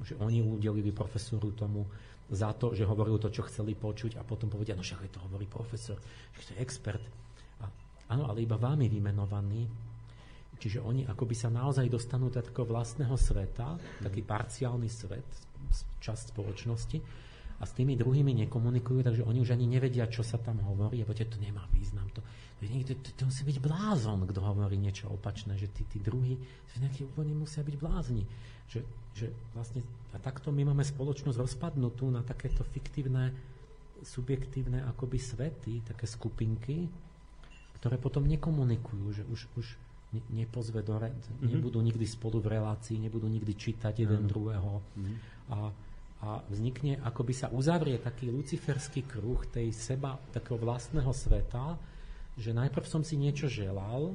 že 0.00 0.16
oni 0.16 0.40
udelili 0.40 0.96
profesoru 0.96 1.52
tomu 1.52 1.84
za 2.30 2.56
to, 2.56 2.72
že 2.72 2.88
hovoril 2.88 3.20
to, 3.20 3.28
čo 3.28 3.44
chceli 3.44 3.76
počuť 3.76 4.16
a 4.16 4.24
potom 4.24 4.48
povedia, 4.48 4.72
no 4.72 4.80
však 4.80 5.12
to 5.12 5.20
hovorí 5.20 5.44
profesor, 5.44 6.00
že 6.32 6.40
to 6.40 6.50
je 6.56 6.62
expert. 6.62 7.04
A, 7.60 7.68
áno, 8.08 8.24
ale 8.24 8.46
iba 8.46 8.56
vámi 8.56 8.88
vymenovaný. 8.88 9.68
Čiže 10.60 10.80
oni 10.80 11.04
akoby 11.04 11.36
sa 11.36 11.52
naozaj 11.52 11.88
dostanú 11.88 12.32
do 12.32 12.40
takého 12.40 12.64
vlastného 12.64 13.12
sveta, 13.16 13.76
taký 14.00 14.24
parciálny 14.24 14.88
svet, 14.88 15.28
časť 16.00 16.32
spoločnosti 16.32 17.28
a 17.60 17.68
s 17.68 17.76
tými 17.76 17.92
druhými 17.92 18.32
nekomunikujú, 18.48 19.04
takže 19.04 19.22
oni 19.28 19.44
už 19.44 19.52
ani 19.52 19.68
nevedia, 19.68 20.08
čo 20.08 20.24
sa 20.24 20.40
tam 20.40 20.64
hovorí, 20.64 21.04
a 21.04 21.06
to 21.12 21.36
nemá 21.36 21.68
význam. 21.76 22.08
To, 22.16 22.24
to, 22.64 22.94
to, 22.96 23.08
to 23.20 23.22
musí 23.28 23.44
byť 23.44 23.58
blázon, 23.60 24.24
kto 24.24 24.40
hovorí 24.40 24.80
niečo 24.80 25.12
opačné, 25.12 25.60
že 25.60 25.68
tí, 25.68 25.84
tí 25.84 26.00
druhí, 26.00 26.40
nejakí 26.80 27.04
úplne 27.04 27.36
musia 27.36 27.60
byť 27.60 27.76
blázni. 27.76 28.24
Že, 28.72 28.80
že 29.12 29.26
vlastne, 29.52 29.84
a 30.12 30.18
takto 30.18 30.48
my 30.48 30.72
máme 30.72 30.80
spoločnosť 30.80 31.36
rozpadnutú 31.36 32.08
na 32.08 32.24
takéto 32.24 32.64
fiktívne, 32.64 33.36
subjektívne 34.00 34.80
akoby 34.88 35.20
svety, 35.20 35.84
také 35.84 36.08
skupinky, 36.08 36.88
ktoré 37.76 38.00
potom 38.00 38.24
nekomunikujú, 38.24 39.06
že 39.12 39.22
už, 39.28 39.40
už 39.60 39.66
ne, 40.16 40.24
nepozve 40.32 40.80
do 40.80 40.96
re, 40.96 41.12
mm-hmm. 41.12 41.48
nebudú 41.52 41.84
nikdy 41.84 42.08
spolu 42.08 42.40
v 42.40 42.56
relácii, 42.56 42.96
nebudú 42.96 43.28
nikdy 43.28 43.52
čítať 43.52 44.00
jeden 44.00 44.24
mm-hmm. 44.24 44.32
druhého. 44.32 44.72
Mm-hmm. 44.80 45.16
A, 45.52 45.56
a 46.20 46.44
vznikne, 46.52 47.00
akoby 47.00 47.32
sa 47.32 47.48
uzavrie 47.48 47.96
taký 47.96 48.28
luciferský 48.28 49.08
kruh 49.08 49.40
tej 49.48 49.72
seba, 49.72 50.20
takého 50.36 50.60
vlastného 50.60 51.08
sveta, 51.16 51.80
že 52.36 52.52
najprv 52.52 52.84
som 52.84 53.00
si 53.00 53.16
niečo 53.16 53.48
želal, 53.48 54.12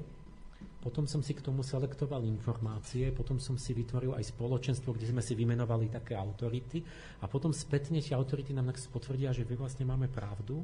potom 0.85 1.09
som 1.09 1.25
si 1.25 1.33
k 1.33 1.41
tomu 1.41 1.65
selektoval 1.65 2.21
informácie, 2.29 3.09
potom 3.09 3.41
som 3.41 3.57
si 3.57 3.73
vytvoril 3.73 4.13
aj 4.13 4.29
spoločenstvo, 4.37 4.93
kde 4.93 5.09
sme 5.09 5.21
si 5.25 5.33
vymenovali 5.33 5.89
také 5.89 6.13
autority 6.13 6.85
a 7.21 7.25
potom 7.25 7.49
spätne 7.49 7.97
tie 7.97 8.13
autority 8.13 8.53
nám 8.53 8.69
potvrdia, 8.93 9.33
že 9.33 9.41
vy 9.41 9.57
vlastne 9.57 9.81
máme 9.89 10.05
pravdu 10.05 10.61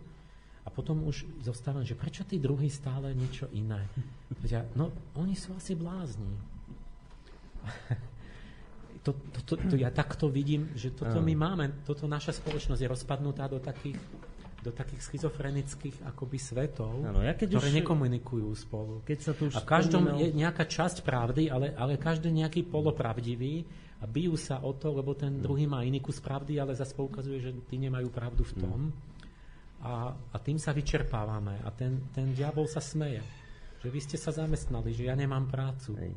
a 0.61 0.69
potom 0.69 1.09
už 1.09 1.25
zostávam, 1.41 1.81
že 1.81 1.97
prečo 1.97 2.21
tí 2.21 2.37
druhí 2.37 2.69
stále 2.69 3.17
niečo 3.17 3.49
iné? 3.49 3.81
No, 4.77 4.93
oni 5.17 5.33
sú 5.33 5.57
asi 5.57 5.73
blázni. 5.73 6.37
To, 9.01 9.17
to, 9.33 9.39
to, 9.41 9.53
to, 9.57 9.75
ja 9.81 9.89
takto 9.89 10.29
vidím, 10.29 10.69
že 10.77 10.93
toto 10.93 11.17
my 11.25 11.33
máme, 11.33 11.65
toto 11.81 12.05
naša 12.05 12.37
spoločnosť 12.37 12.81
je 12.85 12.89
rozpadnutá 12.89 13.49
do 13.49 13.57
takých 13.57 13.97
do 14.61 14.69
takých 14.69 15.01
schizofrenických 15.09 16.05
akoby 16.05 16.37
svetov, 16.37 17.01
ano, 17.01 17.25
ja 17.25 17.33
keď 17.33 17.57
ktoré 17.57 17.69
už, 17.73 17.77
nekomunikujú 17.81 18.49
spolu. 18.53 19.01
Keď 19.01 19.17
sa 19.17 19.33
tu 19.33 19.49
už 19.49 19.57
a 19.57 19.65
v 19.65 19.65
každom 19.65 20.05
spomínal... 20.05 20.21
je 20.21 20.27
nejaká 20.37 20.69
časť 20.69 21.01
pravdy, 21.01 21.49
ale, 21.49 21.73
ale 21.73 21.97
každý 21.97 22.29
nejaký 22.29 22.69
polopravdivý 22.69 23.65
a 23.97 24.05
bijú 24.05 24.37
sa 24.37 24.61
o 24.61 24.77
to, 24.77 24.93
lebo 24.93 25.17
ten 25.17 25.41
druhý 25.41 25.65
má 25.65 25.81
iný 25.81 25.97
kus 25.97 26.21
pravdy, 26.21 26.61
ale 26.61 26.77
zase 26.77 26.93
poukazuje, 26.93 27.41
že 27.41 27.57
tí 27.65 27.81
nemajú 27.81 28.13
pravdu 28.13 28.45
v 28.45 28.53
tom. 28.61 28.79
Mm. 28.85 28.91
A, 29.81 30.13
a 30.13 30.37
tým 30.37 30.61
sa 30.61 30.77
vyčerpávame. 30.77 31.57
A 31.65 31.69
ten, 31.73 32.13
ten 32.13 32.29
diabol 32.29 32.69
sa 32.69 32.77
smeje. 32.85 33.25
Že 33.81 33.89
vy 33.89 33.99
ste 34.05 34.17
sa 34.21 34.29
zamestnali, 34.29 34.93
že 34.93 35.09
ja 35.09 35.17
nemám 35.17 35.49
prácu. 35.49 35.97
Hej 35.97 36.13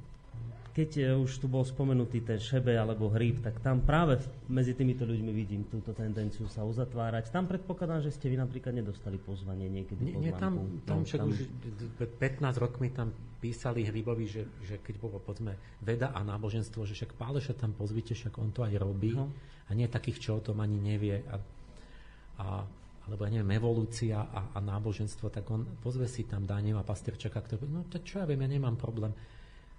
keď 0.74 0.90
e, 0.98 1.02
už 1.14 1.38
tu 1.38 1.46
bol 1.46 1.62
spomenutý 1.62 2.18
ten 2.26 2.42
šebe 2.42 2.74
alebo 2.74 3.06
hríb, 3.06 3.38
tak 3.38 3.62
tam 3.62 3.86
práve 3.86 4.18
medzi 4.50 4.74
týmito 4.74 5.06
ľuďmi 5.06 5.30
vidím 5.30 5.62
túto 5.70 5.94
tendenciu 5.94 6.50
sa 6.50 6.66
uzatvárať. 6.66 7.30
Tam 7.30 7.46
predpokladám, 7.46 8.02
že 8.02 8.10
ste 8.10 8.26
vy 8.26 8.42
napríklad 8.42 8.74
nedostali 8.74 9.14
pozvanie 9.22 9.70
niekedy. 9.70 10.02
Nie, 10.02 10.18
nie 10.18 10.34
tam, 10.34 10.82
tam, 10.82 11.06
však 11.06 11.22
tam... 11.22 11.30
už 11.30 11.38
15 12.18 12.58
rokmi 12.58 12.90
tam 12.90 13.14
písali 13.38 13.86
Hrybovi, 13.86 14.26
že, 14.26 14.42
že 14.66 14.82
keď 14.82 14.94
bolo 14.98 15.22
povedzme 15.22 15.54
veda 15.78 16.10
a 16.10 16.26
náboženstvo, 16.26 16.82
že 16.82 16.98
však 16.98 17.14
Páleša 17.14 17.54
tam 17.54 17.70
pozvite, 17.70 18.18
však 18.18 18.34
on 18.42 18.50
to 18.50 18.66
aj 18.66 18.74
robí. 18.74 19.14
No. 19.14 19.30
A 19.70 19.78
nie 19.78 19.86
takých, 19.86 20.18
čo 20.18 20.30
o 20.36 20.44
tom 20.44 20.58
ani 20.58 20.82
nevie. 20.82 21.22
A, 21.30 21.38
a 22.42 22.46
alebo 23.04 23.28
ja 23.28 23.36
neviem, 23.36 23.60
evolúcia 23.60 24.16
a, 24.16 24.56
a 24.56 24.58
náboženstvo, 24.64 25.28
tak 25.28 25.44
on 25.52 25.76
pozve 25.84 26.08
si 26.08 26.24
tam 26.24 26.48
Daniela 26.48 26.80
Pasterčaka, 26.80 27.36
ktorý 27.36 27.68
no 27.68 27.84
tak 27.84 28.00
čo 28.08 28.16
ja 28.16 28.24
viem, 28.24 28.40
ja 28.40 28.48
nemám 28.48 28.80
problém 28.80 29.12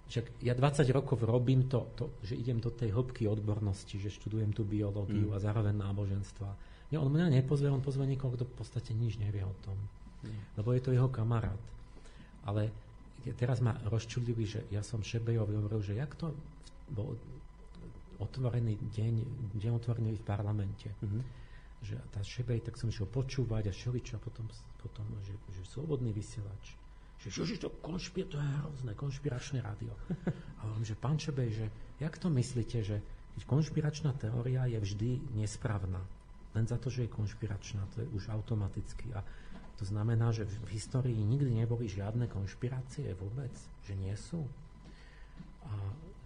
však 0.06 0.38
ja 0.46 0.54
20 0.54 0.86
rokov 0.94 1.18
robím 1.26 1.66
to, 1.66 1.90
to, 1.98 2.04
že 2.22 2.38
idem 2.38 2.62
do 2.62 2.70
tej 2.70 2.94
hĺbky 2.94 3.26
odbornosti, 3.26 3.98
že 3.98 4.14
študujem 4.14 4.54
tú 4.54 4.62
biológiu 4.62 5.30
mm. 5.30 5.34
a 5.34 5.42
zároveň 5.42 5.74
náboženstva. 5.74 6.50
Nie, 6.94 7.02
on 7.02 7.10
mňa 7.10 7.42
nepozve, 7.42 7.66
on 7.66 7.82
pozve 7.82 8.06
niekoho, 8.06 8.38
kto 8.38 8.46
v 8.46 8.54
podstate 8.54 8.94
nič 8.94 9.18
nevie 9.18 9.42
o 9.42 9.54
tom. 9.66 9.74
Mm. 10.22 10.62
Lebo 10.62 10.68
je 10.78 10.82
to 10.86 10.94
jeho 10.94 11.10
kamarát. 11.10 11.58
Ale 12.46 12.70
teraz 13.34 13.58
ma 13.58 13.74
rozčudili, 13.90 14.46
že 14.46 14.62
ja 14.70 14.86
som 14.86 15.02
Šebejovi 15.02 15.58
hovoril, 15.58 15.82
že 15.82 15.98
jak 15.98 16.14
to 16.14 16.30
bol 16.94 17.18
otvorený 18.22 18.78
deň, 18.94 19.14
deň 19.58 19.72
otvorený 19.74 20.14
v 20.14 20.24
parlamente. 20.24 20.86
Mm-hmm. 21.02 21.22
Že 21.82 21.94
tá 22.14 22.22
Šebej, 22.22 22.62
tak 22.62 22.78
som 22.78 22.88
išiel 22.88 23.10
počúvať 23.10 23.68
a 23.68 23.72
šeličo 23.74 24.16
a 24.16 24.22
potom, 24.22 24.46
potom 24.78 25.04
že, 25.26 25.34
že 25.50 25.66
slobodný 25.66 26.14
vysielač 26.14 26.85
že, 27.20 27.28
že 27.32 27.56
to, 27.56 27.72
konšpir, 27.80 28.28
to 28.28 28.36
je 28.36 28.48
hrozné, 28.62 28.92
konšpiračné 28.92 29.58
rádio. 29.64 29.92
A 30.60 30.68
on, 30.72 30.84
že 30.84 30.94
pán 30.98 31.16
Čebej, 31.16 31.50
že 31.52 31.66
jak 32.00 32.14
to 32.20 32.28
myslíte, 32.28 32.78
že 32.84 32.96
konšpiračná 33.44 34.16
teória 34.16 34.64
je 34.68 34.78
vždy 34.80 35.10
nesprávna. 35.36 36.00
Len 36.56 36.64
za 36.64 36.80
to, 36.80 36.88
že 36.88 37.04
je 37.04 37.10
konšpiračná, 37.12 37.84
to 37.92 38.04
je 38.04 38.08
už 38.16 38.32
automaticky. 38.32 39.12
A 39.12 39.20
to 39.76 39.84
znamená, 39.84 40.32
že 40.32 40.48
v 40.48 40.72
histórii 40.72 41.16
nikdy 41.20 41.52
neboli 41.52 41.84
žiadne 41.84 42.32
konšpirácie 42.32 43.12
vôbec, 43.20 43.52
že 43.84 43.92
nie 43.92 44.16
sú. 44.16 44.40
A 45.68 45.72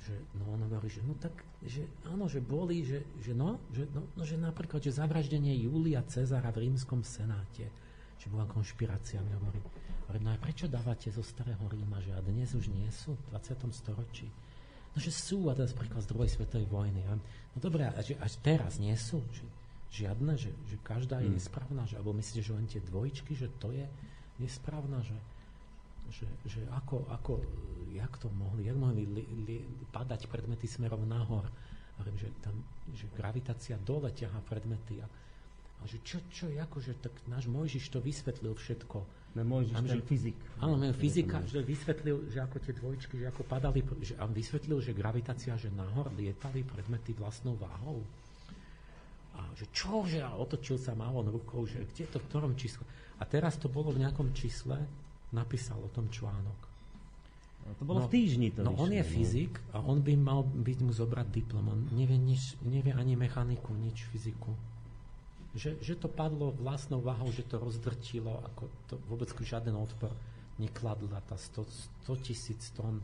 že, 0.07 0.15
no 0.39 0.55
on 0.55 0.63
hovorí, 0.71 0.87
že 0.87 1.03
no 1.03 1.19
tak, 1.19 1.35
že 1.67 1.83
áno, 2.07 2.31
že 2.31 2.39
boli, 2.39 2.87
že, 2.87 3.03
že 3.21 3.35
no, 3.35 3.59
že, 3.75 3.91
no, 3.91 4.07
no, 4.15 4.23
že 4.23 4.39
napríklad, 4.39 4.81
že 4.81 4.95
zavraždenie 4.95 5.53
Júlia 5.67 6.01
Cezara 6.07 6.55
v 6.55 6.71
rímskom 6.71 7.03
senáte, 7.03 7.67
že 8.17 8.27
bola 8.31 8.47
konšpirácia, 8.47 9.19
mi 9.21 9.35
hovorí. 9.35 9.61
No 10.19 10.35
a 10.35 10.43
prečo 10.43 10.67
dávate 10.67 11.15
zo 11.15 11.23
starého 11.23 11.63
Ríma, 11.71 12.03
že 12.03 12.11
a 12.11 12.19
dnes 12.19 12.51
už 12.51 12.67
nie 12.75 12.91
sú 12.91 13.15
v 13.15 13.23
20. 13.31 13.71
storočí? 13.71 14.27
No, 14.91 14.99
že 14.99 15.15
sú, 15.15 15.47
a 15.47 15.55
teraz 15.55 15.71
príklad 15.71 16.03
z 16.03 16.11
druhej 16.11 16.31
svetovej 16.35 16.67
vojny. 16.67 17.07
A, 17.07 17.15
no 17.15 17.59
dobré, 17.63 17.87
a 17.87 18.01
že 18.03 18.19
až 18.19 18.35
teraz 18.43 18.83
nie 18.83 18.91
sú? 18.99 19.23
Že, 19.31 19.47
žiadne, 19.91 20.35
že, 20.35 20.51
že 20.67 20.77
každá 20.83 21.23
je 21.23 21.31
hmm. 21.31 21.39
nesprávna, 21.39 21.83
že, 21.87 21.95
alebo 21.99 22.15
myslíte, 22.15 22.43
že 22.43 22.55
len 22.55 22.67
tie 22.67 22.83
dvojčky, 22.83 23.39
že 23.39 23.47
to 23.63 23.71
je 23.71 23.87
nesprávna, 24.43 24.99
že, 25.03 25.19
že, 26.11 26.27
že 26.47 26.61
ako, 26.75 27.07
ako, 27.11 27.39
jak 27.95 28.11
to 28.19 28.27
mohli, 28.35 28.67
jak 28.67 28.79
mohli 28.79 29.07
li, 29.07 29.25
li, 29.47 29.57
padať 29.95 30.27
predmety 30.27 30.67
smerom 30.67 31.07
nahor. 31.07 31.47
Hovorím, 31.99 32.19
že, 32.19 32.29
tam, 32.43 32.55
že 32.95 33.07
gravitácia 33.15 33.79
dole 33.79 34.11
ťaha 34.11 34.43
predmety. 34.47 35.03
A, 35.03 35.07
a 35.07 35.83
že 35.87 36.03
čo, 36.03 36.19
čo, 36.35 36.51
akože, 36.51 36.99
tak 36.99 37.15
náš 37.31 37.47
Mojžiš 37.47 37.95
to 37.95 38.03
vysvetlil 38.03 38.59
všetko 38.59 39.20
No 39.31 39.47
Mojžiš, 39.47 39.79
ten 39.79 40.03
že, 40.03 40.03
fyzik. 40.03 40.37
Áno, 40.59 40.75
ten 40.75 40.91
fyzika, 40.91 41.39
že 41.47 41.63
vysvetlil, 41.63 42.27
že 42.35 42.43
ako 42.43 42.57
tie 42.59 42.75
dvojčky, 42.75 43.15
že 43.23 43.27
ako 43.31 43.47
padali, 43.47 43.79
že 44.03 44.19
on 44.19 44.35
vysvetlil, 44.35 44.83
že 44.83 44.91
gravitácia, 44.91 45.55
že 45.55 45.71
nahor 45.71 46.11
lietali 46.19 46.67
predmety 46.67 47.15
vlastnou 47.15 47.55
váhou. 47.55 48.03
A 49.39 49.47
že 49.55 49.71
čo, 49.71 50.03
že 50.03 50.19
a 50.19 50.35
otočil 50.35 50.83
sa 50.83 50.99
mávon 50.99 51.31
rukou, 51.31 51.63
že 51.63 51.87
kde 51.95 52.11
to, 52.11 52.19
v 52.19 52.27
ktorom 52.27 52.59
čísle. 52.59 52.83
A 53.19 53.25
teraz 53.25 53.55
to 53.55 53.71
bolo 53.71 53.95
v 53.95 54.03
nejakom 54.03 54.35
čísle, 54.35 54.83
napísal 55.31 55.79
o 55.79 55.91
tom 55.95 56.11
článok. 56.11 56.59
No, 57.61 57.71
to 57.79 57.85
bolo 57.87 58.03
no, 58.03 58.07
v 58.11 58.11
týždni 58.11 58.51
to 58.51 58.67
No 58.67 58.75
vyšlo, 58.75 58.83
on 58.83 58.91
je 58.91 59.05
no. 59.05 59.11
fyzik 59.15 59.53
a 59.71 59.79
on 59.79 59.99
by 60.03 60.13
mal 60.19 60.43
byť 60.43 60.79
mu 60.83 60.91
zobrať 60.91 61.27
diplom. 61.31 61.71
On 61.71 61.81
nevie, 61.95 62.19
nič, 62.19 62.59
nevie 62.67 62.91
ani 62.91 63.15
mechaniku, 63.15 63.71
nič 63.79 64.11
fyziku 64.11 64.51
že, 65.55 65.79
že 65.83 65.99
to 65.99 66.07
padlo 66.07 66.55
vlastnou 66.55 67.03
váhou, 67.03 67.31
že 67.35 67.43
to 67.43 67.59
rozdrtilo, 67.59 68.39
ako 68.55 68.63
to 68.87 68.95
vôbec 69.11 69.31
žiaden 69.43 69.75
odpor 69.75 70.15
nekladla 70.61 71.25
tá 71.25 71.41
100, 71.41 72.05
100 72.05 72.27
tisíc 72.27 72.69
tón 72.77 73.01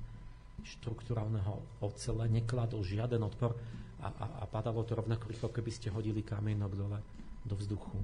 štruktúrálneho 0.61 1.81
ocele, 1.81 2.29
nekladol 2.29 2.85
žiaden 2.85 3.25
odpor 3.25 3.57
a, 4.05 4.13
a, 4.13 4.27
a 4.41 4.45
padalo 4.45 4.85
to 4.85 4.93
rovnako 4.93 5.33
rýchlo, 5.33 5.49
keby 5.49 5.71
ste 5.73 5.89
hodili 5.89 6.21
kamienok 6.21 6.73
dole 6.77 7.01
do 7.49 7.57
vzduchu. 7.57 7.97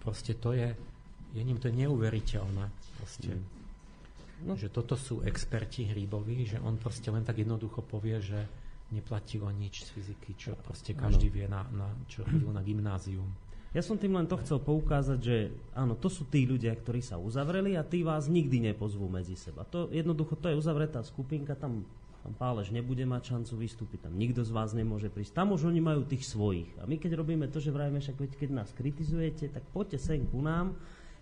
Proste 0.00 0.32
to 0.40 0.56
je, 0.56 0.72
je 1.36 1.42
ním 1.44 1.60
to 1.60 1.68
neuveriteľné. 1.68 2.64
Proste. 2.96 3.36
Mm. 3.36 3.44
No. 4.38 4.54
Že 4.54 4.70
toto 4.70 4.94
sú 4.94 5.20
experti 5.26 5.90
hríboví, 5.90 6.46
že 6.46 6.62
on 6.62 6.78
proste 6.78 7.10
len 7.10 7.26
tak 7.26 7.42
jednoducho 7.42 7.82
povie, 7.82 8.22
že 8.22 8.46
neplatilo 8.88 9.48
nič 9.52 9.84
z 9.84 9.88
fyziky, 9.92 10.30
čo 10.36 10.56
proste 10.56 10.96
každý 10.96 11.28
ano. 11.28 11.34
vie, 11.34 11.46
na, 11.46 11.62
na, 11.68 11.88
čo 12.08 12.24
chodil 12.24 12.48
na 12.48 12.64
gymnázium. 12.64 13.28
Ja 13.76 13.84
som 13.84 14.00
tým 14.00 14.16
len 14.16 14.24
to 14.24 14.40
chcel 14.40 14.64
poukázať, 14.64 15.18
že 15.20 15.52
áno, 15.76 15.92
to 15.92 16.08
sú 16.08 16.24
tí 16.24 16.48
ľudia, 16.48 16.72
ktorí 16.72 17.04
sa 17.04 17.20
uzavreli 17.20 17.76
a 17.76 17.84
tí 17.84 18.00
vás 18.00 18.24
nikdy 18.24 18.72
nepozvú 18.72 19.12
medzi 19.12 19.36
seba. 19.36 19.68
To 19.68 19.92
jednoducho, 19.92 20.40
to 20.40 20.48
je 20.48 20.56
uzavretá 20.56 21.04
skupinka, 21.04 21.52
tam, 21.52 21.84
tam 22.24 22.32
Pálež 22.32 22.72
nebude 22.72 23.04
mať 23.04 23.36
šancu 23.36 23.60
vystúpiť, 23.60 24.08
tam 24.08 24.16
nikto 24.16 24.40
z 24.40 24.56
vás 24.56 24.72
nemôže 24.72 25.12
prísť. 25.12 25.36
Tam 25.36 25.52
už 25.52 25.68
oni 25.68 25.84
majú 25.84 26.08
tých 26.08 26.24
svojich. 26.24 26.80
A 26.80 26.88
my 26.88 26.96
keď 26.96 27.20
robíme 27.20 27.44
to, 27.52 27.60
že 27.60 27.68
vrajme, 27.68 28.00
však 28.00 28.40
keď 28.40 28.50
nás 28.56 28.72
kritizujete, 28.72 29.52
tak 29.52 29.68
poďte 29.76 30.00
sem 30.00 30.24
ku 30.24 30.40
nám, 30.40 30.72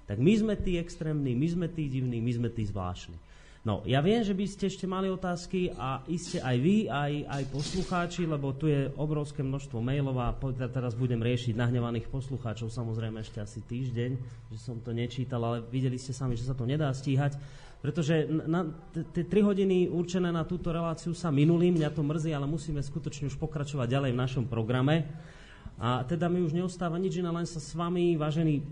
tak 0.07 0.23
my 0.23 0.31
sme 0.39 0.55
tí 0.55 0.79
extrémni, 0.79 1.35
my 1.35 1.49
sme 1.51 1.67
tí 1.67 1.91
divní, 1.91 2.23
my 2.23 2.31
sme 2.31 2.49
tí 2.55 2.63
zvláštni. 2.63 3.19
No, 3.67 3.83
ja 3.83 3.99
viem, 3.99 4.23
že 4.23 4.31
by 4.31 4.47
ste 4.47 4.71
ešte 4.71 4.87
mali 4.87 5.11
otázky 5.11 5.75
a 5.75 5.99
iste 6.07 6.39
aj 6.39 6.55
vy, 6.63 6.87
aj, 6.87 7.13
aj 7.27 7.43
poslucháči, 7.51 8.23
lebo 8.23 8.55
tu 8.55 8.71
je 8.71 8.87
obrovské 8.95 9.43
množstvo 9.43 9.83
mailov 9.83 10.23
a 10.23 10.31
teraz 10.71 10.95
budem 10.95 11.19
riešiť 11.19 11.59
nahnevaných 11.59 12.07
poslucháčov 12.07 12.71
samozrejme 12.71 13.27
ešte 13.27 13.43
asi 13.43 13.59
týždeň, 13.67 14.11
že 14.55 14.59
som 14.63 14.79
to 14.79 14.95
nečítal, 14.95 15.43
ale 15.43 15.67
videli 15.67 15.99
ste 15.99 16.15
sami, 16.15 16.39
že 16.39 16.47
sa 16.47 16.55
to 16.55 16.63
nedá 16.63 16.95
stíhať, 16.95 17.35
pretože 17.83 18.31
na, 18.31 18.71
tie 19.11 19.27
3 19.27 19.35
hodiny 19.43 19.91
určené 19.91 20.31
na 20.31 20.47
túto 20.47 20.71
reláciu 20.71 21.11
sa 21.11 21.35
minuli, 21.35 21.75
mňa 21.75 21.91
to 21.91 22.07
mrzí, 22.07 22.31
ale 22.39 22.47
musíme 22.47 22.79
skutočne 22.79 23.27
už 23.27 23.35
pokračovať 23.35 23.91
ďalej 23.91 24.11
v 24.15 24.23
našom 24.23 24.45
programe. 24.47 25.11
A 25.83 26.07
teda 26.07 26.31
mi 26.31 26.39
už 26.39 26.55
neostáva 26.55 27.03
nič 27.03 27.19
iné, 27.19 27.35
len 27.35 27.45
sa 27.51 27.59
s 27.59 27.75
vami, 27.75 28.15
vážení 28.15 28.63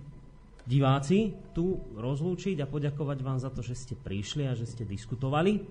diváci 0.65 1.37
tu 1.53 1.81
rozlúčiť 1.97 2.61
a 2.65 2.69
poďakovať 2.69 3.19
vám 3.21 3.39
za 3.41 3.53
to, 3.53 3.61
že 3.61 3.77
ste 3.77 3.95
prišli 3.95 4.49
a 4.49 4.57
že 4.57 4.65
ste 4.65 4.89
diskutovali. 4.89 5.65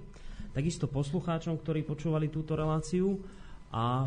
Takisto 0.54 0.86
poslucháčom, 0.86 1.58
ktorí 1.58 1.82
počúvali 1.82 2.30
túto 2.30 2.54
reláciu. 2.54 3.18
A, 3.74 4.06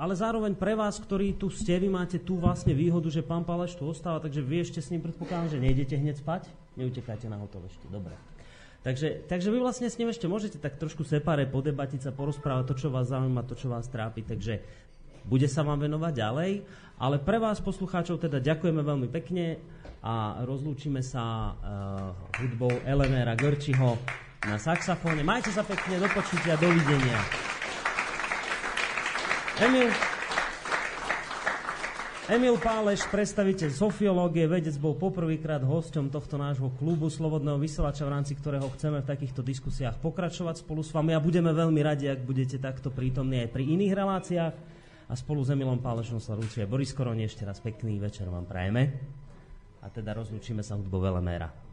ale 0.00 0.16
zároveň 0.16 0.56
pre 0.56 0.72
vás, 0.72 0.96
ktorí 0.96 1.36
tu 1.36 1.52
ste, 1.52 1.76
vy 1.76 1.92
máte 1.92 2.16
tu 2.16 2.40
vlastne 2.40 2.72
výhodu, 2.72 3.04
že 3.12 3.20
pán 3.20 3.44
Paleš 3.44 3.76
tu 3.76 3.84
ostáva, 3.84 4.16
takže 4.16 4.40
vy 4.40 4.64
ešte 4.64 4.80
s 4.80 4.88
ním 4.88 5.04
predpokladám, 5.04 5.52
že 5.52 5.60
nejdete 5.60 6.00
hneď 6.00 6.24
spať, 6.24 6.48
neutekáte 6.80 7.28
na 7.28 7.36
hotel 7.36 7.60
ešte, 7.68 7.84
dobre. 7.92 8.16
Takže, 8.80 9.28
takže 9.28 9.52
vy 9.52 9.60
vlastne 9.60 9.92
s 9.92 10.00
ním 10.00 10.08
ešte 10.08 10.24
môžete 10.24 10.56
tak 10.56 10.80
trošku 10.80 11.04
separe 11.04 11.44
podebatiť 11.44 12.00
sa, 12.08 12.16
porozprávať 12.16 12.64
to, 12.72 12.74
čo 12.80 12.88
vás 12.88 13.12
zaujíma, 13.12 13.44
to, 13.44 13.52
čo 13.52 13.68
vás 13.68 13.92
trápi, 13.92 14.24
takže 14.24 14.64
bude 15.28 15.48
sa 15.52 15.64
vám 15.64 15.84
venovať 15.84 16.12
ďalej. 16.16 16.52
Ale 16.96 17.16
pre 17.20 17.36
vás, 17.36 17.60
poslucháčov, 17.60 18.24
teda 18.24 18.40
ďakujeme 18.40 18.80
veľmi 18.80 19.08
pekne 19.12 19.60
a 20.04 20.44
rozlúčime 20.44 21.00
sa 21.00 21.24
uh, 21.24 21.56
hudbou 22.36 22.68
Elenéra 22.84 23.32
Görčiho 23.32 23.96
na 24.44 24.60
saxofóne. 24.60 25.24
Majte 25.24 25.48
sa 25.48 25.64
pekne, 25.64 25.96
do 25.96 26.08
počutia, 26.12 26.60
dovidenia. 26.60 27.16
Emil, 29.64 29.88
Emil 32.28 32.56
Páleš, 32.60 33.08
predstaviteľ 33.08 33.72
sofiológie, 33.72 34.44
vedec, 34.44 34.76
bol 34.76 34.92
poprvýkrát 34.92 35.64
hosťom 35.64 36.12
tohto 36.12 36.36
nášho 36.36 36.68
klubu 36.76 37.08
Slobodného 37.08 37.56
vysielača, 37.56 38.04
v 38.04 38.12
rámci 38.12 38.36
ktorého 38.36 38.68
chceme 38.76 39.00
v 39.00 39.08
takýchto 39.08 39.40
diskusiách 39.40 39.96
pokračovať 40.04 40.68
spolu 40.68 40.84
s 40.84 40.92
vami 40.92 41.16
a 41.16 41.20
budeme 41.24 41.48
veľmi 41.56 41.80
radi, 41.80 42.12
ak 42.12 42.28
budete 42.28 42.60
takto 42.60 42.92
prítomní 42.92 43.48
aj 43.48 43.56
pri 43.56 43.72
iných 43.72 43.96
reláciách. 43.96 44.54
A 45.04 45.12
spolu 45.16 45.44
s 45.44 45.52
Emilom 45.52 45.80
Pálešom 45.80 46.20
sa 46.20 46.36
rúčuje 46.36 46.68
Boris 46.68 46.92
Koroni. 46.92 47.24
Ešte 47.24 47.44
raz 47.44 47.60
pekný 47.60 48.00
večer 48.00 48.28
vám 48.28 48.44
prajeme 48.44 49.23
a 49.84 49.92
teda 49.92 50.16
rozlúčime 50.16 50.64
sa 50.64 50.80
hudbou 50.80 51.04
Veleméra. 51.04 51.63